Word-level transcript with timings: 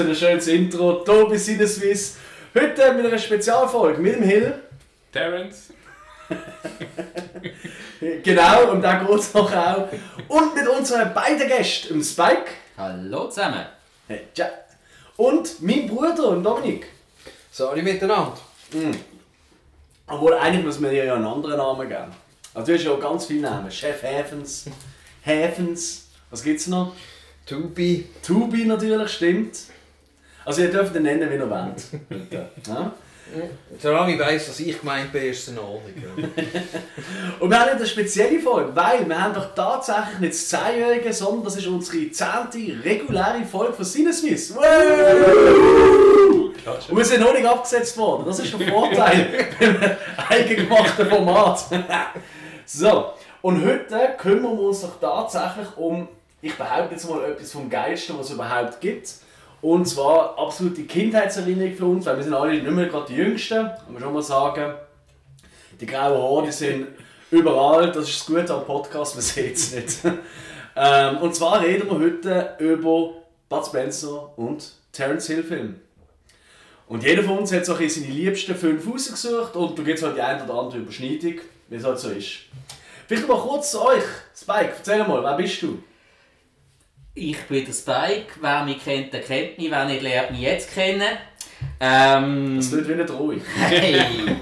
Für 0.00 0.06
ein 0.06 0.14
schönes 0.14 0.46
Intro. 0.46 1.04
Bei 1.04 1.36
Sinneswiss. 1.36 2.16
Heute 2.54 2.94
mit 2.94 3.04
einer 3.04 3.18
Spezialfolge 3.18 4.00
mit 4.00 4.14
dem 4.14 4.22
Hill. 4.22 4.54
Terence. 5.12 5.74
Genau, 8.22 8.70
und 8.70 8.80
da 8.80 8.94
geht 8.94 9.18
es 9.18 9.34
noch 9.34 9.54
auch. 9.54 9.88
Und 10.26 10.54
mit 10.54 10.66
unseren 10.66 11.12
beiden 11.12 11.46
Gästen, 11.46 11.88
dem 11.88 12.02
Spike. 12.02 12.46
Hallo 12.78 13.28
zusammen. 13.28 13.66
Hey, 14.08 14.22
tja. 14.32 14.48
Und 15.18 15.60
mein 15.60 15.86
Bruder, 15.86 16.30
dem 16.30 16.42
Dominik. 16.42 16.86
Sorry 17.50 17.82
miteinander. 17.82 18.38
Obwohl, 20.06 20.32
eigentlich 20.32 20.64
muss 20.64 20.80
man 20.80 20.92
dir 20.92 21.04
ja 21.04 21.14
einen 21.14 21.26
anderen 21.26 21.58
Namen 21.58 21.86
geben. 21.86 22.10
Also 22.54 22.68
du 22.68 22.78
hast 22.78 22.84
ja 22.84 22.92
auch 22.92 23.00
ganz 23.00 23.26
viele 23.26 23.42
Namen. 23.42 23.70
Chef 23.70 24.02
Häfens, 24.02 24.64
Häfens, 25.20 26.08
was 26.30 26.42
gibt's 26.42 26.68
noch? 26.68 26.94
Tubi. 27.44 28.08
Tubi 28.22 28.64
natürlich, 28.64 29.10
stimmt. 29.10 29.58
Also 30.50 30.62
ihr 30.62 30.70
dürft 30.72 30.96
ihn 30.96 31.04
nennen, 31.04 31.30
wie 31.30 31.34
ihr 31.36 31.48
wollt. 31.48 32.08
Bitte. 32.08 32.50
Ja? 32.66 32.90
Solange 33.78 34.14
ich 34.14 34.18
weiss, 34.18 34.48
dass 34.48 34.58
ich 34.58 34.80
gemeint 34.80 35.12
bin, 35.12 35.22
ist 35.26 35.44
es 35.44 35.48
in 35.50 35.58
Ordnung. 35.60 35.94
Und 37.38 37.48
wir 37.48 37.60
haben 37.60 37.70
eine 37.70 37.86
spezielle 37.86 38.40
Folge, 38.40 38.74
weil 38.74 39.08
wir 39.08 39.22
haben 39.22 39.32
doch 39.32 39.54
tatsächlich 39.54 40.18
nicht 40.18 40.32
das 40.32 40.52
10-Jährige, 40.52 41.12
sondern 41.12 41.44
das 41.44 41.54
ist 41.54 41.68
unsere 41.68 42.10
10. 42.10 42.80
reguläre 42.84 43.44
Folge 43.48 43.74
von 43.74 43.84
Sinneswiss. 43.84 44.50
Und 44.50 44.58
wir 46.96 47.04
sind 47.04 47.20
noch 47.20 47.32
nicht 47.32 47.46
abgesetzt 47.46 47.96
worden. 47.96 48.24
Das 48.26 48.40
ist 48.40 48.52
der 48.52 48.68
Vorteil 48.72 49.46
beim 49.60 49.76
eigengemachten 50.30 51.08
Format. 51.08 51.64
so, 52.66 53.12
und 53.40 53.64
heute 53.64 54.16
kümmern 54.18 54.56
wir 54.56 54.64
uns 54.64 54.80
doch 54.80 54.98
tatsächlich 55.00 55.68
um, 55.76 56.08
ich 56.42 56.56
behaupte 56.56 56.96
jetzt 56.96 57.08
mal 57.08 57.24
etwas 57.30 57.52
vom 57.52 57.70
Geilsten, 57.70 58.18
was 58.18 58.26
es 58.26 58.32
überhaupt 58.32 58.80
gibt. 58.80 59.10
Und 59.62 59.86
zwar 59.86 60.38
absolute 60.38 60.84
Kindheitserinnerung 60.84 61.74
für 61.74 61.84
uns, 61.84 62.06
weil 62.06 62.16
wir 62.16 62.24
sind 62.24 62.34
alle 62.34 62.52
nicht 62.52 62.70
mehr 62.70 62.86
gerade 62.86 63.06
die 63.08 63.16
Jüngsten, 63.16 63.66
kann 63.66 63.92
man 63.92 64.02
schon 64.02 64.14
mal 64.14 64.22
sagen. 64.22 64.74
Die 65.78 65.86
grauen 65.86 66.22
Haare 66.22 66.46
die 66.46 66.52
sind 66.52 66.86
überall, 67.30 67.92
das 67.92 68.08
ist 68.08 68.20
das 68.20 68.26
Gute 68.26 68.54
am 68.54 68.64
Podcast, 68.64 69.14
man 69.14 69.22
sieht 69.22 69.56
es 69.56 69.74
nicht. 69.74 69.98
ähm, 70.76 71.18
und 71.18 71.34
zwar 71.34 71.62
reden 71.62 71.88
wir 71.90 71.98
heute 71.98 72.56
über 72.58 73.12
Bud 73.48 73.66
Spencer 73.66 74.36
und 74.38 74.72
Terence 74.92 75.26
Hill 75.26 75.42
Film. 75.42 75.80
Und 76.88 77.04
jeder 77.04 77.22
von 77.22 77.38
uns 77.38 77.52
hat 77.52 77.64
so 77.64 77.74
ein 77.74 77.88
seine 77.88 78.06
liebsten 78.06 78.54
fünf 78.54 78.86
rausgesucht 78.90 79.54
und 79.54 79.78
da 79.78 79.82
gibt 79.82 79.98
es 79.98 80.04
halt 80.04 80.16
die 80.16 80.22
eine 80.22 80.42
oder 80.42 80.54
andere 80.54 80.78
Überschneidung, 80.78 81.34
wie 81.68 81.76
es 81.76 81.84
halt 81.84 81.98
so 81.98 82.10
ist. 82.10 82.30
Vielleicht 83.06 83.28
mal 83.28 83.38
kurz 83.38 83.72
zu 83.72 83.82
euch. 83.84 84.02
Spike, 84.34 84.72
erzähl 84.78 85.06
mal, 85.06 85.22
wer 85.22 85.36
bist 85.36 85.62
du? 85.62 85.82
Ich 87.20 87.42
bin 87.42 87.66
der 87.66 87.72
Spike. 87.74 88.32
Wer 88.40 88.64
mich 88.64 88.82
kennt, 88.82 89.12
der 89.12 89.20
kennt 89.20 89.58
mich. 89.58 89.70
Wer 89.70 89.84
nicht, 89.84 90.00
lernt 90.00 90.30
mich 90.30 90.40
jetzt 90.40 90.72
kennen. 90.72 91.18
Ähm, 91.78 92.56
Das 92.56 92.72
wird 92.72 92.88
wie 92.88 92.94
nicht 92.94 93.10
ruhig. 93.10 93.42
hey, 93.58 94.00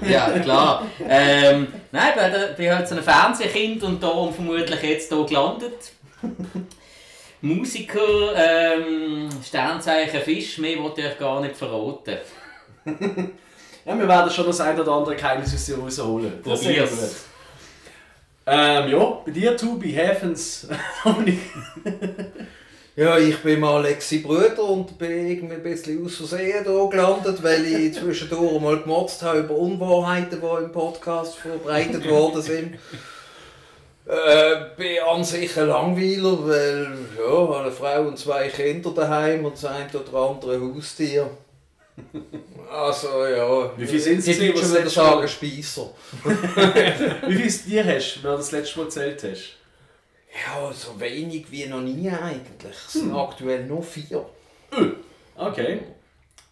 ja 0.09 0.39
klar. 0.39 0.87
Ähm, 1.05 1.67
nein, 1.91 2.13
ich 2.15 2.55
bin, 2.55 2.73
halt 2.73 2.87
so 2.87 2.95
ein 2.95 3.03
Fernsehkind 3.03 3.83
und 3.83 4.01
darum 4.01 4.33
vermutlich 4.33 4.81
jetzt 4.81 5.11
hier 5.11 5.25
gelandet. 5.25 5.91
Musiker, 7.41 8.33
ähm, 8.37 9.27
Sternzeichen 9.45 10.21
Fisch, 10.21 10.57
mehr 10.59 10.79
wollte 10.79 11.01
ich 11.01 11.07
euch 11.07 11.19
gar 11.19 11.41
nicht 11.41 11.57
verraten. 11.57 12.17
Ja, 13.85 13.97
wir 13.97 14.07
werden 14.07 14.29
schon 14.29 14.45
das 14.45 14.59
ein 14.59 14.79
oder 14.79 14.91
andere 14.91 15.15
Geheimnis 15.15 15.55
aus 15.55 15.65
dir 15.65 15.79
rausholen. 15.79 16.43
Das 16.43 16.59
ist 16.59 16.67
Probier's. 16.67 17.25
Ähm, 18.45 18.89
ja, 18.91 19.03
bei 19.25 19.31
dir, 19.31 19.57
Tubi, 19.57 19.97
Dominik. 21.03 21.39
Ja, 22.99 23.17
ich 23.17 23.37
bin 23.37 23.61
mal 23.61 23.75
Alexi 23.75 24.17
Brüder 24.17 24.61
und 24.61 24.97
bin 24.97 25.25
irgendwie 25.25 25.53
ein 25.53 25.63
bisschen 25.63 26.05
aus 26.05 26.17
Versehen 26.17 26.65
hier 26.65 26.89
gelandet, 26.89 27.41
weil 27.41 27.65
ich 27.65 27.93
zwischendurch 27.97 28.61
mal 28.61 28.81
gemotzt 28.81 29.21
habe 29.21 29.39
über 29.39 29.55
Unwahrheiten, 29.55 30.41
die 30.41 30.63
im 30.65 30.71
Podcast 30.73 31.37
verbreitet 31.37 32.07
worden 32.09 32.41
sind. 32.41 32.77
Äh, 34.05 34.75
bin 34.75 35.03
an 35.07 35.23
sich 35.23 35.55
ein 35.55 35.67
Langweiler, 35.67 36.47
weil 36.47 36.97
ja, 37.15 37.43
ich 37.43 37.57
eine 37.57 37.71
Frau 37.71 38.07
und 38.07 38.17
zwei 38.17 38.47
Kinder 38.47 38.89
daheim 38.89 39.45
und 39.45 39.53
das 39.53 39.65
eine 39.65 39.87
oder 39.93 40.17
andere 40.17 40.59
Haustier. 40.59 41.29
Also 42.71 43.25
ja, 43.25 43.71
Wie 43.77 43.85
viel 43.85 43.99
sind's 43.99 44.25
Ich 44.27 44.39
gewesen, 44.39 44.55
würde 44.71 44.85
was 44.85 44.93
schon 44.93 45.03
wieder 45.05 45.21
letztes 45.21 45.75
sagen 45.75 45.91
Speisser. 45.91 45.91
Wie 47.27 47.35
viel 47.35 47.51
Tier 47.51 47.85
hast 47.85 48.15
du, 48.15 48.23
wenn 48.23 48.31
du 48.31 48.37
das 48.37 48.51
letzte 48.51 48.79
Mal 48.79 48.85
erzählt 48.85 49.23
hast? 49.23 49.58
Ja, 50.33 50.71
so 50.71 50.99
wenig 50.99 51.51
wie 51.51 51.65
noch 51.65 51.81
nie 51.81 52.09
eigentlich. 52.09 52.75
Es 52.87 52.93
sind 52.93 53.15
aktuell 53.15 53.65
nur 53.65 53.81
vier. 53.83 54.25
Okay. 55.35 55.79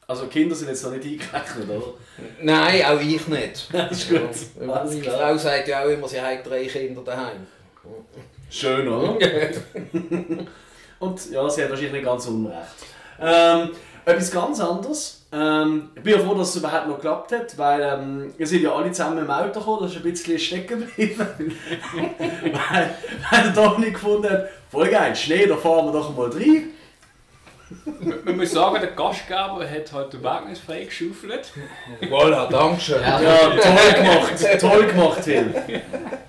Also 0.08 0.28
Kinder 0.28 0.56
sind 0.56 0.70
jetzt 0.70 0.84
noch 0.84 0.92
nicht 0.92 1.06
eingerechnet, 1.06 1.70
oder? 1.70 1.94
Nein, 2.42 2.86
auch 2.86 3.00
ich 3.00 3.28
nicht. 3.28 3.70
Das 3.72 3.92
ist 3.92 4.10
gut. 4.10 4.20
Ja, 4.66 4.74
Alles 4.74 4.94
Meine. 4.96 5.04
Frau 5.12 5.38
sagt 5.38 5.68
ja 5.68 5.84
auch 5.84 5.90
immer, 5.90 6.08
sie 6.08 6.22
hat 6.22 6.48
drei 6.48 6.66
Kinder 6.66 7.02
daheim. 7.04 7.46
Schön, 8.50 8.88
oder? 8.88 9.18
Und 11.00 11.32
ja, 11.32 11.50
sie 11.50 11.64
hat 11.64 11.70
wahrscheinlich 11.70 11.92
nicht 11.92 12.06
ganz 12.06 12.26
unrecht. 12.26 12.58
Ähm, 13.20 13.72
etwas 14.06 14.32
ganz 14.32 14.60
anderes. 14.60 15.17
Ähm, 15.30 15.90
ich 15.96 16.04
bin 16.04 16.14
ja 16.14 16.20
froh, 16.20 16.36
dass 16.36 16.50
es 16.50 16.56
überhaupt 16.56 16.88
noch 16.88 16.96
geklappt 16.96 17.34
hat, 17.34 17.58
weil 17.58 17.82
ähm, 17.82 18.34
wir 18.38 18.48
sind 18.48 18.62
ja 18.62 18.74
alle 18.74 18.92
zusammen 18.92 19.18
im 19.18 19.30
Auto 19.30 19.60
gekommen, 19.60 19.80
das 19.82 19.92
ist 19.92 19.98
ein 19.98 20.04
bisschen 20.04 20.40
stecken 20.40 20.80
geblieben. 20.80 21.28
weil, 22.70 22.96
weil 23.30 23.44
der 23.44 23.52
Dominik 23.52 23.96
gefunden 23.96 24.30
hat, 24.30 24.48
voll 24.72 24.88
geil, 24.88 25.14
Schnee, 25.16 25.46
da 25.46 25.58
fahren 25.58 25.88
wir 25.88 25.92
doch 25.92 26.16
mal 26.16 26.30
rein. 26.30 26.70
Man 28.24 28.38
muss 28.38 28.52
sagen, 28.52 28.78
der 28.80 28.92
Gastgeber 28.92 29.70
hat 29.70 29.92
heute 29.92 30.18
den 30.18 30.24
Wagen 30.24 30.56
freigeschaufelt. 30.56 31.52
Voilà, 32.04 32.50
danke 32.50 32.80
schön. 32.80 33.02
Ja. 33.02 33.22
Ja, 33.22 33.50
toll 33.50 33.94
gemacht, 33.94 34.62
toll 34.62 34.86
gemacht, 34.86 35.26
Hill. 35.26 35.54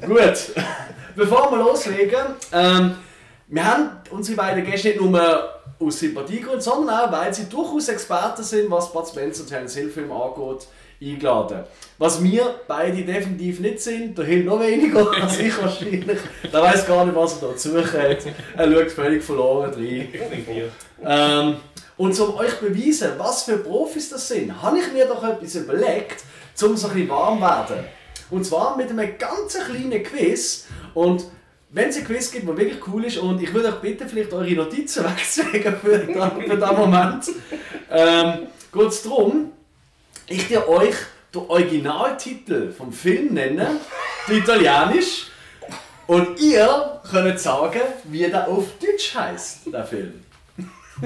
Gut, 0.04 0.64
bevor 1.14 1.52
wir 1.52 1.58
loslegen, 1.58 2.34
ähm, 2.52 2.96
wir 3.46 3.64
haben 3.64 3.90
unsere 4.10 4.36
beiden 4.36 4.64
Gäste 4.64 4.88
nicht 4.88 5.00
nur 5.00 5.57
aus 5.80 6.00
Sympathiegründen, 6.00 6.60
sondern 6.60 6.96
auch, 6.96 7.12
weil 7.12 7.32
sie 7.32 7.44
durchaus 7.48 7.88
Experten 7.88 8.42
sind, 8.42 8.70
was 8.70 8.92
Bud 8.92 9.06
Spencer 9.06 9.42
und 9.42 9.48
Terence 9.48 9.76
Hill 9.76 9.90
Film 9.90 10.10
angeht, 10.10 10.66
eingeladen. 11.00 11.64
Was 11.98 12.22
wir 12.22 12.60
beide 12.66 13.02
definitiv 13.04 13.60
nicht 13.60 13.80
sind, 13.80 14.18
der 14.18 14.24
Hill 14.24 14.44
noch 14.44 14.60
weniger 14.60 15.10
als 15.22 15.38
ich 15.38 15.56
wahrscheinlich. 15.60 16.18
Der 16.52 16.62
weiß 16.62 16.86
gar 16.86 17.04
nicht, 17.04 17.14
was 17.14 17.40
er 17.40 17.48
da 17.48 17.98
hat. 17.98 18.18
Er 18.56 18.72
schaut 18.72 18.90
völlig 18.90 19.22
verloren 19.22 19.72
rein. 19.72 20.08
Ähm, 21.04 21.56
und 21.96 22.18
um 22.20 22.34
euch 22.36 22.58
zu 22.58 22.64
beweisen, 22.64 23.12
was 23.18 23.44
für 23.44 23.58
Profis 23.58 24.10
das 24.10 24.28
sind, 24.28 24.60
habe 24.60 24.78
ich 24.78 24.92
mir 24.92 25.06
doch 25.06 25.22
etwas 25.22 25.54
überlegt, 25.54 26.22
um 26.62 26.76
so 26.76 26.88
ein 26.88 26.94
bisschen 26.94 27.08
warm 27.08 27.38
zu 27.38 27.42
werden. 27.42 27.84
Und 28.30 28.44
zwar 28.44 28.76
mit 28.76 28.90
einem 28.90 29.18
ganz 29.18 29.54
kleinen 29.54 30.02
Quiz. 30.02 30.66
Und 30.94 31.24
wenn 31.70 31.88
es 31.90 31.96
ein 31.98 32.04
Quiz 32.04 32.30
gibt, 32.30 32.48
der 32.48 32.56
wirklich 32.56 32.86
cool 32.88 33.04
ist, 33.04 33.18
und 33.18 33.42
ich 33.42 33.52
würde 33.52 33.68
euch 33.68 33.80
bitten, 33.80 34.08
vielleicht 34.08 34.32
eure 34.32 34.50
Notizen 34.52 35.04
wegzulegen 35.10 35.76
für, 35.76 35.98
den- 35.98 36.14
für 36.14 36.56
den 36.56 36.76
Moment, 36.76 37.24
ähm, 37.90 38.46
geht 38.72 38.88
es 38.88 39.02
darum, 39.02 39.52
ich 40.28 40.48
dir 40.48 40.68
euch 40.68 40.94
den 41.34 41.42
Originaltitel 41.48 42.72
vom 42.72 42.92
Film 42.92 43.34
nennen, 43.34 43.78
italienisch, 44.28 45.26
und 46.06 46.40
ihr 46.40 47.00
könnt 47.10 47.38
sagen, 47.38 47.80
wie 48.04 48.20
der 48.26 48.48
auf 48.48 48.64
Deutsch 48.80 49.14
heißt, 49.14 49.72
der 49.72 49.84
Film. 49.84 50.22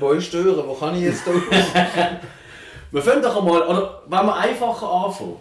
Wo 0.00 0.10
ist 0.10 0.30
Tür? 0.32 0.66
Wo 0.66 0.74
kann 0.74 0.96
ich 0.96 1.02
jetzt 1.02 1.24
durch? 1.26 1.42
Wir 2.90 3.02
fangen 3.02 3.22
doch 3.22 3.36
einmal, 3.36 3.62
oder 3.62 4.02
wenn 4.08 4.26
wir 4.26 4.36
einfacher 4.36 4.90
anfangen, 4.90 5.36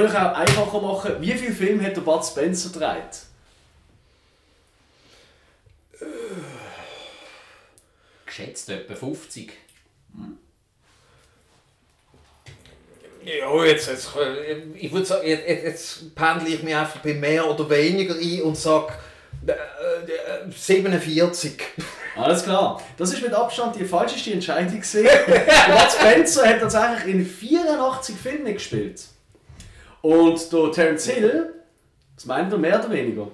wir 0.00 0.08
können 0.08 0.26
auch 0.26 0.34
einfacher 0.34 0.80
machen, 0.80 1.16
wie 1.20 1.32
viele 1.32 1.52
Filme 1.52 1.84
hat 1.84 1.96
der 1.96 2.00
Bud 2.02 2.24
Spencer 2.24 2.70
gedreht? 2.70 3.22
Geschätzt 8.26 8.68
etwa 8.70 8.94
50. 8.94 9.52
ja, 13.24 13.64
jetzt, 13.64 13.88
jetzt, 13.88 14.10
ich 14.74 14.92
würde 14.92 15.06
sagen, 15.06 15.26
jetzt, 15.26 15.46
jetzt- 15.46 16.14
pendle 16.14 16.48
ich 16.48 16.62
mich 16.62 16.74
einfach 16.74 17.00
bei 17.00 17.14
mehr 17.14 17.48
oder 17.48 17.68
weniger 17.70 18.14
ein 18.14 18.42
und 18.42 18.56
sage 18.56 18.92
äh, 19.46 19.52
äh, 19.52 20.50
47. 20.50 21.52
Alles 22.16 22.42
klar. 22.44 22.82
Das 22.96 23.12
ist 23.12 23.22
mit 23.22 23.32
Abstand 23.32 23.76
die 23.76 23.84
falscheste 23.84 24.32
Entscheidung 24.32 24.72
Bud 24.80 25.92
Spencer 25.92 26.46
hat 26.48 26.60
tatsächlich 26.60 27.14
in 27.14 27.26
84 27.26 28.16
Filmen 28.16 28.54
gespielt. 28.54 29.02
Und 30.02 30.52
der 30.52 30.72
Terence 30.72 31.06
Hill, 31.06 31.54
was 32.14 32.26
meint 32.26 32.52
ihr, 32.52 32.58
mehr 32.58 32.78
oder 32.78 32.90
weniger? 32.90 33.28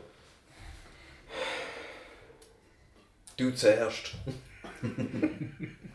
Du 3.37 3.51
zuerst. 3.53 4.13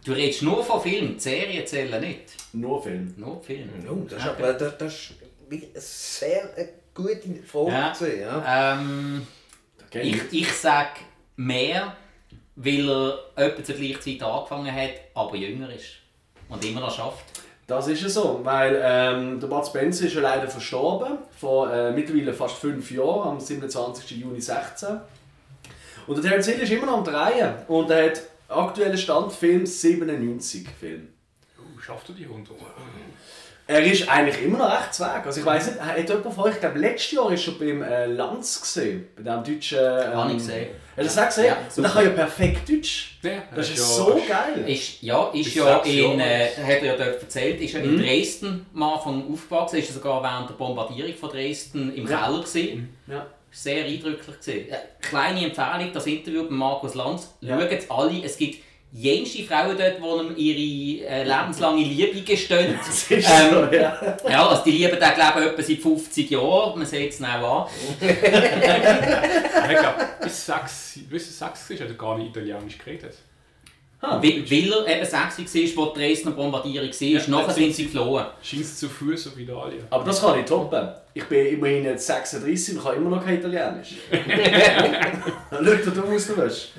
Du 0.04 0.12
redest 0.12 0.42
nur 0.42 0.64
von 0.64 0.82
Filmen, 0.82 1.14
die 1.16 1.20
Serien 1.20 1.66
zählen 1.66 2.02
nicht. 2.02 2.36
Nur 2.54 2.82
Film. 2.84 3.14
Nur 3.18 3.42
Filme. 3.42 3.72
Oh, 3.90 4.06
das 4.10 4.20
ist 4.20 4.28
aber 4.30 4.54
das, 4.54 4.78
das 4.78 4.94
ist 4.94 5.14
eine 5.50 5.62
sehr 5.76 6.58
äh, 6.58 6.68
gute 6.94 7.44
Frage. 7.46 8.20
Ja. 8.20 8.42
Ja. 8.42 8.74
Ähm, 8.74 9.28
Okay. 9.96 10.02
ich, 10.32 10.42
ich 10.42 10.52
sage 10.54 11.02
mehr 11.36 11.96
weil 12.56 12.90
er 12.90 13.20
etwa 13.36 13.64
zur 13.64 13.76
gleichen 13.76 14.02
Zeit 14.02 14.24
angefangen 14.24 14.74
hat, 14.74 14.92
aber 15.14 15.36
jünger 15.36 15.72
ist. 15.74 15.86
Und 16.50 16.64
immer 16.66 16.82
noch 16.82 16.96
schafft. 16.96 17.26
Das 17.66 17.88
ist 17.88 18.02
ja 18.02 18.10
so, 18.10 18.42
weil 18.44 18.80
ähm, 18.84 19.40
der 19.40 19.48
Bud 19.48 19.66
Spencer 19.66 20.06
ist 20.06 20.16
ja 20.16 20.22
leider 20.22 20.48
verstorben, 20.48 21.18
vor 21.40 21.72
äh, 21.72 21.92
mittlerweile 21.92 22.34
fast 22.34 22.56
fünf 22.56 22.92
Jahren, 22.92 23.30
am 23.30 23.40
27. 23.40 24.12
Juni 24.12 24.42
16. 24.42 25.00
Und 26.06 26.16
der 26.18 26.24
Terence 26.24 26.48
Hill 26.48 26.62
ist 26.62 26.72
immer 26.72 26.88
noch 26.88 26.98
am 26.98 27.04
Drehen 27.06 27.54
und 27.70 27.90
er 27.90 28.10
hat 28.10 28.22
aktuellen 28.50 28.98
Stand 28.98 29.32
Film 29.32 29.66
97 29.66 30.68
Film. 30.78 31.08
Uh, 31.58 31.80
schafft 31.80 32.10
er 32.10 32.16
die 32.16 32.26
100? 32.26 32.52
Er 33.66 33.82
ist 33.84 34.10
eigentlich 34.10 34.44
immer 34.44 34.58
noch 34.58 34.72
recht 34.72 35.00
weg. 35.00 35.26
Also 35.26 35.40
ich 35.40 35.46
weiß 35.46 35.68
nicht, 35.72 35.82
hat 35.82 35.98
jemand 35.98 36.34
von 36.36 36.44
euch, 36.44 36.54
ich 36.56 36.60
glaube 36.60 36.80
letztes 36.80 37.12
Jahr 37.14 37.32
ist 37.32 37.44
schon 37.44 37.58
beim 37.58 37.82
äh, 37.82 38.06
Lanz 38.08 38.60
gesehen, 38.60 39.08
bei 39.16 39.22
dem 39.24 39.42
deutschen... 39.44 39.78
Ähm, 39.80 40.14
Habe 40.18 40.32
ich 40.32 40.38
gesehen. 40.38 40.68
Hast 40.98 40.98
du 40.98 41.04
das 41.04 41.18
auch 41.18 41.26
gesehen? 41.28 41.46
Ja, 41.46 41.58
und 41.78 41.84
er 41.86 41.90
kann 41.90 42.04
ja 42.04 42.10
perfekt 42.12 42.70
Deutsch. 42.70 43.18
Ja, 43.24 43.32
Das 43.56 43.70
ist 43.70 43.78
ja- 43.78 43.84
so 43.84 44.22
geil. 44.28 44.68
Ist, 44.70 45.02
ja, 45.02 45.28
ist 45.34 45.46
Bis 45.46 45.56
ja 45.56 45.78
in, 45.80 46.20
äh, 46.20 46.48
hat 46.58 46.82
er 46.82 46.84
ja 46.86 46.96
dort 46.98 47.22
erzählt, 47.22 47.62
ist 47.62 47.74
ja 47.74 47.80
in 47.80 47.98
Dresden 47.98 48.66
am 48.76 48.84
Anfang 48.84 49.32
aufgewachsen, 49.32 49.78
ist 49.80 49.94
sogar 49.94 50.22
während 50.22 50.50
der 50.50 50.56
Bombardierung 50.56 51.14
von 51.16 51.30
Dresden 51.30 51.96
im 51.96 52.06
Ja. 52.08 52.26
Keller 52.26 52.40
gewesen. 52.44 52.96
Ja. 53.08 53.26
Sehr 53.50 53.86
eindrücklich 53.86 54.38
gesehen. 54.38 54.70
Äh, 54.70 54.76
kleine 55.02 55.46
Empfehlung, 55.46 55.92
das 55.94 56.06
Interview 56.06 56.42
mit 56.44 56.52
Markus 56.52 56.96
Lanz. 56.96 57.34
Ja. 57.40 57.60
Schaut 57.60 57.72
es 57.72 57.90
alle, 57.90 58.24
es 58.24 58.36
gibt 58.38 58.64
jenste 58.94 59.44
Frauen 59.44 59.76
dort, 59.78 59.98
die 59.98 60.04
ihm 60.04 61.02
ihre 61.02 61.08
äh, 61.10 61.24
lebenslange 61.24 61.84
Liebe 61.84 62.22
gestehen. 62.22 62.80
Das 62.86 63.10
ist 63.10 63.28
so, 63.28 63.66
ja. 63.76 64.18
Ja, 64.30 64.48
also 64.48 64.64
die 64.64 64.72
lieben 64.72 65.00
den 65.00 65.14
glaube 65.16 65.42
ich 65.42 65.48
etwa 65.48 65.62
seit 65.62 65.80
50 65.80 66.30
Jahren, 66.30 66.78
man 66.78 66.86
sieht 66.86 67.14
es 67.14 67.22
auch 67.22 67.68
an. 67.68 67.68
Ich 68.00 69.80
glaube, 69.80 70.06
bis 70.22 70.46
sechs, 70.46 71.00
bis 71.10 71.40
sechs 71.40 71.70
ist, 71.70 71.82
hat 71.82 71.88
er 71.88 71.96
gar 71.96 72.18
nicht 72.18 72.30
Italienisch 72.30 72.78
geredet. 72.78 73.16
Ah, 74.06 74.20
Weil, 74.22 74.44
weil 74.52 74.74
er 74.86 74.98
eben 74.98 75.06
60 75.06 75.78
war, 75.78 75.86
wo 75.86 75.94
die 75.94 76.00
Dresdner 76.02 76.32
Bombardierung 76.32 76.90
war, 76.90 77.08
Ja, 77.08 77.22
nachher 77.30 77.54
sind 77.54 77.74
sie 77.74 77.86
geflohen. 77.86 78.26
Scheint 78.42 78.62
es 78.64 78.78
zu 78.78 78.90
Fuß 78.90 79.28
auf 79.28 79.40
Italien. 79.40 79.86
Aber 79.90 80.04
das 80.04 80.20
kann 80.20 80.40
ich 80.40 80.46
toppen. 80.46 80.90
Ich 81.14 81.24
bin 81.26 81.46
immerhin 81.46 81.86
jetzt 81.86 82.06
36 82.08 82.76
und 82.76 82.84
kann 82.84 82.98
immer 82.98 83.12
noch 83.12 83.24
kein 83.24 83.36
Italienisch. 83.40 83.94
Er 84.12 85.92
dumm 85.92 86.14
aus, 86.16 86.28
du 86.28 86.38
weißt. 86.38 86.70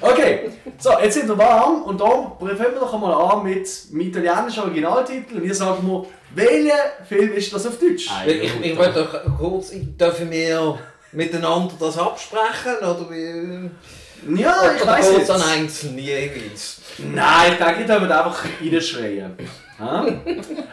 Okay, 0.00 0.50
so, 0.78 0.90
jetzt 1.00 1.14
sind 1.14 1.28
wir 1.28 1.38
warm 1.38 1.82
und 1.82 2.00
darum 2.00 2.32
fangen 2.40 2.58
wir 2.58 2.80
doch 2.80 2.92
einmal 2.94 3.12
an 3.14 3.44
mit 3.44 3.68
dem 3.92 4.00
italienischen 4.00 4.62
Originaltitel 4.64 5.36
und 5.36 5.44
ihr 5.44 5.54
sagt 5.54 5.82
mir, 5.82 6.04
welcher 6.34 6.74
Film 7.08 7.32
ist 7.34 7.52
das 7.52 7.66
auf 7.66 7.78
Deutsch? 7.78 8.08
Ah, 8.10 8.24
Ich, 8.26 8.42
ich, 8.42 8.60
ich 8.72 8.76
wollte 8.76 9.04
doch 9.04 9.38
kurz, 9.38 9.70
dürfen 9.72 10.30
wir 10.30 10.78
miteinander 11.12 11.74
das 11.78 11.96
absprechen? 11.98 12.78
Oder 12.80 13.06
wie? 13.10 13.70
Ja, 14.28 14.72
ich 14.74 14.82
oder 14.82 14.92
weiß 14.92 15.18
nicht. 15.18 15.30
an 15.30 15.42
Einzelne 15.42 16.00
jeweils? 16.00 16.80
Nein, 16.98 17.52
ich 17.52 17.58
denke, 17.58 17.80
ich 17.80 17.86
darf 17.86 18.02
einfach 18.02 18.44
reinschreien. 18.60 19.36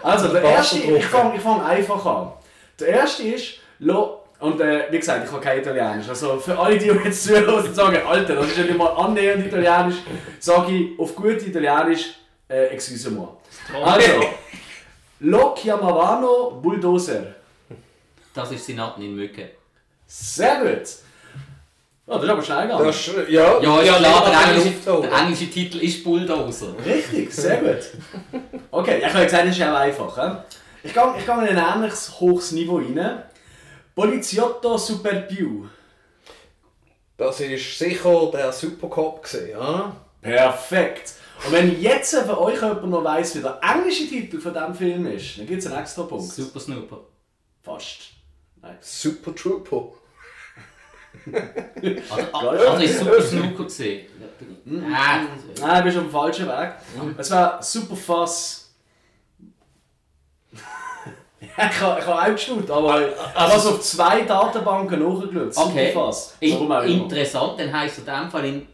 Also, 0.04 0.28
der 0.28 0.44
erste, 0.44 0.78
ich 0.80 1.06
fange 1.06 1.36
ich 1.36 1.42
fang 1.42 1.62
einfach 1.62 2.06
an. 2.06 2.34
Der 2.80 2.88
erste 2.90 3.24
ist, 3.24 3.56
lo, 3.80 4.24
und 4.40 4.62
äh, 4.62 4.86
wie 4.92 5.00
gesagt, 5.00 5.25
ich 5.25 5.31
habe 5.31 5.42
kein 5.42 5.60
Italienisch. 5.60 6.07
Also 6.07 6.40
für 6.40 6.57
alle, 6.57 6.78
die 6.78 6.86
jetzt 6.86 7.24
zuhören 7.24 7.66
und 7.66 7.75
sagen, 7.75 8.00
Alter, 8.07 8.36
das 8.36 8.48
ist 8.48 8.57
ja 8.57 8.63
nicht 8.63 8.78
mal 8.78 8.88
annähernd 8.88 9.46
Italienisch, 9.46 9.98
sage 10.40 10.72
ich 10.72 11.00
auf 11.00 11.16
gut 11.16 11.42
Italienisch, 11.45 12.16
äh, 12.48 12.68
excuse-moi. 12.68 13.28
Also, 13.84 14.12
Lo 15.22 15.54
chiamavano 15.56 16.52
Bulldozer. 16.62 17.36
Das 18.34 18.52
ist 18.52 18.66
Sinaten 18.66 19.04
in 19.04 19.16
Mücke. 19.16 19.50
Sehr 20.07 20.62
gut. 20.62 20.88
Oh, 22.12 22.16
das 22.16 22.24
ist 22.24 22.30
aber 22.30 22.42
schnell 22.44 22.62
gegangen. 22.64 22.86
Das, 22.88 23.08
ja, 23.30 23.60
Ja, 23.62 23.82
ja, 23.84 24.00
der 24.00 24.56
englische, 24.56 25.02
der 25.02 25.12
englische 25.14 25.50
Titel 25.52 25.78
ist 25.78 26.04
Bulldozer. 26.04 26.74
Richtig, 26.84 27.32
sehr 27.34 27.58
gut. 27.58 27.78
Okay, 28.72 29.00
ich 29.00 29.06
habe 29.14 29.26
gesagt, 29.26 29.48
das 29.48 29.58
ist 29.58 29.64
auch 29.64 29.76
einfach. 29.76 30.44
Ich 30.84 30.94
gehe 30.94 31.14
ich 31.18 31.26
gehe 31.26 31.48
in 31.48 31.58
ein 31.58 31.76
ähnliches 31.76 32.20
hohes 32.20 32.52
Niveau 32.52 32.78
rein. 32.78 33.24
Poliziotto 33.96 34.78
Super 34.78 35.22
Più. 35.22 35.66
Das 37.18 37.40
ist 37.42 37.78
sicher 37.78 38.32
der 38.32 38.52
Supercop 38.54 39.24
gewesen, 39.24 39.50
ja? 39.50 39.96
Perfekt. 40.22 41.14
Und 41.46 41.52
wenn 41.52 41.82
jetzt 41.82 42.16
von 42.16 42.38
euch 42.38 42.62
jemand 42.62 42.90
noch 42.90 43.04
weiss, 43.04 43.36
wie 43.36 43.42
der 43.42 43.60
englische 43.62 44.08
Titel 44.08 44.40
von 44.40 44.54
diesem 44.54 44.76
Film 44.76 45.06
ist, 45.08 45.38
dann 45.38 45.48
gibt 45.48 45.62
es 45.62 45.68
einen 45.70 45.82
extra 45.82 46.04
Punkt. 46.04 46.32
Super 46.32 46.60
Snooper. 46.60 47.00
Fast. 47.62 47.98
Nein. 48.62 48.78
Super 48.82 49.36
Trooper. 49.36 49.94
Oder, 51.27 52.74
oder 52.74 52.83
ist 52.83 53.00
Super 53.00 53.21
Snooker 53.21 53.63
gesehen? 53.63 54.06
Ah, 54.94 55.21
Nein, 55.62 55.77
du 55.77 55.83
bist 55.83 55.98
auf 55.98 56.04
dem 56.04 56.12
falschen 56.12 56.48
Weg. 56.48 56.71
Es 57.18 57.31
war 57.31 57.62
super 57.62 57.95
Fass. 57.95 58.71
ich 61.42 61.57
habe 61.81 62.00
ich 62.00 62.06
habe 62.06 62.21
auch 62.21 62.25
gestaunt, 62.36 62.69
aber 62.69 63.07
ich 63.10 63.16
habe 63.36 63.54
es 63.56 63.66
auf 63.66 63.81
zwei 63.81 64.21
Datenbanken 64.21 65.00
nachgeschaut. 65.00 65.57
Okay. 65.57 65.92
Superfass. 65.94 66.36
interessant, 66.86 67.60
dann 67.60 67.74
heisst 67.74 68.00
es 68.00 68.00
in 68.00 68.13
dem 68.13 68.30
Fall 68.30 68.45
in 68.45 68.68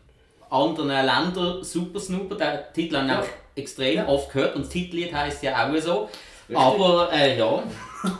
anderen 0.49 0.87
Ländern 0.89 1.63
Super 1.63 1.99
Snooper. 1.99 2.35
Den 2.35 2.59
Titel 2.73 2.97
habe 2.97 3.07
ich 3.07 3.11
Ja. 3.11 3.23
extrem 3.55 3.95
Ja. 3.95 4.07
oft 4.07 4.31
gehört 4.31 4.55
und 4.55 4.63
das 4.65 4.69
Titellied 4.71 5.13
heisst 5.13 5.43
ja 5.43 5.65
auch 5.67 5.77
so. 5.77 6.09
Richtig. 6.47 6.57
Aber 6.57 7.11
äh, 7.11 7.37
ja. 7.37 7.63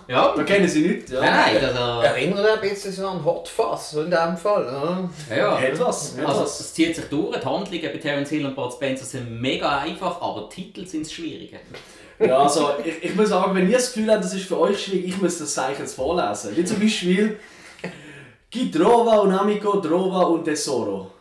Ja. 0.08 0.34
Da 0.36 0.44
kennen 0.44 0.68
sie 0.68 0.82
nicht. 0.82 1.10
Ja. 1.10 1.22
Nein, 1.22 1.58
also, 1.64 2.02
Erinnert 2.02 2.48
ein 2.48 2.70
bisschen 2.70 2.92
so 2.92 3.08
an 3.08 3.24
Hot 3.24 3.48
Fuzz 3.48 3.94
in 3.94 4.10
dem 4.10 4.38
Fall. 4.38 5.10
Ja? 5.30 5.36
ja. 5.36 5.60
Etwas. 5.60 6.18
Also 6.24 6.44
es 6.44 6.74
zieht 6.74 6.96
sich 6.96 7.06
durch, 7.06 7.38
die 7.38 7.46
Handlungen 7.46 7.82
bei 7.82 7.98
Terence 7.98 8.30
Hill 8.30 8.46
und 8.46 8.56
Bud 8.56 8.74
Spencer 8.74 9.06
sind 9.06 9.42
mega 9.42 9.80
einfach, 9.80 10.22
aber 10.22 10.50
die 10.50 10.64
Titel 10.64 10.86
sind 10.86 11.06
das 11.06 11.14
Schwierige. 11.14 11.60
Ja, 12.20 12.40
also 12.44 12.72
ich, 12.84 13.04
ich 13.04 13.16
muss 13.16 13.30
sagen, 13.30 13.54
wenn 13.56 13.70
ihr 13.70 13.78
das 13.78 13.94
Gefühl 13.94 14.12
habt, 14.12 14.24
das 14.24 14.34
ist 14.34 14.46
für 14.46 14.60
euch 14.60 14.82
schwierig, 14.82 15.08
ich 15.08 15.22
muss 15.22 15.38
das 15.38 15.54
Zeichen 15.54 15.82
jetzt 15.82 15.96
vorlesen. 15.96 16.56
Wie 16.56 16.64
zum 16.64 16.80
Beispiel 16.80 17.38
Chi 18.50 18.70
trova 18.70 19.20
un 19.20 19.34
amico 19.34 19.82
trova 19.82 20.28
un 20.28 20.44
tesoro. 20.44 21.12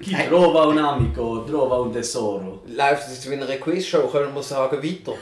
Chi 0.00 0.16
trova 0.28 0.66
un 0.66 0.78
amico 0.78 1.44
trova 1.44 1.76
un 1.76 1.92
tesoro. 1.92 2.62
Läuft 2.66 3.06
es 3.06 3.14
jetzt 3.14 3.30
wie 3.30 3.34
in 3.34 3.42
einer 3.42 3.56
Quizshow, 3.56 4.10
können 4.10 4.34
wir 4.34 4.42
sagen, 4.42 4.82
weiter. 4.82 5.14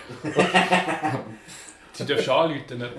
Sie 1.93 2.05
dürfen 2.05 2.31
anrufen. 2.31 2.79
nicht? 2.79 2.93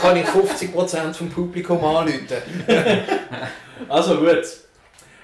Kann 0.00 0.16
ich 0.16 0.26
50% 0.26 1.12
vom 1.12 1.28
Publikum 1.28 1.84
anrufen? 1.84 2.26
Also 3.88 4.16
gut. 4.18 4.46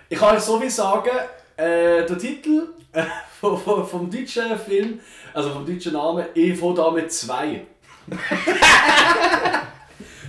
Ich 0.08 0.18
kann 0.18 0.36
euch 0.36 0.42
so 0.42 0.58
viel 0.58 0.70
sagen, 0.70 1.10
äh, 1.56 2.04
der 2.06 2.18
Titel 2.18 2.68
äh, 2.92 3.04
vom, 3.40 3.58
vom, 3.58 3.86
vom 3.86 4.10
deutschen 4.10 4.58
Film, 4.58 5.00
also 5.32 5.50
vom 5.50 5.66
deutschen 5.66 5.92
Namen, 5.92 6.26
ich 6.34 6.58
fange 6.58 6.74
da 6.74 6.90
mit 6.90 7.12
2. 7.12 7.66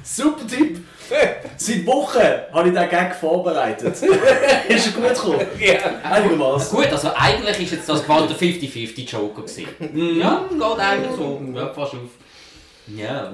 Super 0.03 0.47
Tipp! 0.47 0.79
Seit 1.57 1.85
Wochen 1.85 2.19
habe 2.53 2.67
ich 2.67 2.73
diesen 2.73 2.89
Gag 2.89 3.15
vorbereitet. 3.15 3.93
ist 4.69 4.87
er 4.87 4.91
gut 4.93 5.09
gekommen? 5.09 5.45
Ja. 5.59 5.77
Einigermaßen. 6.03 6.77
Gut, 6.77 6.91
also 6.91 7.11
eigentlich 7.15 7.59
ist 7.61 7.71
jetzt 7.71 7.89
das 7.89 8.05
quasi 8.05 8.27
der 8.27 8.37
50-50 8.37 9.09
Joker 9.09 9.41
gewesen. 9.41 10.19
Ja, 10.19 10.45
geht 10.49 10.79
eigentlich 10.79 11.15
so. 11.15 11.41
Ja, 11.53 11.73
fast 11.73 11.93
auf. 11.93 11.99
Ja. 12.87 13.31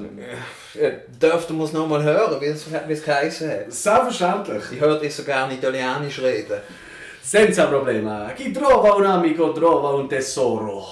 Ja, 0.74 0.90
Dürfte 1.22 1.54
man 1.54 1.66
es 1.66 1.74
nochmal 1.74 2.04
hören, 2.04 2.42
wie 2.42 2.46
es, 2.46 2.66
wie 2.70 2.94
es 2.94 3.04
geheißen 3.04 3.50
hat? 3.50 3.72
Selbstverständlich. 3.72 4.64
Ich 4.74 4.80
höre 4.80 5.00
dich 5.00 5.16
so 5.16 5.24
gerne 5.24 5.54
Italienisch 5.54 6.20
reden. 6.20 6.60
Senza 7.22 7.66
problema. 7.66 8.32
Chi 8.36 8.52
trova 8.52 8.96
un 8.96 9.06
amico 9.06 9.52
trova 9.52 9.90
un 9.96 10.08
tesoro. 10.08 10.86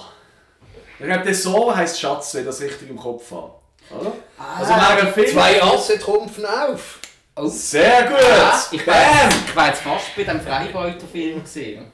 Ich 0.98 1.06
glaube, 1.06 1.24
Tesoro 1.24 1.74
heisst 1.74 2.00
Schatz, 2.00 2.34
wenn 2.34 2.42
ich 2.42 2.46
das 2.46 2.60
richtig 2.60 2.88
im 2.90 2.96
Kopf 2.96 3.30
habe. 3.30 3.52
Oder? 3.90 4.12
also 4.38 4.72
wegen 4.72 5.12
Film. 5.12 5.26
Zwei 5.28 5.62
Asse 5.62 5.98
trumpfen 5.98 6.44
auf. 6.46 6.98
Oh. 7.36 7.48
Sehr 7.48 8.04
gut! 8.04 8.20
Ja, 8.20 8.62
ich 8.70 8.86
war 8.86 8.94
jetzt, 8.94 9.48
ich 9.48 9.56
war 9.56 9.66
jetzt 9.66 9.80
fast 9.82 10.14
bei 10.16 10.22
dem 10.22 10.40
Freibeuterfilm 10.40 11.42
gesehen. 11.42 11.86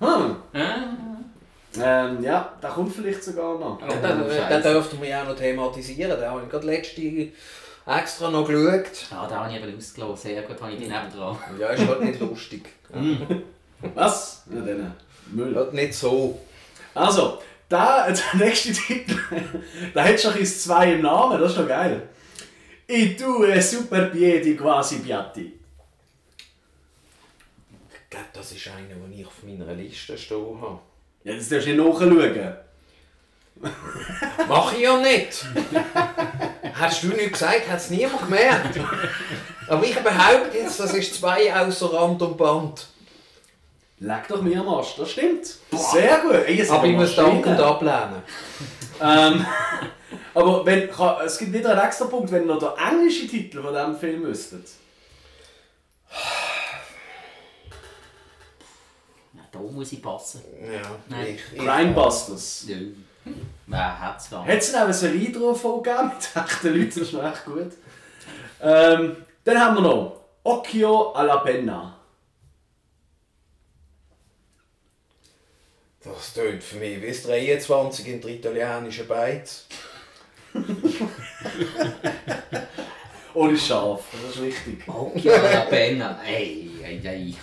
Hm. 0.00 0.36
Ja? 0.52 0.74
Ähm, 1.80 2.22
ja, 2.22 2.52
der 2.60 2.70
kommt 2.70 2.94
vielleicht 2.94 3.22
sogar 3.22 3.58
noch. 3.58 3.78
Oh, 3.80 3.86
Den, 3.90 4.02
den 4.02 4.30
Scheiße. 4.30 4.62
dürften 4.62 5.00
wir 5.00 5.08
ja 5.08 5.22
auch 5.22 5.28
noch 5.28 5.36
thematisieren. 5.36 6.18
Den 6.20 6.28
habe 6.28 6.42
ich 6.44 6.50
gerade 6.50 6.66
letzte 6.66 7.28
extra 7.86 8.30
noch 8.30 8.46
geschaut. 8.46 9.06
Ah, 9.10 9.26
da 9.28 9.36
habe 9.36 9.50
ich 9.50 9.62
eben 9.62 9.76
ausgelassen. 9.76 10.16
Sehr 10.16 10.42
gut, 10.42 10.60
habe 10.60 10.72
ich 10.72 10.78
die 10.78 10.88
nebendran. 10.88 11.38
Ja, 11.58 11.68
ist 11.68 11.86
halt 11.86 12.02
nicht 12.02 12.20
lustig. 12.20 12.68
Was? 13.94 14.42
Ja, 14.52 14.60
dann. 14.60 14.94
Müll. 15.30 15.54
Halt 15.56 15.72
nicht 15.72 15.94
so. 15.94 16.38
Also, 16.94 17.38
der, 17.72 18.12
der 18.12 18.46
nächste 18.46 18.72
Titel, 18.72 19.18
der 19.94 20.04
hat 20.04 20.20
schon 20.20 20.36
ins 20.36 20.62
zwei 20.62 20.92
im 20.92 21.02
Namen, 21.02 21.40
das 21.40 21.52
ist 21.52 21.58
doch 21.58 21.68
geil. 21.68 22.08
I 22.88 23.16
due 23.16 23.60
super 23.62 24.06
piedi 24.06 24.56
quasi 24.56 24.98
piatti. 24.98 25.58
Ich 27.92 28.10
glaube, 28.10 28.26
das 28.34 28.52
ist 28.52 28.68
einer, 28.68 28.94
den 28.94 29.18
ich 29.18 29.26
auf 29.26 29.42
meiner 29.42 29.72
Liste 29.72 30.18
stehen 30.18 30.60
habe. 30.60 30.78
Ja, 31.24 31.34
das 31.34 31.48
darfst 31.48 31.66
du 31.66 31.70
nicht 31.72 31.84
nachschauen. 31.84 32.56
Mach 34.48 34.72
ich 34.72 34.80
ja 34.80 34.96
nicht. 34.98 35.46
Hast 36.74 37.02
du 37.02 37.08
nicht 37.08 37.32
gesagt, 37.32 37.68
hat 37.68 37.78
es 37.78 37.90
niemand 37.90 38.22
gemerkt. 38.22 38.78
Aber 39.68 39.84
ich 39.84 39.94
behaupte 39.94 40.58
jetzt, 40.58 40.80
das 40.80 40.92
ist 40.94 41.14
zwei 41.14 41.54
außer 41.54 41.92
Rand 41.92 42.20
und 42.20 42.36
Band. 42.36 42.88
Leck 44.02 44.26
doch 44.28 44.42
mir 44.42 44.58
am 44.60 44.68
Arsch, 44.68 44.96
das 44.96 45.10
stimmt. 45.12 45.46
Sehr 45.70 46.18
gut. 46.22 46.34
Ey, 46.46 46.68
Aber 46.68 46.84
ich 46.86 46.96
muss 46.96 47.14
dankend 47.14 47.60
ablehnen. 47.60 48.22
Ähm, 49.00 49.46
aber 50.34 50.66
wenn, 50.66 50.90
kann- 50.90 51.16
es 51.24 51.38
gibt 51.38 51.52
wieder 51.52 51.70
einen 51.70 51.80
extra 51.86 52.06
Punkt, 52.06 52.30
wenn 52.32 52.42
ihr 52.42 52.54
noch 52.54 52.58
den 52.76 52.84
englischen 52.98 53.28
Titel 53.28 53.62
von 53.62 53.72
diesem 53.72 53.96
Film 53.96 54.24
wüsstet. 54.24 54.66
Ja, 59.34 59.40
da 59.52 59.58
muss 59.60 59.92
ich 59.92 60.02
passen. 60.02 60.42
Ja, 60.60 60.80
Nein. 61.08 61.36
ich, 61.36 61.56
ich, 61.56 61.64
Crimebusters. 61.64 62.64
Ja. 62.68 62.76
Wer 63.66 64.00
hat's 64.00 64.30
da? 64.30 64.44
Hat 64.44 64.58
es 64.58 64.74
auch 64.74 64.80
eine 64.80 64.92
Serie 64.94 65.30
drauf 65.30 65.62
gegeben 65.62 66.10
mit 66.16 66.28
echten 66.44 66.68
Leuten, 66.68 66.88
das 66.88 66.96
ist 66.96 67.12
noch 67.12 67.24
echt 67.32 67.44
gut. 67.44 67.72
Ähm, 68.60 69.16
dann 69.44 69.60
haben 69.60 69.76
wir 69.76 69.82
noch 69.82 70.20
Occhio 70.42 71.12
alla 71.12 71.36
Penna. 71.38 71.91
Das 76.04 76.34
tönt 76.34 76.62
für 76.62 76.76
mich 76.76 77.00
wie 77.00 77.08
das 77.08 77.22
23 77.22 78.08
in 78.08 78.20
der 78.20 78.30
italienischen 78.30 79.06
Beiz. 79.06 79.66
Ohne 83.34 83.56
Schaf, 83.56 84.00
das 84.12 84.36
ist 84.36 84.42
wichtig. 84.42 84.88
Occhio 84.88 85.32
alla 85.32 85.60
Penna. 85.60 86.20
Ey, 86.26 86.70
ey, 86.82 87.00
ey. 87.04 87.36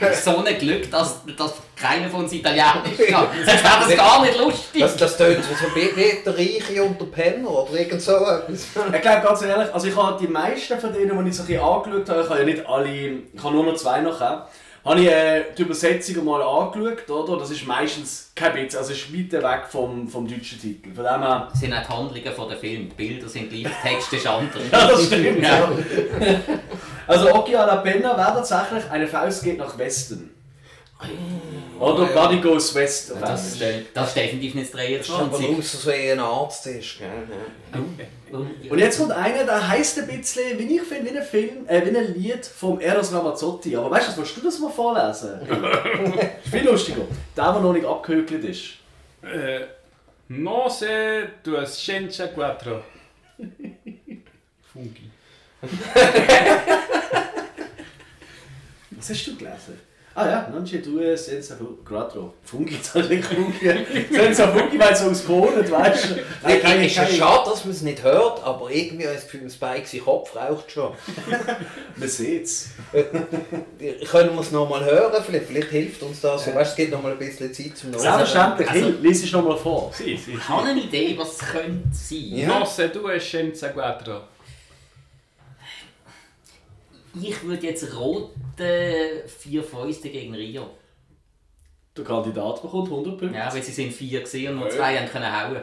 Hast 0.00 0.24
so 0.24 0.36
ein 0.44 0.58
Glück, 0.58 0.88
dass, 0.90 1.22
dass 1.36 1.54
keiner 1.74 2.08
von 2.08 2.24
uns 2.24 2.32
Italienisch 2.32 3.08
kann. 3.08 3.26
Sonst 3.44 3.64
wäre 3.64 3.84
das 3.88 3.96
gar 3.96 4.22
nicht 4.22 4.38
lustig. 4.38 4.82
Das, 4.82 4.96
das 4.96 5.16
tönt 5.16 5.42
so 5.42 5.50
wie 5.74 6.22
der 6.24 6.38
Reiche 6.38 6.84
und 6.84 7.00
der 7.00 7.06
Penner 7.06 7.50
oder 7.50 7.72
irgend 7.72 8.00
so 8.00 8.16
etwas. 8.16 8.66
Ich 8.94 9.02
glaube 9.02 9.26
ganz 9.26 9.42
ehrlich, 9.42 9.74
also 9.74 9.86
ich 9.88 9.96
habe 9.96 10.24
die 10.24 10.30
meisten 10.30 10.78
von 10.78 10.92
denen, 10.92 11.24
die 11.24 11.30
ich 11.30 11.36
so 11.36 11.42
ein 11.42 11.46
bisschen 11.48 11.62
angeschaut 11.62 12.08
habe, 12.08 12.22
ich 12.22 12.28
habe 12.28 12.38
ja 12.38 12.44
nicht 12.44 12.66
alle, 12.66 12.88
ich 12.88 13.42
habe 13.42 13.54
nur 13.54 13.64
noch 13.64 13.74
zwei 13.74 14.00
nachher, 14.00 14.46
habe 14.84 15.00
ich 15.00 15.06
äh, 15.06 15.44
die 15.56 15.62
Übersetzungen 15.62 16.24
mal 16.24 16.42
angeschaut, 16.42 17.08
oder? 17.08 17.38
Das 17.38 17.50
ist 17.50 17.66
meistens 17.66 18.32
kein 18.34 18.52
bisschen, 18.52 18.78
also 18.78 18.92
es 18.92 18.98
ist 18.98 19.14
weit 19.14 19.32
weg 19.32 19.66
vom, 19.68 20.08
vom 20.08 20.26
deutschen 20.26 20.60
Titel. 20.60 20.92
Von 20.92 21.04
dem 21.04 21.22
her, 21.22 21.48
Das 21.50 21.60
sind 21.60 21.72
auch 21.72 21.82
die 21.82 21.92
Handlungen 21.92 22.32
von 22.34 22.48
der 22.48 22.58
Film. 22.58 22.88
Die 22.88 22.94
Bilder 22.94 23.28
sind 23.28 23.48
gleich, 23.50 23.72
Text 23.82 24.12
ist 24.12 24.26
anders. 24.26 24.62
ja, 24.72 24.86
das 24.88 25.06
stimmt. 25.06 25.42
Ja. 25.42 25.70
Also 27.06 27.32
Occhio 27.32 27.58
alla 27.58 27.76
Penna 27.76 28.16
wäre 28.16 28.34
tatsächlich 28.34 28.90
eine 28.90 29.06
Faust 29.06 29.44
geht 29.44 29.58
nach 29.58 29.76
Westen. 29.78 30.31
Oder 31.78 32.08
ja. 32.08 32.12
Body 32.14 32.40
Goes 32.40 32.74
West. 32.74 33.12
auf 33.12 33.20
Das, 33.20 33.60
äh, 33.60 33.82
das 33.92 34.08
ist 34.08 34.16
definitiv 34.16 34.54
nicht 34.54 34.72
das 34.72 34.80
Das 34.80 35.08
ist 35.08 35.10
aber 35.10 35.38
23. 35.38 35.58
aus 35.58 35.82
so 35.82 35.90
ein 35.90 36.20
Arzt 36.20 36.66
ist. 36.68 36.98
Gell? 36.98 37.08
Ja. 38.30 38.38
Und 38.70 38.78
jetzt 38.78 38.98
kommt 38.98 39.10
einer, 39.10 39.44
der 39.44 39.68
heisst 39.68 39.98
ein 39.98 40.06
bisschen, 40.06 40.58
wie 40.58 40.76
ich 40.76 40.82
finde, 40.82 41.12
wie 41.12 41.18
ein 41.18 41.24
Film, 41.24 41.66
äh, 41.66 41.84
wie 41.84 41.96
ein 41.96 42.14
Lied 42.14 42.46
vom 42.46 42.78
Eros 42.78 43.12
Ramazzotti. 43.12 43.76
Aber 43.76 43.90
weißt 43.90 44.08
du, 44.08 44.10
was, 44.12 44.18
willst 44.18 44.36
du 44.36 44.40
das 44.42 44.58
mal 44.60 44.70
vorlesen? 44.70 45.40
ist 46.44 46.50
viel 46.50 46.64
lustiger. 46.64 47.02
Der, 47.36 47.52
der 47.52 47.60
noch 47.60 47.72
nicht 47.72 47.84
abgehökelt 47.84 48.44
ist. 48.44 48.74
Äh, 49.22 49.66
Nose 50.28 51.28
duascenza 51.42 52.28
quattro. 52.28 52.82
Fungi. 54.72 55.10
Was 58.90 59.10
hast 59.10 59.26
du 59.26 59.36
gelesen? 59.36 59.80
Ah 60.14 60.26
ja, 60.28 60.48
non 60.52 60.62
c'è 60.62 60.78
due 60.80 61.16
senza 61.16 61.56
fu- 61.56 61.78
quattro. 61.84 62.34
Fungi, 62.42 62.74
jetzt 62.74 62.94
habe 62.94 63.14
ich 63.14 63.24
Fungi. 63.24 63.86
senza 64.10 64.48
Fungi, 64.48 64.78
weil 64.78 64.92
es 64.92 65.00
so 65.00 65.08
aus 65.10 65.22
Polen, 65.22 65.70
weißt 65.70 66.10
du? 66.10 66.14
Nein, 66.42 66.56
Es 66.56 66.62
keine, 66.62 66.86
ist 66.86 66.96
ja 66.96 67.04
keine. 67.04 67.16
schade, 67.16 67.50
dass 67.50 67.64
man 67.64 67.72
es 67.74 67.80
nicht 67.82 68.02
hört, 68.02 68.44
aber 68.44 68.70
irgendwie 68.70 69.04
habe 69.06 69.14
ich 69.16 69.22
das 69.22 69.30
Gefühl, 69.30 69.50
Spike 69.50 69.86
sein 69.86 70.00
Kopf 70.04 70.36
raucht 70.36 70.70
schon. 70.70 70.92
Man 71.96 72.08
sieht 72.08 72.44
es. 72.44 72.68
Können 74.10 74.34
wir 74.34 74.40
es 74.40 74.50
nochmal 74.50 74.84
hören? 74.84 75.22
Vielleicht, 75.24 75.46
vielleicht 75.46 75.68
hilft 75.70 76.02
uns 76.02 76.20
das. 76.20 76.46
Weißt, 76.54 76.70
es 76.72 76.76
gibt 76.76 76.92
nochmal 76.92 77.12
ein 77.12 77.18
bisschen 77.18 77.52
Zeit 77.52 77.76
zum 77.76 77.90
Nachdenken. 77.92 78.16
Selbstverständlich, 78.18 78.70
Also- 78.70 78.88
lies 79.00 79.24
es 79.24 79.32
nochmal 79.32 79.56
vor. 79.56 79.92
Sì, 79.94 80.16
sì, 80.16 80.34
Ich 80.34 80.48
habe 80.48 80.68
eine 80.68 80.80
Idee, 80.80 81.14
was 81.18 81.32
es 81.32 81.38
könnte 81.38 81.88
sein. 81.92 82.18
Ja. 82.32 82.58
Nose 82.58 82.88
duascenza 82.88 83.68
quattro. 83.68 84.20
Ich 87.20 87.42
würde 87.44 87.66
jetzt 87.66 87.94
rote 87.94 89.24
vier 89.38 89.62
Fäuste 89.62 90.08
gegen 90.08 90.34
Rio. 90.34 90.70
Der 91.96 92.04
Kandidat 92.04 92.62
bekommt 92.62 92.88
100 92.90 93.18
Punkte. 93.18 93.36
Ja, 93.38 93.52
weil 93.52 93.62
sie 93.62 93.72
sind 93.72 93.92
vier 93.92 94.20
gesehen 94.20 94.54
und 94.54 94.60
nur 94.60 94.70
zwei 94.70 94.96
haben 94.96 95.08
können 95.08 95.30
hauen. 95.30 95.62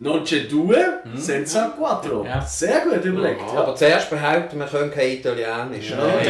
Non 0.00 0.22
c'è 0.24 0.46
due 0.46 1.00
senza 1.16 1.70
quattro. 1.76 2.24
Ja. 2.24 2.40
Sehr 2.40 2.82
gut 2.82 3.04
überlegt. 3.04 3.40
Ja, 3.40 3.54
Ja. 3.54 3.60
aber 3.62 3.74
zuerst 3.74 4.08
behaupten, 4.08 4.56
wir 4.60 4.66
können 4.66 4.92
kein 4.92 5.10
Italienisch. 5.10 5.90
ne? 5.90 6.22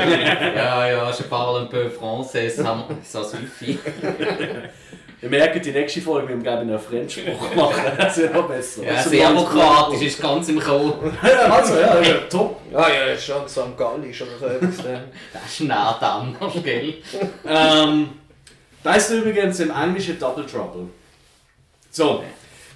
ja, 0.57 0.89
ja, 0.89 1.11
je 1.13 1.23
parle 1.25 1.61
un 1.61 1.67
peu 1.69 1.91
français, 1.91 2.49
ça, 2.49 2.87
ça 3.05 3.23
suffit. 3.23 3.79
Ihr 5.21 5.29
merkt, 5.29 5.65
die 5.65 5.73
nächste 5.73 6.01
Folge, 6.01 6.29
wir 6.29 6.35
haben 6.37 6.43
glaube 6.43 6.65
ich 6.65 6.71
einen 6.71 6.79
Fremdspruch 6.79 7.55
machen. 7.57 7.83
Das 7.97 8.17
wird 8.19 8.33
noch 8.35 8.47
besser. 8.49 8.85
Ja, 8.85 8.95
Also, 8.95 9.11
Serbokratisch 9.11 10.03
ist 10.03 10.23
ganz 10.23 10.49
im 10.49 10.61
Kommen. 10.61 10.93
Also, 11.23 11.75
ja, 11.75 12.01
ja, 12.01 12.15
top. 12.31 12.61
Ah 12.73 12.87
ja, 12.89 13.13
ist 13.15 13.25
schon 13.25 13.49
St. 13.49 13.77
Gallisch 13.77 14.23
oder 14.23 14.39
so 14.39 14.47
etwas. 14.47 14.77
dann. 14.77 15.05
Das 15.33 15.45
ist 15.53 15.61
nah 15.63 15.93
dran, 15.99 16.37
gell? 16.63 16.95
Ähm, 17.47 18.11
da 18.83 18.95
ist 18.95 19.11
übrigens 19.11 19.59
im 19.59 19.71
Englischen 19.73 20.19
Double 20.21 20.47
Trouble. 20.47 20.89
So. 21.91 22.23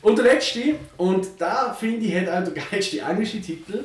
Und 0.02 0.18
der 0.18 0.24
letzte, 0.24 0.74
und 0.96 1.28
da 1.38 1.72
finde 1.78 2.04
ich, 2.06 2.14
hat 2.16 2.28
auch 2.28 2.52
der 2.52 2.64
geilste 2.64 2.98
englische 3.00 3.40
Titel. 3.40 3.84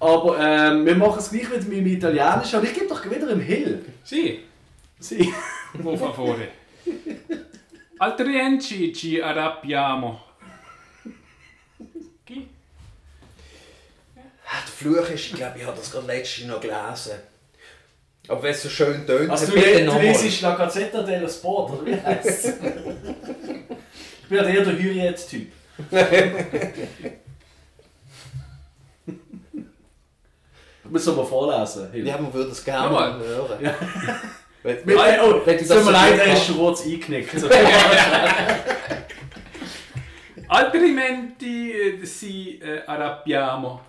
Aber 0.00 0.38
ähm, 0.38 0.86
wir 0.86 0.94
machen 0.96 1.18
es 1.18 1.30
gleich 1.30 1.50
wieder 1.50 1.62
mit 1.64 1.78
dem 1.78 1.86
Italienischen. 1.86 2.60
Und 2.60 2.64
ich 2.64 2.72
gebe 2.72 2.86
doch 2.86 3.04
wieder 3.04 3.28
im 3.28 3.40
Hill. 3.40 3.84
Sì, 4.04 4.38
Sie. 4.98 5.32
per 5.82 5.98
favore. 5.98 6.48
Altrimenti 8.04 8.92
ci 8.92 9.18
arrabbiamo. 9.18 10.20
Chi? 12.24 12.48
Ah, 14.46 14.60
Der 14.62 14.72
Fluch 14.76 15.08
ist, 15.08 15.26
ich 15.28 15.32
glaube, 15.34 15.58
ich 15.58 15.64
habe 15.66 15.76
das 15.78 15.90
gerade 15.90 16.06
letzte 16.06 16.46
noch 16.46 16.60
gelesen. 16.60 17.18
Aber 18.28 18.42
wenn 18.42 18.50
es 18.50 18.62
so 18.62 18.68
schön 18.68 19.06
tönt, 19.06 19.30
Also, 19.30 19.46
dann 19.46 19.54
du, 19.54 19.60
bitte 19.60 19.78
du 19.80 19.84
nochmal. 19.86 20.02
liest 20.04 20.40
La 20.42 20.54
Gazzetta 20.54 21.02
dello 21.02 21.28
Sport, 21.28 21.72
oder 21.72 21.86
wie 21.86 21.96
heißt 22.00 22.44
Ich 24.22 24.28
bin 24.28 24.38
ja 24.38 24.44
eher 24.44 24.64
der 24.64 24.74
muss 30.90 31.06
es 31.06 31.16
mal 31.16 31.24
vorlesen. 31.24 31.90
Hill. 31.90 32.06
Ja, 32.06 32.18
man 32.18 32.32
würde 32.32 32.50
es 32.50 32.62
gerne 32.64 32.90
hören. 33.18 33.62
Ja. 33.64 33.74
Wenn- 34.64 34.78
wenn- 34.86 35.20
oh, 35.20 35.40
wenn 35.44 35.56
du 35.58 35.62
es 35.62 35.68
das 35.68 35.76
tut 35.76 35.86
mir 35.86 35.92
leid, 35.92 36.18
er 36.18 36.32
ist 36.32 36.46
schon 36.46 36.56
kurz 36.56 36.82
eingeknickt. 36.84 37.30
So. 37.38 37.48
Altrimenti 40.48 41.72
eh, 41.72 42.04
ci 42.04 42.60
eh, 42.62 42.82
arrabbiamo. 42.86 43.80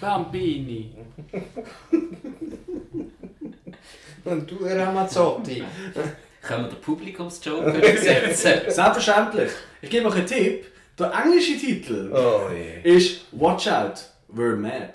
Bambini. 0.00 0.92
Und 4.24 4.50
du, 4.50 4.56
Ramazzotti. 4.64 5.62
Können 6.42 6.64
wir 6.64 6.70
den 6.70 6.80
Publikumsjoker 6.80 7.74
übersetzen? 7.74 8.34
Selbstverständlich. 8.68 9.50
Ich 9.82 9.90
gebe 9.90 10.08
euch 10.08 10.14
einen 10.16 10.26
Tipp. 10.26 10.66
Der 10.98 11.12
englische 11.14 11.56
Titel 11.58 12.12
Oh 12.12 12.50
je. 12.52 12.80
ist 12.96 13.22
Watch 13.32 13.66
Out, 13.68 14.04
We're 14.34 14.54
Mad. 14.56 14.92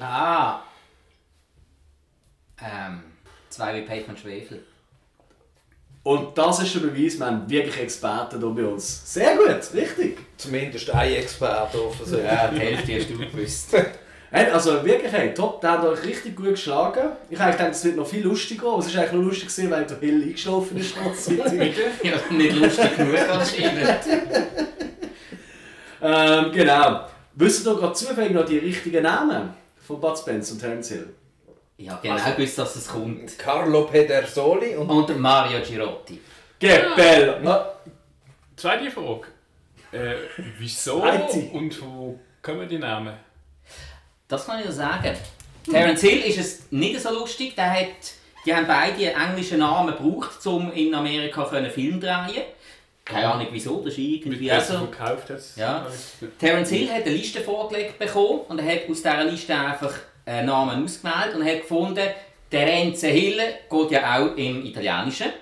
Ah. 0.00 0.62
Ähm, 2.62 3.02
zwei 3.48 3.76
wie 3.76 3.82
Pay 3.82 4.02
von 4.02 4.16
Schwefel. 4.16 4.64
Und 6.02 6.36
das 6.36 6.60
ist 6.60 6.74
der 6.74 6.80
Beweis, 6.80 7.18
wir 7.18 7.26
haben 7.26 7.48
wirklich 7.48 7.78
Experten 7.78 8.40
hier 8.40 8.48
bei 8.48 8.64
uns. 8.64 9.12
Sehr 9.12 9.36
gut, 9.36 9.74
richtig. 9.74 10.18
Zumindest 10.38 10.90
ein 10.90 11.12
Experte 11.12 11.84
offensichtlich. 11.84 12.24
Ja, 12.24 12.48
die 12.48 12.58
Hälfte 12.58 12.96
hast 12.96 13.10
du 13.10 13.18
gewusst. 13.18 13.76
Hey, 14.32 14.48
also 14.48 14.84
wirklich, 14.84 15.10
hey, 15.10 15.34
top, 15.34 15.60
der 15.60 15.72
hat 15.72 15.84
euch 15.84 16.04
richtig 16.04 16.36
gut 16.36 16.50
geschlagen. 16.50 17.16
Ich 17.28 17.36
habe 17.36 17.50
gedacht, 17.50 17.72
es 17.72 17.84
wird 17.84 17.96
noch 17.96 18.06
viel 18.06 18.22
lustiger, 18.22 18.68
aber 18.68 18.78
es 18.78 18.86
ist 18.86 18.96
eigentlich 18.96 19.12
nur 19.14 19.24
lustig 19.24 19.48
gewesen, 19.48 19.70
weil 19.72 19.84
der 19.84 19.98
Hill 19.98 20.22
eingeschlafen 20.22 20.76
ist. 20.76 20.94
gleichzeitig. 21.26 21.76
ja, 22.04 22.12
nicht 22.30 22.54
lustig 22.54 22.96
genug 22.96 23.28
anscheinend. 23.28 23.98
ähm, 26.00 26.52
genau. 26.52 27.06
Wisst 27.34 27.66
ihr 27.66 27.74
gerade 27.74 27.92
zufällig 27.94 28.30
noch 28.30 28.44
die 28.44 28.58
richtigen 28.58 29.02
Namen 29.02 29.52
von 29.90 30.00
Bud 30.00 30.16
Spence 30.18 30.52
und 30.52 30.60
Terence 30.60 30.88
Hill? 30.88 31.14
Ja, 31.78 31.98
genau 32.02 32.16
gewusst, 32.36 32.58
dass 32.58 32.76
es 32.76 32.86
kommt. 32.88 33.38
Carlo 33.38 33.86
Pedersoli 33.86 34.76
und 34.76 34.88
Und 34.88 35.18
Mario 35.18 35.60
Girotti. 35.62 36.20
Gebell! 36.58 37.40
Ah, 37.46 37.72
Zweite 38.56 38.90
Frage. 38.90 39.26
Äh, 39.92 40.14
wieso 40.58 41.02
und 41.52 41.82
wo 41.82 42.20
kommen 42.42 42.68
die 42.68 42.78
Namen? 42.78 43.14
Das 44.28 44.46
kann 44.46 44.60
ich 44.60 44.66
dir 44.66 44.72
sagen. 44.72 45.16
Terence 45.68 46.02
Hill 46.02 46.20
ist 46.20 46.38
es 46.38 46.70
nicht 46.70 47.00
so 47.00 47.10
lustig. 47.10 47.56
Der 47.56 47.70
hat 47.70 47.88
Die 48.44 48.54
haben 48.54 48.66
beide 48.66 49.16
einen 49.16 49.30
englischen 49.30 49.58
Namen 49.58 49.96
gebraucht, 49.96 50.46
um 50.46 50.70
in 50.72 50.94
Amerika 50.94 51.44
einen 51.48 51.70
Film 51.70 52.00
zu 52.00 52.06
drehen. 52.06 52.44
Keine 53.10 53.32
Ahnung 53.32 53.48
wieso, 53.50 53.82
das 53.82 53.94
ist 53.94 53.98
irgendwie 53.98 54.50
also. 54.50 54.86
verkauft 54.86 55.30
jetzt. 55.30 55.56
Ja. 55.56 55.86
Terence 56.38 56.70
Hill 56.70 56.88
hat 56.90 57.04
eine 57.04 57.14
Liste 57.14 57.40
vorgelegt 57.40 57.98
bekommen 57.98 58.40
und 58.48 58.58
er 58.58 58.74
hat 58.74 58.88
aus 58.88 59.02
dieser 59.02 59.24
Liste 59.24 59.54
einfach 59.54 59.94
einen 60.24 60.46
Namen 60.46 60.84
ausgewählt 60.84 61.34
und 61.34 61.44
hat 61.44 61.62
gefunden, 61.62 62.08
Terence 62.50 63.02
Hill 63.02 63.40
geht 63.68 63.90
ja 63.90 64.18
auch 64.18 64.36
im 64.36 64.64
Italienischen. 64.64 65.32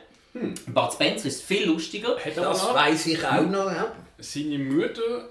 Bud 0.66 0.92
Spencer 0.92 1.28
ist 1.28 1.42
viel 1.42 1.66
lustiger. 1.66 2.16
Hat 2.16 2.36
Das 2.36 2.74
weiß 2.74 3.06
ich 3.06 3.24
auch 3.24 3.42
noch, 3.42 3.70
ja. 3.70 3.92
seine 4.18 4.58
Mutter, 4.58 5.28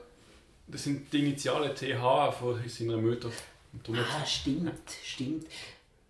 das 0.67 0.84
sind 0.84 1.12
die 1.13 1.20
Initialen 1.20 1.74
TH 1.74 2.34
von 2.38 2.60
seiner 2.67 2.98
Mutter. 2.98 3.29
Ah, 3.94 4.25
stimmt, 4.25 4.74
stimmt. 5.03 5.48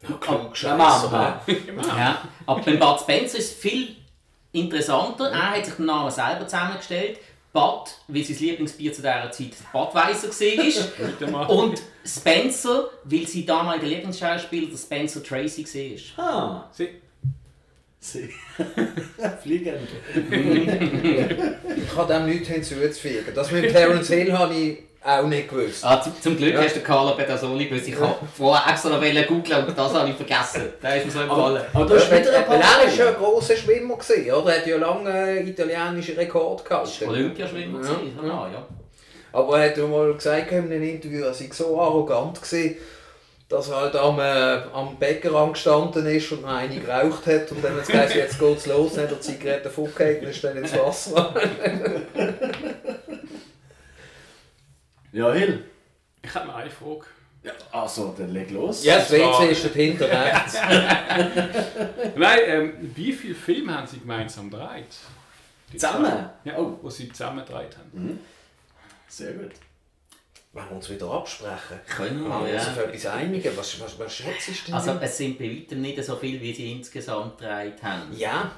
Klug 0.01 0.63
Mama. 0.63 1.41
Ja, 1.98 2.22
aber 2.46 2.62
beim 2.62 2.79
Bud 2.79 3.00
Spencer 3.01 3.38
ist 3.38 3.51
es 3.51 3.53
viel 3.53 3.96
interessanter. 4.60 5.30
Er 5.32 5.52
hat 5.52 5.66
sich 5.66 5.76
den 5.76 5.86
Namen 5.86 6.12
selber 6.12 6.48
zusammengestellt. 6.48 7.20
Bud, 7.54 7.90
weil 8.08 8.24
sein 8.24 8.38
Lieblingsbier 8.38 8.94
zu 8.94 9.02
dieser 9.02 9.32
Zeit 9.32 9.52
Budweiser 9.74 10.28
war. 11.34 11.50
Und 11.50 11.82
Spencer, 12.06 12.90
weil 13.04 13.26
sein 13.26 13.46
damaliger 13.46 13.88
Lieblingsschauspieler 13.88 14.70
der 14.70 14.78
Spencer 14.78 15.24
Tracy 15.24 16.14
war. 16.18 16.24
Ah, 16.24 16.70
sie. 16.72 16.90
Fliegen. 19.44 19.74
Ich 21.76 21.96
habe 21.96 22.14
dem 22.14 22.26
nichts 22.26 22.48
hinzuzufügen. 22.48 23.34
Das 23.36 23.52
mit 23.52 23.72
Terence 23.72 24.08
Hill 24.10 24.32
habe 24.38 24.54
ich 24.54 24.78
auch 25.04 25.26
nicht 25.28 25.50
gewusst. 25.50 25.86
Ah, 25.86 26.02
zum, 26.02 26.14
zum 26.22 26.38
Glück 26.38 26.54
Ja. 26.54 26.62
hast 26.62 26.76
du 26.76 26.82
Carlo 26.82 27.16
Pedersoli 27.16 27.66
gewusst. 27.68 27.88
Ich 27.88 28.00
habe 28.00 28.16
vorher 28.36 28.72
extra 28.74 28.90
noch 28.90 29.00
googeln 29.28 29.66
und 29.66 29.78
das 29.78 29.94
habe 29.94 30.10
ich 30.10 30.16
vergessen. 30.16 30.64
Da 30.82 30.96
ist 30.96 31.06
mir 31.06 31.12
so 31.12 31.20
Aber, 31.20 31.30
empfohlen. 31.30 31.64
aber 31.74 31.86
da 31.86 31.96
ist 31.96 32.12
Weil 32.12 32.22
wieder 32.22 32.38
ein 32.40 32.50
weil 32.50 32.60
er 32.62 32.88
ist 32.88 32.98
ja 32.98 33.08
ein 33.10 33.16
grosser 33.16 33.56
Schwimmer 33.56 33.96
gewesen, 33.98 34.32
oder? 34.32 34.54
Er 34.54 34.60
hat 34.60 34.68
ja 34.68 34.78
lange 34.78 35.10
einen 35.10 35.48
italienischen 35.48 36.16
Rekord 36.16 36.66
gehalten. 36.66 37.08
Olympiaschwimmer 37.08 37.80
Ja, 37.86 37.94
gewesen, 37.94 38.18
ja. 38.22 38.28
ja. 38.28 38.50
ja. 38.52 38.68
Aber 39.34 39.60
er 39.62 39.70
hat 39.70 39.78
ja 39.78 39.86
mal 39.86 40.14
gesagt 40.14 40.52
in 40.52 40.58
einem 40.58 40.84
Interview, 40.84 41.24
er 41.24 41.34
sei 41.34 41.50
so 41.52 41.80
arrogant 41.80 42.42
gewesen, 42.42 42.76
dass 43.50 43.70
er 43.70 43.77
halt 43.77 43.96
am, 43.96 44.20
äh, 44.20 44.24
am 44.74 44.98
Bäcker 44.98 45.34
angestanden 45.36 46.06
ist 46.08 46.32
und 46.34 46.42
noch 46.42 46.50
eine 46.54 46.80
geraucht 46.80 47.25
hat 47.27 47.50
und 47.51 47.63
dann 47.63 47.74
hat 47.75 47.82
es 47.84 47.88
gesagt, 47.88 48.16
jetzt 48.16 48.39
geht's 48.39 48.66
los, 48.66 48.94
dann 48.96 49.04
hat 49.06 49.12
er 49.12 49.16
die 49.18 49.22
Zigarette 49.22 49.70
vorgehalten 49.70 50.25
und 50.25 50.32
ist 50.32 50.44
dann 50.44 50.58
ins 50.58 50.74
Wasser. 50.77 51.34
Ja, 55.12 55.32
Hill. 55.34 55.63
Ich 56.22 56.34
habe 56.36 56.48
noch 56.48 56.56
eine 56.56 56.70
Frage. 56.70 57.06
Ja, 57.44 57.54
also, 57.72 58.13
dann 58.18 58.30
leg 58.34 58.51
los. 58.51 58.84
Ja, 58.84 58.98
das 58.98 59.12
WC 59.12 59.51
ist 59.51 59.63
dort 59.63 59.74
hinten 59.75 60.04
rechts. 60.04 60.56
Nein, 62.16 62.39
ähm, 62.46 62.92
wie 62.96 63.13
viele 63.13 63.36
Filme 63.36 63.77
haben 63.77 63.88
Sie 63.88 64.00
gemeinsam 64.00 64.50
gedreht? 64.50 64.86
Die 65.72 65.77
Zusammen? 65.77 66.06
zwei. 66.44 66.51
Ja, 66.51 66.58
Oh. 66.58 66.77
wo 66.82 66.89
Sie 66.89 67.08
zusammen 67.10 67.46
gedreht 67.46 67.77
haben. 67.77 68.20
Sehr 69.08 69.32
gut. 69.34 69.51
Wenn 70.58 70.70
wir 70.70 70.76
uns 70.76 70.90
wieder 70.90 71.12
absprechen, 71.12 71.80
Können 71.88 72.24
wir, 72.24 72.30
wir 72.30 72.56
uns 72.56 72.68
auf 72.68 72.78
ja. 72.78 72.84
etwas 72.84 73.06
einigen, 73.06 73.56
was, 73.58 73.80
was, 73.80 74.00
was 74.00 74.14
schätzt 74.16 74.48
du 74.48 74.52
denn? 74.66 74.74
Also 74.74 74.92
es 75.00 75.18
sind 75.18 75.38
bei 75.38 75.50
weitem 75.52 75.82
nicht 75.82 76.04
so 76.04 76.16
viel, 76.16 76.42
wie 76.42 76.54
sie 76.54 76.72
insgesamt 76.72 77.38
gedreht 77.38 77.81
haben. 77.84 78.12
ja, 78.18 78.51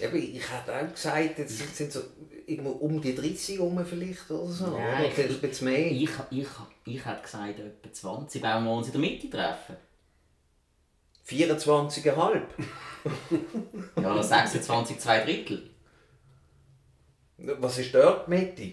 eben, 0.00 0.16
ich 0.16 0.42
hätte 0.52 0.74
auch 0.76 0.92
gesagt, 0.92 1.38
jetzt 1.38 1.76
sind- 1.76 1.92
so 1.92 2.00
irgendwo 2.46 2.70
um 2.72 3.00
die 3.00 3.14
30 3.14 3.58
rum 3.60 3.84
vielleicht 3.88 4.30
oder 4.30 4.46
so. 4.50 4.66
Nein, 4.76 5.04
oder? 5.06 5.24
ich- 5.30 5.40
bisschen 5.40 5.68
mehr. 5.72 5.90
Ich, 5.90 6.10
ich, 6.30 6.46
ich 6.84 7.04
hätte 7.04 7.22
gesagt, 7.22 7.58
etwa 7.60 7.92
20 7.92 8.42
wollen 8.42 8.64
wir 8.64 8.70
uns 8.72 8.86
in 8.88 8.92
der 8.92 9.00
Mitte 9.00 9.30
treffen. 9.30 9.76
24,5. 11.28 12.42
Ja, 14.00 14.22
26, 14.22 14.98
zwei 14.98 15.20
Drittel. 15.20 15.70
Was 17.38 17.78
ist 17.78 17.94
dort 17.94 18.26
die 18.26 18.30
Mitte? 18.30 18.72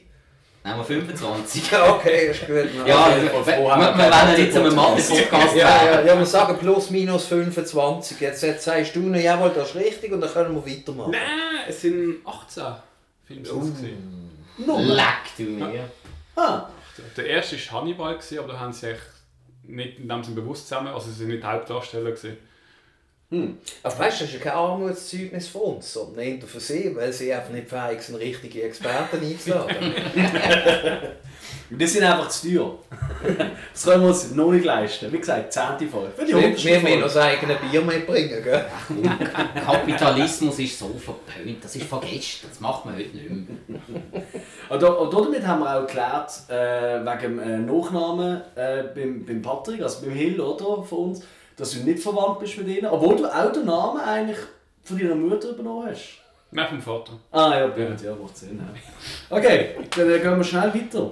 Nehmen 0.64 0.78
wir 0.78 0.84
25. 0.86 1.72
Ja, 1.72 1.94
okay, 1.96 2.32
ist 2.32 2.48
gut. 2.48 2.70
Ja, 2.88 2.96
Fall 3.04 3.46
wir, 3.46 3.46
wir, 3.46 3.98
wir 3.98 4.12
wollen 4.12 4.42
nicht 4.42 4.54
zum 4.54 4.64
Podcast. 4.64 5.12
Mathe-Podcast 5.12 5.56
Ja, 5.58 5.86
ja, 5.86 6.02
ja, 6.02 6.18
wir 6.18 6.26
sagen 6.26 6.58
plus 6.58 6.90
minus 6.90 7.26
25. 7.28 8.20
Jetzt, 8.22 8.44
jetzt 8.44 8.64
sagst 8.64 8.96
du 8.96 9.02
noch, 9.02 9.20
jawohl, 9.20 9.52
das 9.54 9.70
ist 9.70 9.76
richtig 9.76 10.14
und 10.14 10.22
dann 10.22 10.32
können 10.32 10.56
wir 10.56 10.66
weitermachen. 10.66 11.12
Nein, 11.12 11.66
es 11.68 11.82
sind 11.82 12.18
18 12.26 12.64
Filme. 13.26 13.50
Oh. 13.52 13.60
gewesen. 13.60 14.32
Leck 14.58 15.36
du 15.38 15.44
mir. 15.44 15.90
Ah, 16.36 16.68
Der 17.18 17.26
erste 17.26 17.58
war 17.58 17.82
Hannibal, 17.82 18.14
gewesen, 18.16 18.40
aber 18.40 18.54
da 18.54 18.60
haben 18.60 18.72
sie 18.74 18.92
echt 18.92 19.02
nicht 19.64 20.00
in 20.00 20.08
dem 20.08 20.24
Sinne 20.24 20.42
bewusst 20.42 20.68
zusammen, 20.68 20.88
also 20.88 21.08
sie 21.10 21.14
sind 21.16 21.28
nicht 21.30 21.44
Hauptdarsteller. 21.44 22.12
Gewesen. 22.12 22.38
Aber 23.82 24.00
weißt 24.00 24.22
du, 24.22 24.24
das 24.26 24.34
ist 24.34 24.40
ja 24.40 24.40
kein 24.40 24.54
Armutszeugnis 24.54 25.48
für 25.48 25.58
uns, 25.58 25.94
sondern 25.94 26.24
eher 26.24 26.42
für 26.42 26.60
sie, 26.60 26.96
weil 26.96 27.12
sie 27.12 27.34
einfach 27.34 27.52
nicht 27.52 27.68
fähig 27.68 28.02
sind, 28.02 28.16
richtige 28.16 28.64
Experten 28.64 29.20
einzuladen. 29.22 29.94
die 31.70 31.88
sind 31.88 32.04
einfach 32.04 32.30
zu 32.30 32.48
teuer. 32.48 32.78
Das 33.74 33.84
können 33.86 34.04
wir 34.04 34.10
uns 34.10 34.32
noch 34.32 34.52
nicht 34.52 34.66
leisten. 34.66 35.12
Wie 35.12 35.18
gesagt, 35.18 35.52
10. 35.52 35.90
Folge. 35.90 36.12
Für 36.16 36.26
die 36.26 36.34
wir 36.34 36.38
100. 36.38 36.64
wir 36.64 36.74
müssen 36.74 36.84
noch 36.84 36.90
Folge. 36.90 37.04
das 37.04 37.18
eigene 37.18 37.56
Bier 37.56 37.82
mitbringen, 37.82 38.44
gell? 38.44 38.66
Kapitalismus 39.66 40.60
ist 40.60 40.78
so 40.78 40.90
verpönt, 40.90 41.64
das 41.64 41.76
ist 41.76 41.86
vergessen, 41.86 42.48
das 42.50 42.60
macht 42.60 42.86
man 42.86 42.96
heute 42.96 43.10
nicht 43.16 43.30
mehr. 43.30 43.82
Und, 44.70 44.84
und 44.84 45.14
damit 45.14 45.48
haben 45.48 45.60
wir 45.62 45.76
auch 45.76 45.88
geklärt, 45.88 46.32
äh, 46.50 47.00
wegen 47.04 47.38
dem 47.38 47.40
äh, 47.40 47.58
Nachnamen 47.60 48.42
äh, 48.56 48.84
beim, 48.94 49.26
beim 49.26 49.42
Patrick, 49.42 49.82
also 49.82 50.06
beim 50.06 50.14
Hill 50.14 50.40
oder, 50.40 50.84
von 50.84 51.10
uns, 51.10 51.22
dass 51.64 51.72
du 51.72 51.80
nicht 51.80 52.04
verwandt 52.04 52.40
bist 52.40 52.58
mit 52.58 52.68
ihnen, 52.68 52.88
obwohl 52.88 53.16
du 53.16 53.26
auch 53.26 53.52
den 53.54 53.66
Namen 53.66 54.02
eigentlich 54.02 54.38
von 54.84 55.00
deiner 55.00 55.16
Mutter 55.16 55.52
übernommen 55.52 55.88
hast. 55.90 56.20
Nein, 56.52 56.68
vom 56.68 56.82
Vater. 56.82 57.14
Ah 57.32 57.58
ja, 57.58 57.68
gut, 57.68 58.02
ja, 58.04 58.14
macht 58.14 58.36
Sinn. 58.36 58.60
Ja. 58.60 59.38
Okay, 59.38 59.70
dann 59.96 60.12
äh, 60.12 60.20
gehen 60.20 60.38
wir 60.38 60.44
schnell 60.44 60.74
weiter. 60.74 61.12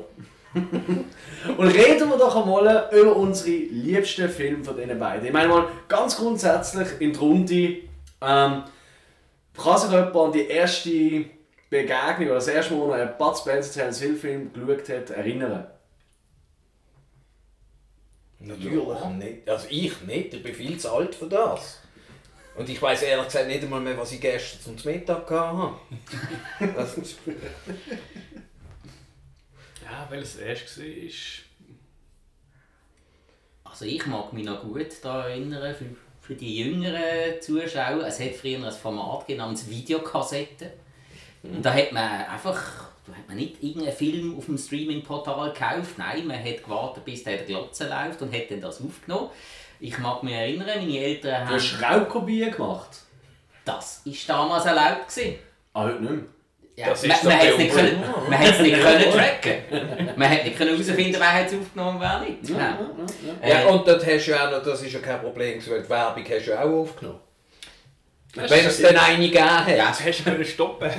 Und 1.57 1.67
reden 1.67 2.09
wir 2.09 2.17
doch 2.17 2.35
einmal 2.35 2.89
über 2.91 3.15
unsere 3.15 3.49
liebsten 3.49 4.27
Filme 4.27 4.61
von 4.61 4.75
diesen 4.75 4.99
beiden. 4.99 5.25
Ich 5.25 5.31
meine 5.31 5.47
mal 5.47 5.67
ganz 5.87 6.17
grundsätzlich 6.17 6.89
in 6.99 7.13
der 7.13 7.21
Runde, 7.21 7.77
ähm, 8.21 8.63
kann 9.57 9.77
sich 9.77 9.89
jemand 9.89 10.15
an 10.17 10.31
die 10.33 10.47
erste 10.47 11.25
Begegnung 11.69 12.25
oder 12.25 12.35
das 12.35 12.49
erste 12.49 12.73
Mal, 12.73 12.87
wo 12.87 12.91
er 12.91 13.03
einen 13.03 13.17
Bud 13.17 13.37
Spencer 13.37 13.73
Terence 13.73 14.01
Hill 14.01 14.15
Film 14.15 14.51
geschaut 14.51 14.89
hat, 14.89 15.11
erinnern? 15.11 15.65
Natürlich 18.43 19.05
nicht. 19.17 19.49
Also 19.49 19.67
ich 19.69 20.01
nicht, 20.01 20.33
ich 20.33 20.43
bin 20.43 20.53
viel 20.55 20.77
zu 20.79 20.91
alt 20.91 21.13
für 21.15 21.27
das. 21.27 21.79
Und 22.55 22.67
ich 22.69 22.81
weiß 22.81 23.03
ehrlich 23.03 23.25
gesagt 23.27 23.47
nicht 23.47 23.63
einmal 23.63 23.79
mehr, 23.79 23.97
was 23.97 24.11
ich 24.11 24.19
gestern 24.21 24.77
zum 24.77 24.91
Mittag 24.91 25.25
gehabt 25.27 25.57
habe. 25.57 25.75
Das 26.75 26.97
ist- 26.97 27.17
Ja, 29.83 30.07
weil 30.09 30.19
es 30.19 30.35
erst 30.37 30.77
war, 30.79 30.85
ist. 30.85 31.43
Also 33.63 33.85
ich 33.85 34.05
mag 34.05 34.33
mich 34.33 34.45
noch 34.45 34.61
gut 34.63 34.87
daran 35.01 35.31
erinnern, 35.31 35.73
für, 35.75 35.85
für 36.19 36.35
die 36.35 36.57
jüngeren 36.59 37.41
Zuschauer, 37.41 38.05
es 38.05 38.19
hat 38.19 38.35
früher 38.35 38.63
ein 38.65 38.71
Format 38.71 39.29
namens 39.29 39.69
Videokassette. 39.69 40.73
Und 41.43 41.63
da 41.63 41.73
hat 41.73 41.91
man 41.91 42.03
einfach, 42.25 42.90
da 43.11 43.17
hat 43.17 43.27
man 43.27 43.37
nicht 43.37 43.61
irgendeinen 43.61 43.95
Film 43.95 44.37
auf 44.37 44.45
dem 44.45 44.57
Streaming-Portal 44.57 45.51
gekauft, 45.53 45.97
nein, 45.97 46.25
man 46.27 46.37
hat 46.43 46.63
gewartet, 46.63 47.05
bis 47.05 47.23
der 47.23 47.37
Glotze 47.37 47.87
läuft 47.87 48.21
und 48.21 48.33
hat 48.33 48.49
dann 48.49 48.61
das 48.61 48.81
aufgenommen. 48.81 49.29
Ich 49.79 49.97
mag 49.99 50.21
mich 50.23 50.33
erinnern, 50.33 50.67
meine 50.79 50.97
Eltern 50.99 51.31
Du 51.31 51.37
haben... 51.39 51.55
hast 51.55 51.65
Schraubkopien 51.65 52.51
gemacht? 52.51 52.89
Das 53.65 54.01
war 54.05 54.13
damals 54.27 54.65
erlaubt. 54.65 55.07
Gewesen. 55.09 55.35
Ah, 55.73 55.83
heute 55.83 56.01
nicht 56.01 56.11
mehr. 56.11 56.23
Ja, 56.75 56.89
Das 56.89 57.05
man, 57.05 57.11
hat 57.37 57.43
es 57.43 57.57
nicht, 57.57 57.73
können, 57.75 58.01
man 58.29 58.39
nicht 58.39 58.81
können 58.81 59.11
tracken. 59.11 60.09
Man 60.15 60.29
hat 60.29 60.43
nicht 60.45 60.57
können 60.57 60.71
herausfinden, 60.71 61.15
wer 61.19 61.33
hat 61.33 61.47
es 61.47 61.53
aufgenommen 61.59 61.95
und 61.95 62.01
wer 62.01 62.19
nicht. 62.21 62.49
Ja. 62.49 62.79
Ja, 63.47 63.61
Äh, 63.63 63.65
und 63.71 63.87
das 63.87 64.05
hast 64.05 64.25
du 64.27 64.31
ja 64.31 64.47
auch 64.47 64.51
noch, 64.51 64.63
das 64.63 64.81
ist 64.81 64.93
ja 64.93 64.99
kein 64.99 65.19
Problem, 65.21 65.53
gewesen, 65.59 65.71
weil 65.71 65.83
die 65.83 65.89
Werbung 65.89 66.23
hast 66.29 66.45
du 66.47 66.51
ja 66.51 66.63
auch 66.63 66.69
aufgenommen. 66.81 67.19
Wenn 68.33 68.65
es 68.65 68.81
dann 68.81 68.95
eine 68.95 69.25
gegeben 69.25 69.43
hat. 69.43 69.67
Ja. 69.67 69.87
Das 69.87 70.05
hast 70.05 70.23
du 70.25 70.45
stoppen. 70.45 70.89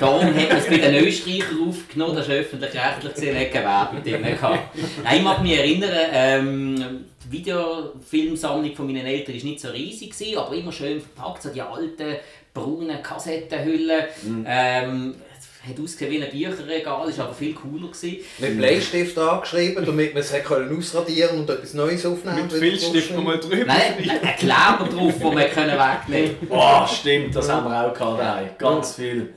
Darum 0.00 0.26
hat 0.26 0.48
man 0.48 0.58
es 0.58 0.66
bei 0.66 0.78
den 0.78 0.94
Österreichern 1.06 1.68
aufgenommen, 1.68 2.16
das 2.16 2.26
ist 2.26 2.34
öffentlich-rechtlich 2.34 3.14
gesehen, 3.14 3.38
nicht 3.38 3.54
Werbung 3.54 4.02
drin. 4.02 4.22
Nein, 4.22 5.16
ich 5.16 5.22
mag 5.22 5.42
mich 5.42 5.56
erinnern, 5.56 5.90
ähm, 6.12 7.04
die 7.24 7.32
Videofilmsammlung 7.32 8.74
von 8.74 8.86
meinen 8.86 9.06
Eltern 9.06 9.36
war 9.36 9.44
nicht 9.44 9.60
so 9.60 9.68
riesig, 9.68 10.10
gewesen, 10.10 10.38
aber 10.38 10.54
immer 10.54 10.72
schön 10.72 11.00
verpackt, 11.00 11.42
so 11.42 11.50
die 11.50 11.62
alten 11.62 12.16
braunen 12.52 13.00
Kassettenhüllen. 13.02 14.02
Ähm, 14.44 15.14
es 15.29 15.29
hat 15.68 15.78
ausgesehen 15.78 16.10
wie 16.10 16.24
ein 16.24 16.30
Bücherregal, 16.30 17.08
ist 17.08 17.20
aber 17.20 17.34
viel 17.34 17.54
cooler. 17.54 17.88
Gewesen. 17.88 18.18
Mit 18.38 18.56
Bleistift 18.58 19.18
angeschrieben, 19.18 19.84
damit 19.84 20.14
man 20.14 20.22
es 20.22 20.32
hat 20.32 20.44
können 20.44 20.76
ausradieren 20.76 21.40
und 21.40 21.50
etwas 21.50 21.74
Neues 21.74 22.06
aufnehmen 22.06 22.42
Mit 22.44 22.52
Filzstift 22.52 23.14
nochmal 23.14 23.38
drüber. 23.38 23.66
Nein, 23.66 23.94
ein 24.22 24.36
Kleber 24.36 24.88
drauf, 24.90 25.14
den 25.18 25.36
wir 25.36 25.48
können 25.48 25.78
wegnehmen 25.78 26.36
können. 26.48 26.50
Oh, 26.50 26.86
stimmt, 26.86 27.36
das 27.36 27.48
haben 27.48 27.68
wir 27.70 27.86
auch 27.86 27.94
gehabt. 27.94 28.20
daheim. 28.20 28.48
Ganz 28.56 28.94
viel. 28.94 29.34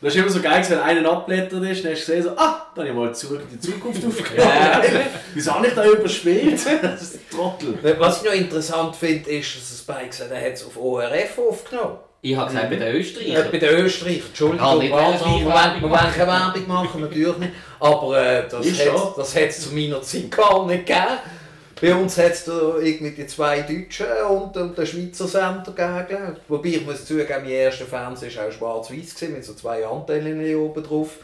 Das 0.00 0.12
ist 0.12 0.20
immer 0.20 0.30
so 0.30 0.40
geil, 0.40 0.64
wenn 0.68 0.78
einer 0.80 1.08
abblättert 1.12 1.62
ist, 1.62 1.84
dann 1.84 1.92
hast 1.92 2.08
du 2.08 2.12
gesehen, 2.12 2.22
so, 2.24 2.30
ah, 2.30 2.66
dann 2.74 2.88
habe 2.88 2.88
ich 2.88 2.94
mal 2.94 3.14
zurück 3.14 3.42
in 3.48 3.56
die 3.56 3.60
Zukunft 3.60 4.04
aufgenommen. 4.04 4.50
Wieso 5.34 5.52
habe 5.52 5.66
ich 5.68 5.74
da 5.74 5.86
überspielt? 5.86 6.60
Das 6.82 7.02
ist 7.02 7.14
ein 7.14 7.20
Trottel. 7.30 7.78
Was 7.98 8.18
ich 8.18 8.24
noch 8.28 8.34
interessant 8.34 8.96
finde, 8.96 9.30
ist, 9.30 9.54
dass 9.56 9.70
es 9.70 9.82
bei 9.82 10.06
gesagt 10.06 10.32
er 10.32 10.44
hat 10.44 10.54
es 10.54 10.64
auf 10.66 10.76
ORF 10.76 11.38
aufgenommen. 11.38 11.98
Ich 12.24 12.36
habe 12.36 12.46
gesagt, 12.48 12.70
bei 12.70 12.76
den 12.76 12.82
Äh, 12.86 12.98
Österreichern. 12.98 13.48
bei 13.50 13.58
den 13.58 13.74
Österreichern, 13.84 14.26
Entschuldigung, 14.28 14.80
wir 14.80 14.90
machen. 14.90 15.82
wollen 15.82 15.92
keine 16.14 16.26
Werbung 16.28 16.68
machen, 16.68 17.00
natürlich 17.00 17.36
nicht. 17.38 17.52
Aber 17.80 18.16
äh, 18.24 18.44
das 18.48 19.34
hat 19.34 19.42
hat's 19.42 19.60
zu 19.62 19.74
meiner 19.74 20.00
Zeit 20.02 20.30
gar 20.30 20.64
nicht 20.66 20.86
gegeben. 20.86 21.18
Bei 21.80 21.92
uns 21.96 22.16
hat 22.16 22.30
es 22.30 22.46
irgendwie 22.46 23.10
die 23.10 23.26
zwei 23.26 23.62
Deutschen 23.62 24.06
und, 24.30 24.56
und 24.56 24.78
den 24.78 24.86
Schweizer 24.86 25.26
Sender 25.26 25.72
gegeben. 25.74 26.36
Wobei 26.46 26.68
ich 26.68 26.86
muss 26.86 27.04
zugeben, 27.04 27.42
mein 27.42 27.50
erster 27.50 27.86
Fernseher 27.86 28.30
war 28.60 28.74
auch 28.76 28.88
schwarz-weiß, 28.88 29.28
mit 29.30 29.44
so 29.44 29.54
zwei 29.54 29.84
Antennen 29.84 30.54
oben 30.54 30.84
drauf. 30.84 31.16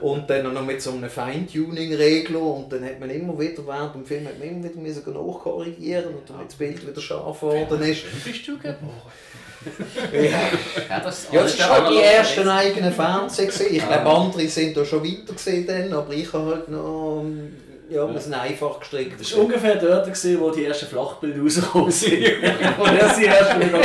Und 0.00 0.28
dann 0.28 0.52
noch 0.52 0.64
mit 0.66 0.82
so 0.82 0.90
einem 0.90 1.08
Feintuning-Regler. 1.08 2.40
Und 2.42 2.72
dann 2.72 2.84
hat 2.84 2.98
man 2.98 3.08
immer 3.08 3.38
wieder, 3.38 3.64
während 3.64 3.94
dem 3.94 4.04
Film, 4.04 4.26
hat 4.26 4.36
man 4.40 4.48
immer 4.48 4.64
wieder 4.64 5.12
nachkorrigieren 5.12 6.06
und 6.06 6.28
damit 6.28 6.48
das 6.48 6.54
Bild 6.56 6.84
wieder 6.84 7.00
scharf 7.00 7.38
geworden 7.38 7.80
ist. 7.82 8.02
Bist 8.24 8.48
du 8.48 8.56
geboren? 8.58 8.90
Ja. 10.12 10.20
Ja, 10.88 11.00
das, 11.00 11.28
Ja, 11.30 11.42
das 11.42 11.58
war 11.58 11.70
halt 11.84 11.90
die 11.90 12.00
ersten 12.02 12.48
eigenen 12.48 12.92
Fernseher. 12.92 13.48
Ich 13.70 13.86
glaube, 13.86 14.06
andere 14.10 14.48
sind 14.48 14.76
da 14.76 14.84
schon 14.84 15.04
weiter 15.04 15.32
gesehen, 15.34 15.92
aber 15.92 16.12
ich 16.12 16.32
habe 16.32 16.46
halt 16.46 16.68
noch. 16.68 17.24
Ja, 17.90 18.08
wir 18.08 18.20
sind 18.20 18.34
einfach 18.34 18.78
gestrickt. 18.78 19.20
Das 19.20 19.34
war 19.36 19.42
ungefähr 19.44 19.74
dort, 19.74 20.04
gewesen, 20.04 20.40
wo 20.40 20.50
die 20.50 20.64
ersten 20.64 20.86
Flachbilder 20.86 21.42
rausgekommen 21.42 21.90
sind. 21.90 22.12
Wo 22.78 22.84
er 22.84 23.08
sie 23.14 23.24
erst 23.24 23.58
wieder. 23.58 23.80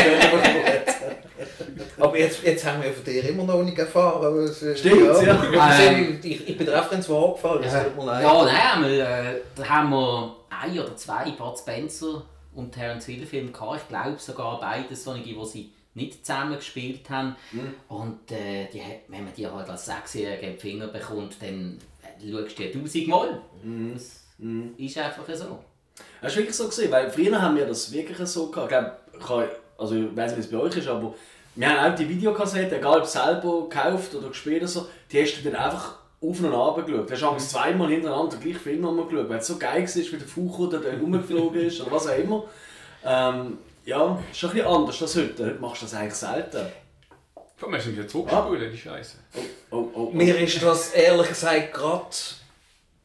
Aber 1.98 2.18
jetzt, 2.18 2.44
jetzt 2.44 2.66
haben 2.66 2.84
wir 2.84 2.92
von 2.92 3.04
dir 3.04 3.28
immer 3.30 3.44
noch 3.44 3.64
nicht 3.64 3.80
erfahren. 3.80 4.48
äh, 4.48 4.76
Stimmt's, 4.76 5.22
ja. 5.24 5.44
Ähm, 5.82 6.20
Ich, 6.22 6.48
ich 6.48 6.58
bin 6.58 6.68
der 6.68 6.78
Referenz 6.82 7.08
gefallen, 7.08 7.64
es 7.64 7.74
tut 7.74 7.98
mir 7.98 8.06
leid. 8.06 8.24
Ja, 8.24 8.46
nein, 8.46 8.92
wir, 8.92 9.04
äh, 9.04 9.42
da 9.56 9.70
haben 9.70 9.90
wir 9.90 10.36
ein 10.50 10.80
oder 10.80 10.96
zwei 10.96 11.32
Bud 11.32 11.58
Spencer 11.58 12.24
und 12.56 12.72
Terence 12.72 13.06
Hill 13.06 13.26
Filme 13.26 13.52
gehabt. 13.52 13.82
Ich 13.84 13.88
glaube 13.90 14.18
sogar 14.20 14.60
beides 14.60 15.04
solche, 15.04 15.36
wo 15.36 15.44
sie 15.46 15.72
nicht 15.94 16.26
zusammen 16.26 16.56
gespielt 16.56 17.10
haben. 17.10 17.36
Und 17.88 18.32
äh, 18.32 18.68
die, 18.72 18.82
hat- 18.82 19.02
wenn 19.08 19.24
man 19.24 19.34
die 19.34 19.48
halt 19.48 19.70
als 19.70 19.86
Sechsjähriger 19.86 20.48
in 20.48 20.54
die 20.56 20.60
Finger 20.60 20.88
bekommt, 20.88 21.36
dann 21.42 21.78
äh, 22.02 22.32
schaust 22.32 22.58
du 22.60 22.64
die 22.64 22.72
tausendmal. 22.72 23.42
Das 23.94 24.24
ist 24.78 24.98
einfach 24.98 25.24
so. 25.34 25.60
Das 26.22 26.32
ist 26.34 26.38
wirklich 26.38 26.56
so 26.56 26.68
gesehen, 26.68 26.92
weil 26.92 27.10
früher 27.10 27.42
haben 27.42 27.56
wir 27.56 27.66
das 27.66 27.92
wirklich 27.92 28.18
so 28.28 28.48
gehabt. 28.52 29.00
Ich 29.18 29.30
also 29.78 29.96
ich 29.96 30.16
weiß 30.16 30.32
nicht, 30.36 30.38
wie 30.38 30.42
es 30.42 30.52
bei 30.52 30.58
euch 30.58 30.76
ist, 30.78 30.88
aber 30.88 31.14
wir 31.56 31.70
haben 31.70 31.94
auch 31.94 31.96
die 31.96 32.10
Videokassetten, 32.10 32.78
egal 32.80 33.00
ob 33.00 33.06
selber 33.06 33.62
gekauft 33.70 34.14
oder 34.16 34.28
gespielt 34.30 34.58
oder 34.62 34.68
so, 34.68 34.88
die 35.12 35.22
hast 35.22 35.38
du 35.38 35.50
dann 35.50 35.56
einfach 35.62 36.00
auf 36.30 36.40
und 36.40 36.54
ab 36.54 36.86
geschaut. 36.86 37.10
Du 37.10 37.14
hast 37.14 37.24
abends 37.24 37.50
zweimal 37.50 37.90
hintereinander 37.90 38.38
den 38.38 38.42
gleichen 38.42 38.60
Film 38.60 38.82
nochmal 38.82 39.06
geschaut, 39.06 39.30
weil 39.30 39.40
es 39.40 39.48
so 39.48 39.58
geil 39.58 39.84
war, 39.84 39.96
wie 39.96 40.18
der 40.18 40.28
Faucher 40.28 40.80
da 40.80 40.98
rumgeflogen 41.00 41.62
ist 41.62 41.82
oder 41.82 41.92
was 41.92 42.08
auch 42.08 42.18
immer. 42.18 42.44
Ähm, 43.04 43.58
ja, 43.86 44.20
ist 44.32 44.40
schon 44.40 44.50
ein 44.50 44.56
bisschen 44.56 44.72
anders 44.72 45.02
als 45.02 45.16
heute. 45.16 45.46
Heute 45.46 45.60
machst 45.60 45.82
du 45.82 45.86
das 45.86 45.94
eigentlich 45.94 46.16
selten. 46.16 46.66
Vor 47.58 47.70
allem 47.70 47.78
hast 47.78 47.88
du 47.88 47.92
wieder 47.92 48.08
zurückgespulen, 48.08 48.72
die 48.72 48.78
Scheiße. 48.78 49.18
Oh, 49.72 49.78
oh, 49.78 49.90
oh. 49.94 50.10
Mir 50.12 50.38
ist 50.40 50.62
das 50.62 50.92
ehrlich 50.94 51.30
gesagt 51.30 51.74
gerade 51.74 52.16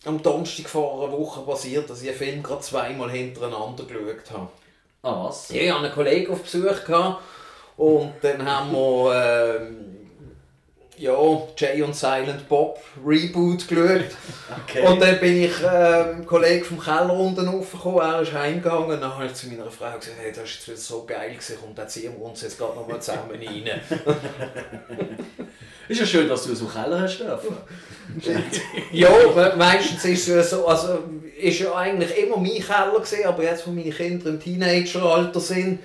am 0.06 0.22
Donnerstag 0.22 0.68
vor 0.68 1.04
einer 1.04 1.12
Woche 1.12 1.42
passiert, 1.42 1.88
dass 1.90 2.02
ich 2.02 2.08
einen 2.08 2.18
Film 2.18 2.42
gerade 2.42 2.62
zweimal 2.62 3.10
hintereinander 3.10 3.84
geschaut 3.84 4.30
habe. 4.32 4.48
Ah, 5.02 5.24
was? 5.24 5.50
Ja, 5.50 5.62
ich 5.62 5.70
hatte 5.70 5.84
einen 5.84 5.94
Kollegen 5.94 6.32
auf 6.32 6.42
Besuch 6.42 6.84
gehabt 6.84 7.22
und 7.76 8.12
dann 8.22 8.44
haben 8.44 8.72
wir 8.72 9.60
ähm, 9.60 9.99
ja, 11.00 11.16
Jay 11.56 11.82
und 11.82 11.96
Silent 11.96 12.48
Bob 12.48 12.78
Reboot 13.04 13.66
geschaut. 13.66 14.04
Okay. 14.68 14.86
Und 14.86 15.00
dann 15.00 15.18
bin 15.20 15.44
ich 15.44 15.62
äh, 15.62 16.04
mit 16.06 16.18
dem 16.18 16.26
Kollegen 16.26 16.64
vom 16.64 16.80
Keller 16.80 17.12
unten 17.12 17.46
raufgekommen, 17.48 18.00
er 18.00 18.20
ist 18.22 18.32
heimgegangen 18.32 18.90
und 18.90 19.00
dann 19.00 19.14
habe 19.14 19.26
ich 19.26 19.34
zu 19.34 19.48
meiner 19.48 19.70
Frau 19.70 19.96
gesagt, 19.98 20.10
hey, 20.20 20.32
das 20.32 20.44
ist 20.44 20.54
jetzt 20.56 20.68
wieder 20.68 20.76
so 20.76 21.04
geil 21.04 21.30
gewesen, 21.30 21.56
komm, 21.60 21.74
dann 21.74 21.88
ziehen 21.88 22.12
wir 22.18 22.24
uns 22.24 22.42
jetzt 22.42 22.58
gerade 22.58 22.74
noch 22.76 22.86
mal 22.86 23.00
zusammen 23.00 23.30
rein. 23.30 23.80
Ist 25.88 26.00
ja 26.00 26.06
schön, 26.06 26.28
dass 26.28 26.44
du 26.44 26.54
so 26.54 26.66
Keller 26.66 27.00
hast 27.00 27.18
dürfen. 27.18 27.56
ja, 28.92 29.08
me- 29.34 29.54
meistens 29.56 30.04
ist 30.04 30.28
es 30.28 30.50
so, 30.50 30.66
also 30.66 31.00
ist 31.36 31.58
ja 31.58 31.74
eigentlich 31.74 32.16
immer 32.16 32.36
mein 32.36 32.60
Keller 32.62 32.92
gewesen, 32.94 33.24
aber 33.24 33.42
jetzt, 33.42 33.66
wo 33.66 33.72
meine 33.72 33.90
Kinder 33.90 34.28
im 34.28 34.38
Teenageralter 34.40 35.40
sind, 35.40 35.80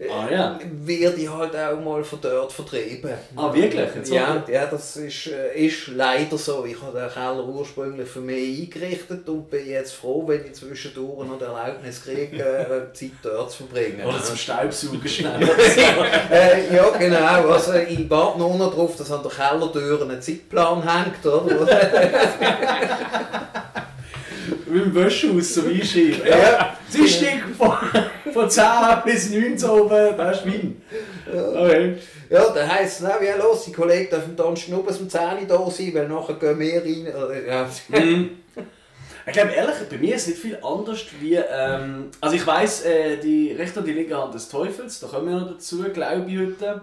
Ah 0.00 0.28
ja. 0.28 0.58
werde 0.84 1.20
ich 1.20 1.30
halt 1.30 1.54
auch 1.54 1.80
mal 1.80 2.02
von 2.02 2.18
dort 2.20 2.52
vertrieben. 2.52 3.10
Ah, 3.36 3.54
wirklich? 3.54 3.88
Jetzt 3.94 4.10
Ja, 4.10 4.42
ja, 4.48 4.66
das 4.66 4.96
ist, 4.96 5.28
äh, 5.28 5.54
ist 5.66 5.86
leider 5.88 6.36
so. 6.36 6.64
Ich 6.64 6.80
habe 6.82 6.98
den 6.98 7.08
Keller 7.08 7.46
ursprünglich 7.46 8.08
für 8.08 8.20
mich 8.20 8.60
eingerichtet 8.62 9.28
und 9.28 9.48
bin 9.48 9.68
jetzt 9.68 9.94
froh, 9.94 10.24
wenn 10.26 10.44
ich 10.46 10.54
zwischendurch 10.54 11.28
noch 11.28 11.38
die 11.38 11.44
Erlaubnis 11.44 12.02
kriege, 12.02 12.42
äh, 12.42 12.92
Zeit 12.92 13.12
dort 13.22 13.52
zu 13.52 13.58
verbringen. 13.58 14.04
Oder 14.04 14.20
zum 14.20 14.36
Staubsaugen 14.36 15.00
schnell. 15.08 15.48
äh, 16.30 16.74
ja, 16.74 16.90
genau. 16.90 17.48
Also, 17.50 17.74
ich 17.74 18.10
warte 18.10 18.38
nur 18.38 18.56
noch 18.56 18.70
darauf, 18.70 18.96
dass 18.96 19.12
an 19.12 19.22
der 19.22 19.30
Kellertür 19.30 20.10
ein 20.10 20.20
Zeitplan 20.20 20.82
hängt. 20.82 21.24
Oder? 21.24 21.66
Wie 24.66 24.78
im 24.78 24.94
Wäschehaus 24.94 25.54
zum 25.54 25.68
Einschreiben. 25.68 26.26
Ja. 26.26 26.76
Dienstag 26.92 27.42
von, 27.56 28.32
von 28.32 28.50
10 28.50 28.64
bis 29.04 29.30
19 29.30 29.68
oben, 29.68 30.16
das 30.16 30.38
ist 30.38 30.46
Wein. 30.46 30.82
Okay. 31.26 31.96
ja, 32.30 32.50
dann 32.50 32.72
heisst 32.72 33.02
es, 33.02 33.06
wie 33.06 33.40
los, 33.40 33.64
die 33.64 33.72
Kollegen 33.72 34.10
dürfen 34.10 34.36
dann 34.36 34.54
nur 34.68 34.86
bis 34.86 34.98
um 34.98 35.08
10 35.08 35.20
Uhr 35.20 35.46
da 35.48 35.70
sein, 35.70 35.94
weil 35.94 36.08
nachher 36.08 36.34
gehen 36.34 36.58
wir 36.58 36.82
rein. 36.82 37.46
Ja. 37.46 37.68
Ich 39.26 39.32
glaube 39.32 39.52
ehrlich, 39.52 39.74
bei 39.88 39.96
mir 39.96 40.16
ist 40.16 40.22
es 40.22 40.28
nicht 40.28 40.40
viel 40.40 40.58
anders 40.62 41.06
wie. 41.20 41.36
Ähm, 41.36 42.10
also 42.20 42.36
ich 42.36 42.46
weiss, 42.46 42.84
äh, 42.84 43.16
die 43.16 43.52
Rechte 43.52 43.80
und 43.80 43.86
die 43.86 43.92
linke 43.92 44.16
Hand 44.16 44.34
des 44.34 44.48
Teufels, 44.50 45.00
da 45.00 45.06
kommen 45.06 45.28
wir 45.28 45.40
noch 45.40 45.52
dazu, 45.52 45.82
glaube 45.82 46.30
ich 46.30 46.38
heute. 46.38 46.82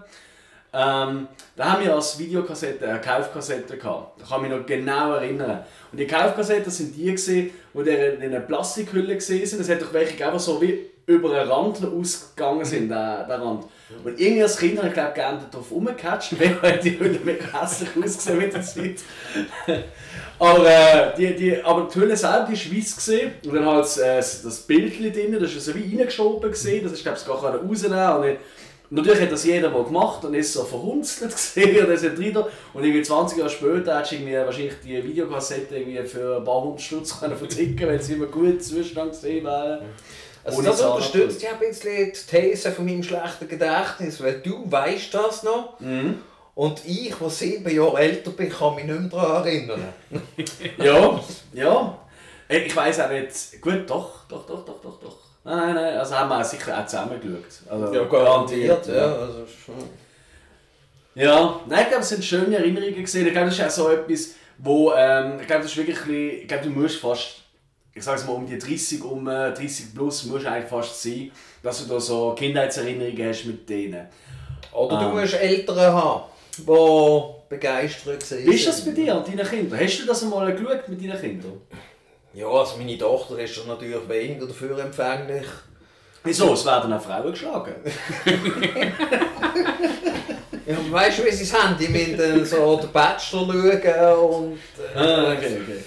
Ähm, 0.74 1.28
da 1.58 1.74
haben 1.74 1.84
wir 1.84 1.94
als 1.94 2.18
Videokassette 2.18 2.88
eine 2.88 3.02
Kaufkassette 3.02 3.78
gehabt. 3.78 4.22
Da 4.22 4.26
kann 4.26 4.44
ich 4.44 4.50
mich 4.50 4.58
noch 4.58 4.66
genau 4.66 5.14
erinnern. 5.14 5.66
Und 5.92 5.98
die 5.98 6.08
Kaufkassetten 6.08 6.72
sind 6.72 6.96
die, 6.96 7.06
gewesen, 7.06 7.52
die 7.74 7.80
in 7.80 8.24
einer 8.24 8.40
Plastikhülle 8.40 9.20
sind. 9.20 9.44
Es 9.44 9.70
hat 9.70 9.82
doch 9.82 9.92
welche 9.92 10.16
gegeben, 10.16 10.40
so 10.40 10.62
wie 10.62 10.92
über 11.06 11.36
einen 11.36 11.50
Rand 11.50 11.80
ausgegangen 11.84 12.64
sind, 12.64 12.90
der, 12.90 13.26
der 13.26 13.42
Rand. 13.42 13.66
Und 14.04 14.20
irgendwie 14.20 14.44
als 14.44 14.58
Kind 14.58 14.78
habe 14.78 14.88
ich 14.88 14.94
glaube 14.94 15.14
gerne 15.14 15.40
darauf 15.52 15.72
rumgecatcht, 15.72 16.36
weil 16.62 16.80
die 16.80 16.98
Hülle 16.98 17.20
mega 17.24 17.62
hässlich 17.62 17.90
ausgesehen 17.98 18.38
mit 18.38 18.54
der 18.54 18.62
Zeit. 18.62 19.00
Aber, 20.40 20.66
äh, 20.66 21.16
die, 21.18 21.36
die, 21.36 21.64
aber 21.64 21.88
die 21.94 22.00
Hülle 22.00 22.16
die 22.16 22.54
ist 22.54 22.76
weiss 22.76 23.10
und 23.46 23.54
dann 23.54 23.66
halt 23.66 23.98
äh, 23.98 24.18
das 24.18 24.62
Bild 24.66 25.16
drin, 25.16 25.38
das 25.40 25.54
ist 25.54 25.66
so 25.66 25.76
wie 25.76 25.98
reingeschoben 25.98 26.50
gesehen, 26.50 26.84
das 26.84 26.94
ist 26.94 27.04
glaube 27.04 27.18
ich 27.20 27.28
gar 27.28 27.42
keiner 27.42 27.62
rausnehmen 27.62 28.38
Natürlich 28.94 29.22
hat 29.22 29.32
das 29.32 29.46
jeder 29.46 29.70
mal 29.70 29.84
gemacht 29.86 30.24
und 30.26 30.34
ist 30.34 30.52
so 30.52 30.64
verhunzelt 30.66 31.32
gesehen 31.36 31.86
und 31.86 31.92
ist 31.94 32.04
nicht 32.04 32.18
drin. 32.18 32.44
Und 32.74 32.84
irgendwie 32.84 33.02
20 33.02 33.38
Jahre 33.38 33.50
später 33.50 33.96
hättest 33.98 34.12
du 34.12 34.16
irgendwie 34.18 34.34
wahrscheinlich 34.36 34.74
die 34.84 35.04
Videokassette 35.04 35.78
irgendwie 35.78 36.04
für 36.04 36.38
ein 36.38 36.44
paar 36.44 36.62
hundert 36.62 36.82
Stutz 36.82 37.18
können 37.20 37.38
verticken 37.38 37.88
wenn 37.88 38.02
sie 38.02 38.14
immer 38.14 38.26
gut 38.28 38.62
Zustand 38.64 39.12
gesehen 39.12 39.46
wäre. 39.46 39.82
Also 40.44 40.58
Ohne 40.60 40.68
das 40.70 40.82
unterstützt 40.82 41.42
ja 41.42 41.52
ein 41.52 41.60
bisschen 41.60 42.12
die 42.12 42.36
These 42.38 42.72
von 42.72 42.86
meinem 42.86 43.04
schlechten 43.04 43.48
Gedächtnis, 43.48 44.22
weil 44.22 44.42
du 44.42 44.70
weißt 44.70 45.14
das 45.14 45.44
noch 45.44 45.80
Mhm. 45.80 46.18
und 46.56 46.82
ich, 46.86 47.14
der 47.16 47.30
sieben 47.30 47.74
Jahre 47.74 47.98
älter 48.00 48.32
bin, 48.32 48.50
kann 48.50 48.76
mich 48.76 48.86
nicht 48.86 49.00
mehr 49.00 49.08
daran 49.10 49.46
erinnern. 49.48 49.86
Ja, 50.78 51.24
ja. 51.54 51.98
Ich 52.50 52.76
weiß 52.76 53.00
auch 53.00 53.10
nicht. 53.10 53.62
Gut, 53.62 53.88
doch, 53.90 54.26
doch, 54.28 54.46
doch, 54.46 54.66
doch, 54.66 54.82
doch, 54.82 55.00
doch. 55.00 55.18
Nein, 55.44 55.74
nein. 55.76 55.98
Also 55.98 56.16
haben 56.16 56.30
wir 56.30 56.44
sicher 56.44 56.80
auch 56.80 56.86
zusammen 56.86 57.20
geschaut. 57.20 57.72
Also, 57.72 57.94
ja. 58.88 59.16
Also, 59.16 59.46
schon. 59.48 59.76
Ja, 61.16 61.60
nein, 61.68 61.82
ich 61.84 61.88
glaube, 61.90 62.04
es 62.04 62.10
sind 62.10 62.24
schöne 62.24 62.56
Erinnerungen 62.58 62.96
gesehen. 62.96 63.26
Ich 63.28 63.34
glaube, 63.34 63.48
das 63.50 63.58
ist 63.60 63.66
auch 63.66 63.70
so 63.70 63.90
etwas, 63.90 64.30
wo, 64.60 64.94
ähm, 64.94 65.40
ich 65.42 65.48
glaube, 65.48 65.64
das 65.64 65.72
ist 65.72 65.78
wirklich 65.78 66.42
ich 66.44 66.48
glaube, 66.48 66.64
du 66.66 66.70
musst 66.70 66.98
fast, 67.00 67.42
ich 67.94 68.04
sage 68.04 68.20
es 68.22 68.26
mal, 68.26 68.34
um 68.34 68.46
die 68.46 68.58
30, 68.58 69.04
um 69.04 69.28
äh, 69.28 69.52
30 69.52 69.94
plus, 69.94 70.24
musst 70.26 70.46
du 70.46 70.50
eigentlich 70.50 70.70
fast 70.70 71.02
sein, 71.02 71.32
dass 71.62 71.86
du 71.86 71.94
da 71.94 72.00
so 72.00 72.34
Kindheitserinnerungen 72.34 73.28
hast 73.28 73.46
mit 73.46 73.68
denen. 73.70 74.08
Oder 74.72 75.00
du 75.00 75.06
Ah. 75.06 75.10
musst 75.10 75.34
Eltern 75.34 75.80
haben, 75.80 76.22
die 76.58 77.50
begeistert 77.50 78.24
sind. 78.24 78.46
Wie 78.46 78.56
ist 78.56 78.68
das 78.68 78.86
bei 78.86 78.92
dir 78.92 79.16
und 79.16 79.28
deinen 79.28 79.46
Kindern? 79.46 79.80
Hast 79.82 80.00
du 80.00 80.06
das 80.06 80.24
einmal 80.24 80.54
geschaut 80.56 80.88
mit 80.88 81.02
deinen 81.04 81.20
Kindern? 81.20 81.60
Ja, 82.34 82.48
also 82.48 82.78
meine 82.78 82.98
Tochter 82.98 83.38
ist 83.40 83.58
dann 83.58 83.68
natürlich 83.68 84.08
weniger 84.08 84.46
dafür 84.48 84.80
empfänglich. 84.80 85.46
Wieso? 86.24 86.54
Es 86.54 86.66
werden 86.66 86.94
auch 86.94 87.02
Frauen 87.02 87.32
geschlagen. 87.32 87.76
Ja, 90.64 90.78
weißt 90.90 91.20
du, 91.20 91.26
wie 91.26 91.32
sie 91.32 91.44
es 91.44 91.54
haben? 91.54 91.76
Die 91.78 91.88
müssen 91.88 92.18
dann 92.18 92.46
so 92.46 92.78
den 92.78 92.92
Bachelor 92.92 93.48
schauen 93.82 94.44
und... 94.46 94.60
Äh, 94.96 94.98
Ah, 94.98 95.34
okay, 95.34 95.58
okay. 95.64 95.84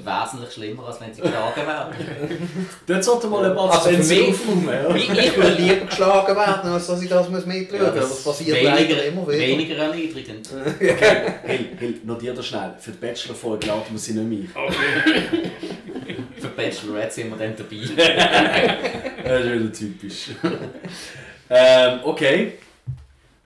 Ist 0.00 0.32
wesentlich 0.32 0.52
schlimmer, 0.52 0.86
als 0.86 1.00
wenn 1.00 1.14
sie 1.14 1.20
geschlagen 1.22 1.66
werden. 1.66 2.48
Dort 2.86 3.04
sollte 3.04 3.26
mal 3.28 3.44
ein 3.44 3.54
paar 3.56 3.70
Also 3.72 3.90
für 3.90 3.96
mich- 3.98 4.28
aufräumen. 4.28 4.96
Ich, 4.96 5.36
würde 5.36 5.52
lieber 5.62 5.86
geschlagen 5.86 6.36
werden, 6.36 6.70
als 6.72 6.86
dass 6.86 7.02
ich 7.02 7.08
das 7.08 7.28
muss 7.28 7.46
mitschauen 7.46 7.80
muss. 7.82 7.94
Ja, 7.94 8.00
das 8.00 8.24
passiert 8.24 8.62
leider 8.62 9.04
immer 9.04 9.28
wieder. 9.28 9.38
weniger 9.38 9.76
erniedrigend. 9.76 10.48
Hey, 10.80 11.68
hey, 11.78 12.00
notier 12.04 12.34
das 12.34 12.46
schnell. 12.46 12.74
Für 12.78 12.90
die 12.92 12.98
Bachelor-Folge 12.98 13.66
laden 13.66 13.82
wir 13.90 13.98
sie 13.98 14.12
nicht 14.14 14.54
mehr 14.54 14.62
Okay. 14.64 15.50
Für 16.40 16.48
Bachelorette 16.48 17.12
sind 17.14 17.30
wir 17.30 17.36
dann 17.36 17.54
dabei. 17.56 18.78
Das 19.24 19.40
ist 19.44 19.52
wieder 19.52 19.72
typisch. 19.72 20.26
ähm, 21.50 22.00
okay. 22.04 22.52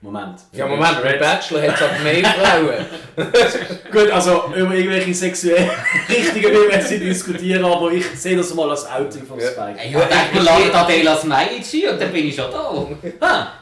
Moment. 0.05 0.39
Ja, 0.53 0.67
Moment, 0.67 1.01
bei 1.01 1.17
Bachelor 1.17 1.63
hat 1.63 1.75
es 1.75 1.81
aber 1.81 1.99
mehr 2.03 2.23
Frauen. 2.39 2.85
Gut, 3.91 4.11
also 4.11 4.43
über 4.55 4.73
irgendwelche 4.75 5.13
sexuellen 5.13 5.69
Richtungen 6.09 6.43
will 6.43 6.69
wir 6.69 6.77
nicht 6.77 6.89
diskutieren, 7.03 7.65
aber 7.65 7.91
ich 7.91 8.05
sehe 8.11 8.37
das 8.37 8.53
mal 8.53 8.69
als 8.69 8.85
Outing 8.89 9.25
von 9.25 9.39
Ja. 9.39 9.47
Spike. 9.47 9.77
Ja, 9.77 9.83
ich 9.83 10.07
denke, 10.07 10.33
wir 10.33 10.41
laden 10.43 10.71
Adela 10.73 11.17
Smajic 11.17 11.91
und 11.91 11.99
dann 12.01 12.11
bin 12.11 12.27
ich 12.27 12.35
schon 12.35 12.51
da. 12.51 13.53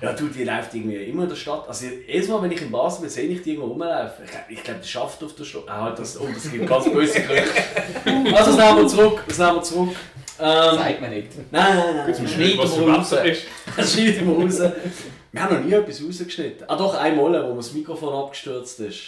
Ja, 0.00 0.12
du, 0.14 0.26
die 0.28 0.42
läuft 0.42 0.74
irgendwie 0.74 0.96
immer 0.96 1.22
in 1.24 1.28
der 1.28 1.36
Stadt. 1.36 1.64
Also 1.68 1.86
jedes 2.08 2.26
Mal, 2.28 2.42
wenn 2.42 2.50
ich 2.50 2.60
in 2.62 2.72
Basel 2.72 3.02
bin, 3.02 3.10
sehe 3.10 3.28
ich 3.28 3.42
die 3.42 3.50
irgendwo 3.50 3.68
rumlaufen. 3.68 4.24
Ich, 4.48 4.56
ich 4.58 4.64
glaube, 4.64 4.80
die 4.82 4.88
schafft 4.88 5.22
auf 5.22 5.34
der 5.36 5.44
Stadt. 5.44 5.62
Ah, 5.68 5.94
das, 5.96 6.18
oh, 6.20 6.26
das 6.34 6.50
gibt 6.50 6.66
ganz 6.68 6.90
böse 6.90 7.20
Gerüchte. 7.20 7.62
Also, 8.34 8.56
das 8.56 8.56
nehmen 8.56 8.78
wir 8.78 8.88
zurück. 8.88 9.22
Das 9.28 9.38
nehmen 9.38 9.54
wir 9.56 9.62
zurück. 9.62 9.88
Ähm, 10.40 10.76
Sagt 10.76 11.00
man 11.02 11.10
nicht. 11.10 11.28
nein, 11.52 11.76
nein, 11.76 11.96
nein. 11.98 12.06
Du 12.18 12.26
Schneiden 12.28 12.58
wir 12.58 12.66
für 12.66 12.90
raus. 12.92 13.14
Das 13.76 13.92
schneiden 13.92 14.26
wir 14.26 14.44
raus. 14.44 14.72
Wir 15.32 15.42
haben 15.42 15.54
noch 15.56 15.64
nie 15.64 15.72
etwas 15.72 16.02
rausgeschnitten. 16.06 16.68
Ah 16.68 16.76
doch, 16.76 16.94
einmal, 16.94 17.42
wo 17.44 17.48
mir 17.50 17.56
das 17.56 17.72
Mikrofon 17.72 18.12
abgestürzt 18.24 18.80
ist. 18.80 18.98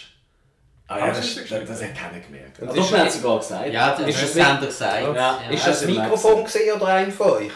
Ah 0.88 0.98
ja, 0.98 1.06
das, 1.08 1.34
das, 1.34 1.48
das 1.48 1.82
hat 1.82 1.94
keiner 1.94 2.20
gemerkt. 2.24 2.58
Und 2.60 2.68
Ah, 2.68 2.72
ist 2.72 2.78
doch, 2.78 2.90
man 2.90 3.00
hat 3.00 3.08
es- 3.08 3.20
sogar 3.22 3.38
gesagt. 3.38 3.72
Ja, 3.72 3.90
das, 3.96 4.08
Ist 4.08 4.22
das 4.22 4.34
wir 4.36 4.66
gesagt. 4.66 5.02
Ja. 5.02 5.14
Ja. 5.14 5.50
Ist 5.50 5.66
das 5.66 5.84
Mikrofon 5.86 6.44
gesehen 6.44 6.74
oder 6.76 6.86
ein 6.88 7.10
von 7.12 7.30
euch? 7.30 7.52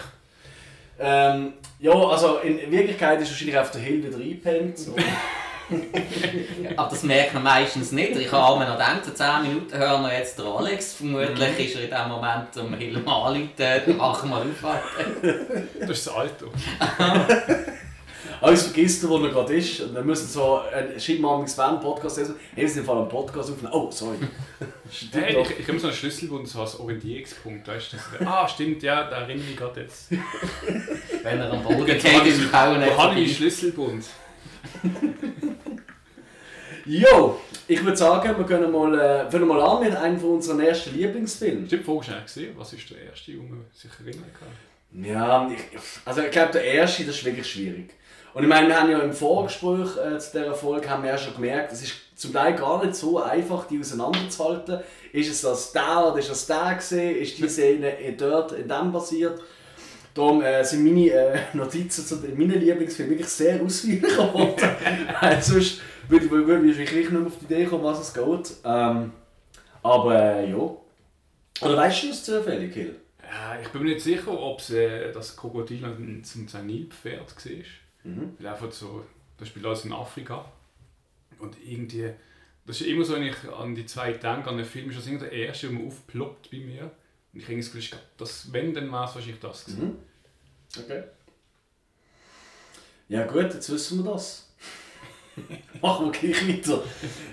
Ähm, 1.01 1.53
ja, 1.79 1.93
also 1.93 2.39
in 2.39 2.71
Wirklichkeit 2.71 3.21
ist 3.21 3.31
wahrscheinlich 3.31 3.59
auf 3.59 3.71
der 3.71 3.81
Hill 3.83 4.03
wieder 4.05 4.17
eingepennt. 4.17 4.79
Aber 6.77 6.89
das 6.89 7.03
merkt 7.03 7.35
man 7.35 7.43
meistens 7.43 7.93
nicht. 7.93 8.17
Ich 8.17 8.33
habe 8.33 8.59
mir 8.59 8.65
noch 8.67 8.73
gedacht, 8.79 9.07
in 9.07 9.15
10 9.15 9.43
Minuten 9.43 9.77
hören 9.77 10.03
wir 10.03 10.19
jetzt 10.19 10.39
den 10.39 10.47
Alex. 10.47 10.95
Vermutlich 10.95 11.59
ist 11.67 11.77
er 11.77 11.85
in 11.85 11.91
dem 11.91 12.09
Moment 12.09 12.57
um 12.57 12.75
Hilm 12.75 13.07
anrufen, 13.07 13.97
machen 13.99 14.31
wir 14.31 14.37
aufhalten. 14.39 15.69
Das 15.81 15.91
ist 15.91 16.07
das 16.07 16.15
Alter. 16.15 16.47
Alles 18.41 18.63
vergisst 18.65 19.03
er, 19.03 19.11
wo 19.11 19.19
er 19.19 19.31
gerade 19.31 19.55
ist. 19.55 19.81
Und 19.81 19.95
dann 19.95 20.07
müssen 20.07 20.29
so 20.29 20.61
ein 20.61 20.99
Schimmarmiges 20.99 21.55
Fan-Podcast 21.55 22.19
lesen. 22.19 22.37
Hey, 22.55 22.65
wir 22.65 22.71
sind 22.71 22.87
vor 22.87 22.97
allem 22.97 23.09
Podcast 23.09 23.51
aufnehmen. 23.51 23.73
Oh, 23.73 23.91
sorry. 23.91 24.17
Stimmt 24.91 25.15
Hey, 25.15 25.41
ich, 25.43 25.61
ich 25.61 25.69
habe 25.69 25.79
so 25.79 25.89
einen 25.89 25.97
Schlüsselbund 25.97 26.49
so 26.49 26.61
als 26.61 26.79
Orientierungspunkt. 26.79 27.67
Weißt 27.67 27.93
du, 27.93 28.27
ah, 28.27 28.49
stimmt, 28.49 28.83
ja, 28.83 29.09
da 29.09 29.19
erinnere 29.19 29.37
ich 29.39 29.49
mich 29.49 29.57
gerade 29.57 29.81
jetzt. 29.83 30.11
Wenn 31.23 31.41
er 31.41 31.53
am 31.53 31.63
Boden 31.63 31.85
geht, 31.85 31.97
ist 31.97 32.05
er 32.05 32.21
Wo 32.71 32.79
nicht 32.79 32.97
habe 32.97 33.15
ich 33.15 33.27
meinen. 33.27 33.29
Schlüsselbund? 33.29 34.05
Jo, 36.89 37.39
ich 37.67 37.85
würde 37.85 37.99
sagen, 37.99 38.39
wir 38.39 38.47
können 38.47 38.73
mal, 38.73 38.99
äh, 38.99 39.31
fangen 39.31 39.47
mal 39.47 39.61
an 39.61 39.85
mit 39.85 39.95
einem 39.95 40.19
von 40.19 40.31
unseren 40.37 40.61
ersten 40.61 40.97
Lieblingsfilmen. 40.97 41.67
Stimmt, 41.67 41.85
vorher 41.85 42.13
schnell 42.13 42.23
gesehen. 42.23 42.55
Was 42.57 42.73
ist 42.73 42.89
der 42.89 43.03
erste, 43.03 43.33
den 43.33 43.47
man 43.47 43.67
sich 43.75 43.91
erinnern 44.01 44.25
kann? 44.39 45.05
Ja, 45.05 45.51
ich, 45.53 45.79
also 46.07 46.23
ich 46.23 46.31
glaube, 46.31 46.53
der 46.53 46.65
erste, 46.65 47.05
das 47.05 47.17
ist 47.17 47.25
wirklich 47.27 47.47
schwierig. 47.47 47.91
Und 48.39 48.45
ich 48.45 48.49
meine, 48.49 48.69
wir 48.69 48.81
haben 48.81 48.89
ja 48.91 49.01
im 49.01 49.13
Vorgespräch 49.13 49.97
äh, 49.97 50.17
zu 50.19 50.39
dieser 50.39 50.55
Folge 50.55 50.89
haben 50.89 51.03
wir 51.03 51.11
ja 51.11 51.19
schon 51.19 51.35
gemerkt, 51.35 51.73
es 51.73 51.83
ist 51.83 51.95
zum 52.15 52.33
Teil 52.33 52.55
gar 52.55 52.85
nicht 52.85 52.95
so 52.95 53.21
einfach, 53.21 53.67
die 53.67 53.81
auseinanderzuhalten. 53.81 54.79
Ist 55.13 55.29
es 55.29 55.41
das 55.41 55.73
der 55.73 56.07
oder 56.07 56.19
ist 56.21 56.31
das 56.31 56.47
der 56.47 56.75
gesehen? 56.77 57.17
Ist 57.17 57.37
die 57.37 57.49
Szene 57.49 57.99
äh, 57.99 58.13
dort 58.13 58.53
in 58.53 58.69
dem 58.69 58.93
basiert? 58.93 59.41
Darum 60.15 60.41
äh, 60.43 60.63
sind 60.63 60.85
meine 60.85 61.11
äh, 61.11 61.39
Notizen 61.53 62.07
zu 62.07 62.15
meinen 62.37 62.61
Lieblingsfilmen 62.61 63.11
wirklich 63.15 63.29
sehr 63.29 63.61
ausführlich 63.61 64.03
geworden. 64.17 64.55
Weil 65.21 65.43
sonst 65.43 65.81
würde 66.09 66.27
ich, 66.27 66.31
würde 66.31 66.71
ich 66.71 66.79
wirklich 66.79 67.11
nicht 67.11 67.11
mehr 67.11 67.27
auf 67.27 67.33
die 67.41 67.53
Idee 67.53 67.65
kommen, 67.67 67.83
was 67.83 68.01
es 68.01 68.15
geht. 68.15 68.53
Ähm, 68.65 69.13
aber 69.83 70.15
äh, 70.15 70.49
ja. 70.49 70.57
Oder 70.57 71.77
weißt 71.77 72.05
du 72.05 72.11
es 72.11 72.23
zufällig, 72.23 72.73
Hill? 72.73 72.95
Ich 73.63 73.69
bin 73.71 73.83
mir 73.83 73.95
nicht 73.95 74.01
sicher, 74.05 74.31
ob 74.31 74.61
es 74.61 74.71
äh, 74.71 75.11
das 75.13 75.37
Krokodil 75.37 75.85
ein- 75.85 76.23
sein 76.25 76.67
Nilpferd 76.67 77.35
war. 77.35 77.53
Mhm. 78.09 78.35
Weil 78.39 78.47
einfach 78.49 78.73
so, 78.73 79.05
das 79.37 79.49
spielt 79.49 79.67
alles 79.67 79.85
in 79.85 79.93
Afrika. 79.93 80.51
Und 81.39 81.57
irgendwie, 81.65 82.11
das 82.67 82.81
ist 82.81 82.87
immer 82.87 83.05
so, 83.05 83.15
wenn 83.15 83.25
ich 83.25 83.37
an 83.49 83.75
die 83.75 83.87
zwei 83.87 84.13
denke, 84.13 84.49
an 84.49 84.57
den 84.57 84.67
Film, 84.67 84.91
ist 84.91 84.99
das 84.99 85.07
immer 85.07 85.21
der 85.21 85.33
erste, 85.33 85.69
der 85.69 85.79
mir 85.79 85.87
aufploppt 85.87 86.51
bei 86.51 86.59
mir. 86.59 86.91
Und 87.33 87.41
ich 87.41 87.45
habe 87.45 87.57
das 87.57 87.73
Gefühl, 87.73 87.99
das, 88.17 88.53
wenn, 88.53 88.75
dann 88.75 88.91
war 88.91 89.09
es 89.09 89.15
wahrscheinlich 89.15 89.41
das. 89.41 89.69
Mhm. 89.69 89.97
Okay. 90.77 91.03
Ja 93.09 93.27
gut, 93.27 93.55
jetzt 93.55 93.71
wissen 93.71 94.05
wir 94.05 94.13
das. 94.13 94.51
Machen 95.81 96.07
wir 96.07 96.13
gleich 96.13 96.49
weiter. 96.49 96.83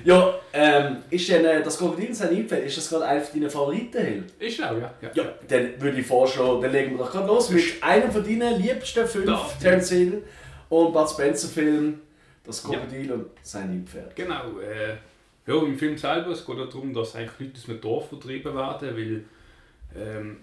Ja, 0.04 0.36
ähm, 0.54 0.98
ist 1.10 1.28
denn 1.28 1.44
äh, 1.44 1.64
das 1.64 1.78
Krokodil 1.78 2.06
in 2.06 2.14
sein 2.14 2.34
Nilpferd, 2.34 2.64
ist 2.66 2.78
das 2.78 2.90
gerade 2.90 3.06
einer 3.06 3.22
deiner 3.22 3.50
Favoriten, 3.50 4.06
Hill? 4.06 4.24
Ist 4.40 4.62
auch, 4.62 4.78
ja. 4.78 4.94
ja. 5.02 5.12
Ja, 5.14 5.34
dann 5.48 5.82
würde 5.82 6.00
ich 6.00 6.06
vorschlagen, 6.06 6.62
dann 6.62 6.72
legen 6.72 6.92
wir 6.92 7.00
doch 7.00 7.12
gerade 7.12 7.28
los 7.28 7.50
mit 7.50 7.82
einem 7.82 8.12
von 8.12 8.24
deinen 8.24 8.62
liebsten 8.62 9.08
fünf. 9.08 9.58
Terence 9.60 9.90
Hill 9.90 10.24
und 10.70 10.94
Bud 10.94 11.10
Spencer 11.10 11.48
Film, 11.48 12.00
das 12.44 12.64
Krokodil 12.64 13.12
und 13.12 13.28
sein 13.42 13.72
Nilpferd. 13.72 14.16
Genau. 14.16 14.60
Äh, 14.60 14.98
ja, 15.48 15.62
im 15.62 15.78
Film 15.78 15.98
selber 15.98 16.32
es 16.32 16.46
geht 16.46 16.58
es 16.58 16.70
darum, 16.70 16.94
dass 16.94 17.16
eigentlich 17.16 17.40
Leute 17.40 17.58
aus 17.58 17.70
einem 17.70 17.82
Dorf 17.82 18.10
vertrieben 18.10 18.56
werden, 18.56 18.98
weil 18.98 19.26
ähm, 19.96 20.38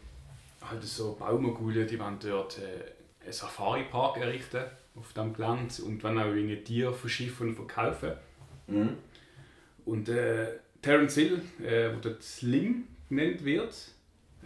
halt 0.61 0.83
so 0.85 1.17
Baumogule, 1.19 1.87
die 1.87 1.99
wollen 1.99 2.19
dort 2.21 2.59
äh, 2.59 3.25
einen 3.25 3.33
Safari-Park 3.33 4.19
errichten 4.19 4.65
auf 4.95 5.13
dem 5.13 5.33
Gelände 5.33 5.83
und 5.85 6.03
wollen 6.05 6.19
auch 6.19 6.27
irgendwie 6.27 6.63
Tiere 6.63 6.93
verschiffen 6.93 7.49
und 7.49 7.55
verkaufen. 7.55 8.13
Mhm. 8.67 8.91
Und 9.85 10.09
äh, 10.09 10.49
Terence 10.81 11.15
Hill, 11.15 11.41
äh, 11.65 11.91
wo 11.95 12.01
dort 12.01 12.23
Slim 12.23 12.85
genannt 13.09 13.45
wird, 13.45 13.75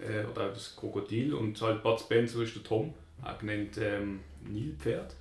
äh, 0.00 0.24
oder 0.24 0.48
auch 0.48 0.52
das 0.52 0.76
Krokodil, 0.76 1.34
und 1.34 1.60
halt 1.60 1.82
Bud 1.82 2.00
Spencer 2.00 2.42
ist 2.42 2.54
der 2.54 2.62
Tom, 2.62 2.94
auch 3.22 3.38
genannt 3.38 3.78
ähm, 3.80 4.20
Nilpferd. 4.48 5.14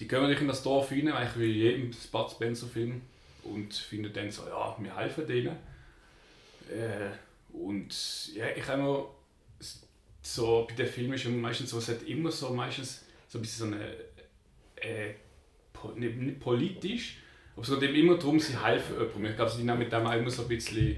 Die 0.00 0.06
kommen 0.06 0.22
natürlich 0.22 0.42
in 0.42 0.48
das 0.48 0.62
Dorf 0.62 0.90
rein, 0.90 1.08
eigentlich 1.08 1.38
wie 1.38 1.50
in 1.50 1.58
jedem 1.58 1.90
Bud 2.12 2.30
Spencer-Film, 2.30 3.00
und 3.44 3.74
finden 3.74 4.12
dann 4.12 4.30
so, 4.30 4.42
ja, 4.46 4.76
wir 4.78 4.96
helfen 4.96 5.26
denen. 5.26 5.56
Äh, 6.70 7.10
und 7.52 8.34
ja, 8.34 8.46
ich 8.54 8.66
habe 8.66 8.80
immer 8.80 9.06
so, 10.22 10.66
bei 10.68 10.74
den 10.74 10.86
Filmen 10.86 11.14
ist 11.14 11.26
meistens 11.26 11.70
so, 11.70 11.78
es 11.78 11.88
hat 11.88 12.02
immer 12.02 12.30
so 12.30 12.50
meistens 12.50 13.04
so 13.26 13.38
ein 13.38 13.42
bisschen 13.42 13.70
so 13.70 13.76
eine, 13.76 13.92
äh, 14.76 15.14
po, 15.72 15.92
nicht, 15.92 16.16
nicht 16.16 16.40
politisch, 16.40 17.18
aber 17.54 17.62
es 17.62 17.70
geht 17.70 17.82
eben 17.82 17.94
immer 17.94 18.16
darum, 18.16 18.38
sie 18.38 18.62
helfen 18.62 18.94
jemandem. 18.96 19.24
Ich 19.26 19.36
glaube, 19.36 19.50
sie 19.50 19.62
nehmen 19.62 19.78
mit 19.78 19.92
dem 19.92 20.06
auch 20.06 20.12
immer 20.12 20.30
so 20.30 20.42
ein 20.42 20.48
bisschen 20.48 20.96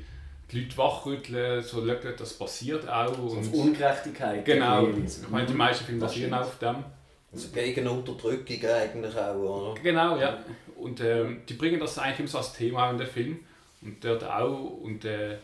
die 0.50 0.60
Leute 0.60 0.76
wachrütteln, 0.76 1.62
so 1.62 1.86
schauen, 1.86 2.14
das 2.18 2.34
passiert 2.34 2.88
auch. 2.88 3.14
So 3.14 3.36
Und 3.36 3.54
Ungerechtigkeit. 3.54 4.44
genau, 4.44 4.88
ich 4.88 5.28
meine, 5.28 5.46
die 5.46 5.54
meisten 5.54 5.84
Filme 5.84 6.00
basieren 6.00 6.34
auf 6.34 6.58
dem. 6.58 6.84
Also 7.32 7.48
gegen 7.50 7.86
Unterdrückung 7.86 8.64
eigentlich 8.64 9.16
auch, 9.16 9.36
oder? 9.36 9.80
Genau, 9.80 10.18
ja. 10.18 10.42
Und 10.76 11.00
ähm, 11.00 11.42
die 11.48 11.54
bringen 11.54 11.78
das 11.78 11.98
eigentlich 11.98 12.20
immer 12.20 12.28
so 12.28 12.38
als 12.38 12.52
Thema 12.54 12.90
in 12.90 12.98
den 12.98 13.06
Film. 13.06 13.38
Und 13.82 14.04
dort 14.04 14.24
auch. 14.24 14.70
Und 14.82 15.04
äh, 15.04 15.36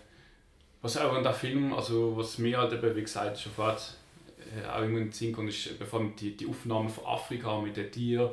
was 0.83 0.97
auch 0.97 1.17
in 1.17 1.23
der 1.23 1.33
Film, 1.33 1.73
also 1.73 2.17
was 2.17 2.39
mir 2.39 2.59
halt 2.59 2.73
eben, 2.73 2.97
wie 2.97 3.03
gesagt, 3.03 3.39
schon 3.39 3.53
fast 3.53 3.99
äh, 4.39 4.67
auch 4.67 4.83
immer 4.83 4.99
in 4.99 5.05
den 5.07 5.13
Sinn 5.13 5.33
kommt, 5.33 5.49
ist 5.49 5.69
vor 5.89 6.01
allem 6.01 6.17
die, 6.17 6.37
die 6.37 6.47
Aufnahme 6.47 6.89
von 6.89 7.07
Afrika 7.07 7.61
mit 7.61 7.77
den 7.77 7.91
Tieren. 7.91 8.31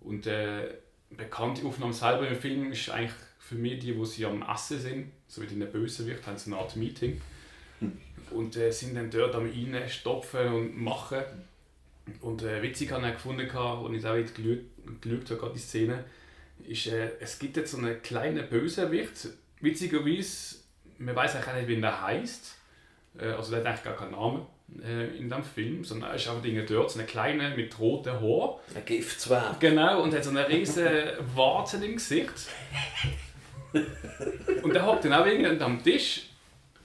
Und 0.00 0.26
äh, 0.26 0.68
bekannte 1.10 1.66
Aufnahme 1.66 1.92
selber 1.92 2.26
im 2.26 2.36
Film 2.36 2.72
ist 2.72 2.88
eigentlich 2.90 3.14
für 3.38 3.56
mich 3.56 3.80
die, 3.80 3.96
wo 3.98 4.04
sie 4.04 4.24
am 4.24 4.42
Essen 4.42 4.80
sind, 4.80 5.10
so 5.26 5.42
wie 5.42 5.46
die 5.46 5.56
Bösewicht, 5.56 6.26
haben 6.26 6.38
sie 6.38 6.52
eine 6.52 6.60
Art 6.60 6.76
Meeting. 6.76 7.20
Und 8.30 8.56
äh, 8.56 8.70
sind 8.70 8.94
dann 8.94 9.10
dort 9.10 9.34
am 9.34 9.50
reinstopfen 9.50 10.48
und 10.48 10.80
machen. 10.80 11.22
Und 12.20 12.42
äh, 12.42 12.62
witzig 12.62 12.92
habe 12.92 13.06
ich 13.06 13.14
gefunden, 13.14 13.46
gehabt, 13.46 13.86
als 13.86 13.96
ich 13.96 14.06
auch 14.06 14.16
jetzt 14.16 14.34
geschaut 14.34 15.30
habe, 15.30 15.40
gerade 15.40 15.52
die 15.54 15.58
Szene, 15.58 16.04
ist, 16.66 16.86
äh, 16.86 17.10
es 17.20 17.38
gibt 17.38 17.56
jetzt 17.56 17.72
so 17.72 17.78
einen 17.78 18.02
kleinen 18.02 18.48
Bösewicht. 18.48 19.28
Witzigerweise, 19.60 20.56
man 20.98 21.16
weiß 21.16 21.36
eigentlich 21.36 21.48
auch 21.48 21.56
nicht, 21.56 21.68
wie 21.68 21.80
der 21.80 22.02
heißt. 22.02 22.54
Äh, 23.18 23.26
also 23.26 23.50
der 23.50 23.60
hat 23.60 23.66
eigentlich 23.66 23.84
gar 23.84 23.96
keinen 23.96 24.12
Namen 24.12 24.46
äh, 24.82 25.16
in 25.16 25.28
dem 25.28 25.42
Film, 25.42 25.84
sondern 25.84 26.10
er 26.10 26.16
ist 26.16 26.28
einfach 26.28 26.42
Dinge 26.42 26.64
dort, 26.64 26.90
so 26.90 26.98
eine 26.98 27.06
kleine 27.06 27.56
mit 27.56 27.78
rotem 27.78 28.20
Haar. 28.20 28.60
Ein 28.74 28.84
Giftzwerg. 28.84 29.60
Genau, 29.60 30.02
und 30.02 30.14
hat 30.14 30.24
so 30.24 30.30
eine 30.30 30.48
riesige 30.48 31.18
Warze 31.34 31.84
im 31.84 31.94
Gesicht. 31.94 32.48
Und 34.62 34.74
der 34.74 34.84
hockt 34.84 35.04
dann 35.04 35.12
auch 35.12 35.26
irgendwie 35.26 35.62
am 35.62 35.82
Tisch 35.82 36.30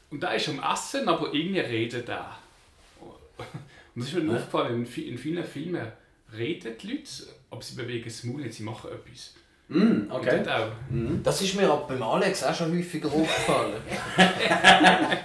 und 0.10 0.22
da 0.22 0.32
ist 0.34 0.48
am 0.50 0.62
Essen, 0.64 1.08
aber 1.08 1.34
irgendwie 1.34 1.60
redet 1.60 2.08
er. 2.10 2.38
Und 3.96 4.02
das 4.04 4.14
ist 4.14 4.22
mir 4.24 4.36
aufgefallen, 4.36 4.76
in, 4.76 4.86
vi- 4.88 5.08
in 5.08 5.18
vielen 5.18 5.44
Filmen 5.44 5.88
reden 6.38 6.74
die 6.82 6.88
Leute, 6.88 7.10
aber 7.50 7.62
sie 7.62 7.76
bewegen 7.76 8.04
das 8.06 8.24
Maul 8.26 8.42
nicht, 8.42 8.54
sie 8.56 8.64
machen 8.64 8.90
etwas. 8.92 9.34
Mm, 9.70 10.12
okay. 10.12 10.42
auch. 10.48 10.72
Das 11.24 11.42
ist 11.42 11.56
mir 11.56 11.70
aber 11.72 11.88
beim 11.88 12.04
Alex 12.04 12.44
auch 12.44 12.54
schon 12.54 12.78
häufiger 12.78 13.08
aufgefallen. 13.08 13.74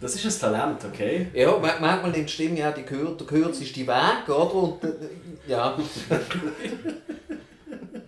Das 0.00 0.16
ist 0.16 0.24
ein 0.44 0.50
Talent, 0.52 0.84
okay? 0.84 1.28
Ja, 1.32 1.56
ma- 1.58 1.76
manchmal 1.80 2.10
nimmt 2.10 2.28
die 2.28 2.32
Stimme 2.32 2.58
ja 2.58 2.72
die 2.72 2.82
kür 2.82 3.16
der 3.16 3.24
kürzeste 3.24 3.86
Weg, 3.86 4.28
oder? 4.28 4.52
Und, 4.54 4.82
äh, 4.82 4.88
ja. 5.46 5.78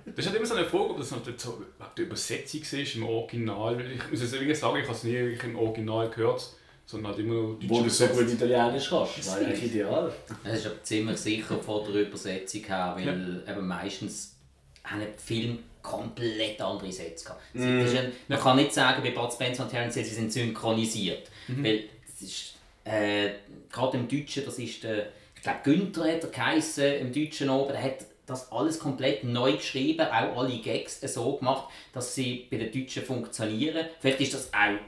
Das 0.06 0.18
ist 0.18 0.26
halt 0.26 0.36
immer 0.36 0.46
so 0.46 0.54
eine 0.56 0.64
Frage, 0.66 0.90
ob 0.90 0.98
das 0.98 1.12
noch 1.12 1.24
so 1.24 1.58
wegen 1.58 1.64
der 1.96 2.04
Übersetzung 2.04 2.62
ist 2.62 2.94
im 2.96 3.04
Original. 3.06 3.80
Ich 3.80 4.10
muss 4.10 4.20
jetzt 4.22 4.32
wirklich 4.32 4.58
sagen, 4.58 4.76
ich 4.78 4.84
habe 4.84 4.94
es 4.96 5.04
nie 5.04 5.12
wirklich 5.12 5.44
im 5.44 5.56
Original 5.56 6.10
gehört, 6.10 6.50
sondern 6.86 7.12
halt 7.12 7.20
immer 7.20 7.34
nur 7.34 7.58
Wo 7.68 7.82
du 7.82 7.90
so 7.90 8.06
gut 8.08 8.30
Italienisch 8.30 8.90
kannst. 8.90 9.18
Das 9.18 9.38
wäre 9.38 9.46
eigentlich 9.46 9.64
ideal. 9.64 10.12
Das 10.42 10.58
ist 10.58 10.66
aber 10.66 10.82
ziemlich 10.82 11.16
sicher 11.16 11.58
von 11.58 11.92
der 11.92 12.02
Übersetzung 12.02 12.64
her, 12.64 12.94
weil 12.96 13.42
eben 13.48 13.66
meistens 13.66 14.36
haben 14.84 15.00
die 15.00 15.22
Filme 15.22 15.58
komplett 15.82 16.60
andere 16.60 16.92
Sätze 16.92 17.24
gehabt. 17.24 17.42
Das 17.54 17.92
ist 17.92 17.98
ein, 17.98 18.12
man 18.28 18.38
kann 18.38 18.56
nicht 18.56 18.72
sagen, 18.72 19.02
bei 19.02 19.10
Bud 19.10 19.32
Spencer 19.32 19.64
und 19.64 19.70
Terence 19.70 19.94
Hill, 19.94 20.04
sie 20.04 20.14
sind 20.14 20.32
synchronisiert. 20.32 21.30
Weil 21.48 21.84
es 22.06 22.22
ist, 22.22 22.54
äh, 22.84 23.30
gerade 23.70 23.98
im 23.98 24.08
Deutschen, 24.08 24.44
das 24.44 24.58
ist 24.58 24.82
der, 24.82 25.08
ich 25.36 25.42
glaube 25.42 25.60
Günther 25.62 26.04
hat 26.04 26.24
er 26.24 26.30
geheissen, 26.30 26.94
im 27.00 27.12
Deutschen 27.12 27.50
oben, 27.50 27.72
der 27.72 27.82
hat 27.82 27.98
das 28.26 28.50
alles 28.50 28.78
komplett 28.78 29.24
neu 29.24 29.52
geschrieben, 29.52 30.06
auch 30.06 30.38
alle 30.38 30.58
Gags 30.58 31.00
so 31.00 31.36
gemacht, 31.36 31.68
dass 31.92 32.14
sie 32.14 32.46
bei 32.50 32.56
den 32.56 32.72
Deutschen 32.72 33.04
funktionieren. 33.04 33.86
Vielleicht 34.00 34.20
ist 34.20 34.34
das 34.34 34.52
auch 34.54 34.78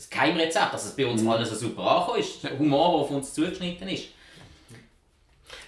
das 0.00 0.08
Geheimrezept, 0.08 0.72
dass 0.72 0.86
es 0.86 0.96
bei 0.96 1.06
uns 1.06 1.26
alles 1.26 1.50
so 1.50 1.56
super 1.56 1.82
angekommen 1.82 2.20
ist. 2.20 2.42
Der 2.42 2.58
Humor, 2.58 2.92
der 2.92 3.00
auf 3.00 3.10
uns 3.10 3.34
zugeschnitten 3.34 3.86
ist. 3.88 4.04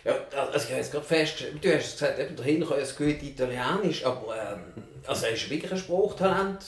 ja. 0.05 0.14
Also 0.35 0.57
ich 0.57 0.71
habe 0.71 0.77
jetzt 0.77 0.90
gerade 0.90 1.05
festgestellt, 1.05 1.62
du 1.62 1.75
hast 1.75 1.92
gesagt, 1.92 2.18
eben, 2.18 2.37
der 2.37 2.79
es 2.79 2.97
gut 2.97 3.23
Italienisch, 3.23 4.07
aber 4.07 4.35
ähm, 4.35 4.83
also 5.07 5.27
er 5.27 5.33
ist 5.33 5.51
wirklich 5.51 5.71
ein 5.71 5.77
Spruchtalent 5.77 6.64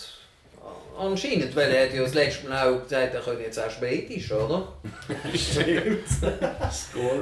anscheinend, 0.99 1.55
weil 1.57 1.71
er 1.71 1.87
hat 1.87 1.95
ja 1.95 2.03
das 2.03 2.15
letzte 2.15 2.49
Mal 2.49 2.69
auch 2.69 2.83
gesagt, 2.83 3.15
er 3.15 3.21
könnte 3.21 3.43
jetzt 3.43 3.59
auch 3.59 3.71
Schwedisch, 3.71 4.31
oder? 4.33 4.69
Stimmt. 5.35 6.05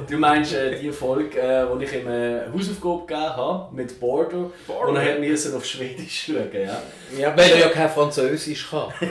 du 0.09 0.17
meinst 0.17 0.53
äh, 0.53 0.79
die 0.79 0.91
Folge, 0.91 1.39
äh, 1.39 1.69
wo 1.69 1.77
ich 1.79 1.93
ihm 1.93 2.07
eine 2.07 2.51
Hausaufgabe 2.53 3.05
gegeben 3.07 3.35
habe 3.35 3.75
mit 3.75 3.99
Border, 3.99 4.49
Border. 4.67 4.89
und 4.89 4.95
er 4.95 5.13
hat 5.13 5.19
müssen 5.19 5.55
auf 5.55 5.65
Schwedisch 5.65 6.25
schauen, 6.25 6.49
ja. 6.53 6.81
Ja, 7.17 7.37
weil 7.37 7.51
er 7.51 7.59
ja 7.59 7.69
kein 7.69 7.89
Französisch 7.89 8.69
kann. 8.69 8.93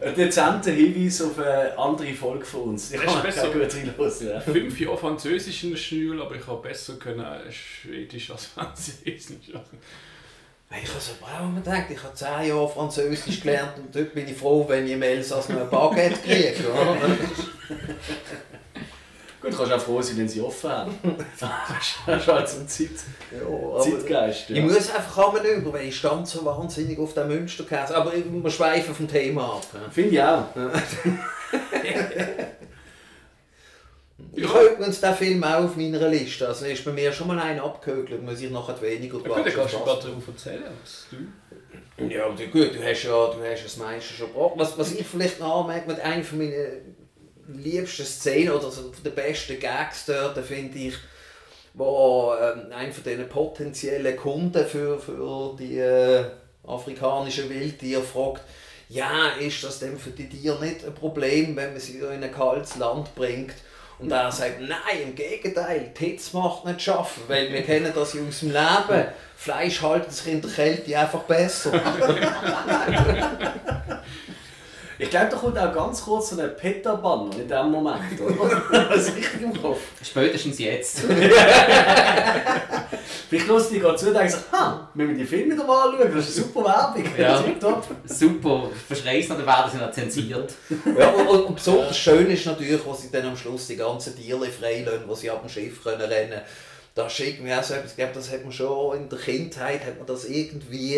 Ein 0.00 0.14
dezenter 0.14 0.70
Hinweis 0.70 1.20
auf 1.20 1.38
eine 1.38 1.76
andere 1.76 2.14
Folge 2.14 2.44
von 2.44 2.62
uns. 2.62 2.92
Ich 2.92 3.00
kann 3.00 3.22
besser. 3.22 3.50
gut 3.50 3.62
reinhören. 3.62 4.12
Ja. 4.26 4.40
fünf 4.40 4.80
Jahre 4.80 4.96
Französisch 4.96 5.64
in 5.64 5.70
der 5.70 5.76
Schule, 5.76 6.22
aber 6.22 6.36
ich 6.36 6.46
habe 6.46 6.62
besser 6.62 6.94
können 6.94 7.26
Schwedisch 7.50 8.30
als 8.30 8.46
Französisch. 8.46 9.36
Ich 10.70 10.88
habe 10.90 11.00
so 11.00 11.12
auch 11.24 11.44
immer 11.48 11.60
gedacht, 11.60 11.84
ich 11.90 12.02
habe 12.02 12.14
zehn 12.14 12.48
Jahre 12.50 12.68
Französisch 12.68 13.40
gelernt 13.40 13.72
und 13.78 13.94
dort 13.94 14.12
bin 14.14 14.28
ich 14.28 14.36
froh, 14.36 14.66
wenn 14.68 14.84
ich 14.86 14.92
im 14.92 15.02
Elsass 15.02 15.48
noch 15.48 15.60
ein 15.62 15.70
Baguette 15.70 16.18
kriege. 16.20 16.54
Gut, 19.40 19.56
kannst 19.56 19.72
auch 19.72 19.80
froh 19.80 20.02
sein, 20.02 20.18
wenn 20.18 20.28
sie 20.28 20.40
offen 20.42 20.70
haben. 20.70 20.94
das 21.38 22.18
ist 22.20 22.26
halt 22.26 22.48
so 22.48 22.58
ein 22.60 22.68
Zeit, 22.68 22.90
Ja, 23.32 23.80
Zeitgeist. 23.80 24.50
ich 24.50 24.56
Ja. 24.56 24.62
muss 24.62 24.90
einfach 24.90 25.26
einmal 25.28 25.46
über, 25.46 25.72
weil 25.72 25.86
ich 25.86 25.96
stand 25.96 26.26
so 26.28 26.44
wahnsinnig 26.44 26.98
auf 26.98 27.14
den 27.14 27.28
Münsterkäse. 27.28 27.96
Aber 27.96 28.12
ich- 28.14 28.24
wir 28.30 28.50
schweifen 28.50 28.94
vom 28.94 29.08
Thema 29.08 29.54
ab. 29.54 29.62
Finde 29.92 30.10
ich 30.10 30.22
auch. 30.22 30.44
Ich 34.34 34.48
habe 34.48 34.66
übrigens 34.66 35.00
den 35.00 35.14
Film 35.14 35.44
auch 35.44 35.64
auf 35.64 35.76
meiner 35.76 36.08
Liste. 36.08 36.46
Also 36.46 36.66
ist 36.66 36.84
bei 36.84 36.92
mir 36.92 37.12
schon 37.12 37.28
mal 37.28 37.38
einer 37.38 37.64
abgehökelt, 37.64 38.22
muss 38.22 38.40
ich 38.40 38.50
nachher 38.50 38.80
weniger 38.80 39.18
Ja, 39.18 39.28
gut, 39.28 39.46
dann 39.46 39.54
kannst 39.54 39.74
du 39.74 39.78
gerade 39.78 40.02
darüber 40.02 40.32
erzählen, 40.32 40.64
was 40.82 41.06
du... 41.10 41.16
Ja, 42.08 42.28
gut, 42.28 42.74
du 42.74 42.84
hast 42.84 43.02
ja 43.02 43.10
du 43.10 43.42
hast 43.42 43.64
das 43.64 43.76
meiste 43.76 44.14
schon 44.14 44.28
gebracht. 44.28 44.52
Was, 44.56 44.78
was 44.78 44.92
ich 44.92 45.06
vielleicht 45.06 45.40
noch 45.40 45.62
anmerke, 45.62 45.88
mit 45.88 46.00
einer 46.00 46.22
von 46.22 46.38
meinen 46.38 46.94
liebsten 47.48 48.04
Szenen 48.04 48.50
oder 48.52 48.70
so 48.70 48.92
der 49.04 49.10
besten 49.10 49.58
Gags 49.58 50.06
dort, 50.06 50.38
finde 50.38 50.78
ich, 50.78 50.94
wo 51.74 52.34
ähm, 52.40 52.72
einer 52.72 52.92
von 52.92 53.04
diesen 53.04 53.28
potenziellen 53.28 54.16
Kunden 54.16 54.64
für, 54.66 54.98
für 55.00 55.56
die 55.58 55.78
äh, 55.78 56.24
afrikanischen 56.64 57.48
Wildtiere 57.48 58.02
fragt, 58.02 58.42
ja, 58.88 59.30
ist 59.40 59.64
das 59.64 59.80
denn 59.80 59.98
für 59.98 60.10
die 60.10 60.28
Tiere 60.28 60.64
nicht 60.64 60.84
ein 60.84 60.94
Problem, 60.94 61.56
wenn 61.56 61.72
man 61.72 61.80
sie 61.80 61.98
in 61.98 62.22
ein 62.22 62.32
kaltes 62.32 62.76
Land 62.76 63.14
bringt? 63.14 63.54
Und 63.98 64.12
er 64.12 64.30
sagt, 64.30 64.60
nein, 64.60 65.02
im 65.02 65.14
Gegenteil, 65.14 65.92
die 65.98 66.04
Hitze 66.04 66.36
macht 66.36 66.64
nicht 66.64 66.82
schaffen, 66.82 67.22
weil 67.26 67.52
wir 67.52 67.62
kennen 67.62 67.92
das 67.94 68.14
ja 68.14 68.22
aus 68.22 68.40
dem 68.40 68.50
Leben. 68.50 69.08
Fleisch 69.36 69.82
halten 69.82 70.10
sich 70.10 70.32
in 70.32 70.40
der 70.40 70.50
Kälte 70.50 70.98
einfach 70.98 71.22
besser. 71.22 71.72
Ich 75.00 75.10
glaube, 75.10 75.28
da 75.30 75.36
kommt 75.36 75.56
auch 75.56 75.72
ganz 75.72 76.02
kurz 76.02 76.30
so 76.30 76.40
ein 76.40 76.56
Peter-Banner 76.56 77.30
in 77.38 77.46
dem 77.46 77.70
Moment, 77.70 78.20
oder? 78.20 78.62
Das 78.88 79.06
ist 79.08 79.16
richtig 79.16 79.42
im 79.42 79.62
Kopf. 79.62 79.78
Spätestens 80.02 80.58
jetzt. 80.58 81.00
Vielleicht 83.28 83.48
du 83.48 83.58
dich 83.60 83.80
gerade 83.80 83.96
zu 83.96 84.08
und 84.08 84.14
denkst, 84.14 84.34
ha, 84.50 84.88
müssen 84.94 85.10
wir 85.10 85.18
die 85.18 85.24
Filme 85.24 85.54
wieder 85.54 85.64
mal 85.64 85.88
anschauen, 85.88 86.10
das 86.14 86.30
ist 86.30 86.38
eine 86.38 86.46
super 86.46 86.64
Werbung. 86.64 87.04
Ja. 87.16 87.40
Tipptopp. 87.42 87.86
Super, 88.06 88.70
verschreist 88.88 89.28
noch, 89.28 89.36
dann 89.36 89.46
werden 89.46 89.70
sie 89.70 89.78
noch 89.78 89.92
zensiert. 89.92 90.54
Ja, 90.98 91.10
und, 91.10 91.28
und, 91.28 91.44
und 91.44 91.54
besonders 91.54 91.96
schön 91.96 92.26
ist 92.30 92.46
natürlich, 92.46 92.80
wo 92.84 92.94
sie 92.94 93.10
dann 93.10 93.26
am 93.26 93.36
Schluss 93.36 93.66
die 93.66 93.76
ganzen 93.76 94.16
Tiere 94.16 94.46
freilassen, 94.46 95.02
wo 95.06 95.14
sie 95.14 95.30
ab 95.30 95.42
dem 95.42 95.48
Schiff 95.50 95.84
können 95.84 96.00
rennen 96.00 96.40
Das 96.98 97.12
ist 97.18 97.26
irgendwie 97.26 97.54
auch 97.54 97.62
so 97.62 97.74
etwas, 97.74 97.92
ich 97.92 97.96
glaube, 97.96 98.12
das 98.14 98.32
hat 98.32 98.42
man 98.42 98.52
schon 98.52 98.96
in 98.96 99.08
der 99.08 99.18
Kindheit, 99.18 99.86
hat 99.86 99.96
man 99.98 100.06
das 100.06 100.24
irgendwie... 100.24 100.96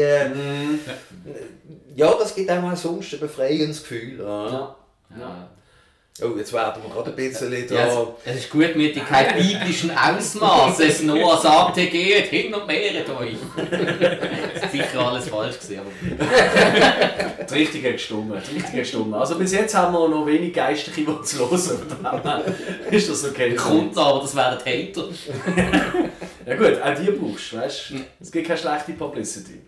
Ja, 1.94 2.14
das 2.18 2.34
gibt 2.34 2.50
auch 2.50 2.62
mal 2.62 2.74
sonst 2.76 3.12
ein 3.12 3.20
befreiendes 3.20 3.82
Gefühl. 3.82 4.18
Ja. 4.18 4.46
Ja. 4.50 4.76
Ja. 5.18 5.50
Oh, 6.22 6.36
jetzt 6.36 6.52
werden 6.52 6.82
wir 6.82 6.90
gerade 6.92 7.10
ein 7.10 7.16
bisschen 7.16 7.50
da... 7.68 7.74
Ja, 7.74 7.86
es, 7.86 8.08
es 8.26 8.36
ist 8.40 8.50
Gutmütigkeit 8.50 9.36
biblischen 9.38 9.90
Ausmaßes. 9.90 11.04
Noah 11.04 11.40
sagte, 11.40 11.86
geht 11.86 12.26
hin 12.26 12.52
und 12.52 12.66
mehret 12.66 13.08
euch. 13.08 13.36
Sicher 14.70 15.06
alles 15.06 15.28
falsch 15.28 15.54
aber 15.78 17.36
Das 17.38 17.52
Richtige 17.52 17.92
gestummen, 17.92 18.32
das 18.32 18.50
Richtige 18.50 18.78
gestummen. 18.78 19.14
Also 19.14 19.38
bis 19.38 19.52
jetzt 19.52 19.74
haben 19.74 19.94
wir 19.94 20.08
noch 20.08 20.26
wenig 20.26 20.52
Geistliche, 20.52 21.00
die 21.00 21.06
uns 21.06 21.38
hören. 21.38 21.54
Ist 22.90 23.08
das 23.08 23.24
okay. 23.24 23.54
kommt 23.54 23.96
aber 23.96 24.20
das 24.20 24.36
wären 24.36 24.58
Hater. 24.58 25.08
Ja 26.44 26.56
gut, 26.56 26.82
auch 26.82 26.94
die 27.00 27.10
brauchst 27.12 27.52
du, 27.52 27.56
weißt? 27.56 27.92
Es 28.20 28.30
gibt 28.30 28.46
keine 28.46 28.58
schlechte 28.58 28.92
Publicity. 28.92 29.60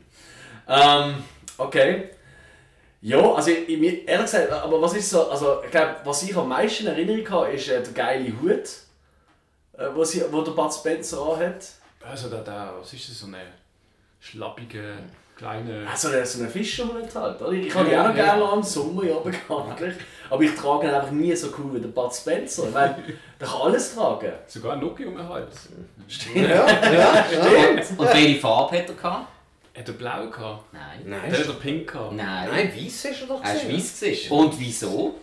Ähm, 0.69 1.15
okay. 1.57 2.11
Ja, 3.03 3.33
also 3.35 3.51
ich, 3.51 3.69
ich, 3.69 3.79
mir- 3.81 4.07
ehrlich 4.07 4.31
gesagt, 4.31 4.51
aber 4.53 4.81
was 4.81 4.95
ist 4.95 5.11
so, 5.11 5.29
also 5.29 5.61
ich 5.65 5.71
glaube, 5.73 5.97
was 6.05 6.23
ich 6.23 6.37
am 6.37 6.49
meisten 6.49 6.85
in 6.87 6.93
Erinnerung 6.93 7.29
habe, 7.31 7.53
ist 7.53 7.69
äh, 7.69 7.83
der 7.83 7.93
geile 7.93 8.33
Hut, 8.41 8.63
äh, 9.77 9.87
wo, 9.95 10.05
sie, 10.05 10.23
wo 10.31 10.41
der 10.43 10.53
Bud 10.53 10.73
Spencer 10.73 11.21
anhat. 11.21 11.67
Also 12.01 12.29
da, 12.29 12.39
da, 12.39 12.75
was 12.81 12.93
ist 12.93 13.09
das, 13.11 13.19
so 13.19 13.27
eine 13.27 13.39
schlappige, 14.21 14.95
kleine... 15.37 15.85
Also 15.91 16.11
der 16.11 16.25
so 16.25 16.43
ein 16.45 16.49
Fischerhut 16.49 17.13
halt, 17.15 17.41
oder? 17.43 17.51
Ich 17.53 17.75
habe 17.75 17.87
die 17.87 17.93
Ja, 17.93 18.05
auch 18.05 18.09
noch 18.11 18.17
ja. 18.17 18.37
gerne 18.37 18.53
im 18.55 18.63
Sommer, 18.63 19.05
ja 19.05 19.19
bekanntlich. 19.19 19.95
Aber 20.31 20.43
ich 20.43 20.55
trage 20.55 20.87
ihn 20.89 20.95
einfach 20.95 21.11
nie 21.11 21.35
so 21.35 21.49
cool 21.59 21.75
wie 21.75 21.81
der 21.81 21.89
Bud 21.89 22.15
Spencer. 22.15 22.69
Ich 22.69 22.75
meine, 22.75 22.97
der 23.41 23.49
kann 23.49 23.61
alles 23.63 23.95
tragen. 23.97 24.33
Sogar 24.47 24.75
ein 24.75 24.81
Nokia 24.81 25.09
um 25.09 25.17
den 25.17 25.29
Hals. 25.29 25.69
Stimmt. 26.07 26.37
ja, 26.37 26.67
ja, 26.67 26.93
ja. 26.93 27.71
Und 27.99 27.99
welche 28.15 28.41
Farbe 28.41 28.79
hat 28.79 28.89
er 28.89 28.95
gehabt? 28.95 29.27
Hat 29.77 29.89
er 29.89 29.95
blau 29.95 30.29
gehabt? 30.29 30.73
Nein. 30.73 31.01
Nein, 31.07 31.31
Der 31.31 31.41
hat 31.41 31.47
er 31.47 31.53
pink 31.55 31.91
gehabt? 31.91 32.13
Nein. 32.15 32.49
Nein, 32.51 32.73
weiss 32.77 33.05
ist 33.07 33.23
er 33.23 33.27
doch 33.27 33.43
Er 33.43 33.55
war 33.55 33.55
gewesen. 33.55 33.73
weiss. 33.77 34.01
gewesen. 34.01 34.31
Und 34.33 34.61
wieso? 34.61 35.15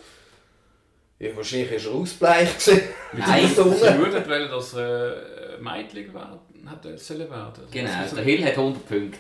Ja, 1.20 1.36
wahrscheinlich 1.36 1.72
ist 1.72 1.86
er 1.86 1.92
ausbleicht 1.92 2.66
gewesen. 2.66 2.82
Nein. 3.14 3.48
Sonne. 3.54 3.80
würden 4.00 4.30
wollen, 4.30 4.50
dass 4.50 4.74
er 4.74 5.58
äh, 5.58 5.62
Mädchen 5.62 6.14
werden, 6.14 6.40
hätte 6.68 6.98
sollen 6.98 7.30
werden. 7.30 7.64
Genau, 7.72 7.92
Das 7.92 8.06
ist 8.08 8.16
der 8.16 8.24
so- 8.24 8.30
Hill 8.30 8.46
hat 8.46 8.58
100 8.58 8.88
Punkte. 8.88 9.20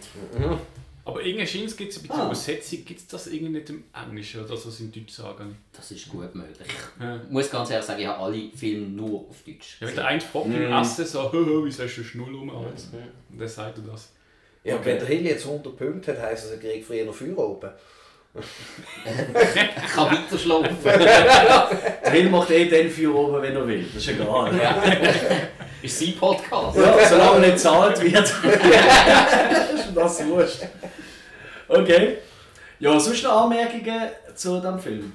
Aber 1.05 1.23
irgendwie 1.23 1.47
scheint 1.47 1.65
es, 1.65 1.75
gibt 1.75 1.91
es 1.91 1.99
bei 2.03 2.07
der 2.13 2.23
Ah. 2.23 2.25
Übersetzung 2.27 2.85
gibt 2.85 2.99
es 2.99 3.07
das 3.07 3.27
irgendwie 3.27 3.53
nicht 3.53 3.69
im 3.71 3.83
Englischen, 3.93 4.43
oder 4.45 4.53
es 4.53 4.79
in 4.79 4.91
Deutsch 4.91 5.11
sagen. 5.13 5.57
Das 5.73 5.89
ist 5.91 6.07
gut 6.09 6.33
möglich. 6.35 6.67
Ja. 6.99 7.15
Ich 7.17 7.29
muss 7.31 7.49
ganz 7.49 7.69
ehrlich 7.71 7.85
sagen, 7.87 7.99
ich 8.01 8.05
habe 8.07 8.19
alle 8.23 8.49
Filme 8.55 8.85
nur 8.87 9.27
auf 9.27 9.37
Deutsch. 9.45 9.77
Ja, 9.79 9.87
wenn 9.87 9.95
der 9.95 10.05
eine 10.07 10.21
fragt 10.21 10.45
im 10.47 10.71
Essen 10.71 11.05
so, 11.05 11.23
«Haha, 11.23 11.31
wieso 11.63 11.83
hast 11.83 11.95
du 11.95 12.03
Schnull 12.03 12.35
um 12.35 12.53
Hals?» 12.55 12.89
Und 13.31 13.39
dann 13.39 13.47
sagt 13.47 13.77
er 13.79 13.83
das. 13.91 14.11
Ja, 14.63 14.75
und 14.75 14.85
wenn 14.85 14.99
der 14.99 15.07
Hill 15.07 15.25
jetzt 15.25 15.45
100 15.45 15.77
Punkte 15.77 16.11
hat, 16.11 16.21
heisst 16.21 16.45
das, 16.45 16.51
er 16.51 16.59
kriegt 16.59 16.85
früher 16.85 17.05
noch 17.05 17.13
Feuer 17.13 17.37
oben. 17.37 17.69
Ich 18.35 19.93
kann 19.95 20.11
weiter 20.11 20.37
schlafen. 20.37 20.77
Der 20.83 22.11
Hill 22.11 22.29
macht 22.29 22.51
eh 22.51 22.65
den 22.65 22.89
für 22.89 23.13
oben, 23.13 23.41
wenn 23.41 23.55
er 23.55 23.67
will. 23.67 23.83
Das 23.83 24.03
ist 24.03 24.09
egal. 24.09 24.55
ja. 24.55 24.81
Ist 25.81 25.97
sein 25.97 26.13
Podcast. 26.17 26.77
Ja, 26.77 27.07
solange 27.07 27.35
er 27.35 27.39
nicht 27.39 27.51
gezahlt 27.53 28.01
wird. 28.01 28.25
ist 28.25 29.95
das 29.95 30.27
wurscht. 30.27 30.67
Okay. 31.69 32.17
Ja, 32.79 32.99
sonst 32.99 33.23
noch 33.23 33.43
Anmerkungen 33.43 34.09
zu 34.35 34.59
diesem 34.59 34.79
Film? 34.79 35.13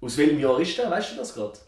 Aus 0.00 0.16
welchem 0.16 0.38
Jahr 0.38 0.60
ist 0.60 0.78
der? 0.78 0.90
Weißt 0.90 1.12
du 1.12 1.16
das 1.16 1.34
gerade? 1.34 1.58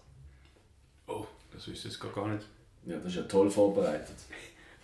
Oh, 1.09 1.27
das 1.53 1.67
ich 1.67 1.83
jetzt 1.83 2.01
gar 2.01 2.29
nicht. 2.29 2.47
Ja, 2.87 2.97
das 2.97 3.07
ist 3.07 3.17
ja 3.17 3.23
toll 3.23 3.51
vorbereitet. 3.51 4.17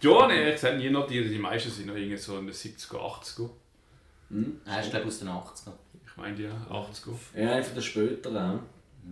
Ja, 0.01 0.27
nee, 0.29 0.53
ich 0.53 0.63
habe 0.63 0.77
nie 0.77 0.91
notiert, 0.91 1.29
die 1.29 1.39
meisten 1.39 1.71
sind 1.71 1.87
noch 1.87 1.97
irgendwie 1.97 2.17
so 2.17 2.39
in 2.39 2.47
den 2.47 2.55
70er, 2.55 2.97
80er. 2.97 3.51
Hm? 4.31 4.61
Er 4.65 4.81
ist 4.81 4.91
glaube 4.91 5.07
aus 5.07 5.19
den 5.19 5.29
80er. 5.29 5.73
Ich 6.07 6.17
meine 6.17 6.37
die 6.37 6.47
80er. 6.47 7.15
Ja, 7.35 7.53
einfach 7.57 7.75
der 7.75 7.81
später. 7.81 8.61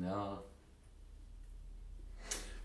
Ja. 0.01 0.43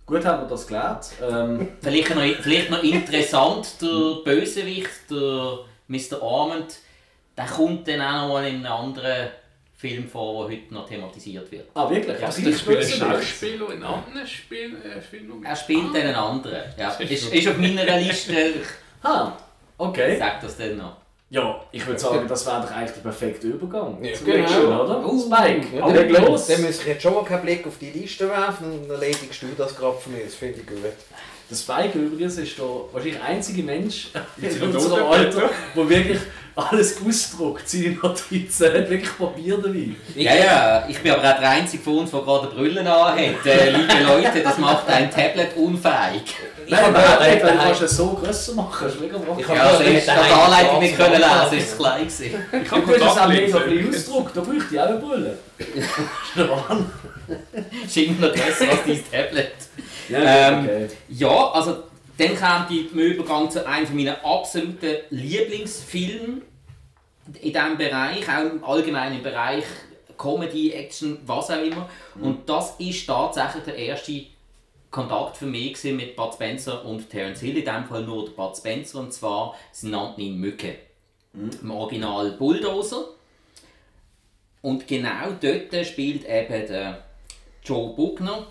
Gut 0.05 0.25
haben 0.25 0.43
wir 0.43 0.49
das 0.49 0.67
gelernt. 0.67 1.11
Ähm, 1.21 1.69
Vielleicht 1.81 2.13
noch, 2.13 2.21
vielleicht 2.21 2.69
noch 2.69 2.83
interessant, 2.83 3.81
der 3.81 4.23
Bösewicht, 4.25 5.09
der 5.09 5.59
Mr. 5.87 6.21
Armand, 6.21 6.79
der 7.37 7.45
kommt 7.45 7.87
dann 7.87 8.01
auch 8.01 8.27
noch 8.27 8.33
mal 8.33 8.47
in 8.47 8.55
einem 8.57 8.71
anderen 8.71 9.29
Film 9.81 10.07
vor, 10.07 10.47
der 10.47 10.57
heute 10.57 10.73
noch 10.73 10.87
thematisiert 10.87 11.51
wird. 11.51 11.65
ah, 11.73 11.89
wirklich? 11.89 12.19
Ja, 12.19 12.27
Also, 12.27 12.41
Das 12.43 12.51
ich 12.53 12.59
spielt 12.59 12.77
ein 12.77 12.83
wusste 12.83 13.05
nicht. 13.05 13.13
Schauspieler 13.17 13.73
in 13.73 13.83
anderen 13.83 14.27
Spiel, 14.27 14.75
äh, 14.85 15.01
Filmen. 15.01 15.43
Er 15.43 15.55
spielt 15.55 15.85
dann 15.95 16.01
einen 16.03 16.15
anderen. 16.15 16.61
Ja, 16.77 16.89
ist 16.91 17.33
ist, 17.33 17.47
auf 17.47 17.57
meiner 17.57 17.97
Liste, 17.97 18.33
Ah, 19.03 19.31
okay. 19.79 20.15
sag 20.19 20.39
das 20.41 20.55
dann 20.57 20.77
noch. 20.77 20.97
Ja, 21.31 21.59
ich 21.71 21.87
würde 21.87 21.99
sagen, 21.99 22.27
das 22.27 22.45
wäre 22.45 22.61
doch 22.61 22.71
eigentlich 22.71 22.91
der 22.91 23.01
perfekte 23.01 23.47
Übergang 23.47 23.97
Ja, 24.03 24.13
zum 24.13 24.25
genau. 24.25 24.37
nächsten, 24.39 24.65
oder? 24.67 25.05
Uh, 25.05 25.19
Spike, 25.19 25.77
Ja, 25.77 25.87
leg 25.87 26.13
dann, 26.13 26.25
los! 26.25 26.47
dann 26.47 26.61
muss 26.61 26.81
ich 26.81 26.85
jetzt 26.87 27.01
schon 27.01 27.13
mal 27.15 27.23
keinen 27.23 27.41
Blick 27.43 27.65
auf 27.65 27.77
die 27.79 27.89
Liste 27.89 28.27
werfen 28.29 28.71
und 28.71 28.81
dann 28.89 28.91
erledigst 29.01 29.41
du 29.41 29.47
das 29.57 29.75
gerade 29.75 29.97
für 29.97 30.09
mich. 30.09 30.25
Das 30.25 30.35
finde 30.35 30.59
ich 30.59 30.67
gut. 30.67 30.77
Der 31.49 31.55
Spike 31.55 31.97
übrigens 31.97 32.37
ist 32.37 32.57
der 32.57 32.65
wahrscheinlich 32.65 33.15
der 33.17 33.23
einzige 33.25 33.63
Mensch 33.63 34.09
in 34.41 34.61
unserem. 34.61 35.05
Alter, 35.05 35.49
der 35.75 35.89
wirklich 35.89 36.19
alles 36.55 36.97
ausdruckt, 37.05 37.67
seine 37.69 37.91
Notizen, 37.91 38.65
hat 38.73 38.73
wirklich 38.89 39.17
Papier 39.17 39.57
dabei. 39.57 39.89
Ja, 40.15 40.35
ja, 40.35 40.85
ich 40.87 40.99
bin 40.99 41.11
aber 41.11 41.21
auch 41.33 41.39
der 41.39 41.49
Einzige 41.49 41.81
von 41.83 41.99
uns, 41.99 42.11
der 42.11 42.21
gerade 42.21 42.47
Brillen 42.47 42.85
anhat. 42.87 43.45
Äh, 43.45 43.69
liebe 43.71 43.93
Leute, 44.05 44.41
das 44.43 44.57
macht 44.57 44.87
ein 44.89 45.09
Tablet 45.09 45.55
unfähig. 45.55 46.23
Nein, 46.67 46.85
habe 46.85 46.97
aber 46.99 47.23
hey, 47.23 47.39
du 47.39 47.45
daheim- 47.47 47.57
kannst 47.59 47.81
es 47.81 47.97
so 47.97 48.07
grösser 48.13 48.53
machen, 48.53 48.85
das 48.85 48.93
ist 48.95 49.01
mega 49.01 49.17
Ich 49.37 49.47
hab 49.47 49.55
Ja, 49.55 49.63
also 49.63 49.83
ich 49.83 50.05
daheim 50.05 50.25
die 50.27 50.33
Anleitung 50.33 50.79
nicht 50.79 50.95
schwarz 50.95 51.09
können 51.11 51.21
lesen, 51.51 51.57
ist 51.57 51.71
es 51.71 51.77
klein 51.77 51.99
gewesen. 52.01 52.25
Ich 52.25 52.31
Du 52.69 52.75
habe 52.75 52.81
kannst 52.85 53.01
es 53.01 53.17
auch 53.17 53.27
mega 53.27 53.59
viel 53.59 53.89
ausdrucken, 53.89 54.31
da 54.35 54.41
bräuchte 54.41 54.65
ich 54.75 54.79
auch 54.79 54.85
eine 54.87 54.97
Brille. 54.99 55.37
Das 55.57 55.67
ist 55.77 56.35
der 56.35 56.49
Wahnsinn. 56.49 56.91
Ist 57.85 57.97
immer 57.97 58.27
noch 58.27 58.33
besser 58.33 58.65
als 58.69 58.79
dein 58.85 59.03
Tablet. 59.11 59.51
Ja, 60.09 60.19
Ähm, 60.49 60.59
okay. 60.65 60.87
Ja, 61.09 61.51
also 61.51 61.83
dann 62.21 62.35
kommt 62.35 62.69
die 62.69 62.81
Übergang 62.81 63.49
zu 63.49 63.65
einem 63.65 63.95
meiner 63.95 64.23
absoluten 64.23 64.97
Lieblingsfilme 65.09 66.41
in 67.41 67.53
diesem 67.53 67.77
Bereich, 67.77 68.29
auch 68.29 68.51
im 68.51 68.63
allgemeinen 68.63 69.23
Bereich 69.23 69.63
Comedy, 70.17 70.71
Action, 70.71 71.17
was 71.25 71.49
auch 71.49 71.63
immer. 71.63 71.89
Und 72.19 72.47
das 72.47 72.75
ist 72.77 73.07
tatsächlich 73.07 73.63
der 73.63 73.75
erste 73.75 74.25
Kontakt 74.91 75.37
für 75.37 75.47
mich 75.47 75.83
mit 75.85 76.15
Bud 76.15 76.33
Spencer 76.33 76.85
und 76.85 77.09
Terence 77.09 77.39
Hill. 77.39 77.57
In 77.57 77.65
diesem 77.65 77.85
Fall 77.85 78.03
nur 78.03 78.29
Bud 78.29 78.55
Spencer, 78.55 78.99
und 78.99 79.13
zwar, 79.13 79.55
sie 79.71 79.89
nannten 79.89 80.21
ihn 80.21 80.37
Mücke. 80.37 80.75
Im 81.33 81.71
Original 81.71 82.31
Bulldozer. 82.33 83.05
Und 84.61 84.87
genau 84.87 85.31
dort 85.41 85.87
spielt 85.87 86.25
eben 86.25 86.67
der 86.67 87.03
Joe 87.63 87.95
Buckner, 87.95 88.45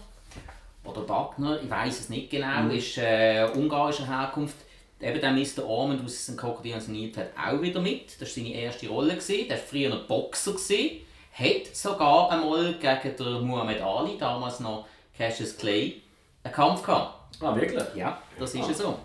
oder 0.85 1.09
Wagner, 1.09 1.61
ich 1.62 1.70
weiß 1.70 2.01
es 2.01 2.09
nicht 2.09 2.31
genau, 2.31 2.68
ist 2.68 2.99
äh, 2.99 3.47
ungarischer 3.55 4.07
Herkunft. 4.07 4.57
Eben 5.01 5.20
der 5.20 5.33
Mr. 5.33 5.64
Armand 5.66 6.05
aus 6.05 6.26
dem 6.26 6.37
Krokodil 6.37 6.74
und 6.74 6.89
Nilpferd 6.89 7.31
hat 7.35 7.55
auch 7.55 7.62
wieder 7.62 7.81
mit. 7.81 8.20
Das 8.20 8.28
war 8.28 8.35
seine 8.45 8.55
erste 8.55 8.87
Rolle. 8.89 9.14
Gewesen. 9.14 9.49
Der 9.49 9.57
war 9.57 9.64
früher 9.64 9.93
ein 9.93 10.07
Boxer. 10.07 10.53
Gewesen. 10.53 11.01
Hat 11.33 11.74
sogar 11.74 12.31
einmal 12.31 12.74
gegen 12.74 13.16
den 13.16 13.47
Muhammad 13.47 13.81
Ali, 13.81 14.18
damals 14.18 14.61
noch 14.61 14.87
Cassius 15.16 15.57
Clay, 15.57 16.03
einen 16.45 16.53
Kampf 16.53 16.83
gehabt. 16.83 17.14
Ah, 17.41 17.57
wirklich? 17.57 17.83
Ja, 17.95 18.20
das 18.39 18.55
ist 18.55 18.68
ja 18.68 18.74
so. 18.74 18.99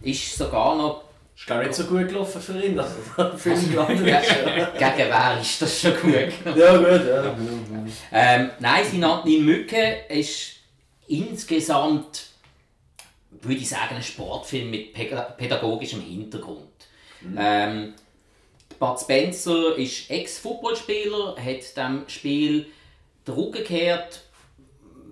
Ist 0.00 0.36
sogar 0.36 0.76
noch 0.76 1.02
Ist 1.34 1.46
glaube 1.46 1.62
ich 1.62 1.68
nicht 1.68 1.76
so 1.78 1.84
gut 1.86 2.06
gelaufen 2.08 2.40
für 2.40 2.60
ihn, 2.64 2.76
dass 2.76 2.94
er 3.16 3.36
für 3.36 3.52
ihn 3.52 3.70
gelandet 3.72 4.06
ist. 4.22 4.28
gegen 4.78 5.10
wer 5.10 5.38
ist 5.40 5.62
das 5.62 5.80
schon 5.80 5.96
gut. 6.00 6.56
Ja, 6.56 6.76
gut, 6.76 7.06
ja. 7.08 7.36
Ähm, 8.12 8.50
nein, 8.60 9.00
nannten 9.00 9.28
ihn 9.28 9.44
Mücke. 9.44 9.96
ist 10.08 10.55
insgesamt, 11.08 12.26
würde 13.30 13.60
ich 13.60 13.68
sagen, 13.68 13.96
ein 13.96 14.02
Sportfilm 14.02 14.70
mit 14.70 14.92
pädagogischem 14.92 16.00
Hintergrund. 16.00 16.68
Ähm, 17.36 17.94
Bud 18.78 19.00
Spencer 19.00 19.76
ist 19.76 20.10
Ex-Footballspieler, 20.10 21.36
hat 21.36 21.76
dem 21.76 22.08
Spiel 22.08 22.66
den 23.26 23.34
Rücken 23.34 23.52
gekehrt 23.52 24.22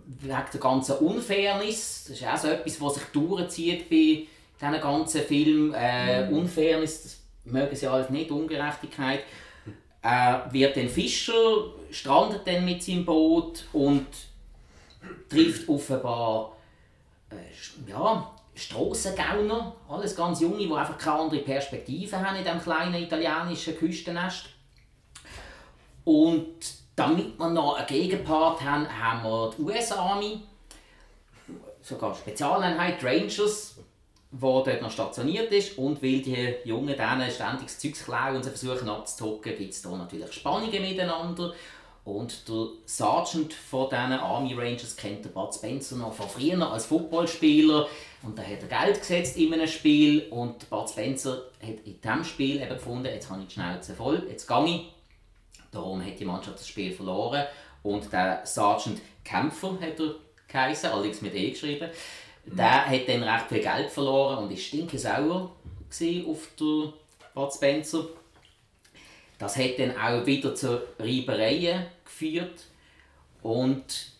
wegen 0.07 0.45
der 0.53 0.61
ganzen 0.61 0.97
Unfairness. 0.99 2.05
Das 2.09 2.21
ist 2.21 2.27
auch 2.27 2.37
so 2.37 2.49
etwas, 2.49 2.81
was 2.81 2.95
sich 2.95 3.05
durchzieht 3.05 3.89
bei 3.89 4.27
diesen 4.61 4.81
ganzen 4.81 5.23
Filmen. 5.23 5.75
Äh, 5.75 6.29
Unfairness, 6.31 7.03
das 7.03 7.17
mögen 7.45 7.75
sie 7.75 7.87
alles 7.87 8.11
nicht, 8.11 8.31
Ungerechtigkeit. 8.31 9.21
Er 10.03 10.49
wird 10.53 10.77
dann 10.77 10.89
Fischer, 10.89 11.73
strandet 11.91 12.43
dann 12.47 12.65
mit 12.65 12.83
seinem 12.83 13.07
Boot 13.07 13.65
und 13.73 14.07
trifft 15.29 15.69
offenbar 15.69 16.57
äh, 17.31 17.35
sch- 17.55 17.89
ja, 17.89 18.31
Strassengauner, 18.55 19.75
alles 19.89 20.15
ganz 20.15 20.41
junge, 20.41 20.59
die 20.59 20.73
einfach 20.73 20.97
keine 20.97 21.19
andere 21.21 21.41
Perspektive 21.41 22.17
haben 22.21 22.37
in 22.37 22.45
diesem 22.45 22.61
kleinen 22.63 22.95
italienischen 23.03 23.77
Küstennest. 23.77 24.47
Und 26.05 26.47
damit 26.95 27.39
wir 27.39 27.49
noch 27.51 27.75
einen 27.77 27.87
Gegenpart 27.87 28.63
haben, 28.63 28.87
haben 28.89 29.25
wir 29.25 29.51
die 29.57 29.63
US-Army, 29.63 30.41
sogar 31.83 32.15
Spezialeinheit, 32.15 33.03
Rangers, 33.03 33.79
die 34.31 34.41
dort 34.41 34.83
noch 34.83 34.91
stationiert 34.91 35.51
ist. 35.53 35.77
Und 35.79 36.03
weil 36.03 36.21
die 36.21 36.55
Jungen 36.65 36.97
denen 36.97 37.31
ständig 37.31 37.65
das 37.67 37.79
Zeugs 37.79 38.05
klauen 38.05 38.37
und 38.37 38.45
sie 38.45 38.51
versuchen 38.51 38.89
abzuzocken, 38.89 39.57
gibt 39.57 39.73
es 39.73 39.83
da 39.83 39.91
natürlich 39.91 40.33
Spannungen 40.33 40.83
miteinander. 40.83 41.53
Und 42.05 42.47
der 42.49 42.67
Sergeant 42.85 43.55
von 43.55 43.89
diesen 43.89 44.13
Army 44.13 44.53
Rangers 44.53 44.95
kennt 44.95 45.25
den 45.25 45.33
Bud 45.33 45.55
Spencer 45.55 45.97
noch 45.97 46.13
von 46.13 46.29
früher 46.29 46.71
als 46.71 46.85
Footballspieler. 46.87 47.89
Und 48.23 48.39
da 48.39 48.43
hat 48.43 48.63
er 48.63 48.87
Geld 48.87 49.01
gesetzt 49.01 49.39
in 49.39 49.55
einem 49.55 49.67
Spiel. 49.67 50.29
Und 50.29 50.69
Bud 50.69 50.89
Spencer 50.91 51.45
hat 51.63 51.81
in 51.85 52.01
diesem 52.01 52.25
Spiel 52.25 52.61
eben 52.61 52.69
gefunden, 52.69 53.07
jetzt 53.07 53.31
habe 53.31 53.41
ich 53.41 53.49
die 53.49 53.55
Schnauze 53.55 53.95
voll, 53.95 54.27
jetzt 54.29 54.47
gehe 54.47 54.67
ich. 54.67 54.93
Darum 55.73 56.05
hat 56.05 56.21
die 56.21 56.27
Mannschaft 56.27 56.59
das 56.59 56.69
Spiel 56.69 56.93
verloren. 56.93 57.47
Und 57.83 58.13
der 58.13 58.43
Sergeant 58.45 59.01
Kämpfer 59.25 59.79
hat 59.81 59.99
er 59.99 60.15
geheißen, 60.47 60.91
allerdings 60.91 61.23
mit 61.23 61.35
E 61.35 61.51
geschrieben. 61.51 61.89
Der 62.45 62.87
hat 62.87 63.09
dann 63.09 63.23
recht 63.23 63.49
viel 63.49 63.61
Geld 63.61 63.91
verloren 63.91 64.45
und 64.45 64.53
ist 64.53 64.65
stinkesauer 64.65 65.51
auf 66.27 66.49
den 66.61 66.93
Bud 67.35 67.53
Spencer. 67.55 68.05
Das 69.39 69.57
hat 69.57 69.79
dann 69.79 69.97
auch 69.97 70.27
wieder 70.27 70.55
zu 70.55 70.83
Reibereien 70.99 71.87
geführt. 72.19 72.65
Und 73.43 74.13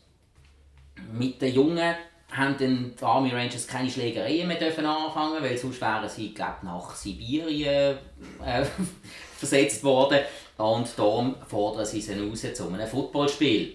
mit 1.13 1.41
den 1.41 1.55
Jungen 1.55 1.95
haben 2.31 2.57
dann 2.59 2.95
die 2.99 3.05
Army 3.05 3.31
Rangers 3.31 3.67
keine 3.67 3.91
Schlägereien 3.91 4.49
mehr 4.49 4.59
dürfen 4.59 4.85
anfangen, 4.85 5.43
weil 5.43 5.57
sonst 5.57 5.81
wären 5.81 6.09
sie 6.09 6.35
glaub, 6.35 6.63
nach 6.63 6.95
Sibirien 6.95 7.97
äh, 8.45 8.65
versetzt 9.39 9.85
worden. 9.85 10.21
Und 10.57 10.89
darum 10.97 11.35
fordern 11.49 11.85
sie 11.85 12.01
sie 12.01 12.15
raus 12.15 12.47
zu 12.55 12.69
einem 12.69 12.87
Footballspiel. 12.87 13.75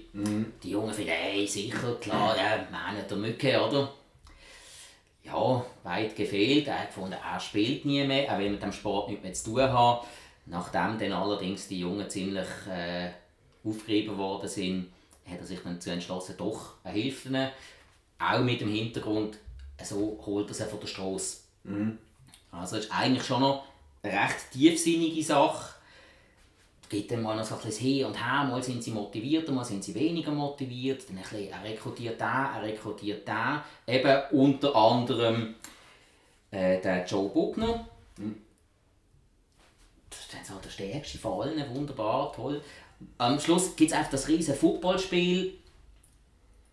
Die 0.63 0.71
Jungen 0.71 0.93
finden, 0.93 1.11
hey, 1.11 1.45
sicher, 1.45 1.95
klar, 1.99 2.35
ja, 2.37 2.67
meinen 2.71 3.05
der 3.07 3.17
Mücke, 3.17 3.61
oder? 3.61 3.91
Ja, 5.23 5.65
weit 5.83 6.15
gefehlt. 6.15 6.67
Er 6.67 6.79
hat 6.79 6.87
gefunden, 6.87 7.17
er 7.21 7.39
spielt 7.39 7.85
nie 7.85 8.03
mehr, 8.05 8.27
er 8.27 8.39
will 8.39 8.51
mit 8.51 8.63
dem 8.63 8.71
Sport 8.71 9.09
nichts 9.09 9.23
mehr 9.23 9.33
zu 9.33 9.51
tun 9.51 9.61
haben. 9.61 10.07
Nachdem 10.45 10.97
dann 10.97 11.11
allerdings 11.11 11.67
die 11.67 11.81
Jungen 11.81 12.09
ziemlich 12.09 12.47
äh, 12.71 13.09
aufgerieben 13.63 14.17
worden 14.17 14.47
sind, 14.47 14.91
hat 15.29 15.39
er 15.39 15.45
sich 15.45 15.59
dann 15.59 15.75
dazu 15.75 15.89
entschlossen, 15.89 16.35
doch 16.37 16.75
eine 16.83 16.93
Hilfe. 16.93 17.51
Auch 18.17 18.39
mit 18.41 18.61
dem 18.61 18.69
Hintergrund, 18.69 19.37
so 19.83 20.21
holt 20.25 20.49
er 20.49 20.53
sie 20.53 20.65
von 20.65 20.79
der 20.79 20.87
Straße. 20.87 21.37
Also 22.51 22.77
es 22.77 22.85
ist 22.85 22.91
eigentlich 22.91 23.23
schon 23.23 23.41
noch 23.41 23.63
eine 24.01 24.13
recht 24.13 24.51
tiefsinnige 24.51 25.23
Sache. 25.23 25.75
Es 26.81 26.89
gibt 26.89 27.11
dann 27.11 27.21
mal 27.21 27.35
noch 27.35 27.45
so 27.45 27.55
ein 27.55 27.61
bisschen 27.61 27.87
hin 27.87 28.05
und 28.05 28.15
her, 28.15 28.43
mal 28.45 28.63
sind 28.63 28.83
sie 28.83 28.91
motivierter, 28.91 29.51
mal 29.51 29.63
sind 29.63 29.83
sie 29.83 29.93
weniger 29.93 30.31
motiviert. 30.31 31.07
Dann 31.07 31.17
ein 31.17 31.23
bisschen, 31.23 31.49
er 31.49 31.63
rekrutiert 31.63 32.19
den, 32.19 32.27
er 32.27 32.61
rekrutiert 32.63 33.27
den. 33.27 33.61
Eben 33.87 34.21
unter 34.31 34.75
anderem 34.75 35.55
äh, 36.51 36.81
der 36.81 37.05
Joe 37.05 37.29
Buckner. 37.29 37.87
Das 40.09 40.19
ist 40.19 40.33
dann 40.33 40.43
so 40.43 40.55
der 40.63 40.69
stärkste 40.69 41.19
von 41.19 41.41
allen, 41.41 41.75
wunderbar, 41.75 42.33
toll. 42.33 42.61
Am 43.17 43.39
Schluss 43.39 43.75
gibt 43.75 43.91
es 43.91 43.97
einfach 43.97 44.11
das 44.11 44.27
riesige 44.27 44.57
Footballspiel. 44.57 45.53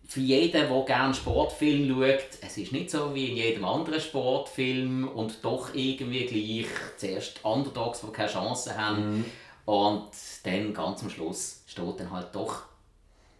Für 0.05 0.21
jeden, 0.21 0.53
der 0.53 0.83
gerne 0.85 1.13
Sportfilm 1.13 1.89
schaut, 1.89 2.25
es 2.41 2.57
ist 2.57 2.71
nicht 2.71 2.89
so 2.89 3.13
wie 3.13 3.27
in 3.27 3.35
jedem 3.35 3.65
anderen 3.65 3.99
Sportfilm 3.99 5.07
und 5.07 5.43
doch 5.43 5.73
irgendwie 5.73 6.25
gleich 6.25 6.71
zuerst 6.97 7.43
Underdogs, 7.43 8.01
die 8.01 8.11
keine 8.11 8.29
Chance 8.29 8.77
haben. 8.77 9.25
Und 9.65 10.07
dann 10.43 10.73
ganz 10.73 11.03
am 11.03 11.09
Schluss 11.09 11.63
steht 11.67 11.99
dann 11.99 12.11
halt 12.11 12.33
doch 12.33 12.63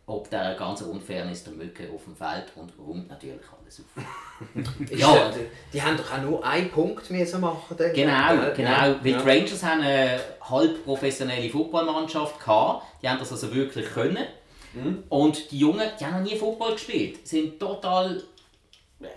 ob 0.07 0.29
der 0.29 0.55
ganze 0.55 0.85
Unfairness 0.85 1.43
der 1.43 1.53
Mücke 1.53 1.91
auf 1.93 2.05
dem 2.05 2.15
Feld 2.15 2.53
und 2.55 2.73
räumt 2.79 3.09
natürlich 3.09 3.45
auf. 3.67 4.03
Ist 4.89 4.99
Ja. 4.99 5.31
Die, 5.73 5.81
haben 5.81 5.97
doch 5.97 6.11
auch 6.11 6.21
nur 6.21 6.45
einen 6.45 6.69
Punkt 6.69 7.09
müssen 7.09 7.41
machen 7.41 7.75
dann. 7.77 7.93
Genau, 7.93 8.53
genau. 8.55 8.69
ja, 8.69 8.99
Weil 9.01 9.11
ja. 9.11 9.21
die 9.21 9.29
Rangers 9.29 9.63
haben 9.63 9.81
eine 9.81 10.19
halb 10.49 10.83
professionelle 10.83 11.49
Footballmannschaft 11.49 12.39
gehabt. 12.39 12.83
Die 13.01 13.09
haben 13.09 13.19
das 13.19 13.31
also 13.31 13.53
wirklich 13.53 13.89
können. 13.89 14.25
Und 15.09 15.51
die 15.51 15.59
Jungen, 15.59 15.89
die 15.99 16.05
haben 16.05 16.23
noch 16.23 16.29
nie 16.29 16.37
Football 16.37 16.73
gespielt, 16.73 17.27
sind 17.27 17.59
total 17.59 18.21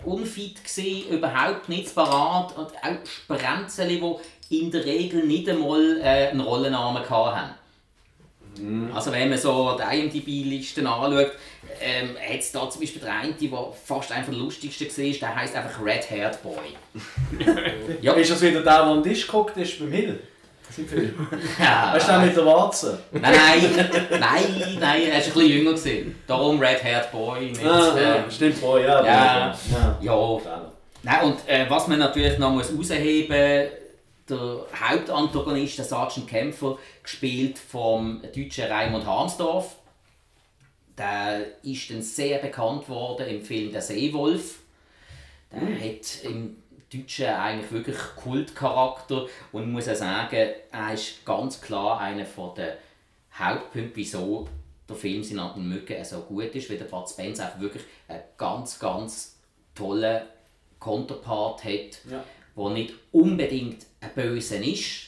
unfit 0.05 0.63
gewesen, 0.63 1.09
überhaupt 1.09 1.69
nichts 1.69 1.93
parat 1.93 2.57
und 2.57 2.67
auch 2.67 3.05
Sprenzeli, 3.05 4.01
die 4.49 4.59
in 4.59 4.71
der 4.71 4.85
Regel 4.85 5.25
nicht 5.25 5.49
einmal 5.49 5.99
äh, 6.01 6.29
einen 6.29 6.41
Rollennamen 6.41 7.03
gehabt 7.03 7.55
haben. 8.57 8.91
Also 8.93 9.11
wenn 9.11 9.29
man 9.29 9.37
so 9.37 9.77
die 9.77 9.99
IMDb-Listen 9.99 10.87
anschaut, 10.87 11.31
ähm, 11.81 12.15
hat 12.17 12.39
es 12.39 12.51
da 12.51 12.69
zum 12.69 12.81
Beispiel 12.81 13.01
der 13.01 13.13
eine, 13.13 13.33
der 13.33 13.73
fast 13.85 14.11
einfach 14.11 14.31
der 14.31 14.39
lustigste 14.39 14.85
war, 14.85 15.13
der 15.13 15.35
heisst 15.35 15.55
einfach 15.55 15.83
Red 15.83 16.09
Haired 16.09 16.41
Boy. 16.43 16.75
ja, 18.01 18.13
Ist 18.13 18.31
das 18.31 18.41
wieder 18.41 18.61
der, 18.61 18.63
der 18.63 18.83
am 18.83 19.03
Tisch 19.03 19.25
geguckt 19.25 19.57
ist 19.57 19.79
beim 19.79 19.91
Hill? 19.91 20.19
Ja. 21.59 21.93
Weißt 21.93 22.07
du, 22.09 22.19
mit 22.19 22.35
der 22.37 22.45
Warze? 22.45 22.99
Nein, 23.11 23.33
nein, 23.33 23.89
nein, 24.09 24.77
nein, 24.79 25.01
er 25.03 25.09
war 25.09 25.15
ein 25.17 25.23
bisschen 25.23 25.45
jünger. 25.47 25.71
Gewesen. 25.71 26.15
Darum 26.27 26.59
Red 26.59 26.83
Haired 26.83 27.11
Boy. 27.11 27.51
Mit, 27.51 27.65
Ah, 27.65 27.97
äh, 27.97 28.03
ja, 28.03 28.31
stimmt, 28.31 28.55
oh, 28.63 28.77
ja. 28.77 29.03
ja. 29.05 29.55
ja. 29.71 29.99
ja. 30.01 30.71
Nein, 31.03 31.23
und 31.23 31.37
äh, 31.47 31.65
was 31.67 31.87
man 31.87 31.99
natürlich 31.99 32.37
noch 32.37 32.51
muss 32.51 32.69
herausheben 32.69 33.27
muss, 33.35 33.71
der 34.31 34.65
Hauptantagonist, 34.73 35.77
der 35.77 35.85
Sergeant 35.85 36.27
Kämpfer, 36.27 36.77
gespielt 37.03 37.59
vom 37.59 38.21
deutschen 38.33 38.71
Raimund 38.71 39.05
Harmsdorf, 39.05 39.75
der 40.97 41.63
ist 41.63 41.89
dann 41.89 42.01
sehr 42.01 42.39
bekannt 42.39 42.87
worden 42.89 43.27
im 43.27 43.41
Film 43.41 43.71
Der 43.71 43.81
Seewolf. 43.81 44.59
Der 45.51 45.61
hat 45.61 46.23
im 46.23 46.57
Deutschen 46.91 47.27
eigentlich 47.27 47.71
wirklich 47.71 47.97
Kultcharakter 48.15 49.27
und 49.51 49.71
muss 49.71 49.87
auch 49.87 49.95
sagen, 49.95 50.49
er 50.71 50.93
ist 50.93 51.25
ganz 51.25 51.61
klar 51.61 51.99
einer 51.99 52.25
der 52.55 52.77
Hauptpunkte, 53.37 53.95
wieso 53.95 54.47
der 54.87 54.95
Film 54.95 55.23
«Seine 55.23 55.53
Mücke» 55.55 56.03
so 56.03 56.19
gut 56.21 56.53
ist, 56.53 56.69
weil 56.69 56.77
der 56.77 56.85
Bud 56.85 57.09
Spence 57.09 57.39
auch 57.39 57.59
wirklich 57.59 57.83
einen 58.07 58.23
ganz, 58.37 58.77
ganz 58.77 59.37
tollen 59.73 60.23
Konterpart 60.79 61.63
hat, 61.63 61.99
Ja. 62.09 62.23
Der 62.57 62.69
nicht 62.69 62.93
unbedingt 63.11 63.85
ein 64.01 64.11
Bösen 64.15 64.63
ist 64.63 65.07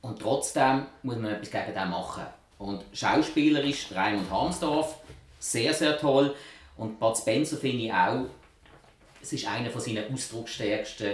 und 0.00 0.20
trotzdem 0.20 0.86
muss 1.02 1.16
man 1.16 1.32
etwas 1.32 1.50
gegen 1.50 1.74
den 1.74 1.90
machen. 1.90 2.24
Und 2.58 2.82
schauspielerisch 2.92 3.88
Raimund 3.94 4.30
Harmsdorf, 4.30 4.96
sehr, 5.38 5.72
sehr 5.72 5.96
toll. 5.98 6.34
Und 6.76 6.98
Bud 6.98 7.16
Spencer 7.16 7.56
finde 7.56 7.84
ich 7.84 7.92
auch, 7.92 8.26
es 9.22 9.32
ist 9.32 9.46
einer 9.48 9.70
von 9.70 9.80
seinen 9.80 10.12
ausdrucksstärksten 10.12 11.12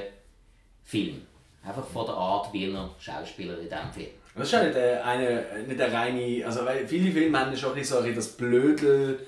Filme. 0.85 1.21
Einfach 1.67 1.87
von 1.87 2.07
der 2.07 2.15
Art, 2.15 2.53
wie 2.53 2.71
er 2.71 2.91
Schauspieler 2.99 3.59
in 3.59 3.65
diesem 3.69 3.93
Film. 3.93 4.09
Das 4.37 4.47
ist 4.49 4.53
ja 4.53 4.65
nicht, 4.65 4.77
äh, 4.77 4.97
eine, 5.03 5.45
nicht 5.67 5.81
eine 5.81 5.93
reine. 5.95 6.45
Also, 6.45 6.65
weil 6.65 6.87
viele 6.89 7.13
Filme 7.13 7.39
haben 7.39 7.57
schon 7.57 7.75
ein 7.77 7.85
so 7.85 7.99
ein 7.99 8.15
das 8.15 8.29
Blödel-Touch, 8.37 9.25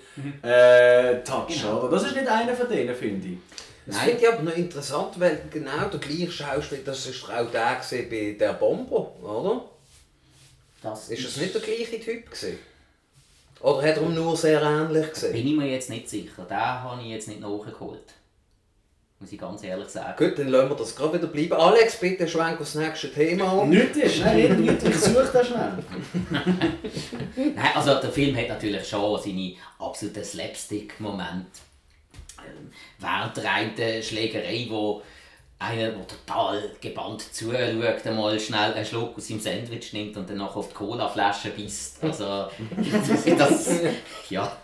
Genau. 1.63 1.79
oder? 1.79 1.91
Das 1.91 2.03
ist 2.05 2.17
nicht 2.17 2.29
einer 2.29 2.55
von 2.55 2.69
denen, 2.69 2.95
finde 2.95 3.29
ich. 3.29 3.39
Das 3.87 3.97
Nein. 3.97 4.09
finde 4.09 4.23
ich 4.23 4.33
aber 4.33 4.43
noch 4.43 4.57
interessant, 4.57 5.21
weil 5.21 5.43
genau 5.51 5.89
der 5.89 6.01
gleiche 6.01 6.33
Schauspieler, 6.33 6.83
das 6.85 7.07
ist 7.07 7.25
auch 7.25 7.51
der 7.51 7.77
gewesen 7.77 8.11
bei 8.11 8.37
«Der 8.39 8.55
Bomber», 8.55 9.13
oder? 9.23 9.65
Das 10.83 11.09
Ist 11.09 11.25
das 11.25 11.37
nicht 11.37 11.55
der 11.55 11.63
gleiche 11.63 12.01
Typ 12.01 12.27
gewesen? 12.27 12.59
Oder 13.61 13.89
hat 13.89 13.97
er 13.97 14.03
nur 14.03 14.37
sehr 14.37 14.61
ähnlich 14.61 15.11
gesehen? 15.11 15.33
bin 15.33 15.47
ich 15.47 15.57
mir 15.57 15.67
jetzt 15.71 15.89
nicht 15.89 16.09
sicher. 16.09 16.45
Den 16.45 16.57
habe 16.57 17.01
ich 17.03 17.09
jetzt 17.09 17.29
nicht 17.29 17.41
nachgeholt. 17.41 18.13
Muss 19.19 19.33
ich 19.33 19.39
ganz 19.39 19.63
ehrlich 19.65 19.89
sagen. 19.89 20.15
Gut, 20.19 20.39
dann 20.39 20.49
lassen 20.49 20.69
wir 20.69 20.77
das 20.77 20.95
gerade 20.95 21.15
wieder 21.15 21.29
bleiben. 21.29 21.55
Alex, 21.55 21.97
bitte 21.97 22.29
schwenk 22.29 22.61
aufs 22.61 22.75
nächste 22.75 23.11
Thema 23.11 23.51
um. 23.53 23.71
Nicht 23.71 23.97
ist, 23.97 24.21
nein, 24.21 24.61
nicht, 24.61 24.83
nicht. 24.83 24.95
Ich 24.95 25.01
suche 25.01 25.31
das 25.33 25.47
schnell. 25.47 25.73
Nein, 27.37 27.71
also 27.75 27.95
der 27.99 28.11
Film 28.11 28.37
hat 28.37 28.49
natürlich 28.49 28.87
schon 28.87 29.19
seine 29.23 29.55
absoluten 29.79 30.23
Slapstick-Momente. 30.23 31.47
Während 32.99 33.37
der 33.37 33.53
einen 33.53 34.03
Schlägerei, 34.03 34.67
wo 34.69 35.03
einer, 35.59 35.91
der 35.91 36.07
total 36.07 36.71
gebannt 36.81 37.23
zuschaut, 37.33 38.07
einmal 38.07 38.39
schnell 38.39 38.75
einen 38.75 38.85
Schluck 38.85 39.17
aus 39.17 39.29
seinem 39.29 39.41
Sandwich 39.41 39.93
nimmt 39.93 40.17
und 40.17 40.29
dann 40.29 40.37
nachher 40.37 40.57
auf 40.57 40.69
die 40.69 40.75
Colaflasche 40.75 41.51
beißt. 41.51 42.05
Also, 42.05 42.25
das, 43.39 43.71
ja, 44.29 44.57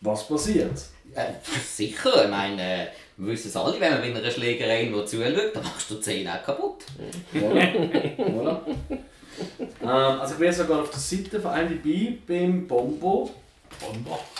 Was 0.00 0.26
passiert? 0.26 0.80
äh, 1.14 1.32
sicher. 1.44 2.24
Ich 2.24 2.30
meine, 2.30 2.88
wir 3.16 3.32
wissen 3.32 3.48
es 3.48 3.56
alle, 3.56 3.80
wenn 3.80 3.92
man 3.92 4.12
bei 4.12 4.18
einer 4.18 4.30
Schlägerei 4.30 4.84
nur 4.84 5.06
zuschaut, 5.06 5.54
dann 5.54 5.62
machst 5.62 5.90
du 5.90 5.94
die 5.96 6.00
Zähne 6.00 6.34
auch 6.34 6.44
kaputt. 6.44 6.84
Voilà. 7.34 8.16
voilà. 8.18 8.60
ähm, 9.82 9.88
also 10.20 10.34
ich 10.34 10.40
bin 10.40 10.52
sogar 10.52 10.82
auf 10.82 10.90
der 10.90 10.98
Seite 10.98 11.40
von 11.40 11.52
IMDb 11.56 12.18
beim 12.26 12.66
Bombo. 12.66 13.30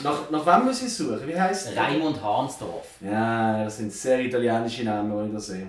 Nach, 0.03 0.31
nach 0.31 0.47
wem 0.47 0.67
muss 0.67 0.83
ich 0.83 0.93
suchen? 0.93 1.27
Wie 1.27 1.39
heisst 1.39 1.69
der? 1.69 1.83
Raimund 1.83 2.23
Harnsdorf. 2.23 2.87
Ja, 3.01 3.65
das 3.65 3.79
sind 3.79 3.93
sehr 3.93 4.21
italienische 4.21 4.85
Namen, 4.85 5.11
die 5.11 5.29
ich 5.29 5.35
da 5.35 5.41
sehe. 5.41 5.69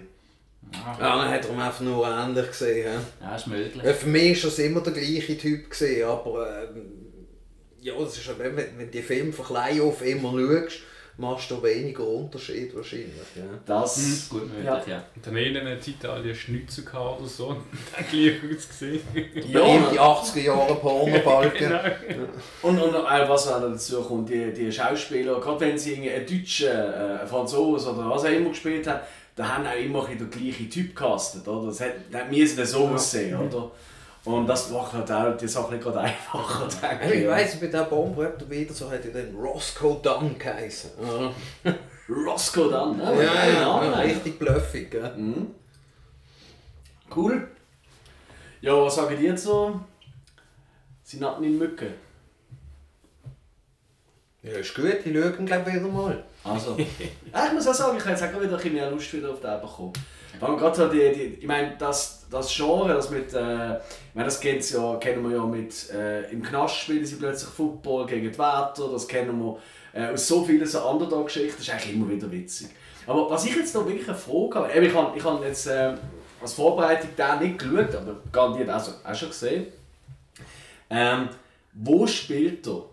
Ja, 0.74 1.18
dann 1.18 1.30
hat 1.30 1.46
er 1.46 1.54
ihn 1.54 1.60
einfach 1.60 1.82
nur 1.82 2.08
ähnlich 2.08 2.48
gesehen. 2.48 3.00
Ja. 3.20 3.36
Ist 3.36 3.48
möglich. 3.48 3.84
Ja, 3.84 3.94
für 3.94 4.08
mich 4.08 4.44
war 4.44 4.50
das 4.50 4.60
immer 4.60 4.82
der 4.82 4.94
gleiche 4.94 5.38
Typ, 5.38 5.70
gewesen, 5.70 6.04
aber 6.06 6.64
ähm, 6.64 7.02
ja, 7.82 7.94
das 7.98 8.18
ist 8.18 8.40
wenn, 8.40 8.56
wenn 8.56 8.78
du 8.78 8.86
die 8.86 9.02
Filme 9.02 9.34
von 9.34 9.46
klein 9.46 9.82
auf 9.82 10.06
immer 10.06 10.32
schaust, 10.32 10.80
machst 11.18 11.52
du 11.52 11.62
weniger 11.62 12.08
Unterschied 12.08 12.76
wahrscheinlich. 12.76 13.12
Ja. 13.36 13.44
Das. 13.66 14.28
Gut 14.30 14.48
möglich, 14.48 14.66
Ja. 14.66 14.82
ja. 14.88 15.04
Und 15.16 15.28
dann 15.28 15.36
in 15.38 15.58
einer 15.58 15.76
Italien 15.76 16.36
Schnitzel 16.36 16.84
gehabt 16.86 17.20
oder 17.20 17.30
so. 17.30 17.48
Und 17.48 17.58
dann 17.96 18.06
gleich 18.10 18.36
ausgesehen. 18.58 19.02
Ja, 19.50 19.62
In 19.66 19.84
die 19.92 20.00
80er 20.00 20.40
Jahre 20.42 20.76
Pornobalken. 20.82 21.60
Genau. 22.08 22.24
Und, 22.64 22.80
und 22.82 22.96
auch 22.96 23.30
was 23.30 23.48
auch 23.48 23.62
dazu 23.62 24.02
kommt, 24.02 24.30
die, 24.30 24.52
die 24.54 24.72
Schauspieler, 24.72 25.40
gerade 25.40 25.60
wenn 25.62 25.78
sie 25.78 25.96
einen 26.10 26.26
Deutschen, 26.26 26.68
äh, 26.68 27.20
einen 27.20 27.28
Franzosen 27.28 27.96
oder 27.96 28.10
was 28.10 28.24
auch 28.26 28.30
immer 28.30 28.50
gespielt 28.50 28.88
haben, 28.88 29.02
da 29.36 29.48
haben 29.58 29.66
auch 29.66 29.76
immer 29.78 30.08
den 30.08 30.30
gleichen 30.30 30.70
Typ 30.70 30.96
gecastet. 30.96 31.48
Oder? 31.48 31.68
Das 31.68 31.82
hat, 31.82 31.94
das 32.12 32.30
müssen 32.30 32.66
so 32.66 32.88
aussehen. 32.88 33.36
Oder? 33.38 33.72
Und 34.24 34.46
das 34.46 34.70
macht 34.70 34.94
halt 34.94 35.12
auch 35.12 35.36
die 35.36 35.48
Sache 35.48 35.74
nicht 35.74 35.84
gerade 35.84 36.02
einfacher, 36.02 36.68
denke 36.68 37.06
ich. 37.14 37.22
ich 37.24 37.28
weiss, 37.28 37.60
bei 37.60 37.68
der 37.68 37.86
Bombe 37.86 38.34
wieder 38.48 38.74
so 38.74 38.88
er 38.88 39.00
den 39.00 39.36
Roscoe 39.36 40.00
Dunn 40.02 40.38
geheißen. 40.38 40.92
Ja, 41.64 41.74
Roscoe 42.10 42.70
dann, 42.70 42.98
ne? 42.98 43.04
ja, 43.04 43.24
Ja, 43.24 43.48
ja, 43.48 43.84
ja, 43.84 44.00
richtig 44.00 44.38
bluffig. 44.38 44.92
Gell? 44.92 45.12
Mhm. 45.16 45.56
Cool. 47.16 47.48
Ja, 48.62 48.74
was 48.80 48.96
sagen 48.96 49.18
die 49.20 49.26
jetzt 49.26 49.44
so? 49.44 49.80
Sie 51.04 51.18
natten 51.18 51.44
in 51.44 51.58
Mücke. 51.58 51.88
Ja, 54.44 54.52
ist 54.52 54.76
gut, 54.76 55.04
die 55.06 55.14
schauen 55.14 55.46
glaube 55.46 55.70
ich 55.70 55.76
wieder 55.76 55.88
mal. 55.88 56.24
Also, 56.44 56.78
ja, 57.34 57.48
ich 57.48 57.54
muss 57.54 57.68
auch 57.68 57.74
sagen, 57.74 57.98
ich 57.98 58.04
habe 58.04 58.12
jetzt 58.12 58.24
auch 58.24 58.40
wieder 58.42 58.52
ein 58.52 58.58
bisschen 58.58 58.74
mehr 58.74 58.90
Lust 58.90 59.14
wieder 59.14 59.32
auf 59.32 59.40
den 59.42 59.62
bekommen. 59.62 59.94
Allem 60.40 60.58
gerade 60.58 60.76
so 60.76 60.88
die, 60.88 61.12
die, 61.14 61.24
ich 61.42 61.46
meine, 61.46 61.76
das, 61.78 62.21
das 62.32 62.56
Genre, 62.56 62.94
das 62.94 63.10
mit, 63.10 63.34
äh, 63.34 63.78
meine, 64.14 64.26
das 64.26 64.40
kennt's 64.40 64.72
ja, 64.72 64.96
kennen 64.96 65.30
wir 65.30 65.38
ja 65.38 65.46
mit, 65.46 65.90
äh, 65.92 66.32
im 66.32 66.42
Knast 66.42 66.78
spielen 66.78 67.06
sie 67.06 67.18
plötzlich 67.18 67.50
Football 67.50 68.06
gegen 68.06 68.32
die 68.32 68.38
Wärter, 68.38 68.90
das 68.90 69.08
kennen 69.08 69.38
wir 69.38 69.58
äh, 69.94 70.14
aus 70.14 70.28
so 70.28 70.44
vielen 70.44 70.66
so 70.66 70.80
Underdog-Geschichten, 70.88 71.58
das 71.58 71.68
ist 71.68 71.74
eigentlich 71.74 71.94
immer 71.94 72.10
wieder 72.10 72.32
witzig. 72.32 72.70
Aber 73.06 73.30
was 73.30 73.46
ich 73.46 73.56
jetzt 73.56 73.76
noch 73.76 73.86
wirklich 73.86 74.08
eine 74.08 74.18
Frage 74.18 74.56
habe, 74.56 74.74
eben, 74.74 74.86
ich 74.86 74.94
habe, 74.94 75.18
ich 75.18 75.24
habe 75.24 75.46
jetzt 75.46 75.68
äh, 75.68 75.94
als 76.42 76.54
Vorbereitung 76.54 77.10
den 77.18 77.40
nicht 77.48 77.60
geschaut, 77.60 77.96
aber 77.96 78.16
garantiert 78.32 78.70
auch, 78.70 78.80
so, 78.80 78.92
auch 79.04 79.16
schon 79.16 79.30
gesehen. 79.30 79.68
Ähm, 80.90 81.30
wo 81.74 82.08
spielt 82.08 82.66
er? 82.68 82.86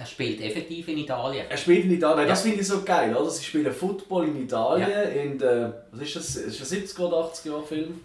Er 0.00 0.06
spielt 0.06 0.40
effektiv 0.40 0.88
in 0.88 0.96
Italien. 0.98 1.44
Er 1.50 1.56
spielt 1.58 1.84
in 1.84 1.92
Italien. 1.92 2.26
Das 2.26 2.38
Ja. 2.42 2.44
finde 2.48 2.62
ich 2.62 2.66
so 2.68 2.82
geil, 2.82 3.14
oder? 3.14 3.28
Sie 3.28 3.44
spielen 3.44 3.70
Football 3.72 4.28
in 4.28 4.44
Italien 4.44 4.88
Ja. 4.90 5.02
in 5.02 5.38
der, 5.38 5.84
was 5.92 6.00
ist 6.00 6.16
das? 6.16 6.36
Ist 6.36 6.58
das 6.60 6.70
70er 6.70 7.02
oder 7.06 7.18
80er 7.18 7.50
Jahre 7.52 7.62
Film? 7.66 8.00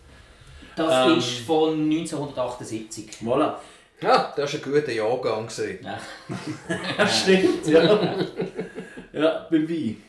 Das 0.75 1.07
Ähm. 1.09 1.17
ist 1.19 1.39
von 1.47 1.87
1978. 1.87 3.09
Voilà. 3.23 3.53
Ja, 4.01 4.33
das 4.35 4.53
war 4.53 4.59
ein 4.59 4.73
guter 4.73 4.91
Jahrgang. 4.91 5.47
gewesen. 5.47 5.79
Ja. 5.83 5.97
Ja, 6.97 7.07
stimmt, 7.07 7.65
ja. 7.67 7.81
ja, 9.13 9.47
beim 9.49 9.69
Wein. 9.69 10.03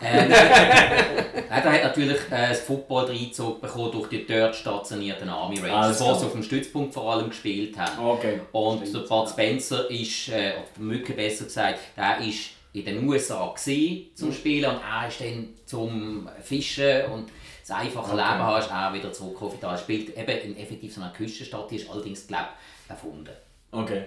Äh, 0.00 0.28
nein, 0.28 1.64
hat 1.64 1.82
natürlich 1.82 2.18
äh, 2.30 2.48
das 2.48 2.60
Football 2.60 3.06
reingezogen 3.06 3.60
bekommen 3.60 3.92
durch 3.92 4.08
die 4.08 4.26
dort 4.26 4.54
stationierten 4.54 5.28
Army 5.28 5.58
Rangers, 5.58 5.98
die 5.98 6.04
klar. 6.04 6.18
sie 6.18 6.26
auf 6.26 6.32
dem 6.32 6.42
Stützpunkt 6.42 6.94
vor 6.94 7.12
allem 7.12 7.28
gespielt 7.28 7.78
haben. 7.78 8.04
Okay. 8.04 8.40
Und 8.52 8.82
der. 8.82 9.00
Bud 9.00 9.28
Spencer 9.28 9.90
ist, 9.90 10.28
äh, 10.28 10.52
oder 10.52 10.66
der 10.76 10.82
Mücke 10.82 11.12
besser 11.12 11.44
gesagt, 11.44 11.80
der 11.96 12.18
ist 12.26 12.50
in 12.72 12.84
den 12.84 13.08
USA 13.08 13.52
gewesen, 13.54 14.06
zum 14.14 14.32
Spielen 14.32 14.70
und 14.70 14.80
er 14.82 15.08
ist 15.08 15.20
dann 15.20 15.48
zum 15.64 16.28
Fischen 16.42 17.06
und 17.12 17.30
das 17.66 17.76
einfache 17.76 18.12
Okay. 18.12 18.16
Leben 18.16 18.42
hast 18.42 18.70
auch 18.72 18.92
wieder 18.92 19.12
zurückgekommen. 19.12 19.58
Er 19.60 19.78
spielt 19.78 20.16
eben 20.16 20.38
in 20.40 20.56
effektiv 20.56 20.94
so 20.94 21.00
einer 21.00 21.10
Küstenstadt, 21.10 21.70
die 21.70 21.76
ist 21.76 21.90
allerdings, 21.90 22.26
glaube 22.26 22.48
erfunden. 22.88 23.30
Okay. 23.72 24.04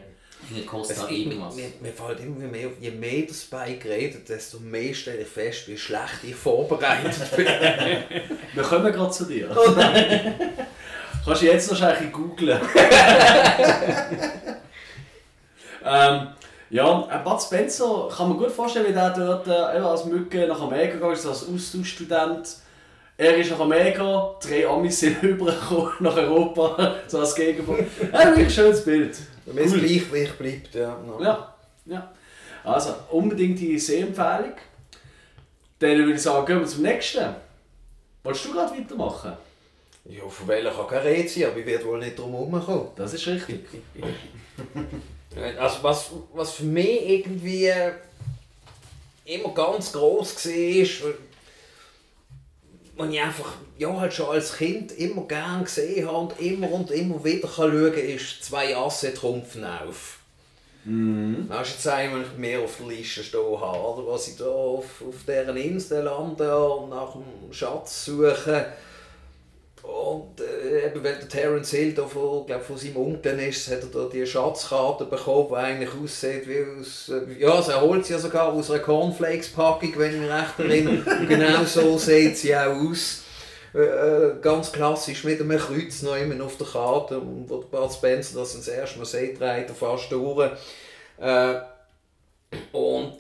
In 0.55 0.65
Costa 0.65 0.93
Es, 0.93 1.03
mir, 1.03 1.17
irgendwas. 1.17 1.55
mir, 1.55 1.71
mir 1.81 1.91
fällt 1.91 2.21
immer 2.21 2.47
mehr 2.47 2.67
auf, 2.67 2.73
je 2.79 2.91
mehr 2.91 3.23
das 3.27 3.43
Bike 3.43 3.85
redet, 3.85 4.27
desto 4.29 4.59
mehr 4.59 4.93
stelle 4.93 5.21
ich 5.21 5.27
fest, 5.27 5.67
wie 5.67 5.77
schlecht 5.77 6.23
ich 6.23 6.35
vorbereitet 6.35 7.35
bin. 7.35 7.45
Wir 8.53 8.63
kommen 8.63 8.91
gerade 8.91 9.11
zu 9.11 9.25
dir. 9.25 9.49
Kannst 11.25 11.41
du 11.41 11.45
jetzt 11.45 11.69
wahrscheinlich 11.69 12.11
googlen. 12.11 12.59
ähm, 15.85 16.27
ja, 16.71 17.07
äh, 17.11 17.23
Bud 17.23 17.41
Spencer 17.41 18.09
kann 18.15 18.29
man 18.29 18.37
gut 18.37 18.51
vorstellen, 18.51 18.87
wie 18.87 18.93
der 18.93 19.09
dort 19.09 19.47
äh, 19.47 19.51
als 19.51 20.05
Mücke 20.05 20.47
nach 20.47 20.61
Amerika 20.61 20.93
gegangen 20.93 21.13
ist, 21.13 21.25
als 21.25 21.47
Austauschstudent. 21.47 22.57
Er 23.17 23.35
ist 23.35 23.51
nach 23.51 23.59
Amerika, 23.59 24.35
drei 24.41 24.65
Amis 24.65 25.01
sind 25.01 25.21
rübergekommen 25.21 25.91
nach 25.99 26.15
Europa, 26.15 26.95
so 27.07 27.19
als 27.19 27.35
Gegenpol. 27.35 27.85
Ein 28.13 28.29
wirklich 28.29 28.55
schönes 28.55 28.85
Bild. 28.85 29.17
Wenn 29.53 29.65
es 29.65 29.73
Gleichgewicht 29.73 30.37
bleibt, 30.37 30.75
ja. 30.75 30.97
no. 31.05 31.21
Ja, 31.21 31.55
ja. 31.85 32.11
Also, 32.63 32.93
unbedingt 33.11 33.59
die 33.59 33.79
Sehempfehlung. 33.79 34.53
Dann 35.79 35.97
würde 35.97 36.13
ich 36.13 36.21
sagen, 36.21 36.45
gehen 36.45 36.59
wir 36.59 36.67
zum 36.67 36.83
nächsten. 36.83 37.35
Wolltest 38.23 38.45
du 38.45 38.53
gerade 38.53 38.77
weitermachen? 38.77 39.33
Ja, 40.05 40.27
von 40.27 40.47
welcher 40.47 40.71
kann 40.71 40.87
keine 40.87 41.05
Rede 41.05 41.29
sein, 41.29 41.45
aber 41.45 41.57
ich 41.57 41.65
werde 41.65 41.85
wohl 41.85 41.99
nicht 41.99 42.17
drum 42.17 42.31
herumkommen. 42.31 42.87
Das 42.95 43.13
ist 43.13 43.27
richtig. 43.27 43.61
Also 45.57 45.83
was, 45.83 46.11
was 46.33 46.51
für 46.51 46.63
mich 46.63 47.07
irgendwie 47.07 47.67
äh, 47.67 47.91
immer 49.25 49.53
ganz 49.53 49.93
gross 49.93 50.45
war, 50.45 50.53
ist, 50.53 51.03
was 52.99 53.09
ich 53.09 53.21
einfach 53.21 53.53
ja, 53.77 53.97
halt 53.97 54.13
schon 54.13 54.29
als 54.29 54.57
Kind 54.57 54.91
immer 54.91 55.21
gern 55.23 55.63
gesehen 55.63 56.05
habe 56.05 56.17
und 56.17 56.39
immer 56.39 56.69
und 56.69 56.91
immer 56.91 57.23
wieder 57.23 57.47
kann 57.47 57.71
schauen 57.71 57.93
kann, 57.93 58.03
ist 58.03 58.43
«Zwei 58.43 58.75
Asse 58.75 59.13
trumpfen 59.13 59.63
auf». 59.63 60.19
Das 60.85 61.67
ist 61.67 61.75
jetzt 61.75 61.87
einmal 61.87 62.25
mehr 62.37 62.61
auf 62.61 62.77
der 62.77 62.87
Liste 62.87 63.23
stehen 63.23 63.59
habe, 63.59 63.79
oder? 63.79 64.07
Was 64.07 64.27
ich 64.27 64.37
da 64.37 64.45
auf, 64.45 65.01
auf 65.07 65.23
deren 65.25 65.55
Insel 65.55 66.03
lande 66.03 66.57
und 66.57 66.89
nach 66.89 67.13
dem 67.13 67.53
Schatz 67.53 68.05
suche. 68.05 68.65
Und 69.89 70.39
äh, 70.39 70.85
eben, 70.85 71.03
weil 71.03 71.15
der 71.15 71.27
Terence 71.27 71.71
Hill 71.71 71.93
da 71.93 72.05
von, 72.05 72.45
glaub, 72.45 72.61
von 72.63 72.77
seinem 72.77 72.97
Onkel 72.97 73.39
ist, 73.39 73.71
hat 73.71 73.81
er 73.81 73.89
da 73.91 74.09
die 74.11 74.25
Schatzkarte 74.25 75.05
bekommen, 75.05 75.47
die 75.49 75.55
eigentlich 75.55 75.89
aussieht 76.01 76.47
wie 76.47 76.63
aus... 76.79 77.09
Äh, 77.09 77.41
ja, 77.41 77.61
sie 77.61 77.79
holt 77.79 78.05
sie 78.05 78.13
ja 78.13 78.19
sogar 78.19 78.53
aus 78.53 78.69
einer 78.69 78.81
Cornflakes-Packung, 78.81 79.93
wenn 79.97 80.13
ich 80.13 80.21
mich 80.21 80.29
recht 80.29 80.59
erinnere. 80.59 81.25
Genau 81.27 81.63
so 81.63 81.97
sieht 81.97 82.37
sie 82.37 82.55
auch 82.55 82.75
aus. 82.75 83.23
Äh, 83.73 83.79
äh, 83.79 84.35
ganz 84.41 84.71
klassisch 84.71 85.23
mit 85.23 85.41
einem 85.41 85.57
Kreuz 85.57 86.01
noch 86.03 86.15
immer 86.15 86.43
auf 86.43 86.57
der 86.57 86.67
Karte. 86.67 87.19
Und 87.19 87.49
wo 87.49 87.57
der 87.57 87.77
Bud 87.77 87.91
Spencer 87.91 88.39
das 88.39 88.53
das 88.53 88.67
erste 88.67 88.99
Mal 88.99 89.05
sieht, 89.05 89.39
dreht 89.39 89.69
er 89.69 89.75
fast 89.75 90.11
durch. 90.11 90.51
Äh, 91.19 91.55
und 92.71 93.17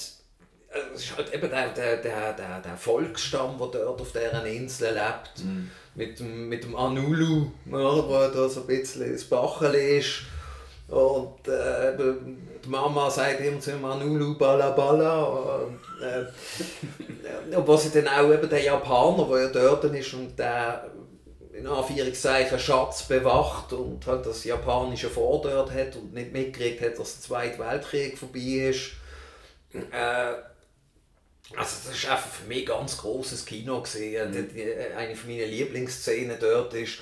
es 0.93 1.03
ist 1.03 1.17
halt 1.17 1.33
eben 1.33 1.49
der, 1.49 1.69
der, 1.69 1.97
der, 1.97 2.33
der, 2.33 2.61
der 2.61 2.77
Volksstamm, 2.77 3.57
der 3.57 3.67
dort 3.67 4.01
auf 4.01 4.11
dieser 4.11 4.45
Insel 4.45 4.93
lebt. 4.93 5.45
Mit, 5.95 6.19
dem, 6.19 6.47
mit 6.47 6.63
dem 6.63 6.75
Anulu, 6.75 7.51
oder, 7.67 8.07
wo 8.07 8.33
da 8.33 8.47
so 8.47 8.61
ein 8.61 8.67
bisschen 8.67 9.11
das 9.11 9.23
Bachel 9.25 9.73
ist. 9.75 10.21
Und 10.87 11.47
äh, 11.47 11.95
die 12.63 12.69
Mama 12.69 13.09
sagt 13.09 13.41
immer 13.41 13.59
zu 13.59 13.71
ihm 13.71 13.85
Anulu 13.85 14.37
Bala 14.37 14.71
Bala. 14.71 15.23
Und, 15.23 15.79
äh, 16.01 17.55
und 17.55 17.67
was 17.67 17.91
dann 17.91 18.07
auch 18.07 18.31
eben 18.31 18.49
der 18.49 18.63
Japaner, 18.63 19.27
der 19.27 19.41
ja 19.41 19.47
dort 19.47 19.83
ist 19.85 20.13
und 20.13 20.37
der 20.37 20.89
in 21.51 21.67
Anführungszeichen 21.67 22.57
Schatz 22.57 23.03
bewacht 23.03 23.73
und 23.73 24.05
halt 24.07 24.25
das 24.25 24.45
japanische 24.45 25.09
Fort 25.09 25.45
dort 25.45 25.71
hat 25.71 25.95
und 25.97 26.13
nicht 26.13 26.31
mitgekriegt 26.31 26.81
hat, 26.81 26.97
dass 26.97 27.15
der 27.15 27.21
Zweite 27.21 27.59
Weltkrieg 27.59 28.17
vorbei 28.17 28.69
ist. 28.69 28.91
Äh, 29.73 30.33
also 31.57 31.89
das 31.89 32.03
war 32.05 32.11
einfach 32.11 32.29
für 32.29 32.47
mich 32.47 32.59
ein 32.59 32.65
ganz 32.65 32.97
grosses 32.97 33.45
Kino. 33.45 33.81
Gewesen. 33.81 34.31
Die- 34.31 34.47
die- 34.53 34.73
Eine 34.95 35.15
von 35.15 35.29
meinen 35.29 35.49
Lieblingsszenen 35.49 36.37
dort 36.39 36.73
ist, 36.75 36.99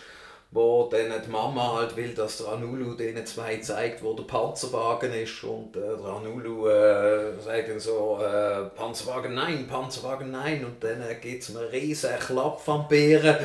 wo 0.52 0.88
dann 0.90 1.12
die 1.26 1.30
Mama 1.30 1.74
halt 1.76 1.96
will, 1.98 2.14
dass 2.14 2.38
der 2.38 2.48
Anulu 2.48 2.96
denen 2.96 3.26
zwei 3.26 3.58
zeigt, 3.58 4.02
wo 4.02 4.14
der 4.14 4.24
Panzerwagen 4.24 5.12
ist 5.14 5.44
und 5.44 5.76
äh, 5.76 5.80
der 5.82 6.06
Anulu 6.06 6.68
äh, 6.70 7.34
sagt 7.44 7.68
dann 7.68 7.80
so, 7.82 8.20
äh, 8.24 8.64
Panzerwagen 8.74 9.34
nein, 9.34 9.68
Panzerwagen 9.68 10.32
nein 10.32 10.64
und 10.64 10.82
dann 10.82 11.02
äh, 11.02 11.16
geht 11.16 11.42
es 11.42 11.50
einen 11.54 11.68
riesen 11.68 12.18
Klapp 12.18 12.62
von 12.62 12.88
Bären 12.88 13.36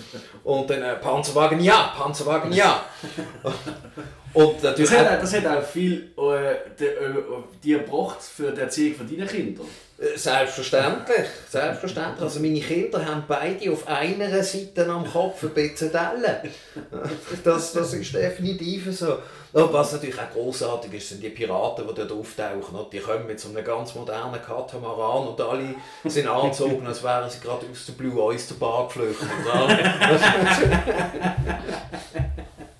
und 0.44 0.70
dann 0.70 0.82
äh, 0.82 0.94
Panzerwagen 0.96 1.58
ja, 1.60 1.92
Panzerwagen 1.98 2.52
ja. 2.52 2.84
und 4.34 4.62
natürlich 4.62 4.90
Das 4.90 4.98
hat, 4.98 5.22
das 5.22 5.34
hat 5.34 5.46
auch 5.46 5.62
viel 5.62 6.10
äh, 6.16 6.54
de, 6.78 6.88
äh, 6.88 7.14
dir 7.62 7.78
gebracht 7.78 8.22
für 8.22 8.50
die 8.50 8.60
Erziehung 8.60 8.96
von 8.96 9.08
deinen 9.08 9.28
Kindern. 9.28 9.66
Äh, 9.98 10.16
Selbstverständlich, 10.16 11.26
selbstverständlich. 11.48 12.22
Also 12.22 12.40
meine 12.40 12.60
Kinder 12.60 13.04
haben 13.04 13.24
beide 13.28 13.70
auf 13.70 13.86
einer 13.86 14.42
Seite 14.42 14.88
am 14.88 15.10
Kopf 15.10 15.42
ein 15.42 15.50
bisschen. 15.50 15.90
Das, 17.44 17.72
das 17.72 17.94
ist 17.94 18.14
definitiv 18.14 18.96
so. 18.96 19.18
Und 19.52 19.72
was 19.72 19.92
natürlich 19.92 20.18
auch 20.18 20.30
großartig 20.32 20.94
ist, 20.94 21.10
sind 21.10 21.22
die 21.22 21.28
Piraten, 21.28 21.86
die 21.86 21.94
dort 21.94 22.10
auftauchen. 22.10 22.86
Die 22.90 22.98
kommen 22.98 23.26
mit 23.26 23.38
so 23.38 23.50
einem 23.50 23.64
ganz 23.64 23.94
modernen 23.94 24.40
Katamaran 24.40 25.28
und 25.28 25.40
alle 25.40 25.74
sind 26.04 26.26
angezogen, 26.26 26.86
als 26.86 27.02
wären 27.02 27.28
sie 27.28 27.40
gerade 27.40 27.66
aus 27.70 27.86
der 27.86 27.92
Blue 27.92 28.20
Oyster 28.20 28.54
Bar 28.54 28.88
geflüchtet. 28.88 29.28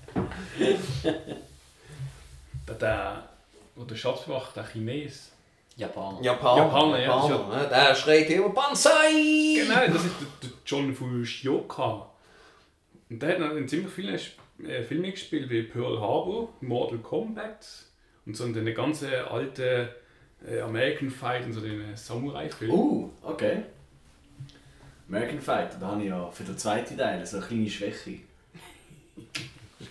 oder? 0.59 1.13
Der, 2.65 2.75
der, 2.75 3.23
der 3.75 3.95
Schatz 3.95 4.21
bewacht, 4.23 4.55
der 4.55 4.63
Chines. 4.63 5.31
Japaner. 5.75 6.21
Japaner, 6.21 6.63
Japaner, 6.63 6.99
ja, 6.99 7.27
Japaner, 7.27 7.57
ne? 7.63 7.67
Der 7.69 7.95
schreit 7.95 8.29
immer 8.29 8.49
Banzai! 8.49 9.55
Genau, 9.57 9.87
das 9.93 10.05
ist 10.05 10.15
der, 10.21 10.49
der 10.49 10.57
John 10.65 10.93
Fushioka. 10.95 12.07
Und 13.09 13.21
der 13.21 13.31
hat 13.33 13.39
noch 13.39 13.51
in 13.55 13.67
ziemlich 13.67 13.91
vielen 13.91 14.15
Sp- 14.15 14.39
äh, 14.65 14.81
Filmen 14.83 15.11
gespielt, 15.11 15.49
wie 15.49 15.63
Pearl 15.63 15.99
Harbor, 15.99 16.53
Mortal 16.61 16.99
Kombat 16.99 17.67
und 18.25 18.37
so 18.37 18.47
den 18.47 18.73
ganzen 18.73 19.13
alten 19.13 19.89
äh, 20.47 20.61
American 20.61 21.09
Fight 21.09 21.45
und 21.45 21.51
so 21.51 21.59
den 21.59 21.95
Samurai-Film. 21.97 22.71
Uh, 22.71 23.09
okay. 23.23 23.63
American 25.09 25.41
Fighter, 25.41 25.77
da 25.81 25.87
habe 25.87 26.01
ich 26.01 26.07
ja 26.07 26.31
für 26.31 26.43
den 26.45 26.57
zweiten 26.57 26.97
Teil 26.97 27.25
so 27.25 27.37
eine 27.37 27.45
kleine 27.45 27.69
Schwäche. 27.69 28.19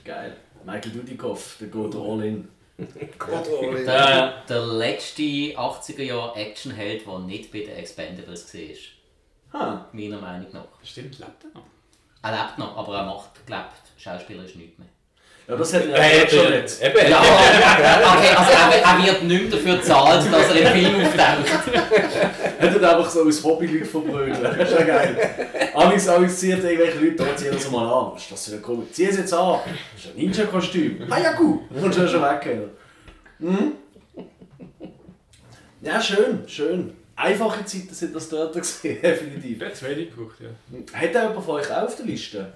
Geil. 0.05 0.37
Michael 0.65 0.93
Dudikoff, 0.93 1.57
der 1.61 1.69
geht 1.69 1.95
all 1.95 2.25
in. 2.25 2.49
Oh, 3.31 3.75
Der, 3.75 4.43
der 4.49 4.67
letzte 4.67 5.23
80er 5.23 6.03
Jahre 6.03 6.35
Actionheld, 6.37 7.07
der 7.07 7.19
nicht 7.21 7.53
bei 7.53 7.61
den 7.61 7.77
Expendables 7.77 8.53
war. 8.55 9.61
Ha, 9.61 9.89
Meiner 9.93 10.21
Meinung 10.21 10.51
nach. 10.53 10.65
Stimmt, 10.83 11.19
lebt 11.19 11.45
er 11.45 11.51
noch? 11.55 11.67
Er 12.23 12.33
lebt 12.45 12.59
noch, 12.59 12.77
aber 12.77 12.97
er 12.99 13.05
macht, 13.07 13.47
glaubt, 13.47 13.83
Schauspieler 13.99 14.45
ist 14.45 14.57
nichts 14.57 14.79
mehr. 14.79 14.89
Ja, 15.49 15.57
das 15.57 15.75
hat 15.75 15.85
Äh, 15.87 15.91
er 15.93 16.17
jetzt 16.19 16.35
schon 16.35 16.51
nicht. 16.51 16.83
Eben, 16.83 17.11
Ja, 17.11 17.21
okay, 18.17 18.35
also 18.37 18.51
er, 18.53 18.83
er 18.85 19.05
wird 19.05 19.23
nicht 19.25 19.43
mehr 19.43 19.51
dafür 19.51 19.77
gezahlt, 19.77 20.33
dass 20.33 20.51
er 20.55 20.57
im 20.57 20.67
Film 20.81 21.07
auftaucht. 21.07 21.83
Er 22.59 22.71
hat 22.71 22.85
einfach 22.85 23.11
so 23.11 23.25
als 23.25 23.43
Hobby 23.45 23.67
Leute 23.67 23.85
verbrödeln. 23.85 24.43
Das 24.43 24.71
ist 24.71 24.79
ja 24.79 24.85
geil. 24.85 25.31
Amigs 25.75 26.39
zieht 26.39 26.63
irgendwelche 26.63 26.99
Leute 26.99 27.17
da, 27.17 27.37
ziehen 27.37 27.53
das 27.53 27.71
mal 27.71 27.85
an. 27.87 28.13
Was 28.15 28.23
ist 28.23 28.33
das 28.33 28.49
für 28.49 28.55
ein 28.57 28.63
Komisch? 28.63 28.89
Zieh 28.93 29.07
es 29.07 29.17
jetzt 29.19 29.35
an. 29.35 29.61
Das 29.95 30.05
ist 30.05 30.11
ein 30.11 30.17
Ninja-Kostüm. 30.17 31.07
Ah 31.11 31.19
ja, 31.19 31.33
gut. 31.33 31.63
Und 31.71 31.95
schon 31.95 32.09
schon 32.09 32.23
weg. 32.23 32.71
Mhm. 33.39 33.73
Ja, 35.81 36.01
schön, 36.01 36.45
schön. 36.47 36.95
Einfache 37.17 37.65
Zeiten 37.65 37.93
sind 37.93 38.15
das 38.15 38.29
dort 38.29 38.55
gesehen, 38.55 39.03
definitiv. 39.03 39.59
Der 39.59 39.69
hat 39.69 39.77
zwei 39.77 39.95
geguckt, 39.95 40.41
ja. 40.41 40.49
Hat 40.99 41.13
jemand 41.13 41.45
von 41.45 41.57
euch 41.57 41.71
auch 41.71 41.83
auf 41.83 41.97
der 41.97 42.07
Liste? 42.07 42.53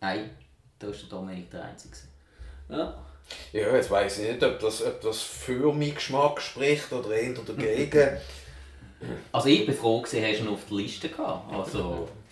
Nein, 0.00 0.30
da 0.78 0.88
ist 0.88 1.02
der 1.02 1.08
Dominik 1.08 1.50
der 1.50 1.64
Einzige. 1.64 1.96
Ja. 2.68 2.94
Ja, 3.52 3.74
jetzt 3.74 3.90
weiß 3.90 4.18
ich 4.18 4.30
nicht, 4.30 4.44
ob 4.44 4.58
das, 4.60 4.84
ob 4.84 5.00
das 5.00 5.22
für 5.22 5.72
meinen 5.72 5.94
Geschmack 5.94 6.40
spricht 6.40 6.92
oder 6.92 7.10
eher 7.10 7.34
dagegen. 7.34 8.16
Also 9.30 9.48
ich 9.48 9.66
bin 9.66 9.74
froh, 9.74 10.00
gewesen, 10.00 10.24
hast 10.24 10.40
du 10.40 10.44
ihn 10.44 10.48
auf 10.48 10.64
der 10.70 10.76
Liste 10.78 11.10
gehabt. 11.10 11.52
Also, 11.52 12.08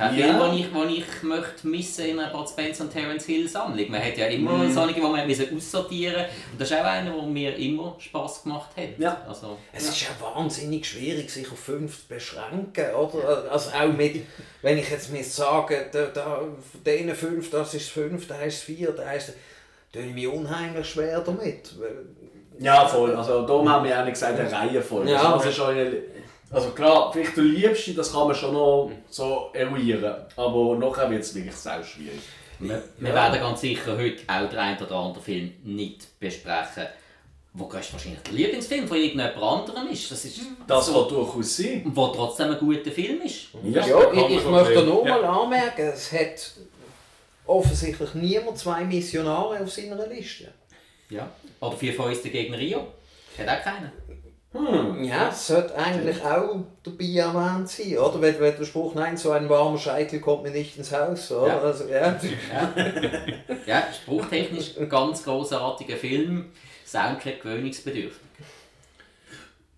kein 0.00 0.18
Ja. 0.18 0.26
Film, 0.26 0.38
den 0.40 0.58
ich, 0.58 0.66
den 0.72 0.88
ich 0.90 1.22
möchte 1.22 1.66
missen 1.68 2.04
in 2.06 2.18
einer 2.18 2.32
Bud 2.32 2.48
Spencer 2.48 2.84
und 2.84 2.92
Terence 2.92 3.24
Hill 3.26 3.48
Sammlung. 3.48 3.90
Man 3.90 4.02
hat 4.02 4.16
ja 4.16 4.26
immer 4.26 4.52
Mhm. 4.52 4.72
solche, 4.72 4.94
die 4.94 5.00
man 5.00 5.26
müssen 5.26 5.56
aussortieren 5.56 6.14
musste. 6.22 6.30
Und 6.52 6.60
das 6.60 6.70
ist 6.70 6.76
auch 6.78 6.84
einer, 6.84 7.10
der 7.12 7.22
mir 7.22 7.56
immer 7.56 7.96
Spass 7.98 8.42
gemacht 8.42 8.70
hat. 8.76 8.98
Ja. 8.98 9.20
Also, 9.28 9.56
Es 9.72 9.84
ist 9.88 10.00
ja 10.02 10.08
wahnsinnig 10.34 10.86
schwierig, 10.86 11.30
sich 11.30 11.50
auf 11.50 11.58
fünf 11.58 12.02
zu 12.02 12.08
beschränken, 12.08 12.94
oder? 12.94 13.50
Also 13.50 13.70
auch 13.70 13.92
mit, 13.92 14.24
wenn 14.62 14.78
ich 14.78 14.90
jetzt 14.90 15.12
mir 15.12 15.22
sage, 15.22 15.86
da, 15.92 16.06
da, 16.06 16.36
von 16.40 16.84
diesen 16.84 17.14
fünf, 17.14 17.50
das 17.50 17.74
ist 17.74 17.88
fünf, 17.90 18.26
da 18.26 18.40
ist 18.42 18.62
vier, 18.62 18.92
da 18.92 19.12
ist 19.12 19.34
tue 19.92 20.02
ich 20.02 20.14
mich 20.14 20.28
unheimlich 20.28 20.86
schwer 20.88 21.20
damit. 21.20 21.72
Ja, 22.58 22.86
voll. 22.86 23.14
Also 23.16 23.46
darum 23.46 23.68
haben 23.68 23.84
wir 23.84 23.96
eigentlich 23.98 24.14
gesagt, 24.14 24.38
eine 24.38 24.52
Reihe 24.52 24.82
voll. 24.82 25.08
Ja. 25.08 25.32
Also, 25.34 25.50
schon 25.50 25.70
eine, 25.70 25.92
also 26.50 26.70
klar, 26.70 27.12
vielleicht 27.12 27.36
der 27.36 27.44
Liebste, 27.44 27.94
das 27.94 28.12
kann 28.12 28.26
man 28.26 28.34
schon 28.36 28.52
noch 28.54 28.90
so 29.08 29.50
eruieren. 29.52 30.14
Aber 30.36 30.76
nachher 30.76 31.10
wird 31.10 31.22
es 31.22 31.34
wirklich 31.34 31.54
sehr 31.56 31.82
schwierig. 31.84 32.20
Wir, 32.58 32.82
wir 32.98 33.14
werden 33.14 33.40
ganz 33.40 33.60
sicher 33.62 33.96
heute 33.96 34.22
auch 34.26 34.48
den 34.48 34.58
einen 34.58 34.78
oder 34.82 34.94
anderen 34.96 35.22
Film 35.24 35.52
nicht 35.64 36.18
besprechen, 36.20 36.86
wo 37.54 37.72
wahrscheinlich 37.72 38.20
der 38.22 38.32
Lieblingsfilm 38.34 38.86
von 38.86 38.96
irgendjemand 38.98 39.36
anderem 39.42 39.88
ist. 39.88 40.10
Das 40.10 40.24
ist 40.24 40.40
Das 40.66 40.86
so, 40.86 40.92
kann 41.06 41.08
durchaus 41.08 41.56
sein. 41.56 41.82
wo 41.86 42.08
trotzdem 42.08 42.50
ein 42.50 42.58
guter 42.58 42.90
Film 42.90 43.22
ist. 43.22 43.46
Ja. 43.64 43.86
Ja, 43.86 44.12
ich, 44.12 44.36
ich 44.36 44.44
möchte 44.44 44.82
noch 44.84 45.04
Ja. 45.06 45.16
mal 45.18 45.24
anmerken, 45.24 45.88
es 45.94 46.12
hat 46.12 46.52
offensichtlich 47.46 48.14
niemand 48.14 48.58
zwei 48.58 48.84
Missionare 48.84 49.60
auf 49.62 49.70
seiner 49.72 50.06
Liste. 50.06 50.52
Ja. 51.08 51.28
Oder 51.60 51.76
vier 51.76 51.94
Fäuste 51.94 52.28
gegen 52.30 52.54
Rio. 52.54 52.86
Hat 53.38 53.48
auch 53.48 53.64
keinen. 53.64 53.90
Hm. 54.52 55.04
Ja, 55.04 55.26
das 55.26 55.46
sollte 55.46 55.76
eigentlich 55.76 56.24
auch 56.24 56.56
dabei 56.82 57.04
erwähnt 57.04 57.68
sein, 57.68 57.98
oder? 57.98 58.20
Wenn, 58.20 58.40
wenn 58.40 58.56
der 58.56 58.64
Spruch, 58.64 58.94
nein, 58.96 59.16
so 59.16 59.30
ein 59.30 59.48
warmer 59.48 59.78
Scheitel 59.78 60.18
kommt 60.18 60.42
mir 60.42 60.50
nicht 60.50 60.76
ins 60.76 60.92
Haus, 60.92 61.30
oder? 61.30 61.48
Ja. 61.48 61.60
Also, 61.60 61.84
ja. 61.88 62.18
Ja, 63.66 63.84
spruchtechnisch 63.92 64.76
ein 64.78 64.88
ganz 64.88 65.22
großartiger 65.22 65.96
Film. 65.96 66.46
Soundtrack 66.84 67.42
gewöhnungsbedürftig. 67.42 68.20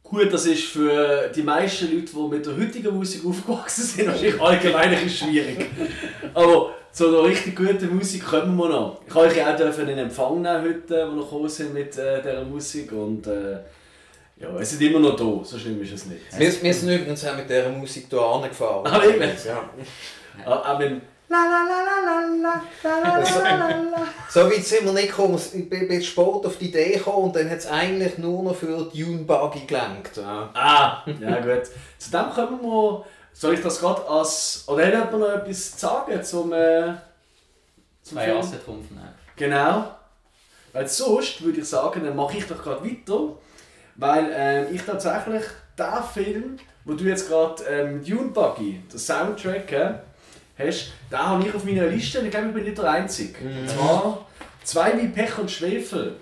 Gut, 0.03 0.33
das 0.33 0.47
ist 0.47 0.64
für 0.64 1.31
die 1.35 1.43
meisten 1.43 1.95
Leute, 1.95 2.12
die 2.12 2.29
mit 2.29 2.47
der 2.47 2.57
heutigen 2.57 2.97
Musik 2.97 3.25
aufgewachsen 3.27 3.85
sind, 3.85 4.07
wahrscheinlich 4.09 4.41
allgemein 4.41 4.95
ein 4.95 5.09
schwierig. 5.09 5.70
Aber 6.35 6.75
zu 6.93 7.09
einer 7.09 7.25
richtig 7.25 7.57
guten 7.57 7.97
Musik 7.97 8.25
kommen 8.25 8.57
wir 8.57 8.68
noch. 8.68 9.01
Ich 9.07 9.14
habe 9.14 9.27
euch 9.27 9.37
ja 9.37 9.53
auch 9.53 9.57
dürfen 9.57 9.89
in 9.89 9.99
Empfang 9.99 10.43
nehmen 10.43 10.62
heute, 10.62 11.11
wo 11.11 11.16
wir 11.16 11.23
gekommen 11.23 11.49
sind 11.49 11.73
mit 11.75 11.97
äh, 11.97 12.23
dieser 12.23 12.45
Musik. 12.45 12.93
Und 12.93 13.27
äh, 13.27 13.61
ja, 14.43 14.59
es 14.59 14.70
sind 14.70 14.82
immer 14.82 14.99
noch 14.99 15.16
da, 15.16 15.45
so 15.45 15.59
schlimm 15.59 15.80
ist 15.82 15.93
es 15.93 16.07
nicht. 16.07 16.20
Wir, 16.36 16.62
wir 16.62 16.74
sind 16.74 16.90
übrigens 16.90 17.24
auch 17.24 17.36
mit 17.36 17.49
dieser 17.49 17.68
Musik 17.70 18.07
hier 18.11 18.20
angefahren. 18.20 18.86
Ah, 18.86 19.03
wirklich? 19.03 19.45
Ja. 19.45 19.70
Auch 20.45 20.78
mit 20.78 21.03
So 24.28 24.40
weit 24.40 24.64
sind 24.64 24.84
wir 24.84 24.93
nicht 24.93 25.09
gekommen. 25.09 25.40
Ich 25.55 25.70
bin 25.70 25.88
bin 25.88 26.03
Sport 26.03 26.45
auf 26.45 26.59
die 26.59 26.68
Idee 26.68 26.95
gekommen 26.95 27.24
und 27.24 27.36
dann 27.36 27.49
hat 27.49 27.59
es 27.59 27.66
eigentlich 27.66 28.18
nur 28.18 28.43
noch 28.43 28.55
für 28.55 28.90
die 28.93 29.03
Dune 29.03 29.24
Buggy 29.24 29.61
gelenkt. 29.66 30.16
Ja. 30.16 30.51
Ah, 30.53 31.03
ja 31.20 31.40
gut. 31.40 31.68
Zu 31.99 32.11
dem 32.11 32.30
kommen 32.30 32.61
wir. 32.62 33.05
Soll 33.32 33.55
ich 33.55 33.62
das 33.62 33.80
gerade 33.80 34.07
als. 34.09 34.64
Oder 34.66 34.86
hat 34.86 34.93
jemand 34.93 35.18
noch 35.20 35.28
etwas 35.28 35.72
zu 35.72 35.78
sagen 35.78 36.22
zum. 36.22 36.53
Äh, 36.53 36.95
zum? 38.03 38.18
Assetrumpf 38.18 38.90
nehmen. 38.90 39.14
Genau. 39.36 39.84
Weil 40.72 40.88
sonst 40.88 41.43
würde 41.43 41.61
ich 41.61 41.68
sagen, 41.68 42.05
dann 42.05 42.16
mache 42.16 42.36
ich 42.36 42.47
doch 42.47 42.62
gerade 42.62 42.84
weiter. 42.84 43.36
Weil 43.97 44.30
ähm, 44.34 44.66
ich 44.74 44.82
tatsächlich 44.82 45.43
den 45.78 46.03
Film, 46.12 46.57
wo 46.84 46.95
du 46.95 47.05
jetzt 47.05 47.28
gerade 47.28 47.62
ähm, 47.64 48.05
Dune 48.05 48.30
Buggy, 48.30 48.80
den 48.93 48.99
Soundtrack, 48.99 49.72
äh, 49.72 49.95
hast, 50.59 50.93
den 51.11 51.18
habe 51.18 51.47
ich 51.47 51.55
auf 51.55 51.64
meiner 51.64 51.86
Liste 51.86 52.20
und 52.20 52.26
ich 52.26 52.30
glaube, 52.30 52.49
ich 52.49 52.55
bin 52.55 52.64
nicht 52.64 52.78
der 52.78 52.90
Einzige. 52.90 53.38
Und 53.45 53.68
zwar 53.68 54.26
zwei 54.64 55.01
wie 55.01 55.09
Pech 55.09 55.38
und 55.38 55.51
Schwefel. 55.51 56.16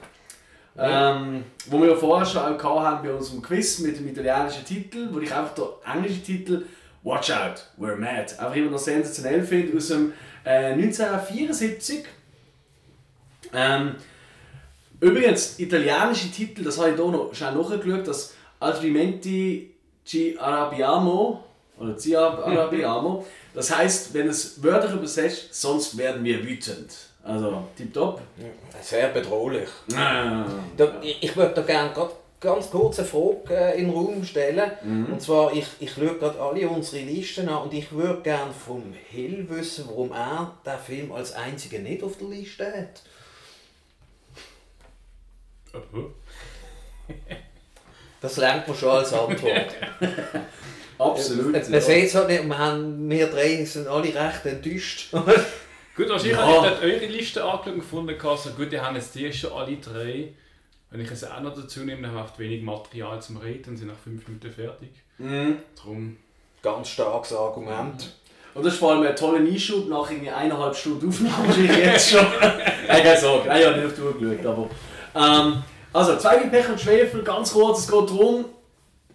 Ähm, 0.79 1.45
wo 1.66 1.81
wir 1.81 1.89
ja 1.89 1.97
vorher 1.97 2.25
schon 2.25 2.43
auch 2.43 2.83
haben 2.83 3.07
bei 3.07 3.12
unserem 3.12 3.43
Quiz 3.43 3.81
mit 3.81 3.99
dem 3.99 4.09
italienischen 4.09 4.64
Titel, 4.64 5.09
wo 5.12 5.18
ich 5.18 5.33
einfach 5.35 5.55
den 5.55 5.64
englischen 5.95 6.25
Titel 6.25 6.64
Watch 7.03 7.31
Out, 7.31 7.66
We're 7.79 7.97
Mad 7.97 8.35
einfach 8.39 8.55
immer 8.55 8.71
noch 8.71 8.79
sensationell 8.79 9.43
finde, 9.43 9.77
aus 9.77 9.89
dem 9.89 10.12
äh, 10.45 10.73
1974. 10.73 12.05
Ähm, 13.53 13.97
übrigens, 15.01 15.59
italienische 15.59 16.31
Titel, 16.31 16.65
das 16.65 16.79
habe 16.79 16.91
ich 16.91 16.97
hier 16.97 17.05
noch 17.07 17.35
schnell 17.35 17.55
nachgeschaut, 17.55 18.07
das 18.07 18.35
Altrimenti 18.59 19.75
ci 20.05 20.37
arrabbiamo, 20.39 21.45
oder 21.79 21.97
ci 21.97 22.17
arrabbiamo, 22.17 23.25
das 23.55 23.77
heißt, 23.77 24.15
wenn 24.15 24.29
es 24.29 24.63
wörtlich 24.63 24.93
übersetzt, 24.93 25.55
sonst 25.55 25.97
werden 25.97 26.25
wir 26.25 26.45
wütend. 26.45 26.95
Also, 27.23 27.65
tipptopp. 27.77 28.21
Sehr 28.81 29.09
bedrohlich. 29.09 29.69
Ah. 29.95 30.45
Da, 30.77 30.95
ich 31.03 31.23
ich 31.23 31.37
würde 31.37 31.55
da 31.55 31.63
gerne 31.63 31.93
grad 31.93 32.13
ganz 32.41 32.71
kurz 32.71 32.99
eine 32.99 33.07
Frage 33.07 33.55
äh, 33.55 33.79
in 33.79 33.87
den 33.87 33.95
Raum 33.95 34.25
stellen. 34.25 34.71
Und 35.13 35.21
zwar, 35.21 35.53
ich, 35.53 35.67
ich 35.79 35.93
schaue 35.93 36.17
gerade 36.17 36.41
alle 36.41 36.69
unsere 36.69 37.05
Listen 37.05 37.49
an 37.49 37.65
und 37.65 37.75
ich 37.75 37.93
würde 37.93 38.23
gerne 38.23 38.53
vom 38.53 38.95
Hill 39.11 39.47
wissen, 39.51 39.85
warum 39.89 40.13
er 40.13 40.55
den 40.65 40.79
Film 40.79 41.13
als 41.13 41.35
einziger 41.35 41.79
nicht 41.79 42.03
auf 42.03 42.17
der 42.17 42.29
Liste 42.29 42.65
hat. 42.67 43.03
Das 48.21 48.37
lernt 48.37 48.68
man 48.68 48.77
schon 48.77 48.91
als 48.91 49.12
Antwort. 49.12 49.75
Absolut. 50.99 51.53
Man 51.53 51.73
ja. 51.73 51.81
sieht 51.81 52.05
es 52.05 52.14
halt 52.14 52.29
nicht, 52.29 52.45
wir, 52.45 52.59
haben, 52.59 53.09
wir 53.09 53.27
drei 53.29 53.64
sind 53.64 53.89
alle 53.89 54.14
recht 54.14 54.45
enttäuscht. 54.45 55.11
Gut, 55.97 56.09
wahrscheinlich 56.09 56.37
Ja. 56.37 56.47
habe 56.47 56.66
ich 56.66 56.73
dort 56.73 56.83
eure 56.83 57.07
Liste 57.07 57.43
angeschaut 57.43 57.73
und 57.73 57.81
gefunden, 57.81 58.16
also 58.23 58.51
gut, 58.51 58.73
die 58.73 58.81
haben 58.81 58.97
jetzt 58.97 59.14
die 59.14 59.33
schon 59.33 59.53
alle 59.53 59.77
drei. 59.77 60.33
Wenn 60.91 61.01
ich 61.01 61.11
es 61.11 61.25
auch 61.25 61.41
noch 61.41 61.55
dazu 61.55 61.81
nehme, 61.81 62.03
dann 62.03 62.12
haben 62.12 62.31
wir 62.37 62.45
wenig 62.47 62.62
Material 62.62 63.21
zum 63.21 63.37
Reden 63.39 63.71
und 63.71 63.77
sind 63.77 63.89
nach 63.89 63.99
fünf 63.99 64.27
Minuten 64.27 64.51
fertig. 64.51 64.91
Mhm. 65.18 65.59
Darum, 65.77 66.16
Ganz 66.62 66.89
starkes 66.89 67.33
Argument. 67.33 68.12
Und 68.53 68.66
das 68.66 68.75
ist 68.75 68.81
vor 68.81 68.93
allem 68.93 69.03
ein 69.07 69.16
toller 69.16 69.39
Einschub 69.39 69.89
nach 69.89 70.11
irgendwie 70.11 70.31
eineinhalb 70.31 70.75
Stunden 70.75 71.09
Aufnahme 71.09 71.55
jetzt 71.57 72.11
schon. 72.11 72.27
Keine 72.87 73.16
Sorge, 73.18 73.49
ich 73.59 73.66
habe 73.66 73.77
nicht 73.77 73.87
auf 73.87 73.95
die 73.95 74.01
Uhr 74.01 74.18
geschaut. 74.18 74.47
Aber, 74.47 74.71
ähm, 75.15 75.63
also, 75.93 76.17
zwei 76.17 76.45
wie 76.45 76.49
Pech 76.49 76.69
und 76.69 76.81
Schwefel, 76.81 77.23
ganz 77.23 77.53
kurz, 77.53 77.81
es 77.81 77.91
geht 77.91 78.11
darum, 78.11 78.45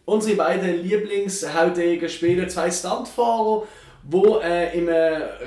unsere 0.06 0.36
beiden 0.36 0.84
Lieblingshaudegen 0.84 2.10
spielen 2.10 2.50
zwei 2.50 2.70
Stuntfahrer, 2.70 3.64
die 4.04 4.44
äh, 4.44 4.78
im 4.78 4.88
äh, 4.88 4.94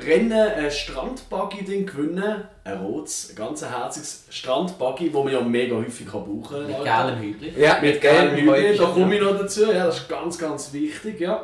Rennen 0.04 0.32
ein 0.32 0.70
Strandbuggy 0.70 1.84
gewinnen. 1.84 2.44
Ein 2.64 2.78
rotes, 2.78 3.32
ganz 3.36 3.62
ein 3.62 3.70
herziges 3.70 4.24
Strandbuggy, 4.30 5.10
das 5.10 5.24
man 5.24 5.32
ja 5.32 5.40
mega 5.40 5.76
häufig 5.76 6.06
kann 6.06 6.24
brauchen 6.24 6.66
Mit 6.66 6.84
kann. 6.84 7.06
gelbem 7.06 7.22
Hübli. 7.22 7.52
Ja, 7.56 7.78
Mit 7.80 8.00
gelbem 8.00 8.36
Hügel, 8.36 8.50
Häubchen, 8.50 8.78
da 8.78 8.84
komme 8.86 9.14
ja. 9.14 9.22
ich 9.22 9.28
noch 9.28 9.38
dazu. 9.38 9.72
Ja, 9.72 9.86
das 9.86 9.98
ist 9.98 10.08
ganz, 10.08 10.38
ganz 10.38 10.72
wichtig. 10.72 11.20
Ja. 11.20 11.42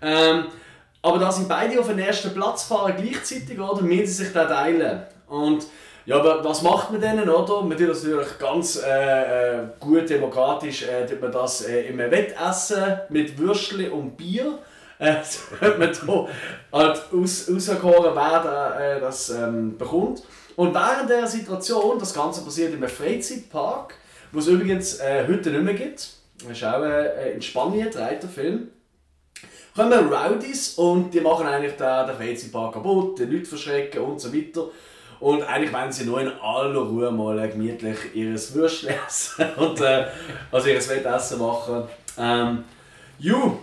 Ähm, 0.00 0.44
aber 1.02 1.18
da 1.18 1.32
sie 1.32 1.46
beide 1.48 1.80
auf 1.80 1.88
den 1.88 1.98
ersten 1.98 2.32
Platz 2.32 2.64
fahren 2.64 2.94
gleichzeitig, 2.96 3.58
oder, 3.58 3.82
müssen 3.82 4.06
sie 4.06 4.24
sich 4.24 4.32
da 4.32 4.44
teilen. 4.44 5.02
Und 5.28 5.66
ja, 6.06 6.16
aber 6.18 6.44
was 6.44 6.62
macht 6.62 6.92
man 6.92 7.00
denn, 7.00 7.28
oder? 7.28 7.62
Man 7.62 7.76
tut 7.76 7.88
das 7.88 8.04
natürlich 8.04 8.38
ganz 8.38 8.80
äh, 8.80 9.58
äh, 9.58 9.62
gut 9.80 10.08
demokratisch, 10.08 10.84
äh, 10.84 11.04
tut 11.04 11.20
man 11.20 11.32
das 11.32 11.62
äh, 11.62 11.88
im 11.88 11.98
Wettessen 11.98 13.00
mit 13.08 13.36
Würstchen 13.36 13.90
und 13.90 14.16
Bier. 14.16 14.58
Äh, 15.00 15.16
sollte 15.60 15.78
man 15.78 15.90
da 15.92 16.28
halt 16.78 17.02
aus, 17.12 17.50
auserkoren, 17.50 18.14
wer 18.14 18.42
da, 18.42 18.80
äh, 18.80 19.00
das 19.00 19.30
ähm, 19.30 19.76
bekommt. 19.76 20.22
Und 20.54 20.72
während 20.72 21.10
der 21.10 21.26
Situation, 21.26 21.98
das 21.98 22.14
Ganze 22.14 22.42
passiert 22.42 22.72
in 22.72 22.76
einem 22.76 22.88
Freizeitpark, 22.88 23.94
wo 24.30 24.38
es 24.38 24.46
übrigens 24.46 25.00
äh, 25.00 25.26
heute 25.28 25.50
nicht 25.50 25.64
mehr 25.64 25.74
gibt, 25.74 26.08
das 26.40 26.50
ist 26.52 26.64
auch 26.64 26.82
äh, 26.82 27.32
in 27.32 27.42
Spanien, 27.42 27.90
dreht 27.90 28.22
der 28.22 28.30
Film, 28.30 28.68
kommen 29.74 30.08
Rowdies 30.08 30.74
und 30.74 31.12
die 31.12 31.20
machen 31.20 31.46
eigentlich 31.46 31.74
den, 31.74 32.06
den 32.06 32.16
Freizeitpark 32.16 32.74
kaputt, 32.74 33.18
die 33.18 33.24
Leute 33.24 33.44
verschrecken 33.44 34.02
und 34.02 34.20
so 34.20 34.32
weiter. 34.32 34.68
Und 35.20 35.42
eigentlich 35.42 35.72
wollen 35.72 35.92
sie 35.92 36.04
nur 36.04 36.20
in 36.20 36.28
aller 36.40 36.80
Ruhe 36.80 37.10
mal 37.10 37.48
gemütlich 37.48 37.96
ihr 38.14 38.34
Würstchen 38.54 38.90
essen 39.06 39.46
und 39.56 39.80
äh, 39.80 40.06
also 40.52 40.68
ihr 40.68 40.88
Wettessen 40.88 41.38
machen. 41.38 41.84
Ähm, 42.18 42.64
ju. 43.18 43.56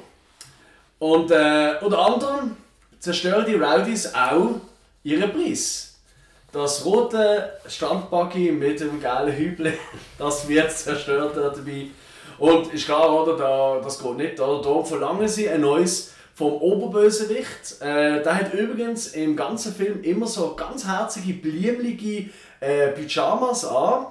Und 0.99 1.31
äh, 1.31 1.75
unter 1.81 1.99
anderem 1.99 2.57
zerstören 2.99 3.45
die 3.45 3.55
Rowdies 3.55 4.13
auch 4.13 4.61
ihren 5.03 5.31
Preis. 5.31 5.95
Das 6.51 6.85
rote 6.85 7.51
Strandbuggy 7.67 8.51
mit 8.51 8.79
dem 8.79 9.01
gelben 9.01 9.31
Hübel, 9.31 9.73
das 10.17 10.47
wird 10.47 10.71
zerstört 10.71 11.35
dabei. 11.35 11.87
Und 12.37 12.73
ist 12.73 12.85
klar, 12.85 13.11
oder, 13.11 13.37
da, 13.37 13.79
das 13.83 14.01
geht 14.01 14.17
nicht. 14.17 14.39
Oder? 14.39 14.61
Da 14.61 14.83
verlangen 14.83 15.27
sie 15.27 15.49
ein 15.49 15.61
neues 15.61 16.12
vom 16.35 16.53
Oberbösewicht. 16.53 17.79
Äh, 17.81 18.23
der 18.23 18.35
hat 18.35 18.53
übrigens 18.53 19.07
im 19.09 19.35
ganzen 19.35 19.73
Film 19.73 20.01
immer 20.03 20.27
so 20.27 20.55
ganz 20.55 20.85
herzige, 20.87 21.33
blümliche 21.33 22.29
äh, 22.59 22.87
Pyjamas 22.89 23.65
an, 23.65 24.07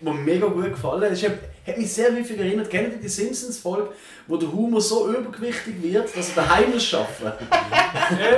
die 0.00 0.04
mir 0.04 0.12
mega 0.14 0.46
gut 0.46 0.70
gefallen. 0.70 1.12
Es 1.12 1.22
hat, 1.24 1.32
hat 1.66 1.78
mich 1.78 1.92
sehr 1.92 2.12
häufig 2.12 2.38
erinnert, 2.38 2.68
kennt 2.70 2.92
ihr 2.94 2.98
die 3.00 3.08
Simpsons-Folge, 3.08 3.90
wo 4.26 4.36
der 4.36 4.52
Humor 4.52 4.80
so 4.80 5.08
übergewichtig 5.08 5.80
wird, 5.82 6.16
dass 6.16 6.28
er 6.30 6.42
daheim 6.42 6.72
muss 6.72 6.92
arbeiten 6.94 7.46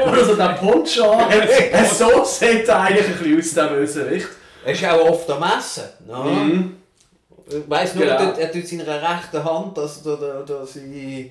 Oder 0.08 0.24
so 0.24 0.34
der 0.36 0.48
Poncho 0.54 1.16
hat. 1.18 1.32
Äh, 1.48 1.84
so 1.86 2.22
sieht 2.24 2.68
er 2.68 2.80
eigentlich 2.82 3.06
ein 3.06 3.18
bisschen 3.18 3.38
aus, 3.38 3.54
der 3.54 3.74
Bösewicht. 3.76 4.28
Er 4.64 4.72
ist 4.72 4.84
auch 4.84 5.08
oft 5.10 5.30
am 5.30 5.42
Essen. 5.58 5.84
Ne? 6.06 6.14
Mhm. 6.16 6.76
Ich 7.48 7.68
weiss 7.68 7.94
nur, 7.94 8.04
Genau. 8.04 8.16
er, 8.16 8.26
tut- 8.32 8.38
er 8.38 8.52
tut 8.52 8.66
seiner 8.68 8.86
rechten 9.02 9.44
Hand, 9.44 9.76
dass 9.76 10.02
der, 10.02 10.16
der 10.16 10.64
sein 10.66 11.30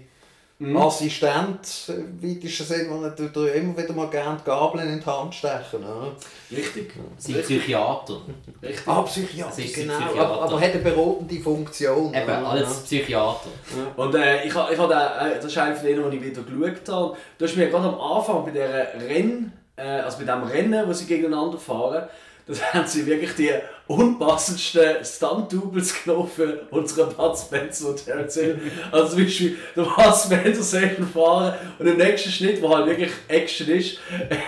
Mhm. 0.63 0.77
Assistent, 0.77 1.89
äh, 1.89 2.25
weitesten 2.25 2.65
Sinne, 2.65 3.05
er 3.05 3.15
tut 3.15 3.35
er 3.35 3.55
immer 3.55 3.77
wieder 3.77 3.93
mal 3.93 4.09
gerne 4.09 4.37
die 4.39 4.45
Gabeln 4.45 4.87
in 4.87 4.99
die 4.99 5.05
Hand 5.05 5.35
stechen. 5.35 5.81
Ne? 5.81 6.11
Richtig. 6.55 6.93
Sein 7.17 7.41
Psychiater. 7.41 8.21
Richtig. 8.61 8.87
Ah, 8.87 9.01
Psychiater, 9.01 9.49
Das 9.49 9.65
ist 9.65 9.75
genau. 9.75 9.93
Psychiater. 9.93 10.21
Aber, 10.21 10.41
aber 10.43 10.61
hat 10.61 10.71
eine 10.71 10.81
beratende 10.81 11.39
Funktion. 11.39 12.13
Eben, 12.13 12.25
ne? 12.25 12.47
alles 12.47 12.79
Psychiater. 12.83 13.49
Und 13.97 14.15
äh, 14.15 14.45
ich 14.45 14.55
habe 14.55 14.73
ich 14.73 14.79
ha 14.79 14.87
den, 14.87 15.31
äh, 15.31 15.35
das 15.35 15.45
ist 15.45 15.57
einer 15.57 15.75
von 15.75 15.85
denen, 15.85 16.11
die 16.11 16.17
ich 16.17 16.23
wieder 16.23 16.41
geschaut 16.43 16.89
habe. 16.89 17.17
Du 17.37 17.45
hast 17.45 17.57
mir 17.57 17.69
gerade 17.69 17.89
am 17.89 17.99
Anfang 17.99 18.45
bei 18.45 18.51
dieser 18.51 18.95
äh, 19.75 19.81
also 19.81 20.19
bei 20.19 20.23
dem 20.23 20.43
Rennen, 20.43 20.87
wo 20.87 20.93
sie 20.93 21.05
gegeneinander 21.05 21.57
fahren, 21.57 22.07
das 22.45 22.73
haben 22.73 22.85
sie 22.85 23.05
wirklich 23.05 23.35
die 23.35 23.51
unpassendsten 23.87 25.03
Stunt-Doubles 25.03 26.03
genommen 26.03 26.29
für 26.33 26.67
unseren 26.71 27.13
Bud 27.15 27.37
Spencer 27.37 27.89
und 27.89 28.03
Terence 28.03 28.33
Hill. 28.35 28.59
Also 28.91 29.15
zum 29.15 29.23
Beispiel, 29.23 29.57
der 29.75 29.83
Bud 29.83 30.15
Spencer 30.15 30.63
selber 30.63 31.05
fahren 31.05 31.53
und 31.79 31.87
im 31.87 31.97
nächsten 31.97 32.29
Schnitt, 32.29 32.61
wo 32.61 32.75
halt 32.75 32.87
wirklich 32.87 33.11
Action 33.27 33.67
ist, 33.69 33.99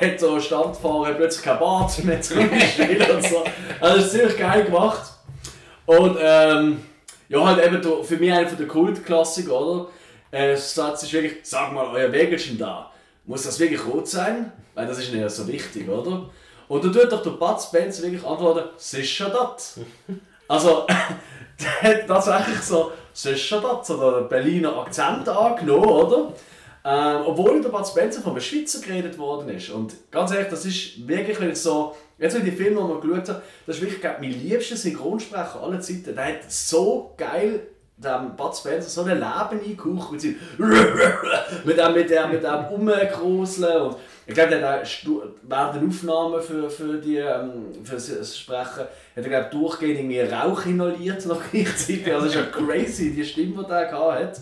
hat 0.02 0.20
so 0.20 0.34
ein 0.34 0.42
Standfahrer 0.42 1.14
plötzlich 1.14 1.46
kein 1.46 1.60
Bart 1.60 2.04
mehr 2.04 2.22
zurückgestellt 2.22 3.10
und 3.14 3.24
so. 3.24 3.44
Also 3.80 3.98
das 3.98 4.06
ist 4.06 4.12
ziemlich 4.12 4.38
geil 4.38 4.66
gemacht. 4.66 5.12
Und 5.86 6.18
ähm, 6.20 6.82
ja, 7.30 7.46
halt 7.46 7.66
eben 7.66 7.82
der, 7.82 8.04
für 8.04 8.18
mich 8.18 8.32
einer 8.32 8.52
der 8.52 8.68
Kultklassiker, 8.68 9.60
oder? 9.60 9.90
Äh, 10.32 10.58
Satz 10.58 11.04
ist 11.04 11.14
wirklich, 11.14 11.38
sag 11.44 11.72
mal, 11.72 11.88
euer 11.94 12.12
Wägelchen 12.12 12.58
da, 12.58 12.92
muss 13.26 13.44
das 13.44 13.60
wirklich 13.60 13.86
rot 13.86 14.08
sein? 14.08 14.52
Weil 14.74 14.88
das 14.88 15.00
ist 15.00 15.14
nicht 15.14 15.30
so 15.30 15.48
wichtig, 15.48 15.88
oder? 15.88 16.30
Und 16.68 16.84
dann 16.84 16.94
tut 16.94 17.12
doch 17.12 17.22
der 17.22 17.32
Bud 17.32 17.62
Spencer 17.62 18.04
wirklich 18.04 18.26
antworten, 18.26 18.70
sicher 18.78 19.30
das. 19.30 19.80
Also, 20.48 20.86
der 21.60 21.82
hat 21.82 22.08
tatsächlich 22.08 22.62
so, 22.62 22.92
sicher 23.14 23.62
das, 23.62 23.90
oder 23.92 24.18
einen 24.18 24.30
Berliner 24.30 24.78
Akzent 24.78 25.28
angenommen, 25.30 25.86
oder? 25.86 26.34
Ähm, 26.84 27.22
obwohl 27.26 27.62
der 27.62 27.70
Bud 27.70 27.88
Spencer 27.88 28.22
von 28.22 28.34
einem 28.34 28.42
Schweizer 28.42 28.80
geredet 28.80 29.18
worden 29.18 29.50
ist. 29.50 29.70
Und 29.70 29.96
ganz 30.12 30.32
ehrlich, 30.32 30.50
das 30.50 30.66
ist 30.66 31.08
wirklich, 31.08 31.40
wenn 31.40 31.50
ich 31.50 31.62
so, 31.62 31.96
jetzt 32.20 32.36
wenn 32.36 32.46
ich 32.46 32.52
die 32.52 32.64
Filme 32.64 32.80
nochmal 32.80 33.00
geschaut 33.00 33.30
habe, 33.30 33.42
das 33.66 33.78
ist 33.78 33.82
wirklich 33.82 34.04
mein 34.04 34.32
liebster 34.32 34.76
Synchronsprecher 34.76 35.64
aller 35.64 35.82
Zeiten. 35.82 36.14
Der 36.16 36.26
hat 36.26 36.52
so 36.52 37.14
geil 37.18 37.68
dem 37.98 38.36
Bud 38.36 38.56
Spencer 38.56 38.90
so 38.90 39.04
ein 39.04 39.08
Leben 39.10 39.22
eingehaucht 39.22 40.12
mit 40.12 40.22
seinem 40.22 40.36
mit 41.64 41.78
dem, 41.78 41.94
mit 41.94 42.10
dem, 42.10 42.32
mit 42.32 42.44
und 43.22 43.96
ich 44.28 44.34
glaube, 44.34 44.50
der 44.50 44.70
hat 44.70 44.84
auch 44.84 45.22
während 45.44 45.76
der 45.76 45.88
Aufnahmen 45.88 46.42
für, 46.42 46.70
für, 46.70 46.98
die, 46.98 47.18
ähm, 47.18 47.68
für 47.84 47.96
das 47.96 48.38
Sprechen 48.38 48.80
hat 48.80 48.90
er 49.16 49.24
glaub, 49.24 49.52
durchgehend 49.52 50.00
irgendwie 50.00 50.22
Rauch 50.22 50.66
inhaliert 50.66 51.26
noch 51.28 51.42
gleichzeitig. 51.52 52.12
Also 52.12 52.28
ist 52.28 52.36
ja 52.36 52.44
crazy, 52.44 53.14
die 53.14 53.24
Stimme, 53.24 53.64
die 53.64 53.72
er 53.72 53.92
hat. 53.92 54.42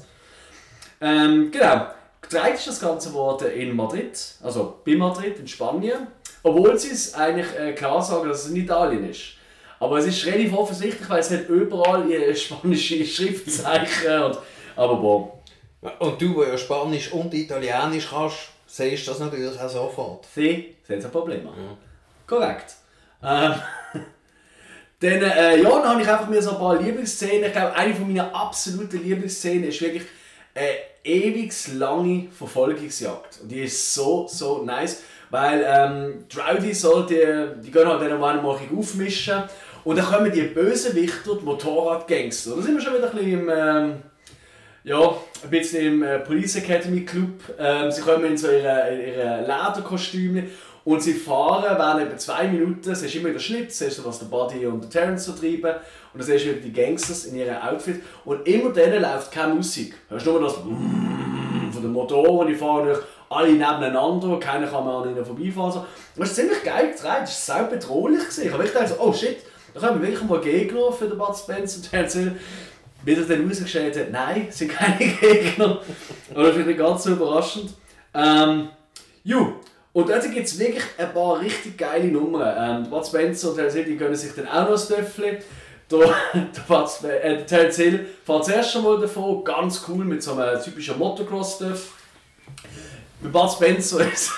Ähm, 1.02 1.52
genau. 1.52 1.88
Gedreht 2.22 2.56
ist 2.56 2.68
das 2.68 2.80
Ganze 2.80 3.14
worden 3.14 3.52
in 3.52 3.76
Madrid, 3.76 4.18
also 4.42 4.80
bei 4.86 4.96
Madrid 4.96 5.38
in 5.40 5.48
Spanien. 5.48 6.08
Obwohl 6.42 6.78
sie 6.80 6.92
es 6.92 7.14
eigentlich 7.14 7.48
äh, 7.60 7.74
klar 7.74 8.02
sagen, 8.02 8.30
dass 8.30 8.46
es 8.46 8.52
in 8.52 8.58
Italien 8.58 9.10
ist. 9.10 9.36
Aber 9.84 9.98
es 9.98 10.06
ist 10.06 10.26
relativ 10.26 10.54
offensichtlich, 10.54 11.10
weil 11.10 11.20
es 11.20 11.32
hat 11.32 11.50
überall 11.50 12.36
spanische 12.36 13.06
Schriftzeichen 13.06 14.24
und 14.24 14.38
aber 14.76 14.96
boah. 14.96 15.40
Und 16.00 16.22
du, 16.22 16.42
der 16.42 16.52
ja 16.52 16.58
Spanisch 16.58 17.12
und 17.12 17.34
Italienisch 17.34 18.08
kannst, 18.10 18.38
siehst 18.66 19.06
du 19.06 19.12
das 19.12 19.20
natürlich 19.20 19.60
auch 19.60 19.70
sofort. 19.70 20.26
Sie 20.34 20.76
sind 20.88 21.04
ein 21.04 21.12
Problem. 21.12 21.46
Ja. 21.46 21.52
Korrekt. 22.26 22.76
Ähm, 23.22 23.54
dann, 25.00 25.22
äh, 25.22 25.62
ja, 25.62 25.70
dann 25.70 25.90
habe 25.90 26.02
ich 26.02 26.08
einfach 26.08 26.30
mir 26.30 26.42
so 26.42 26.52
ein 26.52 26.58
paar 26.58 26.82
Lieblingsszenen. 26.82 27.46
Ich 27.46 27.52
glaube, 27.52 27.76
eine 27.76 27.94
von 27.94 28.08
meiner 28.08 28.34
absoluten 28.34 29.04
Lieblingsszenen 29.04 29.66
ist 29.66 29.82
wirklich 29.82 30.04
eine 30.56 30.70
ewig 31.04 31.54
lange 31.74 32.30
Verfolgungsjagd. 32.32 33.42
Und 33.42 33.52
die 33.52 33.64
ist 33.64 33.94
so, 33.94 34.28
so 34.30 34.64
nice. 34.64 35.04
Weil 35.30 35.66
ähm, 35.68 36.26
die 36.32 36.38
Rowdy 36.38 36.74
sollte, 36.74 37.58
die 37.64 37.72
gehen 37.72 37.88
halt 37.88 38.02
dann 38.10 38.20
mal 38.20 38.40
aufmischen 38.40 39.44
und 39.84 39.98
dann 39.98 40.06
kommen 40.06 40.32
die 40.32 40.42
Bösewichter, 40.42 41.36
die 41.40 41.46
Motorradgangster. 41.46 42.56
Da 42.56 42.62
sind 42.62 42.76
wir 42.76 42.82
schon 42.82 42.96
wieder 42.96 43.10
ein 43.10 43.18
bisschen 43.18 43.34
im, 43.34 43.50
ähm, 43.50 43.94
ja, 44.84 45.18
ein 45.44 45.50
bisschen 45.50 45.86
im 45.86 46.04
äh, 46.04 46.20
Police 46.20 46.58
Academy 46.58 47.02
Club. 47.02 47.40
Ähm, 47.60 47.92
sie 47.92 48.02
kommen 48.02 48.26
in 48.26 48.38
so 48.38 48.48
ihre, 48.48 48.90
ihre 48.96 49.42
Lederkostüme 49.42 50.46
und 50.86 51.02
sie 51.02 51.14
fahren 51.14 51.78
während 51.78 52.02
etwa 52.02 52.18
zwei 52.18 52.48
Minuten. 52.48 52.92
Es 52.92 53.02
ist 53.02 53.16
immer 53.16 53.30
wieder 53.30 53.40
Schnitt, 53.40 53.72
siehst 53.72 54.00
du, 54.00 54.06
was 54.06 54.20
der 54.20 54.26
Buddy 54.26 54.66
und 54.66 54.82
der 54.82 54.90
Terence 54.90 55.26
so 55.26 55.34
treiben. 55.34 55.76
Und 56.14 56.20
dann 56.20 56.24
siehst 56.24 56.46
du 56.46 56.54
die 56.54 56.74
Gangsters 56.74 57.26
in 57.26 57.36
ihrem 57.36 57.56
Outfit. 57.56 58.02
Und 58.26 58.48
immer 58.48 58.72
dann 58.72 59.02
läuft 59.02 59.32
keine 59.32 59.56
Musik. 59.56 59.96
Hörst 60.10 60.26
du 60.26 60.32
nur 60.32 60.42
das 60.42 60.54
von 60.54 61.82
den 61.82 61.92
Motoren, 61.92 62.48
die 62.48 62.56
fahren 62.56 62.86
durch 62.86 63.00
alle 63.30 63.52
nebeneinander, 63.52 64.40
keiner 64.40 64.68
kann 64.68 64.86
mehr 64.86 64.94
an 64.94 65.10
ihnen 65.10 65.26
vorbeifahren. 65.26 65.72
So. 65.72 65.86
Das 66.16 66.30
ist 66.30 66.36
ziemlich 66.36 66.64
geil 66.64 66.92
gedreht, 66.92 67.22
das 67.24 67.50
war 67.50 67.58
sau 67.58 67.70
bedrohlich. 67.70 68.22
Ich 68.42 68.52
habe 68.52 68.64
gedacht, 68.64 68.94
oh 69.00 69.12
shit, 69.12 69.38
da 69.74 69.82
haben 69.82 70.02
wir 70.02 70.08
wirklich 70.08 70.30
mal 70.30 70.42
Gegner 70.42 70.92
für 70.92 71.08
den 71.08 71.18
Bud 71.18 71.36
Spencer 71.36 71.78
und 71.78 71.90
Terence. 71.90 72.18
Wie 73.06 73.14
er 73.14 73.22
dann 73.24 73.42
herausgestellt 73.42 73.98
hat, 73.98 74.12
nein, 74.12 74.48
sind 74.50 74.72
keine 74.72 74.98
Gegner. 75.22 75.82
Das 76.34 76.56
finde 76.56 76.72
ich 76.72 76.78
ganz 76.78 77.06
überraschend. 77.06 77.74
Ähm, 78.14 78.70
ju, 79.24 79.56
und 79.92 80.10
dort 80.10 80.32
gibt 80.32 80.48
es 80.48 80.58
wirklich 80.58 80.84
ein 80.98 81.14
paar 81.14 81.40
richtig 81.40 81.78
geile 81.78 82.08
Nummern. 82.08 82.84
Ähm, 82.86 82.90
Bud 82.90 83.06
Spencer 83.06 83.50
und 83.50 83.56
Terence 83.56 83.74
die 83.74 83.98
gönnen 83.98 84.16
sich 84.16 84.34
dann 84.34 84.48
auch 84.48 84.70
noch 84.70 84.80
ein 84.80 84.88
Töffel. 84.88 85.40
Der, 85.92 86.16
der, 87.04 87.26
äh, 87.26 87.46
Terence 87.46 87.76
Hill 87.76 88.08
fährt 88.26 88.46
zuerst 88.46 88.72
schon 88.72 88.84
mal 88.84 89.00
davon, 89.00 89.44
ganz 89.44 89.84
cool 89.88 90.06
mit 90.06 90.24
so 90.24 90.34
einem 90.34 90.62
typischen 90.62 90.98
Motocross-Töff. 90.98 91.92
Bei 93.24 93.30
Bud 93.30 93.52
Spencer 93.52 94.02
ist 94.14 94.32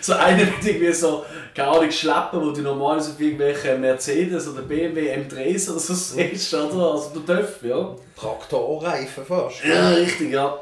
so 0.00 0.14
einer 0.14 0.44
mit 0.44 0.64
irgendwie 0.64 0.92
so, 0.92 1.24
Ahnung, 1.56 1.90
Schleppen, 1.90 2.40
wo 2.40 2.50
du 2.50 2.62
normalerweise 2.62 3.10
auf 3.10 3.20
irgendwelche 3.20 3.76
Mercedes 3.76 4.48
oder 4.48 4.62
BMW 4.62 5.14
M3s 5.14 5.70
oder 5.70 5.80
so 5.80 5.94
siehst, 5.94 6.54
oder? 6.54 6.92
Also 6.92 7.20
der 7.20 7.36
Töff, 7.36 7.62
ja. 7.62 7.94
Traktorreifen 8.16 9.24
fast. 9.24 9.64
Ja, 9.64 9.90
richtig, 9.90 10.32
ja. 10.32 10.58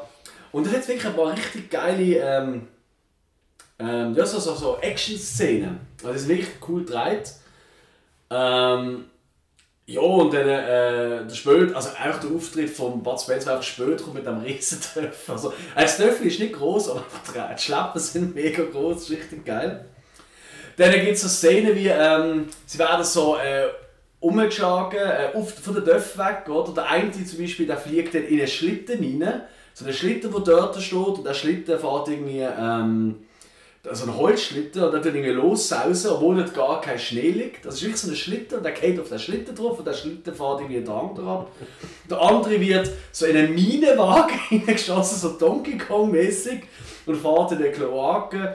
Und 0.51 0.67
er 0.67 0.73
hat 0.73 0.87
wirklich 0.87 1.05
ein 1.05 1.15
paar 1.15 1.31
richtig 1.31 1.69
geile 1.69 2.17
ähm, 2.17 2.67
ähm, 3.79 4.13
ja, 4.13 4.25
so, 4.25 4.39
so, 4.39 4.55
so 4.55 4.77
Action-Szenen. 4.81 5.79
Also 5.99 6.13
das 6.13 6.21
ist 6.23 6.27
wirklich 6.27 6.49
cool 6.67 6.83
gedreht. 6.83 7.31
Ähm, 8.29 9.05
ja, 9.89 10.01
und 10.01 10.31
dann 10.31 10.47
äh, 10.47 11.25
der 11.25 11.33
Spölt, 11.33 11.75
also 11.75 11.89
einfach 11.97 12.19
der 12.19 12.29
Auftritt 12.29 12.69
von 12.69 13.01
Bud 13.01 13.19
Spencer 13.19 13.53
einfach 13.53 13.63
spät 13.63 14.03
kommt 14.03 14.13
mit 14.13 14.27
einem 14.27 14.41
riesen 14.41 14.79
Töpf. 14.79 15.27
Also, 15.27 15.49
äh, 15.49 15.81
das 15.81 15.97
Töpfchen 15.97 16.27
ist 16.27 16.39
nicht 16.39 16.53
groß, 16.53 16.89
aber 16.91 17.03
die 17.57 17.59
Schleppen 17.59 17.99
sind 17.99 18.35
mega 18.35 18.63
groß, 18.65 18.93
das 18.97 19.03
ist 19.05 19.17
richtig 19.17 19.45
geil. 19.45 19.85
Dann 20.77 20.91
gibt 20.91 21.13
es 21.13 21.21
so 21.23 21.27
Szenen 21.27 21.75
wie, 21.75 21.87
ähm, 21.87 22.49
sie 22.67 22.77
werden 22.77 23.03
so 23.03 23.37
äh, 23.37 23.65
umgeschlagen, 24.19 24.99
äh, 24.99 25.35
auf, 25.35 25.55
von 25.55 25.73
der 25.73 25.83
Töpf 25.83 26.19
weg, 26.19 26.47
oder? 26.47 26.71
Der 26.71 26.87
eine 26.87 27.11
zum 27.11 27.39
Beispiel, 27.39 27.65
der 27.65 27.77
fliegt 27.77 28.13
dann 28.13 28.25
in 28.25 28.37
einen 28.37 28.47
Schlitten 28.47 28.99
rein. 28.99 29.41
So 29.73 29.85
einen 29.85 29.93
Schlitten, 29.95 30.31
der 30.31 30.41
dort 30.41 30.79
steht, 30.79 30.99
und 30.99 31.25
der 31.25 31.33
Schlitten 31.33 31.79
fährt 31.79 32.07
irgendwie, 32.09 32.41
ähm, 32.41 33.15
also 33.87 34.05
ein 34.05 34.17
Holzschlitten 34.17 34.83
und 34.83 34.91
dann 34.91 35.01
tut 35.01 35.15
irgendwie 35.15 35.31
lossausen, 35.31 36.11
obwohl 36.11 36.37
dort 36.37 36.53
gar 36.53 36.81
kein 36.81 36.99
Schnee 36.99 37.31
liegt. 37.31 37.65
Das 37.65 37.75
ist 37.75 37.83
wirklich 37.83 38.01
so 38.01 38.09
ein 38.09 38.15
Schlitten 38.15 38.57
und 38.57 38.63
der 38.63 38.73
geht 38.73 38.99
auf 38.99 39.07
den 39.07 39.19
Schlitten 39.19 39.55
drauf 39.55 39.79
und 39.79 39.85
der 39.85 39.93
Schlitten 39.93 40.35
fährt 40.35 40.59
irgendwie 40.59 40.81
der 40.81 40.93
andere 40.93 41.29
ab. 41.29 41.51
Der 42.09 42.21
andere 42.21 42.59
wird 42.59 42.91
so 43.11 43.25
in 43.25 43.37
einen 43.37 43.55
Minenwagen 43.55 44.37
hineingeschossen, 44.49 45.17
so 45.17 45.37
Donkey 45.37 45.77
Kong-mäßig 45.77 46.63
und 47.05 47.15
fährt 47.15 47.53
in 47.53 47.59
den 47.59 47.73
Kloaken. 47.73 48.49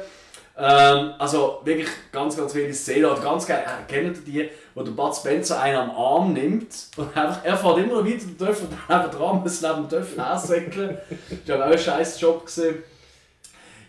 Ähm, 0.57 1.15
also 1.19 1.61
wirklich 1.65 1.89
ganz, 2.13 2.37
ganz 2.37 2.53
viele 2.53 2.73
Szenen. 2.73 3.07
Und 3.07 3.23
ganz 3.23 3.47
geil, 3.47 3.65
äh, 3.67 3.91
kennt 3.91 4.19
ihr 4.19 4.25
die, 4.25 4.51
wo 4.75 4.83
der 4.83 4.93
Bud 4.93 5.17
Spencer 5.17 5.61
einen 5.61 5.77
am 5.77 5.91
Arm 5.91 6.33
nimmt 6.33 6.69
und 6.97 7.09
einfach, 7.17 7.41
er 7.43 7.57
fährt 7.57 7.79
immer 7.79 7.95
noch 7.95 8.07
weiter 8.07 8.19
den 8.19 8.39
Töff 8.39 8.61
und 8.61 8.71
dann 8.87 9.11
dran 9.11 9.41
muss 9.41 9.63
neben 9.63 9.89
dem 9.89 9.89
Töff 9.89 10.17
hersäckeln. 10.17 10.99
Das 11.47 11.59
war 11.59 11.67
auch 11.67 11.73
ein 11.73 11.79
scheiß 11.79 12.21
Job. 12.21 12.47
Gewesen. 12.47 12.85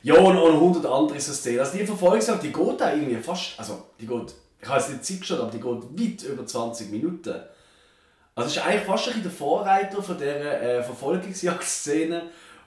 Ja, 0.05 0.13
und, 0.19 0.37
und 0.37 0.53
100 0.53 0.85
andere 0.85 1.19
Szenen. 1.19 1.61
Also 1.61 1.79
die 1.79 1.83
Verfolgungsjagd, 1.83 2.43
die 2.43 2.53
geht 2.53 2.79
da 2.79 2.93
irgendwie 2.93 3.15
fast, 3.15 3.57
also 3.57 3.85
die 3.99 4.05
geht, 4.05 4.35
ich 4.61 4.69
habe 4.69 4.79
es 4.79 4.89
nicht 4.89 5.03
Zeit 5.03 5.19
geschaut, 5.21 5.39
aber 5.39 5.49
die 5.49 5.59
geht 5.59 5.65
weit 5.65 6.31
über 6.31 6.45
20 6.45 6.91
Minuten. 6.91 7.33
Also 8.35 8.47
es 8.47 8.55
ist 8.55 8.63
eigentlich 8.63 8.83
fast 8.83 9.07
ein 9.07 9.23
der 9.23 9.31
Vorreiter 9.31 10.03
von 10.03 10.15
dieser 10.15 10.61
äh, 10.61 10.83
Verfolgungsjagd-Szene 10.83 12.21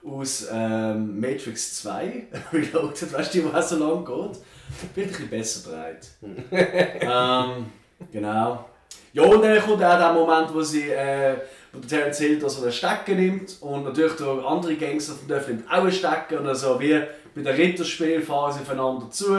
aus 0.04 0.48
ähm, 0.52 1.20
Matrix 1.20 1.76
2, 1.76 2.26
Reloaded, 2.52 3.12
weißt 3.12 3.34
du, 3.36 3.52
was 3.52 3.68
so 3.68 3.76
lang 3.78 4.04
geht? 4.04 4.96
Wird 4.96 5.06
ein 5.06 5.12
bisschen 5.12 5.30
besser 5.30 5.70
bereit. 5.70 6.08
ähm, 6.50 7.66
genau. 8.10 8.64
Ja, 9.12 9.22
und 9.22 9.42
dann 9.42 9.60
kommt 9.60 9.84
auch 9.84 9.96
der 9.96 10.12
Moment, 10.12 10.52
wo 10.52 10.60
sie 10.60 10.90
äh, 10.90 11.36
wo 11.72 11.80
der 11.80 11.88
Terence 11.88 12.18
Hill 12.18 12.38
da 12.38 12.48
so 12.48 12.62
einen 12.62 12.72
Stecker 12.72 13.14
nimmt 13.14 13.56
und 13.60 13.84
natürlich 13.84 14.14
der 14.14 14.26
andere 14.26 14.76
Gangster 14.76 15.14
von 15.14 15.28
dürfen 15.28 15.56
nimmt 15.56 15.70
auch 15.70 15.82
einen 15.82 15.92
Stecker 15.92 16.40
und 16.40 16.46
also 16.46 16.80
wie 16.80 17.02
bei 17.34 17.42
den 17.42 17.54
Ritterspielen 17.54 18.22
fahren 18.22 18.52
sie 18.52 18.60
aufeinander 18.60 19.10
zu. 19.10 19.34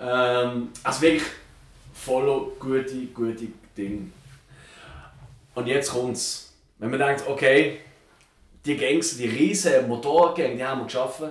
Ähm, 0.00 0.68
also 0.82 1.02
wirklich 1.02 1.28
voll 1.92 2.52
gute, 2.58 3.06
gute 3.14 3.48
Dinge. 3.76 4.10
Und 5.54 5.66
jetzt 5.66 5.90
kommt's. 5.90 6.52
Wenn 6.78 6.90
man 6.90 7.00
denkt, 7.00 7.24
okay, 7.26 7.80
die 8.64 8.76
Gangs, 8.76 9.16
die 9.16 9.26
riesen 9.26 9.88
Motorgänge, 9.88 10.56
die 10.56 10.64
haben 10.64 10.80
wir 10.80 10.84
geschaffen. 10.84 11.30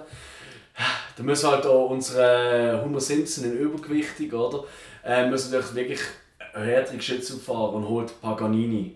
Da 1.16 1.24
müssen 1.24 1.50
halt 1.50 1.66
auch 1.66 1.90
unsere 1.90 2.82
Homer 2.84 3.00
Simpson 3.00 3.46
in 3.46 3.58
Übergewichtig, 3.58 4.34
oder? 4.34 4.66
Äh, 5.04 5.30
müssen 5.30 5.52
natürlich 5.52 5.76
wirklich 5.76 6.00
härtere 6.54 6.98
Geschütze 6.98 7.38
fahren 7.38 7.76
und 7.76 7.88
holt 7.88 8.22
Paganini 8.22 8.96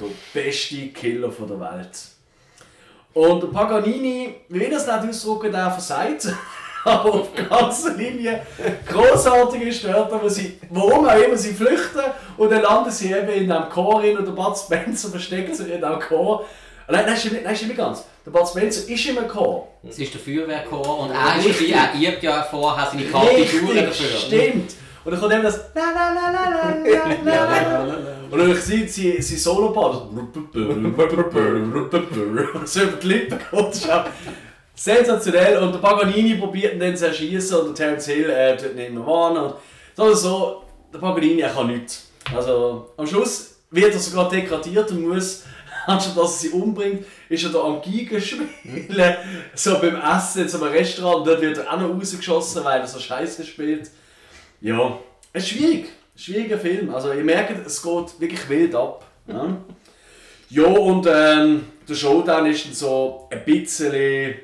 der 0.00 0.42
beste 0.42 0.88
Killer 0.88 1.30
von 1.30 1.48
der 1.48 1.60
Welt. 1.60 1.98
Und 3.12 3.42
der 3.42 3.48
Paganini, 3.48 4.34
wie 4.48 4.60
will 4.60 4.72
er 4.72 4.78
es 4.78 4.86
nicht 4.86 5.10
ausdrücken, 5.10 5.52
der 5.52 5.70
versagt. 5.70 6.28
Aber 6.84 7.12
auf 7.12 7.28
ganzer 7.34 7.94
Linie 7.94 8.40
großartige 8.88 9.70
Störter, 9.70 10.18
wo, 10.22 10.28
sie, 10.28 10.58
wo 10.70 10.80
auch 10.80 11.14
immer 11.14 11.36
sie 11.36 11.52
flüchten 11.52 12.00
und 12.38 12.50
dann 12.50 12.62
landen 12.62 12.90
sie 12.90 13.12
eben 13.12 13.28
in 13.28 13.52
einem 13.52 13.68
Chor 13.68 14.00
hin 14.00 14.16
und 14.16 14.26
der 14.26 14.32
Bud 14.32 14.56
Spencer 14.56 15.10
versteckt 15.10 15.54
sich 15.54 15.70
in 15.70 15.84
einem 15.84 16.00
Chor. 16.00 16.46
Nein, 16.88 17.04
das 17.06 17.24
ist, 17.24 17.32
nicht, 17.32 17.44
das 17.44 17.76
ganz. 17.76 18.04
Der 18.24 18.30
Bud 18.30 18.48
Spencer 18.48 18.88
ist 18.88 19.06
im 19.06 19.28
Chor. 19.28 19.68
Es 19.86 19.98
ist 19.98 20.14
der 20.14 20.20
Feuerwehrchor 20.22 21.00
und 21.00 21.10
er, 21.10 21.36
ist, 21.38 21.60
er 21.60 21.92
übt 21.94 22.26
ja 22.26 22.42
vorher 22.44 22.88
seine 22.90 23.04
Kartituren 23.04 23.84
dafür. 23.84 24.18
Stimmt. 24.18 24.72
Und 25.04 25.12
dann 25.12 25.20
kommt 25.20 25.32
eben 25.34 25.42
das. 25.42 25.60
Und 28.30 28.38
dann 28.38 28.54
sieht 28.54 28.90
sie, 28.90 29.20
sie 29.20 29.36
Solo-Part. 29.36 30.12
so 32.64 32.82
über 32.82 32.96
die 32.96 33.06
Lippen 33.08 33.38
geht. 33.38 33.88
Sensationell. 34.74 35.58
Und 35.58 35.72
der 35.72 35.78
Paganini 35.80 36.36
probiert 36.36 36.74
ihn 36.74 36.80
dann 36.80 36.96
zu 36.96 37.08
erschießen 37.08 37.58
und 37.58 37.78
der 37.78 37.86
Terence 37.86 38.06
Hill 38.06 38.30
äh, 38.30 38.56
tut 38.56 38.76
nicht 38.76 38.92
mehr 38.92 39.04
warnen. 39.04 39.44
Und 39.44 39.54
so 39.96 40.14
so, 40.14 40.62
der 40.92 40.98
Paganini 40.98 41.40
er 41.40 41.50
kann 41.50 41.66
nichts. 41.66 42.10
Also 42.34 42.90
am 42.96 43.06
Schluss 43.06 43.56
wird 43.70 43.92
er 43.92 44.00
sogar 44.00 44.28
degradiert 44.28 44.90
und 44.90 45.08
muss, 45.08 45.44
anstatt 45.86 46.16
dass 46.16 46.44
er 46.44 46.48
sie 46.50 46.50
umbringt, 46.50 47.04
ist 47.28 47.44
er 47.44 47.50
da 47.50 47.62
am 47.62 47.82
Giga 47.82 48.20
spielen. 48.20 48.48
so 49.54 49.78
beim 49.80 49.96
Essen 49.96 50.42
in 50.42 50.48
so 50.48 50.62
einem 50.62 50.72
Restaurant. 50.72 51.18
Und 51.18 51.26
dort 51.26 51.40
wird 51.40 51.58
er 51.58 51.72
auch 51.72 51.80
noch 51.80 51.90
rausgeschossen, 51.90 52.64
weil 52.64 52.80
er 52.80 52.86
so 52.86 52.98
Scheiße 52.98 53.44
spielt. 53.44 53.90
Ja, 54.60 54.98
es 55.32 55.44
ist 55.44 55.50
schwierig. 55.50 55.90
Schwieriger 56.20 56.58
Film. 56.58 56.94
Also 56.94 57.14
ihr 57.14 57.24
merkt, 57.24 57.66
es 57.66 57.82
geht 57.82 58.20
wirklich 58.20 58.46
wild 58.50 58.74
ab. 58.74 59.06
Ja, 59.26 59.56
ja 60.50 60.64
und 60.64 61.08
ähm, 61.10 61.64
der 61.88 61.94
Showdown 61.94 62.44
ist 62.44 62.74
so 62.74 63.26
ein 63.30 63.42
bisschen. 63.44 64.34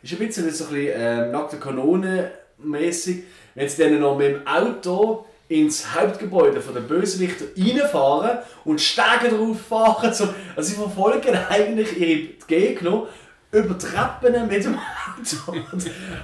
Ist 0.00 0.12
ein 0.12 0.18
bisschen 0.18 0.50
so 0.52 0.66
ein 0.66 0.70
bisschen 0.70 0.92
ähm, 0.94 1.32
nackte 1.32 1.56
Kanone 1.56 2.30
mäßig. 2.58 3.24
Wenn 3.56 3.68
sie 3.68 3.82
dann 3.82 3.98
noch 3.98 4.16
mit 4.16 4.28
dem 4.28 4.46
Auto 4.46 5.26
ins 5.48 5.92
Hauptgebäude 5.92 6.60
von 6.60 6.74
der 6.74 6.82
Bösewichter 6.82 7.46
reinfahren 7.56 8.38
und 8.64 8.80
Stege 8.80 9.34
drauf 9.34 9.60
fahren. 9.60 10.12
So, 10.14 10.28
also 10.54 10.68
sie 10.68 10.76
verfolgen 10.76 11.36
eigentlich 11.48 11.98
ihre 11.98 12.28
Gegner 12.46 13.08
über 13.50 13.78
Treppen 13.78 14.46
mit 14.46 14.64
dem 14.64 14.74
Auto. 14.74 15.52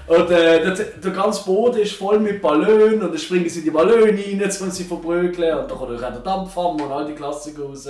Und, 0.07 0.31
äh, 0.31 0.63
der, 0.63 0.75
der 0.75 1.11
ganze 1.11 1.45
Boden 1.45 1.79
ist 1.81 1.95
voll 1.95 2.21
mit 2.21 2.43
Ballonen 2.43 3.03
und 3.03 3.11
dann 3.11 3.19
springen 3.19 3.49
sie 3.49 3.61
in 3.61 3.65
die 3.65 3.71
Ballone 3.71 4.13
rein, 4.13 4.41
wollen 4.41 4.71
sie 4.71 4.85
verbrökeln 4.85 5.59
und 5.59 5.71
dann 5.71 5.79
kommt 5.79 5.93
auch 5.93 5.99
der 5.99 6.21
Dampfhammer 6.21 6.85
und 6.85 6.93
all 6.93 7.07
die 7.07 7.15
Klassiker 7.15 7.63
raus. 7.65 7.89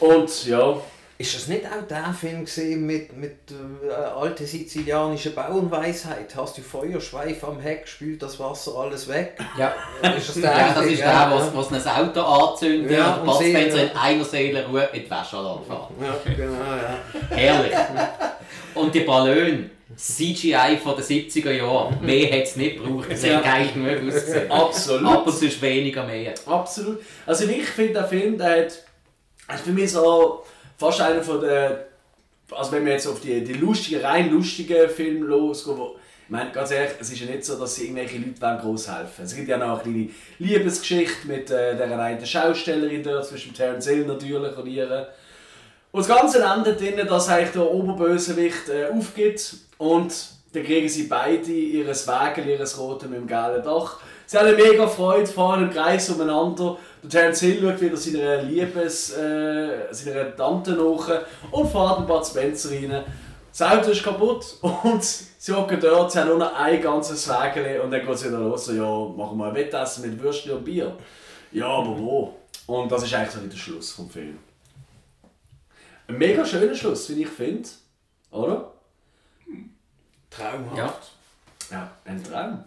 Und 0.00 0.46
ja, 0.46 0.76
Ist 1.24 1.34
das 1.36 1.48
nicht 1.48 1.64
auch 1.64 1.86
der 1.88 2.12
Film 2.20 2.44
gewesen 2.44 2.84
mit, 2.84 3.16
mit 3.16 3.36
äh, 3.50 3.94
alte 3.94 4.44
sizilianische 4.46 5.30
Bauernweisheit? 5.30 6.34
Hast 6.36 6.58
du 6.58 6.60
Feuerschweif 6.62 7.42
am 7.44 7.58
Heck, 7.60 7.88
spült 7.88 8.20
das 8.22 8.38
Wasser 8.38 8.76
alles 8.76 9.08
weg? 9.08 9.38
Ja. 9.58 9.72
Ist 10.16 10.28
das 10.28 10.34
der? 10.42 10.50
Ja, 10.58 10.74
das 10.74 10.84
ist 10.84 10.98
Ja, 11.00 11.28
der, 11.30 11.38
was, 11.38 11.70
was 11.72 11.86
ein 11.86 12.06
Auto 12.08 12.20
anzündet 12.20 12.90
Ja, 12.92 13.14
und 13.16 13.40
ja. 13.40 13.58
in 13.58 13.96
einer 13.96 14.24
Seelenruhe 14.24 14.86
mit 14.92 15.10
Wäschealarm 15.10 15.60
fährt. 15.64 15.88
Ja, 16.02 16.32
genau, 16.36 16.52
ja. 16.52 16.98
Herrlich. 17.36 17.74
Und 18.74 18.94
die 18.94 19.00
Ballone, 19.00 19.70
CGI 19.96 20.78
von 20.82 20.94
den 20.96 21.04
70er 21.04 21.52
Jahren, 21.52 22.04
mehr 22.04 22.26
hätte 22.26 22.42
es 22.50 22.56
nicht 22.56 22.76
gebraucht. 22.82 23.10
Das 23.10 23.22
Ja. 23.22 23.36
hätte 23.38 23.44
geil 23.44 23.68
genug 23.72 24.12
ausgesehen. 24.14 24.50
absolut. 24.50 25.10
Aber 25.10 25.32
sonst 25.32 25.62
weniger 25.62 26.04
mehr. 26.04 26.34
Absolut. 26.44 27.00
Also 27.24 27.44
ich 27.48 27.64
finde, 27.64 27.94
der 27.94 28.04
Film, 28.08 28.36
der 28.36 28.66
hat, 28.66 28.72
hat 29.48 29.60
für 29.60 29.70
mich 29.72 29.90
so 29.90 30.44
fast 30.84 31.00
einer 31.00 31.22
von 31.22 31.40
der, 31.40 31.86
also 32.50 32.72
wenn 32.72 32.84
wir 32.84 32.92
jetzt 32.92 33.06
auf 33.06 33.20
die, 33.20 33.42
die 33.42 33.54
lustigen, 33.54 34.04
rein 34.04 34.30
lustigen 34.30 34.88
Filme 34.88 35.26
losgehen, 35.26 35.78
wo, 35.78 35.96
ich 36.24 36.30
meine, 36.30 36.52
ganz 36.52 36.70
ehrlich, 36.70 36.92
es 37.00 37.10
ist 37.10 37.20
ja 37.20 37.26
nicht 37.26 37.44
so, 37.44 37.58
dass 37.58 37.74
sie 37.74 37.84
irgendwelche 37.84 38.18
Leute 38.18 38.62
groß 38.62 38.90
helfen. 38.90 39.24
Es 39.24 39.34
gibt 39.34 39.48
ja 39.48 39.58
noch 39.58 39.82
eine 39.84 39.92
kleine 39.92 40.08
Liebesgeschichte 40.38 41.26
mit 41.26 41.50
äh, 41.50 41.76
der 41.76 41.98
einen 41.98 42.24
Schaustellerin 42.24 43.02
dort, 43.02 43.26
zwischen 43.26 43.54
Terence 43.54 43.88
Hill 43.88 44.06
natürlich 44.06 44.56
und 44.56 44.66
ihr. 44.66 45.08
Und 45.92 46.00
das 46.00 46.08
Ganze 46.08 46.42
endet 46.42 46.80
darin, 46.80 47.06
dass 47.06 47.28
eigentlich 47.28 47.52
der 47.52 47.70
Oberbösewicht 47.70 48.68
äh, 48.68 48.86
aufgibt 48.86 49.54
und 49.78 50.14
dann 50.52 50.64
kriegen 50.64 50.88
sie 50.88 51.04
beide 51.04 51.50
ihres 51.50 52.06
Wägel, 52.06 52.46
ihres 52.46 52.78
roten 52.78 53.10
mit 53.10 53.20
dem 53.20 53.26
gelben 53.26 53.62
Dach. 53.62 54.00
Sie 54.26 54.38
haben 54.38 54.48
eine 54.48 54.56
mega 54.56 54.86
Freude, 54.86 55.26
fahren 55.26 55.64
im 55.64 55.70
Kreis 55.70 56.08
umeinander. 56.10 56.78
Der 57.02 57.10
Terence 57.10 57.40
Hill 57.40 57.60
schaut 57.60 57.80
wieder 57.80 57.96
seiner 57.96 58.42
Liebes, 58.42 59.16
äh, 59.16 59.92
seiner 59.92 60.34
Tante 60.34 60.72
nach 60.72 61.08
und 61.50 61.70
fährt 61.70 61.98
ein 61.98 62.06
Bud 62.06 62.26
Spencer 62.26 62.70
rein. 62.70 63.04
Das 63.50 63.62
Auto 63.62 63.90
ist 63.90 64.02
kaputt 64.02 64.56
und 64.62 65.04
sie 65.04 65.52
hocken 65.52 65.78
dort, 65.80 66.10
sie 66.10 66.18
haben 66.18 66.28
nur 66.28 66.38
noch 66.38 66.54
ein 66.56 66.80
ganzes 66.80 67.28
Wägel 67.28 67.80
und 67.80 67.90
dann 67.90 68.00
geht 68.00 68.10
es 68.10 68.24
wieder 68.24 68.38
los, 68.38 68.64
so, 68.64 68.72
ja, 68.72 69.16
machen 69.16 69.38
wir 69.38 69.46
ein 69.46 69.54
Wettessen 69.54 70.10
mit 70.10 70.20
Würstchen 70.20 70.52
und 70.52 70.64
Bier. 70.64 70.96
Ja, 71.52 71.68
aber 71.68 71.96
wo? 71.96 72.36
Und 72.66 72.90
das 72.90 73.04
ist 73.04 73.14
eigentlich 73.14 73.30
so 73.30 73.40
der 73.40 73.56
Schluss 73.56 73.92
vom 73.92 74.10
Film. 74.10 74.38
Ein 76.08 76.18
mega 76.18 76.44
schöner 76.44 76.74
Schluss, 76.74 77.08
wie 77.10 77.22
ich 77.22 77.28
finde. 77.28 77.68
Oder? 78.30 78.72
Traumhaft. 80.30 81.12
Ja. 81.70 81.76
Ja, 81.76 81.90
ein 82.04 82.22
Traum. 82.22 82.64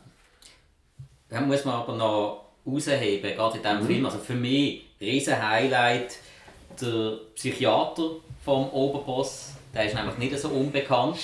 Da 1.29 1.41
muss 1.41 1.65
man 1.65 1.75
aber 1.75 1.95
noch 1.95 2.45
rausheben, 2.65 3.35
gerade 3.35 3.57
in 3.57 3.63
diesem 3.63 3.85
Film. 3.85 4.05
Also 4.05 4.19
für 4.19 4.33
mich, 4.33 4.85
riesen 4.99 5.41
Highlight, 5.41 6.17
der 6.81 7.19
Psychiater 7.35 8.11
vom 8.43 8.69
Oberboss. 8.69 9.53
Der 9.73 9.85
ist 9.85 9.95
nämlich 9.95 10.17
nicht 10.17 10.39
so 10.39 10.49
unbekannt. 10.49 11.17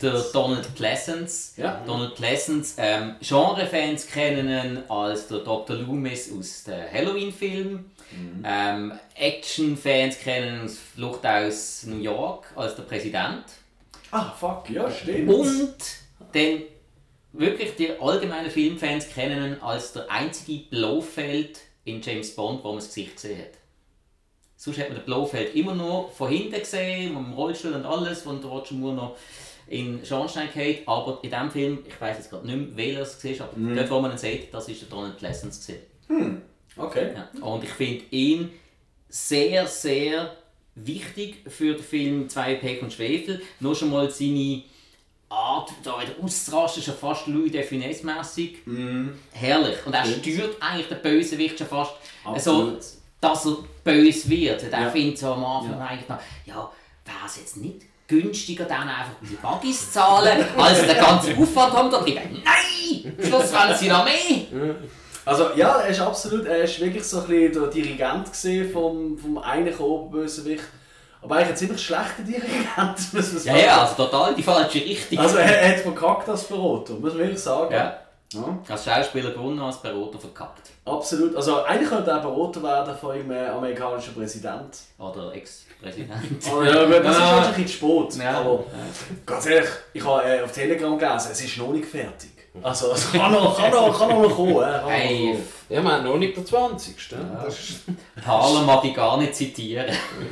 Der 0.00 0.18
Donald 0.32 0.74
Pleasance. 0.74 1.60
Ja. 1.60 1.82
Donald 1.86 2.14
Pleasance, 2.14 2.74
ähm, 2.78 3.16
Genrefans 3.20 4.06
kennen 4.06 4.48
ihn 4.48 4.82
als 4.88 5.28
der 5.28 5.38
Dr. 5.38 5.76
Loomis 5.76 6.32
aus 6.32 6.64
den 6.64 6.90
Halloween-Filmen. 6.92 7.90
Ähm, 8.44 8.92
Action-Fans 9.16 10.18
kennen 10.20 10.60
ihn 10.60 10.64
aus 10.64 10.78
Flucht 10.94 11.26
aus 11.26 11.84
New 11.86 12.00
York 12.00 12.46
als 12.56 12.74
der 12.76 12.84
Präsident. 12.84 13.44
Ah, 14.10 14.30
fuck, 14.30 14.70
ja, 14.70 14.90
stimmt. 14.90 15.28
Und 15.28 15.74
dann 16.32 16.62
wirklich 17.34 17.74
die 17.76 17.90
allgemeinen 17.90 18.50
Filmfans 18.50 19.08
kennen 19.08 19.52
ihn 19.52 19.60
als 19.60 19.92
der 19.92 20.10
einzige 20.10 20.64
Blofeld 20.70 21.60
in 21.84 22.00
James 22.00 22.34
Bond, 22.34 22.64
wo 22.64 22.68
man 22.68 22.76
das 22.76 22.88
Gesicht 22.88 23.16
gesehen 23.16 23.40
hat. 23.40 23.58
Sonst 24.56 24.78
hat 24.78 24.88
man 24.88 24.98
den 24.98 25.04
Blofeld 25.04 25.54
immer 25.54 25.74
nur 25.74 26.08
von 26.10 26.30
hinten 26.30 26.58
gesehen, 26.58 27.14
mit 27.14 27.22
dem 27.22 27.32
Rollstuhl 27.34 27.74
und 27.74 27.84
alles, 27.84 28.24
wo 28.24 28.32
der 28.32 28.48
Roger 28.48 28.74
Moore 28.74 28.94
noch 28.94 29.16
in 29.66 30.04
Schornstein 30.04 30.48
geht. 30.54 30.86
Aber 30.88 31.18
in 31.22 31.30
diesem 31.30 31.50
Film, 31.50 31.78
ich 31.86 32.00
weiß 32.00 32.16
jetzt 32.18 32.30
gerade 32.30 32.46
nicht 32.46 32.56
mehr, 32.56 32.76
welcher 32.76 33.00
es 33.02 33.40
war, 33.40 33.48
aber 33.48 33.74
dort, 33.74 33.90
wo 33.90 34.00
man 34.00 34.12
ihn 34.12 34.18
sieht, 34.18 34.54
das 34.54 34.68
ist 34.68 34.82
der 34.82 34.88
Donald 34.88 35.18
Pleasance. 35.18 35.72
Gewesen. 36.08 36.42
Okay. 36.76 37.10
Ja. 37.14 37.46
Und 37.46 37.64
ich 37.64 37.70
finde 37.70 38.04
ihn 38.10 38.50
sehr, 39.08 39.66
sehr 39.66 40.34
wichtig 40.74 41.44
für 41.48 41.74
den 41.74 41.82
Film 41.82 42.28
Zwei 42.28 42.54
Pech 42.54 42.82
und 42.82 42.92
Schwefel. 42.92 43.42
Nur 43.60 43.74
schon 43.74 43.90
mal 43.90 44.10
seine 44.10 44.62
Art, 45.28 45.70
da 45.82 46.00
wieder 46.00 46.12
auszurasten, 46.22 46.82
schon 46.82 46.94
fast 46.94 47.26
Louis 47.26 47.50
de 47.52 47.62
Funès-mässig. 47.66 48.58
Herrlich. 49.32 49.76
Und 49.86 49.92
er 49.94 50.04
steuert 50.04 50.56
eigentlich 50.60 50.88
den 50.88 51.02
Bösewicht 51.02 51.58
schon 51.58 51.66
fast 51.66 51.92
Absolut. 52.24 52.82
so, 52.82 52.96
dass 53.20 53.46
er 53.46 53.56
böse 53.82 54.28
wird. 54.30 54.62
Er 54.70 54.80
Ja. 54.82 54.90
findet 54.90 55.18
so 55.18 55.32
am 55.32 55.44
Anfang 55.44 55.80
eigentlich 55.80 56.08
noch, 56.08 56.18
ja, 56.46 56.70
wäre 57.04 57.16
es 57.26 57.36
jetzt 57.38 57.56
nicht 57.56 57.82
günstiger, 58.06 58.64
dann 58.64 58.86
einfach 58.88 59.14
die 59.22 59.34
Buggies 59.36 59.86
zu 59.86 59.92
zahlen, 59.92 60.44
als 60.58 60.86
den 60.86 60.96
ganzen 60.96 61.38
Aufwand 61.42 61.72
haben 61.72 61.90
da 61.90 62.00
drin. 62.00 62.18
Nein! 62.44 63.14
Am 63.18 63.24
Schluss 63.26 63.52
wollen 63.52 63.76
sie 63.76 63.88
noch 63.88 64.04
mehr! 64.04 64.74
Also 65.24 65.48
ja, 65.56 65.78
er 65.80 65.88
ist 65.88 66.00
absolut, 66.00 66.44
er 66.44 66.64
ist 66.64 66.78
wirklich 66.80 67.02
so 67.02 67.20
ein 67.22 67.26
bisschen 67.28 67.52
der 67.54 67.66
Dirigent 67.70 68.30
gesehen 68.30 68.70
vom, 68.70 69.16
vom 69.16 69.38
eigentlichen 69.38 69.80
Oberbösewicht. 69.84 70.64
Aber 71.24 71.36
eigentlich 71.36 71.48
ein 71.50 71.56
ziemlich 71.56 71.80
schlechter 71.82 72.22
Dirigent, 72.22 73.12
muss 73.12 73.12
man 73.12 73.22
Ja, 73.24 73.38
sagen. 73.40 73.58
ja, 73.58 73.80
also 73.82 73.94
total 74.04 74.34
die 74.34 74.42
falsche 74.42 74.78
Richtung. 74.78 75.18
Also 75.18 75.36
er, 75.38 75.60
er 75.62 75.68
hat 75.70 75.80
verkackt 75.80 76.28
als 76.28 76.44
Berater, 76.44 76.92
muss 76.94 77.12
man 77.14 77.18
wirklich 77.18 77.38
sagen. 77.40 77.72
Ja. 77.74 77.98
Ja, 78.32 78.58
Als 78.68 78.84
Schauspieler 78.84 79.30
gewonnen, 79.30 79.60
als 79.60 79.76
Berater 79.80 80.18
verkackt. 80.18 80.70
absolut. 80.84 81.36
Also 81.36 81.62
eigentlich 81.62 81.88
könnte 81.88 82.10
er 82.10 82.18
Berater 82.18 82.62
werden 82.64 82.96
von 82.96 83.12
einem 83.12 83.30
äh, 83.30 83.46
amerikanischen 83.46 84.12
Präsident. 84.12 84.76
Oder 84.98 85.32
Ex-Präsident. 85.34 86.10
Oh, 86.52 86.62
ja, 86.62 86.84
gut, 86.84 87.04
das 87.04 87.16
ist 87.16 87.20
natürlich 87.22 87.78
zu 87.80 87.86
spät. 88.10 88.22
Ja. 88.24 88.38
Aber 88.40 88.64
ganz 89.24 89.46
ehrlich, 89.46 89.68
ich 89.92 90.04
habe 90.04 90.24
äh, 90.24 90.42
auf 90.42 90.50
Telegram 90.50 90.98
gelesen, 90.98 91.28
es 91.30 91.40
ist 91.44 91.58
noch 91.58 91.68
nicht 91.72 91.86
fertig. 91.86 92.30
Also 92.62 92.92
es 92.92 93.10
kann 93.12 93.32
noch, 93.32 93.56
kann 93.56 93.70
noch, 93.70 93.98
kann 93.98 94.08
noch 94.22 94.34
kommen. 94.36 94.56
Äh, 94.56 94.60
kann 94.62 94.82
noch 94.82 94.90
Hey, 94.90 95.32
kommen. 95.32 95.48
Ja, 95.68 95.82
wir 95.82 95.92
haben 95.92 96.04
noch 96.04 96.16
nicht 96.16 96.36
der 96.36 96.44
20. 96.44 97.08
Das 97.42 97.58
ist 97.58 97.80
Harlem 98.24 98.66
mag 98.66 98.84
ich 98.84 98.94
gar 98.94 99.16
nicht 99.18 99.34
zitieren. 99.34 99.86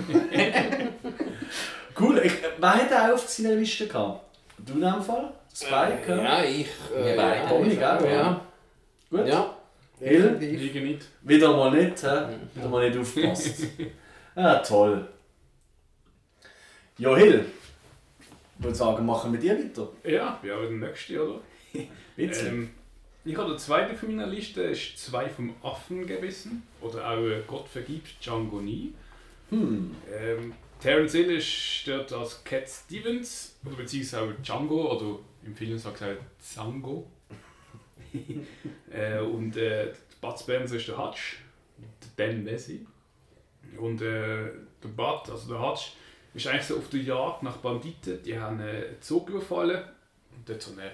Cool. 1.98 2.18
Ich, 2.24 2.32
äh, 2.32 2.48
wer 2.58 2.74
hat 2.74 2.90
er 2.90 3.14
auf 3.14 3.28
seiner 3.28 3.54
Liste 3.54 3.86
gehabt? 3.86 4.24
Du 4.58 4.72
in 4.72 4.80
dem 4.80 5.02
Fall? 5.02 5.30
Spike? 5.54 6.02
ja. 6.08 6.16
Ja, 6.22 6.42
ich. 6.44 6.66
Wir 6.94 7.16
beide. 7.16 7.48
Toni, 7.48 7.76
gell? 7.76 8.10
Ja. 8.10 8.40
Gut. 9.10 9.26
Ja. 9.26 9.54
Hill? 10.00 10.36
Liege 10.40 10.80
nicht. 10.80 11.02
Wieder 11.20 11.54
mal 11.54 11.70
nicht, 11.70 12.02
hä? 12.02 12.28
Wieder 12.54 12.68
mal 12.68 12.88
nicht 12.88 12.98
aufgepasst. 12.98 13.64
ah, 14.34 14.54
toll. 14.56 15.06
Jo, 16.98 17.14
Hill. 17.14 17.44
Ich 18.58 18.64
würde 18.64 18.76
sagen, 18.76 19.04
machen 19.04 19.32
wir 19.32 19.38
die 19.40 19.50
weiter. 19.50 19.88
Ja, 20.04 20.38
ja, 20.42 20.56
der 20.60 20.70
nächste, 20.70 21.22
oder? 21.22 21.40
Ähm, 22.18 22.70
ich 23.24 23.36
habe 23.36 23.50
der 23.50 23.58
zweite 23.58 23.94
von 23.94 24.14
meiner 24.14 24.28
Liste, 24.28 24.62
ist 24.62 24.98
zwei 24.98 25.28
vom 25.28 25.54
Affen 25.62 26.06
gebissen. 26.06 26.62
Oder 26.80 27.10
auch 27.10 27.24
äh, 27.24 27.42
Gott 27.46 27.68
vergibt 27.68 28.24
Django 28.24 28.60
nie. 28.60 28.94
Hm. 29.50 29.94
Ähm, 30.12 30.54
Terence 30.80 31.12
Hill 31.12 31.30
ist 31.30 31.82
dort 31.86 32.12
als 32.12 32.42
Cat 32.42 32.68
Stevens, 32.68 33.56
oder 33.64 33.76
beziehungsweise 33.76 34.22
auch 34.22 34.42
Django, 34.42 34.96
oder 34.96 35.18
im 35.44 35.54
Film 35.54 35.78
sagt 35.78 36.00
er 36.00 36.16
Zango. 36.38 37.06
äh, 38.90 39.20
und 39.20 39.56
äh, 39.56 39.92
Bud 40.20 40.38
Spencer 40.38 40.76
ist 40.76 40.88
der 40.88 40.98
Hutch, 40.98 41.38
der 42.16 42.28
Dan 42.28 42.44
Leslie. 42.44 42.86
Und 43.78 44.02
äh, 44.02 44.50
der 44.82 44.88
Bud, 44.88 45.30
also 45.30 45.48
der 45.48 45.60
Hutch, 45.60 45.92
ist 46.34 46.46
eigentlich 46.46 46.64
so 46.64 46.78
auf 46.78 46.88
der 46.88 47.00
Jagd 47.00 47.42
nach 47.42 47.58
Banditen. 47.58 48.22
Die 48.22 48.38
haben 48.38 48.60
einen 48.60 49.00
Zug 49.00 49.28
überfallen 49.28 49.82
und 50.34 50.48
dort 50.48 50.62
so 50.62 50.72
eine 50.72 50.92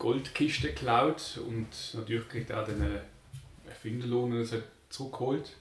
Goldkiste 0.00 0.68
geklaut 0.68 1.38
und 1.46 1.68
natürlich 1.94 2.28
kriegt 2.28 2.50
er 2.50 2.62
auch 2.62 2.66
den 2.66 2.82
Erfinderlohn 3.68 4.32
und 4.32 4.38
es 4.40 4.54
zurückgeholt. 4.88 5.52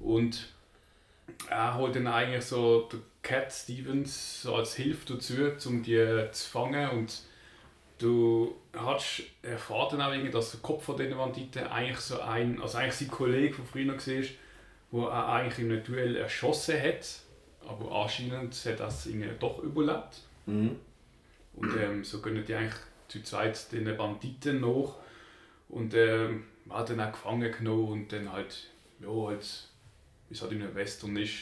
Und 0.00 0.48
er 1.50 1.76
holt 1.76 1.96
dann 1.96 2.06
eigentlich 2.06 2.44
so 2.44 2.88
den 2.90 3.02
Cat 3.22 3.52
Stevens 3.52 4.42
so 4.42 4.54
als 4.54 4.76
Hilfe 4.76 5.14
dazu, 5.14 5.68
um 5.68 5.82
die 5.82 6.28
zu 6.32 6.48
fangen 6.48 6.88
und 6.90 7.22
du 7.98 8.54
hast 8.72 9.24
erfahren 9.42 9.98
dann 9.98 10.02
auch 10.02 10.12
irgendwie, 10.12 10.30
dass 10.30 10.52
der 10.52 10.60
Kopf 10.60 10.84
von 10.84 10.96
diesen 10.96 11.16
Banditen 11.16 11.66
eigentlich 11.66 11.98
so 11.98 12.20
ein, 12.20 12.62
also 12.62 12.78
eigentlich 12.78 12.94
sein 12.94 13.08
Kollege 13.08 13.54
von 13.54 13.66
früher 13.66 13.88
war, 13.88 14.24
wo 14.92 15.06
er 15.06 15.28
eigentlich 15.28 15.58
in 15.58 15.72
einem 15.72 15.82
Duell 15.82 16.16
erschossen 16.16 16.80
hat, 16.80 17.06
aber 17.66 18.02
anscheinend 18.02 18.54
hat 18.54 18.80
er 18.80 18.86
es 18.86 19.06
irgendwie 19.06 19.30
doch 19.40 19.58
überlebt. 19.58 20.22
Mhm. 20.46 20.76
Und 21.56 21.76
ähm, 21.76 22.04
so 22.04 22.20
können 22.20 22.44
die 22.44 22.54
eigentlich 22.54 22.80
zu 23.08 23.22
zweit 23.22 23.72
den 23.72 23.96
Banditen 23.96 24.60
nach 24.60 24.96
und 25.68 25.94
ähm, 25.94 26.44
hat 26.70 26.90
dann 26.90 27.00
auch 27.00 27.12
gefangen 27.12 27.50
genommen 27.52 27.88
und 27.88 28.12
dann 28.12 28.30
halt, 28.32 28.68
ja, 29.00 29.08
halt, 29.08 29.68
wie 30.28 30.34
es 30.34 30.42
halt 30.42 30.52
in 30.52 30.62
einem 30.62 30.74
Western 30.74 31.16
ist, 31.16 31.32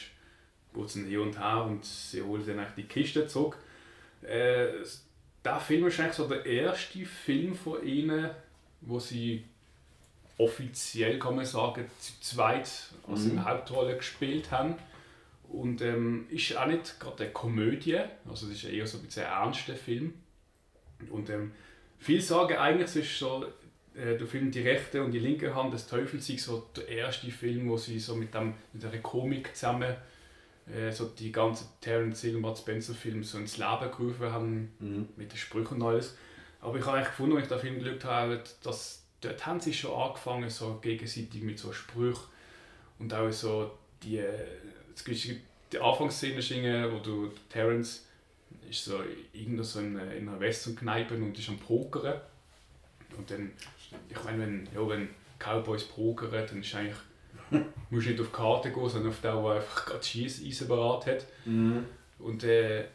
geht 0.73 0.85
es 0.85 0.93
hier 0.93 1.21
und 1.21 1.39
her 1.39 1.65
und 1.65 1.83
sie 1.83 2.21
holen 2.21 2.45
dann 2.45 2.59
eigentlich 2.59 2.75
die 2.75 2.93
Kiste 2.93 3.27
zurück. 3.27 3.57
Äh, 4.21 4.67
der 5.43 5.59
Film 5.59 5.87
ist 5.87 5.99
eigentlich 5.99 6.13
so 6.15 6.27
der 6.27 6.45
erste 6.45 7.05
Film 7.05 7.55
von 7.55 7.85
ihnen, 7.85 8.29
wo 8.81 8.99
sie 8.99 9.43
offiziell, 10.37 11.17
kann 11.19 11.35
man 11.35 11.45
sagen, 11.45 11.85
zu 11.99 12.13
zweit 12.21 12.69
als 13.07 13.23
Mhm. 13.25 13.35
der 13.35 13.45
Hauptrolle 13.45 13.97
gespielt 13.97 14.51
haben. 14.51 14.75
Und 15.49 15.81
ähm, 15.81 16.25
ist 16.29 16.55
auch 16.57 16.67
nicht 16.67 16.99
gerade 16.99 17.23
eine 17.23 17.31
Komödie, 17.31 17.99
also 18.29 18.47
es 18.47 18.51
ist 18.51 18.65
eher 18.65 18.85
so 18.85 18.97
ein 18.97 19.03
bisschen 19.05 19.23
ein 19.23 19.31
ernster 19.31 19.75
Film. 19.75 20.13
Und 21.09 21.29
ähm, 21.29 21.51
viele 21.99 22.21
sagen 22.21 22.57
eigentlich, 22.57 22.95
ist 22.95 23.19
so, 23.19 23.45
äh, 23.95 24.17
der 24.17 24.27
Film 24.27 24.51
Die 24.51 24.61
rechte 24.61 25.03
und 25.03 25.11
die 25.11 25.19
linke 25.19 25.53
Hand 25.55 25.73
des 25.73 25.87
Teufels 25.87 26.27
sei 26.27 26.37
so 26.37 26.67
der 26.75 26.87
erste 26.87 27.29
Film, 27.31 27.69
wo 27.69 27.77
sie 27.77 27.99
so 27.99 28.15
mit, 28.15 28.33
dem, 28.33 28.53
mit 28.73 28.83
einer 28.85 28.97
Komik 28.99 29.55
zusammen 29.55 29.95
äh, 30.73 30.91
so 30.91 31.05
die 31.05 31.31
ganze 31.31 31.65
Terence 31.81 32.21
Hill 32.21 32.35
und 32.35 32.41
Bud 32.41 32.57
Spencer 32.57 32.93
Filme 32.93 33.23
so 33.23 33.37
ins 33.37 33.57
Leben 33.57 33.91
gerufen 33.91 34.31
haben, 34.31 34.71
Mhm. 34.79 35.09
mit 35.15 35.31
den 35.31 35.37
Sprüchen 35.37 35.81
und 35.81 35.87
alles. 35.87 36.17
Aber 36.59 36.77
ich 36.77 36.85
habe 36.85 36.97
eigentlich 36.97 37.09
gefunden, 37.09 37.35
als 37.37 37.43
ich 37.43 37.49
den 37.49 37.59
Film 37.59 37.79
geschaut 37.83 38.05
habe, 38.05 38.43
dass 38.63 39.03
dort 39.21 39.45
haben 39.45 39.59
sie 39.59 39.73
schon 39.73 39.93
angefangen, 39.99 40.49
so 40.49 40.79
gegenseitig 40.81 41.41
mit 41.41 41.59
so 41.59 41.71
Sprüchen 41.71 42.23
und 42.99 43.13
auch 43.13 43.31
so 43.31 43.71
die, 44.03 44.17
äh, 44.17 44.45
die 45.71 45.79
Anfangsszene, 45.79 46.37
ist 46.39 46.51
wo 46.91 46.99
du 46.99 47.31
Terence 47.49 48.06
ist 48.69 48.83
so 48.85 48.99
irgendwo 49.33 49.63
so 49.63 49.79
in, 49.79 49.97
einer- 49.97 50.13
in 50.13 50.27
einer 50.27 50.39
Western-Kneipe 50.39 51.15
und 51.15 51.37
ist 51.37 51.49
am 51.49 51.57
Pokern. 51.57 52.19
Und 53.17 53.29
dann, 53.31 53.51
ich 54.09 54.23
meine, 54.23 54.39
wenn, 54.39 54.67
ja, 54.73 54.87
wenn 54.87 55.09
Cowboys 55.39 55.85
pokern, 55.85 56.31
dann 56.31 56.59
ist 56.61 56.75
eigentlich, 56.75 56.95
musst 57.89 58.05
du 58.07 58.09
nicht 58.11 58.19
auf 58.21 58.27
die 58.27 58.33
Karte 58.33 58.71
gehen, 58.71 58.89
sondern 58.89 59.11
auf 59.11 59.21
den, 59.21 59.31
der 59.43 59.51
einfach 59.51 59.85
gerade 59.85 60.03
Schießeisen 60.03 60.67
bereit 60.67 61.05
hat. 61.07 61.25
Mhm. 61.45 61.85
Und 62.19 62.43
äh, 62.43 62.85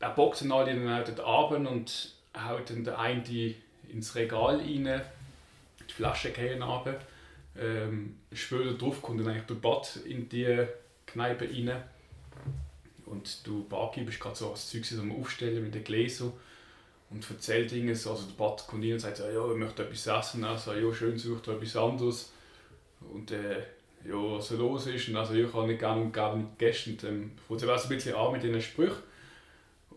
er 0.00 0.10
dann 0.40 0.52
alle 0.52 0.74
dann 0.74 1.04
dort 1.04 1.20
runter 1.20 1.70
und 1.70 2.12
haut 2.36 2.68
dann 2.70 2.84
der 2.84 2.98
eine 2.98 3.22
die 3.22 3.56
ins 3.88 4.14
Regal 4.14 4.56
rein, 4.58 5.02
die 5.88 5.92
Flasche 5.92 6.30
gehen 6.32 6.62
runter. 6.62 6.98
Ähm, 7.58 8.16
später 8.32 8.74
drauf 8.74 9.00
kommt 9.00 9.20
dann 9.20 9.28
eigentlich 9.28 9.46
der 9.46 9.54
Bad 9.54 9.96
in 10.04 10.28
die 10.28 10.66
Kneipe 11.06 11.44
rein. 11.46 11.82
Und 13.06 13.46
du 13.46 13.64
Barkeeper 13.64 14.06
bist 14.06 14.20
gerade 14.20 14.36
so 14.36 14.50
das 14.50 14.68
Zeug 14.68 14.84
am 14.98 15.12
Aufstellen 15.12 15.62
mit 15.62 15.74
den 15.74 15.84
Gläsern 15.84 16.32
und 17.10 17.28
erzählt 17.30 17.70
Dinge. 17.70 17.94
so. 17.94 18.10
Also 18.10 18.26
der 18.26 18.34
Bad 18.34 18.66
kommt 18.66 18.84
rein 18.84 18.94
und 18.94 18.98
sagt, 18.98 19.18
ja, 19.20 19.50
ich 19.50 19.56
möchte 19.56 19.84
etwas 19.84 20.06
essen. 20.06 20.44
Also, 20.44 20.72
ja, 20.72 20.92
schön, 20.92 21.18
sucht 21.18 21.48
etwas 21.48 21.76
anderes. 21.76 22.32
Und 23.12 23.30
äh, 23.30 23.60
ja, 24.04 24.14
was 24.14 24.48
so 24.48 24.56
los 24.56 24.86
ist. 24.88 25.08
Und 25.08 25.16
also, 25.16 25.34
ich 25.34 25.52
habe 25.52 25.68
nicht 25.68 25.78
gerne 25.78 26.02
und 26.02 26.12
gerne 26.12 26.42
nicht 26.42 26.58
gegessen. 26.58 26.92
Und 26.92 27.02
dann 27.04 27.30
fängt 27.46 27.60
so 27.60 27.70
ein 27.70 27.88
bisschen 27.88 28.14
an 28.16 28.32
mit 28.32 28.42
diesen 28.42 28.60
Sprüchen. 28.60 29.02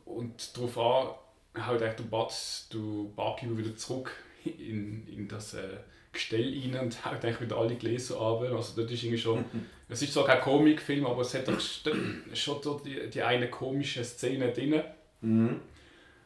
Und 0.05 0.55
darauf 0.55 0.77
an 0.77 1.65
haut 1.67 1.81
eigentlich 1.81 1.95
der 1.95 2.03
Bad, 2.03 2.33
du 2.69 3.11
Barkeeper 3.15 3.57
wieder 3.57 3.75
zurück 3.75 4.11
in, 4.45 5.07
in 5.07 5.27
das 5.27 5.55
äh, 5.55 5.77
Gestell 6.19 6.53
rein 6.61 6.85
und 6.85 7.05
haut 7.05 7.23
eigentlich 7.23 7.41
wieder 7.41 7.57
alle 7.57 7.75
Gläser 7.75 8.19
ab. 8.19 8.41
Also 8.41 8.81
das 8.81 8.91
ist 8.91 9.03
irgendwie 9.03 9.17
schon, 9.17 9.45
es 9.89 10.01
ist 10.01 10.13
zwar 10.13 10.25
kein 10.25 10.41
Komikfilm, 10.41 11.05
aber 11.05 11.21
es 11.21 11.33
hat 11.33 11.47
doch 11.47 11.59
schon 11.59 12.61
so 12.61 12.81
die, 12.83 13.09
die 13.09 13.21
eine 13.21 13.49
komische 13.49 14.03
Szene 14.03 14.51
drin. 14.51 14.81
Mhm. 15.21 15.59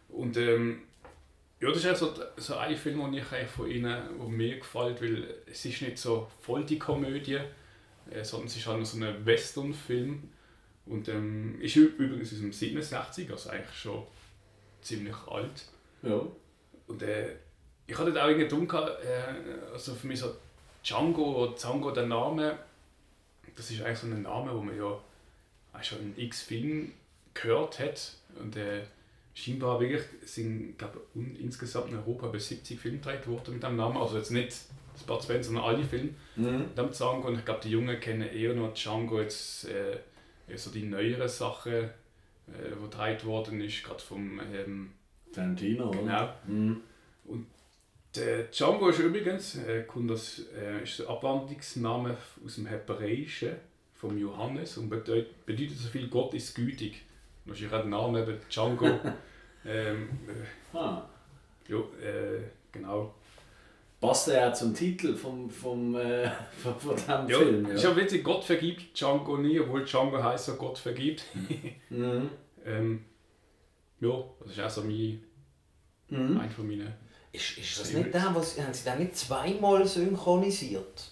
Und 0.09 0.37
ähm, 0.37 0.81
ja, 1.59 1.69
das 1.69 1.85
ist 1.85 2.03
auch 2.03 2.15
so, 2.37 2.55
ein 2.55 2.75
Film, 2.75 2.99
den 2.99 3.13
ich 3.13 3.31
eigentlich 3.31 3.49
von 3.49 3.69
ihnen, 3.69 3.97
wo 4.17 4.27
mir 4.27 4.57
gefällt, 4.57 5.01
weil 5.01 5.27
es 5.49 5.63
ist 5.63 5.81
nicht 5.81 5.97
so 5.97 6.27
voll 6.41 6.65
die 6.65 6.77
Komödie, 6.77 7.39
äh, 8.11 8.23
sondern 8.23 8.47
es 8.47 8.57
ist 8.57 8.67
halt 8.67 8.85
so 8.85 8.97
ein 8.97 9.25
Western-Film. 9.25 10.29
Und 10.85 11.07
ähm, 11.07 11.61
ist 11.61 11.77
übrigens 11.77 12.33
aus 12.33 12.39
dem 12.39 12.51
67, 12.51 13.31
also 13.31 13.49
eigentlich 13.49 13.77
schon 13.77 14.03
ziemlich 14.81 15.15
alt. 15.27 15.63
Ja. 16.01 16.21
Und 16.87 17.01
äh, 17.01 17.35
ich 17.93 17.99
hatte 17.99 18.23
auch 18.23 18.27
irgendwie 18.27 18.47
dumm 18.47 18.67
gehabt, 18.67 19.03
äh, 19.03 19.71
also 19.73 19.93
für 19.95 20.07
mich 20.07 20.19
so 20.19 20.35
Django 20.85 21.43
oder 21.43 21.55
Zango, 21.55 21.91
der 21.91 22.05
Name, 22.07 22.57
das 23.55 23.69
ist 23.71 23.81
eigentlich 23.81 23.99
so 23.99 24.07
ein 24.07 24.21
Name, 24.21 24.53
wo 24.53 24.61
man 24.61 24.75
ja 24.77 24.83
auch 24.85 25.83
schon 25.83 25.99
in 25.99 26.25
x 26.25 26.41
Filmen 26.41 26.91
gehört 27.33 27.79
hat. 27.79 28.13
Und 28.39 28.55
äh, 28.57 28.81
scheinbar 29.33 29.79
wirklich 29.79 30.01
sind, 30.25 30.77
glaube 30.77 30.99
ich, 31.15 31.39
insgesamt 31.41 31.89
in 31.91 31.97
Europa 31.97 32.27
über 32.27 32.39
70 32.39 32.79
Filme 32.79 32.97
gedreht 32.97 33.27
worden 33.27 33.53
mit 33.55 33.63
dem 33.63 33.75
Namen. 33.75 33.97
Also 33.97 34.17
jetzt 34.17 34.31
nicht 34.31 34.47
das 34.93 35.03
Bud 35.03 35.23
Spencer, 35.23 35.45
sondern 35.51 35.63
alle 35.65 35.83
Filme 35.83 36.09
Mhm. 36.35 36.59
mit 36.59 36.77
dem 36.77 36.91
Django. 36.91 37.27
Und 37.27 37.39
ich 37.39 37.45
glaube, 37.45 37.61
die 37.63 37.69
Jungen 37.69 37.99
kennen 37.99 38.27
eher 38.27 38.53
noch 38.53 38.73
Django 38.73 39.21
jetzt 39.21 39.65
äh, 39.69 39.97
eher 40.47 40.57
so 40.57 40.69
die 40.71 40.83
neueren 40.83 41.29
Sachen, 41.29 41.73
äh, 41.73 41.89
die 42.47 42.81
gedreht 42.81 43.23
worden 43.25 43.61
ist, 43.61 43.83
gerade 43.83 43.99
vom 44.01 44.39
ähm, 44.53 44.91
Tarantino, 45.33 45.89
oder? 45.89 45.99
Genau. 45.99 46.29
Mhm. 46.47 46.81
Der 48.15 48.43
Django 48.45 48.89
ist 48.89 48.99
übrigens, 48.99 49.55
äh, 49.57 49.83
kommt 49.83 50.11
das, 50.11 50.43
äh, 50.55 50.83
ist 50.83 50.99
der 50.99 51.09
Abwandlungsname 51.09 52.15
aus 52.45 52.55
dem 52.55 52.67
Hebräischen 52.67 53.55
vom 53.95 54.17
Johannes 54.17 54.77
und 54.77 54.89
bedeutet, 54.89 55.45
bedeutet 55.45 55.77
so 55.77 55.89
viel 55.89 56.07
Gott 56.09 56.33
ist 56.35 56.53
gütig. 56.55 57.01
Das 57.45 57.57
ist 57.57 57.63
ja 57.63 57.69
der 57.69 57.85
Name 57.85 58.21
eben 58.21 58.37
Django. 58.49 58.85
ähm, 59.65 60.09
äh, 60.27 60.77
Ah. 60.77 61.07
ja, 61.67 61.77
äh, 61.77 62.41
genau. 62.71 63.15
Passt 63.99 64.27
ja 64.27 64.53
zum 64.53 64.75
Titel 64.75 65.15
vom, 65.15 65.49
vom, 65.49 65.95
äh, 65.95 66.29
von, 66.61 66.77
von 66.79 66.95
diesem 66.95 67.29
Ja, 67.29 67.37
Film. 67.39 67.65
Ist 67.67 67.83
Ja. 67.83 67.89
ja 67.91 67.95
witzig, 67.95 68.23
Gott 68.23 68.43
vergibt 68.43 68.99
Django 68.99 69.37
nie, 69.37 69.59
obwohl 69.59 69.85
Django 69.85 70.21
heißt 70.21 70.55
Gott 70.59 70.77
vergibt. 70.77 71.23
Mhm. 71.89 72.29
ähm, 72.65 73.05
ja, 74.01 74.23
das 74.41 74.51
ist 74.51 74.59
auch 74.59 74.69
so 74.69 74.81
mein, 74.83 75.23
Mhm. 76.09 76.37
ein 76.37 76.51
von 76.51 76.67
meinen. 76.67 76.93
Ist, 77.33 77.57
ist 77.57 77.79
das 77.79 77.91
nicht 77.93 78.13
der, 78.13 78.31
was, 78.33 78.57
haben 78.59 78.73
sie 78.73 78.83
den 78.89 78.99
nicht 78.99 79.17
zweimal 79.17 79.85
synchronisiert? 79.87 81.03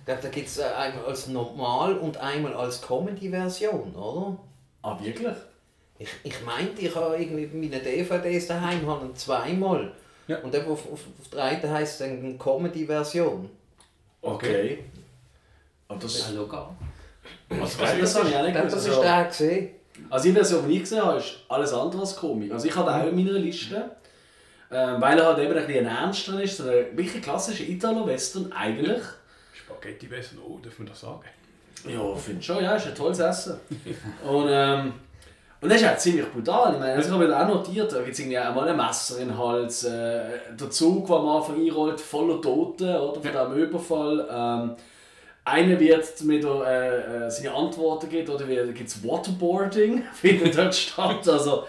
Ich 0.00 0.04
glaube, 0.04 0.20
da 0.22 0.28
gibt 0.28 0.46
es 0.48 0.60
einmal 0.60 1.04
als 1.06 1.28
normal 1.28 1.96
und 1.96 2.16
einmal 2.18 2.54
als 2.54 2.82
Comedy-Version, 2.82 3.94
oder? 3.94 4.36
Ah, 4.82 4.98
wirklich? 5.02 5.34
Ich, 5.98 6.08
ich 6.24 6.44
meinte, 6.44 6.82
ich 6.82 6.94
habe 6.94 7.16
irgendwie 7.16 7.46
meine 7.46 7.82
DVDs 7.82 8.48
daheim 8.48 8.86
habe 8.86 9.06
ihn 9.06 9.16
zweimal. 9.16 9.92
Ja. 10.26 10.38
Und 10.40 10.54
eben 10.54 10.66
auf, 10.66 10.84
auf, 10.92 11.00
auf 11.20 11.28
der 11.32 11.44
einen 11.44 11.70
heisst 11.70 11.92
es 11.92 11.98
dann 11.98 12.18
eine 12.18 12.36
Comedy-Version. 12.36 13.48
Okay. 14.20 14.84
Aber 15.88 15.98
das, 16.00 16.18
Ja, 16.18 16.24
schau 16.34 16.56
an. 16.56 16.76
Was, 17.60 17.76
das, 17.78 17.98
das 17.98 18.14
habe 18.16 18.28
ich 18.28 18.36
auch 18.36 18.40
Ich 18.40 18.46
nicht 18.46 18.56
gewusst. 18.56 18.76
das 18.76 18.82
ist 18.86 18.88
Also, 18.90 19.02
der 19.02 19.24
gesehen. 19.24 19.70
also 20.10 20.24
die 20.24 20.32
Version, 20.32 20.68
die 20.68 20.74
ich 20.74 20.80
gesehen 20.80 21.02
habe, 21.02 21.18
ist 21.18 21.34
alles 21.48 21.72
andere 21.72 22.00
als 22.02 22.16
Komik. 22.16 22.52
Also 22.52 22.66
ich 22.66 22.74
habe 22.76 22.90
den 22.90 23.00
auch 23.00 23.06
in 23.06 23.14
meiner 23.16 23.38
Liste. 23.38 23.96
Ähm, 24.72 25.00
weil 25.00 25.18
er 25.18 25.26
halt 25.26 25.38
eben 25.38 25.56
ein 25.56 25.66
bisschen 25.66 25.86
ernster 25.86 26.42
ist. 26.42 26.56
So 26.56 26.64
ein 26.64 26.96
wirklich 26.96 27.22
klassischer 27.22 27.64
Italo-Western 27.64 28.52
eigentlich. 28.52 29.02
Spaghetti 29.52 30.10
Western, 30.10 30.38
oh, 30.46 30.58
darf 30.62 30.78
man 30.78 30.88
das 30.88 31.00
sagen? 31.00 31.20
Ja, 31.88 32.14
finde 32.14 32.42
schon, 32.42 32.62
ja, 32.62 32.76
ist 32.76 32.86
ein 32.86 32.94
tolles 32.94 33.18
Essen. 33.18 33.58
Und, 34.26 34.46
ähm, 34.48 34.92
Und 35.60 35.70
das 35.70 35.80
ist 35.80 35.88
auch 35.88 35.96
ziemlich 35.96 36.26
brutal. 36.32 36.74
Ich 36.74 36.80
meine, 36.80 36.96
das 36.96 37.10
habe 37.10 37.26
ich 37.26 37.32
auch 37.32 37.46
notiert. 37.46 37.92
Da 37.92 37.98
gibt 37.98 38.12
es 38.12 38.18
irgendwie 38.18 38.38
auch 38.38 38.54
mal 38.54 38.68
ein 38.68 38.76
Messer 38.76 39.18
in 39.18 39.28
den 39.28 39.38
Hals. 39.38 39.84
Äh, 39.84 40.22
der 40.58 40.70
Zug, 40.70 41.06
der 41.06 41.16
am 41.16 41.28
Anfang 41.28 41.56
einrollt, 41.56 42.00
voller 42.00 42.40
Toten 42.40 42.96
oder, 42.96 43.20
von 43.20 43.22
diesem 43.22 43.52
Überfall. 43.52 44.28
Ähm, 44.28 44.76
einer 45.44 45.78
wird 45.78 46.22
mit 46.22 46.44
äh, 46.44 47.26
äh, 47.26 47.30
seine 47.30 47.52
Antworten 47.52 48.08
gibt, 48.08 48.28
oder 48.30 48.44
gibt 48.44 48.88
es 48.88 49.04
Waterboarding, 49.04 50.02
findet 50.14 50.56
dort 50.56 50.74
statt. 50.74 51.28
Also, 51.28 51.64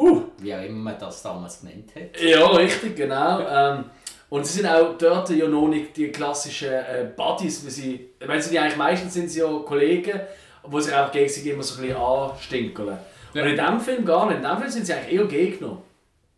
huh. 0.00 0.22
Wie 0.38 0.54
auch 0.54 0.62
immer 0.62 0.90
man 0.90 0.98
das 0.98 1.22
damals 1.22 1.60
genannt 1.60 1.92
hat. 1.94 2.20
Ja, 2.20 2.46
richtig, 2.48 2.96
genau. 2.96 3.40
Ähm, 3.40 3.84
und 4.28 4.46
sie 4.46 4.58
sind 4.58 4.66
auch 4.66 4.96
dort 4.96 5.28
ja 5.30 5.48
noch 5.48 5.68
nicht 5.68 5.96
die 5.96 6.08
klassischen 6.08 6.72
äh, 6.72 7.10
Buddies, 7.16 7.66
wie 7.66 7.70
sie, 7.70 8.10
ich 8.18 8.26
meine, 8.26 8.40
sie 8.40 8.58
eigentlich 8.58 8.76
meistens 8.76 9.14
sind 9.14 9.28
sie 9.28 9.40
ja 9.40 9.48
Kollegen, 9.66 10.20
die 10.66 10.80
sich 10.80 10.94
auch 10.94 11.10
gegenseitig 11.10 11.52
immer 11.52 11.62
so 11.62 11.80
ein 11.80 11.88
bisschen 11.88 12.02
anstinkeln. 12.02 12.98
Ja. 13.34 13.42
Und 13.42 13.48
in 13.48 13.56
diesem 13.56 13.80
Film 13.80 14.04
gar 14.04 14.26
nicht. 14.26 14.36
In 14.36 14.42
diesem 14.42 14.58
Film 14.58 14.70
sind 14.70 14.86
sie 14.86 14.92
eigentlich 14.94 15.18
eher 15.18 15.26
Gegner. 15.26 15.82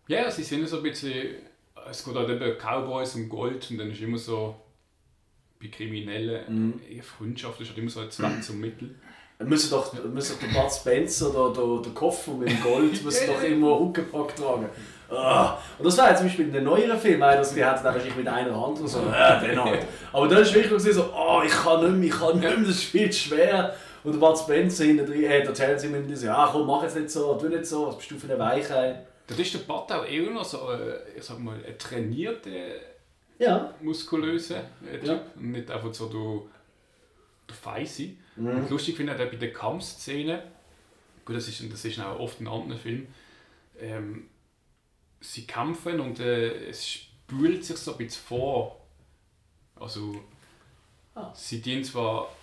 Ja, 0.09 0.31
sie 0.31 0.43
sind 0.43 0.67
so 0.69 0.79
ein 0.79 0.83
bisschen. 0.83 1.37
Es 1.89 2.05
geht 2.05 2.15
halt 2.15 2.29
eben 2.29 2.59
Cowboys 2.59 3.15
und 3.15 3.29
Gold 3.29 3.71
und 3.71 3.79
dann 3.79 3.91
ist 3.91 4.01
immer 4.01 4.19
so. 4.19 4.57
Bei 5.61 5.69
Kriminellen. 5.69 6.81
Mhm. 6.91 7.03
Freundschaft 7.03 7.61
ist 7.61 7.69
halt 7.69 7.79
immer 7.79 7.91
so 7.91 8.01
ein 8.01 8.11
Zweck 8.11 8.43
zum 8.43 8.61
Mittel. 8.61 8.97
Müssen 9.39 9.71
doch, 9.71 9.93
müssen 10.05 10.37
doch 10.39 10.49
der 10.49 10.61
Bud 10.61 10.73
Spencer 10.73 11.35
oder 11.35 11.53
der, 11.53 11.83
der 11.83 11.93
Koffer 11.93 12.33
mit 12.33 12.49
dem 12.49 12.63
Gold 12.63 13.05
müssen 13.05 13.27
doch 13.27 13.43
immer 13.43 13.79
Huckepack 13.79 14.37
tragen. 14.37 14.69
Ah. 15.11 15.59
Und 15.79 15.85
das 15.85 15.99
war 15.99 16.09
jetzt 16.09 16.19
zum 16.19 16.29
Beispiel 16.29 16.47
in 16.47 16.53
den 16.53 16.65
neueren 16.65 16.99
Filmen, 16.99 17.21
dass 17.21 17.53
die 17.53 17.65
hatten 17.65 17.85
wahrscheinlich 17.85 18.17
mit 18.17 18.29
einer 18.29 18.59
Hand 18.59 18.81
und 18.81 18.89
so, 18.89 19.01
äh, 19.01 19.47
den 19.47 19.63
halt. 19.63 19.87
Aber 20.13 20.29
dann 20.29 20.43
ist 20.43 20.55
wirklich 20.55 20.81
so, 20.81 21.13
oh, 21.15 21.43
ich 21.45 21.53
kann 21.53 21.81
nicht 21.81 21.99
mehr, 21.99 22.09
ich 22.09 22.19
kann 22.19 22.39
nicht 22.39 22.59
mehr, 22.59 22.67
das 22.67 22.83
spielt 22.83 23.15
schwer. 23.15 23.75
Und 24.05 24.13
der 24.13 24.19
Bud 24.19 24.39
Spencer 24.39 24.85
hinten 24.85 25.07
drin, 25.07 25.25
äh, 25.25 25.45
der 25.45 25.79
sie 25.79 25.89
mir 25.89 26.17
so, 26.17 26.27
ja 26.27 26.49
komm, 26.51 26.67
mach 26.67 26.83
jetzt 26.83 26.97
nicht 26.97 27.11
so, 27.11 27.35
tu 27.35 27.49
nicht 27.49 27.67
so, 27.67 27.89
was 27.89 27.99
bist 27.99 28.11
du 28.11 28.19
für 28.19 28.33
eine 28.33 28.39
Weichheit? 28.39 29.07
Das 29.27 29.39
ist 29.39 29.55
der 29.55 29.61
Bud 29.61 29.91
auch 29.93 30.07
eher 30.07 30.31
noch 30.31 30.45
so, 30.45 30.71
äh, 30.71 31.17
ich 31.17 31.23
sag 31.23 31.39
mal, 31.39 31.55
ein 31.55 31.79
trainierter, 31.79 32.51
ja. 33.39 33.75
muskulöser 33.81 34.63
äh, 34.91 34.99
Typ. 34.99 35.09
Ja. 35.09 35.21
Nicht 35.37 35.71
einfach 35.71 35.93
so 35.93 36.07
der, 36.07 36.43
der 37.49 37.57
Feisi. 37.57 38.17
Mhm. 38.37 38.49
Und 38.49 38.71
lustig 38.71 38.97
finde 38.97 39.15
ich 39.15 39.21
auch 39.21 39.31
bei 39.31 39.37
der 39.37 39.53
Kampfszene, 39.53 40.43
gut, 41.25 41.37
das 41.37 41.49
ist, 41.49 41.73
das 41.73 41.85
ist 41.85 42.01
auch 42.01 42.19
oft 42.19 42.41
in 42.41 42.49
anderen 42.49 42.81
Filmen, 42.81 43.07
ähm, 43.81 44.29
sie 45.21 45.47
kämpfen 45.47 46.01
und 46.01 46.19
äh, 46.21 46.69
es 46.69 46.87
spült 46.89 47.65
sich 47.65 47.77
so 47.77 47.93
ein 47.93 47.99
bisschen 47.99 48.23
vor. 48.27 48.81
Also, 49.77 50.23
Ah. 51.15 51.31
sie 51.35 51.61
dienen 51.61 51.85
zwar 51.85 52.35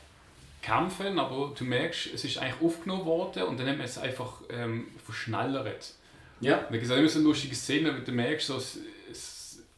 kämpfen, 0.62 1.18
aber 1.18 1.56
du 1.58 1.64
merkst, 1.64 2.14
es 2.14 2.24
ist 2.24 2.38
eigentlich 2.38 2.62
aufgenommen 2.62 3.06
worden 3.06 3.44
und 3.44 3.60
dann 3.60 3.68
hat 3.68 3.78
man 3.78 3.86
es 3.86 3.98
einfach 3.98 4.42
ähm, 4.50 4.88
verschnellert. 5.04 5.94
Ja. 6.40 6.58
Da 6.58 6.70
gibt 6.72 6.84
es 6.84 6.92
auch 6.92 6.98
immer 6.98 7.10
so 7.10 7.18
eine 7.18 7.28
lustige 7.28 7.56
Szene, 7.56 7.98
wo 7.98 8.06
du 8.06 8.12
merkst, 8.12 8.46
so, 8.46 8.62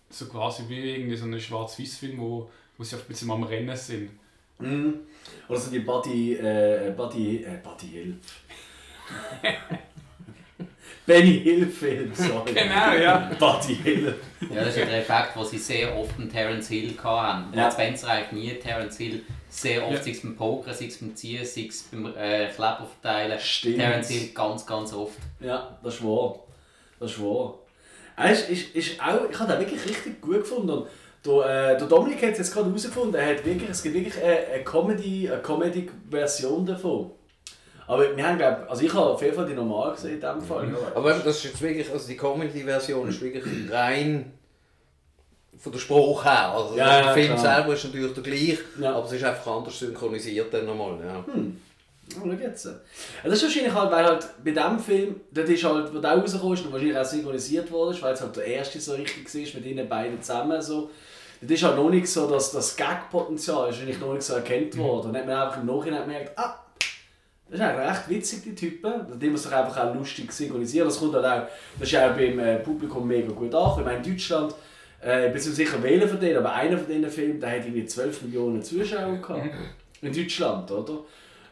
so 0.09 0.25
quasi 0.25 0.63
wie 0.67 0.91
irgendwie 0.95 1.15
so 1.15 1.25
ein 1.25 1.39
Schwarz-Weiß-Film, 1.39 2.19
wo, 2.19 2.51
wo 2.77 2.83
sie 2.83 2.95
auf 2.97 3.03
ein 3.03 3.07
bisschen 3.07 3.31
am 3.31 3.43
Rennen 3.43 3.77
sind. 3.77 4.09
Mhm. 4.59 4.99
Oder 5.47 5.59
so 5.59 5.71
die 5.71 5.79
Buddy, 5.79 6.35
äh, 6.35 6.93
Buddy, 6.95 7.43
äh, 7.43 7.57
Buddy 7.63 7.87
Hill. 7.87 8.15
Benny 11.05 11.39
Hill 11.41 11.67
Film, 11.67 12.13
sorry. 12.13 12.53
Genau, 12.53 12.93
ja. 12.93 13.31
Buddy 13.39 13.75
Hill. 13.75 14.15
Ja, 14.41 14.59
das 14.63 14.69
ist 14.69 14.77
ja 14.77 14.85
der 14.85 14.99
Effekt, 14.99 15.35
den 15.35 15.45
sie 15.45 15.57
sehr 15.57 15.97
oft 15.97 16.17
in 16.19 16.29
Terence 16.29 16.67
Hill 16.69 16.93
hatten. 17.03 17.57
Ja. 17.57 17.71
Spencer 17.71 18.07
eigentlich 18.09 18.53
nie, 18.53 18.59
Terence 18.59 18.97
Hill 18.97 19.23
sehr 19.49 19.83
oft, 19.83 19.93
Ja. 19.97 20.03
sei 20.03 20.11
es 20.11 20.21
beim 20.21 20.35
Poker, 20.35 20.73
sei 20.73 20.85
es 20.85 20.99
beim 20.99 21.15
Ziehen, 21.15 21.43
sei 21.43 21.65
es 21.67 21.83
beim 21.83 22.05
äh, 22.15 22.47
Kleber 22.47 22.87
verteilen. 23.01 23.39
Stimmt. 23.39 23.77
Terence 23.77 24.09
Hill 24.09 24.29
ganz, 24.33 24.65
ganz 24.65 24.93
oft. 24.93 25.17
Ja, 25.39 25.77
das 25.83 25.95
ist 25.95 26.03
wahr. 26.03 26.39
Das 26.99 27.11
ist 27.11 27.21
wahr. 27.21 27.55
Ist, 28.29 28.49
ist, 28.49 28.75
ist 28.75 29.01
auch, 29.01 29.27
ich 29.29 29.39
habe 29.39 29.51
den 29.53 29.61
wirklich 29.61 29.83
richtig 29.83 30.21
gut 30.21 30.41
gefunden. 30.41 30.83
Der, 31.25 31.73
äh, 31.73 31.77
der 31.77 31.87
Dominik 31.87 32.21
hat 32.23 32.31
es 32.31 32.37
jetzt 32.39 32.53
gerade 32.53 32.67
herausgefunden, 32.67 33.13
er 33.15 33.35
hat 33.35 33.45
wirklich, 33.45 33.69
es 33.69 33.83
gibt 33.83 33.93
wirklich 33.95 34.17
eine, 34.23 34.37
eine 34.55 34.63
Comedy, 34.63 35.29
eine 35.31 35.41
Comedy-Version 35.41 36.65
davon. 36.65 37.11
Aber 37.87 38.15
wir 38.15 38.25
haben, 38.27 38.37
glaub, 38.37 38.65
also 38.69 38.83
ich 38.83 38.93
habe 38.93 39.05
auf 39.07 39.21
jeden 39.21 39.35
Fall 39.35 39.45
die 39.45 39.53
normal 39.53 39.91
gesehen 39.91 40.13
in 40.15 40.19
diesem 40.21 40.41
Fall. 40.41 40.67
Ja. 40.69 40.77
Aber 40.95 41.13
das 41.13 41.37
ist 41.37 41.43
jetzt 41.43 41.61
wirklich, 41.61 41.91
also 41.91 42.07
die 42.07 42.17
Comedy-Version 42.17 43.07
ist 43.09 43.21
wirklich 43.21 43.43
rein 43.71 44.33
von 45.59 45.71
der 45.71 45.79
Sprache 45.79 46.23
her. 46.23 46.51
Also 46.55 46.75
Ja, 46.77 47.03
der 47.03 47.13
Film 47.13 47.35
klar. 47.35 47.55
selber 47.55 47.73
ist 47.73 47.83
natürlich 47.85 48.13
der 48.13 48.23
gleiche, 48.23 48.57
Ja. 48.79 48.95
aber 48.95 49.05
es 49.05 49.11
ist 49.11 49.23
einfach 49.23 49.57
anders 49.57 49.77
synchronisiert 49.77 50.51
dann 50.53 50.65
nochmal. 50.65 50.97
Ja. 51.05 51.23
Oh, 51.27 51.39
schau 52.19 52.31
jetzt. 52.31 52.65
Das 52.65 53.33
ist 53.33 53.43
wahrscheinlich 53.43 53.73
halt, 53.73 53.91
weil 53.91 54.05
halt 54.05 54.29
bei 54.43 54.51
diesem 54.51 54.79
Film, 54.79 55.21
das 55.31 55.49
ist 55.49 55.63
halt, 55.63 55.93
wo 55.93 55.99
der 55.99 56.11
rausgekommen 56.11 56.53
ist 56.53 56.65
und 56.65 56.71
wahrscheinlich 56.71 56.97
auch 56.97 57.05
synchronisiert 57.05 57.71
wurde, 57.71 58.01
weil 58.01 58.13
es 58.13 58.21
halt 58.21 58.35
der 58.35 58.45
erste 58.45 58.79
so 58.79 58.93
richtig 58.93 59.33
war, 59.33 59.61
mit 59.61 59.69
ihnen 59.69 59.89
beiden 59.89 60.21
zusammen. 60.21 60.61
So. 60.61 60.89
Das 61.41 61.51
ist 61.51 61.63
halt 61.63 61.75
noch 61.75 61.89
nicht 61.89 62.07
so, 62.07 62.29
dass 62.29 62.51
das 62.51 62.75
Gag-Potenzial 62.75 63.69
ist 63.69 63.75
wahrscheinlich 63.75 63.99
noch 63.99 64.13
nicht 64.13 64.23
so 64.23 64.35
erkannt 64.35 64.77
worden. 64.77 65.07
Und 65.07 65.13
dann 65.13 65.21
hat 65.21 65.27
man 65.27 65.37
einfach 65.37 65.61
im 65.61 65.65
Nachhinein 65.65 66.01
gemerkt, 66.03 66.37
ah, 66.37 66.61
das 67.51 67.59
ist 67.59 67.65
eigentlich 67.65 67.89
recht 67.89 68.09
witzig, 68.09 68.43
die 68.43 68.55
Typen. 68.55 69.19
Die 69.19 69.29
muss 69.29 69.43
sich 69.43 69.51
einfach 69.51 69.77
auch 69.77 69.93
lustig 69.93 70.31
synchronisieren. 70.31 70.87
Das 70.87 70.99
kommt 70.99 71.15
halt 71.15 71.25
auch, 71.25 71.47
das 71.79 71.91
ist 71.91 71.97
auch 71.97 72.15
beim 72.15 72.39
äh, 72.39 72.59
Publikum 72.59 73.05
mega 73.05 73.31
gut 73.33 73.53
an. 73.53 73.79
Ich 73.79 73.85
meine, 73.85 73.97
in 73.97 74.03
Deutschland, 74.03 74.55
äh, 75.03 75.27
ich 75.27 75.33
bin 75.33 75.43
mir 75.43 75.55
sicher 75.55 75.83
wählen 75.83 76.07
von 76.07 76.19
denen, 76.19 76.37
aber 76.37 76.53
einer 76.53 76.77
von 76.77 76.87
diesen 76.87 77.09
Filmen, 77.09 77.39
der 77.41 77.49
hat 77.49 77.65
irgendwie 77.65 77.85
12 77.85 78.21
Millionen 78.21 78.63
Zuschauer 78.63 79.17
gehabt. 79.17 79.49
In 80.01 80.13
Deutschland, 80.13 80.71
oder? 80.71 80.99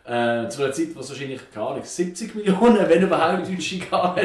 Äh, 0.06 0.50
zu 0.50 0.64
einer 0.64 0.72
Zeit, 0.74 0.88
wo 0.96 1.02
es 1.02 1.10
wahrscheinlich, 1.10 1.40
keine 1.54 1.68
Ahnung, 1.68 1.84
70 1.84 2.34
Millionen, 2.36 2.90
wenn 2.90 3.04
überhaupt 3.04 3.48
Deutsche? 3.48 3.76
Ja, 3.92 4.16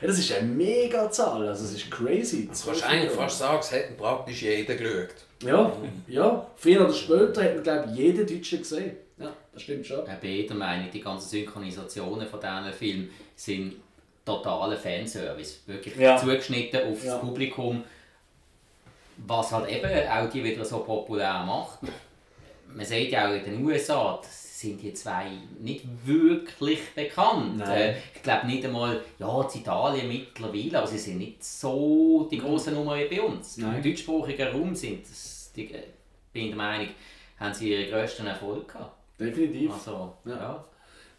das 0.00 0.18
ist 0.18 0.32
eine 0.32 0.46
mega 0.48 1.10
Zahl, 1.10 1.46
also 1.48 1.64
es 1.64 1.72
ist 1.74 1.90
crazy. 1.90 2.42
Du 2.48 2.66
kannst 2.66 2.84
eigentlich 2.84 3.10
fast 3.12 3.38
sagen, 3.40 3.58
es 3.60 3.70
hätten 3.70 3.96
praktisch 3.96 4.42
jeder 4.42 4.74
geschaut. 4.74 5.14
Ja, 5.44 5.72
ja. 6.08 6.46
Früher 6.56 6.84
oder 6.86 6.94
später 6.94 7.44
hat 7.44 7.54
man, 7.56 7.62
glaube 7.62 7.88
ich, 7.92 7.98
jeden 7.98 8.26
Deutschen 8.26 8.58
gesehen. 8.60 8.96
Ja, 9.18 9.30
das 9.52 9.62
stimmt 9.62 9.86
schon. 9.86 10.00
Ich 10.06 10.18
bin 10.20 10.30
jeder 10.30 10.54
Meinung, 10.54 10.88
die 10.90 11.00
ganzen 11.02 11.28
Synchronisationen 11.28 12.26
von 12.26 12.40
diesen 12.40 12.72
Filmen 12.72 13.10
sind 13.34 13.74
totaler 14.24 14.76
Fanservice. 14.76 15.58
Wirklich 15.66 15.96
Ja. 15.96 16.16
zugeschnitten 16.16 16.80
auf 16.90 17.04
Ja. 17.04 17.12
das 17.12 17.20
Publikum. 17.20 17.84
Was 19.26 19.52
halt 19.52 19.68
eben 19.70 19.90
auch 20.08 20.28
die 20.30 20.44
wieder 20.44 20.64
so 20.64 20.78
populär 20.80 21.42
macht. 21.46 21.78
Man 22.74 22.84
sieht 22.84 23.10
ja 23.12 23.28
auch 23.28 23.32
in 23.34 23.44
den 23.44 23.64
USA, 23.64 24.18
das 24.22 24.45
sind 24.56 24.80
die 24.80 24.94
zwei 24.94 25.32
nicht 25.60 25.84
wirklich 26.06 26.80
bekannt. 26.94 27.58
Nein. 27.58 27.70
Äh, 27.78 27.94
ich 28.14 28.22
glaube 28.22 28.46
nicht 28.46 28.64
einmal, 28.64 29.02
ja, 29.18 29.42
in 29.52 29.60
Italien 29.60 30.08
mittlerweile, 30.08 30.78
aber 30.78 30.86
sie 30.86 30.98
sind 30.98 31.18
nicht 31.18 31.44
so 31.44 32.26
die 32.30 32.38
grossen 32.38 32.72
Nummer 32.74 32.96
wie 32.96 33.04
bei 33.14 33.20
uns. 33.20 33.58
Nein. 33.58 33.76
Im 33.76 33.82
deutschsprachigen 33.82 34.48
Raum 34.48 34.74
sind 34.74 35.04
das, 35.06 35.52
die, 35.54 35.72
äh, 35.74 35.82
bin 36.32 36.44
ich 36.44 36.48
der 36.48 36.56
Meinung, 36.56 36.88
haben 37.38 37.52
sie 37.52 37.70
ihren 37.70 37.90
grössten 37.90 38.26
Erfolg 38.26 38.68
gehabt. 38.72 38.96
Definitiv. 39.20 39.72
Also, 39.72 40.14
Ja. 40.24 40.32
ja. 40.36 40.64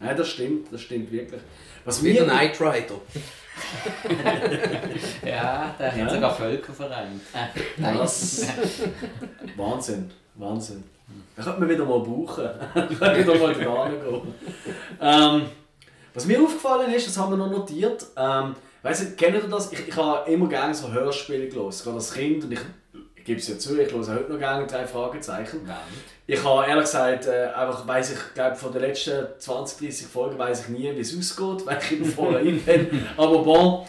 Nein, 0.00 0.16
das 0.16 0.28
stimmt, 0.28 0.72
das 0.72 0.80
stimmt 0.80 1.10
wirklich. 1.10 1.40
Was 1.84 2.02
Wie 2.04 2.12
der 2.14 2.24
Knight 2.24 2.60
Rider. 2.60 3.00
Ja, 5.24 5.74
der 5.78 5.96
Ja. 5.96 6.04
hat 6.04 6.10
sogar 6.12 6.34
Völker 6.34 6.72
vereint. 6.72 7.20
Äh, 7.32 7.82
Wahnsinn, 9.56 10.10
Wahnsinn. 10.36 10.84
Da 11.36 11.42
könnte 11.42 11.60
man 11.60 11.68
wieder 11.68 11.84
mal 11.84 12.00
buchen. 12.00 12.44
Da 12.74 12.86
könnte 12.86 13.18
wieder 13.18 13.38
mal 13.38 13.54
gehen. 13.54 14.34
Ähm, 15.00 15.42
was 16.14 16.26
mir 16.26 16.42
aufgefallen 16.42 16.92
ist, 16.92 17.06
das 17.06 17.16
haben 17.16 17.30
wir 17.30 17.36
noch 17.36 17.50
notiert. 17.50 18.06
Ähm, 18.16 18.56
weißt 18.82 19.02
du, 19.02 19.16
kennt 19.16 19.36
ihr 19.36 19.42
das? 19.42 19.72
Ich, 19.72 19.88
ich 19.88 19.96
habe 19.96 20.30
immer 20.30 20.48
gerne 20.48 20.74
so 20.74 20.90
Hörspiele 20.90 21.48
gelesen, 21.48 21.84
gerade 21.84 21.96
als 21.96 22.12
Kind. 22.12 22.42
Und 22.42 22.52
ich, 22.52 22.60
ich 23.14 23.24
gebe 23.24 23.38
es 23.38 23.46
ja 23.46 23.56
zu, 23.56 23.80
ich 23.80 23.92
höre 23.92 24.06
heute 24.06 24.32
noch 24.32 24.38
gerne 24.38 24.66
drei 24.66 24.84
Fragezeichen. 24.84 25.60
Nein. 25.64 25.76
Ich 26.26 26.42
habe 26.42 26.66
ehrlich 26.66 26.84
gesagt, 26.84 27.26
äh, 27.26 27.46
einfach 27.54 27.86
weiss 27.86 28.12
ich 28.12 28.34
glaube 28.34 28.56
von 28.56 28.72
den 28.72 28.82
letzten 28.82 29.26
20, 29.38 29.78
30 29.78 30.06
Folgen 30.08 30.38
weiß 30.38 30.62
ich 30.62 30.68
nie, 30.70 30.92
wie 30.94 31.00
es 31.00 31.16
ausgeht, 31.16 31.64
weil 31.66 31.78
ich 31.80 31.92
immer 31.92 32.06
vorher 32.06 32.40
rein 32.40 32.60
bin. 32.60 33.06
Aber 33.16 33.38
bon. 33.38 33.86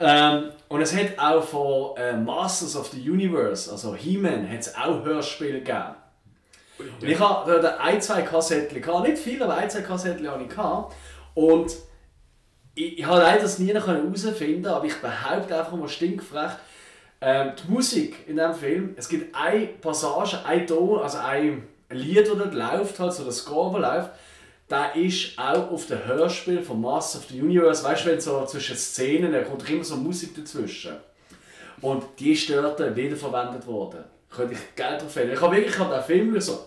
Ähm, 0.00 0.50
und 0.68 0.80
es 0.80 0.94
hat 0.94 1.18
auch 1.18 1.42
von 1.42 1.96
äh, 1.96 2.16
Masters 2.16 2.76
of 2.76 2.88
the 2.88 3.10
Universe, 3.10 3.70
also 3.70 3.94
He-Man, 3.94 4.50
hat 4.50 4.60
es 4.60 4.74
auch 4.74 5.04
Hörspiele 5.04 5.60
gegeben. 5.60 5.94
Und 6.78 7.08
ich 7.08 7.18
hatte 7.18 7.80
ein, 7.80 8.00
zwei 8.00 8.22
Kassetten, 8.22 8.80
gehabt. 8.80 9.08
nicht 9.08 9.18
viele, 9.20 9.44
aber 9.44 9.56
ein, 9.56 9.68
zwei 9.68 9.82
Kassetten 9.82 10.30
hatte 10.30 10.44
ich. 10.44 10.58
Und 11.34 11.76
ich, 12.74 12.98
ich 12.98 13.06
habe 13.06 13.18
leider 13.18 13.42
das 13.42 13.58
nie 13.58 13.72
herausfinden 13.72 14.66
aber 14.66 14.84
ich 14.84 14.96
behaupte 15.00 15.58
einfach 15.58 15.72
mal 15.72 15.88
stinkfrech, 15.88 16.52
ähm, 17.20 17.52
die 17.56 17.72
Musik 17.72 18.28
in 18.28 18.36
diesem 18.36 18.54
Film, 18.54 18.94
es 18.96 19.08
gibt 19.08 19.34
eine 19.34 19.66
Passage, 19.66 20.38
ein 20.44 20.66
Ton, 20.66 21.00
also 21.00 21.18
ein 21.18 21.66
Lied, 21.90 22.28
das 22.28 22.38
dort 22.38 22.54
läuft, 22.54 23.00
halt 23.00 23.12
so 23.12 23.24
das 23.24 23.38
Score, 23.38 23.80
das 23.80 23.90
läuft, 23.90 24.10
der 24.70 24.94
ist 24.94 25.38
auch 25.38 25.70
auf 25.72 25.86
dem 25.86 26.04
Hörspiel 26.04 26.62
von 26.62 26.80
Master 26.80 27.18
of 27.18 27.24
the 27.26 27.40
Universe, 27.40 27.82
weißt 27.82 28.04
du, 28.04 28.10
wenn 28.10 28.20
so 28.20 28.44
zwischen 28.46 28.76
Szenen, 28.76 29.32
da 29.32 29.42
kommt 29.42 29.68
immer 29.68 29.82
so 29.82 29.96
Musik 29.96 30.36
dazwischen. 30.36 30.92
Und 31.80 32.04
die 32.18 32.32
ist 32.32 32.50
dort 32.50 32.78
wiederverwendet 32.96 33.66
worden. 33.66 34.04
Könnte 34.30 34.54
ich 34.54 34.76
Geld 34.76 35.02
drauf 35.02 35.12
fällen. 35.12 35.32
Ich 35.32 35.40
habe 35.40 35.56
wirklich 35.56 35.74
ich 35.74 35.78
habe 35.78 35.94
den 35.94 36.04
Film 36.04 36.40
so. 36.40 36.64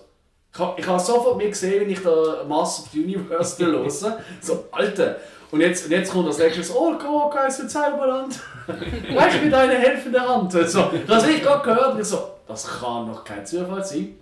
Ich 0.53 0.59
habe, 0.59 0.79
ich 0.81 0.87
habe 0.87 0.99
sofort 0.99 1.37
mir 1.37 1.47
gesehen, 1.47 1.81
wenn 1.81 1.89
ich 1.89 2.01
da 2.01 2.43
Master 2.47 2.83
of 2.83 2.89
the 2.91 3.03
Universe 3.03 3.65
höre. 3.65 3.89
So, 3.89 4.65
Alter. 4.71 5.17
Und 5.51 5.59
jetzt, 5.59 5.85
und 5.85 5.91
jetzt 5.91 6.11
kommt 6.11 6.27
das 6.27 6.37
nächste, 6.37 6.73
oh, 6.73 6.93
oh, 7.07 7.29
geil, 7.29 7.51
Zauberland. 7.51 8.39
Reich 9.15 9.41
mir 9.41 9.49
deine 9.49 9.75
helfende 9.75 10.19
Hand. 10.21 10.51
So, 10.51 10.59
das 10.59 10.75
habe 10.75 10.97
ich 11.31 11.41
gerade 11.41 11.63
gehört. 11.63 11.99
Ich 11.99 12.07
so, 12.07 12.31
das 12.47 12.67
kann 12.79 13.07
doch 13.07 13.23
kein 13.23 13.45
Zufall 13.45 13.83
sein. 13.83 14.15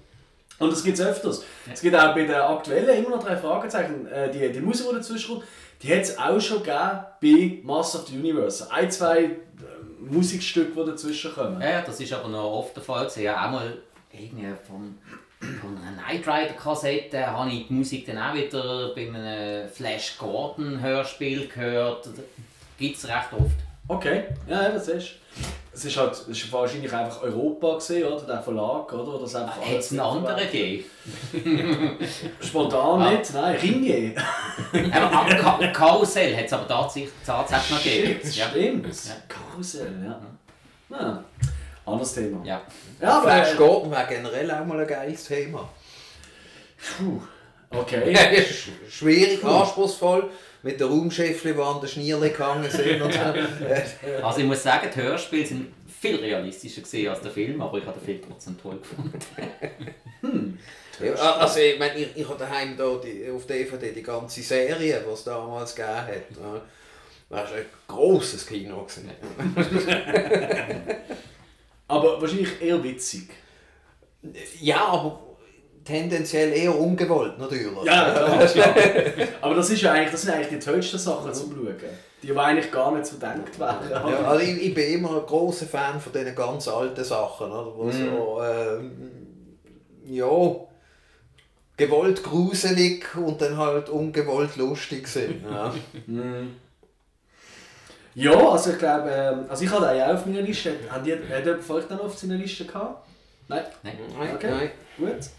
Und 0.57 0.71
das 0.71 0.83
gibt 0.83 0.99
es 0.99 1.05
öfters. 1.05 1.43
Es 1.71 1.81
gibt 1.81 1.95
auch 1.95 2.13
bei 2.13 2.25
der 2.25 2.49
aktuellen 2.49 2.97
immer 2.97 3.15
noch 3.15 3.23
drei 3.23 3.37
Fragezeichen. 3.37 4.07
Äh, 4.07 4.29
die, 4.31 4.51
die 4.51 4.59
Musik, 4.59 4.87
die 4.89 4.95
dazwischen 4.95 5.35
kommt, 5.35 5.45
die 5.81 5.93
hat 5.93 6.01
es 6.01 6.17
auch 6.17 6.39
schon 6.39 6.63
gegeben 6.63 7.05
bei 7.21 7.61
Master 7.63 7.99
of 7.99 8.07
the 8.07 8.17
Universe. 8.17 8.69
Ein, 8.71 8.91
zwei 8.91 9.37
Musikstücke, 9.99 10.79
die 10.79 10.91
dazwischen 10.91 11.33
kommen. 11.33 11.61
Ja, 11.61 11.81
das 11.81 11.99
ist 11.99 12.13
aber 12.13 12.29
noch 12.29 12.51
oft 12.51 12.75
der 12.75 12.83
Fall. 12.83 13.09
Ja, 13.17 13.47
auch 13.47 13.51
mal 13.51 13.77
irgendwie 14.11 14.47
von, 14.67 14.97
von 15.59 15.77
einer 15.77 16.01
Knight 16.03 16.27
Rider 16.27 16.53
Kassette 16.53 17.27
habe 17.27 17.49
ich 17.49 17.67
die 17.67 17.73
Musik 17.73 18.05
dann 18.05 18.17
auch 18.17 18.33
wieder 18.33 18.93
bei 18.95 19.07
einem 19.07 19.69
Flash 19.69 20.17
Gordon 20.17 20.81
Hörspiel 20.81 21.47
gehört. 21.47 22.09
Gibt 22.77 22.97
es 22.97 23.07
recht 23.07 23.33
oft. 23.33 23.68
Okay, 23.89 24.23
ja, 24.47 24.69
das 24.69 24.87
ist. 24.87 25.09
Es 25.73 25.85
ist 25.85 25.97
halt, 25.97 26.11
es 26.11 26.27
ist 26.27 26.51
wahrscheinlich 26.51 26.91
einfach 26.93 27.21
Europa 27.23 27.75
gesehen, 27.75 28.05
oder? 28.07 28.21
Der 28.25 28.41
Verlag, 28.41 28.91
oder? 28.91 29.07
Oder 29.07 29.19
das 29.19 29.35
einfach 29.35 29.61
Hätte 29.61 29.79
es 29.79 29.91
einen 29.91 29.99
anderen 30.01 30.37
gegeben? 30.37 30.83
Spontan 32.41 33.01
Ah. 33.01 33.11
nicht, 33.11 33.33
nein, 33.33 33.55
Ringier. 33.55 34.15
Aber 34.91 35.11
ah, 35.15 35.25
Ka 35.57 35.67
Karussell 35.71 36.35
hat 36.37 36.45
es 36.45 36.53
aber 36.53 36.67
tatsächlich, 36.67 37.11
tatsächlich 37.25 37.71
noch 37.71 37.83
gegeben. 37.83 38.19
Das 38.21 38.35
Ja. 38.35 38.45
stimmt. 38.49 38.85
Ja. 38.87 39.13
Karussell, 39.27 39.93
ja. 40.05 40.97
ja. 40.97 41.23
Anderes 41.85 42.13
Thema. 42.13 42.45
Ja. 42.45 42.61
Ja, 43.01 43.09
aber. 43.19 43.23
Flash 43.31 43.55
Gordon 43.57 43.91
wäre 43.91 44.07
generell 44.07 44.51
auch 44.51 44.65
mal 44.65 44.79
ein 44.81 44.87
geiles 44.87 45.23
Thema. 45.25 45.67
puh, 46.97 47.21
okay. 47.71 48.11
Ja, 48.13 48.43
schwierig, 48.89 49.43
anspruchsvoll. 49.43 50.29
Mit 50.61 50.79
den 50.79 50.87
Raumschiffen, 50.87 51.55
die 51.55 51.61
an 51.61 51.79
den 51.79 51.87
Schnierle 51.87 52.31
gehangen 52.31 52.69
sind 52.69 53.01
und 53.01 53.13
so. 53.13 53.19
Also 54.23 54.39
ich 54.39 54.45
muss 54.45 54.61
sagen, 54.61 54.89
die 54.93 55.01
Hörspiele 55.01 55.45
sind 55.45 55.67
viel 55.87 56.17
realistischer 56.17 56.81
gewesen 56.81 57.07
als 57.09 57.21
der 57.21 57.31
Film, 57.31 57.61
aber 57.61 57.77
ich 57.77 57.85
habe 57.85 57.97
den 57.99 58.05
Film 58.05 58.21
trotzdem 58.27 58.57
toll 58.61 58.77
gefunden. 58.79 59.19
Ja, 61.01 61.13
also 61.13 61.59
ich 61.61 61.79
meine, 61.79 61.95
ich, 61.97 62.09
ich 62.13 62.27
habe 62.27 62.37
daheim 62.37 62.75
da 62.75 62.97
die, 62.97 63.29
auf 63.31 63.47
DVD 63.47 63.93
die 63.93 64.03
ganze 64.03 64.41
Serie, 64.41 65.01
die 65.07 65.13
es 65.13 65.23
damals 65.23 65.73
gegeben 65.73 65.95
hat. 65.95 66.63
Das 67.29 67.51
war 67.51 67.57
ein 67.57 67.65
grosses 67.87 68.45
Kino. 68.45 68.85
Gewesen. 68.85 69.09
Aber 71.87 72.21
wahrscheinlich 72.21 72.61
eher 72.61 72.83
witzig. 72.83 73.29
Ja, 74.59 74.87
aber 74.87 75.28
tendenziell 75.89 76.53
eher 76.53 76.77
ungewollt 76.77 77.37
natürlich. 77.39 77.83
Ja, 77.83 78.11
klar, 78.11 78.45
klar. 78.45 78.75
Aber 79.41 79.55
das, 79.55 79.69
ist 79.69 79.81
ja 79.81 79.91
eigentlich, 79.93 80.11
das 80.11 80.21
sind 80.21 80.33
eigentlich 80.33 80.49
die 80.49 80.59
tollsten 80.59 80.97
Sachen 80.99 81.33
zum 81.33 81.51
Schauen. 81.51 81.75
Die, 82.21 82.27
die 82.27 82.37
eigentlich 82.37 82.71
gar 82.71 82.91
nicht 82.93 83.05
so 83.05 83.15
gedacht 83.15 83.57
wären. 83.59 83.89
Ja, 83.89 84.03
also 84.27 84.43
ich, 84.43 84.61
ich 84.67 84.73
bin 84.73 84.93
immer 84.93 85.17
ein 85.21 85.25
großer 85.25 85.65
Fan 85.65 85.99
von 85.99 86.11
diesen 86.13 86.35
ganz 86.35 86.67
alten 86.67 87.03
Sachen, 87.03 87.51
oder? 87.51 87.75
Wo 87.75 87.89
so, 87.89 88.41
ähm, 88.43 88.91
ja, 90.05 90.27
gewollt 91.77 92.21
gruselig 92.23 93.05
und 93.15 93.41
dann 93.41 93.57
halt 93.57 93.89
ungewollt 93.89 94.57
lustig 94.57 95.07
sind. 95.07 95.43
Ja. 95.49 95.73
Ja, 98.15 98.33
also 98.49 98.71
ich 98.71 98.77
glaube, 98.79 99.09
ähm, 99.09 99.45
also 99.47 99.63
ich 99.63 99.71
hatte 99.71 99.87
auch 99.87 100.13
auf 100.15 100.25
meiner 100.25 100.41
Liste. 100.41 100.73
Hat 100.89 101.05
die- 101.05 101.13
hat 101.13 101.45
jemand 101.45 101.63
von 101.63 101.75
euch 101.77 101.85
dann 101.87 101.99
auf 102.01 102.17
seiner 102.17 102.35
Liste 102.35 102.65
gehabt? 102.65 103.07
Nein? 103.47 103.63
Nein. 103.83 103.93
Nein, 104.17 104.35
Okay. 104.35 104.49
nein. 104.51 104.71
Gut. 104.97 105.29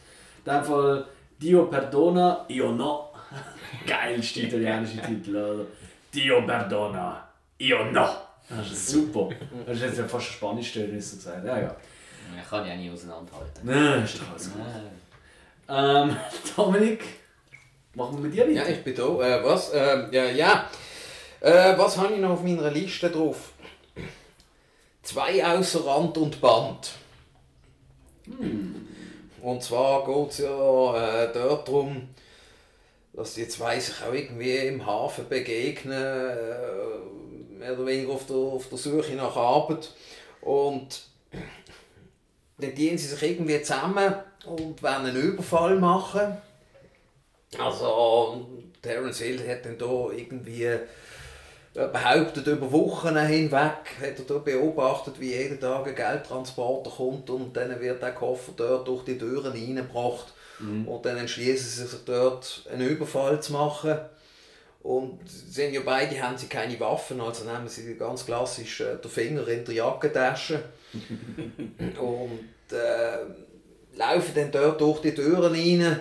In 0.44 0.52
dem 0.52 0.64
Fall 0.64 1.06
Dio 1.40 1.66
perdona, 1.66 2.44
io 2.48 2.72
no. 2.72 3.10
Geilste 3.86 4.40
italienische 4.42 5.00
Titel, 5.02 5.36
oder? 5.36 5.64
Dio 6.12 6.42
perdona, 6.46 7.28
io 7.58 7.84
no. 7.84 8.08
Das 8.48 8.70
ist 8.72 8.88
super. 8.88 9.28
Das 9.66 9.76
ist 9.76 9.82
jetzt 9.82 9.98
ja 9.98 10.08
fast 10.08 10.26
Spanisch, 10.26 10.72
du 10.72 10.86
gesagt 10.88 11.44
Ja, 11.46 11.58
ja. 11.58 11.76
Ich 12.42 12.48
kann 12.48 12.66
ja 12.66 12.74
nie 12.76 12.90
auseinanderhalten. 12.90 13.60
Nein, 13.64 14.02
ist 14.04 14.18
doch 14.20 14.30
alles 14.30 14.52
gut. 14.52 14.62
Ähm, 15.68 16.16
Dominik, 16.56 17.04
machen 17.94 18.16
wir 18.16 18.24
mit 18.24 18.34
dir 18.34 18.50
Ja, 18.50 18.62
weiter? 18.62 18.70
ich 18.72 18.82
bin 18.84 18.94
da. 18.94 19.02
Äh, 19.38 19.44
was? 19.44 19.70
Ähm, 19.74 20.08
ja, 20.10 20.24
ja. 20.24 20.68
Äh, 21.40 21.78
was 21.78 21.96
habe 21.96 22.12
ich 22.14 22.20
noch 22.20 22.30
auf 22.30 22.42
meiner 22.42 22.70
Liste 22.70 23.08
drauf? 23.08 23.52
Zwei 25.02 25.44
außer 25.46 25.84
Rand 25.86 26.18
und 26.18 26.40
Band. 26.40 26.90
Und 29.42 29.62
zwar 29.62 30.04
geht 30.04 30.30
es 30.30 30.38
ja 30.38 31.24
äh, 31.24 31.32
dort 31.32 31.68
darum, 31.68 32.08
dass 33.12 33.34
die 33.34 33.48
zwei 33.48 33.78
sich 33.80 34.02
auch 34.02 34.12
irgendwie 34.12 34.56
im 34.56 34.84
Hafen 34.86 35.28
begegnen, 35.28 35.92
äh, 35.92 37.58
mehr 37.58 37.72
oder 37.74 37.86
weniger 37.86 38.12
auf 38.12 38.26
der, 38.26 38.36
auf 38.36 38.68
der 38.68 38.78
Suche 38.78 39.14
nach 39.14 39.36
Arbeit. 39.36 39.90
Und 40.40 41.02
dann 42.58 42.74
dienen 42.74 42.98
sie 42.98 43.08
sich 43.08 43.22
irgendwie 43.22 43.62
zusammen 43.62 44.14
und 44.46 44.82
wollen 44.82 45.06
einen 45.06 45.16
Überfall 45.16 45.76
machen. 45.76 46.36
Also, 47.58 48.46
Terence 48.80 49.20
Hill 49.20 49.48
hat 49.48 49.64
dann 49.64 49.78
da 49.78 50.10
irgendwie 50.12 50.68
behauptet, 51.74 52.46
über 52.46 52.72
Wochen 52.72 53.16
hinweg 53.16 53.96
hat 54.00 54.18
er 54.18 54.24
da 54.26 54.38
beobachtet, 54.38 55.20
wie 55.20 55.34
jeden 55.34 55.60
Tag 55.60 55.86
ein 55.86 55.94
Geldtransporter 55.94 56.90
kommt 56.90 57.30
und 57.30 57.56
dann 57.56 57.80
wird 57.80 58.02
der 58.02 58.12
Koffer 58.12 58.52
dort 58.56 58.88
durch 58.88 59.04
die 59.04 59.18
Türen 59.18 59.52
reingebracht. 59.52 60.32
Und 60.60 61.06
dann 61.06 61.16
entschließen 61.16 61.66
sie 61.66 61.86
sich 61.86 62.04
dort 62.04 62.64
einen 62.70 62.88
Überfall 62.88 63.40
zu 63.40 63.52
machen. 63.52 63.98
Und 64.82 65.20
sie 65.28 65.50
sind 65.50 65.74
ja 65.74 65.80
beide 65.84 66.20
haben 66.22 66.38
sie 66.38 66.46
keine 66.46 66.78
Waffen, 66.80 67.20
also 67.20 67.44
nehmen 67.44 67.68
sie 67.68 67.96
ganz 67.96 68.24
klassisch 68.24 68.80
äh, 68.80 68.96
den 68.96 69.10
Finger 69.10 69.46
in 69.48 69.64
der 69.64 69.74
Jackentasche. 69.74 70.62
und 72.00 72.72
äh, 72.72 73.96
laufen 73.96 74.32
dann 74.34 74.50
dort 74.50 74.80
durch 74.80 75.00
die 75.02 75.14
Türen 75.14 75.52
rein 75.52 76.00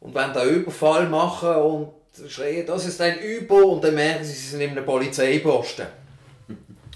und 0.00 0.14
wollen 0.14 0.32
den 0.34 0.48
Überfall 0.48 1.08
machen 1.08 1.54
und 1.56 1.88
schreien, 2.28 2.66
das 2.66 2.86
ist 2.86 3.00
ein 3.00 3.18
Über 3.20 3.64
und 3.66 3.82
dann 3.84 3.94
merken 3.94 4.24
sie, 4.24 4.32
sie 4.32 4.48
sind 4.48 4.60
in 4.60 4.70
einem 4.70 4.84
Polizeiposten. 4.84 5.86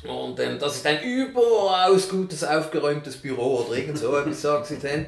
Und 0.06 0.38
ähm, 0.38 0.58
das 0.58 0.76
ist 0.76 0.86
ein 0.86 1.02
überaus 1.02 2.08
gutes, 2.10 2.44
aufgeräumtes 2.44 3.16
Büro 3.16 3.60
oder 3.64 3.78
irgend 3.78 3.98
so 3.98 4.14
etwas, 4.16 4.42
sagen 4.42 4.64
sie 4.64 4.78
dann. 4.78 5.06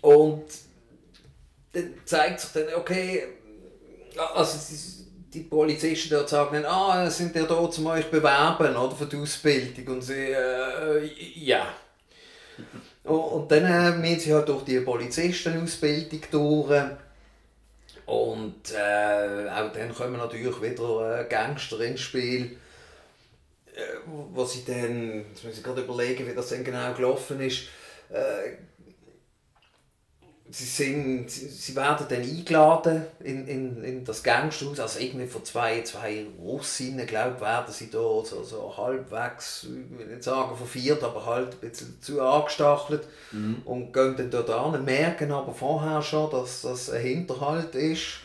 Und 0.00 0.44
dann 1.72 1.94
zeigt 2.04 2.40
sich 2.40 2.50
dann, 2.52 2.74
okay, 2.76 3.24
also 4.34 4.58
die 5.32 5.40
Polizisten 5.40 6.10
dort 6.10 6.28
sagen 6.28 6.54
dann, 6.62 6.66
ah, 6.66 7.10
sind 7.10 7.34
ihr 7.34 7.44
da, 7.44 7.54
um 7.54 7.86
euch 7.86 8.08
bewerben 8.10 8.76
oder 8.76 8.94
für 8.94 9.06
die 9.06 9.16
Ausbildung? 9.16 9.96
Und 9.96 10.02
sie, 10.02 10.32
äh, 10.32 11.04
ja. 11.34 11.66
Und- 13.04 13.18
Und 13.18 13.50
dann 13.50 13.64
äh, 13.64 13.96
müssen 13.96 14.20
sie 14.20 14.34
halt 14.34 14.48
durch 14.48 14.62
die 14.64 14.80
Polizistenausbildung 14.80 16.20
durch. 16.30 16.82
Und 18.10 18.72
äh, 18.72 19.48
auch 19.48 19.72
dann 19.72 19.94
kommen 19.94 20.16
natürlich 20.16 20.60
wieder 20.60 21.20
äh, 21.20 21.24
Gangster 21.28 21.78
ins 21.78 22.00
Spiel. 22.00 22.56
Äh, 23.72 23.98
wo 24.32 24.44
sie 24.44 24.64
dann, 24.64 25.26
jetzt 25.28 25.44
muss 25.44 25.56
ich 25.56 25.62
gerade 25.62 25.82
überlegen, 25.82 26.26
wie 26.26 26.34
das 26.34 26.48
dann 26.48 26.64
genau 26.64 26.92
gelaufen 26.92 27.40
ist. 27.40 27.68
Äh, 28.12 28.56
sie, 30.50 30.64
sind, 30.64 31.30
sie, 31.30 31.76
werden 31.76 32.06
dann 32.08 32.22
eingeladen 32.22 33.04
in, 33.20 33.46
in, 33.46 33.84
in 33.84 34.04
das 34.04 34.22
Gangsterhaus, 34.22 34.80
also 34.80 34.98
irgendwie 34.98 35.26
von 35.26 35.44
zwei, 35.44 35.82
zwei 35.82 36.26
Russinnen, 36.40 37.06
glaube 37.06 37.34
ich, 37.36 37.40
werden 37.40 37.72
sie 37.72 37.90
da 37.90 37.98
so, 37.98 38.42
so 38.44 38.74
halbwegs, 38.76 39.64
ich 39.64 39.98
will 39.98 40.06
nicht 40.06 40.24
sagen 40.24 40.56
verviert, 40.56 41.02
aber 41.02 41.24
halt 41.26 41.52
ein 41.52 41.68
bisschen 41.68 41.98
zu 42.00 42.20
angestachelt 42.20 43.04
und 43.64 43.92
gehen 43.92 44.16
dann 44.16 44.30
dort 44.30 44.50
an, 44.50 44.84
merken 44.84 45.32
aber 45.32 45.54
vorher 45.54 46.02
schon, 46.02 46.30
dass 46.30 46.62
das 46.62 46.90
ein 46.90 47.00
Hinterhalt 47.00 47.74
ist 47.74 48.20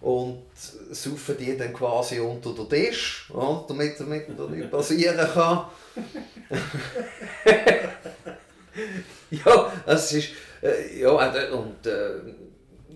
und 0.00 0.42
saufen 0.90 1.36
die 1.38 1.56
dann 1.56 1.72
quasi 1.72 2.20
unter 2.20 2.52
den 2.52 2.68
Tisch, 2.68 3.30
ja, 3.34 3.64
damit, 3.66 3.98
damit 3.98 4.26
da 4.36 4.46
nichts 4.46 4.70
passieren 4.70 5.28
kann. 5.32 5.64
ja, 9.30 9.72
es 9.86 10.12
ist, 10.12 10.28
äh, 10.66 11.00
ja, 11.00 11.34
äh, 11.34 11.50
und 11.50 11.86
äh, 11.86 12.20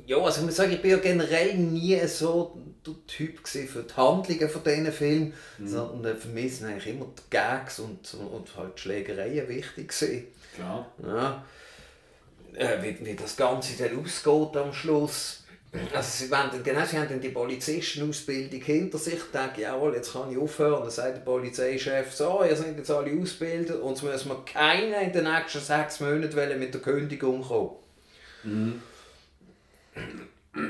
ja, 0.06 0.18
also 0.18 0.40
ich 0.40 0.46
muss 0.46 0.56
sagen, 0.56 0.72
ich 0.72 0.82
bin 0.82 0.90
ja 0.90 0.96
generell 0.98 1.54
nie 1.54 1.98
so 2.06 2.58
der 2.86 2.94
Typ 3.06 3.46
für 3.46 3.82
die 3.82 3.94
Handlungen 3.94 4.48
von 4.48 4.62
diesen 4.64 4.92
Filmen, 4.92 5.34
sondern 5.64 6.16
äh, 6.16 6.16
für 6.16 6.28
mich 6.28 6.56
sind 6.56 6.68
eigentlich 6.68 6.94
immer 6.94 7.06
die 7.06 7.30
Gags 7.30 7.78
und, 7.78 8.14
und, 8.14 8.56
halt 8.56 8.76
die 8.76 8.80
Schlägereien 8.80 9.48
wichtig 9.48 9.88
gewesen. 9.88 10.26
Klar. 10.54 10.92
Ja. 11.04 11.44
Äh, 12.54 12.82
wie, 12.82 13.06
wie 13.06 13.14
das 13.14 13.36
Ganze 13.36 13.80
dann 13.82 14.02
ausgeht 14.02 14.56
am 14.56 14.72
Schluss. 14.72 15.39
Also 15.72 16.24
sie, 16.24 16.30
wollen 16.30 16.62
genau, 16.64 16.84
sie 16.84 16.98
haben 16.98 17.08
dann 17.08 17.20
die 17.20 17.28
Polizistenausbildung 17.28 18.60
hinter 18.60 18.98
sich, 18.98 19.20
denken, 19.32 19.60
jawohl, 19.60 19.94
jetzt 19.94 20.12
kann 20.12 20.32
ich 20.32 20.38
aufhören. 20.38 20.82
Dann 20.82 20.90
sagt 20.90 21.18
der 21.18 21.22
Polizeichef, 21.22 22.12
so, 22.12 22.42
ihr 22.42 22.56
seid 22.56 22.76
jetzt 22.76 22.90
alle 22.90 23.12
ausgebildet 23.20 23.80
und 23.80 23.90
jetzt 23.90 24.02
müssen 24.02 24.28
wir 24.30 24.44
keiner 24.44 25.00
in 25.00 25.12
den 25.12 25.24
nächsten 25.24 25.60
sechs 25.60 26.00
Monaten 26.00 26.58
mit 26.58 26.74
der 26.74 26.80
Kündigung 26.80 27.42
kommen. 27.42 27.76
Ja, 28.42 28.50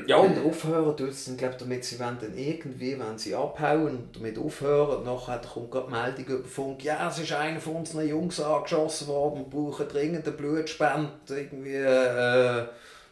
Ja, 0.05 0.17
und 0.17 0.37
aufhören 0.45 0.95
tut 0.95 1.09
es 1.09 1.25
dann, 1.25 1.37
glaub, 1.37 1.57
damit 1.57 1.83
sie 1.83 1.99
wollen 1.99 2.17
dann 2.21 2.37
irgendwie, 2.37 2.99
wenn 2.99 3.17
sie 3.17 3.33
abhauen 3.33 3.87
und 3.97 4.15
damit 4.15 4.37
aufhören, 4.37 5.03
nachher 5.03 5.41
kommt 5.41 5.71
gerade 5.71 5.87
die 5.87 5.93
Meldung 5.93 6.39
über 6.39 6.47
Funk, 6.47 6.83
ja, 6.83 7.09
es 7.09 7.17
ist 7.19 7.31
einer 7.33 7.59
von 7.59 7.77
unseren 7.77 8.07
Jungs 8.07 8.39
angeschossen 8.39 9.07
worden 9.07 9.45
und 9.45 9.49
brauchen 9.49 9.87
dringend 9.87 10.27
eine 10.27 10.37
Blutspende, 10.37 11.09
irgendwie 11.27 11.75
äh, 11.75 12.67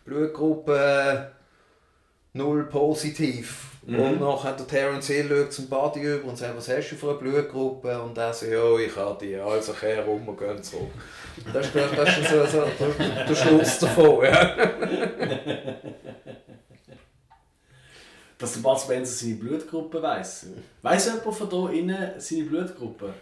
Blutgruppe 0.05 1.31
null 2.33 2.65
positiv. 2.65 3.65
Mhm. 3.85 3.99
Und 3.99 4.19
nachher 4.19 4.49
hat 4.49 4.59
der 4.59 4.67
Terence 4.67 5.07
Hill 5.07 5.29
schaut 5.29 5.53
zum 5.53 5.69
Buddy 5.69 6.01
über 6.01 6.29
und 6.29 6.37
sagt, 6.37 6.55
was 6.55 6.69
hast 6.69 6.89
du 6.91 6.95
für 6.95 7.09
eine 7.09 7.19
Blutgruppe? 7.19 8.01
Und 8.01 8.17
er 8.17 8.33
sagt, 8.33 8.51
ja, 8.51 8.77
ich 8.77 8.95
habe 8.95 9.17
die, 9.25 9.35
also 9.35 9.73
kehr 9.73 10.05
rum 10.05 10.27
und 10.27 10.37
gehen 10.37 10.61
zurück. 10.61 10.91
Das 11.53 11.65
ist, 11.65 11.75
das 11.75 12.17
ist 12.17 12.29
so, 12.29 12.45
so 12.45 12.65
der, 12.79 13.25
der 13.25 13.35
Schluss 13.35 13.79
davon, 13.79 14.25
ja. 14.25 14.55
Dass 18.37 18.53
der 18.53 18.61
Bud 18.61 18.79
Spencer 18.79 19.13
seine 19.13 19.35
Blutgruppe 19.35 20.01
weiss. 20.01 20.47
Weiss 20.81 21.05
jemand 21.05 21.35
von 21.35 21.49
hier 21.49 21.79
innen 21.79 22.11
seine 22.19 22.43
Blutgruppe? 22.43 23.13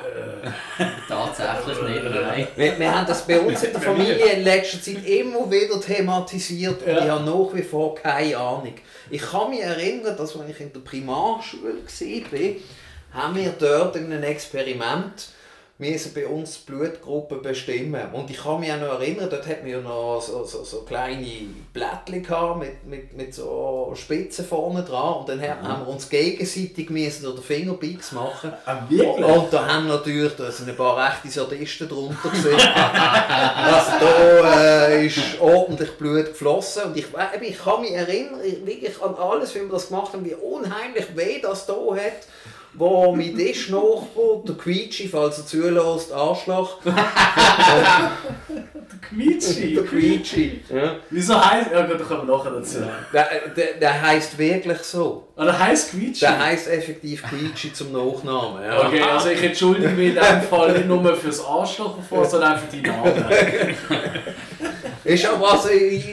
Tatsächlich 1.08 1.82
nicht, 1.88 2.04
nein. 2.04 2.48
Wir, 2.56 2.78
wir 2.78 2.94
haben 2.94 3.06
das 3.06 3.26
bei 3.26 3.38
uns 3.40 3.62
in 3.62 3.72
der 3.72 3.80
Familie 3.90 4.32
in 4.32 4.42
letzter 4.44 4.80
Zeit 4.82 5.06
immer 5.06 5.50
wieder 5.50 5.80
thematisiert 5.80 6.82
und 6.82 6.88
Ja. 6.88 7.04
ich 7.04 7.10
habe 7.10 7.24
nach 7.24 7.54
wie 7.54 7.62
vor 7.62 7.94
keine 7.94 8.36
Ahnung. 8.36 8.74
Ich 9.10 9.22
kann 9.22 9.50
mich 9.50 9.60
erinnern, 9.60 10.16
dass 10.16 10.36
als 10.36 10.50
ich 10.50 10.60
in 10.60 10.72
der 10.72 10.80
Primarschule 10.80 11.74
war, 11.74 13.22
haben 13.22 13.36
wir 13.36 13.54
dort 13.58 13.96
in 13.96 14.06
einem 14.06 14.22
Experiment 14.22 15.28
müssen 15.82 16.14
bei 16.14 16.26
uns 16.26 16.64
die 16.64 16.72
Blutgruppe 16.72 17.36
bestimmen. 17.36 18.00
Und 18.12 18.30
ich 18.30 18.42
kann 18.42 18.60
mich 18.60 18.72
auch 18.72 18.80
noch 18.80 19.00
erinnern, 19.00 19.28
dort 19.30 19.46
hat 19.46 19.62
man 19.62 19.70
ja 19.70 19.80
noch 19.80 20.20
so, 20.22 20.44
so, 20.44 20.64
so 20.64 20.82
kleine 20.82 21.26
Blättchen 21.72 22.22
gehabt 22.22 22.60
mit, 22.60 22.84
mit, 22.86 23.16
mit 23.16 23.34
so 23.34 23.92
Spitzen 23.94 24.44
vorne 24.46 24.82
dran 24.82 25.14
und 25.20 25.28
dann 25.28 25.40
haben 25.42 25.66
haben 25.66 25.86
wir 25.86 25.92
uns 25.92 26.08
gegenseitig 26.08 26.88
müssen 26.90 27.24
durch 27.24 27.36
den 27.36 27.44
Fingerbigs 27.44 28.12
machen. 28.12 28.52
Ah, 28.64 28.78
Und 28.88 29.52
da 29.52 29.66
haben 29.66 29.88
natürlich 29.88 30.32
da 30.36 30.50
sind 30.50 30.68
ein 30.68 30.76
paar 30.76 30.96
rechte 30.96 31.28
Sadisten 31.28 31.88
drunter 31.88 32.28
gesehen. 32.30 32.58
also 32.58 33.90
da 34.42 34.86
äh, 34.88 35.06
ist 35.06 35.18
ordentlich 35.40 35.90
Blut 35.98 36.26
geflossen. 36.26 36.84
Und 36.84 36.96
ich, 36.96 37.06
ich 37.42 37.58
kann 37.58 37.80
mich 37.80 37.92
erinnern, 37.92 38.40
ich- 38.44 38.64
wirklich 38.64 39.00
an 39.02 39.14
alles, 39.16 39.54
wie 39.54 39.60
wir 39.60 39.68
das 39.68 39.88
gemacht 39.88 40.12
haben, 40.12 40.24
wie 40.24 40.34
unheimlich 40.34 41.06
weh 41.16 41.40
das 41.40 41.66
da 41.66 41.74
hat. 41.74 42.26
Wo 42.74 43.14
mein 43.14 43.36
Tischnachbar, 43.36 44.42
der 44.46 44.54
Quietschi, 44.54 45.06
falls 45.06 45.38
er 45.38 45.46
zulässt, 45.46 46.10
Arschloch, 46.10 46.78
Quietschi. 49.08 49.74
der 49.74 49.84
Quietschi, 49.84 50.60
ja. 50.74 50.96
Wieso 51.10 51.38
heisst... 51.44 51.70
Ja 51.70 51.84
gut, 51.86 52.00
da 52.00 52.04
kommen 52.04 52.26
wir 52.26 52.36
nachher 52.36 52.50
dazu. 52.52 52.78
der, 53.12 53.28
der, 53.54 53.74
der 53.74 54.02
heisst 54.02 54.38
wirklich 54.38 54.78
so. 54.78 55.28
Ah, 55.36 55.44
der 55.44 55.58
heisst 55.58 55.90
Quietschi? 55.90 56.20
Der 56.20 56.38
heisst 56.46 56.68
effektiv 56.68 57.22
Quietschi 57.24 57.72
zum 57.74 57.92
Nachnamen. 57.92 58.62
Ja. 58.64 58.86
Okay, 58.86 59.02
also 59.02 59.28
ich 59.28 59.42
entschuldige 59.42 59.88
mich 59.88 60.08
in 60.08 60.14
diesem 60.14 60.42
Fall 60.42 60.72
nicht 60.72 60.88
nur 60.88 61.14
fürs 61.16 61.44
Arschloch, 61.44 61.96
bevor, 61.96 62.24
sondern 62.24 62.54
auch 62.54 62.58
für 62.58 62.74
die 62.74 62.82
Namen. 62.82 63.24
Ist 65.04 65.26
aber 65.26 65.52
also, 65.52 65.68
ich, 65.68 66.06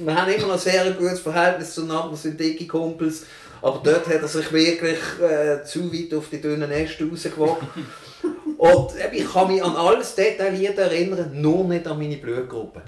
wir 0.00 0.14
haben 0.14 0.32
immer 0.32 0.46
noch 0.46 0.54
ein 0.54 0.58
sehr 0.58 0.90
gutes 0.92 1.20
Verhältnis 1.20 1.74
zueinander, 1.74 2.10
wir 2.10 2.16
sind 2.16 2.40
dicke 2.40 2.66
Kumpels. 2.66 3.24
Aber 3.62 3.80
dort 3.82 4.06
hat 4.06 4.22
er 4.22 4.28
sich 4.28 4.52
wirklich 4.52 4.98
äh, 5.20 5.62
zu 5.64 5.92
weit 5.92 6.14
auf 6.14 6.28
die 6.30 6.40
dünnen 6.40 6.70
Äste 6.70 7.08
rausgewogen. 7.08 7.68
Und 8.58 8.92
eben, 8.96 9.14
ich 9.14 9.32
kann 9.32 9.48
mich 9.48 9.62
an 9.62 9.76
alles 9.76 10.14
detailliert 10.14 10.78
erinnern, 10.78 11.40
nur 11.40 11.64
nicht 11.64 11.86
an 11.86 11.98
meine 11.98 12.16
Blutgruppe. 12.16 12.82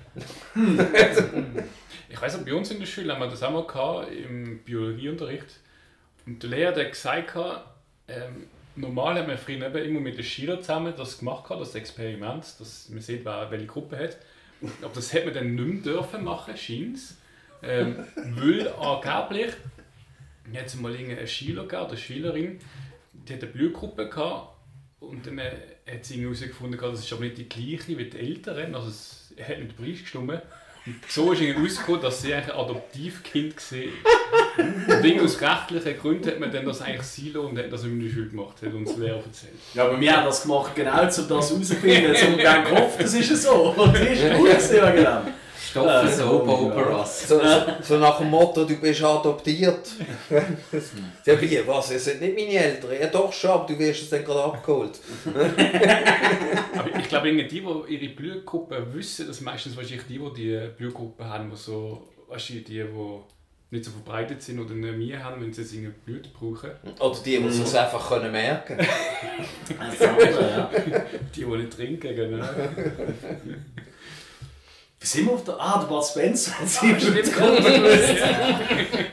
Ich 2.11 2.23
weiß 2.23 2.37
auch, 2.37 2.41
bei 2.41 2.55
uns 2.55 2.71
in 2.71 2.81
der 2.81 2.87
Schule 2.87 3.13
haben 3.13 3.21
wir 3.21 3.29
das 3.29 3.43
auch 3.43 3.53
mal 3.53 3.67
gehabt, 3.67 4.11
im 4.11 4.61
Biologieunterricht. 4.65 5.61
Und 6.27 6.43
der 6.43 6.51
Lehrer 6.51 6.75
hat 6.75 6.91
gesagt, 6.91 7.37
ähm, 8.09 8.47
normal 8.77 9.19
haben 9.19 9.29
wir 9.29 9.37
früher 9.37 9.75
immer 9.75 10.01
mit 10.01 10.17
den 10.17 10.25
Schülern 10.25 10.63
zusammen 10.63 10.95
das 10.97 11.19
gemacht, 11.19 11.45
das 11.51 11.75
Experiment, 11.75 12.45
dass 12.59 12.89
man 12.89 13.03
sieht, 13.03 13.27
wer 13.27 13.51
welche 13.51 13.67
Gruppe 13.67 13.99
hat. 13.99 14.17
Aber 14.83 14.95
das 14.95 15.13
hätte 15.13 15.27
man 15.27 15.35
dann 15.35 15.55
nicht 15.55 15.85
mehr 15.85 15.95
dürfen 15.95 16.25
machen, 16.25 16.57
scheint 16.57 16.99
ähm, 17.63 18.05
Weil 18.15 18.73
angeblich, 18.73 19.53
jetzt 20.53 20.81
mal 20.81 20.93
irgendeine 20.93 21.27
Schüler 21.27 21.63
gegeben, 21.63 21.83
oder 21.83 21.97
Schülerin, 21.97 22.59
die 23.13 23.35
hat 23.35 23.43
eine 23.43 23.53
Blutgruppe 23.53 24.09
gehabt 24.09 24.57
und 25.01 25.27
dann 25.27 25.41
hat 25.41 26.05
sie 26.05 26.23
herausgefunden, 26.23 26.79
gehabt, 26.79 26.95
das 26.95 27.05
ist 27.05 27.13
aber 27.13 27.25
nicht 27.25 27.39
die 27.39 27.49
gleiche 27.49 27.99
wie 27.99 28.05
die 28.05 28.19
Älteren, 28.19 28.75
also 28.75 28.89
es 28.89 29.35
hat 29.41 29.59
nicht 29.59 29.79
den 29.79 29.85
Preis 29.85 30.01
gestimmt. 30.01 30.43
Und 30.87 30.97
so 31.07 31.33
ist 31.33 31.43
irgendwie 31.43 31.69
rausgekommen, 31.69 32.01
dass 32.01 32.23
sie 32.23 32.33
eigentlich 32.33 32.55
ein 32.55 32.61
Adoptivkind 32.61 33.55
war. 33.73 34.65
Und 34.65 35.03
wegen 35.03 35.21
aus 35.21 35.41
rechtlichen 35.41 35.99
Gründen 35.99 36.27
hat 36.29 36.41
man 36.41 36.51
dann 36.51 36.65
das 36.65 36.81
eigentlich 36.81 37.03
Silo 37.03 37.47
und 37.47 37.59
hat 37.59 37.71
das 37.71 37.85
in 37.85 38.01
der 38.01 38.11
Schule 38.11 38.29
gemacht, 38.29 38.63
hat 38.63 38.73
uns 38.73 38.97
Lehrer 38.97 39.23
erzählt. 39.23 39.53
Ja, 39.75 39.85
aber 39.85 40.01
wir 40.01 40.17
haben 40.17 40.25
das 40.25 40.43
gemacht, 40.43 40.75
genau 40.75 41.01
um 41.01 41.07
das 41.07 41.29
herauszufinden. 41.29 42.15
Zum 42.17 42.37
gern 42.39 42.65
gehofft, 42.65 43.01
das 43.01 43.13
ist 43.13 43.43
so. 43.43 43.75
Und 43.77 43.95
das 43.95 44.03
ist 44.03 44.35
gut 44.35 44.49
wegen 44.49 45.05
dem. 45.05 45.35
Stoffe 45.79 46.07
Äh, 46.07 46.13
Soap 46.13 46.47
ja. 46.47 46.53
Operas. 46.53 47.29
So, 47.29 47.39
so, 47.39 47.45
so 47.83 47.99
nach 47.99 48.19
dem 48.19 48.31
Motto, 48.31 48.65
du 48.65 48.77
bist 48.77 49.03
adoptiert. 49.03 49.91
ja, 51.25 51.41
wie, 51.41 51.67
was? 51.67 51.91
Ihr 51.91 51.99
seid 51.99 52.21
nicht 52.21 52.37
meine 52.37 52.55
Eltern. 52.55 52.91
Ja, 53.01 53.07
doch 53.07 53.33
schon, 53.33 53.51
aber 53.51 53.67
du 53.67 53.79
wirst 53.79 54.03
es 54.03 54.11
dann 54.11 54.25
gerade 54.25 54.45
abgeholt. 54.45 54.99
Aber 56.79 56.97
ich 56.97 57.09
glaube, 57.09 57.29
irgendwie 57.29 57.49
die, 57.49 57.61
die 57.61 57.95
ihre 57.95 58.15
Blutgruppe 58.15 58.87
wissen, 58.93 59.27
das 59.27 59.37
sind 59.37 59.45
meistens 59.47 59.77
wahrscheinlich 59.77 60.07
die, 60.07 60.19
die 60.19 60.33
die 60.35 60.69
Blutgruppe 60.77 61.25
haben, 61.25 61.51
die 61.51 61.57
so, 61.57 62.09
weißt 62.29 62.51
du, 62.51 62.53
die, 62.55 62.63
die 62.65 62.85
nicht 63.71 63.85
so 63.85 63.91
verbreitet 63.91 64.43
sind 64.43 64.59
oder 64.61 64.73
eine 64.73 64.93
Mühe 64.93 65.23
haben, 65.23 65.43
wenn 65.43 65.53
sie 65.53 65.61
jetzt 65.63 65.75
irgendwie 65.75 65.93
Blut 66.07 66.33
brauchen. 66.33 66.71
Oder 66.99 67.19
die, 67.25 67.39
die 67.39 67.47
es 67.47 67.75
einfach 67.75 68.09
können 68.09 68.33
merken 68.33 68.79
andere, 69.79 70.51
ja. 70.51 70.71
Die, 71.35 71.41
die 71.41 71.45
nicht 71.45 71.73
trinken, 71.73 72.15
genau. 72.15 72.47
Sind 75.01 75.27
wir 75.27 75.33
auf 75.35 75.45
der... 75.45 75.55
Ah, 75.61 75.79
der 75.81 75.87
Bud 75.87 76.05
Spencer 76.05 76.59
hat 76.59 76.69
sie. 76.69 76.89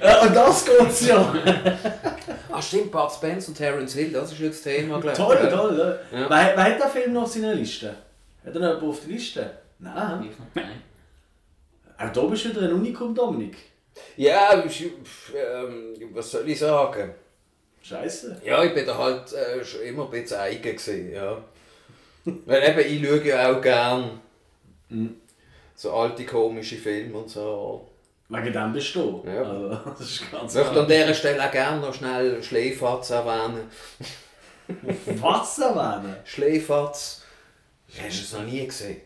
Ja, 0.01 0.21
und 0.23 0.35
das 0.35 0.65
geht's 0.65 1.07
ja. 1.07 1.33
Ah, 2.51 2.61
stimmt, 2.61 2.91
Bud 2.91 3.11
Spence 3.11 3.47
und 3.49 3.55
Terence 3.55 3.93
Hill, 3.93 4.11
das 4.11 4.31
ist 4.31 4.39
jetzt 4.39 4.65
das 4.65 4.73
Thema, 4.73 4.99
glaube 4.99 5.11
ich. 5.11 5.17
Toll, 5.17 5.37
Ja. 5.43 5.47
toll. 5.49 5.99
Ja. 6.11 6.19
Ja. 6.19 6.29
Wer, 6.29 6.53
wer 6.57 6.63
hat 6.63 6.81
den 6.81 6.89
Film 6.89 7.13
noch 7.13 7.23
auf 7.23 7.31
seiner 7.31 7.53
Liste? 7.53 7.89
Hat 7.89 7.95
er 8.45 8.51
noch 8.53 8.61
jemanden 8.67 8.89
auf 8.89 8.99
der 9.01 9.09
Liste? 9.09 9.51
Nein. 9.79 10.29
Nein. 10.53 10.81
Auch 11.97 12.11
da 12.11 12.21
bist 12.23 12.45
du 12.45 12.49
wieder 12.49 12.61
ein 12.61 12.73
Unikum, 12.73 13.13
Dominik. 13.13 13.57
Ja, 14.17 14.63
ich, 14.65 14.83
ähm, 14.83 15.95
was 16.13 16.31
soll 16.31 16.49
ich 16.49 16.59
sagen? 16.59 17.13
Scheiße. 17.81 18.41
Ja, 18.43 18.63
ich 18.63 18.73
bin 18.73 18.85
da 18.85 18.97
halt 18.97 19.31
äh, 19.33 19.63
schon 19.63 19.81
immer 19.81 20.05
ein 20.05 20.11
bisschen 20.11 20.39
eigen 20.39 20.61
gewesen, 20.63 21.13
ja. 21.13 21.37
Weil 22.25 22.63
eben, 22.69 22.79
ich 22.79 23.07
schaue 23.07 23.23
ja 23.23 23.51
auch 23.51 23.61
gern 23.61 24.19
so 25.75 25.93
alte 25.93 26.25
komische 26.25 26.75
Filme 26.77 27.17
und 27.17 27.29
so. 27.29 27.87
Wegen 28.29 28.53
dem 28.53 28.73
bist 28.73 28.95
du. 28.95 29.23
Ja. 29.25 29.43
Also, 29.43 29.69
das 29.91 30.01
ist 30.01 30.31
ganz 30.31 30.55
Ich 30.55 30.63
möchte 30.63 30.79
an 30.81 30.87
dieser 30.87 31.13
Stelle 31.13 31.43
auch 31.45 31.51
gerne 31.51 31.79
noch 31.81 31.93
schnell 31.93 32.41
Schleifatz 32.41 33.09
erwähnen. 33.11 33.69
Was 35.21 35.59
erwähnen? 35.59 36.15
Schleifatz, 36.25 37.21
hast 37.89 38.17
du 38.19 38.23
es 38.23 38.33
noch 38.33 38.43
nie 38.43 38.65
gesehen? 38.65 39.01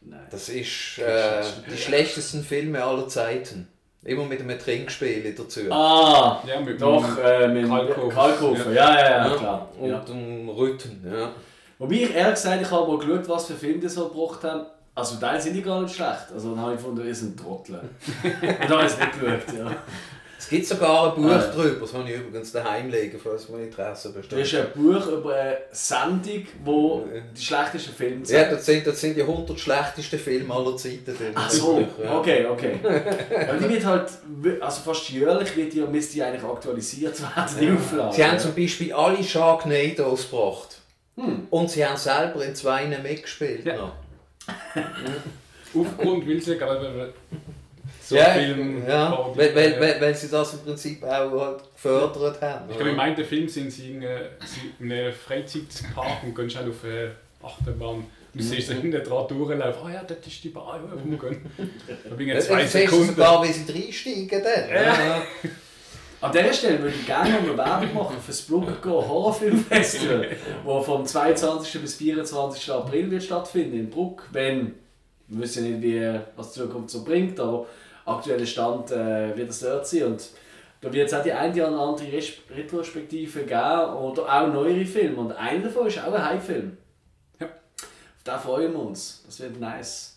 Nein. 0.00 0.26
Das 0.30 0.48
ist 0.48 0.98
äh, 0.98 1.42
die 1.70 1.76
schlechtesten 1.76 2.42
Filme 2.42 2.82
aller 2.82 3.08
Zeiten. 3.08 3.68
Immer 4.02 4.24
mit 4.24 4.40
einem 4.40 4.58
Trinkspiel 4.58 5.34
dazu. 5.34 5.60
Ah, 5.70 6.42
Ja, 6.46 6.60
mit 6.60 6.80
doch, 6.80 7.04
äh, 7.18 7.48
mit 7.48 7.66
Kalkofen. 7.66 8.10
Kalkofen. 8.10 8.74
Ja, 8.74 8.94
ja, 8.98 9.00
ja, 9.10 9.28
Ja, 9.30 9.36
klar. 9.36 9.68
Und 9.78 9.88
Ja. 9.90 10.04
um 10.10 10.48
Rütten, 10.50 11.02
ja. 11.10 11.32
Wobei 11.78 11.94
ich 11.94 12.14
ehrlich 12.14 12.34
gesagt, 12.34 12.60
ich 12.62 12.70
habe 12.70 12.86
mal 12.86 12.98
geschaut, 12.98 13.28
was 13.28 13.46
für 13.46 13.54
Filme 13.54 13.78
die 13.80 13.88
so 13.88 14.08
gebracht 14.10 14.44
haben. 14.44 14.66
Also 14.94 15.16
Teil 15.16 15.40
sind 15.40 15.54
die 15.54 15.62
gar 15.62 15.82
nicht 15.82 15.94
schlecht. 15.94 16.26
Also 16.32 16.50
dann 16.50 16.60
habe 16.60 16.72
ich 16.74 16.78
gefunden, 16.78 17.06
ihr 17.06 17.14
seid 17.14 17.36
Trottel. 17.36 17.80
Und 17.80 18.70
da 18.70 18.76
habe 18.76 18.86
ich 18.86 18.92
es 18.92 18.98
nicht 18.98 19.20
geschaut, 19.20 19.58
ja. 19.58 19.76
Es 20.38 20.50
gibt 20.50 20.66
sogar 20.66 21.16
ein 21.16 21.22
Buch 21.22 21.30
Ah. 21.30 21.38
drüber, 21.38 21.80
das 21.80 21.94
habe 21.94 22.10
ich 22.10 22.16
übrigens 22.16 22.52
daheim 22.52 22.90
liegen, 22.90 23.18
falls 23.18 23.48
man 23.48 23.62
Interesse 23.62 24.12
besteht. 24.12 24.40
ist 24.40 24.54
ein 24.54 24.66
Buch 24.74 25.06
über 25.06 25.34
eine 25.34 25.56
Sendung, 25.72 26.46
wo 26.62 27.06
die 27.34 27.42
schlechtesten 27.42 27.94
Filme 27.94 28.18
Ja, 28.18 28.24
zeigen. 28.24 28.50
das 28.50 28.66
sind, 28.66 28.86
das 28.86 29.00
sind 29.00 29.16
die 29.16 29.22
100 29.22 29.58
schlechtesten 29.58 30.18
Filme 30.18 30.52
aller 30.52 30.76
Zeiten 30.76 31.16
drin. 31.16 31.32
Ach 31.34 31.48
so, 31.48 31.80
Ja. 32.02 32.18
okay, 32.18 32.44
okay. 32.46 32.78
Aber 33.48 33.58
die 33.58 33.68
wird 33.70 33.84
halt, 33.86 34.10
also 34.60 34.80
fast 34.82 35.08
jährlich 35.08 35.56
wird 35.56 35.72
die, 35.72 35.80
müsste 35.80 36.12
die 36.12 36.22
eigentlich 36.22 36.44
aktualisiert 36.44 37.18
werden, 37.22 37.56
die 37.58 37.70
Auflage. 37.72 38.14
Sie 38.14 38.24
haben 38.24 38.38
zum 38.38 38.54
Beispiel 38.54 38.92
alle 38.92 39.24
Sharknados 39.24 40.30
gebracht. 40.30 40.78
Hm. 41.16 41.46
Und 41.48 41.70
sie 41.70 41.86
haben 41.86 41.96
selber 41.96 42.44
in 42.44 42.54
zwei 42.54 42.84
mitgespielt. 42.86 43.64
Ja. 43.64 43.76
noch. 43.76 43.92
Aufgrund, 45.74 46.28
weil 46.28 46.40
sie 46.40 46.56
gerade 46.56 47.12
so 48.00 48.16
ja, 48.16 48.26
Film 48.26 48.86
ja, 48.86 49.30
weil, 49.34 49.54
weil, 49.54 49.80
weil, 49.80 50.00
weil 50.00 50.14
sie 50.14 50.28
das 50.28 50.54
im 50.54 50.60
Prinzip 50.60 51.02
auch 51.02 51.40
halt 51.40 51.62
gefördert 51.74 52.40
haben. 52.42 52.70
Ich 52.70 52.76
glaube, 52.76 52.90
in 52.90 52.96
meinem 52.96 53.24
Film 53.24 53.48
sind 53.48 53.70
sie 53.70 53.92
in, 53.92 54.02
äh, 54.02 54.28
in 54.78 54.92
einem 54.92 55.12
Freizeitpark 55.12 56.22
und 56.22 56.34
gehen 56.34 56.50
schnell 56.50 56.68
auf 56.68 56.84
eine 56.84 57.12
Achterbahn. 57.42 58.04
Du 58.34 58.42
siehst 58.42 58.68
so 58.68 58.74
hinten 58.74 58.90
dran 58.90 59.28
durchlaufen, 59.28 59.62
ah 59.62 59.74
oh 59.84 59.88
ja, 59.88 60.02
das 60.02 60.18
ist 60.26 60.42
die 60.42 60.48
Bar, 60.48 60.80
ja, 60.82 60.92
wo 60.92 61.10
wir 61.10 61.18
gehen. 61.18 61.50
Da 62.08 62.14
bin 62.14 62.28
ich 62.28 62.34
Jetzt 62.34 62.48
zwei 62.48 62.62
siehst 62.62 62.74
du 62.74 62.78
Sekunden. 62.80 63.06
sogar, 63.06 63.42
wie 63.44 63.52
sie 63.52 63.72
reinsteigen 63.72 64.42
dann. 64.42 64.70
Ja. 64.70 65.22
An 66.24 66.32
dieser 66.32 66.54
Stelle 66.54 66.78
würde 66.80 66.96
ich 66.98 67.04
gerne 67.04 67.32
noch 67.32 67.40
eine 67.40 67.58
Werbung 67.58 67.94
machen 67.94 68.16
für 68.18 68.28
das 68.28 68.40
Bruck 68.40 68.82
Horrorfilmfestival, 68.82 70.30
das 70.64 70.86
vom 70.86 71.04
22. 71.04 71.82
bis 71.82 71.96
24. 71.96 72.72
April 72.72 73.10
wird 73.10 73.24
stattfinden 73.24 73.78
in 73.78 73.90
Bruck. 73.90 74.26
Wenn, 74.32 74.74
wir 75.28 75.42
wissen 75.42 75.70
nicht, 75.70 75.82
wie, 75.82 76.18
was 76.34 76.52
die 76.52 76.60
Zukunft 76.60 76.88
so 76.88 77.04
bringt, 77.04 77.38
aber 77.38 77.66
aktueller 78.06 78.46
Stand 78.46 78.90
äh, 78.90 79.36
wird 79.36 79.50
es 79.50 79.60
dort 79.60 79.86
sein. 79.86 80.04
Und 80.04 80.30
da 80.80 80.90
wird 80.90 81.08
es 81.08 81.12
auch 81.12 81.22
die 81.22 81.32
eine 81.34 81.52
oder 81.52 81.78
andere 81.78 82.08
Retrospektive 82.56 83.40
geben 83.40 83.92
oder 83.92 84.22
auch 84.22 84.46
neuere 84.46 84.86
Filme. 84.86 85.16
Und 85.18 85.32
einer 85.32 85.64
davon 85.64 85.88
ist 85.88 85.98
auch 85.98 86.10
ein 86.10 86.24
Heimfilm. 86.24 86.78
Ja. 87.38 87.48
Auf 87.48 88.24
den 88.24 88.38
freuen 88.38 88.72
wir 88.72 88.80
uns. 88.80 89.24
Das 89.26 89.40
wird 89.40 89.60
nice. 89.60 90.13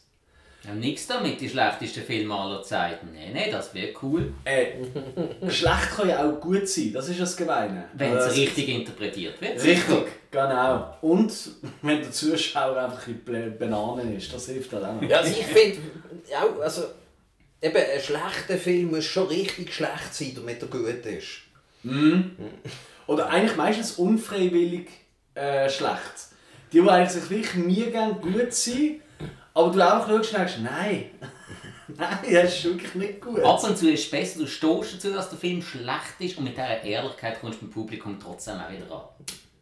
Ja, 0.68 0.74
nix 0.74 1.08
damit, 1.08 1.40
die 1.40 1.48
schlechtesten 1.50 2.04
Filme 2.04 2.36
aller 2.36 2.62
Zeiten. 2.62 3.14
Nee, 3.14 3.30
nee, 3.32 3.50
das 3.50 3.74
wäre 3.74 3.94
cool, 4.02 4.34
Äh, 4.44 4.74
schlecht 5.50 5.92
kann 5.96 6.10
ja 6.10 6.30
auch 6.30 6.42
gut 6.42 6.68
sein, 6.68 6.92
das 6.92 7.08
ist 7.08 7.22
das 7.22 7.38
Gemeine. 7.38 7.86
wenn 7.94 8.14
es 8.18 8.36
richtig 8.36 8.68
interpretiert 8.68 9.40
wird. 9.40 9.64
Richtig, 9.64 10.06
genau. 10.30 10.98
Und 11.00 11.34
wenn 11.82 12.02
der 12.02 12.12
Zuschauer 12.12 12.76
einfach 12.76 13.08
ein 13.08 13.20
bisschen 13.20 13.58
Bananen 13.58 14.18
ist, 14.18 14.34
das 14.34 14.48
hilft 14.48 14.74
halt 14.74 14.84
auch. 14.84 15.02
Ja, 15.02 15.20
also 15.20 15.32
ich 15.32 15.46
finde, 15.46 15.78
auch, 16.38 16.62
also, 16.62 16.84
eben, 17.62 17.78
ein 17.78 18.02
schlechter 18.02 18.58
Film 18.58 18.92
muss 18.92 19.06
schon 19.06 19.28
richtig 19.28 19.74
schlecht 19.74 20.14
sein, 20.14 20.34
damit 20.36 20.62
er 20.62 20.68
gut 20.68 21.06
ist. 21.06 21.44
Oder 23.08 23.30
eigentlich 23.30 23.56
meistens 23.56 23.94
unfreiwillig 23.94 24.90
äh, 25.34 25.70
schlecht. 25.70 26.28
Die, 26.74 26.82
die 26.82 26.90
eigentlich 26.90 27.12
sich 27.12 27.30
wirklich 27.30 27.54
nie 27.54 27.86
gerne 27.90 28.16
gut 28.16 28.52
sind, 28.52 29.00
aber 29.58 29.72
du 29.72 29.82
auch 29.82 30.08
schaust 30.08 30.34
und 30.34 30.40
denkst, 30.40 30.54
nein, 30.62 31.06
nein, 31.98 32.18
das 32.32 32.56
ist 32.56 32.66
wirklich 32.66 32.96
nicht 32.96 33.22
gut. 33.22 33.44
Ab 33.44 33.64
und 33.64 33.78
zu 33.78 33.92
ist 33.92 34.06
es 34.06 34.12
besser, 34.12 34.40
du 34.40 34.48
stehst 34.48 34.96
dazu, 34.96 35.12
dass 35.12 35.30
der 35.30 35.40
Film 35.40 35.62
schlecht 35.62 36.16
ist 36.20 36.38
und 36.38 36.44
mit 36.44 36.54
dieser 36.54 36.84
Ehrlichkeit 36.84 37.40
kommst 37.42 37.62
du 37.62 37.66
beim 37.66 37.74
Publikum 37.74 38.20
trotzdem 38.20 38.56
auch 38.56 38.72
wieder 38.72 38.92
an. 38.94 39.02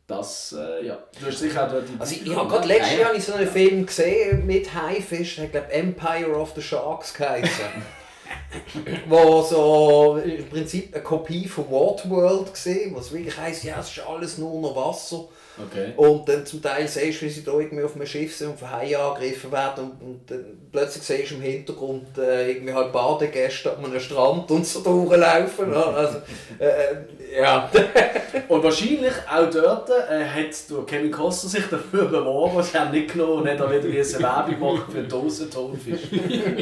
Das, 0.08 0.56
äh, 0.56 0.86
ja. 0.86 1.00
Du 1.20 1.26
hast 1.26 1.40
sicher 1.40 1.66
auch 1.66 1.72
dort 1.72 1.90
die 1.90 2.00
Also 2.00 2.16
ich, 2.16 2.28
ich 2.28 2.36
habe 2.36 2.48
gerade 2.48 2.68
letztes 2.68 3.00
Jahr 3.00 3.16
ich 3.16 3.24
so 3.24 3.34
einen 3.34 3.48
Film 3.48 3.86
gesehen 3.86 4.46
mit 4.46 4.72
Haifisch, 4.74 5.38
der 5.38 5.48
glaube 5.48 5.72
Empire 5.72 6.36
of 6.36 6.52
the 6.56 6.62
Sharks 6.62 7.14
geheißen. 7.14 7.66
wo 9.08 9.42
so 9.42 10.18
im 10.24 10.48
Prinzip 10.50 10.94
eine 10.94 11.04
Kopie 11.04 11.48
von 11.48 11.70
Waterworld 11.70 12.54
gesehen, 12.54 12.96
was 12.96 13.12
wirklich 13.12 13.38
heisst, 13.38 13.64
ja, 13.64 13.80
es 13.80 13.90
ist 13.90 14.06
alles 14.06 14.38
nur 14.38 14.62
noch 14.62 14.76
Wasser. 14.76 15.26
Okay. 15.58 15.94
Und 15.96 16.28
dann 16.28 16.46
zum 16.46 16.62
Teil 16.62 16.88
siehst 16.88 17.22
du, 17.22 17.26
wie 17.26 17.30
sie 17.30 17.44
da 17.44 17.54
irgendwie 17.54 17.84
auf 17.84 17.96
einem 17.96 18.06
Schiff 18.06 18.36
sind 18.36 18.50
und 18.50 18.60
von 18.60 18.70
Haien 18.72 19.00
angegriffen 19.00 19.52
werden 19.52 19.86
und, 19.86 20.02
und 20.02 20.32
dann 20.32 20.46
plötzlich 20.72 21.04
siehst 21.04 21.32
du 21.32 21.36
im 21.36 21.42
Hintergrund 21.42 22.18
äh, 22.18 22.52
irgendwie 22.52 22.74
halt 22.74 22.92
Badegäste 22.92 23.76
an 23.78 23.86
einem 23.86 24.00
Strand 24.00 24.52
und 24.52 24.66
so 24.66 24.82
durchlaufen. 24.82 25.74
Also, 25.74 26.18
äh, 26.60 26.66
äh, 26.66 27.42
ja. 27.42 27.70
Und 28.48 28.64
wahrscheinlich 28.64 29.14
auch 29.32 29.50
dort 29.50 29.90
äh, 29.90 30.26
hat 30.26 30.88
Kevin 30.88 31.12
Costner 31.12 31.50
sich 31.50 31.66
dafür 31.68 32.06
beworben, 32.06 32.62
sie 32.62 32.78
haben 32.78 32.92
nicht 32.92 33.14
genommen 33.14 33.44
und 33.44 33.50
hat 33.50 33.60
dann 33.60 33.72
wieder 33.72 33.86
eine 33.86 34.24
Werbung 34.24 34.76
gemacht 34.76 34.92
für 34.92 34.98
einen 35.00 35.10
Dosen 35.10 35.50
Tonfisch. 35.50 36.02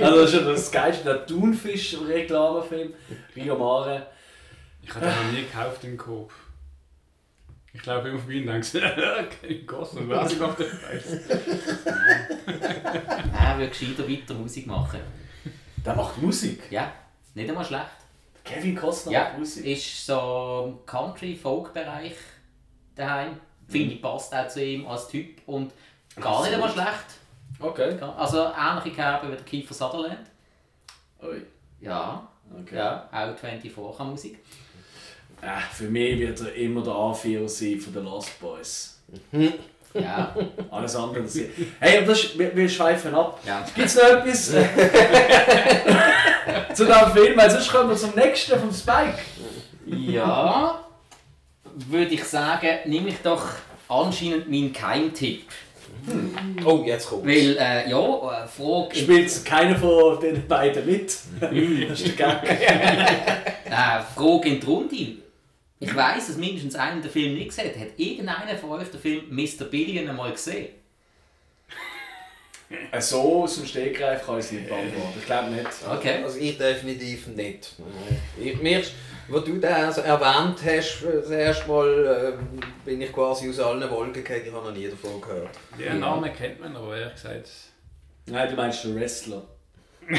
Also 0.02 0.22
das 0.22 0.34
ist 0.34 0.40
ja 0.40 0.52
das 0.52 0.72
Geilste, 0.72 1.04
der 1.04 1.26
Thunfisch-Reklamefilm, 1.26 2.94
Rio 3.36 3.58
Mare. 3.58 4.08
Ich 4.84 4.90
habe 4.94 5.06
den 5.06 5.10
noch 5.10 5.32
nie 5.32 5.46
gekauft 5.46 5.84
im 5.84 5.98
Coop. 5.98 6.32
Ich 7.74 7.82
glaube 7.82 8.10
immer 8.10 8.20
vorbei 8.20 8.38
und 8.40 8.46
denke, 8.48 9.66
Kosten, 9.66 10.08
was 10.10 10.32
ich 10.34 10.42
auf 10.42 10.56
der 10.56 10.66
Preis. 10.66 11.06
Er 12.46 13.58
würde 13.58 13.70
gescheiter 13.70 14.08
weiter 14.08 14.34
Musik 14.36 14.68
machen. 14.68 15.00
Der 15.86 15.96
macht 15.96 16.22
Musik. 16.22 16.64
Ja, 16.72 16.92
nicht 17.34 17.50
einmal 17.50 17.66
schlecht. 17.66 17.86
Kevin 18.44 18.76
Costner 18.76 19.12
Ja, 19.12 19.24
macht 19.26 19.40
Musik. 19.40 19.66
ist 19.66 20.06
so 20.06 20.66
im 20.80 20.86
Country-Folk-Bereich 20.86 22.16
daheim. 22.96 23.38
Finde 23.68 23.96
ich 23.96 24.02
passt 24.02 24.36
auch 24.36 24.48
zu 24.48 24.64
ihm 24.64 24.86
als 24.86 25.08
Typ 25.08 25.42
und 25.48 25.72
gar 26.20 26.44
nicht 26.44 26.54
einmal 26.54 26.70
schlecht. 26.70 27.06
Okay. 27.60 27.98
Also 28.18 28.52
ähnliche 28.60 28.92
Kerbe 28.96 29.28
wie 29.32 29.36
der 29.36 29.46
Kiefer 29.46 29.74
Sutherland. 29.74 30.30
Ui. 31.24 31.42
Ja, 31.80 32.28
Okay. 32.60 32.76
ja, 32.76 33.10
auch 33.12 33.36
24 33.38 33.98
kann 33.98 34.10
Musik. 34.12 34.38
Äh, 35.44 35.60
für 35.74 35.86
mich 35.90 36.20
wird 36.20 36.40
er 36.42 36.54
immer 36.56 36.82
der 36.84 36.94
A4 36.94 37.48
sein 37.50 37.80
von 37.80 37.94
den 37.94 38.04
Lost 38.06 38.40
Boys. 38.40 39.00
Ja, 39.94 40.34
Alles 40.72 40.96
andere. 40.96 41.24
Das 41.24 41.38
hey, 41.80 41.98
aber 41.98 42.08
das 42.08 42.24
ist, 42.24 42.40
wir, 42.40 42.56
wir 42.56 42.70
schweifen 42.70 43.14
ab. 43.14 43.40
ja. 43.46 43.64
Gibt 43.76 43.88
es 43.88 43.96
noch 43.96 44.04
etwas 44.04 44.48
zu 46.74 46.86
diesem 46.86 47.12
Film? 47.14 47.38
Weil 47.38 47.52
sonst 47.52 47.70
kommen 47.72 47.90
wir 47.90 47.96
zum 47.98 48.16
nächsten 48.16 48.60
vom 48.60 48.74
Spike. 48.74 49.20
Ja, 49.86 50.80
würde 51.76 52.14
ich 52.14 52.24
sagen, 52.24 52.70
nehme 52.86 53.10
ich 53.10 53.18
doch 53.22 53.44
anscheinend 53.88 54.50
meinen 54.50 54.74
Keimtipp. 54.74 55.44
Oh, 56.66 56.84
jetzt 56.86 57.08
kommt 57.08 57.26
Weil, 57.26 57.56
äh, 57.58 57.90
ja, 57.90 57.98
äh, 57.98 58.48
Frage, 58.48 58.94
Spielt 58.96 59.46
keiner 59.46 59.76
von 59.78 60.20
den 60.20 60.46
beiden 60.48 60.86
mit? 60.86 61.16
das 61.40 62.02
ist 62.02 62.20
der 62.20 62.28
Gag. 62.28 62.44
äh, 63.66 64.02
Frage 64.16 64.50
in 64.50 64.60
die 64.60 64.66
Runde. 64.66 65.23
Ich 65.84 65.96
weiss, 65.96 66.28
dass 66.28 66.38
mindestens 66.38 66.76
einer 66.76 67.02
den 67.02 67.12
Film 67.12 67.34
nicht 67.36 67.50
gesehen 67.50 67.70
hat. 67.72 67.80
Hat 67.80 67.90
irgendeiner 67.98 68.58
von 68.58 68.72
euch 68.72 68.88
den 68.90 69.00
Film 69.00 69.24
Mr. 69.30 69.66
Billion 69.66 70.08
einmal 70.10 70.32
gesehen? 70.32 70.70
Äh, 72.92 73.02
So 73.02 73.44
aus 73.44 73.56
dem 73.58 73.66
Stegreif 73.66 74.26
kann 74.26 74.40
ich 74.40 74.46
es 74.46 74.52
nicht 74.54 74.68
beantworten. 74.70 75.14
Ich 75.20 75.26
glaube 75.26 75.52
nicht. 75.52 75.68
Okay. 75.92 76.24
Also 76.24 76.40
ich 76.40 76.58
definitiv 76.58 77.28
nicht. 77.28 77.74
Ich, 78.40 78.62
mir, 78.62 78.82
wo 79.28 79.40
du 79.40 79.58
den 79.60 79.66
also 79.74 80.02
erwähnt 80.02 80.58
hast, 80.66 81.04
das 81.04 81.30
erste 81.30 81.68
Mal 81.68 82.38
ähm, 82.40 82.60
bin 82.86 83.02
ich 83.02 83.12
quasi 83.12 83.50
aus 83.50 83.60
allen 83.60 83.90
Wolken 83.90 84.24
gefallen. 84.24 84.44
Ich 84.46 84.54
habe 84.54 84.66
noch 84.70 84.76
nie 84.76 84.88
davon 84.90 85.20
gehört. 85.22 85.50
Den 85.78 86.00
Namen 86.00 86.34
kennt 86.34 86.60
man, 86.62 86.76
aber 86.76 86.98
ehrlich 86.98 87.14
gesagt. 87.14 87.50
Nein, 88.28 88.50
du 88.50 88.56
meinst 88.56 88.84
den 88.86 88.96
Wrestler. 88.96 89.44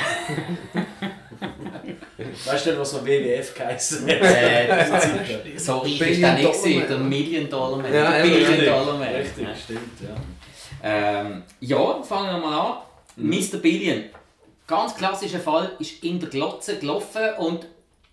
weißt 2.46 2.66
du 2.66 2.70
nicht, 2.70 2.80
was 2.80 2.92
noch 2.92 3.04
WWF 3.04 3.54
geheißen 3.54 4.06
hat? 4.06 4.20
Äh, 4.20 5.56
so 5.58 5.78
reich 5.78 5.92
ist 5.92 6.00
der 6.00 6.06
Billion 6.06 6.34
nicht 6.34 6.52
gewesen, 6.52 6.88
der. 6.88 6.98
Million 6.98 7.48
Dollar 7.50 7.76
Man. 7.78 7.92
Ja, 7.94 8.12
der 8.12 8.22
Billion 8.22 8.50
Richtig, 8.50 8.68
Dollar 8.68 8.98
Man. 8.98 9.08
Richtig, 9.08 9.48
Ja. 9.48 9.54
stimmt, 9.54 10.00
ja. 10.00 10.14
Ähm, 10.82 11.42
ja, 11.60 12.02
fangen 12.02 12.40
wir 12.40 12.46
mal 12.46 12.60
an. 12.60 12.76
Mr. 13.16 13.58
Billion. 13.58 14.04
Ganz 14.66 14.96
klassischer 14.96 15.40
Fall, 15.40 15.72
ist 15.78 16.02
in 16.02 16.18
der 16.20 16.28
Glotze 16.30 16.78
gelaufen 16.78 17.22
und 17.38 17.66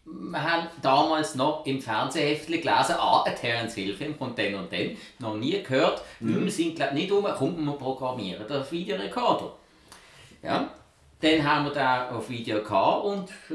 wir 0.03 0.43
haben 0.43 0.67
damals 0.81 1.35
noch 1.35 1.65
im 1.65 1.79
Fernsehheftchen 1.81 2.55
gelesen, 2.61 2.95
ah, 2.97 3.23
ein 3.23 3.35
Terence 3.35 3.75
Hill 3.75 3.95
Film 3.95 4.15
von 4.15 4.35
den 4.35 4.55
und 4.55 4.71
den, 4.71 4.97
noch 5.19 5.35
nie 5.35 5.61
gehört, 5.63 6.01
wir 6.19 6.51
sind 6.51 6.75
glaub, 6.75 6.91
nicht 6.93 7.11
um, 7.11 7.23
kommt 7.23 7.63
man 7.63 7.77
programmieren, 7.77 8.45
der 8.47 8.69
Videorekorder. 8.69 9.53
Ja, 10.43 10.69
dann 11.21 11.43
haben 11.43 11.65
wir 11.65 11.71
den 11.71 12.15
auf 12.15 12.29
Video 12.29 12.61
gehabt 12.63 13.05
und 13.05 13.29
äh, 13.49 13.53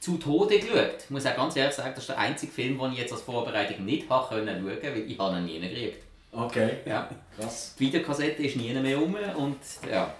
zu 0.00 0.16
Tode 0.18 0.58
geschaut. 0.58 0.96
Ich 1.04 1.10
muss 1.10 1.26
auch 1.26 1.36
ganz 1.36 1.56
ehrlich 1.56 1.74
sagen, 1.74 1.92
das 1.94 2.04
ist 2.04 2.08
der 2.10 2.18
einzige 2.18 2.52
Film, 2.52 2.78
den 2.78 2.92
ich 2.92 2.98
jetzt 2.98 3.12
als 3.12 3.22
Vorbereitung 3.22 3.84
nicht 3.84 4.08
habe 4.10 4.34
können 4.34 4.58
schauen, 4.62 4.78
weil 4.94 5.10
ich 5.10 5.18
habe 5.18 5.36
ihn 5.38 5.44
nie 5.44 5.60
gekriegt. 5.60 6.02
Okay, 6.32 6.70
Ja. 6.84 7.08
krass. 7.38 7.74
Die 7.78 7.84
Videokassette 7.84 8.42
ist 8.42 8.56
nie 8.56 8.72
mehr 8.74 8.96
rum 8.98 9.16
und 9.36 9.56
ja. 9.90 10.12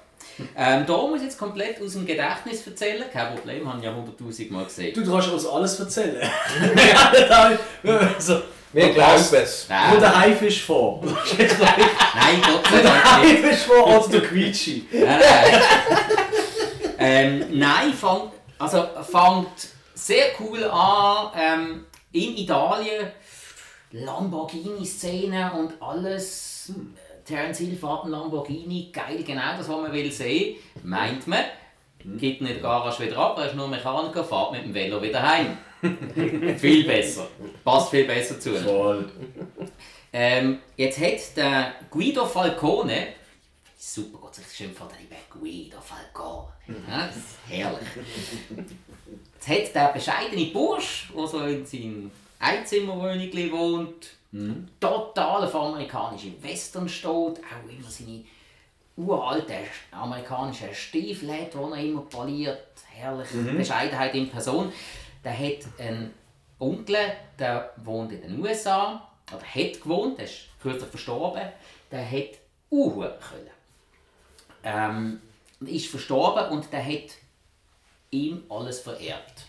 Ähm, 0.57 0.85
da 0.87 0.97
muss 0.97 1.19
ich 1.19 1.25
jetzt 1.25 1.39
komplett 1.39 1.81
aus 1.83 1.93
dem 1.93 2.07
Gedächtnis 2.07 2.67
erzählen. 2.67 3.05
Kein 3.13 3.35
Problem, 3.35 3.69
habe 3.69 3.79
ich 3.79 3.85
ja 3.85 3.95
hunderttausend 3.95 4.51
Mal 4.51 4.65
gesehen. 4.65 4.95
Du, 4.95 5.05
kannst 5.11 5.29
uns 5.31 5.47
alles 5.47 5.79
erzählen. 5.79 6.17
so, 8.19 8.41
Wir 8.73 8.93
glauben 8.95 9.23
es. 9.33 9.67
Wo 9.69 9.73
Nein, 9.75 10.01
der 10.01 10.21
Haifisch 10.21 10.63
vor? 10.65 11.01
Nein, 11.39 12.43
Gott 12.43 12.67
sei 12.71 12.81
der 12.83 12.91
Dank 12.91 13.25
nicht. 13.25 13.45
Haifisch 13.45 13.63
vor 13.67 13.87
oder 13.87 14.09
der 14.09 14.21
Quietschi? 14.23 14.87
Nein, 14.93 15.05
nein. 15.21 15.61
Ähm, 17.05 17.59
nein, 17.59 17.93
fang, 17.93 18.31
also 18.59 18.85
fängt 19.03 19.69
sehr 19.95 20.27
cool 20.41 20.65
an. 20.65 21.31
Ähm, 21.37 21.85
in 22.13 22.37
Italien 22.37 23.09
Lamborghini-Szene 23.91 25.53
und 25.53 25.83
alles. 25.83 26.73
Terence 27.25 27.59
Hill 27.59 27.77
fährt 27.77 28.03
einen 28.03 28.13
Lamborghini, 28.13 28.91
geil, 28.93 29.23
genau 29.25 29.57
das, 29.57 29.69
was 29.69 29.81
man 29.81 29.93
will 29.93 30.13
sehen, 30.13 30.57
meint 30.83 31.27
man. 31.27 31.45
Gibt 32.19 32.43
nicht 32.43 32.57
die 32.57 32.61
Garage 32.61 33.03
wieder 33.03 33.17
ab, 33.17 33.39
er 33.39 33.47
ist 33.47 33.55
nur 33.55 33.67
Mechaniker, 33.67 34.23
fährt 34.23 34.53
mit 34.53 34.65
dem 34.65 34.75
Velo 34.75 35.01
wieder 35.01 35.23
heim. 35.23 35.57
viel 36.59 36.85
besser. 36.85 37.29
Passt 37.65 37.91
viel 37.91 38.05
besser 38.05 38.39
zu. 38.39 38.55
Voll. 38.57 39.11
Ähm, 40.13 40.61
jetzt 40.77 41.01
hat 41.01 41.37
der 41.37 41.73
Guido 41.91 42.27
Falcone, 42.27 43.09
super 43.93 44.19
Gott, 44.19 44.39
ich 44.39 44.57
schimpfe 44.57 44.79
von 44.79 44.89
der 44.89 45.19
Guido 45.31 45.79
Falcone, 45.81 46.49
ja, 46.89 47.07
das 47.07 47.17
ist 47.17 47.37
herrlich. 47.49 47.89
Jetzt 49.35 49.49
hat 49.49 49.75
der 49.75 49.93
bescheidene 49.93 50.47
Bursch, 50.47 51.13
der 51.15 51.27
so 51.27 51.41
in 51.41 51.67
seinem 51.67 52.11
Einzimmerwohnung 52.39 53.53
wohnt, 53.53 54.11
total 54.81 55.45
auf 55.45 55.55
amerikanische 55.55 56.33
Western 56.43 56.89
steht, 56.89 57.09
auch 57.11 57.69
immer 57.69 57.89
seine 57.91 58.25
uralten 58.97 59.57
amerikanischen 59.91 60.73
Stiefel 60.75 61.33
hat, 61.33 61.55
den 61.55 61.73
er 61.73 61.79
immer 61.79 62.03
poliert. 62.03 62.59
Herrlich, 62.91 63.31
Mhm. 63.33 63.59
Bescheidenheit 63.59 64.15
in 64.15 64.31
Person. 64.31 64.73
Der 65.25 65.37
hat 65.37 65.65
einen 65.79 66.15
Onkel, 66.61 67.13
der 67.39 67.73
wohnt 67.85 68.13
in 68.13 68.23
den 68.23 68.41
USA, 68.41 69.09
oder 69.33 69.43
hat 69.45 69.83
gewohnt, 69.83 70.19
der 70.19 70.27
ist 70.27 70.47
kürzlich 70.63 70.89
verstorben. 70.91 71.43
Der 71.91 72.09
hat 72.09 72.39
Uhren 72.71 73.13
können. 73.21 73.51
Ähm, 74.65 75.21
ist 75.67 75.87
verstorben 75.87 76.51
und 76.51 76.73
der 76.73 76.85
hat 76.85 77.11
ihm 78.11 78.45
alles 78.49 78.81
vererbt. 78.81 79.47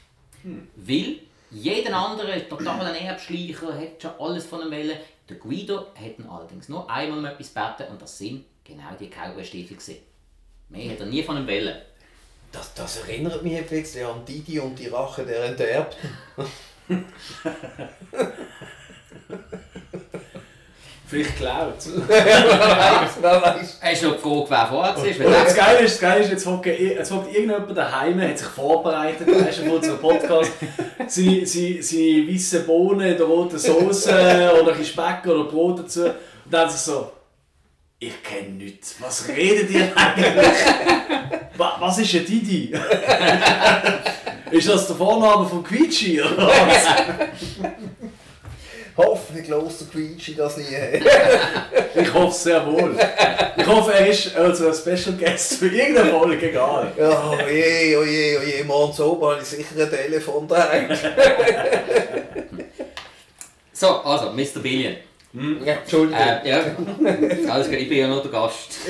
Weil 0.76 1.20
jeder 1.52 1.96
andere 1.96 2.48
totalen 2.48 2.96
Erbschleicher 2.96 3.78
hat 3.78 4.02
schon 4.02 4.12
alles 4.20 4.46
von 4.46 4.62
ihm 4.62 4.72
wollen. 4.72 4.98
Der 5.28 5.38
Guido 5.38 5.88
hat 5.96 6.20
ihn 6.20 6.28
allerdings 6.30 6.70
nur 6.70 6.90
einmal 6.90 7.20
um 7.20 7.26
etwas 7.26 7.54
gebeten 7.54 7.92
und 7.92 8.02
das 8.02 8.18
sind 8.18 8.46
genau 8.64 8.92
die 9.00 9.10
Cowboy-Stiefel. 9.10 9.78
Mehr 10.70 10.92
hat 10.92 11.00
er 11.00 11.06
nie 11.06 11.24
von 11.24 11.38
ihm 11.38 11.48
wollen. 11.48 11.76
Das, 12.52 12.74
das 12.74 12.98
erinnert 12.98 13.44
mich 13.44 13.58
ein 13.58 13.66
bisschen 13.66 14.08
an 14.08 14.24
Didi 14.26 14.60
und 14.60 14.78
die 14.78 14.88
Rache 14.88 15.26
der 15.26 15.46
Enterbten. 15.46 16.10
Vielleicht 21.16 21.38
klaut. 21.38 21.74
Wer 22.08 23.42
weiß. 23.42 23.80
Hast 23.82 24.04
du 24.04 24.08
noch 24.10 24.16
gefragt, 24.22 24.48
wer 24.50 24.68
vorher? 24.68 25.20
Weil 25.20 25.44
Das 25.46 25.56
Geile 25.56 25.80
ist, 25.80 25.94
das 25.94 26.02
Geile 26.02 26.24
ist 26.24 26.32
jetzt, 26.32 26.46
hockt, 26.46 26.66
jetzt 26.66 27.12
hockt 27.12 27.28
irgendjemand 27.34 27.78
daheim, 27.78 28.22
hat 28.22 28.38
sich 28.38 28.48
vorbereitet, 28.48 29.28
weißt 29.28 29.60
du, 29.60 29.82
für 29.82 29.96
Podcast. 29.98 30.52
Seine, 31.08 31.46
seine, 31.46 31.84
seine 31.84 32.28
weißen 32.28 32.66
Bohnen 32.66 33.12
in 33.12 33.18
der 33.18 33.26
roten 33.28 33.60
Soße 33.60 34.10
oder 34.62 34.72
ein 34.72 34.78
bisschen 34.80 34.86
Speck 34.86 35.26
oder 35.32 35.44
Brot 35.44 35.80
dazu. 35.80 36.06
Und 36.06 36.14
dann 36.50 36.68
sich 36.70 36.80
so, 36.82 37.12
ich 38.00 38.24
kenne 38.24 38.50
nichts. 38.58 38.96
Was 39.00 39.28
redet 39.28 39.70
ihr 39.70 39.90
eigentlich? 39.96 40.36
Wa- 41.58 41.78
Was 41.80 42.00
ist 42.00 42.14
ein 42.16 42.26
Didi? 42.26 42.74
ist 44.52 44.68
das 44.68 44.88
der 44.88 44.96
Vorname 44.96 45.46
von 45.48 45.64
Quietschi? 45.64 46.22
oder 46.22 46.48
was? 46.48 46.86
Hoffentlich 48.98 49.48
lässt 49.50 49.82
der 49.82 49.88
Quietschi 49.88 50.36
das 50.36 50.58
nie. 50.58 50.66
Ich 51.98 52.14
hoffe 52.14 52.38
sehr 52.38 52.66
wohl. 52.66 52.96
Ich 53.58 53.66
hoffe, 53.66 53.94
er 53.94 54.08
ist 54.08 54.36
also 54.36 54.68
ein 54.68 54.74
Special 54.74 55.16
Guest 55.18 55.56
für 55.56 55.68
irgendeine 55.68 56.10
Folge, 56.12 56.50
egal. 56.50 56.92
Ja, 56.98 57.30
oje, 57.32 57.98
oje, 58.00 58.40
oje, 58.40 58.64
morgens 58.66 59.00
oben 59.00 59.26
habe 59.32 59.42
ich 59.42 59.48
sicher 59.48 59.82
ein 59.82 59.90
Telefon 59.90 60.48
daheim. 60.48 60.90
So, 63.78 63.88
also, 63.88 64.32
Mr. 64.32 64.62
Billion. 64.62 64.96
Ja, 65.66 65.74
Entschuldigung. 65.74 66.18
Äh, 66.18 66.50
ja, 66.50 66.60
alles 67.52 67.68
gut, 67.68 67.76
ich 67.78 67.90
bin 67.90 67.98
ja 67.98 68.08
nur 68.08 68.22
der 68.22 68.32
Gast. 68.32 68.78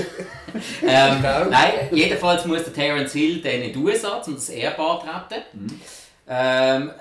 ähm, 0.84 1.22
Genau. 1.22 1.46
nein, 1.50 1.72
jedenfalls 1.92 2.46
muss 2.46 2.64
der 2.66 2.74
Terence 2.74 3.14
Hill 3.14 3.42
dann 3.42 3.64
in 3.64 3.74
die 3.74 3.80
USA, 3.80 4.22
um 4.24 4.36
das 4.36 4.50
Ehepaar 4.52 5.02
zu 5.02 5.34
retten. 5.34 5.82
Ähm, 6.30 6.92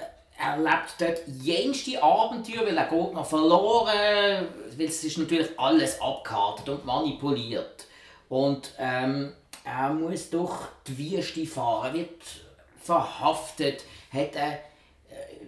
er 0.44 0.58
lebt 0.58 0.94
dort 0.98 1.22
jenste 1.40 2.02
Abenteuer, 2.02 2.66
weil 2.66 2.76
er 2.76 2.84
geht 2.84 3.12
noch 3.14 3.26
verloren, 3.26 4.46
weil 4.76 4.86
es 4.86 5.04
ist 5.04 5.18
natürlich 5.18 5.58
alles 5.58 6.00
abgekartet 6.00 6.68
und 6.68 6.84
manipuliert. 6.84 7.86
Und 8.28 8.72
ähm, 8.78 9.32
er 9.64 9.90
muss 9.90 10.30
durch 10.30 10.54
die 10.86 11.16
Wüste 11.16 11.46
fahren, 11.46 11.94
wird 11.94 12.22
verhaftet, 12.82 13.84
hat 14.12 14.36
einen 14.36 14.58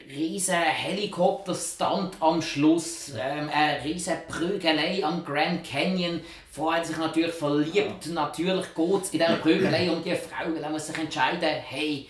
riesen 0.09 0.55
Helikopterstand 0.55 2.17
am 2.21 2.41
Schluss, 2.41 3.13
ähm, 3.19 3.51
eine 3.53 3.85
riesen 3.85 4.17
Prügelei 4.29 5.05
am 5.05 5.25
Grand 5.25 5.65
Canyon. 5.65 6.21
Vorher 6.51 6.81
hat 6.81 6.87
sich 6.87 6.97
natürlich 6.97 7.35
verliebt. 7.35 8.07
Natürlich 8.07 8.75
geht 8.75 9.03
es 9.03 9.11
in 9.11 9.19
dieser 9.19 9.37
Prügelei 9.37 9.91
um 9.91 10.03
die 10.03 10.15
Frau, 10.15 10.47
weil 10.55 10.63
er 10.63 10.71
muss 10.71 10.87
sich 10.87 10.97
entscheiden, 10.97 11.43
hey, 11.43 12.09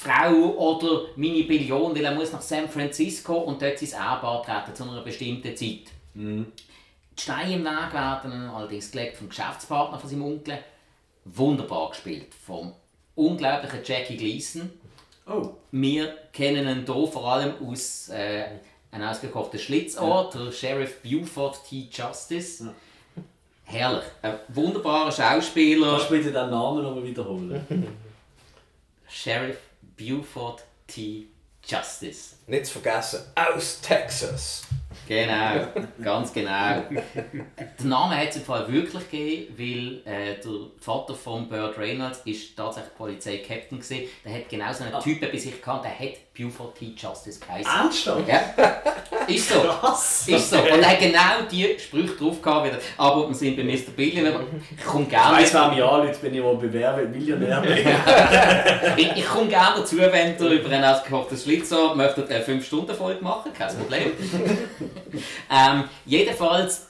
Frau 0.00 0.32
oder 0.56 1.08
meine 1.16 1.42
Billion, 1.42 1.92
weil 1.92 2.04
er 2.04 2.14
muss 2.14 2.30
nach 2.30 2.40
San 2.40 2.68
Francisco 2.68 3.34
und 3.34 3.60
dort 3.60 3.80
sein 3.80 3.88
Ehepaar 3.88 4.44
treten 4.44 4.76
zu 4.76 4.84
einer 4.84 5.02
bestimmten 5.02 5.56
Zeit. 5.56 5.90
Die 6.14 6.44
Steine 7.16 7.54
im 7.54 7.64
Weg 7.64 7.92
werden 7.92 8.48
allerdings 8.48 8.92
gelegt 8.92 9.16
vom 9.16 9.28
Geschäftspartner 9.28 9.98
von 9.98 10.08
seinem 10.08 10.22
Onkel. 10.22 10.58
Wunderbar 11.24 11.90
gespielt 11.90 12.32
vom 12.46 12.74
unglaublichen 13.16 13.80
Jackie 13.84 14.16
Gleason. 14.16 14.70
Oh. 15.26 15.50
Wir 15.72 16.16
kennen 16.32 16.68
ihn 16.68 16.86
hier 16.86 17.06
vor 17.08 17.32
allem 17.32 17.54
aus 17.66 18.08
äh, 18.10 18.44
einem 18.92 19.08
ausgekochten 19.08 19.58
Schlitzort, 19.58 20.32
der 20.32 20.52
Sheriff 20.52 21.02
Buford 21.02 21.58
T. 21.68 21.88
Justice. 21.90 22.72
Herrlich. 23.64 24.04
Ein 24.22 24.38
wunderbarer 24.46 25.10
Schauspieler. 25.10 25.90
Kannst 25.90 26.10
du 26.10 26.14
bitte 26.14 26.30
den 26.30 26.50
Namen 26.50 26.84
nochmal 26.84 27.02
wiederholen? 27.02 27.66
Sheriff 29.08 29.67
Buford 29.98 30.62
T. 30.86 31.26
Justice. 31.66 32.36
Nicht 32.46 32.66
zu 32.66 32.80
vergessen, 32.80 33.20
aus 33.34 33.80
Texas. 33.80 34.62
Genau, 35.06 35.66
ganz 36.02 36.32
genau. 36.32 36.82
Den 36.90 37.88
Namen 37.88 38.16
hat 38.16 38.28
es 38.30 38.36
im 38.36 38.42
Fall 38.42 38.70
wirklich 38.72 39.10
gegeben, 39.10 39.54
weil 39.58 40.12
äh, 40.12 40.40
der 40.40 40.52
Vater 40.80 41.14
von 41.14 41.48
Burt 41.48 41.76
Reynolds 41.78 42.20
ist 42.24 42.56
tatsächlich 42.56 42.94
Polizei-Captain 42.94 43.80
gewesen. 43.80 44.08
Der 44.24 44.34
hat 44.34 44.48
genau 44.48 44.72
so 44.72 44.84
einen 44.84 45.00
Typen 45.00 45.30
bei 45.30 45.38
sich 45.38 45.60
gehabt, 45.60 45.84
der 45.84 45.98
hat 45.98 46.16
T. 46.78 46.94
Justice 46.96 47.40
geheißen. 47.40 47.72
Ernsthaft? 47.72 48.28
Ja, 48.28 48.40
ist 49.26 49.48
so. 49.48 49.60
Krass. 49.60 50.28
Ist 50.28 50.50
so. 50.50 50.56
Und 50.56 50.66
er 50.66 50.90
hat 50.90 51.00
genau 51.00 51.48
die 51.50 51.76
Sprüche 51.78 52.14
drauf 52.14 52.40
gehabt, 52.40 52.66
wieder. 52.66 52.78
Aber 52.96 53.28
wir 53.28 53.34
sind 53.34 53.56
bei 53.56 53.64
Mr. 53.64 53.90
Billion, 53.96 54.26
ich 54.76 54.84
komme 54.84 55.04
Ich 55.04 55.10
gerne. 55.10 55.36
weiss, 55.36 55.52
wer 55.52 55.68
mich 55.68 55.82
anruft, 55.82 56.22
wenn 56.22 56.34
ich 56.34 56.42
mal 56.42 56.54
bewerbe, 56.56 57.08
Millionär 57.08 57.60
bin. 57.60 57.78
Ich, 58.96 59.16
ich 59.16 59.26
komme 59.26 59.48
gerne 59.48 59.78
dazu, 59.78 59.98
wenn 59.98 60.36
ihr 60.38 60.50
über 60.50 60.70
ein 60.70 60.84
ausgekochtes 60.84 61.42
Schlitzer 61.42 61.94
möchtet 61.94 62.30
eine 62.30 62.44
5-Stunden-Folge 62.44 63.22
machen, 63.22 63.52
kein 63.52 63.76
Problem. 63.76 64.12
ähm, 65.50 65.84
jedenfalls 66.06 66.86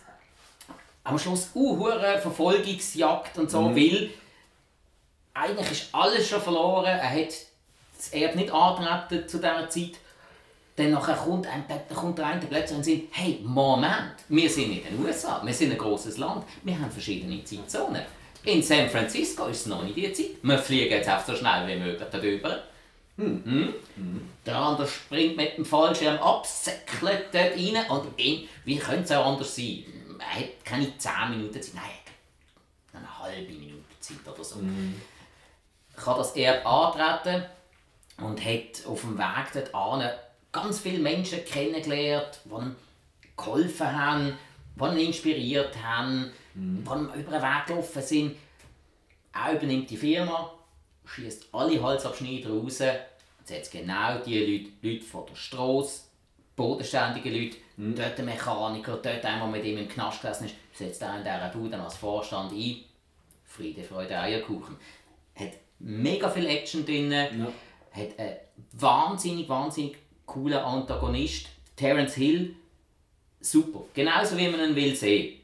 am 1.04 1.18
Schluss 1.18 1.50
uh, 1.54 1.88
Verfolgungsjagd 2.20 3.38
und 3.38 3.50
so, 3.50 3.74
weil 3.74 4.10
eigentlich 5.34 5.70
ist 5.70 5.88
alles 5.92 6.28
schon 6.28 6.40
verloren. 6.40 6.86
Er 6.86 7.10
hat 7.10 7.47
das 7.98 8.08
Erbe 8.12 8.38
nicht 8.38 8.50
angetreten 8.50 9.28
zu 9.28 9.38
dieser 9.38 9.68
Zeit. 9.68 9.92
Dann 10.76 10.92
nachher 10.92 11.16
kommt, 11.16 11.46
ein, 11.48 11.64
dann 11.68 11.96
kommt 11.96 12.18
der 12.18 12.26
eine 12.26 12.40
plötzlich 12.40 12.78
und 12.78 12.84
sagt, 12.84 12.98
hey, 13.10 13.40
Moment, 13.42 14.14
wir 14.28 14.48
sind 14.48 14.70
in 14.70 14.84
den 14.84 15.04
USA, 15.04 15.42
wir 15.44 15.52
sind 15.52 15.72
ein 15.72 15.78
grosses 15.78 16.18
Land, 16.18 16.44
wir 16.62 16.78
haben 16.78 16.90
verschiedene 16.90 17.42
Zeitzonen. 17.42 18.02
In 18.44 18.62
San 18.62 18.88
Francisco 18.88 19.46
ist 19.46 19.62
es 19.62 19.66
noch 19.66 19.82
nicht 19.82 19.96
die 19.96 20.12
Zeit. 20.12 20.26
Wir 20.40 20.58
fliegen 20.58 20.92
jetzt 20.92 21.08
einfach 21.08 21.26
so 21.26 21.34
schnell 21.34 21.66
wie 21.66 21.80
möglich 21.80 22.08
darüber. 22.10 22.62
Hm. 23.16 23.74
Der 24.46 24.56
andere 24.56 24.86
springt 24.86 25.36
mit 25.36 25.56
dem 25.56 25.64
Fallschirm 25.64 26.18
ab, 26.18 26.46
säckelt 26.46 27.26
dort 27.32 27.56
rein 27.56 27.90
und 27.90 28.16
ihn, 28.16 28.48
wie 28.64 28.78
könnte 28.78 29.02
es 29.02 29.10
auch 29.10 29.26
anders 29.26 29.56
sein? 29.56 29.82
Er 30.20 30.40
hat 30.40 30.64
keine 30.64 30.96
10 30.96 31.12
Minuten 31.30 31.60
Zeit, 31.60 31.74
nein, 31.74 31.84
eine 32.92 33.18
halbe 33.18 33.52
Minute 33.52 33.82
Zeit 33.98 34.18
oder 34.24 34.44
so. 34.44 34.60
Kann 35.96 36.16
das 36.16 36.36
Erbe 36.36 36.64
antreten 36.64 37.44
und 38.20 38.44
hat 38.44 38.86
auf 38.86 39.02
dem 39.02 39.18
Weg 39.18 39.52
dorthin 39.52 40.08
ganz 40.52 40.80
viele 40.80 40.98
Menschen 40.98 41.44
kennengelernt, 41.44 42.40
die 42.44 42.54
ihm 42.54 42.76
geholfen 43.36 43.92
haben, 43.92 44.38
die 44.76 44.84
ihn 44.84 45.06
inspiriert 45.06 45.82
haben, 45.82 46.32
die 46.54 46.90
ihm 46.90 47.10
über 47.14 47.30
den 47.30 47.42
Weg 47.42 47.66
gelaufen 47.66 48.02
sind. 48.02 48.36
Er 49.32 49.52
übernimmt 49.54 49.90
die 49.90 49.96
Firma, 49.96 50.52
schießt 51.04 51.48
alle 51.52 51.82
Halsabschneider 51.82 52.50
raus. 52.50 52.80
Hat 52.80 53.06
es 53.48 53.70
genau 53.70 54.18
die 54.18 54.38
Leute, 54.38 54.70
Leute 54.82 55.04
von 55.04 55.26
der 55.26 55.36
Straße, 55.36 56.02
bodenständige 56.56 57.30
Leute, 57.30 57.56
dort 57.76 58.18
ein 58.18 58.24
Mechaniker, 58.24 58.96
dort 58.96 59.24
einer, 59.24 59.38
der 59.38 59.46
mit 59.46 59.64
ihm 59.64 59.78
im 59.78 59.88
Knast 59.88 60.20
gesessen 60.20 60.46
ist, 60.46 60.54
setzt 60.72 61.02
er 61.02 61.16
in 61.16 61.22
dieser 61.22 61.48
Bude 61.50 61.80
als 61.80 61.96
Vorstand 61.96 62.52
ein. 62.52 62.76
Friede, 63.44 63.82
Freude, 63.82 64.18
Eierkuchen. 64.18 64.76
Hat 65.34 65.52
mega 65.78 66.28
viel 66.28 66.46
Action 66.46 66.84
drin, 66.84 67.14
hat 67.92 68.18
einen 68.18 68.36
wahnsinnig, 68.72 69.48
wahnsinnig 69.48 69.96
coolen 70.26 70.58
Antagonist. 70.58 71.46
Terence 71.76 72.14
Hill, 72.14 72.54
super. 73.40 73.80
Genauso 73.94 74.36
wie 74.36 74.48
man 74.48 74.60
ihn 74.60 74.76
will 74.76 74.94
sehen. 74.96 75.40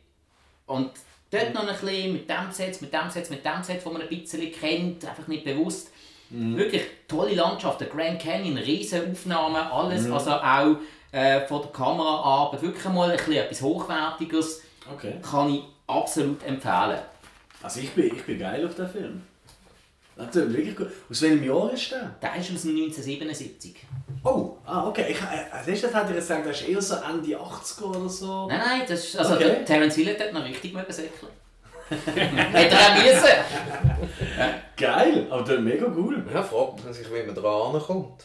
Und 0.66 0.90
dort 1.30 1.54
noch 1.54 1.62
ein 1.66 1.68
bisschen 1.68 2.12
mit 2.12 2.28
dem 2.28 2.50
Set, 2.50 2.80
mit 2.82 2.92
dem 2.92 3.10
Set, 3.10 3.30
mit 3.30 3.44
dem 3.44 3.62
Set, 3.62 3.84
wo 3.86 3.90
man 3.90 4.02
ein 4.02 4.08
bisschen 4.08 4.50
kennt, 4.52 5.04
einfach 5.04 5.26
nicht 5.28 5.44
bewusst. 5.44 5.90
Wirklich 6.30 6.82
tolle 7.06 7.34
Landschaften, 7.34 7.86
Grand 7.88 8.20
Canyon, 8.20 8.56
riesen 8.56 9.12
Aufnahmen, 9.12 9.56
alles, 9.56 10.10
also 10.10 10.32
auch 10.32 10.76
äh, 11.12 11.46
von 11.46 11.62
der 11.62 11.70
Kameraarbeit, 11.70 12.62
wirklich 12.62 12.84
mal 12.92 13.10
ein 13.10 13.16
bisschen 13.16 13.34
etwas 13.34 13.62
Hochwertiges, 13.62 14.62
Okay. 14.92 15.14
kann 15.22 15.54
ich 15.54 15.62
absolut 15.86 16.42
empfehlen. 16.42 16.98
Also 17.62 17.80
ich 17.80 17.90
bin, 17.92 18.06
ich 18.06 18.24
bin 18.24 18.38
geil 18.38 18.66
auf 18.66 18.74
den 18.74 18.88
Film. 18.88 19.22
Das 20.16 20.30
tut 20.30 20.52
wirklich 20.52 20.76
gut. 20.76 20.88
Aus 21.10 21.22
welchem 21.22 21.44
Jahr 21.44 21.72
ist 21.72 21.90
der? 21.90 22.14
Der 22.22 22.36
ist 22.36 22.52
aus 22.54 22.62
dem 22.62 22.76
1977. 22.76 23.74
Oh, 24.22 24.52
ah, 24.64 24.86
okay. 24.88 25.06
Ich, 25.10 25.20
äh, 25.20 25.50
als 25.52 25.66
erstes 25.66 25.94
hätte 25.94 26.10
ich 26.10 26.16
gesagt, 26.16 26.44
der 26.44 26.52
ist 26.52 26.68
eher 26.68 26.80
so 26.80 26.94
Ende 26.96 27.36
80er 27.36 27.82
oder 27.84 28.08
so. 28.08 28.46
Nein, 28.46 28.60
nein, 28.64 28.82
das 28.88 29.04
ist, 29.04 29.16
also 29.16 29.34
Okay. 29.34 29.44
der 29.44 29.64
Terence 29.64 29.94
Hill 29.96 30.16
hat 30.18 30.32
noch 30.32 30.44
richtig 30.44 30.72
mögen 30.72 30.92
säckeln. 30.92 31.32
Hätte 31.90 32.74
er 32.74 32.80
auch 32.80 33.02
müssen. 33.02 34.48
Geil, 34.76 35.26
aber 35.28 35.42
das 35.42 35.50
ist 35.56 35.60
mega 35.60 35.86
cool. 35.94 36.24
Ja, 36.32 36.42
fragt 36.42 36.84
man 36.84 36.94
sich, 36.94 37.06
wie 37.12 37.22
man 37.26 37.34
da 37.34 37.78
kommt. 37.84 38.24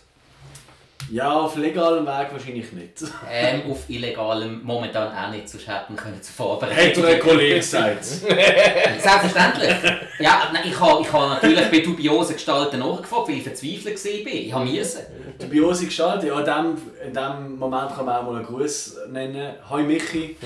Ja, 1.12 1.32
auf 1.32 1.56
legalem 1.56 2.06
Weg 2.06 2.28
wahrscheinlich 2.32 2.72
nicht. 2.72 3.04
Ähm, 3.32 3.64
auf 3.72 3.90
illegalem 3.90 4.62
momentan 4.64 5.08
auch 5.12 5.32
nicht, 5.32 5.50
sonst 5.50 5.68
hätten 5.68 5.96
wir 5.96 6.02
können 6.02 6.22
zu 6.22 6.32
vorbereiten. 6.32 6.76
Hätte 6.76 7.08
ein 7.08 7.20
Kollege 7.20 7.56
gesagt. 7.56 8.06
Selbstverständlich. 9.00 9.76
Ja, 10.20 10.50
nein, 10.54 10.64
ich 10.66 10.80
habe 10.80 11.02
ich 11.02 11.12
ha 11.12 11.30
natürlich 11.30 11.72
bei 11.72 11.80
dubiosen 11.80 12.36
Gestalten 12.36 12.80
nachgefragt, 12.80 13.28
weil 13.28 13.38
ich 13.38 13.44
verzweifelt 13.44 14.06
war. 14.06 14.34
Ich 14.34 14.54
habe 14.54 14.66
müssen. 14.66 15.02
Die 15.42 15.46
Biose 15.46 15.86
Gestalt, 15.86 16.24
ja, 16.24 16.40
in 16.40 16.46
dem, 16.46 16.78
in 17.08 17.14
dem 17.14 17.58
Moment 17.58 17.96
kann 17.96 18.06
man 18.06 18.18
auch 18.18 18.24
mal 18.24 18.36
einen 18.36 18.46
Gruß 18.46 18.98
nennen. 19.10 19.54
Hoi 19.70 19.84
Michi. 19.84 20.38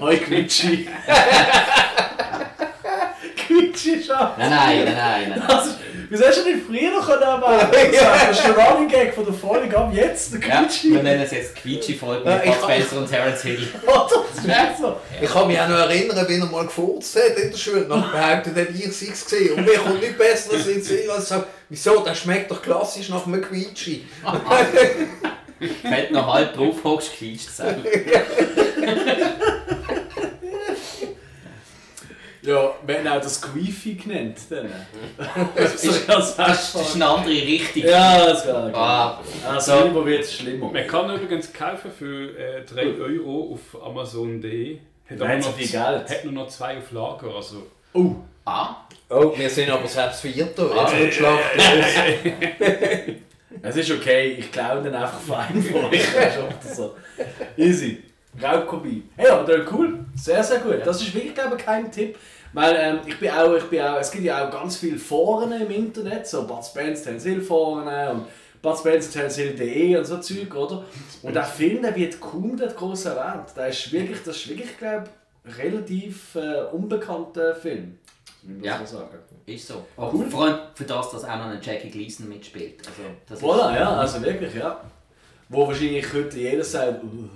Hoi 0.00 0.16
Quitschi. 0.16 0.88
Quitschi 3.36 4.02
schon. 4.02 4.16
Nein, 4.38 4.50
nein, 4.50 4.84
nein, 4.84 4.94
nein. 4.96 5.28
nein. 5.28 5.42
Also, 5.42 5.70
wieso 6.12 6.26
hast 6.26 6.44
du 6.44 6.50
nicht 6.50 6.66
früher 6.66 6.90
noch 6.90 7.06
können 7.06 7.40
machen? 7.40 7.68
Das 7.72 8.38
ist 8.38 8.46
der 8.46 8.56
Running 8.56 8.88
Gag 8.88 9.14
von 9.14 9.24
der 9.24 9.34
Folge 9.34 9.76
ab 9.76 9.90
jetzt, 9.92 10.32
der 10.34 10.40
Ja, 10.48 10.62
Quitschi. 10.62 10.92
wir 10.92 11.02
nennen 11.02 11.22
es 11.22 11.30
jetzt 11.32 11.56
Quietschi-Folge 11.56 12.28
Ja, 12.28 12.36
mit 12.36 12.44
ich- 12.46 12.52
Bud 12.54 12.62
Spencer 12.64 12.98
und 12.98 13.10
Terence 13.10 13.42
Hill. 13.42 13.68
Oh, 13.86 14.00
das 14.08 14.44
ist 14.44 14.48
echt 14.50 14.78
so. 14.80 14.96
Ich 15.20 15.30
kann 15.30 15.46
mich 15.48 15.60
auch 15.60 15.68
noch 15.68 15.78
erinnern, 15.78 16.26
wie 16.28 16.38
er 16.38 16.46
mal 16.46 16.64
gefurzt 16.64 17.16
hat 17.16 17.36
in 17.38 17.50
der 17.50 17.58
Schule. 17.58 17.82
Dann 17.86 18.10
behauptet 18.10 18.56
er, 18.56 18.70
ich 18.70 18.96
sei 18.96 19.06
es 19.12 19.24
gesehen. 19.24 19.54
Und 19.54 19.64
mir 19.64 19.78
kommt 19.78 20.00
nichts 20.00 20.18
Besseres 20.18 20.66
in 20.66 20.74
den 20.74 20.82
Sinn, 20.82 21.10
als 21.10 21.24
zu 21.24 21.28
sagen, 21.34 21.44
wieso, 21.68 22.00
der 22.00 22.14
schmeckt 22.14 22.50
doch 22.50 22.62
klassisch 22.62 23.08
nach 23.08 23.26
einem 23.26 23.42
Quietschi. 23.42 24.06
Wenn 25.82 26.08
du 26.08 26.14
noch 26.14 26.34
halb 26.34 26.54
drauf 26.54 26.76
hockst, 26.82 27.12
quietscht 27.16 27.48
es. 27.50 27.58
Ja, 32.42 32.74
wenn 32.84 33.06
auch 33.06 33.20
das 33.20 33.40
Queefy 33.40 33.94
genannt, 33.94 34.36
dann. 34.50 34.68
Das 35.54 35.74
ist 35.84 36.08
Das, 36.08 36.36
das 36.36 36.74
ist 36.74 36.94
eine 36.96 37.06
andere 37.06 37.32
Richtung. 37.34 37.84
Ja, 37.84 38.26
das 38.26 38.44
wäre 38.46 38.74
Ah, 38.74 39.20
Also, 39.48 40.04
wird 40.04 40.24
es 40.24 40.34
schlimmer. 40.34 40.70
Man 40.70 40.86
kann 40.86 41.14
übrigens 41.14 41.52
kaufen 41.52 41.92
für 41.96 42.36
äh, 42.36 42.64
3 42.64 42.82
Euro 43.00 43.52
auf 43.54 43.82
Amazon.de. 43.82 44.78
Hat 45.08 45.18
sie 45.18 45.48
noch, 45.48 45.56
viel 45.56 45.68
Geld. 45.68 46.10
hat 46.10 46.24
nur 46.24 46.32
noch 46.32 46.48
zwei 46.48 46.78
auf 46.78 46.90
Lager. 46.90 47.34
Also, 47.34 47.66
Oh, 47.94 48.14
ah, 48.44 48.76
Oh, 49.08 49.32
wir 49.36 49.50
sind 49.50 49.70
aber 49.70 49.86
selbst 49.86 50.22
Vierter. 50.22 50.70
Jetzt 50.74 50.98
wird 50.98 51.14
Schlacht 51.14 51.56
los. 51.56 51.86
es 53.62 53.76
ist 53.76 53.90
okay, 53.90 54.36
ich 54.38 54.50
glaube 54.50 54.82
dann 54.82 54.94
einfach 54.94 55.20
fein 55.20 55.62
von 55.62 55.84
euch. 55.84 56.02
Das 56.14 56.34
ist 56.36 56.42
oft 56.42 56.76
so. 56.76 56.96
Easy. 57.56 58.02
Raubkopie. 58.40 59.04
Hey, 59.16 59.28
aber 59.28 59.44
der 59.44 59.64
ist 59.64 59.72
cool. 59.72 60.04
Sehr, 60.14 60.42
sehr 60.42 60.60
gut. 60.60 60.80
Das 60.84 61.00
ist 61.02 61.14
wirklich, 61.14 61.34
glaube 61.34 61.56
ich, 61.56 61.64
kein 61.64 61.90
Tipp. 61.90 62.16
Weil 62.54 62.76
ähm, 62.78 62.98
ich 63.06 63.18
bin 63.18 63.30
auch, 63.30 63.54
ich 63.54 63.64
bin 63.64 63.80
auch, 63.80 63.98
es 63.98 64.10
gibt 64.10 64.24
ja 64.24 64.46
auch 64.46 64.50
ganz 64.50 64.76
viele 64.76 64.98
Foren 64.98 65.52
im 65.52 65.70
Internet, 65.70 66.26
so 66.26 66.46
Bud 66.46 66.62
Spence, 66.64 67.02
Terence 67.02 67.24
Hill 67.24 67.40
Foren 67.40 67.86
und 68.10 68.26
Bud 68.60 68.78
Spencer, 68.78 69.10
Terence 69.10 69.36
Hill.de 69.36 69.96
und 69.96 70.04
so 70.04 70.18
Zeug, 70.18 70.54
oder? 70.54 70.84
Und 71.22 71.34
der 71.34 71.44
Film, 71.44 71.82
der 71.82 71.96
wird 71.96 72.20
kaum 72.20 72.56
dort 72.56 72.76
groß 72.76 73.06
erwähnt. 73.06 73.48
Der 73.56 73.68
ist 73.68 73.90
wirklich, 73.90 74.22
das 74.22 74.36
ist 74.36 74.48
wirklich, 74.50 74.78
glaube 74.78 75.04
ich, 75.44 75.58
relativ 75.58 76.34
äh, 76.36 76.62
unbekannter 76.72 77.54
Film. 77.56 77.98
Ja. 78.60 78.78
so 78.84 78.98
sagen. 78.98 79.18
ist 79.46 79.66
so. 79.66 79.86
Aber 79.96 80.12
Cool. 80.12 80.26
vor 80.28 80.44
allem 80.44 80.58
für 80.74 80.84
das, 80.84 81.10
dass 81.10 81.24
auch 81.24 81.36
noch 81.38 81.46
ein 81.46 81.60
Jackie 81.62 81.90
Gleason 81.90 82.28
mitspielt. 82.28 82.82
Also, 82.86 83.02
das 83.28 83.38
ist, 83.38 83.44
Voilà, 83.44 83.78
ja, 83.78 83.96
also 83.96 84.22
wirklich, 84.22 84.54
ja. 84.54 84.80
Wo 85.48 85.66
wahrscheinlich 85.66 86.12
heute 86.12 86.38
jeder 86.38 86.64
sagt, 86.64 87.02
uh, 87.04 87.28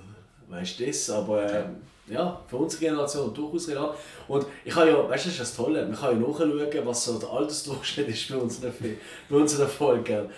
weißt 0.48 0.80
du 0.80 0.86
das, 0.86 1.10
aber 1.10 1.52
ähm, 1.52 1.76
ja, 2.08 2.40
für 2.48 2.56
unsere 2.56 2.80
Generation 2.84 3.32
durchaus 3.34 3.68
relevant. 3.68 3.94
Und 4.28 4.46
ich 4.64 4.74
habe 4.74 4.88
ja, 4.90 5.08
weißt 5.08 5.24
du, 5.24 5.28
das 5.30 5.38
ist 5.38 5.40
das 5.40 5.56
Tolle, 5.56 5.84
man 5.86 5.96
kann 5.96 6.20
ja 6.20 6.26
nachschauen, 6.28 6.86
was 6.86 7.04
so 7.04 7.18
der 7.18 7.30
Altersdurchschnitt 7.30 8.08
ist 8.08 8.28
bei 8.30 8.36
unseren, 8.36 8.72
Fi- 8.72 8.96
bei 9.28 9.36
unseren 9.36 9.68
Folgen. 9.68 10.28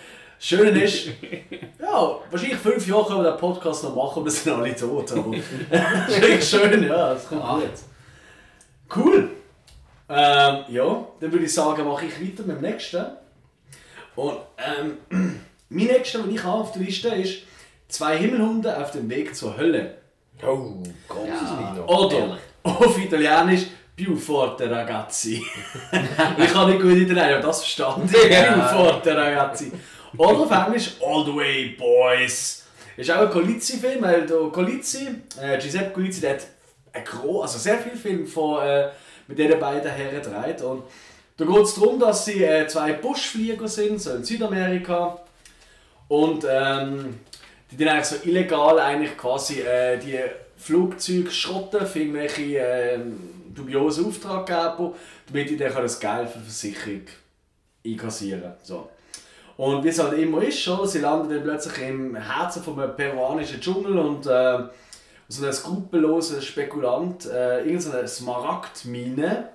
Schön 0.41 0.75
ist, 0.77 1.09
ja, 1.81 2.19
wahrscheinlich 2.31 2.59
fünf 2.59 2.87
Jahre 2.87 3.07
können 3.07 3.25
wir 3.25 3.33
den 3.33 3.41
Podcast 3.41 3.83
noch 3.85 3.95
machen 3.95 4.21
und 4.21 4.25
wir 4.27 4.31
sind 4.31 4.53
alle 4.55 4.75
tot. 4.75 5.11
Aber 5.13 5.35
das 5.71 6.09
ist 6.09 6.21
wirklich 6.23 6.49
schön, 6.49 6.83
ja, 6.85 7.13
das 7.15 7.27
kommt 7.29 7.43
Ah. 7.43 7.59
gut. 7.61 8.97
Cool. 9.05 9.31
Ähm, 10.09 10.65
ja, 10.69 11.07
dann 11.21 11.33
würde 11.33 11.45
ich 11.45 11.53
sagen, 11.53 11.85
mache 11.87 12.07
ich 12.07 12.15
weiter 12.21 12.45
mit 12.47 12.57
dem 12.57 12.63
nächsten. 12.63 13.05
Und 14.17 14.39
ähm, 14.57 14.97
mein 15.69 15.87
nächster, 15.87 16.23
den 16.23 16.35
ich 16.35 16.43
habe 16.43 16.63
auf 16.63 16.73
der 16.73 16.83
Liste 16.83 17.09
ist 17.09 17.43
«Zwei 17.89 18.17
Himmelhunde 18.17 18.75
auf 18.81 18.91
dem 18.93 19.11
Weg 19.11 19.35
zur 19.37 19.57
Hölle». 19.59 19.98
Oh, 20.43 20.83
großes 21.09 21.29
Ja. 21.29 21.75
Vino. 21.75 21.85
Oder 21.87 22.19
Ehrlich. 22.19 22.39
auf 22.63 22.99
Italienisch 22.99 23.63
«Più 23.97 24.17
forte 24.17 24.71
ragazzi». 24.71 25.45
ich 26.39 26.53
kann 26.53 26.71
nicht 26.71 26.81
gut 26.81 26.93
Italienisch, 26.93 27.35
aber 27.35 27.47
das 27.47 27.61
verstanden. 27.61 28.11
Ja. 28.31 28.53
«Più 28.53 28.63
forte 28.63 29.17
ragazzi». 29.17 29.73
Oder 30.17 30.39
auf 30.39 30.51
Englisch 30.51 30.93
«All 31.05 31.25
the 31.25 31.35
way 31.35 31.77
boys». 31.79 32.65
Ist 32.97 33.11
auch 33.11 33.21
ein 33.21 33.31
Colizzi-Film, 33.31 34.03
weil 34.03 34.27
der 34.27 34.39
Colizzi, 34.51 35.09
äh, 35.41 35.57
Giuseppe 35.59 35.91
Colizzi, 35.91 36.21
der 36.21 36.35
hat 36.35 36.47
ein 36.93 37.05
gro 37.05 37.43
also 37.43 37.59
sehr 37.59 37.79
viele 37.79 37.97
Filme 37.97 38.27
von, 38.27 38.61
äh, 38.67 38.89
mit 39.29 39.39
diesen 39.39 39.61
beiden 39.61 39.91
Herren 39.91 40.21
gedreht. 40.23 40.63
Und 40.63 40.83
da 41.37 41.45
geht 41.45 41.63
es 41.63 41.75
darum, 41.75 42.01
dass 42.01 42.25
sie 42.25 42.43
äh, 42.43 42.67
zwei 42.67 42.95
Buschflieger 42.95 43.69
sind, 43.69 44.01
so 44.01 44.15
in 44.15 44.25
Südamerika. 44.25 45.21
Und 46.09 46.45
ähm, 46.51 47.21
die 47.71 47.77
dann 47.77 47.89
eigentlich 47.89 48.07
so 48.07 48.17
illegal 48.29 48.79
eigentlich 48.79 49.17
quasi 49.17 49.61
äh, 49.61 49.99
die 49.99 50.19
Flugzeuge 50.57 51.31
schrotten 51.31 51.87
für 51.87 52.01
irgendwelche 52.01 52.59
äh, 52.59 52.99
dubiosen 53.55 54.07
Auftraggeber, 54.07 54.95
damit 55.27 55.51
die 55.51 55.57
dann 55.57 55.75
das 55.75 56.01
Geld 56.01 56.29
für 56.29 56.39
die 56.39 56.45
Versicherung 56.45 57.03
einkassieren. 57.85 58.53
So. 58.63 58.89
Und 59.57 59.83
wie 59.85 59.89
es 59.89 59.99
halt 59.99 60.19
immer 60.19 60.43
ist, 60.43 60.67
oder? 60.69 60.87
sie 60.87 61.01
landen 61.01 61.29
dann 61.29 61.43
plötzlich 61.43 61.89
im 61.89 62.15
Herzen 62.15 62.63
vom 62.63 62.77
peruanischen 62.97 63.61
Dschungel 63.61 63.99
und 63.99 64.27
äh, 64.27 64.59
so 65.29 65.45
ein 65.45 65.53
skrupelloser 65.53 66.41
Spekulant 66.41 67.27
äh, 67.27 67.65
irgendeine 67.65 68.07
Smaragdmine 68.07 69.49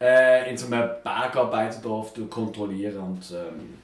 äh, 0.00 0.50
in 0.50 0.56
so 0.58 0.66
einem 0.66 0.90
Bergarbeiterdorf 1.02 2.12
kontrollieren. 2.28 2.98
Und, 2.98 3.30
ähm, 3.30 3.78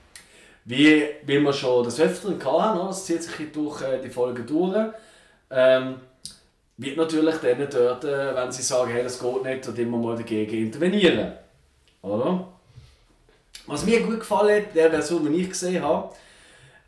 wie, 0.66 1.06
wie 1.24 1.40
wir 1.40 1.52
schon 1.52 1.84
das 1.84 2.00
Öfteren 2.00 2.34
hatten, 2.44 2.78
oder? 2.78 2.88
das 2.88 3.06
zieht 3.06 3.22
sich 3.22 3.52
durch 3.52 3.82
äh, 3.82 4.00
die 4.02 4.10
Folge 4.10 4.42
durch, 4.42 4.92
ähm, 5.50 6.00
wird 6.76 6.96
natürlich 6.96 7.36
dann 7.36 7.68
dort, 7.70 8.04
äh, 8.04 8.34
wenn 8.34 8.52
sie 8.52 8.62
sagen, 8.62 8.90
hey, 8.90 9.04
das 9.04 9.20
geht 9.20 9.44
nicht, 9.44 9.68
und 9.68 9.78
immer 9.78 9.96
mal 9.96 10.16
dagegen 10.16 10.66
intervenieren. 10.66 11.32
Oder? 12.02 12.48
Was 13.66 13.86
mir 13.86 14.02
gut 14.02 14.20
gefallen 14.20 14.64
hat, 14.64 14.74
der 14.74 14.90
Version, 14.90 15.32
die 15.32 15.40
ich 15.40 15.48
gesehen 15.48 15.82
habe, 15.82 16.12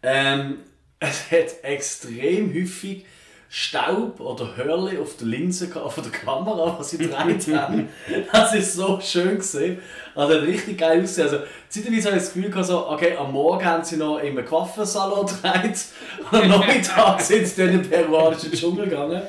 ähm, 0.02 0.58
es 0.98 1.30
hat 1.30 1.62
extrem 1.62 2.52
häufig 2.52 3.06
Staub 3.50 4.20
oder 4.20 4.56
Hörle 4.56 5.00
auf 5.00 5.16
der 5.16 5.26
Linse 5.26 5.68
von 5.68 6.02
der 6.02 6.12
Kamera, 6.12 6.76
was 6.78 6.90
sie 6.90 6.98
gedreht 6.98 7.46
haben. 7.56 7.88
Das 8.32 8.54
ist 8.54 8.74
so 8.74 9.00
schön 9.00 9.38
gesehen. 9.38 9.78
Also 10.14 10.34
hat 10.34 10.42
richtig 10.42 10.76
geil 10.76 11.02
ausgesehen. 11.02 11.28
Also, 11.28 11.44
zeitweise 11.68 12.08
habe 12.08 12.18
ich 12.18 12.24
das 12.24 12.34
Gefühl 12.34 12.50
gehabt, 12.50 12.66
so, 12.66 12.88
okay, 12.88 13.16
am 13.16 13.32
Morgen 13.32 13.64
haben 13.64 13.82
sie 13.82 13.96
noch 13.96 14.18
in 14.18 14.36
einem 14.36 14.44
Coiffeursalon 14.44 15.26
gedreht 15.26 15.78
und 16.30 16.42
am 16.42 16.48
Nachmittag 16.48 17.20
sind 17.22 17.46
sie 17.46 17.62
dann 17.62 17.74
in 17.74 17.82
den 17.82 17.90
peruanischen 17.90 18.52
Dschungel 18.52 18.84
gegangen. 18.84 19.22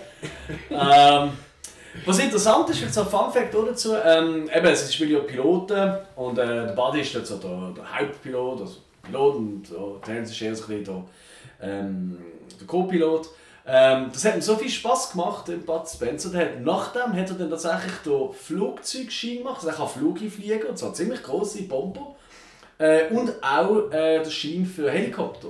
Ähm, 0.70 1.30
was 2.06 2.20
interessant 2.20 2.70
ist, 2.70 2.94
so 2.94 3.02
ein 3.02 3.08
Fun 3.08 3.32
Fact 3.32 3.54
dazu, 3.54 3.96
ähm, 4.04 4.50
eben, 4.54 4.66
es 4.68 4.94
spielen 4.94 5.12
ja 5.12 5.20
Piloten 5.20 5.94
und 6.18 6.38
äh, 6.38 6.46
der 6.46 6.74
Buddy 6.74 7.02
ist 7.02 7.14
so 7.14 7.38
der, 7.38 7.74
der 7.76 8.00
Hauptpilot, 8.00 8.62
also 8.62 8.76
Pilot 9.02 9.36
und 9.36 9.64
äh, 9.72 10.06
Terence 10.06 10.32
ist 10.32 10.41
eher 10.41 10.56
so 10.56 10.66
ein 10.66 10.84
bisschen 10.84 11.04
der, 11.62 11.70
ähm, 11.70 12.18
der 12.60 12.68
Co-Pilot. 12.68 13.30
Ähm, 13.72 14.10
das 14.12 14.26
hat 14.26 14.34
ihm 14.34 14.41
so 14.41 14.56
viel 14.56 14.70
Spaß 14.70 15.12
gemacht, 15.12 15.48
im 15.50 15.64
Bud 15.64 15.88
Spencer. 15.88 16.30
Der 16.30 16.41
hat, 16.41 16.62
nachdem 16.62 17.14
hat 17.14 17.30
er 17.30 17.36
dann 17.36 17.52
tatsächlich 17.52 17.94
den 18.04 18.34
Flugzeugschein 18.34 19.38
gemacht, 19.40 19.58
also 19.58 19.68
er 19.68 19.76
kann 19.76 19.88
Flüge 19.88 20.32
fliegen, 20.32 20.68
und 20.68 20.78
zwar 20.78 20.91
ziemlich 20.96 21.22
grosse 21.22 21.62
Bomber. 21.64 22.16
Äh, 22.80 23.10
und 23.10 23.32
auch 23.44 23.91
äh, 23.91 24.24
den 24.24 24.32
Schein 24.32 24.66
für 24.66 24.90
Helikopter. 24.90 25.50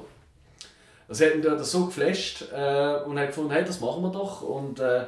Das 1.08 1.22
hat 1.22 1.34
ihn 1.34 1.41
dort 1.41 1.66
so 1.66 1.86
geflasht 1.86 2.44
äh, 2.54 3.04
und 3.06 3.18
hat 3.18 3.28
gefunden, 3.28 3.52
hey, 3.52 3.64
das 3.64 3.80
machen 3.80 4.04
wir 4.04 4.12
doch. 4.12 4.41
Und 4.41 4.82
äh, 4.82 5.06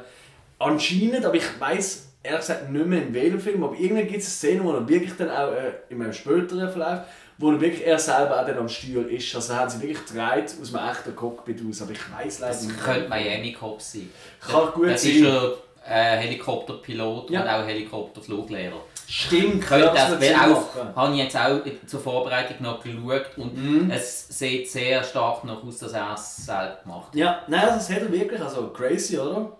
anscheinend, 0.58 1.26
aber 1.26 1.34
ich 1.34 1.60
weiß 1.60 2.06
ehrlich 2.22 2.40
gesagt 2.40 2.70
nicht 2.70 2.86
mehr 2.86 3.02
in 3.02 3.12
welchem 3.12 3.40
Film, 3.40 3.62
aber 3.62 3.76
irgendwann 3.76 4.06
gibt 4.06 4.22
es 4.22 4.26
eine 4.26 4.54
Szene, 4.54 4.64
wo 4.64 4.72
er 4.72 4.88
wirklich 4.88 5.12
dann 5.18 5.30
auch 5.30 5.52
äh, 5.52 5.72
in 5.90 6.00
einem 6.00 6.14
späteren 6.14 6.70
Verlauf, 6.70 7.00
wo 7.42 7.50
er 7.50 7.60
wirklich 7.60 7.86
er 7.86 7.98
selber 7.98 8.40
auch 8.40 8.46
dann 8.46 8.56
am 8.58 8.68
Steuer 8.68 9.06
ist. 9.08 9.34
Also 9.34 9.54
hat 9.56 9.70
sich 9.70 9.82
wirklich 9.82 10.06
gedreht 10.06 10.54
aus 10.60 10.74
einem 10.74 10.88
echten 10.90 11.16
Cockpit 11.16 11.60
aus, 11.68 11.82
aber 11.82 11.90
ich 11.92 11.98
weiß 12.12 12.38
leider 12.38 12.52
Das 12.54 12.62
nicht. 12.62 12.80
könnte 12.82 13.08
Miami 13.08 13.52
Cop 13.52 13.82
sein. 13.82 14.08
Kann 14.40 14.72
gut 14.72 14.88
das 14.88 15.02
sein. 15.02 15.10
ist 15.12 15.20
ja 15.20 15.50
äh, 15.84 16.16
Helikopterpilot 16.18 17.30
Ja. 17.30 17.42
und 17.42 17.48
auch 17.48 17.66
Helikopterfluglehrer. 17.66 18.80
Stimmt, 19.08 19.66
Könnte 19.66 19.90
das, 19.94 20.18
Sinn 20.20 20.36
auch, 20.36 20.96
habe 20.96 21.12
ich 21.12 21.18
jetzt 21.18 21.36
auch 21.36 21.60
zur 21.86 22.00
Vorbereitung 22.00 22.56
noch 22.60 22.82
geschaut 22.82 23.26
und 23.36 23.56
Mhm. 23.56 23.90
es 23.90 24.28
sieht 24.28 24.70
sehr 24.70 25.02
stark 25.02 25.44
noch 25.44 25.62
aus, 25.64 25.78
dass 25.78 25.92
er 25.92 26.14
es 26.14 26.36
selbst 26.46 26.84
gemacht 26.84 27.08
hat. 27.08 27.14
Ja, 27.16 27.42
nein, 27.48 27.62
das 27.66 27.90
hat 27.90 27.98
er 28.02 28.12
wirklich, 28.12 28.40
also 28.40 28.68
crazy, 28.68 29.18
oder? 29.18 29.50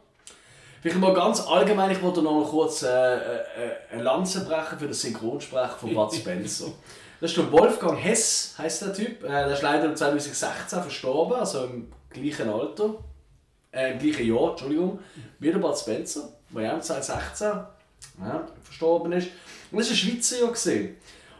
Vielleicht 0.80 0.98
mal 0.98 1.12
ganz 1.14 1.40
allgemein, 1.46 1.90
ich 1.90 2.00
wollte 2.02 2.22
noch 2.22 2.44
kurz 2.48 2.82
äh, 2.82 3.14
äh, 3.16 3.18
eine 3.92 4.02
Lanze 4.02 4.44
brechen 4.44 4.78
für 4.78 4.86
den 4.86 4.94
Synchronsprecher 4.94 5.76
von 5.78 5.92
Bud 5.94 6.14
Spencer. 6.14 6.66
Das 7.22 7.30
ist 7.30 7.36
der 7.36 7.52
Wolfgang 7.52 7.96
Hess, 8.02 8.56
heißt 8.58 8.82
der 8.82 8.92
Typ. 8.92 9.22
Äh, 9.22 9.28
der 9.28 9.52
ist 9.52 9.62
leider 9.62 9.94
2016 9.94 10.82
verstorben, 10.82 11.38
also 11.38 11.66
im 11.66 11.86
gleichen 12.10 12.50
Alter. 12.50 12.96
Äh, 13.70 13.92
im 13.92 14.00
gleichen 14.00 14.26
Jahr, 14.26 14.50
Entschuldigung, 14.50 14.98
wie 15.38 15.52
der 15.52 15.60
Bud 15.60 15.78
Spencer, 15.78 16.30
der 16.50 16.62
ja 16.62 16.80
2016 16.80 17.48
ja, 18.18 18.46
verstorben 18.64 19.12
ist. 19.12 19.28
Und 19.70 19.78
das 19.78 19.86
war 19.86 19.92
ein 19.92 19.96
Schweizer 19.96 20.38
Jahr. 20.40 20.48
Gewesen. 20.48 20.96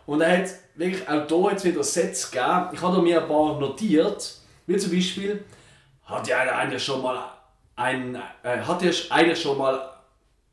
Und 0.06 0.20
er 0.20 0.38
hat 0.38 0.50
wirklich 0.76 1.08
auch 1.08 1.26
hier 1.26 1.50
jetzt 1.50 1.64
wieder 1.64 1.82
Sätze 1.82 2.30
gegeben. 2.30 2.68
Ich 2.72 2.80
habe 2.80 3.02
mir 3.02 3.20
ein 3.20 3.26
paar 3.26 3.58
notiert, 3.58 4.36
wie 4.68 4.76
zum 4.76 4.92
Beispiel, 4.92 5.44
hat 6.04 6.28
ja 6.28 6.38
einer 6.38 6.78
schon 6.78 7.02
mal 7.02 7.24
ein, 7.74 8.14
äh, 8.44 8.58
hat 8.58 8.82
ja 8.82 8.92
eigentlich 9.10 9.42
schon 9.42 9.58
mal 9.58 9.90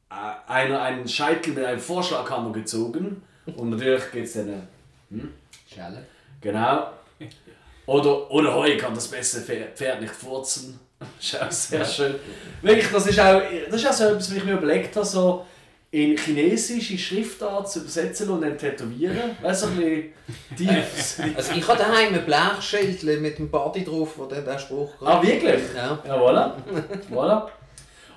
äh, 0.10 0.52
einer 0.52 0.82
einen 0.82 1.08
Scheitel 1.08 1.54
mit 1.54 1.66
einem 1.66 1.80
Vorschlaghammer 1.80 2.52
gezogen. 2.52 3.22
Und 3.56 3.70
natürlich 3.70 4.10
geht 4.12 4.26
es 4.26 4.34
dann. 4.34 4.68
Hm? 5.10 5.34
Schelle. 5.74 6.06
Genau. 6.42 6.90
Oder, 7.86 8.30
oder 8.32 8.54
Heu 8.54 8.78
kann 8.78 8.94
das 8.94 9.08
beste 9.08 9.42
Pferd 9.42 10.02
nicht 10.02 10.14
furzen. 10.14 10.80
Das 11.00 11.08
ist 11.34 11.42
auch 11.42 11.52
sehr 11.52 11.86
schön. 11.86 12.16
Wirklich, 12.62 12.92
das 12.92 13.08
ist 13.08 13.20
auch, 13.20 13.42
das 13.70 13.82
ist 13.82 13.88
auch 13.88 13.94
so 13.94 14.04
etwas, 14.06 14.30
was 14.30 14.38
ich 14.38 14.44
mir 14.44 14.54
überlegt 14.54 14.96
habe, 14.96 15.06
so 15.06 15.46
in 15.92 16.16
chinesische 16.18 16.98
Schriftart 17.00 17.72
zu 17.72 17.80
übersetzen 17.80 18.30
und 18.30 18.42
dann 18.42 18.56
tätowieren. 18.58 19.36
Weißt 19.42 19.64
du, 19.64 19.68
so 19.68 19.74
ein 19.74 19.78
bisschen 19.78 20.14
tief. 20.56 21.20
Also 21.36 21.54
ich 21.54 21.68
habe 21.68 21.80
daheim 21.80 22.14
ein 22.14 22.26
Blechschild 22.26 23.04
mit 23.20 23.40
dem 23.40 23.50
Body 23.50 23.84
drauf, 23.84 24.14
wo 24.18 24.26
dann 24.26 24.46
der 24.46 24.60
Spruch 24.60 24.94
Ah, 25.02 25.22
wirklich? 25.24 25.62
Ja. 25.76 25.98
Ja, 26.06 26.16
voilà. 26.16 26.54
voilà. 27.12 27.48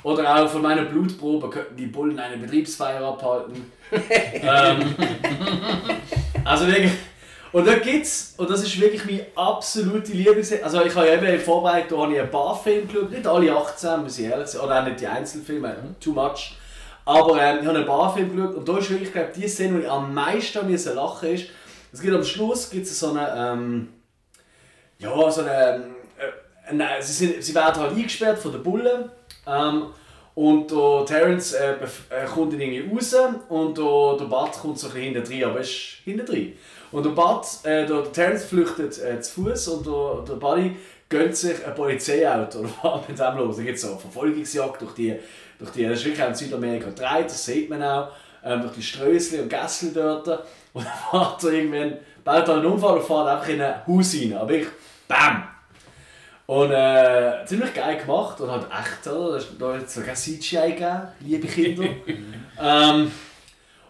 Oder 0.03 0.37
auch 0.45 0.49
von 0.51 0.61
meiner 0.61 0.83
Blutprobe 0.85 1.49
könnten 1.49 1.77
die 1.77 1.87
Bullen 1.87 2.19
eine 2.19 2.37
Betriebsfeier 2.37 3.01
abhalten. 3.03 3.73
Ähm, 3.93 4.95
also 6.45 6.67
wirklich. 6.67 6.93
Und 7.53 7.67
da 7.67 7.75
gibt's, 7.75 8.35
und 8.39 8.49
das 8.49 8.63
ist 8.63 8.81
wirklich 8.81 9.05
meine 9.05 9.27
absolute 9.37 10.13
Lieblings... 10.13 10.53
Also 10.63 10.83
ich 10.83 10.95
habe 10.95 11.07
ja 11.07 11.15
eben 11.15 11.27
in 11.27 11.39
Vorbereitung 11.39 12.01
habe 12.01 12.15
ich 12.15 12.21
ein 12.21 12.31
paar 12.31 12.59
Filme 12.59 12.87
geschaut, 12.87 13.11
nicht 13.11 13.27
alle 13.27 13.55
18, 13.55 14.03
muss 14.03 14.19
ich 14.19 14.25
ehrlich 14.25 14.47
sagen, 14.47 14.65
oder 14.65 14.81
auch 14.81 14.87
nicht 14.87 15.01
die 15.01 15.07
Einzelfilme, 15.07 15.77
too 16.01 16.13
much. 16.13 16.57
Aber 17.05 17.39
ähm, 17.43 17.59
ich 17.61 17.67
habe 17.67 17.79
ein 17.79 17.87
paar 17.87 18.15
Filme 18.15 18.35
geschaut 18.35 18.55
und 18.55 18.69
da 18.69 18.79
ist 18.79 18.89
wirklich, 18.89 19.13
glaube 19.13 19.33
die 19.37 19.47
Szene, 19.47 19.75
wo 19.75 19.81
ich 19.81 19.91
am 19.91 20.15
meisten 20.15 20.67
müssen 20.67 20.95
lachen 20.95 21.29
ist, 21.29 21.49
es 21.93 22.01
gibt 22.01 22.15
am 22.15 22.25
Schluss 22.25 22.71
gibt's 22.71 22.99
so 22.99 23.11
eine... 23.11 23.35
Ähm, 23.37 23.89
ja, 24.99 25.31
so 25.31 25.43
eine... 25.43 25.85
Äh, 26.17 26.71
eine 26.71 27.03
sie, 27.03 27.13
sind, 27.13 27.45
sie 27.45 27.55
werden 27.55 27.83
halt 27.83 27.93
eingesperrt 27.93 28.39
von 28.39 28.53
den 28.53 28.63
Bullen. 28.63 29.11
Ähm, 29.47 29.89
und 30.35 30.71
der 30.71 31.05
Terence 31.07 31.53
äh, 31.53 31.75
äh, 31.75 32.25
kommt 32.27 32.53
dann 32.55 32.61
irgendwie 32.61 32.91
raus 32.91 33.15
und 33.49 33.77
der, 33.77 34.17
der 34.19 34.25
Bart 34.25 34.53
kommt 34.53 34.79
so 34.79 34.87
ein 34.89 34.95
bisschen 34.95 35.13
hinten 35.13 35.29
drin, 35.29 35.45
aber 35.45 35.57
er 35.57 35.61
ist 35.61 35.71
hinten 36.05 36.25
drin. 36.25 36.53
Und 36.91 37.05
der 37.05 37.11
Bart, 37.11 37.47
äh, 37.65 37.87
der, 37.87 38.03
der 38.03 38.13
Terence 38.13 38.45
flüchtet 38.45 38.99
äh, 39.03 39.21
zu 39.21 39.43
Fuß 39.43 39.69
und 39.69 39.87
der, 39.87 40.25
der 40.27 40.41
Buddy 40.41 40.77
gönnt 41.09 41.37
sich 41.37 41.65
ein 41.67 41.75
Polizeiauto 41.75 42.61
oder 42.61 42.71
was 42.83 43.09
mit 43.09 43.19
dem 43.19 43.37
los. 43.37 43.57
Da 43.57 43.63
gibt 43.63 43.77
es 43.77 43.83
so 43.83 43.89
eine 43.89 43.99
Verfolgungsjagd 43.99 44.81
durch 44.81 44.95
die, 44.95 45.17
durch 45.59 45.71
die, 45.73 45.85
das 45.85 45.99
ist 45.99 46.07
wirklich 46.07 46.23
auch 46.23 46.29
in 46.29 46.35
Südamerika 46.35 46.89
gedreht, 46.89 47.27
das 47.27 47.45
sieht 47.45 47.69
man 47.69 47.83
auch, 47.83 48.09
ähm, 48.43 48.63
durch 48.63 48.73
die 48.73 48.83
Strössli 48.83 49.41
und 49.41 49.51
Gässel 49.51 49.93
dort. 49.93 50.29
Und 50.73 50.87
dann 50.87 50.93
fährt 51.11 51.45
er 51.45 51.53
irgendwann, 51.53 51.99
baut 52.25 52.49
er 52.49 52.57
einen 52.57 52.67
Unfall 52.67 52.97
und 52.97 53.05
fährt 53.05 53.27
einfach 53.27 53.49
in 53.49 53.61
ein 53.61 53.87
Haus 53.87 54.15
rein. 54.15 54.33
Aber 54.35 54.53
ich, 54.53 54.67
BAM! 55.07 55.52
Und 56.47 56.73
äh, 56.73 57.45
ziemlich 57.47 57.73
geil 57.73 57.97
gemacht 57.99 58.41
und 58.41 58.51
halt 58.51 58.67
echt, 58.71 59.07
oder? 59.07 59.35
Das- 59.37 59.47
Da 59.59 59.75
hat 59.75 59.85
es 59.85 59.95
sogar 59.95 60.15
CGI 60.15 60.73
gegeben, 60.73 61.09
liebe 61.21 61.47
Kinder. 61.49 61.85
ähm, 62.61 63.11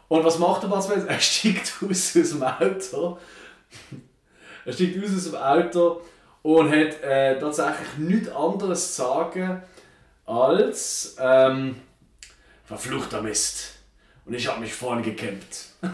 und 0.09 0.24
was 0.24 0.39
macht 0.39 0.62
der 0.62 0.69
Bud 0.69 0.83
Spencer? 0.85 1.09
Er 1.09 1.20
steigt 1.20 1.73
aus 1.83 2.16
aus 2.16 2.31
dem 2.31 2.43
Auto. 2.43 3.19
er 4.66 4.73
steigt 4.73 5.03
aus 5.05 5.11
aus 5.16 5.24
dem 5.24 5.35
Auto 5.37 6.03
und 6.43 6.70
hat 6.70 7.03
äh, 7.03 7.39
tatsächlich 7.41 7.97
nichts 7.99 8.29
anderes 8.29 8.95
zu 8.95 9.03
sagen 9.03 9.62
als 10.27 11.16
ähm, 11.19 11.77
verfluchter 12.65 13.23
Mist. 13.23 13.79
Und 14.24 14.35
ich 14.35 14.47
habe 14.47 14.61
mich 14.61 14.73
vorne 14.73 15.03
gekämpft. 15.03 15.70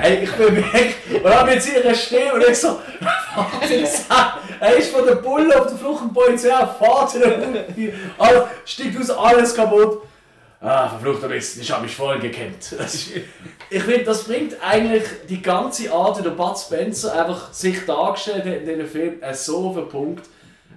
Ey, 0.00 0.24
ich 0.24 0.32
bin 0.32 0.56
weg. 0.56 0.96
Und 1.12 1.22
bin 1.22 1.54
jetzt 1.54 1.68
hier 1.68 1.94
stehen 1.94 2.32
und 2.32 2.42
ich 2.42 2.58
so, 2.58 2.80
er 4.60 4.76
ist 4.76 4.90
von 4.90 5.04
der 5.06 5.16
Bulle 5.16 5.60
auf 5.60 5.66
der 5.66 5.76
Flucht 5.76 6.02
und 6.04 6.14
Polizei, 6.14 6.48
fahrt. 6.48 7.14
Also, 8.18 8.48
steigt 8.64 8.98
aus, 8.98 9.10
alles 9.10 9.54
kaputt. 9.54 10.02
Ah, 10.62 10.88
verfluchter 10.88 11.28
Mist, 11.28 11.58
ich 11.60 11.70
habe 11.70 11.82
mich 11.82 11.94
voll 11.94 12.18
gekämpft. 12.18 12.74
Ich 13.70 13.82
finde, 13.84 14.04
das 14.04 14.24
bringt 14.24 14.54
eigentlich 14.62 15.04
die 15.30 15.40
ganze 15.40 15.90
Art, 15.90 16.18
wie 16.18 16.22
der 16.22 16.30
Bud 16.30 16.58
Spencer 16.58 17.18
einfach 17.18 17.54
sich 17.54 17.86
dargestellt 17.86 18.44
hat 18.44 18.52
in 18.52 18.66
diesem 18.66 18.86
Film, 18.86 19.22
äh, 19.22 19.32
so 19.32 19.70
auf 19.70 19.76
den 19.76 19.88
Punkt. 19.88 20.26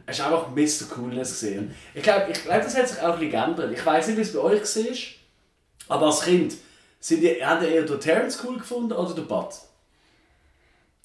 Es 0.08 0.20
ist 0.20 0.26
einfach 0.26 0.50
Mr. 0.50 0.94
Coolness 0.94 1.30
gesehen. 1.32 1.74
Ich 1.94 2.04
glaube, 2.04 2.32
ich 2.32 2.44
glaub, 2.44 2.62
das 2.62 2.76
hat 2.78 2.88
sich 2.88 3.00
auch 3.00 3.14
ein 3.14 3.20
bisschen 3.20 3.32
geändert. 3.32 3.72
Ich 3.74 3.86
weiß 3.86 4.08
nicht, 4.08 4.18
wie 4.18 4.22
es 4.22 4.34
bei 4.34 4.40
euch 4.40 4.62
war, 4.62 5.98
aber 5.98 6.06
als 6.08 6.22
Kind, 6.22 6.56
sind 7.00 7.22
ihr, 7.24 7.48
habt 7.48 7.64
ihr 7.64 7.70
eher 7.70 7.84
den 7.84 8.00
Terence 8.00 8.40
cool 8.44 8.58
gefunden 8.58 8.94
oder 8.94 9.14
den 9.16 9.28
Bud? 9.28 9.50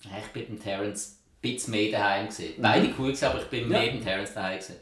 Ja, 0.04 0.10
Ich 0.24 0.32
bin 0.32 0.42
mit 0.42 0.48
dem 0.50 0.62
Terence 0.62 1.16
ein 1.42 1.52
bisschen 1.52 1.70
mehr 1.72 1.90
daheim. 1.92 2.28
Gewesen. 2.28 2.54
Beide 2.58 2.86
cool, 2.98 3.06
gewesen, 3.08 3.24
aber 3.26 3.38
ich 3.40 3.46
bin 3.48 3.62
Ja. 3.62 3.68
mehr 3.68 3.92
mit 3.92 4.00
dem 4.00 4.04
Terence 4.04 4.34
daheim. 4.34 4.58
Gewesen. 4.58 4.76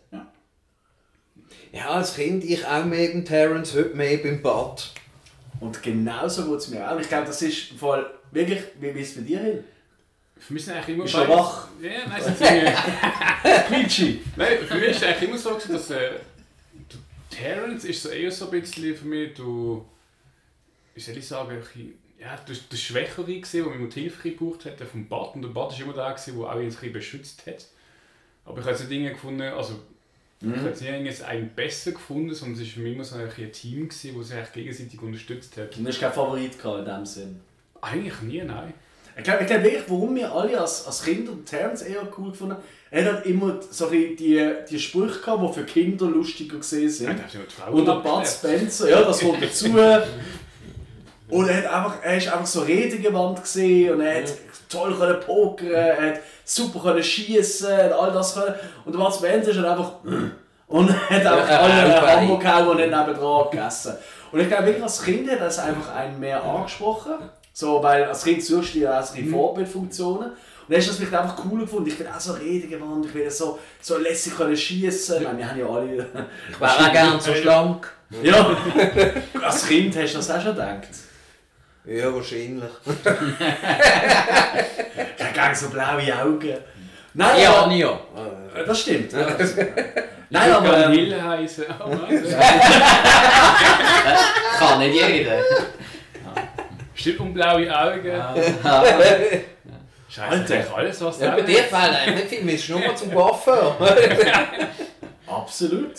Ja, 1.72 1.90
als 1.90 2.14
Kind 2.14 2.44
ich 2.44 2.64
auch 2.66 2.84
mehr 2.84 3.08
beim 3.08 3.24
Terence, 3.24 3.74
heute 3.74 3.94
mehr 3.94 4.18
beim 4.18 4.42
Bud. 4.42 4.90
Und 5.60 5.82
genauso 5.82 6.44
geht 6.50 6.58
es 6.58 6.68
mir 6.68 6.90
auch. 6.90 6.98
Ich 7.00 7.08
glaube, 7.08 7.26
das 7.26 7.42
ist 7.42 7.72
im 7.72 7.78
Fall 7.78 8.06
wirklich, 8.30 8.60
wie 8.80 8.94
wie 8.94 9.00
es 9.00 9.14
bei 9.14 9.22
dir 9.22 9.40
hin? 9.40 9.64
Für 10.38 10.52
mich 10.52 10.64
sind 10.64 10.74
eigentlich 10.74 10.96
immer 10.96 11.04
Ist 11.04 11.14
wach? 11.14 11.68
Ja, 11.80 11.90
nein, 12.08 12.22
sind 12.22 13.66
Quietschi! 13.68 14.20
nein, 14.36 14.58
für 14.66 14.74
mich 14.76 14.90
ist 14.90 14.96
es 14.98 15.02
eigentlich 15.02 15.28
immer 15.28 15.38
so, 15.38 15.54
dass 15.54 15.90
äh, 15.90 16.10
du, 16.88 16.96
Terence 17.30 17.84
ist 17.84 18.02
so 18.02 18.08
eher 18.08 18.30
so 18.30 18.50
ein 18.50 18.60
bisschen 18.60 18.96
für 18.96 19.06
mich, 19.06 19.34
du, 19.34 19.84
wie 20.94 21.00
soll 21.00 21.16
ich 21.16 21.26
sagen, 21.26 21.62
ja, 22.20 22.36
der, 22.36 22.56
der 22.70 22.76
Schwächere 22.76 23.24
gewesen, 23.24 23.64
der 23.78 23.88
die 23.88 24.00
Hilfe 24.00 24.30
gebraucht 24.30 24.64
hat, 24.64 24.80
der 24.80 24.86
vom 24.86 25.08
Bad. 25.08 25.34
Und 25.36 25.42
der 25.42 25.48
Bad 25.48 25.72
ist 25.72 25.80
immer 25.80 25.92
der, 25.92 26.12
gewesen, 26.12 26.38
der 26.38 26.48
auch 26.48 26.56
ein 26.56 26.66
bisschen 26.66 26.92
beschützt 26.92 27.46
hat. 27.46 27.66
Aber 28.44 28.58
ich 28.58 28.66
habe 28.66 28.76
jetzt 28.76 28.90
Dinge 28.90 29.10
gefunden, 29.10 29.42
also 29.42 29.78
ich 30.40 30.48
habe 30.48 30.68
jetzt 30.68 30.82
nicht 30.82 31.22
einen 31.24 31.50
besser 31.50 31.92
gefunden, 31.92 32.34
sondern 32.34 32.60
es 32.60 32.68
war 32.68 32.74
für 32.74 32.80
mich 32.80 32.94
immer 32.94 33.04
so 33.04 33.16
ein, 33.16 33.28
ein 33.28 33.52
Team, 33.52 33.88
gewesen, 33.88 34.18
das 34.18 34.28
sich 34.28 34.52
gegenseitig 34.52 35.02
unterstützt 35.02 35.56
hat. 35.56 35.76
Und 35.76 35.84
du 35.84 35.88
hast 35.88 36.00
keinen 36.00 36.12
Favorit 36.12 36.58
gehabt 36.58 36.78
in 36.80 36.84
dem 36.84 37.06
Sinn. 37.06 37.40
Eigentlich 37.80 38.20
nie, 38.22 38.42
nein. 38.42 38.72
Ich 39.18 39.24
glaube 39.24 39.42
ich 39.42 39.48
glaub 39.48 39.62
wirklich, 39.64 39.82
warum 39.88 40.14
wir 40.14 40.32
alle 40.32 40.60
als, 40.60 40.86
als 40.86 41.02
Kinder 41.02 41.32
Terence 41.44 41.82
eher 41.82 42.06
cool 42.16 42.30
gefunden 42.30 42.54
haben, 42.54 42.62
er 42.90 43.12
hat 43.12 43.26
immer 43.26 43.56
so 43.68 43.86
bisschen 43.88 44.16
die, 44.16 44.52
die 44.70 44.78
Sprüche 44.78 45.20
gehabt, 45.20 45.42
die 45.42 45.52
für 45.60 45.66
Kinder 45.66 46.06
lustiger 46.06 46.56
gesehen 46.56 46.88
sind. 46.88 47.08
ja 47.08 47.40
die 47.40 47.72
Und 47.72 47.84
der 47.84 47.94
Bud. 47.94 48.26
Spencer, 48.26 48.88
ja, 48.88 49.02
das 49.02 49.20
kommt 49.20 49.42
dazu. 49.42 49.66
Und 51.30 51.46
er, 51.46 51.56
hat 51.58 51.66
einfach, 51.66 51.96
er 52.02 52.16
ist 52.16 52.28
einfach 52.32 52.46
so 52.46 52.62
redegewandt 52.62 53.42
gesehen 53.42 53.92
und 53.92 54.00
er 54.00 54.22
hat 54.22 54.32
toll 54.66 54.94
können 54.96 55.20
pokern, 55.20 55.68
er 55.68 56.12
hat 56.12 56.20
super 56.42 56.80
können 56.80 57.02
schießen 57.02 57.68
und 57.70 57.92
all 57.92 58.12
das 58.12 58.32
können. 58.32 58.54
Und 58.86 58.94
der 58.94 58.98
Bud 58.98 59.14
Spencer 59.14 59.50
ist 59.50 59.58
einfach 59.58 59.92
und 60.68 61.10
hat 61.10 61.26
einfach 61.26 61.50
Ja, 61.50 61.60
alle 61.60 61.72
einen 61.74 61.92
okay. 61.92 62.16
Hammer 62.16 62.38
gehauen 62.38 62.68
und 62.68 62.80
hat 62.94 63.06
nebendran 63.06 63.50
gegessen. 63.50 63.92
Und 64.32 64.40
ich 64.40 64.48
glaube 64.48 64.66
wirklich 64.66 64.82
als 64.82 65.02
Kind 65.02 65.30
hat 65.30 65.40
das 65.42 65.58
einfach 65.58 65.94
einen 65.94 66.18
mehr 66.18 66.42
angesprochen. 66.42 67.12
So, 67.58 67.82
weil 67.82 68.04
als 68.04 68.22
Kind 68.22 68.40
suchst 68.40 68.76
du 68.76 68.78
ja 68.78 69.00
auch 69.00 69.10
bisschen 69.10 69.32
Vorbildfunktionen. 69.32 70.28
Und 70.28 70.36
dann 70.68 70.78
hast 70.78 70.86
du 70.86 70.90
das 70.90 70.98
vielleicht 70.98 71.14
einfach 71.14 71.44
cool 71.44 71.62
gefunden. 71.62 71.88
Ich 71.88 71.98
bin 71.98 72.06
auch 72.06 72.20
so 72.20 72.34
redegewandt, 72.34 73.06
ich 73.06 73.14
will 73.14 73.28
so, 73.28 73.58
so 73.80 73.98
lässig 73.98 74.36
können 74.36 74.56
schießen. 74.56 75.16
Ich 75.16 75.24
meine, 75.24 75.38
wir 75.38 75.50
haben 75.50 75.58
ja 75.58 75.66
alle. 75.66 76.06
Ich 76.52 76.60
wäre 76.60 76.70
auch 76.70 76.92
gerne 76.92 77.20
so 77.20 77.34
schlank. 77.34 77.92
Ja, 78.22 78.56
als 79.42 79.66
Kind 79.66 79.96
hast 79.96 80.12
du 80.12 80.18
das 80.18 80.30
auch 80.30 80.40
schon 80.40 80.54
gedacht. 80.54 80.86
Ja, 81.84 82.14
wahrscheinlich. 82.14 82.70
Ich 85.18 85.24
habe 85.24 85.34
gerne 85.34 85.54
so 85.56 85.68
blaue 85.70 86.22
Augen. 86.22 86.58
Nein, 87.14 87.40
Ja, 87.42 87.54
aber, 87.54 87.72
ja. 87.72 88.00
Äh, 88.54 88.64
das 88.64 88.80
stimmt. 88.80 89.12
Ja. 89.12 89.26
Nein, 90.30 90.52
aber 90.52 90.86
ähm, 90.86 90.92
Hill 90.92 91.20
heißen. 91.20 91.64
Oh, 91.84 91.88
nein. 91.88 92.24
Kann 94.58 94.78
nicht 94.78 94.94
jeder. 94.94 95.40
Stimmt 96.98 97.20
um 97.20 97.32
blaue 97.32 97.70
Augen. 97.76 98.10
Ah, 98.10 98.34
Scheiße, 100.10 100.30
Alter. 100.30 100.54
eigentlich 100.54 100.74
alles, 100.74 101.00
was 101.00 101.20
Ja, 101.20 101.30
da 101.30 101.36
bei 101.36 101.42
dir 101.42 101.62
fällt 101.62 101.94
eigentlich 101.94 102.14
nicht 102.14 102.28
viel, 102.28 102.68
wir 102.68 102.76
nur 102.76 102.86
mal 102.88 102.96
zum 102.96 103.14
Waffen. 103.14 103.52
absolut. 105.26 105.92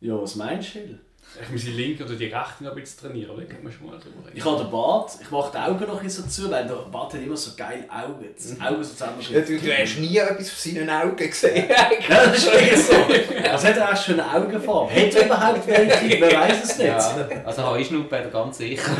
Ja, 0.00 0.20
was 0.20 0.34
meinst 0.34 0.74
du, 0.74 0.78
Hill? 0.80 1.00
Ich 1.40 1.48
muss 1.50 1.62
die 1.64 1.70
linke 1.70 2.04
oder 2.04 2.14
die 2.14 2.26
rechte 2.26 2.62
noch 2.64 2.72
ein 2.72 2.80
bisschen 2.80 3.00
trainieren, 3.00 3.30
oder? 3.30 3.44
Können 3.44 3.64
wir 3.64 3.72
schon 3.72 3.86
mal 3.86 3.92
drüber 3.98 4.26
reden. 4.26 4.36
Ich 4.36 4.44
habe 4.44 4.62
den 4.62 4.70
Bart, 4.70 5.10
ich 5.20 5.30
mache 5.30 5.50
die 5.52 5.58
Augen 5.58 5.86
noch 5.86 5.98
ein 5.98 6.04
bisschen 6.04 6.28
zu, 6.28 6.50
weil 6.50 6.66
der 6.66 6.74
Bart 6.74 7.14
hat 7.14 7.22
immer 7.22 7.36
so 7.36 7.52
geile 7.56 7.84
Augen. 7.90 8.26
Das 8.36 8.50
Augen 8.60 8.82
so 8.84 8.90
Ja, 8.90 8.96
zusammengeschnitten. 8.96 9.56
du, 9.60 9.66
du 9.66 9.72
hast 9.72 9.98
nie 9.98 10.16
etwas 10.18 10.50
von 10.50 10.72
seinen 10.72 10.90
Augen 10.90 11.16
gesehen. 11.16 11.64
Ja, 11.68 12.24
das 12.26 12.36
ist 12.38 12.52
wirklich 12.52 12.76
so. 12.82 12.92
Was 13.50 13.64
hat 13.64 13.76
er 13.78 13.88
erst 13.88 14.04
für 14.04 14.12
eine 14.12 14.34
Augenfarbe? 14.34 14.92
Hat 14.94 15.14
er 15.14 15.24
überhaupt 15.26 15.66
welche? 15.66 16.18
Man 16.20 16.32
weiß 16.32 16.64
es 16.64 16.78
nicht. 16.78 16.86
Ja, 16.88 17.28
also 17.44 17.62
habe 17.62 17.80
ich 17.80 17.90
nur 17.90 18.08
bei 18.08 18.20
der 18.20 18.30
ganz 18.30 18.58
sicher. 18.58 18.90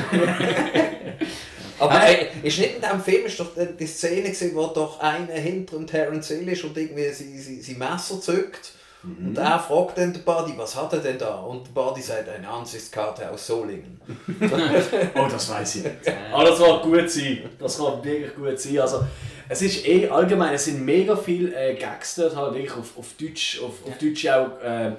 Aber 1.79 1.99
Hey. 2.01 2.29
äh, 2.43 2.47
ist 2.49 2.59
nicht 2.59 2.77
in 2.77 2.81
diesem 2.83 3.03
Film 3.03 3.27
ist 3.27 3.41
doch 3.41 3.51
die 3.79 3.87
Szene 3.87 4.23
gewesen, 4.23 4.53
wo 4.55 4.67
doch 4.69 5.01
einer 5.01 5.33
hinter 5.33 5.77
dem 5.77 5.87
Terence 5.87 6.29
Hill 6.29 6.49
ist 6.49 6.63
und 6.65 6.77
irgendwie 6.77 7.09
sein, 7.11 7.37
sein, 7.37 7.61
sein 7.61 7.79
Messer 7.79 8.21
zückt. 8.21 8.73
Und 9.05 9.37
er 9.37 9.59
fragt 9.59 9.99
dann 9.99 10.13
den 10.13 10.23
Buddy, 10.23 10.53
was 10.57 10.77
hat 10.77 10.93
er 10.93 11.01
denn 11.01 11.19
da? 11.19 11.35
Und 11.41 11.67
der 11.67 11.73
Buddy 11.73 12.01
sagt, 12.01 12.29
eine 12.29 12.49
Ansichtskarte 12.49 13.31
aus 13.31 13.47
Solingen. 13.47 14.01
Oh, 15.15 15.27
das 15.31 15.51
weiß 15.51 15.77
ich 15.77 15.85
nicht. 15.85 15.97
Aber 16.33 16.45
das 16.45 16.59
kann 16.59 16.83
gut 16.83 17.11
sein. 17.11 17.39
Das 17.59 17.79
kann 17.79 18.05
wirklich 18.05 18.35
gut 18.35 18.59
sein. 18.59 18.79
Also, 18.79 19.05
es 19.49 19.63
ist 19.63 19.87
eh 19.87 20.09
allgemein, 20.09 20.55
es 20.55 20.65
sind 20.67 20.85
mega 20.85 21.17
viele 21.17 21.55
äh, 21.55 21.75
Gags 21.75 22.15
dort 22.15 22.37
halt 22.37 22.55
wirklich 22.55 22.73
auf, 22.73 22.97
auf 22.97 23.07
Deutsch, 23.21 23.61
auf, 23.61 23.87
auf 23.87 23.99
Deutsch 23.99 24.27
auch 24.29 24.49
ähm, 24.63 24.97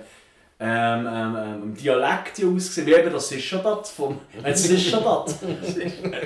ähm, 0.59 1.07
ähm, 1.07 1.35
ähm, 1.35 1.75
Dialekt 1.75 2.39
ja 2.39 2.47
ausgesehen, 2.47 2.88
wie 2.88 2.93
eben 2.93 3.11
das 3.11 3.30
Sischerbad 3.30 3.88
vom, 3.88 4.19
äh, 4.43 4.51
das 4.51 4.63
Sischerbad. 4.63 5.34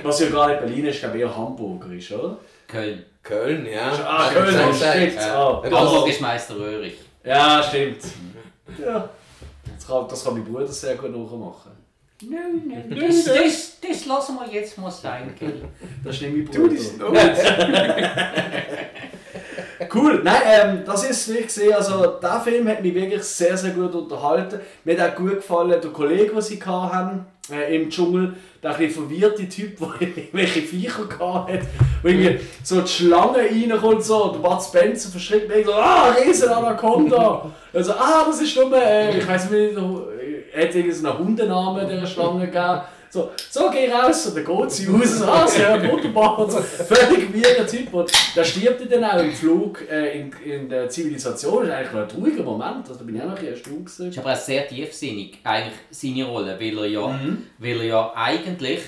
Was 0.02 0.20
ja 0.20 0.28
gar 0.28 0.48
nicht 0.48 0.60
Berlin 0.60 0.86
ist, 0.86 1.00
glaube 1.00 1.16
ich 1.16 1.22
eher 1.22 1.36
Hamburger 1.36 1.92
ist, 1.92 2.12
oder? 2.12 2.38
Köln. 2.66 3.04
Köln, 3.22 3.66
ja. 3.66 3.90
Ah, 4.04 4.30
Köln, 4.30 4.74
stimmt. 4.74 5.14
Ja. 5.14 5.34
Ah, 5.34 5.62
Hamburg 5.64 6.06
das, 6.06 6.14
ist 6.14 6.20
Meister 6.20 6.56
Röhrig. 6.56 6.98
Ja, 7.24 7.62
stimmt. 7.62 8.02
Ja. 8.78 9.08
Das 9.74 9.86
kann, 9.86 10.08
das 10.08 10.24
kann 10.24 10.34
mein 10.34 10.44
Bruder 10.44 10.66
sehr 10.68 10.96
gut 10.96 11.10
nachmachen. 11.10 11.72
Nein, 12.22 12.62
nein, 12.66 12.90
das, 13.00 13.24
das, 13.24 13.76
das 13.80 14.06
lassen 14.06 14.36
wir 14.36 14.52
jetzt 14.52 14.76
mal 14.78 14.90
sein, 14.90 15.34
gell? 15.38 15.68
Das 16.04 16.16
ist 16.16 16.22
nicht 16.22 16.52
mein 16.52 16.68
Bruder. 16.68 16.74
Cool, 19.94 20.20
nein, 20.24 20.42
ähm, 20.44 20.82
das 20.84 21.08
ist 21.08 21.32
wie 21.32 21.48
sehe, 21.48 21.76
also 21.76 22.06
der 22.20 22.40
Film 22.40 22.68
hat 22.68 22.82
mich 22.82 22.94
wirklich 22.94 23.22
sehr, 23.22 23.56
sehr 23.56 23.70
gut 23.70 23.94
unterhalten. 23.94 24.60
Mir 24.84 25.00
hat 25.00 25.12
auch 25.12 25.16
gut 25.16 25.36
gefallen, 25.36 25.80
der 25.80 25.90
Kollege, 25.90 26.32
den 26.32 26.42
sie 26.42 26.60
hatten, 26.62 27.26
äh, 27.50 27.76
im 27.76 27.88
Dschungel, 27.88 28.34
der 28.62 28.76
ein 28.76 28.90
verwirrte 28.90 29.48
Typ, 29.48 29.78
der 29.78 30.08
irgendwelche 30.16 30.62
Viecher 30.62 31.08
hatte, 31.18 31.60
wo 32.02 32.08
irgendwie 32.08 32.40
so 32.62 32.80
die 32.80 32.88
Schlange 32.88 33.38
reinkommt 33.38 34.04
so, 34.04 34.32
und 34.32 34.42
Bud 34.42 34.62
Spencer 34.62 35.10
verschreckt 35.10 35.48
mich 35.48 35.66
so, 35.66 35.72
ah, 35.72 36.10
riesen 36.10 36.48
Anaconda! 36.48 37.50
Also, 37.72 37.92
ah, 37.92 38.24
das 38.26 38.40
ist 38.40 38.56
nur, 38.56 38.72
äh, 38.76 39.18
ich 39.18 39.26
weiß 39.26 39.50
nicht, 39.50 39.76
er 40.52 40.62
hat 40.64 40.74
irgendwie 40.74 41.06
einen 41.06 41.18
Hundenamen 41.18 41.88
der 41.88 42.06
Schlange 42.06 42.46
gegeben. 42.46 42.80
So, 43.10 43.30
so 43.50 43.70
geh 43.70 43.90
raus 43.90 44.26
und 44.26 44.36
dann 44.36 44.44
geht 44.44 44.70
sie 44.70 44.86
raus. 44.86 45.22
Ah, 45.26 45.46
sie 45.46 45.64
hört 45.64 45.90
wunderbar. 45.90 46.38
Und 46.40 46.50
so, 46.52 46.58
völlig 46.60 47.32
weirder 47.34 47.66
Typ. 47.66 47.92
Und 47.94 48.10
der 48.36 48.44
stirbt 48.44 48.92
dann 48.92 49.04
auch 49.04 49.18
im 49.22 49.32
Flug 49.32 49.82
äh, 49.90 50.20
in, 50.20 50.32
in 50.44 50.68
der 50.68 50.88
Zivilisation. 50.90 51.66
Das 51.66 51.68
ist 51.68 51.74
eigentlich 51.92 52.02
ein 52.02 52.08
trauriger 52.08 52.42
Moment. 52.42 52.86
Also, 52.88 52.94
da 52.96 53.04
bin 53.04 53.16
ich 53.16 53.22
auch 53.22 53.26
noch 53.26 53.38
ein 53.38 53.46
bisschen 53.46 53.74
erstaunt. 53.86 54.10
ist 54.10 54.18
aber 54.18 54.32
auch 54.32 54.36
sehr 54.36 54.68
tiefsinnig, 54.68 55.38
eigentlich 55.44 55.74
seine 55.90 56.24
Rolle, 56.26 56.58
weil 56.60 56.78
er 56.78 56.86
ja, 56.86 57.06
Mhm. 57.08 57.46
weil 57.58 57.76
er 57.80 57.84
ja 57.86 58.12
eigentlich, 58.14 58.80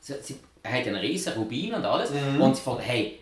sie, 0.00 0.14
sie, 0.22 0.36
er 0.62 0.72
hat 0.72 0.86
einen 0.86 0.96
riesen 0.96 1.32
Rubin 1.34 1.74
und 1.74 1.84
alles, 1.84 2.10
Mhm. 2.10 2.40
und 2.40 2.56
sie 2.56 2.62
fragt, 2.62 2.82
hey, 2.86 3.18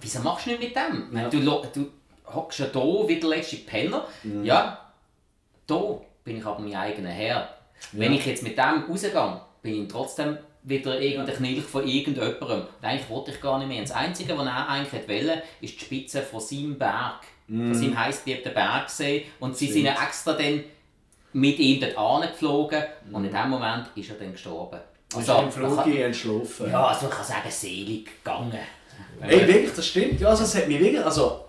wieso 0.00 0.20
machst 0.20 0.46
du 0.46 0.50
nicht 0.50 0.60
mit 0.62 0.76
dem? 0.76 1.08
Ja. 1.16 1.28
Du, 1.28 1.40
du 1.40 1.86
hockst 2.34 2.58
ja 2.58 2.66
da 2.66 2.80
wie 3.06 3.20
der 3.20 3.30
letzte 3.30 3.56
Penner, 3.56 4.06
Mhm. 4.22 4.44
ja, 4.44 4.78
da 5.66 5.80
bin 6.24 6.38
ich 6.38 6.44
aber 6.44 6.60
mein 6.60 6.74
eigener 6.74 7.10
Herr. 7.10 7.48
Wenn 7.92 8.12
ich 8.12 8.26
jetzt 8.26 8.42
mit 8.42 8.56
dem 8.58 8.84
rausgehe, 8.88 9.40
bin 9.62 9.82
ich 9.84 9.88
trotzdem 9.88 10.38
wieder 10.62 11.00
irgendein 11.00 11.36
Knilch 11.36 11.64
von 11.64 11.86
irgendjemandem. 11.86 12.60
Und 12.62 12.66
eigentlich 12.82 13.08
wollte 13.10 13.30
ich 13.32 13.40
gar 13.40 13.58
nicht 13.58 13.68
mehr. 13.68 13.78
Und 13.80 13.88
das 13.88 13.96
Einzige, 13.96 14.36
was 14.36 14.46
er 14.46 14.68
eigentlich 14.68 15.08
wollte, 15.08 15.42
ist 15.60 15.74
die 15.80 15.84
Spitze 15.84 16.22
von 16.22 16.40
seinem 16.40 16.78
Berg. 16.78 17.20
Von 17.46 17.74
seinem 17.74 17.98
heißgeliebten 17.98 18.54
Bergsee. 18.54 19.26
Und 19.40 19.56
sie 19.56 19.66
sind. 19.66 19.82
Stimmt. 19.82 19.98
ja 19.98 20.04
extra 20.06 20.32
dann 20.32 20.64
mit 21.34 21.58
ihm 21.58 21.80
dort 21.80 21.98
angeflogen. 21.98 22.82
Und 23.12 23.24
in 23.26 23.32
dem 23.32 23.50
Moment 23.50 23.88
ist 23.94 24.08
er 24.10 24.16
dann 24.16 24.32
gestorben. 24.32 24.80
Also, 25.14 25.38
im 25.42 25.50
Flug 25.52 25.86
entschlafen. 25.86 26.70
ja, 26.70 26.86
also 26.86 27.06
man 27.06 27.14
kann 27.14 27.24
sagen, 27.24 27.50
selig 27.50 28.06
gegangen. 28.24 28.58
Ey, 29.20 29.46
wirklich, 29.46 29.72
das 29.74 29.86
stimmt. 29.86 30.20
Ja, 30.20 30.28
also, 30.30 30.44
es 30.44 30.54
hat 30.56 30.66
mich 30.66 30.80
wirklich, 30.80 31.04
also, 31.04 31.44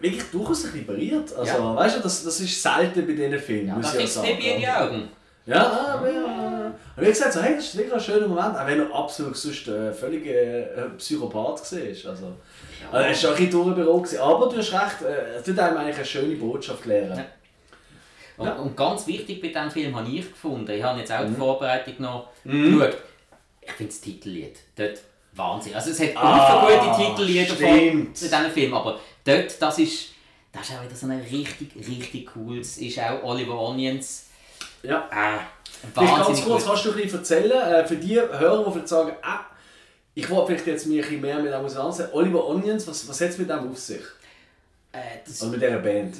wirklich 0.00 0.24
durchaus 0.30 0.64
ein 0.64 0.70
bisschen 0.72 0.86
berührt. 0.86 1.34
Also, 1.34 1.52
Ja. 1.52 1.76
weißt 1.76 1.96
du, 1.96 2.00
das, 2.00 2.24
das 2.24 2.40
ist 2.40 2.62
selten 2.62 3.06
bei 3.06 3.12
diesen 3.12 3.38
Filmen, 3.38 3.68
Ja, 3.68 3.78
da 3.80 3.90
kriegst 3.90 4.16
du. 4.16 4.22
Baby 4.22 4.46
in 4.50 4.60
die 4.60 4.68
Augen. 4.68 5.08
Ja, 5.46 5.94
aber 5.94 6.10
ja. 6.12 6.72
Und 6.96 7.02
wie 7.04 7.06
gesagt, 7.06 7.32
so, 7.32 7.40
hey, 7.42 7.56
das 7.56 7.64
ist 7.66 7.76
wirklich 7.76 7.94
ein 7.94 8.00
schöner 8.00 8.28
Moment, 8.28 8.56
auch 8.56 8.66
wenn 8.66 8.78
er 8.80 8.94
absolut 8.94 9.36
sonst 9.36 9.66
äh, 9.68 9.92
völlig 9.92 10.26
äh, 10.26 10.66
Psychopath 10.98 11.72
war. 11.72 11.78
Also, 11.80 12.08
also, 12.10 12.34
er 12.92 13.06
war 13.06 13.14
schon 13.14 13.34
ein 13.34 13.50
bisschen 13.50 14.20
aber 14.20 14.48
du 14.48 14.56
hast 14.58 14.72
recht, 14.72 15.02
äh, 15.02 15.36
es 15.38 15.44
tut 15.44 15.58
einem 15.58 15.76
eigentlich 15.78 15.96
eine 15.96 16.04
schöne 16.04 16.36
Botschaft 16.36 16.84
lehren. 16.86 17.16
Ja. 17.16 17.24
Und, 18.36 18.46
Ja. 18.46 18.54
und 18.54 18.76
ganz 18.76 19.06
wichtig 19.06 19.40
bei 19.40 19.48
diesem 19.48 19.70
Film 19.70 19.96
habe 19.96 20.08
ich 20.08 20.28
gefunden, 20.30 20.70
ich 20.70 20.82
habe 20.82 20.98
jetzt 21.00 21.10
auch 21.12 21.22
Mhm. 21.24 21.28
die 21.28 21.34
Vorbereitung 21.40 21.94
noch 21.98 22.28
geschaut, 22.44 22.96
ich 23.60 23.72
finde 23.72 23.92
das 23.92 24.00
Titellied 24.00 24.58
dort 24.76 25.00
Wahnsinn. 25.34 25.74
Also 25.74 25.90
es 25.90 26.00
hat 26.00 26.16
Ah, 26.16 26.66
ah, 26.66 26.66
gute 26.66 27.04
Titellieder 27.04 27.54
von 27.54 28.12
diesem 28.14 28.50
Film, 28.50 28.74
aber 28.74 28.98
dort, 29.24 29.60
das 29.62 29.78
ist, 29.78 30.10
das 30.52 30.68
ist 30.68 30.76
auch 30.76 30.84
wieder 30.84 30.94
so 30.94 31.06
ein 31.06 31.20
richtig, 31.20 31.70
richtig 31.76 32.26
cooles, 32.32 32.78
ist 32.78 32.98
auch 32.98 33.22
Oliver 33.24 33.58
Onions, 33.58 34.26
Ja. 34.82 35.08
äh, 35.10 35.38
Vielleicht 35.94 35.94
ganz 35.96 36.10
wahnsinnig 36.28 36.44
kurz, 36.44 36.64
kannst 36.66 36.84
du 36.84 36.90
ein 36.90 36.96
bisschen 36.96 37.18
erzählen, 37.18 37.50
äh, 37.72 37.86
für 37.86 37.96
die 37.96 38.14
Hörer, 38.20 38.64
die 38.64 38.70
vielleicht 38.72 38.88
sagen, 38.88 39.12
ah, 39.22 39.40
ich 40.14 40.28
wollte 40.30 40.46
vielleicht 40.52 40.66
jetzt 40.66 40.86
mich 40.86 40.98
ein 40.98 41.02
bisschen 41.02 41.20
mehr 41.22 41.38
mit 41.38 41.52
dem 41.52 41.64
auseinandersetzen. 41.64 42.10
Oliver 42.12 42.46
Onions, 42.46 42.86
was, 42.86 43.08
was 43.08 43.20
hat 43.20 43.30
es 43.30 43.38
mit 43.38 43.48
dem 43.50 43.70
auf 43.70 43.78
sich? 43.78 44.02
Äh, 44.92 44.98
Also 45.26 45.46
mit 45.46 45.60
dieser 45.62 45.78
Band? 45.78 46.14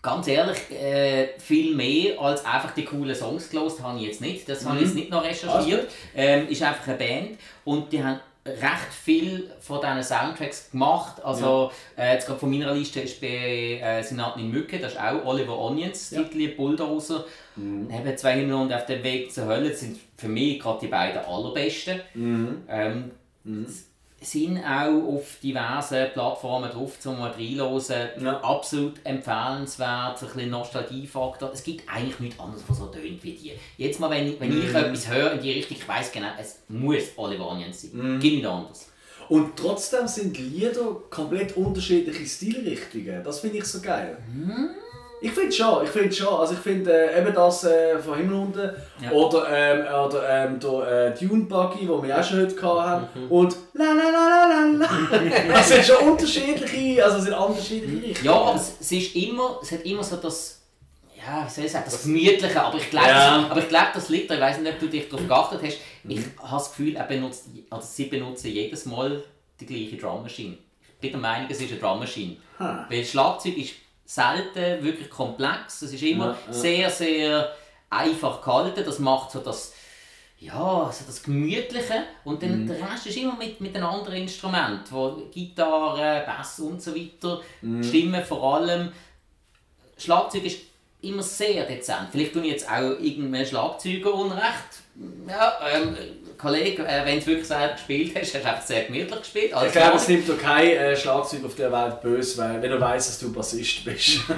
Ganz 0.00 0.28
ehrlich, 0.28 0.70
äh, 0.70 1.28
viel 1.40 1.74
mehr 1.74 2.20
als 2.20 2.44
einfach 2.44 2.70
die 2.72 2.84
coolen 2.84 3.14
Songs 3.14 3.50
gelost 3.50 3.82
habe 3.82 3.98
ich 3.98 4.04
jetzt 4.06 4.20
nicht. 4.20 4.48
Das 4.48 4.64
habe 4.64 4.76
ich 4.76 4.84
jetzt 4.84 4.94
nicht 4.94 5.10
noch 5.10 5.24
recherchiert. 5.24 5.90
Ähm, 6.14 6.48
ist 6.48 6.62
einfach 6.62 6.86
eine 6.86 6.96
Band 6.96 7.38
und 7.64 7.92
die 7.92 8.02
haben 8.04 8.20
recht 8.46 8.92
viel 9.04 9.50
von 9.60 9.80
diesen 9.80 10.02
Soundtracks 10.02 10.70
gemacht. 10.70 11.24
Also 11.24 11.70
äh, 11.96 12.14
jetzt 12.14 12.26
gerade 12.26 12.38
von 12.38 12.50
meiner 12.50 12.72
Liste 12.74 13.00
ist 13.00 13.20
bei 13.20 13.80
äh, 13.82 14.02
Senat 14.02 14.36
in 14.36 14.50
Mücke, 14.50 14.78
das 14.78 14.92
ist 14.92 15.00
auch 15.00 15.24
Oliver 15.24 15.58
Onions, 15.58 16.10
Ja. 16.10 16.22
Titel 16.22 16.54
Bulldozer. 16.56 17.24
Neben 17.56 18.16
zwei 18.18 18.34
Himmel 18.34 18.54
und 18.54 18.72
auf 18.72 18.84
dem 18.84 19.02
Weg 19.02 19.32
zur 19.32 19.46
Hölle 19.46 19.74
sind 19.74 19.98
für 20.18 20.28
mich 20.28 20.60
gerade 20.60 20.80
die 20.80 20.88
beiden 20.88 21.24
allerbesten. 21.24 22.00
Mhm. 22.14 22.62
Ähm, 22.68 23.10
sind 24.20 24.58
auch 24.64 25.14
auf 25.14 25.36
diversen 25.42 26.06
Plattformen 26.12 26.70
drauf 26.70 26.98
zum 26.98 27.18
mal 27.18 27.30
reinhören. 27.32 28.24
Ja. 28.24 28.40
Absolut 28.40 28.94
empfehlenswert, 29.04 30.22
ein 30.22 30.26
bisschen 30.28 30.50
Nostalgiefaktor. 30.50 31.50
Es 31.52 31.62
gibt 31.62 31.88
eigentlich 31.88 32.18
nichts 32.20 32.40
anderes, 32.40 32.62
was 32.66 32.78
so 32.78 32.86
tönt 32.86 33.22
wie 33.22 33.32
die. 33.32 33.52
Jetzt 33.76 34.00
mal, 34.00 34.10
wenn, 34.10 34.26
ich- 34.28 34.40
wenn 34.40 34.58
ich 34.58 34.72
etwas 34.74 35.08
höre 35.08 35.32
in 35.32 35.40
die 35.42 35.52
Richtung, 35.52 35.76
ich 35.76 35.86
weiss 35.86 36.10
genau, 36.10 36.28
es 36.40 36.60
muss 36.68 37.02
Oliver 37.16 37.50
Onions 37.50 37.82
sein. 37.82 38.18
Gibt 38.20 38.36
nicht 38.36 38.46
anders. 38.46 38.88
Und 39.28 39.56
trotzdem 39.56 40.06
sind 40.08 40.36
die 40.36 40.42
Lieder 40.42 40.96
komplett 41.10 41.56
unterschiedliche 41.56 42.24
Stilrichtungen. 42.24 43.22
Das 43.24 43.40
finde 43.40 43.58
ich 43.58 43.64
so 43.64 43.80
geil. 43.80 44.16
Ich 45.20 45.32
finde 45.32 45.52
schon, 45.52 45.84
ich 45.84 45.90
finde 45.90 46.12
schon. 46.14 46.28
Also 46.34 46.54
ich 46.54 46.60
finde 46.60 46.92
äh, 46.92 47.20
eben 47.20 47.34
das 47.34 47.64
äh, 47.64 47.98
von 47.98 48.16
Himmel 48.16 48.34
unten 48.34 48.70
Ja. 49.02 49.10
oder, 49.12 49.46
ähm, 49.50 49.80
oder 50.06 50.28
ähm, 50.28 50.60
der 50.60 51.14
äh, 51.14 51.18
Dune 51.18 51.44
Buggy, 51.44 51.86
den 51.86 52.02
wir 52.02 52.18
auch 52.20 52.22
schon 52.24 52.40
heute 52.40 52.62
hatten. 52.82 53.26
Und 53.28 53.56
la 53.72 53.84
la 53.84 54.10
la 54.10 54.46
la 54.46 54.46
la 54.46 54.86
la. 54.86 55.48
Das 55.54 55.68
sind 55.68 55.84
schon 55.84 56.08
unterschiedliche, 56.10 57.02
also 57.04 57.18
es 57.18 57.24
sind 57.24 57.34
unterschiedliche 57.34 58.06
Richtungen. 58.08 58.24
Ja, 58.26 58.32
aber 58.34 58.54
es, 58.56 58.74
es 58.80 58.92
ist 58.92 59.16
immer, 59.16 59.58
es 59.62 59.72
hat 59.72 59.82
immer 59.84 60.02
so 60.04 60.16
das, 60.16 60.60
ja, 61.16 61.44
wie 61.46 61.50
soll 61.50 61.64
ich 61.64 61.72
sagen, 61.72 61.84
das 61.86 62.02
Gemütliche, 62.02 62.62
aber 62.62 62.76
ich 62.78 62.90
glaube, 62.90 63.08
Ja. 63.08 63.38
das, 63.42 63.50
aber 63.50 63.60
ich 63.60 63.68
glaube, 63.68 63.86
das 63.94 64.08
liegt 64.10 64.30
da, 64.30 64.34
ich 64.34 64.40
weiß 64.40 64.58
nicht, 64.58 64.72
ob 64.72 64.78
du 64.80 64.86
dich 64.88 65.08
darauf 65.08 65.26
geachtet 65.26 65.60
hast, 65.64 65.78
ich 66.08 66.20
habe 66.38 66.50
das 66.52 66.68
Gefühl, 66.70 66.94
er 66.96 67.04
benutzt, 67.04 67.46
also 67.70 67.86
sie 67.90 68.04
benutzen 68.04 68.48
jedes 68.48 68.84
Mal 68.86 69.22
die 69.60 69.66
gleiche 69.66 69.96
Drum 69.96 70.22
Machine. 70.22 70.58
Ich 70.94 71.00
bin 71.00 71.10
der 71.12 71.20
Meinung, 71.20 71.48
es 71.50 71.60
ist 71.60 71.70
eine 71.72 71.80
Drum 71.80 71.98
Machine. 72.00 72.36
Ha. 72.58 72.86
Weil 72.88 73.04
Schlagzeug 73.04 73.56
ist 73.56 73.72
selten 74.06 74.82
wirklich 74.84 75.10
komplex, 75.10 75.82
es 75.82 75.92
ist 75.92 76.02
immer 76.02 76.26
Ja, 76.28 76.38
ja. 76.46 76.52
sehr, 76.52 76.90
sehr 76.90 77.52
einfach 77.90 78.40
gehalten, 78.42 78.82
das 78.84 78.98
macht 78.98 79.30
so 79.32 79.40
das, 79.40 79.72
ja, 80.38 80.90
so 80.92 81.04
das 81.06 81.22
Gemütliche 81.22 82.04
und 82.24 82.42
dann 82.42 82.62
Mhm. 82.64 82.66
der 82.68 82.90
Rest 82.92 83.06
ist 83.06 83.16
immer 83.16 83.36
mit, 83.36 83.60
mit 83.60 83.74
einem 83.76 83.86
anderen 83.86 84.16
Instrument, 84.16 84.80
wo 84.92 85.22
Gitarre, 85.32 86.24
Bass 86.26 86.60
und 86.60 86.80
so 86.82 86.94
weiter, 86.94 87.40
Mhm. 87.62 87.82
Stimmen 87.82 88.24
vor 88.24 88.56
allem. 88.56 88.92
Schlagzeug 89.98 90.44
ist 90.44 90.58
immer 91.02 91.22
sehr 91.22 91.64
dezent. 91.66 92.08
Vielleicht 92.12 92.32
tun 92.32 92.44
ich 92.44 92.52
jetzt 92.52 92.68
auch 92.70 92.80
irgendeinen 93.00 93.46
Schlagzeuger 93.46 94.12
unrecht. 94.12 94.82
Ja, 95.28 95.58
ähm, 95.72 95.96
Kollege, 96.38 96.86
äh, 96.86 97.04
wenn 97.04 97.18
du 97.18 97.26
wirklich 97.26 97.46
selber 97.46 97.72
gespielt 97.72 98.12
hast, 98.14 98.34
hast 98.34 98.44
du 98.44 98.48
einfach 98.48 98.62
sehr 98.62 98.84
gemütlich 98.84 99.18
gespielt. 99.18 99.52
Ich 99.66 99.72
glaube, 99.72 99.96
es 99.96 100.08
nimmt 100.08 100.28
doch 100.28 100.38
kein 100.38 100.68
äh, 100.68 100.96
Schlagzeug 100.96 101.44
auf 101.44 101.54
der 101.54 101.72
Welt 101.72 102.00
böse, 102.00 102.42
weil, 102.42 102.62
wenn 102.62 102.70
er 102.70 102.80
weiss, 102.80 103.06
dass 103.06 103.18
du 103.18 103.32
Bassist 103.32 103.84
bist. 103.84 104.20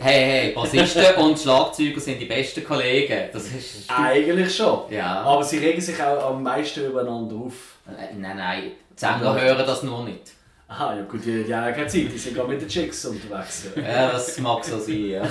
hey, 0.00 0.52
Bassisten 0.52 1.14
und 1.16 1.38
Schlagzeuger 1.38 2.00
sind 2.00 2.20
die 2.20 2.24
besten 2.24 2.64
Kollegen. 2.64 3.28
Das 3.32 3.44
ist... 3.44 3.84
Eigentlich 3.88 4.54
schon. 4.54 4.90
Ja. 4.90 5.22
Aber 5.22 5.42
sie 5.42 5.58
regen 5.58 5.80
sich 5.80 6.00
auch 6.02 6.30
am 6.30 6.42
meisten 6.42 6.86
übereinander 6.86 7.36
auf. 7.36 7.54
Äh, 7.86 8.14
Nein, 8.16 8.36
nein, 8.36 8.62
die 8.62 9.00
Sänger 9.00 9.40
hören 9.40 9.66
das 9.66 9.82
nur 9.82 10.04
nicht. 10.04 10.32
Aha, 10.68 10.94
ja 10.94 11.02
gut, 11.02 11.24
die, 11.24 11.42
die 11.42 11.54
haben 11.54 11.74
keine 11.74 11.88
Zeit, 11.88 12.12
die 12.12 12.18
sind 12.18 12.36
gerade 12.36 12.48
mit 12.48 12.62
den 12.62 12.68
Chicks 12.68 13.04
unterwegs. 13.04 13.64
Ja, 13.74 14.12
das 14.12 14.38
mag 14.38 14.64
so 14.64 14.78
sein, 14.78 15.04
ja. 15.04 15.22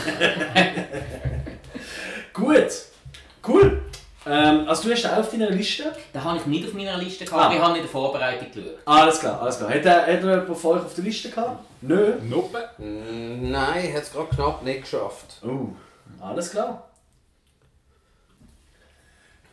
Gut, 2.34 2.68
cool. 3.47 3.81
Ähm, 4.25 4.67
also 4.67 4.83
du 4.83 4.91
hast 4.93 5.03
den 5.03 5.11
auch 5.11 5.17
auf 5.17 5.31
deiner 5.31 5.49
Liste? 5.49 5.95
Den 6.13 6.23
habe 6.23 6.37
ich 6.37 6.45
nicht 6.45 6.67
auf 6.67 6.73
meiner 6.73 6.97
Liste 6.97 7.23
gehabt, 7.25 7.41
Ah. 7.41 7.45
aber 7.45 7.55
ich 7.55 7.61
habe 7.61 7.75
in 7.77 7.83
der 7.83 7.89
Vorbereitung 7.91 8.51
geschaut. 8.51 8.77
Alles 8.85 9.19
klar, 9.19 9.41
alles 9.41 9.57
klar. 9.57 9.69
Hat, 9.69 9.85
er, 9.85 10.01
hat 10.01 10.07
er 10.07 10.15
jemand 10.41 10.57
von 10.57 10.77
euch 10.77 10.85
auf 10.85 10.93
der 10.93 11.03
Liste 11.05 11.29
gehabt? 11.29 11.63
Nö. 11.81 12.13
Nope. 12.23 12.69
Mm, 12.77 13.49
Nein, 13.49 13.93
hat 13.93 14.03
es 14.03 14.11
gerade 14.11 14.27
knapp 14.35 14.61
nicht 14.63 14.81
geschafft. 14.81 15.37
Oh, 15.43 15.69
alles 16.19 16.51
klar. 16.51 16.85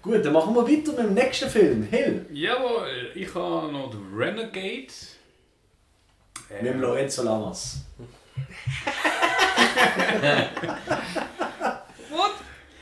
Gut, 0.03 0.25
dann 0.25 0.33
machen 0.33 0.55
wir 0.55 0.63
weiter 0.63 0.91
mit 0.93 0.99
dem 0.99 1.15
nächsten 1.15 1.49
Film. 1.49 1.83
Hill. 1.91 2.27
Jawohl, 2.33 3.11
ich 3.15 3.33
habe 3.35 3.73
noch 3.73 3.93
The 3.93 3.99
Renegade. 4.17 4.93
Mit 6.61 6.73
dem 6.75 6.81
Lorenzo 6.81 7.23
Lamas. 7.23 7.79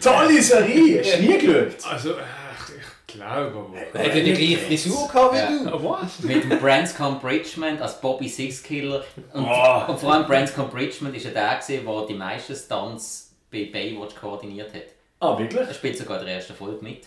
What? 0.04 0.14
Tolle 0.26 0.42
Serie! 0.42 1.00
Hast 1.02 1.18
du 1.18 1.22
nie 1.22 1.38
geschaut? 1.38 1.92
Also, 1.92 2.14
ach, 2.16 2.70
ich 2.70 3.14
glaube 3.14 3.58
aber. 3.92 3.98
Hat 4.04 4.14
er 4.14 4.20
die 4.22 4.32
gleiche 4.32 4.58
Frisur 4.58 5.08
gehabt 5.08 5.34
wie 5.34 5.64
du? 5.70 5.84
Was? 5.84 6.20
Mit 6.20 6.42
dem 6.44 6.58
Branscombe 6.58 7.20
Bridgman 7.20 7.80
als 7.80 8.00
Bobby 8.00 8.28
Sixkiller. 8.28 9.04
Und, 9.32 9.44
Oh. 9.46 9.84
und 9.92 9.98
vor 10.00 10.12
allem 10.14 10.26
Branscombe 10.26 10.70
Bridgman 10.72 11.12
war 11.12 11.20
ja 11.20 11.30
der, 11.30 11.56
gewesen, 11.60 11.84
der 11.86 12.06
die 12.08 12.14
meisten 12.14 12.54
Stunts 12.56 13.34
bei 13.50 13.68
Baywatch 13.72 14.14
koordiniert 14.16 14.72
hat. 14.74 14.82
Ah, 15.20 15.38
wirklich? 15.38 15.66
Er 15.68 15.74
spielt 15.74 15.96
sogar 15.96 16.20
in 16.20 16.26
der 16.26 16.34
ersten 16.36 16.54
Folge 16.54 16.84
mit. 16.84 17.04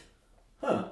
Ah. 0.62 0.86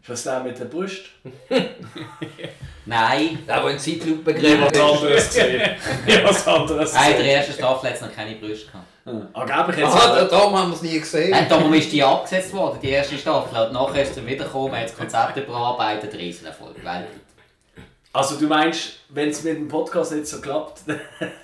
Ist 0.00 0.08
das 0.08 0.22
der 0.24 0.40
mit 0.44 0.58
der 0.58 0.66
Brust? 0.66 1.02
Nein, 2.86 3.38
Der, 3.46 3.60
der 3.60 3.70
in 3.70 3.78
Zeitlupe 3.78 4.30
Ja, 4.32 4.36
gegräbt 4.38 4.62
was 4.76 4.80
anderes 4.80 5.26
gesehen. 5.34 5.62
Ja, 6.06 6.24
was 6.24 6.48
anderes 6.48 6.92
nein 6.94 7.04
in 7.04 7.10
der 7.10 7.18
gesehen. 7.22 7.36
ersten 7.36 7.52
Staffel 7.54 7.88
hat 7.90 7.96
es 7.96 8.00
noch 8.02 8.12
keine 8.14 8.36
Brüste 8.36 8.66
gehabt. 8.66 8.86
Ah, 9.04 9.10
Angeblich 9.32 9.78
jetzt 9.78 9.94
Ah, 9.96 10.14
da- 10.14 10.24
darum 10.24 10.56
haben 10.56 10.70
wir 10.70 10.76
es 10.76 10.82
nie 10.82 10.98
gesehen. 11.00 11.30
Nein, 11.30 11.46
darum 11.48 11.72
ist 11.74 11.90
die 11.90 12.02
abgesetzt 12.02 12.52
worden, 12.52 12.78
die 12.80 12.90
erste 12.90 13.18
Staffel. 13.18 13.66
Und 13.66 13.72
nachher 13.72 14.02
ist 14.02 14.14
sie 14.14 14.24
wiedergekommen, 14.24 14.76
hat 14.78 14.84
das 14.84 14.96
Konzept 14.96 15.36
überarbeitet, 15.36 16.14
Riesenerfolg. 16.14 16.76
Weltweit. 16.76 17.08
Also 18.14 18.36
du 18.38 18.46
meinst, 18.46 19.00
wenn 19.08 19.30
es 19.30 19.42
mit 19.42 19.56
dem 19.56 19.68
Podcast 19.68 20.12
nicht 20.12 20.26
so 20.26 20.40
klappt, 20.40 20.82
dann 20.86 21.00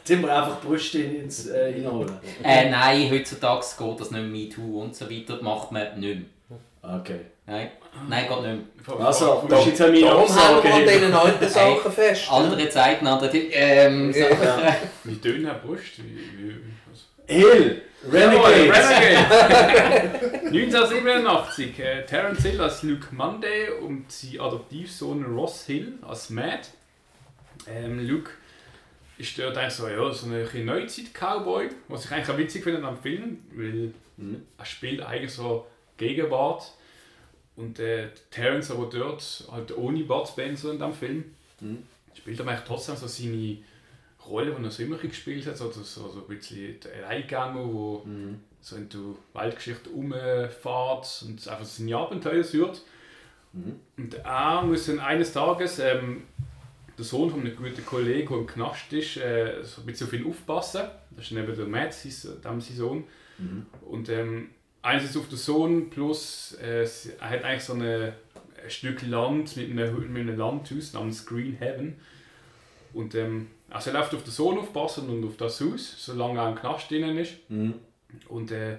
tun 0.07 0.23
wir 0.23 0.37
einfach 0.37 0.59
in- 0.95 1.23
ins 1.23 1.49
äh, 1.49 1.73
hinholen? 1.73 2.13
Äh, 2.45 2.69
nein, 2.71 3.11
heutzutage 3.11 3.65
geht 3.79 4.01
das 4.01 4.11
nicht 4.11 4.21
mehr 4.21 4.31
MeToo 4.31 4.83
und 4.83 4.95
so 4.95 5.11
weiter, 5.11 5.33
das 5.35 5.43
macht 5.43 5.73
man 5.73 5.99
nicht 5.99 6.19
mehr. 6.21 6.59
Okay. 7.01 7.21
Nein, 7.47 7.71
nein 8.09 8.27
geht 8.29 8.43
nicht 8.43 8.87
mehr. 8.99 9.07
Also, 9.07 9.43
das 9.49 9.61
ist 9.61 9.67
jetzt 9.69 9.81
eine 9.83 9.93
meine 9.93 10.05
Darum 10.07 10.29
haben 10.29 10.57
Absage. 10.57 10.65
wir 10.69 10.75
an 10.75 10.83
diesen 11.01 11.15
alten 11.15 11.49
Sachen 11.49 11.93
fest. 11.93 12.31
Andere 12.31 12.69
Zeiten, 12.69 13.07
andere 13.07 13.31
Tipps. 13.31 13.55
Ähm. 13.57 14.13
Ja. 14.15 14.27
Wie 15.05 15.15
dünn 15.17 15.49
hat 15.49 15.65
Brust? 15.67 15.99
Wie, 15.99 16.03
wie, 16.39 16.51
was? 16.51 16.59
Hill! 17.29 17.83
Renegade! 18.11 18.73
Renegade! 18.73 20.39
1987, 20.49 21.79
äh, 21.79 22.07
Terence 22.07 22.43
Hill 22.43 22.61
als 22.61 22.83
Luke 22.83 23.09
Monday 23.15 23.69
und 23.71 24.11
sein 24.11 24.41
Adoptivsohn 24.41 25.25
Ross 25.25 25.67
Hill 25.67 25.95
als 26.07 26.31
Matt. 26.31 26.71
Ähm, 27.67 28.07
Luke 28.09 28.31
ist 29.19 29.39
dort 29.39 29.59
eigentlich 29.59 29.75
so, 29.75 29.89
ja, 29.89 30.11
so 30.13 30.27
ein 30.27 30.65
Neuzeit-Cowboy, 30.65 31.69
was 31.89 32.05
ich 32.07 32.11
eigentlich 32.13 32.29
auch 32.31 32.39
witzig 32.39 32.65
finde 32.65 32.87
am 32.87 32.99
Film, 33.01 33.39
weil 33.55 33.93
Mhm. 34.17 34.43
er 34.59 34.65
spielt 34.65 35.01
eigentlich 35.01 35.33
so 35.33 35.67
Gegenwart 35.97 36.73
und 37.57 37.79
äh, 37.79 38.09
Terence 38.33 38.71
aber 38.73 38.87
dort 38.87 39.45
halt 39.53 39.77
ohne 39.77 40.03
Bud 40.05 40.27
Spencer 40.27 40.73
in 40.73 40.79
dem 40.81 40.93
Film 40.93 41.25
Mhm. 41.61 41.85
spielt 42.15 42.41
aber 42.41 42.51
eigentlich 42.53 42.67
trotzdem 42.67 42.97
so 42.97 43.07
seine 43.07 43.59
Rolle, 44.29 44.55
die 44.59 44.65
er 44.65 44.71
so 44.71 44.83
immer 44.83 44.97
gespielt 44.97 45.47
hat, 45.47 45.57
so, 45.57 45.71
so, 45.71 45.83
so 45.83 46.21
ein 46.21 46.37
bisschen 46.37 46.79
der 46.81 47.07
Alleingänger, 47.07 47.65
wo 47.65 48.03
Mhm. 48.05 48.41
so 48.61 48.77
in 48.77 48.89
der 48.89 49.01
Weltgeschichte 49.35 49.91
rumfährt 49.91 51.25
und 51.27 51.49
einfach 51.49 51.65
seine 51.65 51.97
Abenteuer 51.97 52.45
sucht. 52.45 52.83
Mhm. 53.53 53.77
Und 53.97 54.15
er 54.15 54.63
muss 54.63 54.87
dann 54.87 55.01
eines 55.01 55.33
Tages 55.33 55.79
ähm, 55.79 56.25
der 56.97 57.05
Sohn 57.05 57.31
von 57.31 57.41
einem 57.41 57.57
guten 57.57 57.87
Kollegen, 57.87 58.29
der 58.29 58.39
im 58.39 58.47
Knast 58.47 58.93
ist, 58.93 59.17
äh, 59.19 59.63
so 59.63 59.83
ein 59.83 59.87
bisschen 59.87 60.07
auf 60.09 60.13
ihn 60.13 60.27
aufpassen. 60.27 60.83
Das 61.11 61.27
ist 61.27 61.33
neben 61.33 61.57
der 61.57 61.67
Matt, 61.67 61.95
dem 62.05 62.61
sein 62.61 62.77
Sohn. 62.77 63.05
Mhm. 63.39 63.67
Und 63.89 64.09
ähm, 64.09 64.51
einerseits 64.83 65.17
auf 65.17 65.29
den 65.29 65.39
Sohn, 65.39 65.91
plus 65.91 66.57
äh, 66.61 66.87
er 67.21 67.31
hat 67.31 67.45
eigentlich 67.45 67.65
so 67.65 67.75
eine, 67.75 68.15
ein 68.63 68.71
Stück 68.71 69.03
Land 69.07 69.57
mit 69.57 69.71
einem, 69.71 70.13
mit 70.13 70.23
einem 70.23 70.37
Landhaus 70.37 70.93
namens 70.93 71.25
Green 71.25 71.55
Heaven. 71.55 71.97
Und 72.93 73.15
ähm, 73.15 73.49
also 73.71 73.91
er 73.91 73.99
läuft 73.99 74.15
auf 74.15 74.23
den 74.25 74.33
Sohn 74.33 74.59
aufpassen 74.59 75.09
und 75.09 75.25
auf 75.25 75.37
das 75.37 75.61
Haus, 75.61 75.95
solange 76.05 76.39
er 76.41 76.49
im 76.51 76.55
Knast 76.55 76.91
drinnen 76.91 77.17
ist. 77.19 77.33
Mhm. 77.49 77.75
Und 78.29 78.51
äh, 78.51 78.79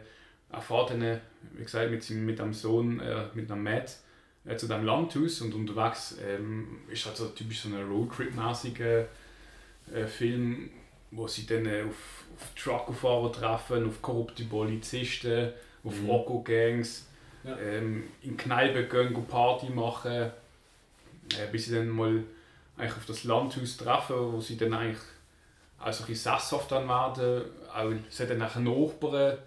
er 0.52 0.61
fährt 0.61 0.90
dann, 0.91 1.02
äh, 1.02 1.20
wie 1.53 1.64
gesagt, 1.64 1.91
mit, 1.91 2.03
seinem, 2.03 2.26
mit 2.26 2.40
dem 2.40 2.53
Sohn, 2.53 2.99
äh, 2.99 3.26
mit 3.34 3.49
dem 3.49 3.64
Matt, 3.64 3.98
äh, 4.45 4.56
zu 4.56 4.68
dem 4.68 4.86
Landhaus 4.86 5.41
und 5.41 5.53
unterwegs 5.53 6.18
ähm, 6.26 6.80
ist 6.88 7.06
halt 7.06 7.18
so 7.18 7.28
typisch 7.28 7.61
so 7.61 7.70
ein 7.70 7.76
Roadtrip-mäßiger 7.76 9.06
äh, 9.94 10.06
Film, 10.07 10.70
wo 11.11 11.28
sie 11.28 11.45
dann 11.45 11.66
äh, 11.66 11.84
auf, 11.84 12.24
auf 12.36 12.56
Truckerfahrer 12.56 13.32
treffen, 13.32 13.88
auf 13.88 14.02
korrupte 14.02 14.44
Polizisten, 14.45 15.49
auf 15.84 15.95
Mhm. 16.02 16.10
Rocco-Gangs, 16.10 17.07
Ja. 17.44 17.57
ähm, 17.57 18.03
in 18.24 18.36
Kneipen 18.36 18.90
gehen, 18.90 19.14
gehen 19.14 19.26
Party 19.28 19.70
machen, 19.70 20.11
äh, 20.11 20.32
bis 21.52 21.66
sie 21.68 21.76
dann 21.76 21.90
mal 21.90 22.24
eigentlich 22.80 22.97
auf 22.97 23.06
das 23.06 23.26
Landhaus 23.26 23.77
treffen, 23.77 24.34
wo 24.34 24.41
sie 24.41 24.57
dann 24.57 24.73
eigentlich 24.73 24.97
auch 25.80 25.93
so 25.93 26.03
ein 26.03 26.07
bisschen 26.07 26.34
sesshaft 26.34 26.72
dann 26.72 26.88
werden. 26.88 27.43
Auch, 27.73 27.91
sie 28.10 28.23
hat 28.23 28.30
dann 28.30 28.39
nachher 28.39 28.61
Nachbarn, 28.61 29.38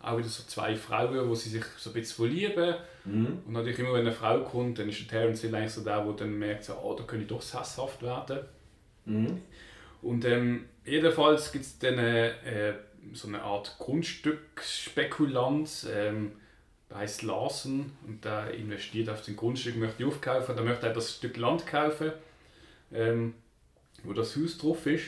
auch 0.00 0.18
wieder 0.18 0.28
so 0.28 0.42
zwei 0.44 0.76
Frauen, 0.76 1.28
wo 1.28 1.34
sie 1.34 1.50
sich 1.50 1.64
so 1.78 1.90
ein 1.90 1.94
bisschen 1.94 2.16
verlieben. 2.16 2.76
Mhm. 3.04 3.42
Und 3.46 3.52
natürlich 3.52 3.78
immer, 3.78 3.94
wenn 3.94 4.00
eine 4.00 4.12
Frau 4.12 4.40
kommt, 4.40 4.78
dann 4.78 4.88
ist 4.88 5.00
der 5.00 5.08
Terence 5.08 5.42
Hill 5.42 5.54
eigentlich 5.54 5.72
so 5.72 5.82
der, 5.82 6.04
der 6.04 6.12
dann 6.12 6.38
merkt, 6.38 6.64
so, 6.64 6.74
oh, 6.74 6.94
da 6.94 7.04
kann 7.04 7.20
ich 7.20 7.26
doch 7.26 7.42
sesshaft 7.42 8.02
werden. 8.02 8.40
Mhm. 9.04 9.42
Und 10.02 10.24
ähm, 10.26 10.66
jedenfalls 10.84 11.52
gibt 11.52 11.64
es 11.64 11.78
dann 11.78 11.98
äh, 11.98 12.68
äh, 12.68 12.74
so 13.12 13.28
eine 13.28 13.42
Art 13.42 13.76
Grundstückspekulant, 13.78 15.86
ähm, 15.94 16.32
der 16.90 16.98
heißt 16.98 17.22
Larsen 17.22 17.96
und 18.06 18.22
der 18.24 18.52
investiert 18.52 19.08
auf 19.08 19.24
sein 19.24 19.36
Grundstück, 19.36 19.76
möchte 19.76 20.06
aufkaufen, 20.06 20.54
der 20.54 20.64
möchte 20.64 20.88
auch 20.88 20.94
das 20.94 21.16
Stück 21.16 21.38
Land 21.38 21.66
kaufen, 21.66 22.12
ähm, 22.92 23.34
wo 24.02 24.12
das 24.12 24.36
Haus 24.36 24.58
drauf 24.58 24.86
ist. 24.86 25.04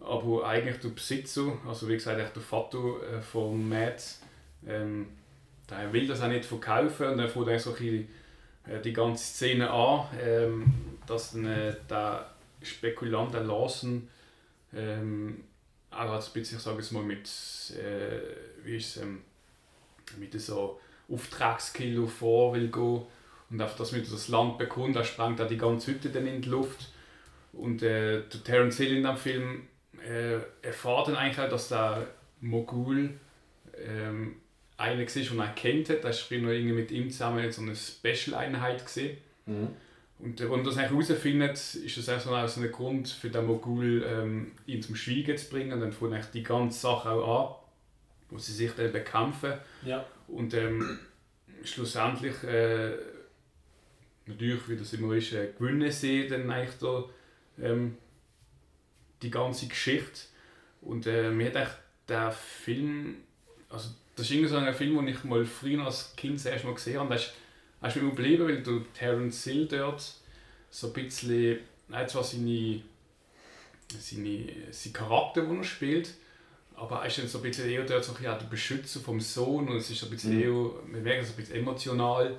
Aber 0.00 0.46
eigentlich 0.46 0.80
der 0.80 0.88
Besitzer, 0.88 1.52
also 1.66 1.88
wie 1.88 1.94
gesagt, 1.94 2.18
der 2.18 2.42
Vater 2.42 3.18
äh, 3.18 3.22
von 3.22 3.68
Matt, 3.68 4.16
ähm, 4.66 5.06
der 5.70 5.92
will 5.92 6.06
das 6.06 6.20
auch 6.20 6.28
nicht 6.28 6.44
verkaufen 6.44 7.06
und 7.06 7.18
dann 7.18 7.28
fängt 7.28 7.48
eigentlich 7.48 7.62
so 7.62 7.74
ein 7.74 8.08
äh, 8.66 8.80
die 8.80 8.92
ganze 8.92 9.24
Szene 9.24 9.70
an, 9.70 10.06
ähm, 10.20 10.72
dass 11.06 11.32
dann, 11.32 11.46
äh, 11.46 11.76
der 11.88 12.30
Spekulant, 12.62 13.34
der 13.34 13.42
Larsen, 13.42 14.08
ähm, 14.74 15.44
auch 15.90 16.10
ein 16.10 16.32
bisschen, 16.32 16.58
ich 16.58 16.64
sage 16.64 16.80
es 16.80 16.90
mal, 16.90 17.02
mit, 17.02 17.28
äh, 17.76 18.64
wie 18.64 18.76
ist 18.76 18.96
ähm, 18.96 19.22
mit 20.18 20.38
so 20.40 20.80
Auftragskiller 21.10 22.06
vor 22.06 22.54
will 22.54 22.68
gehen 22.68 23.02
und 23.50 23.60
einfach 23.60 23.76
das 23.76 23.92
mit 23.92 24.10
das 24.10 24.28
Land 24.28 24.58
bekommt, 24.58 24.96
er 24.96 25.04
sprengt 25.04 25.40
auch 25.40 25.48
die 25.48 25.58
ganze 25.58 25.92
Hütte 25.92 26.10
dann 26.10 26.26
in 26.26 26.40
die 26.40 26.48
Luft. 26.48 26.91
Und 27.52 27.82
äh, 27.82 28.22
der 28.22 28.44
Terence 28.44 28.78
Hill 28.78 28.96
in 28.96 29.02
dem 29.02 29.16
Film 29.16 29.68
äh, 30.06 30.38
erfährt 30.62 31.08
dann 31.08 31.16
eigentlich 31.16 31.38
auch, 31.38 31.50
dass 31.50 31.68
der 31.68 32.06
Mogul 32.40 33.10
ähm, 33.76 34.36
einer 34.76 35.00
war, 35.00 35.06
den 35.06 35.38
er 35.38 35.48
kennt 35.48 35.88
hat. 35.90 35.98
Er 35.98 36.04
war 36.04 36.38
noch 36.38 36.50
irgendwie 36.50 36.72
mit 36.72 36.90
ihm 36.90 37.10
zusammen 37.10 37.44
in 37.44 37.52
so 37.52 37.62
einer 37.62 37.74
Special-Einheit. 37.74 38.84
Mhm. 39.46 39.68
Und 40.18 40.40
wenn 40.40 40.50
er 40.50 40.62
das 40.62 40.78
eigentlich 40.78 41.08
herausfindet, 41.08 41.52
ist 41.52 41.96
das 41.96 42.08
eigentlich 42.08 42.22
so 42.22 42.32
ein, 42.32 42.48
so 42.48 42.60
ein 42.60 42.72
Grund 42.72 43.08
für 43.08 43.28
den 43.28 43.46
Mogul, 43.46 44.04
ähm, 44.06 44.52
ihn 44.66 44.80
zum 44.80 44.94
Schweigen 44.94 45.36
zu 45.36 45.50
bringen. 45.50 45.72
Und 45.72 45.80
dann 45.80 45.92
fängt 45.92 46.12
eigentlich 46.12 46.26
die 46.26 46.42
ganze 46.42 46.80
Sache 46.80 47.10
auch 47.10 47.50
an, 47.50 47.56
wo 48.30 48.38
sie 48.38 48.52
sich 48.52 48.72
dann 48.72 48.92
bekämpfen. 48.92 49.54
Ja. 49.84 50.04
Und 50.28 50.54
ähm, 50.54 50.98
schlussendlich, 51.64 52.42
äh, 52.44 52.92
natürlich, 54.26 54.68
wie 54.68 54.76
das 54.76 54.92
immer 54.92 55.14
ist, 55.14 55.32
äh, 55.32 55.48
gewinnen 55.58 55.90
sie 55.90 56.28
dann 56.28 56.50
eigentlich 56.50 56.78
da, 56.78 57.04
ähm, 57.60 57.96
die 59.22 59.30
ganze 59.30 59.66
Geschichte. 59.66 60.20
Und 60.80 61.06
äh, 61.06 61.30
mir 61.30 61.46
hat 61.46 61.56
eigentlich 61.56 61.74
der 62.08 62.32
Film, 62.32 63.16
also 63.68 63.88
das 64.16 64.26
ist 64.26 64.32
irgendwie 64.32 64.48
so 64.48 64.56
ein 64.56 64.74
Film, 64.74 64.96
den 64.96 65.08
ich 65.08 65.24
mal 65.24 65.44
früher 65.44 65.84
als 65.84 66.14
Kind 66.16 66.36
das 66.36 66.46
erste 66.46 66.66
Mal 66.66 66.74
gesehen 66.74 66.98
habe. 66.98 67.08
Der 67.08 67.18
ist 67.18 67.32
hast 67.80 67.96
du 67.96 68.00
mir 68.00 68.10
geblieben, 68.10 68.46
weil 68.46 68.62
du 68.62 68.80
Terence 68.94 69.44
Hill 69.44 69.66
dort 69.66 70.14
so 70.70 70.86
ein 70.88 70.92
bisschen, 70.92 71.58
nein, 71.88 72.08
zwar 72.08 72.22
seine, 72.22 72.80
seine, 73.98 74.46
seine 74.70 74.92
Charakter, 74.92 75.42
den 75.42 75.58
er 75.58 75.64
spielt, 75.64 76.14
aber 76.74 77.00
er 77.00 77.06
ist 77.06 77.18
dann 77.18 77.28
so 77.28 77.38
ein 77.38 77.42
bisschen 77.44 77.68
eher 77.68 77.84
dort 77.84 78.04
so 78.04 78.14
ein 78.14 78.22
der 78.22 78.46
Beschützer 78.48 79.00
vom 79.00 79.20
Sohn 79.20 79.68
und 79.68 79.76
es 79.76 79.90
ist 79.90 80.00
so 80.00 80.06
ein 80.06 80.10
bisschen 80.10 80.36
Mhm. 80.36 80.42
eher, 80.42 80.94
wir 80.94 81.00
merken 81.02 81.26
so 81.26 81.32
ein 81.32 81.36
bisschen 81.36 81.56
emotional 81.56 82.36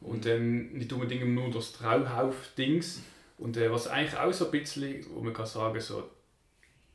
und 0.00 0.24
dann 0.24 0.72
nicht 0.72 0.90
unbedingt 0.92 1.28
nur 1.28 1.50
das 1.50 1.72
Trauhauf-Dings 1.72 3.02
und 3.40 3.56
äh, 3.56 3.70
was 3.72 3.88
eigentlich 3.88 4.18
auch 4.18 4.32
so 4.32 4.44
ein 4.46 4.50
bisschen, 4.50 5.04
wo 5.14 5.20
man 5.20 5.32
kann 5.32 5.46
sagen, 5.46 5.80
so, 5.80 6.08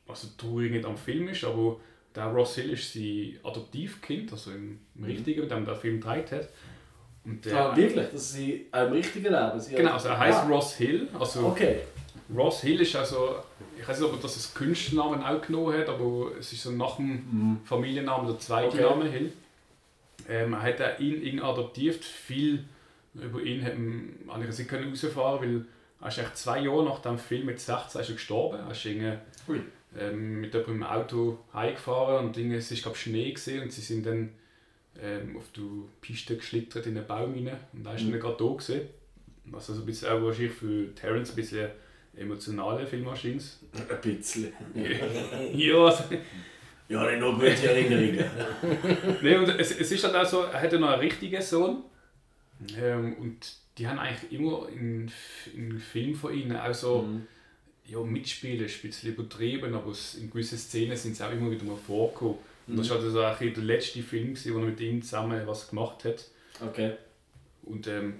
also 0.08 0.28
traurig 0.38 0.70
nicht 0.72 0.84
am 0.84 0.96
Film 0.96 1.28
ist, 1.28 1.44
aber 1.44 1.78
der 2.14 2.24
Ross 2.26 2.54
Hill 2.54 2.70
ist 2.70 2.92
sein 2.92 3.38
Adoptivkind, 3.42 4.32
also 4.32 4.52
im, 4.52 4.78
im 4.94 5.04
Richtigen, 5.04 5.42
mit 5.42 5.50
dem 5.50 5.64
der 5.66 5.74
Film 5.76 6.00
gedreht 6.00 6.32
hat. 6.32 6.48
Und 7.24 7.44
der, 7.44 7.56
Ah, 7.72 7.76
wirklich? 7.76 8.06
Das 8.12 8.22
ist 8.22 8.32
sie 8.34 8.66
auch 8.70 8.86
im 8.86 8.92
richtigen 8.92 9.32
Leben? 9.32 9.58
Sie 9.60 9.74
Genau, 9.74 9.92
also 9.94 10.08
er 10.08 10.18
heißt 10.18 10.38
Ah, 10.44 10.46
Ross 10.48 10.74
Hill. 10.76 11.08
Also 11.18 11.46
Okay. 11.48 11.80
Ross 12.34 12.62
Hill 12.62 12.80
ist 12.80 12.94
also, 12.96 13.36
ich 13.78 13.86
weiß 13.86 13.98
nicht, 14.00 14.08
ob 14.08 14.14
er 14.16 14.22
das 14.22 14.34
als 14.36 14.54
Künstlernamen 14.54 15.22
auch 15.22 15.40
genommen 15.42 15.76
hat, 15.76 15.88
aber 15.88 16.30
es 16.38 16.52
ist 16.52 16.62
so 16.62 16.70
nach 16.70 16.96
dem 16.96 17.60
Familiennamen 17.64 18.26
der 18.28 18.38
zweite 18.38 18.68
Okay. 18.68 18.82
Name 18.82 19.08
Hill. 19.10 19.32
Ähm, 20.28 20.52
er 20.54 20.62
hat 20.62 20.80
auch 20.80 20.98
ihn, 21.00 21.22
ihn 21.22 21.40
adoptiert. 21.40 22.04
Viel 22.04 22.64
über 23.14 23.40
ihn 23.42 23.64
hat 23.64 23.76
man 23.78 24.34
habe 24.34 24.44
ich 24.44 24.58
nicht 24.58 24.68
können 24.68 24.84
herausfahren, 24.84 25.40
weil 25.40 25.64
ist 26.04 26.18
echt 26.18 26.36
zwei 26.36 26.60
Jahre 26.60 26.84
nach 26.84 27.00
dem 27.00 27.18
Film 27.18 27.46
mit 27.46 27.60
16 27.60 28.00
ist 28.00 28.08
er 28.08 28.14
gestorben. 28.14 28.70
Ist 28.70 28.84
irgendwie, 28.84 29.12
ähm, 29.98 30.40
mit 30.40 30.52
jemandem 30.52 30.76
im 30.76 30.82
Auto 30.84 31.38
heimgefahren 31.54 32.26
und 32.26 32.36
Dinge, 32.36 32.56
es 32.56 32.70
war 32.70 32.78
glaube 32.78 32.98
Schnee 32.98 33.30
gewesen, 33.32 33.62
und 33.62 33.72
sie 33.72 33.80
sind 33.80 34.04
dann 34.06 34.30
ähm, 35.02 35.36
auf 35.36 35.44
die 35.54 35.62
Piste 36.00 36.36
geschlittert 36.36 36.86
in 36.86 36.96
einen 36.96 37.06
Baum 37.06 37.32
rein 37.34 37.56
und 37.72 37.84
da 37.84 37.94
ist 37.94 38.04
Mhm. 38.04 38.12
er 38.14 38.18
gerade 38.20 38.36
da 38.38 38.44
gewesen. 38.52 38.80
Was 39.46 39.68
also 39.70 39.82
ein 39.82 39.86
bisschen, 39.86 40.08
auch 40.08 40.22
wahrscheinlich 40.22 40.52
für 40.52 40.94
Terence 40.94 41.30
ein 41.30 41.36
bisschen 41.36 41.70
emotionale 42.16 42.86
Film 42.86 43.04
wahrscheinlich. 43.06 43.44
Ein 43.74 44.00
bisschen. 44.00 44.52
ja, 45.54 45.84
also, 45.84 46.04
Ja, 46.88 47.10
nicht 47.10 47.20
nur 47.20 47.34
gute 47.34 47.46
Erinnerungen. 47.48 48.24
nee, 49.22 49.36
und 49.36 49.48
es, 49.48 49.78
es 49.78 49.92
ist 49.92 50.04
dann 50.04 50.14
auch 50.16 50.24
so, 50.26 50.42
er 50.42 50.60
hatte 50.60 50.78
noch 50.78 50.88
einen 50.90 51.00
richtigen 51.00 51.42
Sohn 51.42 51.82
ähm, 52.80 53.14
und 53.18 53.56
die 53.78 53.86
haben 53.86 53.98
eigentlich 53.98 54.32
immer 54.32 54.68
in, 54.68 55.10
in 55.54 55.78
Filmen 55.78 56.14
von 56.14 56.32
ihnen 56.32 56.56
auch 56.56 56.74
so 56.74 57.02
Mhm. 57.02 57.26
ja, 57.86 58.00
mitspielen, 58.00 58.64
bisschen 58.64 59.12
übertrieben, 59.12 59.74
aber 59.74 59.92
in 60.18 60.30
gewissen 60.30 60.58
Szenen 60.58 60.96
sind 60.96 61.16
sie 61.16 61.24
auch 61.24 61.32
immer 61.32 61.50
wieder 61.50 61.64
mal 61.64 61.76
vorgekommen. 61.76 62.38
Und 62.66 62.78
das 62.78 62.90
war 62.90 62.96
also 62.98 63.22
auch 63.22 63.38
der 63.38 63.62
letzte 63.62 64.02
Film, 64.02 64.34
gewesen, 64.34 64.54
wo 64.54 64.58
er 64.58 64.64
mit 64.64 64.80
ihm 64.80 65.00
zusammen 65.02 65.46
was 65.46 65.68
gemacht 65.68 66.04
hat. 66.04 66.24
Okay. 66.60 66.94
Und 67.62 67.86
ähm, 67.86 68.14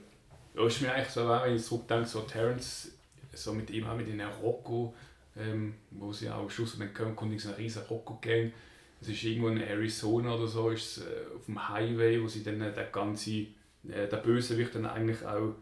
ja, 0.55 0.67
ist 0.67 0.81
mir 0.83 0.93
eigentlich 0.93 1.09
so, 1.09 1.23
auch, 1.23 1.45
wenn 1.45 1.57
ich 1.57 1.65
zurückdenke, 1.65 2.07
so 2.09 2.21
Terence, 2.21 2.93
so 3.33 3.53
mit 3.53 3.71
ihm 3.71 3.87
auch 3.87 3.97
mit 3.97 4.09
in 4.09 4.21
Rocco, 4.21 4.95
ähm, 5.37 5.75
wo 5.91 6.13
sie 6.13 6.31
auch 6.31 6.43
am 6.43 6.51
Schluss 6.51 6.79
dann 6.79 6.95
kommen, 6.95 7.17
kommt 7.17 7.41
so 7.41 7.49
ein 7.49 7.57
riesen 7.57 7.83
Rocco-Gang. 7.83 8.53
Es 9.01 9.09
ist 9.09 9.25
irgendwo 9.25 9.49
in 9.49 9.61
Arizona 9.61 10.35
oder 10.35 10.47
so, 10.47 10.71
ist 10.71 10.99
äh, 10.99 11.03
auf 11.35 11.45
dem 11.47 11.69
Highway, 11.69 12.23
wo 12.23 12.29
sie 12.29 12.43
dann 12.43 12.61
äh, 12.61 12.73
der 12.73 12.85
ganze, 12.85 13.47
äh, 13.91 14.09
der 14.09 14.17
Bösewicht 14.19 14.75
dann 14.75 14.87
eigentlich 14.87 15.25
auch 15.25 15.55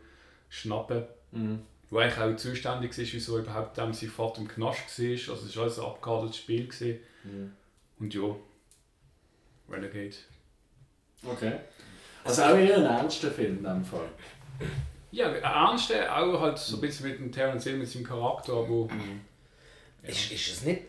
schnappen. 0.49 1.05
Mhm. 1.33 1.63
Wo 1.91 1.99
eigentlich 1.99 2.19
auch 2.19 2.37
zuständig 2.37 2.97
ist, 2.97 3.13
wieso 3.13 3.39
überhaupt 3.39 3.79
ähm, 3.79 3.93
sein 3.93 4.09
Vater 4.09 4.41
im 4.41 4.49
Knast 4.49 4.99
war. 4.99 5.35
Also 5.35 5.47
es 5.47 5.57
war 5.57 5.63
alles 5.65 5.79
ein 5.79 5.85
abgehandeltes 5.85 6.39
Spiel. 6.39 6.67
Gewesen. 6.67 6.99
Mhm. 7.25 7.53
Und 8.01 8.15
ja, 8.15 8.37
Renegade. 9.71 10.17
Okay. 11.25 11.53
Also 12.25 12.43
auch 12.43 12.57
eher 12.57 12.79
ein 12.79 12.85
ernster 12.85 13.31
Film 13.31 13.59
in 13.59 13.65
dem 13.65 13.85
Fall. 13.85 14.09
Ja, 15.11 15.29
ernste 15.29 16.13
auch 16.13 16.41
halt 16.41 16.59
so 16.59 16.77
ein 16.77 16.81
bisschen 16.81 17.09
mit 17.09 17.19
dem 17.19 17.31
Terence 17.31 17.65
Hill, 17.65 17.77
mit 17.77 17.89
seinem 17.89 18.05
Charakter, 18.05 18.55
aber 18.55 18.89
Ist, 20.03 20.33
ist 20.33 20.49
es 20.49 20.63
nicht... 20.65 20.83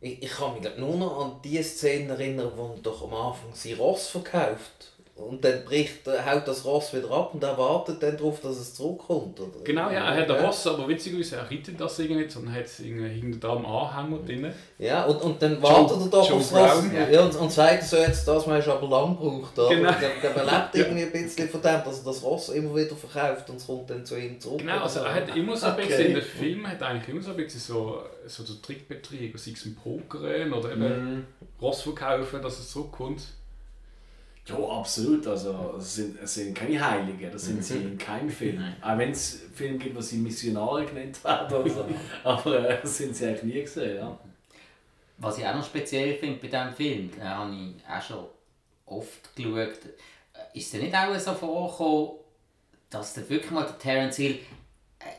Ich, 0.00 0.22
ich 0.22 0.30
kann 0.30 0.52
mich 0.52 0.62
glaub, 0.62 0.78
nur 0.78 0.96
noch 0.96 1.24
an 1.24 1.42
die 1.42 1.62
Szene 1.62 2.12
erinnern, 2.12 2.52
wo 2.54 2.74
er 2.74 2.78
doch 2.80 3.02
am 3.02 3.14
Anfang 3.14 3.54
sein 3.54 3.74
Ross 3.74 4.08
verkauft. 4.08 4.92
Und 5.16 5.42
dann 5.42 5.64
bricht, 5.64 6.06
er- 6.06 6.30
haut 6.30 6.46
das 6.46 6.62
Ross 6.66 6.92
wieder 6.92 7.10
ab 7.10 7.32
und 7.32 7.42
er 7.42 7.56
wartet 7.56 8.02
dann 8.02 8.18
darauf, 8.18 8.38
dass 8.42 8.58
es 8.58 8.74
zurückkommt. 8.74 9.40
Oder? 9.40 9.64
Genau, 9.64 9.88
ja, 9.90 10.14
er 10.14 10.16
hat 10.22 10.30
ein 10.30 10.44
Ross, 10.44 10.66
aber 10.66 10.86
witzigerweise, 10.88 11.36
er 11.36 11.50
reitet 11.50 11.80
das 11.80 11.98
irgendwie 11.98 12.20
nicht, 12.20 12.32
sondern 12.32 12.54
hat 12.54 12.66
es 12.66 12.80
irgendwie 12.80 13.08
hinten 13.08 13.40
dran 13.40 13.64
am 13.64 13.66
Anhänger 13.66 14.18
drin. 14.22 14.52
Ja, 14.78 15.04
und, 15.06 15.16
und 15.22 15.40
dann 15.40 15.62
wartet 15.62 15.98
er 16.02 16.06
doch 16.08 16.30
aufs 16.30 16.52
Ross. 16.52 16.84
Ja. 17.10 17.22
und, 17.24 17.34
und 17.34 17.50
sagt 17.50 17.84
so 17.84 17.96
jetzt, 17.96 18.28
das 18.28 18.46
hast 18.46 18.66
du 18.66 18.72
aber 18.72 18.88
lang 18.88 19.16
gebraucht. 19.18 19.58
Oder? 19.58 19.68
Genau. 19.70 19.88
Und 19.88 19.96
dann, 20.02 20.10
dann 20.34 20.46
er 20.48 20.60
lebt 20.60 20.74
irgendwie 20.74 21.02
ein 21.04 21.12
bisschen 21.12 21.48
von 21.48 21.62
dem, 21.62 21.82
dass 21.82 21.98
er 22.00 22.04
das 22.04 22.22
Ross 22.22 22.48
immer 22.50 22.76
wieder 22.76 22.94
verkauft 22.94 23.48
und 23.48 23.56
es 23.56 23.66
kommt 23.66 23.88
dann 23.88 24.04
zu 24.04 24.16
ihm 24.18 24.38
zurück. 24.38 24.58
Genau, 24.58 24.80
also 24.82 25.00
er 25.00 25.14
hat 25.14 25.34
immer 25.34 25.56
so 25.56 25.64
ein 25.66 25.72
Okay. 25.72 25.86
bisschen, 25.86 26.06
in 26.08 26.14
den 26.14 26.22
Filmen 26.22 26.68
hat 26.70 26.82
er 26.82 26.88
eigentlich 26.88 27.08
immer 27.08 27.22
so 27.22 27.30
ein 27.30 27.36
bisschen 27.38 27.60
so, 27.60 28.02
so 28.26 28.42
den 28.42 28.60
Trick 28.60 28.86
betrieben, 28.86 29.38
sei 29.38 29.52
es 29.52 29.64
im 29.64 29.74
Pokern 29.76 30.52
oder 30.52 30.72
eben 30.72 30.82
Mhm. 31.14 31.24
Ross 31.62 31.80
verkaufen, 31.80 32.42
dass 32.42 32.58
es 32.58 32.70
zurückkommt. 32.70 33.22
Ja, 34.46 34.56
absolut. 34.56 35.26
Also, 35.26 35.74
es 35.78 35.96
sind, 35.96 36.18
es 36.22 36.34
sind 36.34 36.54
keine 36.54 36.84
Heiligen, 36.84 37.32
das 37.32 37.46
sind 37.46 37.64
sie 37.64 37.78
in 37.78 37.98
keinem 37.98 38.30
Film. 38.30 38.62
Auch 38.80 38.96
wenn 38.96 39.10
es 39.10 39.42
Filme 39.52 39.78
gibt, 39.78 39.96
wo 39.96 40.00
sie 40.00 40.18
Missionare 40.18 40.86
genannt 40.86 41.22
werden. 41.24 41.56
Oder 41.56 41.70
so. 41.70 41.84
Aber 42.24 42.68
äh, 42.68 42.80
das 42.80 42.96
sind 42.96 43.16
sie 43.16 43.26
eigentlich 43.26 43.54
nie 43.54 43.60
gesehen. 43.62 43.96
Ja. 43.96 44.18
Was 45.18 45.38
ich 45.38 45.46
auch 45.46 45.54
noch 45.54 45.64
speziell 45.64 46.14
finde 46.14 46.38
bei 46.38 46.46
diesem 46.46 46.74
Film, 46.74 47.10
den 47.10 47.24
habe 47.24 47.52
ich 47.54 47.88
auch 47.88 48.02
schon 48.02 48.24
oft 48.86 49.34
geschaut, 49.34 49.54
äh, 49.54 50.58
ist 50.58 50.72
es 50.72 50.80
nicht 50.80 50.94
auch 50.94 51.18
so 51.18 51.34
vorgekommen, 51.34 52.10
dass 52.88 53.14
der 53.14 53.28
wirklich 53.28 53.50
mal 53.50 53.64
der 53.64 53.78
Terence 53.78 54.16
Hill 54.16 54.38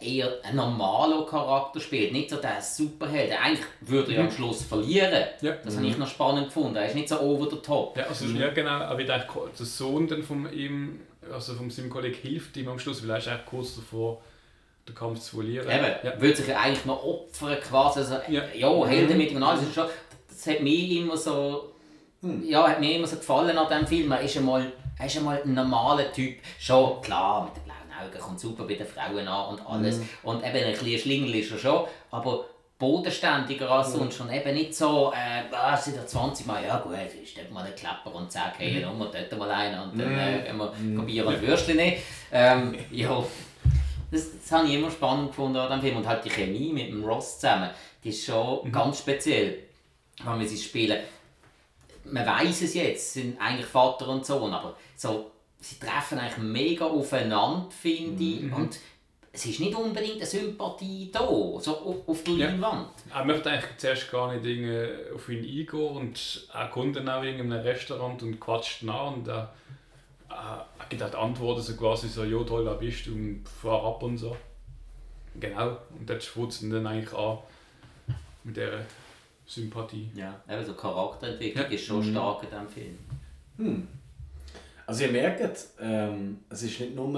eher 0.02 0.32
einen 0.44 0.56
normalen 0.58 1.26
Charakter 1.26 1.80
spielt, 1.80 2.12
nicht 2.14 2.30
so 2.30 2.38
der 2.38 2.62
Superheld. 2.62 3.32
Eigentlich 3.42 3.66
würde 3.82 4.14
er 4.14 4.24
am 4.24 4.32
Schluss 4.32 4.64
verlieren. 4.64 5.26
Ja. 5.42 5.54
Das 5.64 5.76
habe 5.78 5.88
ich 5.88 5.98
noch 5.98 6.08
spannend 6.08 6.46
gefunden. 6.48 6.76
Er 6.76 6.88
ist 6.88 6.96
nicht 6.96 7.10
so 7.10 7.20
over 7.20 7.50
the 7.50 7.58
top. 7.58 7.98
Ja, 7.98 8.06
also 8.06 8.26
ja 8.26 8.50
genau, 8.50 8.70
aber 8.72 9.00
ich 9.00 9.08
denke, 9.08 9.26
der 9.58 9.66
Sohn 9.66 10.08
dann 10.08 10.24
von 10.24 10.52
ihm, 10.52 11.00
also 11.32 11.54
von 11.54 11.70
seinem 11.70 11.90
Kollegen 11.90 12.16
hilft 12.22 12.56
ihm 12.58 12.68
am 12.70 12.80
Schluss, 12.80 13.02
weil 13.04 13.12
er 13.12 13.18
ist 13.18 13.28
eigentlich 13.28 13.46
kurz 13.46 13.76
davor, 13.76 14.22
den 14.88 14.96
Kampf 14.96 15.20
zu 15.20 15.36
verlieren. 15.38 15.68
Eben, 15.70 15.86
Ja. 16.04 16.22
würde 16.22 16.36
sich 16.36 16.48
ja 16.48 16.60
eigentlich 16.60 16.86
noch 16.86 17.04
opfern 17.04 17.58
quasi. 17.62 18.00
Also, 18.00 18.16
Ja. 18.30 18.44
ja. 18.56 18.86
Helden 18.86 19.18
mit 19.18 19.32
ihm 19.32 19.38
und 19.38 19.44
alles. 19.44 19.62
Das, 19.66 19.74
schon, 19.74 19.86
das 20.30 20.48
hat 20.48 20.62
mir 20.62 21.02
immer 21.02 21.18
so, 21.18 21.74
ja, 22.44 22.68
hat 22.68 22.80
mir 22.80 22.96
immer 22.96 23.08
so 23.08 23.18
gefallen 23.18 23.58
an 23.58 23.68
diesem 23.68 23.88
Film. 23.88 24.12
Er 24.12 24.22
ist 24.22 24.38
einmal, 24.38 24.72
er 24.98 25.06
ist 25.06 25.18
einmal 25.18 25.42
ein 25.44 25.54
normaler 25.54 26.12
Typ. 26.14 26.38
Schon 26.58 27.02
klar, 27.02 27.52
mit 27.54 27.66
Augen 27.99 28.19
kommt 28.19 28.40
super 28.40 28.64
bei 28.64 28.76
den 28.76 28.88
Frauen 28.88 29.28
an 29.28 29.56
und 29.56 29.65
alles. 29.65 30.02
Und 30.24 30.44
eben 30.44 30.57
ein 30.57 30.72
bisschen 30.72 30.99
Schlingel 30.99 31.36
ist 31.36 31.52
er 31.52 31.57
schon, 31.57 31.86
aber 32.11 32.45
bodenständiger 32.80 33.69
als 33.72 33.94
sonst 33.94 34.19
und 34.22 34.32
eben 34.32 34.53
nicht 34.53 34.76
so, 34.76 35.11
äh, 35.11 35.44
ah, 35.52 35.76
sind 35.76 35.95
ja 35.95 36.06
20 36.06 36.45
Mal, 36.45 36.64
ja 36.64 36.78
gut, 36.78 36.94
ist 37.22 37.36
dort 37.36 37.52
mal 37.52 37.65
ein 37.65 37.76
Klapper 37.76 38.14
und 38.14 38.32
zack, 38.32 38.53
hey, 38.60 38.86
mhm. 38.86 38.99
wir 38.99 39.11
dort 39.11 39.40
mal 39.40 39.49
einen 39.49 39.82
und 39.82 39.99
dann 39.99 40.18
äh, 40.18 40.44
gehen 40.45 40.57
wir 40.57 40.74
mhm. 40.74 41.06
Bier 41.06 41.26
und 41.26 41.41
Würstchen. 41.41 41.80
Ähm, 42.32 42.76
ja, 42.91 43.24
das, 44.11 44.28
das 44.40 44.52
habe 44.52 44.68
ich 44.68 44.76
immer 44.76 44.91
spannend 44.91 45.30
gefunden 45.30 45.57
an 45.57 45.68
diesem 45.69 45.82
Film. 45.82 45.98
Und 45.98 46.07
halt 46.07 46.24
die 46.24 46.30
Chemie 46.30 46.72
mit 46.72 46.90
dem 46.90 47.03
Ross 47.03 47.40
zusammen, 47.40 47.72
die 48.03 48.10
ist 48.10 48.26
schon 48.26 48.72
ganz 48.72 48.99
speziell, 48.99 49.57
wenn 50.24 50.40
wir 50.40 50.48
sie 50.48 50.57
spielen. 50.57 50.99
Man 52.06 52.26
weiß 52.26 52.61
es 52.61 52.74
jetzt, 52.76 53.14
sind 53.14 53.41
eigentlich 53.41 53.65
Vater 53.65 54.07
und 54.07 54.26
Sohn, 54.26 54.53
aber 54.53 54.78
so, 54.95 55.32
sie 55.60 55.80
treffen 55.80 56.20
eigentlich 56.20 56.38
mega 56.38 56.86
aufeinander, 56.86 57.68
finde 57.70 58.24
ich. 58.24 58.52
Und 58.52 58.78
es 59.32 59.46
ist 59.46 59.60
nicht 59.60 59.76
unbedingt 59.76 60.16
eine 60.16 60.26
Sympathie 60.26 61.10
da, 61.12 61.20
so 61.20 61.78
auf, 61.78 62.08
auf 62.08 62.24
der 62.24 62.34
Ja. 62.34 62.48
Leinwand. 62.48 62.90
Er 63.14 63.26
möchte 63.26 63.52
eigentlich 63.52 63.78
zuerst 63.78 64.10
gar 64.12 64.34
nicht 64.34 64.46
irgendwie 64.46 65.14
auf 65.14 65.30
ihn 65.30 65.40
eingehen 65.44 65.96
und 65.98 66.48
er 66.54 66.68
kommt 66.70 66.96
dann 66.96 67.10
auch 67.10 67.22
in 67.24 67.36
einem 67.40 67.52
Restaurant 67.52 68.24
und 68.24 68.40
quatscht 68.40 68.84
nach 68.84 69.12
und 69.16 69.28
er, 69.28 69.54
er, 70.30 70.66
er 70.80 70.86
gibt 70.90 71.02
halt 71.02 71.14
Antworten 71.16 71.62
so 71.62 71.76
quasi 71.76 72.08
so, 72.08 72.24
ja 72.24 72.44
toll, 72.44 72.66
wer 72.66 72.76
bist 72.76 73.06
du 73.08 73.12
und 73.14 73.44
fahr 73.48 73.84
ab 73.86 74.02
und 74.04 74.18
so. 74.18 74.36
Genau, 75.40 75.78
und 76.00 76.10
dort 76.10 76.62
ihn 76.64 76.72
dann 76.72 76.88
eigentlich 76.88 77.14
an 77.14 77.38
mit 78.44 78.58
dieser 78.58 78.80
Sympathie. 79.46 80.10
Ja, 80.16 80.34
eben 80.50 80.66
so 80.66 80.74
Charakterentwicklung 80.74 81.66
Ja. 81.66 81.70
ist 81.72 81.86
schon 81.86 82.04
stark 82.04 82.42
in 82.44 82.50
diesem 82.50 82.70
Film. 82.70 82.98
Hm. 83.58 83.88
Also 84.88 85.04
ihr 85.04 85.12
merkt, 85.12 85.66
ähm, 85.82 86.40
es 86.50 86.64
ist 86.64 86.80
nicht 86.80 86.96
nur 86.96 87.12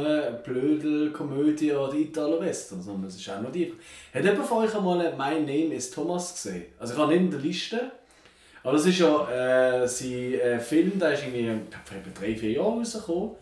blöde 0.44 1.12
Komödie 1.12 1.72
oder 1.72 1.94
Italo-Western, 1.94 2.82
sondern 2.82 3.08
es 3.08 3.18
ist 3.18 3.30
auch 3.30 3.40
noch 3.40 3.52
die. 3.52 3.72
Hat 4.12 4.24
jemand 4.24 4.48
von 4.48 4.66
euch 4.66 4.76
einmal 4.76 4.98
«My 5.12 5.40
Name 5.40 5.76
is 5.76 5.92
Thomas» 5.92 6.34
gesehen? 6.34 6.66
Also 6.80 6.96
ich 6.96 7.00
habe 7.00 7.14
nicht 7.14 7.22
in 7.22 7.30
der 7.30 7.40
Liste, 7.40 7.92
aber 8.64 8.74
das 8.74 8.88
ist 8.88 8.98
ja 8.98 9.84
äh, 9.84 9.88
sein 9.88 10.34
äh, 10.34 10.60
Film, 10.60 10.98
der 10.98 11.14
ist 11.14 11.22
irgendwie 11.22 11.62
vor 11.86 11.98
etwa 11.98 12.20
drei, 12.20 12.36
vier 12.36 12.52
Jahren 12.54 12.80
rausgekommen, 12.80 13.36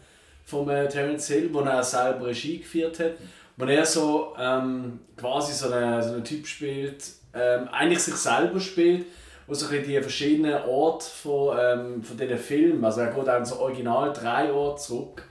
von 0.43 0.69
äh, 0.69 0.89
Terence 0.89 1.27
Hill, 1.29 1.49
wo 1.53 1.61
er 1.61 1.81
selber 1.81 2.27
Regie 2.27 2.59
geführt 2.59 2.99
hat, 2.99 3.13
wo 3.55 3.63
er 3.63 3.85
so 3.85 4.35
ähm, 4.37 4.99
quasi 5.15 5.53
so 5.53 5.71
einen, 5.71 6.03
so 6.03 6.15
einen 6.15 6.25
Typ 6.25 6.45
spielt, 6.45 7.01
ähm, 7.33 7.69
eigentlich 7.69 7.99
sich 7.99 8.15
selber 8.15 8.59
spielt, 8.59 9.05
wo 9.47 9.53
sich 9.53 9.71
in 9.71 9.83
die 9.87 10.01
verschiedenen 10.01 10.61
Orte 10.63 11.05
von, 11.05 11.57
ähm, 11.59 12.03
von 12.03 12.17
diesen 12.17 12.37
Filmen, 12.37 12.83
also 12.85 13.01
er 13.01 13.07
geht 13.07 13.29
auch 13.29 13.45
so 13.45 13.59
original 13.59 14.13
drei 14.13 14.51
Orte 14.51 14.81
zurück, 14.83 15.23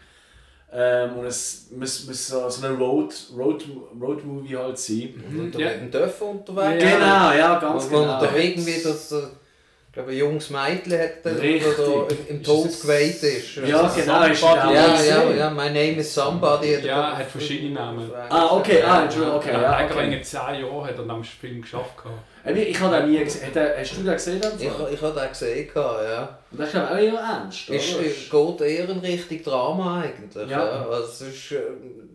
Ähm, 0.72 1.16
und 1.18 1.26
es 1.26 1.68
muss, 1.70 2.06
muss 2.06 2.26
so, 2.26 2.48
so 2.50 2.66
ein 2.66 2.74
Road, 2.76 3.14
Road, 3.38 3.64
Road 4.00 4.24
Movie 4.24 4.56
halt 4.56 4.76
sein. 4.76 5.14
Und 5.30 5.54
da 5.54 5.58
Ja. 5.60 5.70
Dörfer 5.90 6.26
unterwegs. 6.26 6.82
Genau, 6.82 7.32
ja, 7.32 7.58
ganz 7.60 7.88
wo 7.90 8.00
genau. 8.00 8.20
da 8.20 8.34
irgendwie 8.36 8.82
das, 8.82 9.12
äh, 9.12 9.22
ich 9.96 10.02
glaube, 10.04 10.10
ein 10.12 10.18
junges 10.18 10.50
Mädchen 10.50 10.92
hat 11.00 11.24
der 11.24 11.32
da 11.32 11.42
im, 12.28 12.42
Tod 12.42 12.66
Ist 12.66 12.74
es- 12.74 12.82
geweiht 12.82 13.22
ist. 13.22 13.56
Ja, 13.56 13.62
genau, 13.62 13.86
ist 13.88 13.96
genau 13.96 14.24
Ja, 14.74 14.88
das 14.88 15.06
ja, 15.08 15.22
gesehen. 15.22 15.38
ja, 15.38 15.48
my 15.50 15.64
name 15.68 15.96
is 15.96 16.12
somebody. 16.14 16.74
hat 16.74 16.82
er 16.82 16.86
Ja, 16.86 16.96
da- 17.12 17.16
hat 17.16 17.26
verschiedene 17.30 17.70
Namen. 17.72 18.10
Ah, 18.28 18.54
okay, 18.56 18.82
ah, 18.82 19.04
Entschuldigung, 19.04 19.36
okay, 19.38 19.52
Ja, 19.52 19.62
ja, 19.62 19.72
eigentlich 19.76 19.96
okay. 20.06 20.16
in 20.18 20.22
10 20.22 20.38
Jahren 20.60 20.84
hat 20.86 20.98
er 20.98 21.08
am 21.10 21.24
Film 21.24 21.62
geschafft. 21.62 21.96
gehabt. 21.96 22.58
Ich, 22.58 22.68
ich 22.68 22.80
habe 22.80 22.96
den 22.96 23.10
nie 23.10 23.24
gesehen. 23.24 23.48
Er- 23.54 23.80
Hast 23.80 23.92
du 23.96 24.02
den 24.02 24.12
gesehen? 24.12 24.40
dann? 24.42 24.52
Ich, 24.58 24.66
ich 24.66 25.00
habe 25.02 25.18
den 25.20 25.28
gesehen, 25.30 25.68
ja. 25.74 26.38
Und 26.50 26.60
das 26.60 26.68
ist 26.68 26.74
ich 26.74 26.80
auch 26.80 26.96
eher 26.98 27.14
ernst, 27.14 27.68
oder? 27.70 27.78
Ist, 27.78 27.92
ist, 28.00 28.30
geht 28.30 28.60
eher 28.60 28.88
in 28.90 28.98
Richtung 28.98 29.42
Drama 29.44 30.02
eigentlich. 30.02 30.50
Ja. 30.50 30.58
Ja. 30.62 30.86
Also 30.90 31.04
es 31.06 31.20
ist, 31.22 31.52
ähm, 31.52 32.10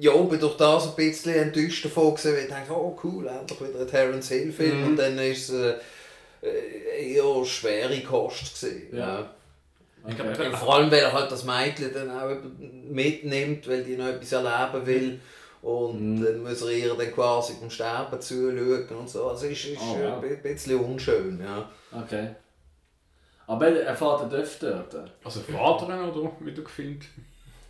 ja, 0.00 0.12
ich 0.12 0.28
bin 0.28 0.38
durch 0.38 0.56
das 0.58 0.88
ein 0.88 0.94
bisschen 0.96 1.34
enttäuscht 1.34 1.82
davon 1.86 2.14
gewesen, 2.14 2.34
weil 2.34 2.42
ich 2.42 2.48
dachte, 2.50 2.72
oh 2.72 2.94
cool, 3.02 3.26
endlich 3.26 3.58
wieder 3.58 3.80
ein 3.80 3.88
Terence 3.88 4.28
Hill 4.28 4.52
Film. 4.52 4.80
Mhm. 4.82 4.86
Und 4.88 4.96
dann 4.98 5.18
ist 5.18 5.48
es 5.48 5.54
äh, 5.58 5.74
eher 6.46 7.44
schwere 7.44 8.00
Kost 8.00 8.60
gewesen. 8.60 8.96
Ja. 8.96 9.30
Okay. 10.04 10.52
Vor 10.54 10.76
allem, 10.76 10.90
weil 10.90 11.00
er 11.00 11.12
halt 11.12 11.32
das 11.32 11.44
Mädchen 11.44 11.92
dann 11.92 12.10
auch 12.10 12.36
mitnimmt, 12.88 13.66
weil 13.68 13.82
die 13.82 13.96
noch 13.96 14.06
etwas 14.06 14.32
erleben 14.32 14.86
will. 14.86 15.20
Und 15.62 16.20
Mhm. 16.20 16.24
dann 16.24 16.42
muss 16.44 16.62
er 16.62 16.70
ihr 16.70 16.94
dann 16.94 17.12
quasi 17.12 17.54
beim 17.60 17.70
Sterben 17.70 18.20
zuschauen 18.20 18.86
und 19.00 19.08
so. 19.10 19.26
Also 19.28 19.46
es 19.46 19.52
ist, 19.52 19.64
ist 19.72 19.80
Oh, 19.82 19.96
äh, 19.96 20.06
wow. 20.12 20.22
ein 20.22 20.42
bisschen 20.42 20.78
unschön, 20.78 21.40
ja. 21.42 21.68
Okay. 21.92 22.28
Aber 23.48 23.68
er 23.68 23.96
fährt 23.96 24.32
Döff 24.32 24.58
dort. 24.60 24.94
Also 25.24 25.40
Vater 25.40 26.12
oder 26.12 26.30
wie 26.40 26.52
du 26.52 26.62
gefilmt? 26.62 27.04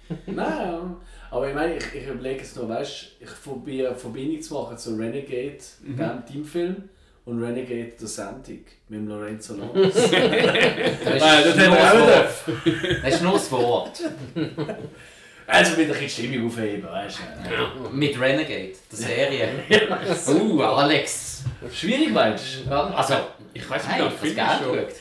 Nein, 0.27 0.97
aber 1.31 1.49
ich 1.49 1.55
meine, 1.55 1.77
ich, 1.77 1.95
ich 1.95 2.07
überlege 2.07 2.41
es 2.43 2.55
noch, 2.55 2.69
weißt 2.69 3.07
ich 3.19 3.43
probiere 3.45 3.89
eine 3.89 3.97
Verbindung 3.97 4.41
zu 4.41 4.55
machen 4.55 4.79
zu 4.79 4.95
Renegade, 4.95 5.59
dem 5.81 6.25
Teamfilm, 6.27 6.89
und 7.27 7.43
Renegade 7.43 7.93
der 8.01 8.09
Sendung 8.09 8.61
mit 8.89 9.01
dem 9.01 9.09
Lorenzo 9.09 9.55
Lamas. 9.55 9.93
Das 9.95 10.05
ist 10.05 10.13
Nein, 10.13 11.45
das 11.45 11.57
er 11.57 12.29
das 13.03 13.15
ist 13.15 13.23
nur 13.23 13.33
das 13.35 13.53
Wort. 13.53 14.01
Also 15.49 15.77
wieder 15.77 15.95
ein 15.95 16.01
bisschen 16.01 16.27
Stimmung 16.27 16.49
aufheben, 16.49 16.89
weißt 16.91 17.19
du. 17.19 17.89
Mit 17.97 18.19
Renegade, 18.21 18.73
der 18.91 18.99
Serie. 18.99 19.49
Uh, 20.29 20.61
Alex. 20.63 21.45
Schwierig, 21.73 22.13
meinst 22.13 22.65
du? 22.67 22.71
Ja, 22.71 22.87
Also, 22.97 23.15
Ich 23.55 23.69
weiß 23.71 23.87
nicht, 23.87 23.99
der 23.99 24.05
das 24.07 24.15
Film 24.15 24.37
schon. 24.37 24.73
geschaut. 24.77 24.95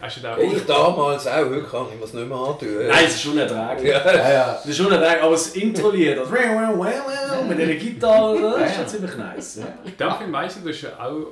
Hast 0.00 0.16
du 0.16 0.20
da 0.20 0.38
Ich 0.38 0.66
damals 0.66 1.26
auch, 1.26 1.36
heute 1.36 1.62
kann 1.62 1.86
ich 1.92 1.98
mir 1.98 2.04
es 2.04 2.12
nicht 2.12 2.28
mehr 2.28 2.36
antun. 2.36 2.68
Nein, 2.88 3.04
es 3.06 3.14
ist 3.14 3.26
unerträglich. 3.26 3.90
Ja. 3.92 4.14
Ja, 4.14 4.32
ja. 4.32 4.46
Das 4.54 4.66
ist 4.66 4.80
unerträglich, 4.80 5.22
aber 5.22 5.30
das 5.32 5.46
Intro-Lied, 5.48 6.18
das 6.18 6.28
mit 7.48 7.58
der 7.58 7.74
Gitarre, 7.76 8.40
das 8.40 8.54
ist 8.54 8.60
Ja, 8.60 8.68
schon 8.74 8.82
ja. 8.82 8.86
ziemlich 8.86 9.16
nice. 9.16 9.56
Ja. 9.56 9.66
Der 9.98 10.14
Film 10.16 10.32
weiss 10.32 10.56
ich, 10.56 10.62
das 10.64 10.70
ist 10.76 10.82
ja 10.82 10.88
auch, 10.98 11.12
äh, 11.16 11.24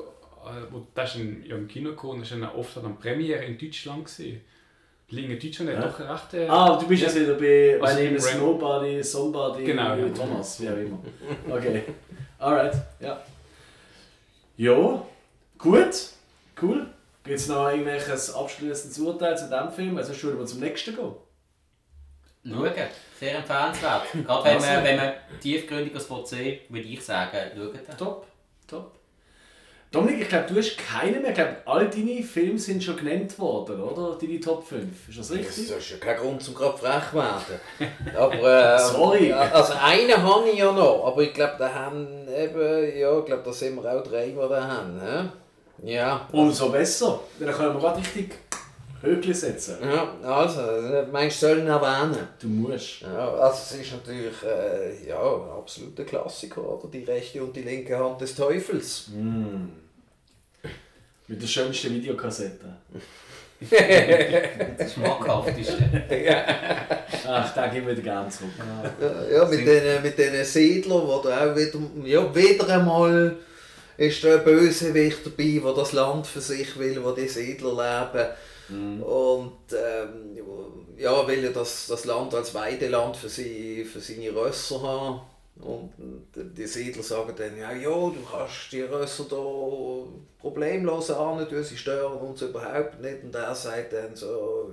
wo, 0.71 0.87
das 0.95 1.15
ist 1.15 1.21
in, 1.21 1.45
ja, 1.47 1.57
im 1.57 1.67
Kino 1.69 1.91
gekommen, 1.91 2.21
das 2.21 2.31
ist 2.31 2.39
ja 2.39 2.55
oft 2.55 2.77
an 2.79 2.83
der 2.85 2.91
Premiere 2.91 3.45
in 3.45 3.59
Deutschland 3.59 4.05
gesehen. 4.05 4.41
Liegen 5.09 5.31
in 5.33 5.39
Deutschland 5.39 5.71
Ja. 5.71 5.79
hat 5.79 5.85
doch 5.85 6.01
recht. 6.01 6.35
Äh, 6.35 6.49
Ah, 6.49 6.77
du 6.79 6.87
bist 6.89 7.03
jetzt 7.03 7.15
wieder 7.21 7.35
bei 7.35 7.79
Also 7.81 7.97
My 7.99 8.05
Name 8.07 8.17
is 8.17 8.27
Ren- 8.33 8.39
Nobody, 8.41 9.03
Somebody, 9.03 9.65
Genau, 9.65 9.95
ja. 9.95 10.09
Thomas, 10.09 10.61
wie 10.61 10.69
auch 10.69 10.77
immer. 10.77 10.99
Okay, 11.49 11.83
alright, 12.39 12.75
ja. 13.01 13.21
Jo, 14.57 15.07
gut, 15.59 15.95
cool. 16.63 16.87
Gibt 17.25 17.39
es 17.39 17.49
noch 17.49 17.69
irgendwelches 17.69 18.33
abschließendes 18.35 18.99
Urteil 19.01 19.37
zu 19.37 19.45
diesem 19.49 19.71
Film? 19.71 19.97
Also 19.99 20.13
würden 20.23 20.39
wir 20.39 20.47
zum 20.47 20.61
nächsten 20.61 20.95
gehen. 20.95 21.15
Schauen, 22.49 22.71
sehr 23.19 23.39
empfehlenswert. 23.39 24.03
Gerade 24.13 24.45
wenn 24.45 24.55
Also. 24.55 24.67
man, 24.69 24.85
wenn 24.85 24.97
man 24.97 25.13
tiefgründiges 25.41 26.07
sehen 26.25 26.61
würde 26.69 26.87
ich 26.89 27.05
sagen, 27.05 27.37
schaut 27.57 27.75
den. 27.75 27.97
Top, 27.99 28.27
top. 28.69 28.96
Dominik, 29.97 30.23
ich 30.23 30.29
glaube, 30.29 30.47
du 30.53 30.57
hast 30.59 30.77
keinen 30.77 31.23
mehr. 31.23 31.31
Ich 31.31 31.35
glaube, 31.37 31.57
all 31.65 31.89
deine 31.89 32.23
Filme 32.23 32.59
sind 32.59 32.85
schon 32.85 32.97
genannt 32.97 33.39
worden, 33.39 33.81
oder? 33.81 34.19
Deine 34.21 34.39
Top 34.41 34.67
5. 34.67 35.09
Ist 35.09 35.19
das 35.19 35.29
Das 35.29 35.37
richtig? 35.39 35.71
ist 35.71 35.91
ja 35.91 35.97
kein 35.99 36.17
Grund, 36.19 36.43
zum 36.43 36.55
gerade 36.55 36.77
frech 36.77 37.11
zu 37.11 37.17
werden. 37.17 37.61
Aber, 38.17 38.75
äh, 38.75 38.79
Sorry. 38.79 39.33
Also 39.33 39.73
einen 39.83 40.23
habe 40.23 40.49
ich 40.51 40.59
ja 40.59 40.71
noch, 40.73 41.07
aber 41.07 41.23
ich 41.23 41.33
glaube, 41.33 41.55
da 41.59 41.73
haben 41.73 42.07
eben, 42.29 42.99
ja, 42.99 43.19
ich 43.19 43.25
glaube, 43.25 43.43
da 43.45 43.53
sind 43.53 43.77
wir 43.83 43.91
auch 43.91 44.03
drei, 44.03 44.29
die 44.29 44.35
da 44.37 44.67
haben. 44.69 45.01
hä? 45.01 45.93
Ja. 45.95 46.29
Umso 46.33 46.69
besser. 46.71 47.21
Dann 47.39 47.53
können 47.53 47.75
wir 47.75 47.81
gerade 47.81 47.99
richtig 47.99 48.35
Höckli 49.03 49.35
setzen. 49.35 49.77
Ja, 49.83 50.15
also, 50.23 50.61
meinst 51.13 51.43
du, 51.43 51.47
sollen 51.47 51.67
erwähnen? 51.67 52.29
Du 52.41 52.49
musst. 52.49 53.03
Ja, 53.03 53.29
also 53.35 53.75
es 53.77 53.81
ist 53.83 53.93
natürlich 53.93 54.43
äh, 54.43 55.09
ja, 55.09 55.21
ein 55.21 55.51
absoluter 55.59 56.05
Klassiker, 56.05 56.63
oder? 56.67 56.89
Die 56.89 57.05
rechte 57.05 57.43
und 57.43 57.55
die 57.55 57.63
linke 57.63 57.99
Hand 57.99 58.21
des 58.21 58.35
Teufels. 58.35 59.09
Mm. 59.09 59.86
Mit 61.29 61.43
der 61.43 61.47
schönsten 61.47 61.95
Videokassette. 61.95 62.77
Das 64.79 64.93
schmackhaft 64.93 65.59
ist. 65.59 65.73
Ach, 67.27 67.55
den 67.55 67.71
geben 67.73 67.87
wir 67.87 67.95
gerne 67.95 68.29
zurück. 68.29 68.51
Ja, 69.01 69.39
ja 69.39 69.45
mit 69.47 69.67
den, 69.67 70.03
mit 70.03 70.19
den 70.19 70.45
Siedlern, 70.45 71.07
wo 71.07 71.19
da 71.19 71.51
auch 71.51 71.57
wieder, 71.57 71.79
ja, 72.05 72.35
wieder 72.35 72.69
einmal 72.69 73.37
ist 73.97 74.23
da 74.23 74.35
ein 74.35 74.45
Bösewicht 74.45 75.25
dabei, 75.25 75.61
der 75.65 75.73
das 75.73 75.93
Land 75.93 76.27
für 76.27 76.41
sich 76.41 76.79
will, 76.79 77.03
wo 77.03 77.13
die 77.13 77.29
Siedler 77.29 78.11
leben. 78.13 79.03
Und 79.03 79.73
ähm, 79.73 80.37
ja, 80.99 81.27
will 81.27 81.45
ja 81.45 81.51
das, 81.51 81.87
das 81.87 82.05
Land 82.05 82.35
als 82.35 82.55
Weideland 82.55 83.17
für, 83.17 83.29
sie, 83.29 83.85
für 83.85 84.01
seine 84.01 84.35
Rösser 84.35 84.83
haben. 84.83 85.21
Und 85.61 85.91
die 86.35 86.67
Siedler 86.67 87.03
sagen 87.03 87.33
dann, 87.37 87.57
ja, 87.59 87.73
ja, 87.73 87.89
du 87.89 88.17
kannst 88.31 88.71
die 88.73 88.83
Rösser 88.83 89.25
da 89.31 90.03
problemlos 90.39 91.11
an, 91.11 91.47
sie 91.63 91.77
stören 91.77 92.19
uns 92.19 92.43
überhaupt 92.43 93.01
nicht. 93.01 93.25
Und 93.25 93.35
er 93.35 93.55
sagt 93.55 93.95
dann 93.95 94.15
so, 94.15 94.71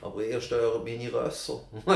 aber 0.00 0.22
ihr 0.22 0.40
stört 0.40 0.84
meine 0.84 1.12
Rösser. 1.12 1.60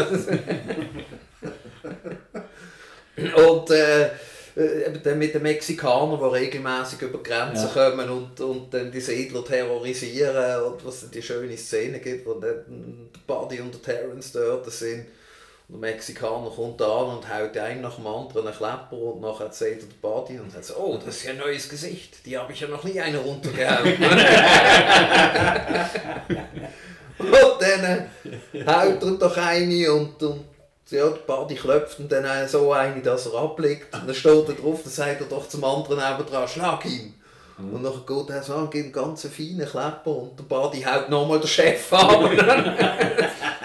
und 3.37 3.71
äh, 3.71 4.11
dann 5.03 5.19
mit 5.19 5.35
den 5.35 5.43
Mexikanern, 5.43 6.19
die 6.19 6.25
regelmäßig 6.25 7.03
über 7.03 7.19
die 7.19 7.29
Grenzen 7.31 7.69
Ja. 7.75 7.91
kommen 7.91 8.09
und, 8.11 8.41
und 8.41 8.73
dann 8.75 8.91
die 8.91 9.01
Siedler 9.01 9.45
terrorisieren 9.45 10.63
und 10.65 10.85
was 10.85 11.05
es 11.05 11.11
die 11.11 11.23
schöne 11.23 11.57
Szene 11.57 12.01
gibt, 12.01 12.27
wo 12.27 12.35
dann 12.35 12.41
der 13.15 13.21
Buddy 13.27 13.61
und 13.61 13.75
der 13.75 13.83
Terrence 13.83 14.33
dort 14.33 14.71
sind. 14.71 15.07
Und 15.73 15.81
der 15.81 15.91
Mexikaner 15.91 16.51
kommt 16.51 16.83
an 16.83 17.17
und 17.17 17.27
haut 17.33 17.57
einen 17.57 17.81
nach 17.81 17.95
dem 17.95 18.07
anderen 18.07 18.47
einen 18.47 18.55
Klepper 18.55 18.93
und 18.93 19.23
nachher 19.23 19.51
sagt 19.51 19.63
er 19.63 19.77
der 19.77 19.87
Buddy 20.03 20.39
und 20.39 20.53
sagt 20.53 20.67
so, 20.67 20.75
oh, 20.77 20.99
das 21.03 21.17
ist 21.17 21.25
ja 21.25 21.31
ein 21.31 21.39
neues 21.39 21.67
Gesicht, 21.67 22.27
die 22.27 22.37
habe 22.37 22.53
ich 22.53 22.61
ja 22.61 22.69
noch 22.69 22.85
nie 22.85 23.01
eine 23.01 23.17
runtergehauen. 23.17 23.95
und 27.19 27.57
dann 27.61 27.85
äh, 27.85 28.67
haut 28.67 29.03
er 29.03 29.11
doch 29.13 29.37
eine 29.39 29.93
und, 29.93 30.23
und 30.23 30.45
ja, 30.91 31.09
der 31.09 31.21
Buddy 31.27 31.55
klopft 31.55 32.01
ihm 32.01 32.09
dann 32.09 32.27
äh, 32.27 32.47
so 32.47 32.71
eine, 32.73 33.01
dass 33.01 33.25
er 33.25 33.41
ablegt. 33.41 33.95
Und 33.95 34.07
dann 34.07 34.15
steht 34.15 34.49
er 34.49 34.55
drauf, 34.55 34.81
dann 34.83 34.93
sagt 34.93 35.23
er 35.23 35.27
doch 35.27 35.49
zum 35.49 35.65
anderen 35.65 35.99
nebendran, 35.99 36.49
schlag 36.49 36.85
ihn. 36.85 37.15
Und 37.57 37.83
dann 37.83 38.05
geht 38.07 38.29
er 38.29 38.43
so, 38.43 38.67
gibt 38.67 38.85
einen 38.85 38.93
ganz 38.93 39.23
feinen 39.23 39.67
Klepper 39.67 40.17
und 40.17 40.39
der 40.39 40.45
Buddy 40.45 40.83
haut 40.83 41.09
nochmal 41.09 41.41
den 41.41 41.49
Chef 41.49 41.91
an. 41.95 42.31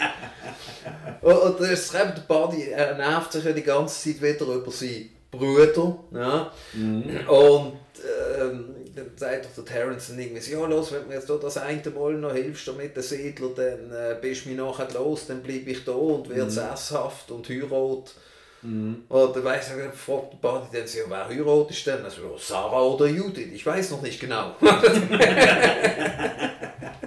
und 1.34 1.60
eben, 1.60 2.16
der 2.16 2.24
Buddy 2.28 2.70
er 2.70 2.96
nervt 2.96 3.34
sich 3.34 3.44
ja 3.44 3.52
die 3.52 3.64
ganze 3.64 4.14
Zeit 4.14 4.22
wieder 4.22 4.54
über 4.54 4.72
seinen 4.72 5.10
Bruder. 5.30 5.98
Ja. 6.14 6.52
Und 7.28 7.74
ähm, 8.40 8.76
dann 8.96 9.12
sagt 9.16 9.46
doch 9.46 9.64
der 9.64 9.66
Terence 9.66 10.08
dann 10.08 10.20
irgendwie 10.20 10.52
ja 10.52 10.66
los, 10.66 10.92
wenn 10.92 11.02
du 11.02 11.08
mir 11.10 11.16
jetzt 11.16 11.28
hier 11.28 11.38
das 11.38 11.58
eine 11.58 11.90
Mal 11.90 12.14
noch 12.14 12.34
hilfst 12.34 12.76
mit 12.78 12.96
den 12.96 13.04
Siedlern, 13.04 13.52
dann 13.56 13.92
äh, 13.92 14.16
bist 14.22 14.46
du 14.46 14.50
mir 14.50 14.64
nachher 14.64 14.88
los, 14.94 15.28
dann 15.28 15.44
bleibe 15.44 15.72
ich 15.72 15.84
da 15.84 15.92
und 15.92 16.30
werde 16.30 16.50
sesshaft 16.50 17.30
und 17.32 17.50
heirat. 17.50 18.14
Und 19.10 19.36
dann 19.36 19.44
weiss 19.44 19.70
er, 19.70 19.92
fragt 19.92 20.34
der 20.34 20.38
Buddy 20.38 20.78
dann 20.78 20.88
so, 20.88 21.00
wer 21.08 21.28
heiratest 21.28 21.88
denn? 21.88 22.04
Also, 22.04 22.38
Sarah 22.38 22.82
oder 22.82 23.08
Judith, 23.08 23.50
ich 23.54 23.66
weiß 23.66 23.92
noch 23.92 24.02
nicht 24.02 24.20
genau. 24.20 24.56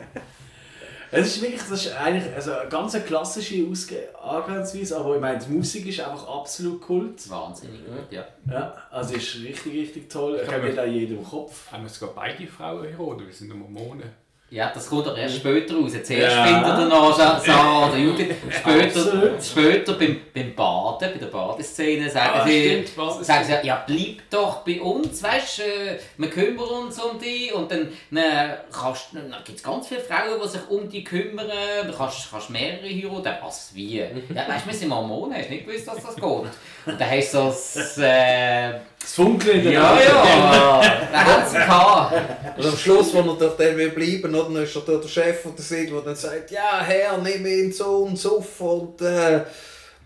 Es 1.12 1.37
ist 1.37 1.43
wirklich, 1.43 1.61
das 1.61 1.87
ist 1.87 1.97
eigentlich 1.97 2.32
also 2.35 2.53
eine 2.53 2.69
ganz 2.69 3.05
klassische 3.05 3.66
Ausge 3.69 4.09
Angehensweise, 4.23 4.97
aber 4.97 5.16
ich 5.16 5.20
meine, 5.20 5.39
die 5.39 5.51
Musik 5.51 5.87
ist 5.87 6.01
einfach 6.01 6.28
absolut 6.28 6.81
Kult. 6.81 7.28
Wahnsinnig 7.28 7.85
gut, 7.85 8.12
ja. 8.12 8.24
Ja, 8.49 8.74
also 8.91 9.15
ist 9.15 9.35
richtig, 9.37 9.73
richtig 9.73 10.09
toll. 10.09 10.37
Ich 10.37 10.43
Ich 10.43 10.55
habe 10.55 10.66
nicht 10.66 10.78
an 10.78 10.93
jedem 10.93 11.24
Kopf. 11.24 11.73
Haben 11.73 11.82
wir 11.82 11.91
sogar 11.91 12.15
beide 12.15 12.47
Frauen 12.47 12.85
heiratet, 12.85 13.27
wir 13.27 13.35
sind 13.35 13.55
Mormonen. 13.55 14.11
Ja, 14.52 14.72
das 14.74 14.89
kommt 14.89 15.06
doch 15.06 15.16
erst 15.16 15.36
später 15.36 15.77
raus. 15.77 15.93
Zuerst 15.93 16.10
Ja. 16.36 16.44
findet 16.44 16.78
er 16.78 16.86
noch 16.86 17.16
Sa- 17.16 17.39
Sa 17.39 17.86
oder 17.86 17.97
Judith. 17.97 18.35
Später, 18.51 19.40
später 19.40 19.93
beim, 19.93 20.20
beim 20.35 20.55
Baden, 20.56 21.12
bei 21.12 21.18
der 21.20 21.27
Badeszene, 21.27 22.10
sagen 22.10 22.32
Ah, 22.40 22.44
sie, 22.44 22.85
stimmt, 22.85 23.24
sagen 23.24 23.44
sie, 23.44 23.66
ja 23.66 23.85
bleib 23.86 24.28
doch 24.28 24.64
bei 24.64 24.81
uns, 24.81 25.22
weißt 25.22 25.59
du, 25.59 25.62
äh, 25.62 25.98
wir 26.16 26.31
kümmern 26.31 26.68
uns 26.68 26.98
um 27.01 27.16
dich 27.16 27.55
und 27.55 27.70
dann, 27.70 27.93
dann, 28.10 28.51
kannst- 28.72 29.10
dann 29.14 29.32
gibt 29.44 29.59
es 29.59 29.62
ganz 29.62 29.86
viele 29.86 30.01
Frauen, 30.01 30.40
die 30.43 30.48
sich 30.48 30.68
um 30.68 30.89
dich 30.89 31.05
kümmern, 31.05 31.47
du 31.86 31.93
kannst, 31.97 32.28
kannst 32.32 32.51
mehrere 32.51 32.89
heiraten, 32.89 33.44
was, 33.47 33.70
wie? 33.74 33.98
Ja, 33.98 34.06
weißt 34.48 34.64
du, 34.66 34.70
wir 34.70 34.74
sind 34.77 34.89
Mormonen, 34.89 35.32
hast 35.36 35.47
du 35.48 35.52
nicht 35.55 35.66
gewusst, 35.66 35.86
dass 35.86 36.02
das 36.05 36.16
geht? 36.16 36.24
Und 36.24 36.51
dann 36.86 37.09
hast 37.10 37.35
du 37.35 37.39
so 37.39 37.44
das, 37.47 37.98
äh, 37.98 38.72
Das 39.01 39.14
Funkeln 39.14 39.59
in 39.59 39.64
der 39.64 39.72
ja, 39.72 39.93
Augen. 39.93 40.01
ja, 40.02 40.82
da 41.12 41.18
hat 41.18 41.47
es 41.47 41.52
gehabt. 41.52 42.14
Und 42.59 42.66
am 42.66 42.77
Schluss, 42.77 43.14
wenn 43.14 43.27
er 43.27 43.35
dort 43.35 43.59
dann 43.59 43.77
will 43.77 43.90
bleiben 43.90 44.32
will, 44.32 44.43
dann 44.43 44.62
ist 44.62 44.77
er 44.77 44.82
dort 44.82 45.05
der 45.05 45.09
Chef 45.09 45.47
oder 45.47 45.62
so, 45.62 45.74
der 45.74 46.01
dann 46.02 46.14
sagt, 46.14 46.51
ja 46.51 46.82
Herr, 46.82 47.18
nimm 47.18 47.47
ihn 47.47 47.72
so 47.72 48.05
und 48.05 48.18
so 48.18 48.44
und 48.59 49.01
äh, 49.01 49.40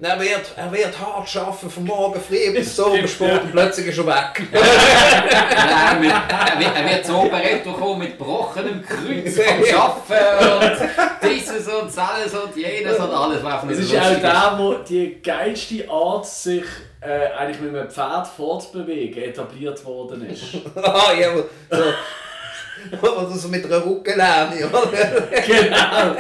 er, 0.00 0.20
wird, 0.20 0.52
er 0.56 0.72
wird 0.72 0.98
hart 0.98 1.36
arbeiten, 1.36 1.70
von 1.70 1.84
morgen 1.84 2.20
früh 2.20 2.52
bis 2.54 2.74
zum 2.74 2.92
Abendsport 2.92 3.42
und 3.42 3.52
plötzlich 3.52 3.86
ist 3.86 3.98
er 3.98 4.06
weg. 4.06 4.42
Mit, 6.00 6.10
er, 6.10 6.58
wird, 6.58 6.76
er 6.76 6.90
wird 6.90 7.06
so 7.06 7.22
berät 7.22 7.64
bekommen 7.64 8.00
mit 8.00 8.18
gebrochenem 8.18 8.82
Kreuz 8.84 9.36
vom 9.36 9.80
Arbeiten 9.80 10.66
und 10.66 11.30
dieses 11.30 11.68
und 11.68 11.86
das 11.86 11.98
alles 11.98 12.34
und 12.34 12.56
jenes 12.56 12.98
und 12.98 13.10
alles. 13.10 13.42
Was 13.42 13.64
nicht 13.64 13.80
ist 13.80 13.96
auch 13.96 14.20
der, 14.20 14.54
wo 14.58 14.74
die 14.74 15.20
geilste 15.22 15.88
Art, 15.88 16.26
sich 16.26 16.64
äh, 17.04 17.32
eigentlich 17.36 17.60
mit 17.60 17.76
einem 17.76 17.90
Pferd 17.90 18.26
fortzubewegen, 18.26 19.22
etabliert 19.22 19.84
worden 19.84 20.26
ist. 20.28 20.44
ah, 20.76 21.12
ja, 21.18 21.34
so. 21.70 23.06
Oder 23.06 23.30
so 23.30 23.48
mit 23.48 23.64
einer 23.64 23.84
Rückenlehne, 23.84 24.68
oder? 24.68 25.40
genau. 25.46 26.16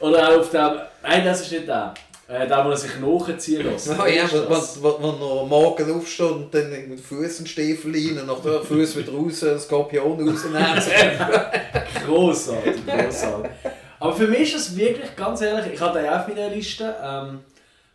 Oder 0.00 0.28
auch 0.28 0.40
auf 0.40 0.50
dem. 0.50 0.80
Nein, 1.02 1.24
das 1.24 1.42
ist 1.42 1.52
nicht 1.52 1.68
der. 1.68 1.94
Äh, 2.28 2.46
der, 2.46 2.64
wo 2.64 2.70
er 2.70 2.76
sich 2.76 2.92
nachziehen 3.00 3.66
lässt. 3.66 3.90
Ah, 3.90 4.06
ja, 4.06 4.22
wenn, 4.30 4.48
das? 4.48 4.80
wenn, 4.80 4.92
wenn 5.02 5.20
er 5.20 5.40
am 5.42 5.48
Morgen 5.48 5.98
aufsteht 5.98 6.30
und 6.30 6.54
dann 6.54 6.70
mit 6.70 6.90
den 6.90 6.98
Füßen 6.98 7.44
Stiefel 7.44 7.92
rein 7.92 8.20
und 8.20 8.26
nach 8.28 8.40
der 8.40 8.60
Fuß 8.60 8.96
wieder 8.98 9.12
raus, 9.12 9.42
einen 9.42 9.58
Skorpion 9.58 10.28
rausnehmen. 10.28 10.80
Grossartig, 12.06 12.86
grossartig. 12.86 13.50
Aber 13.98 14.14
für 14.14 14.28
mich 14.28 14.54
ist 14.54 14.68
das 14.68 14.76
wirklich, 14.76 15.16
ganz 15.16 15.40
ehrlich, 15.40 15.74
ich 15.74 15.80
habe 15.80 15.98
den 15.98 16.08
auch 16.08 16.20
auf 16.20 16.28
meiner 16.28 16.50
Liste. 16.50 16.94
Ähm, 17.02 17.40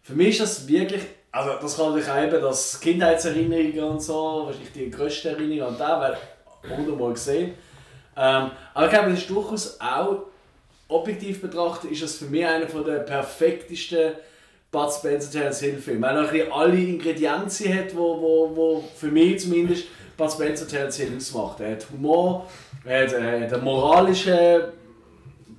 für 0.04 0.14
mich 0.14 0.30
ist 0.30 0.42
das 0.42 0.68
wirklich, 0.68 1.02
also 1.36 1.60
das 1.62 1.76
kann 1.76 1.94
natürlich 1.94 2.34
eben, 2.34 2.42
dass 2.42 2.80
Kindheitserinnerungen 2.80 3.84
und 3.84 4.02
so, 4.02 4.44
wahrscheinlich 4.46 4.72
die 4.72 4.90
grösste 4.90 5.32
Erinnerung 5.32 5.74
an 5.74 5.78
den, 5.78 5.88
weil 6.02 6.18
hundertmal 6.78 7.12
gesehen. 7.14 7.54
Ähm, 8.16 8.52
aber 8.74 8.86
ich 8.86 8.92
glaube, 8.92 9.10
das 9.10 9.20
ist 9.20 9.30
durchaus 9.30 9.78
auch, 9.82 10.28
objektiv 10.88 11.42
betrachtet, 11.42 11.92
ist 11.92 12.04
das 12.04 12.16
für 12.16 12.26
mich 12.26 12.46
einer 12.46 12.66
der 12.66 13.00
perfektesten 13.00 14.14
Bud 14.72 14.90
Spencer 14.92 15.32
Terence 15.32 15.60
Hill 15.60 15.78
Filme. 15.78 16.08
Weil 16.08 16.40
er 16.40 16.56
alle 16.56 16.78
Ingredienzen 16.78 17.74
hat, 17.78 17.96
wo, 17.96 18.22
wo, 18.22 18.56
wo 18.56 18.84
für 18.96 19.08
mich 19.08 19.42
zumindest 19.42 19.88
Bud 20.16 20.32
Spencer 20.32 20.68
Terence 20.68 20.98
Hill 20.98 21.18
ausmacht. 21.18 21.60
Er 21.60 21.72
hat 21.72 21.86
Humor, 21.92 22.48
er 22.86 23.08
hat, 23.08 23.14
er 23.14 23.42
hat 23.42 23.54
einen 23.54 23.64
moralischen 23.64 24.62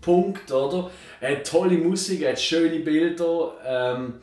Punkt, 0.00 0.50
oder? 0.50 0.90
Er 1.20 1.36
hat 1.36 1.46
tolle 1.46 1.76
Musik, 1.76 2.22
er 2.22 2.30
hat 2.30 2.40
schöne 2.40 2.78
Bilder, 2.78 3.52
ähm, 3.66 4.22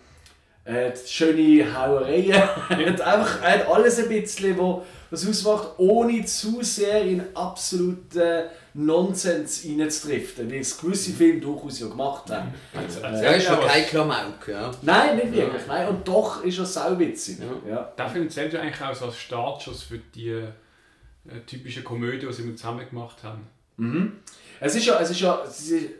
hat 0.65 0.99
schöne 1.07 1.73
Hauereien. 1.73 2.31
er 2.69 2.91
hat 2.91 3.01
einfach 3.01 3.41
er 3.41 3.59
hat 3.59 3.67
alles 3.67 3.99
ein 3.99 4.09
bisschen, 4.09 4.57
wo 4.57 4.83
das 5.11 5.27
ausmacht, 5.27 5.69
ohne 5.77 6.25
zu 6.25 6.63
sehr 6.63 7.03
in 7.03 7.23
absoluten 7.35 8.49
Nonsens 8.73 9.63
reinzudriften, 9.63 10.49
wie 10.49 10.57
es 10.57 10.77
gewisse 10.77 11.11
Filme 11.11 11.39
durchaus 11.39 11.79
ja 11.79 11.87
gemacht 11.87 12.31
haben. 12.31 12.53
Also, 12.73 12.99
Ja, 13.01 13.31
ist 13.31 13.47
ja 13.47 13.55
kein 13.57 13.85
Klamauk, 13.85 14.47
ja. 14.47 14.71
Nein, 14.81 15.17
nicht 15.17 15.33
wirklich. 15.33 15.67
Nein, 15.67 15.87
und 15.89 16.07
doch 16.07 16.43
ist 16.43 16.57
er 16.57 16.65
sauwitzig. 16.65 17.37
Ja. 17.69 17.93
Der 17.95 18.09
Film 18.09 18.29
zählt 18.29 18.53
ja 18.53 18.61
eigentlich 18.61 18.81
auch 18.81 18.95
so 18.95 19.05
als 19.05 19.17
Startschuss 19.17 19.83
für 19.83 19.99
die 19.99 20.29
äh, 20.29 21.39
typische 21.45 21.83
Komödie, 21.83 22.25
die 22.25 22.33
sie 22.33 22.43
mit 22.43 22.57
zusammen 22.57 22.87
gemacht 22.89 23.17
haben. 23.23 23.47
Mhm. 23.77 24.13
Es 24.59 24.75
ist 24.75 24.85
ja, 24.85 24.99
es 24.99 25.11
ist 25.11 25.21
ja, 25.21 25.45
sie, 25.47 25.91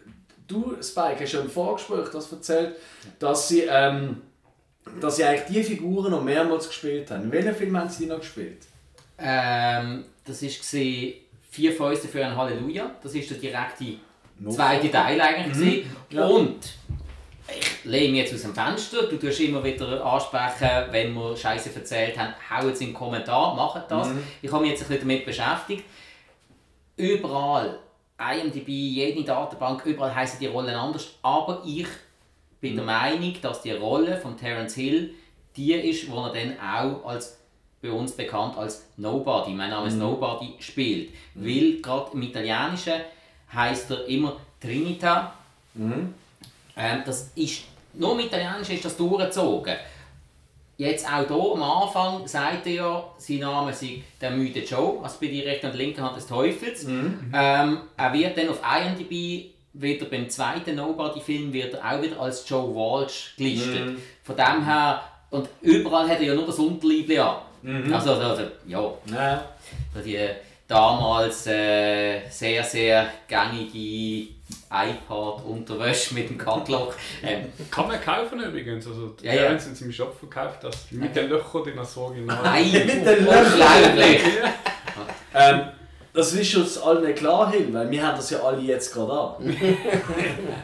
du 0.47 0.75
Spike 0.81 1.19
hast 1.21 1.33
ja 1.33 1.41
im 1.41 1.49
Vorgespräch 1.49 2.09
das 2.11 2.31
erzählt, 2.31 2.75
dass 3.19 3.47
sie, 3.47 3.61
ähm, 3.69 4.21
dass 4.99 5.17
sie 5.17 5.23
eigentlich 5.23 5.45
die 5.47 5.63
Figuren 5.63 6.11
noch 6.11 6.23
mehrmals 6.23 6.67
gespielt 6.67 7.09
haben. 7.11 7.23
In 7.23 7.31
welchem 7.31 7.55
Film 7.55 7.77
haben 7.77 7.89
sie 7.89 8.03
die 8.03 8.09
noch 8.09 8.19
gespielt? 8.19 8.65
Ähm, 9.17 10.05
das 10.25 10.41
war 10.41 10.49
«Vier 11.51 11.71
Fäuste 11.71 12.07
für 12.07 12.25
ein 12.25 12.35
Halleluja». 12.35 12.91
Das 13.01 13.13
ist 13.13 13.29
der 13.29 13.37
direkte 13.37 13.85
zweite 14.49 14.89
Teil 14.91 15.19
eigentlich. 15.21 15.85
Ja. 16.09 16.25
Und 16.25 16.73
ich 17.47 17.85
lehne 17.85 18.11
mich 18.13 18.21
jetzt 18.21 18.33
aus 18.33 18.41
dem 18.41 18.53
Fenster. 18.53 19.03
Du 19.03 19.17
tust 19.17 19.39
immer 19.41 19.63
wieder 19.63 20.03
ansprechen, 20.03 20.87
wenn 20.91 21.13
wir 21.13 21.35
Scheiße 21.35 21.71
erzählt 21.75 22.17
haben, 22.17 22.33
haut 22.49 22.73
es 22.73 22.81
in 22.81 22.87
den 22.87 22.93
Kommentar, 22.93 23.55
macht 23.55 23.91
das. 23.91 24.09
Ich 24.41 24.51
habe 24.51 24.63
mich 24.63 24.71
jetzt 24.71 24.83
ein 24.83 24.87
bisschen 24.87 25.07
damit 25.07 25.25
beschäftigt. 25.25 25.83
Überall, 26.95 27.79
IMDb, 28.17 28.67
jede 28.67 29.23
Datenbank, 29.23 29.85
überall 29.85 30.15
heißen 30.15 30.39
die 30.39 30.47
Rollen 30.47 30.75
anders. 30.75 31.15
Aber 31.21 31.61
ich 31.65 31.87
bin 32.63 32.77
der 32.77 32.85
Meinung, 32.85 33.35
dass 33.41 33.61
die 33.61 33.71
Rolle 33.71 34.15
von 34.17 34.37
Terence 34.37 34.75
Hill 34.75 35.13
die 35.55 35.73
ist, 35.73 36.09
wo 36.09 36.21
er 36.21 36.33
dann 36.33 36.57
auch 36.57 37.05
als 37.05 37.37
bei 37.81 37.91
uns 37.91 38.13
bekannt 38.13 38.57
als 38.57 38.85
Nobody, 38.95 39.51
mein 39.51 39.69
Name 39.69 39.89
ist 39.89 39.97
Nobody, 39.97 40.53
spielt. 40.59 41.09
Weil 41.35 41.81
gerade 41.81 42.11
im 42.13 42.21
Italienischen 42.21 43.01
heißt 43.53 43.91
er 43.91 44.07
immer 44.07 44.37
Trinita. 44.61 45.33
Ähm, 46.77 47.03
das 47.05 47.31
ist, 47.35 47.63
nur 47.93 48.13
im 48.13 48.25
Italienischen 48.27 48.75
ist 48.75 48.85
das 48.85 48.95
durchgezogen. 48.95 49.75
Jetzt 50.77 51.05
auch 51.05 51.27
hier 51.27 51.53
am 51.53 51.63
Anfang 51.63 52.25
sagt 52.25 52.65
er 52.65 52.73
ja, 52.73 53.03
sein 53.17 53.39
Name 53.39 53.73
sei 53.73 54.01
der 54.21 54.31
müde 54.31 54.61
Joe, 54.61 55.03
also 55.03 55.17
bei 55.19 55.27
der 55.27 55.45
rechten 55.45 55.67
und 55.67 55.75
linken 55.75 56.01
Hand 56.01 56.15
des 56.15 56.25
Teufels. 56.25 56.85
Ähm, 57.33 57.77
er 57.97 58.13
wird 58.13 58.37
dann 58.37 58.49
auf 58.49 58.61
IMDb 58.63 59.52
wieder 59.73 60.05
beim 60.05 60.29
zweiten 60.29 60.75
Nobody-Film 60.75 61.51
wird 61.51 61.73
er 61.75 61.93
auch 61.97 62.01
wieder 62.01 62.19
als 62.19 62.47
Joe 62.47 62.73
Walsh 62.75 63.33
gelistet. 63.37 63.97
Von 64.23 64.35
dem 64.35 64.65
her, 64.65 65.01
und 65.31 65.49
überall 65.61 66.07
hat 66.07 66.19
er 66.19 66.27
ja 66.27 66.35
nur 66.35 66.45
das 66.45 66.59
Unterliebli 66.59 67.17
an. 67.19 67.37
Also, 67.91 68.13
also, 68.13 68.43
ja, 68.67 68.91
Ja. 69.11 69.45
also 69.95 70.05
die 70.07 70.19
damals 70.67 71.47
äh, 71.47 72.21
sehr, 72.29 72.63
sehr 72.63 73.07
gängige 73.27 74.27
iPad-Unterwäsche 74.71 76.13
mit 76.13 76.29
dem 76.29 76.37
Cutlock. 76.37 76.95
Ähm, 77.23 77.45
Kann 77.71 77.87
man 77.87 78.01
kaufen 78.01 78.41
übrigens. 78.41 78.85
Also, 78.87 79.09
die 79.09 79.25
Ja, 79.25 79.33
ja. 79.33 79.59
Sind 79.59 79.79
im 79.81 79.91
Shop 79.93 80.13
verkauft, 80.19 80.63
das 80.63 80.91
mit 80.91 81.15
den 81.15 81.29
Löchern, 81.29 81.63
die 81.65 81.73
das 81.75 81.95
Original. 81.95 82.43
nein, 82.43 82.71
Mit 82.73 82.89
den 82.89 83.25
Löchern. 83.25 83.45
unglaublich! 83.53 84.21
Ähm, 85.33 85.61
das 86.13 86.31
ist 86.33 86.55
uns 86.55 86.77
allen 86.77 87.15
klar 87.15 87.51
hin, 87.51 87.73
weil 87.73 87.89
wir 87.89 88.05
haben 88.05 88.15
das 88.15 88.29
ja 88.29 88.39
alle 88.39 88.61
jetzt 88.61 88.93
gerade 88.93 89.11
an. 89.11 89.57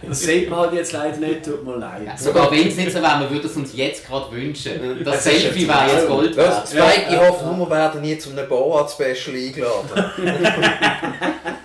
das 0.08 0.20
sieht 0.20 0.48
man 0.48 0.60
halt 0.60 0.74
jetzt 0.74 0.94
leider 0.94 1.18
nicht, 1.18 1.44
tut 1.44 1.66
mir 1.66 1.76
leid. 1.78 2.20
Sogar 2.20 2.52
wenn 2.52 2.68
es 2.68 2.76
nicht 2.76 2.92
so 2.92 3.02
wäre, 3.02 3.20
wir 3.22 3.32
würden 3.32 3.50
es 3.50 3.56
uns 3.56 3.76
jetzt 3.76 4.06
gerade 4.06 4.32
wünschen. 4.32 5.04
Das 5.04 5.16
Das 5.16 5.24
Selfie 5.24 5.68
wäre 5.68 5.88
jetzt. 5.88 6.08
Gold 6.08 6.38
Das 6.38 6.74
wert. 6.76 6.92
Spike, 6.92 7.14
ich 7.14 7.20
hoffe 7.20 7.46
nur, 7.48 7.68
wir 7.68 7.76
werden 7.76 8.02
nie 8.02 8.18
zu 8.20 8.30
einem 8.30 8.48
Borat-Special 8.48 9.36
eingeladen. 9.36 10.12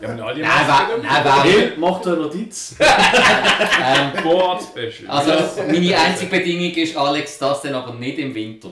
Ja, 0.00 0.10
haben 0.10 0.20
alle 0.20 0.42
Nein, 0.42 0.68
wär, 0.68 0.98
nein, 1.02 1.24
wär, 1.24 1.42
Hill, 1.44 1.72
mach 1.78 2.00
dir 2.02 2.12
eine 2.12 2.22
Notiz. 2.22 2.76
ähm, 2.80 4.22
Board 4.22 4.62
Special. 4.62 5.08
Also, 5.08 5.32
meine 5.66 5.98
einzige 5.98 6.30
Bedingung 6.30 6.72
ist, 6.72 6.94
Alex, 6.94 7.38
das 7.38 7.62
dann 7.62 7.74
aber 7.74 7.94
nicht 7.94 8.18
im 8.18 8.34
Winter. 8.34 8.68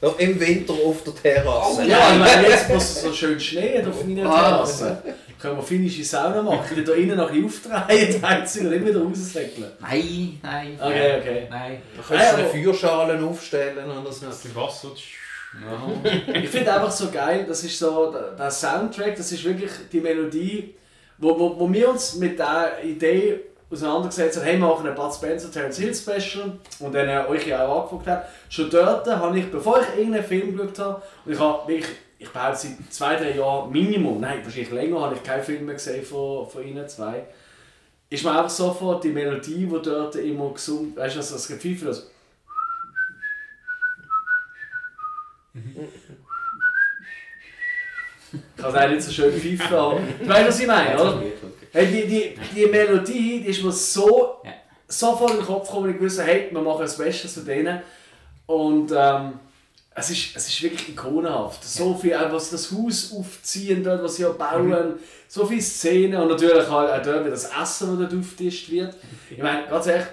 Ja, 0.00 0.14
Im 0.18 0.38
Winter 0.40 0.72
auf 0.74 1.02
der 1.02 1.14
Terrasse. 1.14 1.84
Ja, 1.86 2.12
ich 2.12 2.18
meine, 2.18 2.48
jetzt 2.48 2.68
muss 2.72 2.84
es 2.84 3.02
so 3.02 3.12
schön 3.12 3.38
schneien 3.40 3.88
auf 3.88 4.04
meiner 4.04 4.30
Ah. 4.30 4.48
Terrasse. 4.50 5.02
Können 5.40 5.56
wir 5.56 5.62
finnische 5.62 6.02
Sauna 6.04 6.42
machen, 6.42 6.74
die 6.76 6.82
da 6.84 6.92
innen 6.94 7.16
noch 7.16 7.30
ein 7.30 7.42
bisschen 7.46 7.74
aufdrehen, 7.74 8.12
die 8.12 8.26
Heizung 8.26 8.66
und 8.66 8.72
immer 8.72 8.86
wieder 8.88 9.02
raussäckeln. 9.02 9.70
Nein, 9.80 10.40
nein. 10.42 10.78
Okay, 10.80 11.18
okay. 11.20 11.46
Nein. 11.48 11.82
Da 11.96 12.02
kannst 12.02 12.32
du 12.32 12.36
eine 12.36 12.42
Ja, 12.42 12.48
Feuerschale 12.72 13.22
aufstellen 13.24 13.84
so. 14.10 14.26
Das 14.26 14.54
Wasser. 14.56 14.88
Ja. 15.64 16.32
Ich 16.40 16.48
finde 16.50 16.72
einfach 16.74 16.90
so 16.90 17.08
geil, 17.10 17.44
das 17.48 17.62
ist 17.64 17.78
so, 17.78 18.10
der- 18.12 18.32
der 18.32 18.50
Soundtrack, 18.50 19.16
das 19.16 19.30
ist 19.32 19.44
wirklich 19.44 19.70
die 19.92 20.00
Melodie, 20.00 20.74
wo, 21.18 21.38
wo, 21.38 21.58
wo 21.58 21.72
wir 21.72 21.88
uns 21.90 22.16
mit 22.16 22.38
der 22.38 22.82
Idee 22.84 23.40
auseinandergesetzt 23.70 24.38
haben, 24.38 24.44
hey, 24.44 24.58
machen 24.58 24.86
ein 24.86 24.94
Bud 24.94 25.12
Spencer 25.12 25.50
Terence 25.50 25.78
Hill 25.78 25.94
Special 25.94 26.58
und 26.80 26.94
dann 26.94 27.08
äh, 27.08 27.26
euch 27.28 27.54
auch 27.54 27.82
angeguckt 27.82 28.06
habe, 28.06 28.24
schon 28.48 28.70
dort 28.70 29.06
habe 29.06 29.38
ich, 29.38 29.50
bevor 29.50 29.80
ich 29.80 29.98
irgendeinen 29.98 30.24
Film 30.24 30.56
geschaut 30.56 30.78
habe, 30.78 31.02
und 31.24 31.32
ich 31.32 31.38
habe 31.38 31.68
wirklich, 31.68 31.96
ich 32.18 32.30
behaupte 32.30 32.58
seit 32.58 32.92
zwei, 32.92 33.16
drei 33.16 33.36
Jahren 33.36 33.70
Minimum, 33.70 34.20
nein, 34.20 34.40
wahrscheinlich 34.42 34.72
länger, 34.72 35.00
habe 35.00 35.14
ich 35.14 35.22
keinen 35.22 35.42
Film 35.42 35.66
mehr 35.66 35.74
gesehen 35.74 36.04
von, 36.04 36.48
von 36.48 36.66
ihnen 36.66 36.88
zwei, 36.88 37.26
ist 38.10 38.24
mir 38.24 38.30
einfach 38.30 38.48
sofort 38.48 39.04
die 39.04 39.10
Melodie, 39.10 39.66
die 39.66 39.82
dort 39.82 40.16
immer 40.16 40.50
gesungen, 40.52 40.96
weißt 40.96 41.16
du, 41.16 41.20
also 41.20 41.34
das 41.34 41.48
Gefühl 41.48 41.76
das 41.86 42.10
Ich 48.30 48.62
kann 48.62 48.74
es 48.74 48.90
nicht 48.90 49.02
so 49.02 49.12
schön 49.12 49.32
pfeifen, 49.32 49.76
aber 49.76 50.00
du 50.20 50.28
weißt, 50.28 50.48
was 50.48 50.60
ich 50.60 50.66
meine, 50.66 51.00
oder? 51.00 51.22
Hey, 51.72 51.86
die, 51.86 52.06
die, 52.08 52.38
die 52.54 52.66
Melodie, 52.66 53.40
die 53.40 53.50
ist 53.50 53.62
mir 53.62 53.72
so, 53.72 54.40
Ja. 54.44 54.52
so 54.86 55.16
voll 55.16 55.32
in 55.32 55.36
den 55.38 55.46
Kopf 55.46 55.68
gekommen, 55.68 55.94
ich 55.94 56.00
wusste, 56.00 56.22
hey, 56.24 56.48
wir 56.50 56.60
machen 56.60 56.82
ein 56.82 56.88
Special 56.88 57.28
zu 57.28 57.40
denen. 57.44 57.80
Und 58.46 58.92
ähm, 58.96 59.34
es, 59.94 60.10
ist, 60.10 60.36
es 60.36 60.48
ist 60.48 60.62
wirklich 60.62 60.88
ikonenhaft. 60.90 61.62
So 61.64 61.94
viel, 61.94 62.14
auch 62.14 62.32
was 62.32 62.50
das 62.50 62.70
Haus 62.72 63.12
aufziehen, 63.16 63.82
dort, 63.84 64.02
was 64.02 64.16
sie 64.16 64.24
bauen, 64.24 64.94
so 65.28 65.44
viele 65.44 65.60
Szenen 65.60 66.20
und 66.22 66.28
natürlich 66.28 66.68
halt 66.70 66.90
auch 66.90 67.02
dort, 67.02 67.26
wie 67.26 67.30
das 67.30 67.44
Essen, 67.44 67.98
das 67.98 68.10
dort 68.10 68.14
aufgetischt 68.14 68.70
wird. 68.70 68.94
Ich 69.30 69.38
meine, 69.42 69.66
ganz 69.68 69.86
ehrlich, 69.86 70.06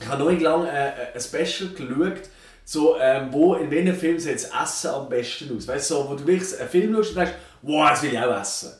ich 0.00 0.08
habe 0.08 0.22
noch 0.24 0.30
nicht 0.30 0.42
lange 0.42 0.68
äh, 0.68 0.92
ein 1.14 1.20
Special 1.20 1.70
geschaut, 1.70 2.28
so, 2.66 2.96
ähm, 2.98 3.28
wo 3.30 3.54
in 3.54 3.70
welchem 3.70 3.94
Film 3.94 4.18
sieht 4.18 4.34
das 4.34 4.50
Essen 4.62 4.90
am 4.90 5.08
besten 5.08 5.56
aus. 5.56 5.68
Weißt 5.68 5.90
du, 5.90 5.94
so, 5.94 6.08
wo 6.10 6.14
du 6.14 6.26
wirklich 6.26 6.58
einen 6.60 6.68
Film 6.68 6.94
schaust 6.94 7.10
und 7.10 7.16
denkst, 7.18 7.32
wow, 7.62 7.90
das 7.90 8.02
will 8.02 8.12
ich 8.12 8.18
auch 8.18 8.40
essen. 8.40 8.72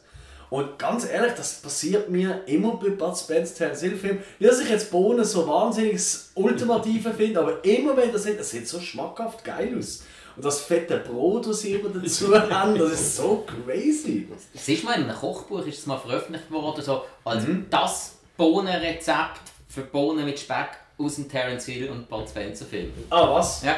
Und 0.54 0.78
ganz 0.78 1.04
ehrlich, 1.04 1.32
das 1.32 1.54
passiert 1.54 2.08
mir 2.08 2.42
immer 2.46 2.76
bei 2.76 2.90
Bud 2.90 3.18
Spencer 3.18 3.56
Terence 3.56 3.80
Hill 3.80 3.96
Film. 3.96 4.18
Nicht, 4.38 4.52
dass 4.52 4.60
ich 4.60 4.70
jetzt 4.70 4.88
Bohnen 4.88 5.24
so 5.24 5.48
wahnsinnig 5.48 6.00
Ultimative 6.36 7.10
finde, 7.16 7.40
aber 7.40 7.64
immer 7.64 7.96
wenn 7.96 8.12
das 8.12 8.22
sieht, 8.22 8.38
das 8.38 8.50
sieht 8.50 8.68
so 8.68 8.78
schmackhaft 8.78 9.42
geil 9.42 9.74
aus. 9.76 10.04
Und 10.36 10.44
das 10.44 10.60
fette 10.60 10.98
Brot, 10.98 11.48
das 11.48 11.62
sie 11.62 11.72
immer 11.72 11.88
dazu 11.88 12.32
haben, 12.50 12.78
das 12.78 12.92
ist 12.92 13.16
so 13.16 13.44
crazy. 13.44 14.28
Es 14.54 14.68
ist 14.68 14.84
mal 14.84 14.92
in 14.92 15.10
einem 15.10 15.16
Kochbuch 15.16 15.66
ist 15.66 15.80
es 15.80 15.86
mal 15.86 15.98
veröffentlicht 15.98 16.48
worden, 16.52 16.84
so 16.84 17.02
als 17.24 17.42
das 17.68 18.12
Bohnenrezept 18.36 19.40
für 19.66 19.82
Bohnen 19.82 20.24
mit 20.24 20.38
Speck 20.38 20.68
aus 20.98 21.16
dem 21.16 21.28
Terence 21.28 21.66
Hill 21.66 21.90
und 21.90 22.08
Bud 22.08 22.28
Spencer 22.28 22.64
Film. 22.64 22.92
Ah, 23.10 23.28
was? 23.28 23.64
Ja. 23.64 23.76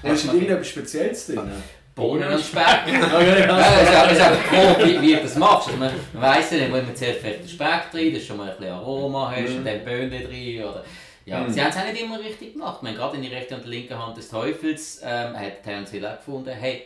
Da 0.00 0.10
ist 0.10 0.26
irgendetwas 0.26 0.68
Spezielles 0.68 1.26
drin. 1.26 1.40
Bohnen 1.94 2.32
und 2.32 2.40
Speck. 2.40 2.64
Okay, 2.86 3.40
Ja, 3.40 3.46
ja. 3.46 4.04
es 4.06 4.12
ist 4.12 4.12
ist 4.18 4.20
einfach 4.20 4.50
grob, 4.50 4.78
wie, 4.86 5.00
wie 5.00 5.14
du 5.14 5.22
das 5.22 5.36
machst. 5.36 5.68
Also 5.68 5.78
man, 5.78 5.92
weiss 6.14 6.50
ja 6.50 6.58
nicht, 6.58 6.72
wo 6.72 6.76
man 6.76 6.96
zuerst 6.96 7.20
vielleicht 7.20 7.40
den 7.42 7.48
Speck 7.48 7.90
drin, 7.92 8.12
dass 8.12 8.22
du 8.22 8.26
schon 8.28 8.36
mal 8.38 8.50
ein 8.50 8.56
bisschen 8.56 8.72
Aroma 8.74 9.30
hast 9.34 9.50
und 9.50 9.64
dann 9.64 9.84
Böhnen 9.84 10.10
drin. 10.10 10.64
Oder, 10.64 10.84
ja, 11.26 11.48
Sie 11.48 11.60
haben 11.62 11.70
es 11.70 11.76
auch 11.76 11.84
nicht 11.84 12.02
immer 12.02 12.18
richtig 12.18 12.54
gemacht. 12.54 12.82
Man, 12.82 12.94
gerade 12.96 13.16
in 13.16 13.22
die 13.22 13.28
rechte 13.28 13.54
und 13.54 13.64
die 13.64 13.70
linke 13.70 13.96
Hand 13.98 14.16
des 14.16 14.28
Teufels 14.28 15.00
ähm, 15.04 15.38
hat 15.38 15.62
Terence 15.62 15.90
Hill 15.92 16.04
auch 16.06 16.16
gefunden, 16.16 16.50
hey, 16.50 16.82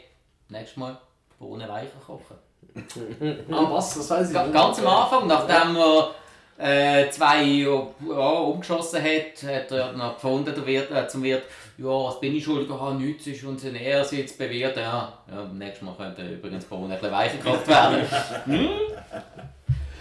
nächstes 0.50 0.76
Mal 0.76 0.96
Bohnen 1.38 1.68
weicher 1.68 1.88
kochen. 2.06 2.36
Ah, 3.50 3.66
was? 3.70 3.94
Das 3.94 4.10
weiß 4.10 4.28
ich 4.28 4.34
Ga- 4.34 4.42
nicht. 4.44 4.52
Ganz 4.54 4.78
am 4.78 4.86
Anfang, 4.86 5.26
nachdem 5.26 5.76
er 5.76 6.10
äh, 6.58 7.10
zwei 7.10 7.42
ja, 7.42 7.68
umgeschossen 8.14 9.02
hat, 9.02 9.42
hat 9.42 9.70
er 9.72 9.92
noch 9.94 10.14
gefunden, 10.14 10.52
der 10.54 10.66
Wirt, 10.66 10.90
äh, 10.90 11.08
zum 11.08 11.22
Wirt, 11.22 11.44
ja, 11.78 11.86
was 11.86 12.20
bin 12.20 12.34
ich 12.34 12.44
schuld, 12.44 12.68
ah, 12.70 12.92
nichts 12.98 13.26
ist 13.28 13.44
uns 13.44 13.64
ein 13.64 13.76
Ehrsitz 13.76 14.32
bewährt. 14.32 14.76
Ja, 14.76 15.12
ja, 15.30 15.44
nächstes 15.54 15.82
Mal 15.82 15.94
könnte 15.96 16.22
übrigens 16.22 16.64
die 16.64 16.70
Bohnen 16.70 16.90
ein 16.90 16.98
bisschen 16.98 17.12
weicher 17.12 17.36
gekocht 17.38 17.68
werden. 17.68 18.06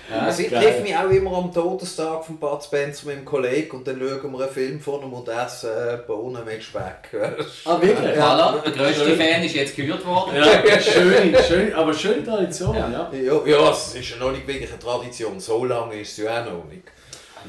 Also 0.09 0.43
ich 0.43 0.49
Geil. 0.49 0.63
treffe 0.63 0.81
mich 0.83 0.95
auch 0.95 1.09
immer 1.09 1.37
am 1.37 1.53
Todestag 1.53 2.23
von 2.23 2.37
Bud 2.37 2.63
Spencer 2.63 3.07
mit 3.07 3.17
dem 3.17 3.25
Kollegen 3.25 3.77
und 3.77 3.87
dann 3.87 3.99
schauen 3.99 4.31
wir 4.31 4.43
einen 4.45 4.53
Film 4.53 4.79
von 4.79 5.03
ihm 5.03 5.11
und 5.11 5.27
essen 5.27 5.69
äh, 5.69 5.97
Bohnen 6.07 6.45
mit 6.45 6.63
Speck. 6.63 7.11
Ah, 7.65 7.81
wirklich? 7.81 8.17
Voilà, 8.17 8.61
der 8.61 8.71
grösste 8.71 9.17
Fan 9.17 9.43
ist 9.43 9.55
jetzt 9.55 9.75
gehört 9.75 10.05
worden. 10.05 10.37
Ja, 10.37 10.79
schön, 10.79 11.35
schön, 11.45 11.73
aber 11.73 11.93
schöne 11.93 12.23
Tradition, 12.23 12.75
ja. 12.75 12.89
Ja. 12.89 13.11
Ja, 13.11 13.45
ja, 13.45 13.71
es 13.71 13.95
ist 13.95 14.11
ja 14.11 14.17
noch 14.17 14.31
nicht 14.31 14.47
wirklich 14.47 14.69
eine 14.69 14.79
Tradition, 14.79 15.39
so 15.39 15.65
lange 15.65 15.99
ist 15.99 16.17
es 16.17 16.23
ja 16.23 16.41
auch 16.41 16.45
noch 16.45 16.65
nicht. 16.69 16.83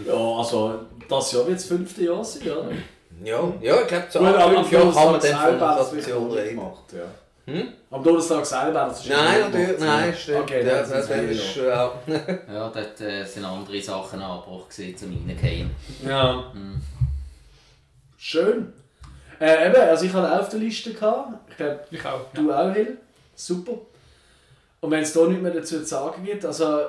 Ja, 0.05 0.15
also 0.15 0.81
das 1.09 1.33
Jahr 1.33 1.47
wird 1.47 1.59
das 1.59 1.65
fünfte 1.65 2.05
Jahr 2.05 2.25
sein, 2.25 2.43
oder? 2.43 2.73
Ja, 3.25 3.53
ja 3.61 3.81
ich 3.81 3.87
glaube, 3.87 4.07
so 4.09 4.19
Gut, 4.19 4.29
ab 4.29 4.41
aber 4.41 4.55
fünf 4.55 4.73
Jahren 4.73 4.95
kann 4.95 5.13
man 5.13 5.21
dann 5.21 5.37
von 5.37 5.63
einer 5.63 5.93
wirklich 5.93 6.07
reden. 6.37 6.57
gemacht, 6.57 6.85
ja. 6.93 7.53
Hm? 7.53 7.69
Am 7.91 8.05
Donnerstag 8.05 8.45
selber 8.45 8.89
es 8.91 9.05
schon 9.05 9.17
Nein, 9.17 9.41
natürlich, 9.41 9.81
ja. 9.81 9.87
nein, 9.87 10.15
stimmt. 10.15 10.41
Okay, 10.41 10.67
ja, 10.67 10.83
dann 10.83 10.91
das, 10.91 11.07
sind 11.07 11.31
das 11.31 11.37
ist, 11.37 11.57
ja. 11.57 11.93
Ja, 12.55 12.69
dort 12.69 13.01
äh, 13.01 13.25
sind 13.25 13.45
andere 13.45 13.81
Sachen 13.81 14.21
gewesen, 14.69 14.97
zum 14.97 15.11
Reingehen. 15.13 15.71
Ja. 16.07 16.53
Mhm. 16.53 16.83
Schön. 18.19 18.73
Äh, 19.41 19.69
eben, 19.69 19.77
also 19.81 20.05
ich 20.05 20.13
hatte 20.13 20.31
auch 20.31 20.41
auf 20.41 20.49
der 20.51 20.59
Liste 20.59 20.93
gehabt. 20.93 21.51
Ich 21.51 21.57
glaube, 21.57 21.81
Ich 21.91 22.01
auch. 22.01 22.05
Ja. 22.05 22.21
du 22.35 22.53
auch, 22.53 22.75
Hill. 22.75 22.99
Super. 23.35 23.73
Und 24.81 24.91
wenn 24.91 25.03
es 25.03 25.13
da 25.13 25.25
nichts 25.27 25.43
mehr 25.43 25.53
dazu 25.53 25.79
zu 25.79 25.87
sagen 25.87 26.25
gibt, 26.25 26.45
also, 26.45 26.81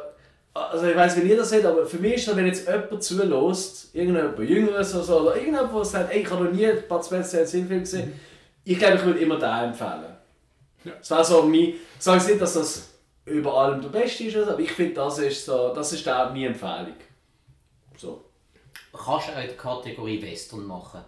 also 0.67 0.87
ich 0.87 0.95
weiß, 0.95 1.17
wie 1.17 1.29
ihr 1.29 1.37
das 1.37 1.49
seht, 1.49 1.65
aber 1.65 1.85
für 1.85 1.97
mich 1.97 2.15
ist 2.15 2.27
das, 2.27 2.35
wenn 2.35 2.45
jetzt 2.45 2.67
jemand 2.67 3.03
zulässt, 3.03 3.95
irgendjemand 3.95 4.39
Jüngeres 4.39 4.93
oder 4.95 5.03
so, 5.03 5.19
oder 5.21 5.35
irgendjemand, 5.35 5.73
der 5.73 5.85
sagt, 5.85 6.13
ey, 6.13 6.21
ich 6.21 6.29
habe 6.29 6.45
noch 6.45 6.51
nie 6.51 6.67
Bud 6.87 7.05
Spencer 7.05 7.39
einen 7.39 7.47
Film 7.47 7.79
gesehen, 7.79 8.19
ich 8.63 8.77
glaube, 8.77 8.95
ich 8.95 9.05
würde 9.05 9.19
immer 9.19 9.37
den 9.37 9.69
empfehlen. 9.69 10.15
Ja. 10.83 10.91
Das 10.99 11.09
wäre 11.11 11.25
so 11.25 11.43
mein, 11.43 11.59
ich 11.59 11.75
sage 11.99 12.23
nicht, 12.25 12.41
dass 12.41 12.53
das 12.53 12.89
über 13.25 13.53
allem 13.53 13.81
der 13.81 13.89
Beste 13.89 14.23
ist, 14.25 14.35
aber 14.37 14.59
ich 14.59 14.71
finde, 14.71 14.95
das 14.95 15.19
ist 15.19 15.45
so, 15.45 15.73
das 15.73 15.91
ist 15.93 16.07
auch 16.07 16.29
meine 16.29 16.47
Empfehlung. 16.47 16.95
So. 17.97 18.25
Kannst 18.93 19.27
du 19.27 19.31
auch 19.31 19.41
die 19.41 19.55
Kategorie 19.55 20.21
Western 20.21 20.65
machen? 20.65 21.01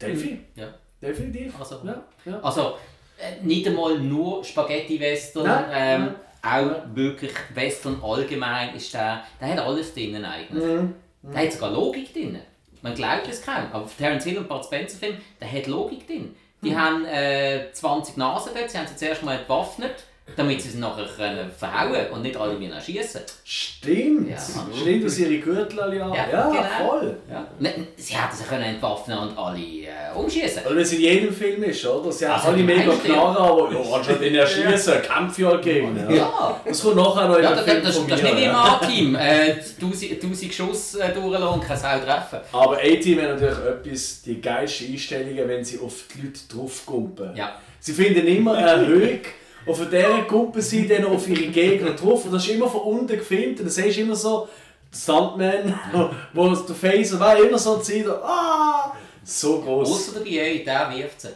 Delphi? 0.00 0.38
Ja. 0.54 0.68
Definitiv. 1.00 1.58
Also, 1.58 1.80
Ja, 1.84 2.02
ja. 2.24 2.40
Also, 2.40 2.74
äh, 3.18 3.42
nicht 3.42 3.66
einmal 3.66 3.98
nur 3.98 4.44
Spaghetti-Western, 4.44 5.44
Nein, 5.44 5.64
ähm, 5.72 6.00
nein. 6.04 6.14
Auch 6.42 6.70
wirklich 6.94 7.32
Western 7.54 8.02
allgemein 8.02 8.74
ist 8.74 8.94
der, 8.94 9.24
der 9.40 9.48
hat 9.48 9.58
alles 9.58 9.94
drin 9.94 10.24
eigentlich. 10.24 10.64
Mhm. 10.64 10.94
Der 11.22 11.42
hat 11.42 11.52
sogar 11.52 11.70
Logik 11.70 12.12
drin. 12.12 12.38
Man 12.82 12.94
glaubt 12.94 13.28
es 13.28 13.42
kaum, 13.42 13.66
aber 13.72 13.86
Terence 13.86 14.24
Hill 14.24 14.38
und 14.38 14.48
Bud 14.48 14.64
Spencer 14.64 14.96
Film, 14.98 15.16
der 15.40 15.52
hat 15.52 15.66
Logik 15.66 16.06
drin. 16.06 16.34
Die 16.62 16.76
haben 16.76 17.04
äh, 17.06 17.72
20 17.72 18.16
Nasen 18.16 18.52
dort, 18.54 18.70
sie 18.70 18.78
haben 18.78 18.86
sie 18.86 18.96
zuerst 18.96 19.22
mal 19.22 19.38
entwaffnet, 19.38 20.04
damit 20.36 20.60
sie 20.62 20.70
sie 20.70 20.78
nachher 20.78 21.06
können 21.16 21.50
verhauen 21.50 22.06
und 22.12 22.22
nicht 22.22 22.36
alle 22.36 22.54
müssen 22.54 22.80
schießen. 22.80 23.20
Stimmt. 23.44 24.30
Ja. 24.30 24.36
Stimmt, 24.80 25.04
dass 25.04 25.18
ihre 25.18 25.38
Gürtel 25.38 25.80
alle 25.80 26.04
haben. 26.04 26.14
Ja, 26.14 26.28
Ja, 26.30 26.48
genau. 26.48 26.88
voll. 26.90 27.16
Ja. 27.30 27.46
Ne- 27.58 27.86
Sie 27.96 28.14
hätten 28.14 28.36
sie 28.36 28.44
können 28.44 28.62
entwaffnen 28.62 29.18
und 29.18 29.36
alle 29.38 29.58
äh, 29.58 29.86
umschießen. 30.14 30.62
Wie 30.70 30.80
es 30.80 30.92
in 30.92 31.00
jedem 31.00 31.32
Film 31.34 31.62
ist, 31.64 31.84
oder? 31.86 32.10
Sie 32.12 32.26
haben 32.26 32.34
Also, 32.34 32.48
alle 32.48 32.56
die 32.58 32.62
mega 32.62 32.92
Knarren, 32.92 33.36
aber 33.36 33.72
ja, 33.72 33.94
anstatt 33.96 34.20
ihn 34.22 34.34
erschießen, 34.34 34.94
ja 35.38 35.56
gegen. 35.56 35.96
Ja. 35.96 36.10
Ja. 36.16 36.60
Das 36.64 36.82
kommt 36.82 36.96
nachher 36.96 37.28
noch 37.28 37.36
in 37.36 37.42
Ja, 37.42 37.50
den 37.54 37.56
das, 37.56 37.64
Film 37.64 37.82
das, 37.84 37.96
von 37.96 38.08
das 38.08 38.20
ist 38.20 38.24
mir, 38.24 38.34
nicht 38.34 38.44
im 38.44 38.50
ja. 38.50 38.64
A-Team. 38.80 39.14
Äh, 39.14 39.50
1000 39.80 40.12
1000 40.22 40.54
Schuss 40.54 40.94
äh, 40.96 41.12
durchlassen 41.12 41.48
und 41.48 41.64
keine 41.66 41.80
Sau 41.80 41.98
treffen. 41.98 42.38
Aber 42.52 42.76
A-Team 42.78 43.20
hat 43.20 43.28
natürlich 43.30 43.58
etwas, 43.58 44.22
die 44.22 44.40
geilsten 44.40 44.92
Einstellungen, 44.92 45.48
wenn 45.48 45.64
sie 45.64 45.78
auf 45.78 45.94
die 46.14 46.26
Leute 46.26 46.40
draufkumpen. 46.52 47.36
Ja. 47.36 47.54
Sie 47.82 47.92
finden 47.92 48.26
immer 48.26 48.54
eine 48.56 48.66
Erhöhung 48.70 49.20
und 49.66 49.74
von 49.76 49.90
dieser 49.90 50.22
kumpen 50.22 50.62
sie 50.62 50.88
dann 50.88 51.04
auf 51.06 51.28
ihre 51.28 51.46
Gegner 51.48 51.90
drauf. 51.92 52.24
Und 52.24 52.32
das 52.32 52.44
ist 52.44 52.50
immer 52.54 52.68
von 52.68 52.80
unten 52.82 53.16
gefilmt. 53.18 53.58
Und 53.60 53.66
dann 53.66 53.68
siehst 53.68 53.98
du 53.98 54.02
immer 54.02 54.16
so, 54.16 54.48
der 54.92 54.98
Stuntman, 54.98 55.78
wo 56.32 56.48
der 56.48 56.74
Face 56.74 57.18
war 57.20 57.38
immer 57.38 57.58
so 57.58 57.78
zieht. 57.78 58.08
Ah! 58.08 58.92
So 59.24 59.60
groß. 59.60 59.88
Außer 59.90 60.20
der 60.20 60.20
BA, 60.20 60.64
der 60.64 60.96
wirft 60.96 61.20
sie. 61.20 61.28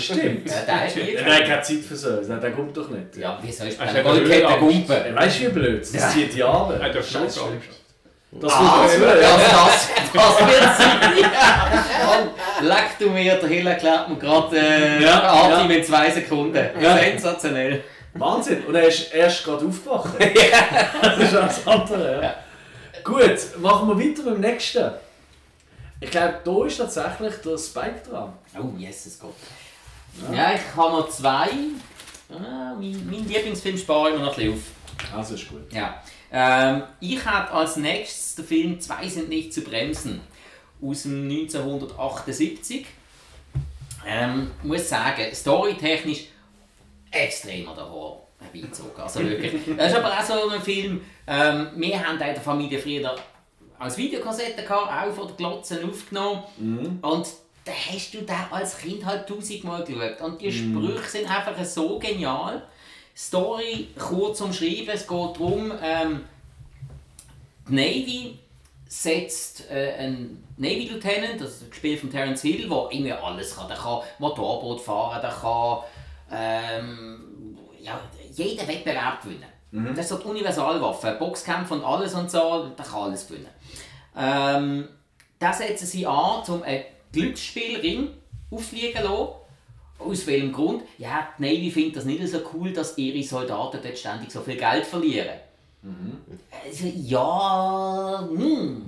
Stimmt. 0.00 0.48
Ja, 0.50 0.62
der 0.66 0.86
ist 0.86 0.96
Ja, 0.96 1.22
Nein, 1.28 1.44
keine 1.46 1.62
Zeit 1.62 1.78
für 1.86 1.96
so. 1.96 2.08
Nein, 2.26 2.40
Der 2.40 2.52
kommt 2.52 2.76
doch 2.76 2.88
nicht. 2.88 3.16
Ja, 3.16 3.38
wie 3.42 3.52
soll 3.52 3.66
Er 3.68 3.72
hat 3.74 3.80
einer 3.80 3.90
eine 3.90 4.02
Goldkette 4.02 4.58
gumpen? 4.58 4.96
Ey, 4.96 5.14
Weißt 5.14 5.40
du, 5.40 5.44
wie 5.46 5.48
blöd? 5.50 5.80
Das 5.82 5.92
Ja. 5.92 6.08
zieht 6.08 6.34
Jahre. 6.34 6.78
Er 6.80 6.90
darf 6.92 7.08
schon 7.08 7.22
Scheiße. 7.22 7.40
Angst. 7.42 7.83
Das 8.40 8.52
Ah, 8.52 8.82
dazu. 8.86 9.00
das, 9.00 9.20
ja. 9.22 9.36
das, 9.36 9.88
das 10.12 10.38
wird 10.48 10.76
sein. 10.76 12.28
Und 12.60 12.66
leck 12.66 12.98
du 12.98 13.10
mir, 13.10 13.36
der 13.36 13.48
Hill 13.48 13.66
erklärt 13.66 14.08
mir 14.08 14.16
gerade 14.16 14.58
äh, 14.58 15.02
Ja, 15.02 15.22
A-Team 15.32 15.70
ja. 15.70 15.76
in 15.76 15.84
zwei 15.84 16.10
Sekunden. 16.10 16.68
Ja. 16.80 16.96
Sensationell. 16.98 17.84
Wahnsinn. 18.14 18.64
Und 18.64 18.74
er 18.74 18.88
ist 18.88 19.12
erst 19.14 19.44
gerade 19.44 19.66
aufgewacht. 19.66 20.10
das 21.02 21.18
ist 21.18 21.32
das 21.34 21.66
andere. 21.66 22.22
Ja. 22.22 22.34
Gut, 23.02 23.38
machen 23.60 23.88
wir 23.88 23.98
weiter 23.98 24.22
mit 24.24 24.34
dem 24.34 24.40
nächsten. 24.40 24.90
Ich 26.00 26.10
glaube, 26.10 26.34
da 26.44 26.66
ist 26.66 26.76
tatsächlich 26.78 27.34
der 27.44 27.56
Spike 27.58 28.02
dran. 28.10 28.32
Oh, 28.58 28.76
Jesus 28.76 29.18
Gott. 29.18 29.34
Ja, 30.32 30.52
ich 30.54 30.60
habe 30.76 30.92
noch 30.92 31.08
zwei. 31.08 31.48
Ah, 32.30 32.74
mein, 32.78 33.06
mein 33.10 33.26
Lieblingsfilm 33.28 33.76
spare 33.78 34.10
ich 34.10 34.16
mir 34.18 34.24
noch 34.24 34.30
ein 34.32 34.36
bisschen 34.36 34.52
auf. 34.54 35.16
Also 35.18 35.34
ist 35.34 35.48
gut. 35.48 35.72
Ja. 35.72 36.02
Ähm, 36.36 36.82
ich 36.98 37.24
habe 37.24 37.52
als 37.52 37.76
nächstes 37.76 38.34
den 38.34 38.44
Film 38.44 38.80
Zwei 38.80 39.08
sind 39.08 39.28
nicht 39.28 39.54
zu 39.54 39.60
bremsen 39.60 40.20
aus 40.82 41.04
dem 41.04 41.30
1978. 41.30 42.86
Ähm, 44.06 44.50
muss 44.64 44.88
sagen, 44.88 45.32
storytechnisch 45.32 46.26
extrem 47.12 47.68
an 47.68 47.76
der 47.76 47.88
herbeizogen. 48.40 49.00
Also 49.00 49.20
wirklich. 49.20 49.62
Das 49.76 49.92
ist 49.92 49.98
aber 49.98 50.12
auch 50.12 50.22
so 50.22 50.48
ein 50.48 50.60
Film, 50.60 51.00
ähm, 51.26 51.68
wir 51.76 51.98
haben 51.98 52.20
auch 52.20 52.26
in 52.26 52.34
der 52.34 52.40
Familie 52.40 52.78
früher 52.80 53.14
als 53.78 53.96
Videokassette 53.96 54.62
gehabt, 54.62 54.90
auch 54.90 55.14
von 55.14 55.28
der 55.28 55.36
Glotzen 55.36 55.88
aufgenommen. 55.88 56.42
Und 57.00 57.26
da 57.64 57.72
hast 57.72 58.12
du 58.12 58.22
da 58.22 58.48
als 58.50 58.78
Kind 58.78 59.06
halt 59.06 59.28
tausendmal 59.28 59.84
geschaut. 59.84 60.20
Und 60.20 60.40
die 60.40 60.52
Sprüche 60.52 61.08
sind 61.08 61.30
einfach 61.30 61.64
so 61.64 61.98
genial. 61.98 62.62
Story 63.16 63.88
kurz 63.98 64.40
umschrieben, 64.40 64.94
es 64.94 65.06
geht 65.06 65.18
darum, 65.18 65.72
ähm, 65.82 66.24
die 67.68 67.74
Navy 67.74 68.38
setzt 68.88 69.70
äh, 69.70 69.94
einen 69.98 70.44
Navy 70.56 70.86
Lieutenant, 70.86 71.40
das 71.40 71.62
ist 71.62 71.70
gespielt 71.70 72.00
von 72.00 72.10
Terence 72.10 72.42
Hill, 72.42 72.68
der 72.68 72.88
irgendwie 72.90 73.12
alles 73.12 73.56
kann. 73.56 73.68
Der 73.68 73.76
kann 73.76 74.00
Motorboot 74.18 74.80
fahren, 74.80 75.20
der 75.20 75.30
kann 75.30 75.78
ähm, 76.30 77.58
ja, 77.80 78.00
jeden 78.32 78.66
Wettbewerb 78.66 79.22
gewinnen. 79.22 79.44
Das 79.96 80.04
ist 80.04 80.08
so 80.10 80.18
die 80.18 80.26
Universalwaffe. 80.26 81.16
Boxkämpfe 81.18 81.74
und 81.74 81.84
alles 81.84 82.14
und 82.14 82.30
so, 82.30 82.68
der 82.68 82.84
kann 82.84 83.02
alles 83.02 83.26
gewinnen. 83.26 83.48
Ähm, 84.16 84.88
da 85.40 85.52
setzen 85.52 85.86
sie 85.86 86.06
an, 86.06 86.42
um 86.46 86.62
einen 86.62 86.84
Glücksspielring 87.12 88.10
aufliegen 88.52 89.02
zu 89.02 89.08
lassen. 89.08 89.43
Aus 89.98 90.26
welchem 90.26 90.52
Grund? 90.52 90.82
Ja, 90.98 91.28
die 91.38 91.42
Navy 91.42 91.70
findet 91.70 91.96
das 91.96 92.04
nicht 92.04 92.26
so 92.28 92.38
cool, 92.52 92.72
dass 92.72 92.98
ihre 92.98 93.22
Soldaten 93.22 93.78
dort 93.82 93.98
ständig 93.98 94.30
so 94.30 94.40
viel 94.40 94.56
Geld 94.56 94.84
verlieren. 94.84 95.38
Also, 96.66 96.86
ja, 96.86 98.28
hm. 98.28 98.82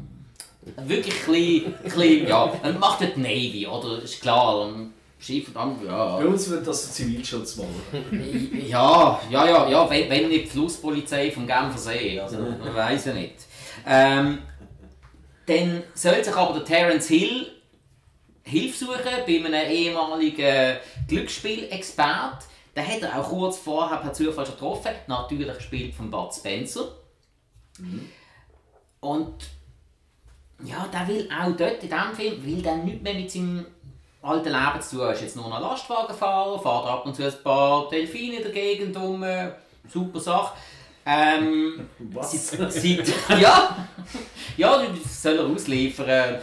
Wirklich 0.84 1.14
ein 1.28 1.74
bisschen, 1.84 2.26
ja. 2.26 2.52
Man 2.62 2.78
macht 2.80 3.00
die 3.00 3.20
Navy, 3.20 3.66
oder? 3.66 4.02
Ist 4.02 4.20
klar. 4.20 4.68
Schiff 5.18 5.48
und 5.48 5.56
dann, 5.56 5.76
ja. 5.86 6.16
Bei 6.16 6.26
uns 6.26 6.50
wird 6.50 6.66
das 6.66 6.92
Zivilschutz 6.92 7.56
machen. 7.56 8.60
Ja, 8.68 9.20
ja, 9.30 9.46
ja, 9.46 9.68
ja, 9.68 9.90
wenn, 9.90 10.10
wenn 10.10 10.28
nicht 10.28 10.46
die 10.46 10.50
Flusspolizei 10.50 11.30
vom 11.30 11.46
Genfer 11.46 11.78
See, 11.78 12.20
also 12.20 12.38
man 12.38 12.74
weiß 12.74 13.06
ja 13.06 13.12
nicht. 13.14 13.34
Ähm, 13.86 14.38
dann 15.46 15.82
soll 15.94 16.22
sich 16.22 16.34
aber 16.34 16.54
der 16.54 16.64
Terence 16.64 17.08
Hill 17.08 17.46
Hilfe 18.46 18.84
suchen 18.84 19.02
bei 19.04 19.36
einem 19.36 19.70
ehemaligen 19.70 20.76
Glücksspielexpert. 21.08 22.44
Den 22.76 22.86
hat 22.86 23.02
er 23.02 23.18
auch 23.18 23.28
kurz 23.28 23.58
vorher 23.58 23.98
per 23.98 24.12
Zufall 24.12 24.46
schon 24.46 24.54
getroffen, 24.54 24.92
natürlich 25.08 25.52
gespielt 25.54 25.94
von 25.94 26.10
Bud 26.10 26.32
Spencer. 26.32 26.92
Und 29.00 29.34
ja, 30.62 30.86
der 30.92 31.08
will 31.08 31.28
auch 31.30 31.56
dort 31.56 31.82
in 31.82 31.90
diesem 31.90 32.14
Film 32.14 32.44
will 32.44 32.62
der 32.62 32.76
nichts 32.76 33.02
mehr 33.02 33.14
mit 33.14 33.30
seinem 33.30 33.66
alten 34.22 34.48
Leben 34.48 34.80
zu 34.80 34.96
tun. 34.96 35.06
Er 35.06 35.12
ist 35.12 35.22
jetzt 35.22 35.36
nur 35.36 35.48
noch 35.48 35.60
Lastwagenfahrer, 35.60 36.58
fährt 36.58 36.86
ab 36.86 37.06
und 37.06 37.16
zu 37.16 37.24
ein 37.24 37.42
paar 37.42 37.88
Delfine 37.88 38.36
in 38.36 38.42
der 38.42 38.52
Gegend 38.52 38.96
um. 38.96 39.24
Super 39.88 40.20
Sache. 40.20 40.56
Ähm, 41.04 41.88
Was? 41.98 42.32
seit, 42.50 42.72
seit, 42.72 43.12
ja, 43.40 43.88
ja, 44.56 44.82
das 44.86 45.22
soll 45.22 45.36
er 45.36 45.46
ausliefern. 45.46 46.40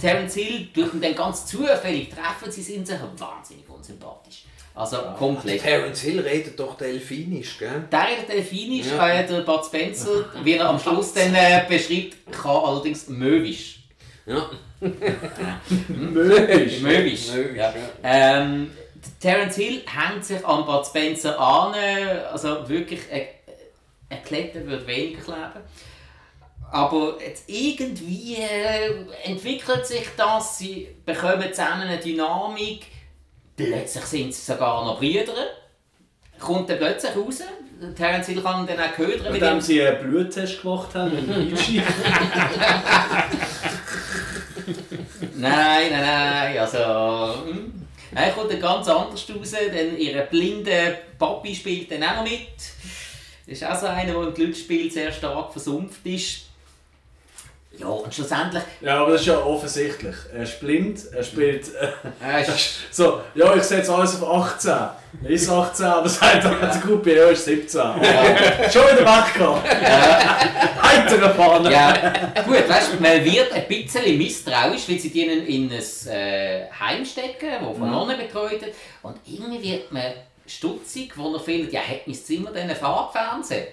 Terence 0.00 0.34
Hill, 0.34 0.68
durch 0.74 0.94
ihn 0.94 1.00
dann 1.00 1.14
ganz 1.14 1.46
zufällig 1.46 2.10
treffen 2.10 2.50
sie 2.50 2.62
sind 2.62 2.86
sich 2.86 2.98
wahnsinnig 3.16 3.68
unsympathisch. 3.68 4.44
Also 4.74 4.98
komplett. 5.18 5.62
Terence 5.62 6.00
Hill 6.02 6.20
redet 6.20 6.58
doch 6.60 6.76
Delfinisch, 6.76 7.58
gell? 7.58 7.84
Der 7.90 8.06
redet 8.08 8.28
Delfinisch, 8.28 8.86
Ja. 8.88 9.08
äh, 9.08 9.26
der 9.26 9.40
Bud 9.40 9.64
Spencer, 9.64 10.26
wie 10.44 10.52
er 10.54 10.68
am 10.68 10.78
Schluss 10.78 11.14
dann 11.14 11.34
äh, 11.34 11.64
beschreibt, 11.68 12.30
kann 12.30 12.56
allerdings 12.56 13.08
Möwisch. 13.08 13.80
Ja. 14.26 14.50
Möglich. 15.88 16.80
Möwisch. 16.82 17.32
Möwisch, 17.32 17.56
Ja. 17.56 17.72
ja. 17.74 17.74
Ähm, 18.02 18.70
Terence 19.20 19.56
Hill 19.56 19.82
hängt 19.86 20.24
sich 20.24 20.44
an 20.44 20.64
Bud 20.66 20.86
Spencer 20.86 21.38
an, 21.40 21.74
äh, 21.74 22.20
also 22.30 22.68
wirklich, 22.68 23.00
ein 23.10 23.22
ein 24.08 24.22
Kletter 24.22 24.64
würde 24.64 24.86
weniger 24.86 25.20
kleben. 25.20 25.60
Aber 26.76 27.16
jetzt 27.24 27.44
irgendwie 27.46 28.34
äh, 28.34 29.06
entwickelt 29.24 29.86
sich 29.86 30.08
das, 30.14 30.58
sie 30.58 30.88
bekommen 31.06 31.48
zusammen 31.50 31.88
eine 31.88 31.96
Dynamik, 31.96 32.84
plötzlich 33.56 34.04
sind 34.04 34.34
sie 34.34 34.52
sogar 34.52 34.84
noch 34.84 34.98
Brüder. 34.98 35.32
Kommt 36.38 36.68
dann 36.68 36.76
plötzlich 36.76 37.16
raus, 37.16 37.42
Terence 37.96 38.26
Hill 38.26 38.42
kann 38.42 38.66
dann 38.66 38.78
auch 38.78 38.92
ködern 38.92 39.32
mit 39.32 39.40
ihm. 39.40 39.58
sie 39.58 39.82
einen 39.82 40.06
Bluttest 40.06 40.60
gemacht 40.60 40.94
haben 40.94 41.16
dem 41.16 41.32
Einstieg. 41.32 41.82
Nein, 45.36 45.90
nein, 45.90 46.02
nein, 46.02 46.58
also... 46.58 46.78
hm. 47.46 47.72
Er 48.14 48.30
kommt 48.32 48.50
dann 48.50 48.60
ganz 48.60 48.88
anders 48.88 49.26
raus, 49.30 49.54
denn 49.72 49.96
ihr 49.98 50.22
blinder 50.22 50.92
Papi 51.18 51.54
spielt 51.54 51.90
dann 51.90 52.02
auch 52.02 52.16
noch 52.16 52.24
mit. 52.24 52.48
Das 53.46 53.58
ist 53.58 53.64
auch 53.64 53.78
so 53.78 53.86
einer, 53.86 54.12
der 54.12 54.22
im 54.22 54.34
Glücksspiel 54.34 54.90
sehr 54.90 55.12
stark 55.12 55.52
versumpft 55.52 56.04
ist. 56.04 56.45
Ja, 57.78 57.88
und 57.88 58.14
schlussendlich... 58.14 58.62
Ja, 58.80 59.02
aber 59.02 59.12
das 59.12 59.20
ist 59.20 59.26
ja 59.26 59.38
offensichtlich. 59.38 60.14
Er 60.34 60.42
ist 60.42 60.60
blind, 60.60 61.00
er 61.12 61.22
spielt. 61.22 61.68
Äh, 61.74 62.44
so, 62.90 63.20
ja, 63.34 63.54
ich 63.54 63.62
setze 63.62 63.94
alles 63.94 64.20
auf 64.20 64.52
18. 64.52 64.70
Er 64.70 65.30
ist 65.30 65.48
18, 65.48 65.86
aber 65.86 66.08
sagt 66.08 66.44
er 66.44 66.60
ja. 66.60 66.66
die 66.74 66.80
Gruppe, 66.80 67.14
ja, 67.14 67.26
ist 67.26 67.44
17. 67.44 67.80
Schon 67.80 68.82
wieder 68.82 69.04
weggegangen. 69.04 69.62
Heiter 70.82 71.34
vorne. 71.34 71.70
ja, 71.70 72.12
gut, 72.46 72.68
weißt 72.68 72.94
du, 72.94 73.02
man 73.02 73.24
wird 73.24 73.52
ein 73.52 73.66
bisschen 73.68 74.18
misstrauisch, 74.18 74.88
weil 74.88 74.98
sie 74.98 75.10
die 75.10 75.22
in, 75.22 75.46
in 75.46 75.70
ein 75.70 76.12
äh, 76.12 76.66
Heim 76.78 77.04
stecken, 77.04 77.50
das 77.60 77.78
von 77.78 77.90
Nonnen 77.90 78.16
betreut 78.18 78.60
wird. 78.62 78.74
Und 79.02 79.16
irgendwie 79.26 79.72
wird 79.72 79.92
man 79.92 80.12
stutzig, 80.46 81.12
wo 81.16 81.34
er 81.34 81.40
findet, 81.40 81.72
ja, 81.72 81.80
hat 81.80 82.06
mein 82.06 82.14
Zimmer 82.14 82.50
denn 82.52 82.68
einen 82.68 82.76
Farbfernsehen? 82.76 83.66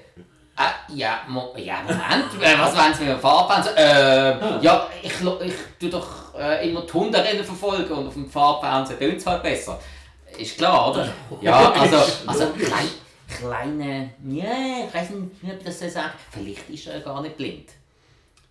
Äh, 0.55 0.93
ja, 0.95 1.21
mo 1.27 1.53
ja, 1.57 1.81
Moment, 1.81 2.41
äh, 2.41 2.59
was 2.59 2.77
wollen 2.77 2.93
Sie 2.93 3.03
mit 3.05 3.13
dem 3.13 3.19
Farbfernsehen? 3.19 3.75
Äh, 3.75 4.61
ja, 4.63 4.87
ich, 5.01 5.11
ich 5.11 5.53
tue 5.79 5.89
doch 5.89 6.35
äh, 6.37 6.69
immer 6.69 6.81
die 6.81 6.93
Hunderennen 6.93 7.43
verfolgen 7.43 7.91
und 7.91 8.07
auf 8.07 8.13
dem 8.13 8.29
Farbfernsehen 8.29 8.99
tönt 8.99 9.17
es 9.17 9.25
halt 9.25 9.41
besser. 9.41 9.79
Ist 10.37 10.57
klar, 10.57 10.91
oder? 10.91 11.07
Ja, 11.41 11.71
also, 11.71 11.97
also 12.27 12.47
klein, 12.51 12.87
kleine, 13.27 14.13
ja, 14.27 14.85
ich 14.87 14.93
weiß 14.93 15.09
nicht, 15.11 15.31
ich 15.41 15.63
das 15.63 15.79
so 15.79 15.89
sagen 15.89 16.11
Vielleicht 16.31 16.69
ist 16.69 16.87
er 16.87 16.99
gar 16.99 17.21
nicht 17.21 17.35
blind. 17.37 17.69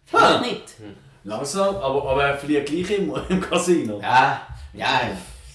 Vielleicht 0.04 0.24
Ah. 0.24 0.40
nicht. 0.40 0.62
Langsam, 1.24 1.76
aber, 1.76 2.10
aber 2.10 2.24
er 2.24 2.36
fliegt 2.36 2.66
gleich 2.66 2.98
im, 2.98 3.14
im 3.28 3.40
Casino. 3.40 4.00
Ja, 4.00 4.44
ja, 4.72 5.00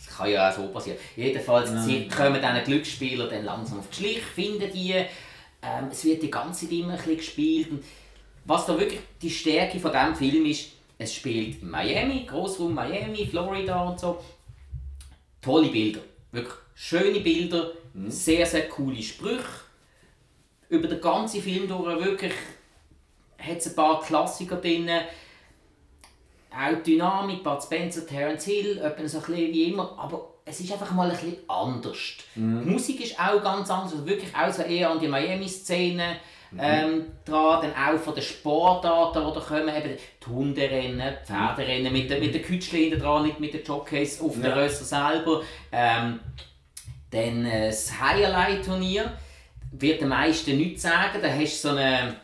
das 0.05 0.15
kann 0.15 0.29
ja 0.29 0.49
auch 0.49 0.53
so 0.55 0.67
passieren. 0.69 0.97
Jedenfalls, 1.17 1.69
sie 1.83 2.07
kommen 2.07 2.41
diesen 2.41 2.63
Glücksspieler 2.63 3.27
dann 3.27 3.43
langsam 3.43 3.79
auf 3.79 3.89
die 3.89 3.95
Schliche, 3.95 4.21
finden 4.21 4.71
die. 4.71 4.95
Ähm, 5.61 5.89
es 5.91 6.03
wird 6.05 6.23
die 6.23 6.31
ganze 6.31 6.65
Zeit 6.65 6.77
immer 6.77 6.91
ein 6.91 6.97
bisschen 6.97 7.18
gespielt. 7.18 7.71
Und 7.71 7.84
was 8.45 8.65
da 8.65 8.79
wirklich 8.79 9.02
die 9.21 9.29
Stärke 9.29 9.79
von 9.79 9.91
diesem 9.91 10.15
Film 10.15 10.45
ist, 10.45 10.71
es 10.97 11.13
spielt 11.13 11.61
in 11.61 11.69
Miami, 11.69 12.26
Großraum 12.26 12.73
Miami, 12.73 13.27
Florida 13.27 13.84
und 13.84 13.99
so. 13.99 14.23
Tolle 15.41 15.69
Bilder. 15.69 16.02
Wirklich 16.31 16.55
schöne 16.73 17.19
Bilder, 17.19 17.71
sehr, 18.07 18.45
sehr 18.45 18.69
coole 18.69 19.02
Sprüche. 19.02 19.44
Über 20.69 20.87
den 20.87 21.02
ganzen 21.02 21.41
Film 21.41 21.68
durch 21.68 22.03
wirklich 22.03 22.34
hat 23.39 23.57
es 23.57 23.68
ein 23.68 23.76
paar 23.76 24.02
Klassiker 24.02 24.57
drin. 24.57 24.89
Auch 26.52 26.84
Dynamik, 26.84 27.44
Bud 27.44 27.61
Spencer, 27.61 28.05
Terence 28.05 28.45
Hill, 28.45 28.79
etwa 28.79 29.07
so 29.07 29.18
ein 29.19 29.23
bisschen 29.26 29.53
wie 29.53 29.63
immer, 29.65 29.97
aber 29.97 30.34
es 30.49 30.59
ist 30.61 30.71
einfach 30.71 30.91
mal 30.91 31.09
ein 31.09 31.15
bisschen 31.17 31.37
anders. 31.47 31.97
Die 32.35 32.39
Musik 32.41 33.01
ist 33.01 33.19
auch 33.19 33.41
ganz 33.43 33.69
anders, 33.69 33.91
also 33.93 34.05
wirklich 34.07 34.34
auch 34.35 34.51
so 34.51 34.61
eher 34.63 34.89
an 34.89 34.99
die 34.99 35.07
Miami-Szene 35.07 36.15
ähm, 36.57 37.07
dran, 37.26 37.61
dann 37.61 37.73
auch 37.73 37.99
von 37.99 38.15
den 38.15 38.23
Sportarten, 38.23 39.19
die 39.27 39.34
da 39.34 39.39
kommen, 39.41 39.67
eben 39.76 39.97
die 40.26 40.29
Hunderennen, 40.29 41.13
die 41.21 41.26
Pferderennen, 41.27 41.91
mit, 41.91 42.09
den- 42.09 42.21
mit 42.21 42.34
den 42.34 42.41
Kütschchen 42.41 42.79
hinten 42.79 43.01
dran, 43.01 43.23
nicht 43.23 43.39
mit 43.41 43.53
den 43.53 43.63
Jockeys 43.65 44.21
auf 44.21 44.34
den 44.35 44.43
Ja. 44.45 44.53
Rösser 44.55 44.85
selber. 44.85 45.41
Ähm, 45.73 46.21
dann 47.11 47.45
äh, 47.45 47.67
das 47.67 47.91
Highlight-Turnier 47.99 49.11
wird 49.71 49.99
den 50.01 50.07
meisten 50.07 50.55
nichts 50.57 50.84
sagen, 50.84 51.19
da 51.21 51.27
hast 51.29 51.63
du 51.65 51.69
so 51.69 51.76
eine, 51.76 52.15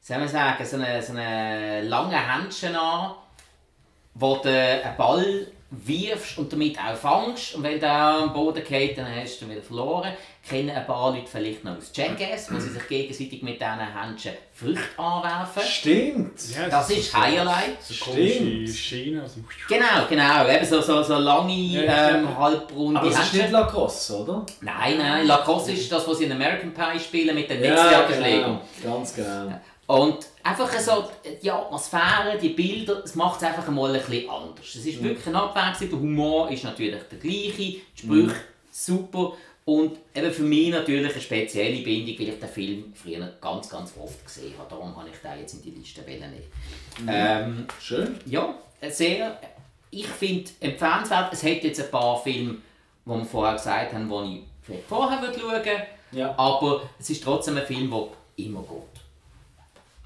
soll 0.00 0.18
man 0.18 0.28
sagen, 0.28 0.64
so 0.66 0.76
eine, 0.76 1.00
so 1.02 1.12
eine 1.12 1.82
lange 1.82 2.16
Händchen 2.16 2.74
an, 2.74 3.12
wo 4.14 4.36
du 4.38 4.48
einen 4.50 4.96
Ball 4.96 5.46
wirfst 5.70 6.36
und 6.38 6.52
damit 6.52 6.76
auch 6.78 6.96
fangst. 6.96 7.54
Und 7.54 7.62
wenn 7.62 7.78
der 7.78 7.92
am 7.92 8.32
Boden 8.32 8.62
geht, 8.64 8.98
dann 8.98 9.06
hast 9.14 9.40
du 9.40 9.44
ihn 9.44 9.52
wieder 9.52 9.62
verloren. 9.62 10.12
Kennen 10.48 10.70
ein 10.70 10.86
paar 10.86 11.12
Leute 11.12 11.26
vielleicht 11.30 11.62
noch 11.64 11.76
aus 11.76 11.92
Jackass, 11.94 12.52
wo 12.52 12.58
sie 12.58 12.70
sich 12.70 12.88
gegenseitig 12.88 13.42
mit 13.42 13.60
diesen 13.60 13.78
Händchen 13.78 14.32
Früchte 14.52 14.80
anwerfen. 14.98 15.62
Stimmt. 15.62 16.32
Ja, 16.56 16.68
Das 16.68 16.90
ist 16.90 17.14
Highlight. 17.16 17.82
So 17.82 17.94
Stimmt. 17.94 18.68
Schiene. 18.70 19.22
Also, 19.22 19.40
Genau, 19.68 20.06
genau. 20.08 20.48
Eben 20.48 20.64
so, 20.64 20.80
so, 20.80 21.02
so 21.02 21.18
lange, 21.18 21.52
Ja, 21.54 21.82
ja. 21.82 22.10
ähm, 22.16 22.36
halbrunde 22.38 22.98
Aber 23.00 23.08
es 23.08 23.14
ist 23.14 23.20
nicht 23.20 23.32
Händchen. 23.34 23.52
Lacrosse, 23.52 24.16
oder? 24.22 24.46
Nein, 24.62 24.98
nein, 24.98 25.26
Lacrosse 25.26 25.72
ist 25.72 25.92
das, 25.92 26.08
was 26.08 26.18
sie 26.18 26.24
in 26.24 26.32
American 26.32 26.72
Pie 26.72 26.98
spielen 26.98 27.34
mit 27.34 27.48
den 27.50 27.62
Ja, 27.62 27.70
Netzwerkschlägern. 27.74 28.60
genau. 28.82 28.94
Ganz 28.96 29.14
genau. 29.14 29.60
Und 29.86 30.18
einfach 30.42 30.78
so 30.78 31.10
die 31.42 31.50
Atmosphäre, 31.50 32.38
die 32.40 32.50
Bilder, 32.50 33.02
es 33.04 33.14
macht 33.14 33.40
es 33.40 33.48
einfach 33.48 33.68
mal 33.68 33.94
ein 33.94 34.00
bisschen 34.00 34.28
anders. 34.28 34.74
Es 34.74 34.86
ist 34.86 35.02
wirklich 35.02 35.26
eine 35.26 35.42
Abwechslung, 35.42 35.90
der 35.90 35.98
Humor 35.98 36.50
ist 36.50 36.64
natürlich 36.64 37.02
der 37.10 37.18
gleiche, 37.18 37.56
die 37.56 37.82
Sprüche 37.94 38.34
super 38.70 39.32
und 39.64 39.98
eben 40.14 40.32
für 40.32 40.42
mich 40.42 40.70
natürlich 40.70 41.12
eine 41.12 41.22
spezielle 41.22 41.82
Bindung, 41.82 42.18
weil 42.18 42.28
ich 42.30 42.40
den 42.40 42.48
Film 42.48 42.92
früher 42.94 43.32
ganz, 43.40 43.68
ganz 43.68 43.92
oft 44.02 44.24
gesehen 44.24 44.54
habe. 44.58 44.68
Darum 44.68 44.96
habe 44.96 45.08
ich 45.08 45.18
den 45.18 45.40
jetzt 45.40 45.54
in 45.54 45.62
die 45.62 45.70
Liste 45.70 46.00
nehmen. 46.02 46.34
Ähm, 47.06 47.66
Schön. 47.80 48.18
ja, 48.26 48.54
sehr, 48.88 49.38
ich 49.90 50.06
finde 50.06 50.50
empfehlenswert. 50.60 51.32
Es 51.32 51.42
hat 51.42 51.62
jetzt 51.62 51.80
ein 51.80 51.90
paar 51.90 52.20
Filme, 52.20 52.56
die 53.04 53.10
wir 53.10 53.24
vorher 53.24 53.54
gesagt 53.54 53.92
haben, 53.92 54.08
die 54.08 54.38
ich 54.38 54.42
vielleicht 54.62 54.88
vorher 54.88 55.18
schauen 55.18 55.52
würde. 55.52 55.86
Ja. 56.12 56.34
Aber 56.36 56.82
es 56.98 57.10
ist 57.10 57.22
trotzdem 57.22 57.56
ein 57.56 57.66
Film, 57.66 57.90
der 57.90 58.08
immer 58.44 58.62
geht. 58.62 58.89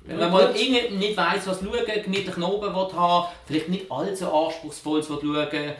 Wenn 0.06 0.20
Ja, 0.20 0.28
man 0.28 0.54
irgendwie 0.54 0.96
nicht 0.96 1.16
weiss, 1.16 1.46
was 1.46 1.60
schauen, 1.60 2.02
gemütlich 2.02 2.36
oben 2.38 2.74
will 2.74 2.92
haben, 2.92 3.28
vielleicht 3.46 3.68
nicht 3.70 3.90
allzu 3.90 4.30
anspruchsvolles 4.30 5.08
will 5.08 5.18
schauen, 5.22 5.72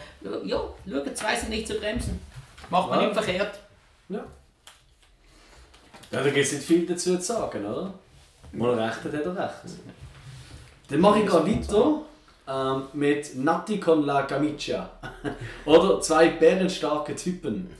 ja, 0.47 0.63
schauen 0.89 1.17
zwei 1.17 1.37
sind 1.37 1.51
nicht 1.51 1.67
zu 1.67 1.75
bremsen. 1.75 2.19
Macht 2.71 2.89
man 2.89 3.01
Ja. 3.01 3.07
nicht 3.09 3.21
verkehrt. 3.23 3.59
Ja. 4.09 4.25
Ja, 6.11 6.23
da 6.23 6.31
gibt 6.31 6.39
es 6.47 6.53
nicht 6.53 6.65
viel 6.65 6.87
dazu 6.87 7.17
zu 7.19 7.23
sagen, 7.23 7.67
oder? 7.67 7.93
Mal 8.53 8.75
recht 8.79 9.05
hat 9.05 9.13
er 9.13 9.37
recht. 9.37 9.75
Dann 10.89 11.01
mache 11.01 11.21
ich 11.21 11.27
gerade 11.27 11.51
weiter 11.51 12.01
ähm, 12.47 12.83
mit 12.93 13.37
Nati 13.37 13.81
con 13.81 14.05
la 14.07 14.23
Camicia. 14.23 14.89
oder 15.67 16.01
zwei 16.01 16.29
bärenstarke 16.29 17.15
Typen. 17.17 17.71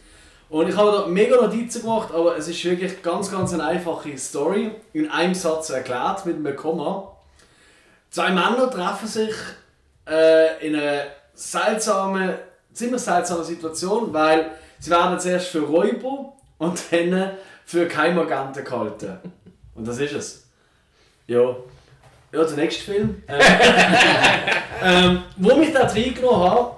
Und 0.55 0.69
ich 0.69 0.77
habe 0.77 0.93
da 0.93 1.07
mega 1.09 1.35
Notizen 1.35 1.83
gemacht, 1.83 2.15
aber 2.15 2.37
es 2.39 2.47
ist 2.47 2.65
wirklich 2.65 3.03
ganz, 3.03 3.29
ganz 3.29 3.53
eine 3.53 3.65
einfache 3.65 4.17
Story. 4.17 4.71
In 4.93 5.11
einem 5.11 5.35
Satz 5.35 5.71
erklärt 5.71 6.25
mit 6.27 6.37
einem 6.37 6.55
Komma. 6.55 7.11
Zwei 8.09 8.29
Männer 8.29 8.71
treffen 8.71 9.09
sich 9.09 9.35
äh, 10.09 10.65
in 10.65 10.77
einer 10.77 11.07
seltsamen, 11.35 12.35
ziemlich 12.73 13.01
seltsamen 13.03 13.43
Situation, 13.43 14.13
weil 14.13 14.53
sie 14.79 14.93
werden 14.93 15.19
zuerst 15.19 15.49
für 15.49 15.63
Räuber 15.63 16.35
und 16.59 16.81
dann 16.93 17.33
für 17.65 17.89
Keimagenten 17.89 18.65
gehalten. 18.65 19.19
Und 19.75 19.89
das 19.89 19.99
ist 19.99 20.13
es. 20.13 20.47
Ja. 21.27 21.57
Ja, 22.31 22.45
der 22.45 22.57
nächste 22.57 22.85
Film. 22.85 23.25
Äh, 23.27 23.41
ähm, 24.85 25.25
wo 25.37 25.57
mich 25.57 25.73
da 25.73 25.89
reingenommen 25.89 26.49
habe, 26.49 26.77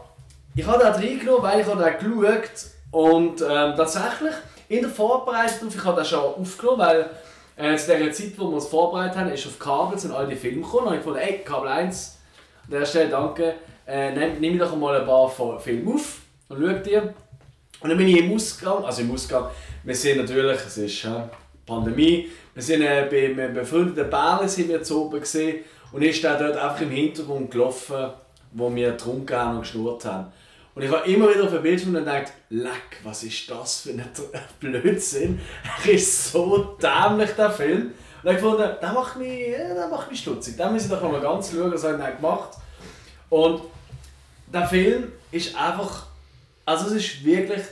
ich 0.55 0.67
habe 0.67 0.83
da 0.83 0.93
reingenommen, 0.93 1.43
weil 1.43 1.61
ich 1.61 1.67
habe 1.67 1.79
da 1.79 1.91
geschaut 1.91 2.76
und 2.91 3.41
ähm, 3.41 3.75
tatsächlich 3.77 4.35
in 4.69 4.83
der 4.83 4.91
Vorbereitung, 4.91 5.69
ich 5.69 5.85
habe 5.85 5.97
das 5.97 6.09
schon 6.09 6.21
aufgenommen, 6.21 6.79
weil 6.79 7.11
äh, 7.57 7.77
zu 7.77 7.87
der 7.89 8.13
Zeit, 8.13 8.33
wo 8.37 8.49
wir 8.49 8.57
uns 8.57 8.67
vorbereitet 8.67 9.17
haben, 9.17 9.31
ist 9.31 9.47
auf 9.47 9.59
Kabel 9.59 9.99
sind 9.99 10.13
all 10.13 10.27
die 10.27 10.37
Filme 10.37 10.63
gekommen 10.63 10.89
und 10.89 10.95
ich 10.99 11.05
gedacht, 11.05 11.23
ey, 11.23 11.39
Kabel 11.45 11.69
1, 11.69 12.19
an 12.65 12.71
der 12.71 12.85
Stelle 12.85 13.11
danke, 13.11 13.55
äh, 13.87 14.13
nimm, 14.13 14.41
nimm 14.41 14.59
doch 14.59 14.77
mal 14.77 15.01
ein 15.01 15.07
paar 15.07 15.29
Filme 15.61 15.95
auf 15.95 16.19
und 16.49 16.59
schau 16.61 16.73
dir. 16.79 17.15
Und 17.81 17.91
dann 17.91 17.99
bin 17.99 18.09
ich 18.09 18.19
im 18.19 18.35
Ausgang, 18.35 18.85
also 18.85 19.03
im 19.03 19.13
Ausgang, 19.13 19.49
wir 19.85 19.95
sehen 19.95 20.19
natürlich, 20.19 20.59
es 20.67 20.79
ist 20.79 21.05
äh, 21.05 21.11
Pandemie, 21.65 22.29
wir 22.55 22.63
sind 22.63 22.83
äh, 22.83 23.07
beim 23.11 23.55
befreundeten 23.55 24.09
Bären 24.09 24.49
sind 24.49 24.69
wir 24.69 24.83
zu 24.83 25.05
oben 25.05 25.21
gesehen 25.21 25.65
und 25.93 26.03
ist 26.03 26.25
dann 26.25 26.39
dort 26.39 26.57
einfach 26.57 26.81
im 26.81 26.91
Hintergrund 26.91 27.51
gelaufen, 27.51 28.11
wo 28.53 28.75
wir 28.75 28.93
getrunken 28.93 29.37
haben 29.37 29.57
und 29.57 29.63
geschnurrt 29.63 30.05
haben. 30.05 30.33
Und 30.77 30.83
ich 30.83 30.91
habe 30.91 31.11
immer 31.11 31.31
wieder 31.31 31.45
auf 31.45 31.55
ein 31.55 31.63
Bild 31.63 31.87
und 31.87 31.95
gedacht, 31.95 32.33
leck, 32.51 33.01
was 33.03 33.23
ist 33.23 33.51
das 33.51 33.81
für 33.81 33.91
ein 33.93 34.05
Blödsinn? 34.61 35.41
Er 35.83 35.91
ist 35.91 36.31
so 36.31 36.77
dämlich, 36.83 37.31
der 37.31 37.51
Film. 37.51 37.93
Und 38.23 38.31
ich 38.31 38.39
fand, 38.39 38.61
der 38.61 38.93
macht 38.93 39.17
mich, 39.17 39.57
der 39.57 39.89
macht 39.89 40.11
mich 40.11 40.21
stutzig. 40.21 40.55
Den 40.59 40.75
muss 40.75 40.85
ich 40.85 40.91
doch 40.91 41.01
mal 41.01 41.19
ganz 41.19 41.51
schauen, 41.51 41.73
was 41.73 41.83
er 41.83 41.97
gemacht 42.13 42.59
Und 43.31 43.63
der 44.53 44.69
Film 44.69 45.13
ist 45.31 45.57
einfach, 45.57 46.09
also 46.67 46.89
es 46.89 46.93
ist 46.93 47.25
wirklich, 47.25 47.63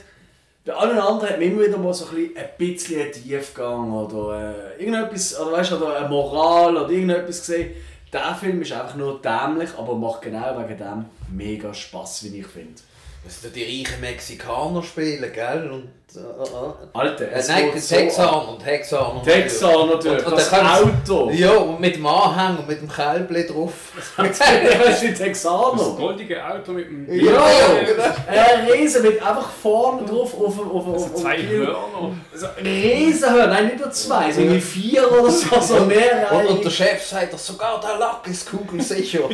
bei 0.65 0.73
allen 0.73 0.97
anderen 0.97 1.29
hat 1.29 1.39
man 1.39 1.47
immer 1.47 1.61
wieder 1.61 1.77
mal 1.77 1.93
so 1.93 2.07
ein 2.07 2.15
bisschen, 2.15 2.37
ein 2.37 2.49
bisschen 2.57 3.01
einen 3.01 3.11
Tiefgang 3.11 3.91
oder 3.93 4.77
äh, 4.77 4.83
irgendetwas, 4.83 5.39
oder 5.39 5.51
weißt 5.51 5.73
du, 5.73 5.85
eine 5.85 6.09
Moral 6.09 6.75
oder 6.75 6.89
irgendetwas 6.89 7.41
gesehen. 7.41 7.75
Der 8.11 8.33
Film 8.33 8.63
ist 8.63 8.71
einfach 8.71 8.95
nur 8.95 9.21
dämlich, 9.21 9.69
aber 9.77 9.93
macht 9.93 10.23
genau 10.23 10.57
wegen 10.57 10.79
dem 10.79 11.05
mega 11.31 11.71
Spaß, 11.71 12.23
wie 12.23 12.39
ich 12.39 12.47
finde. 12.47 12.81
Dass 13.25 13.41
da 13.41 13.47
die 13.49 13.63
reichen 13.63 14.01
Mexikaner 14.01 14.83
spielen, 14.83 15.33
gell? 15.33 15.71
Und, 15.71 15.89
äh, 16.15 16.19
äh. 16.19 16.87
Alter, 16.93 17.31
es 17.31 17.49
äh, 17.49 17.53
nein, 17.53 17.71
Texaner 17.71 18.49
und 18.49 18.63
Texaner. 18.63 19.23
Texaner 19.23 19.95
natürlich, 19.95 20.25
und 20.27 20.31
das 20.31 20.53
Auto. 20.53 21.31
Ja, 21.31 21.53
und 21.53 21.79
mit 21.79 21.95
dem 21.95 22.05
Anhang 22.05 22.59
und 22.59 22.67
mit 22.67 22.81
dem 22.81 22.87
Kälbli 22.87 23.47
drauf. 23.47 23.73
das 24.17 25.01
ist 25.01 25.17
Texaner. 25.17 25.75
Das 25.75 25.95
goldige 25.97 26.45
Auto 26.45 26.73
mit 26.73 26.87
dem... 26.87 27.11
Ja, 27.11 27.31
ja 27.31 27.83
genau. 27.83 28.03
Ein 28.27 28.67
Riesen 28.69 29.01
mit 29.01 29.19
einfach 29.19 29.49
vorne 29.49 30.05
drauf 30.05 30.39
auf 30.39 30.55
dem... 30.55 30.69
Auf, 30.69 30.87
auf, 30.87 30.93
also 30.93 31.15
zwei 31.15 31.41
Hörner. 31.41 32.11
Also 32.31 32.47
Riesenhörner, 32.63 33.47
nein, 33.47 33.65
nicht 33.65 33.79
nur 33.79 33.89
zwei, 33.89 34.31
sondern 34.31 34.61
vier 34.61 35.11
oder 35.11 35.31
so, 35.31 35.59
so 35.59 35.79
mehr. 35.79 36.31
Und, 36.31 36.45
und 36.45 36.63
der 36.63 36.69
Chef 36.69 37.03
sagt 37.03 37.33
doch, 37.33 37.39
sogar 37.39 37.81
der 37.81 37.97
Lack 37.97 38.27
ist 38.27 38.47
kugelsicher. 38.51 39.23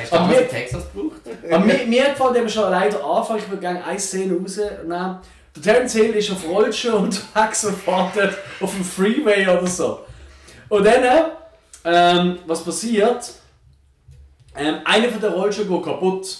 Hast 0.00 0.10
du 0.10 0.16
damals 0.16 0.40
in 0.40 0.48
Texas 0.48 0.84
gebraucht? 0.90 1.11
Aber 1.50 1.64
mir, 1.64 1.86
mir 1.86 2.04
gefällt 2.10 2.36
eben 2.36 2.48
schon 2.48 2.70
leider 2.70 3.04
Anfang, 3.04 3.38
ich 3.38 3.48
würde 3.48 3.60
gerne 3.60 3.84
eine 3.84 3.98
Szene 3.98 4.36
rausnehmen. 4.38 4.88
Der 4.88 5.62
Terence 5.62 5.92
Hill 5.92 6.14
ist 6.14 6.30
auf 6.30 6.48
Rollschuh 6.48 6.96
unterwegs 6.96 7.64
und 7.64 7.76
fährt 7.76 8.38
auf 8.60 8.74
dem 8.74 8.84
Freeway 8.84 9.46
oder 9.46 9.66
so. 9.66 10.00
Und 10.68 10.84
dann, 10.84 11.30
ähm, 11.84 12.38
was 12.46 12.64
passiert? 12.64 13.32
Ähm, 14.56 14.76
einer 14.84 15.08
von 15.08 15.20
den 15.20 15.32
Rollschuhen 15.32 15.68
geht 15.68 15.84
kaputt. 15.84 16.38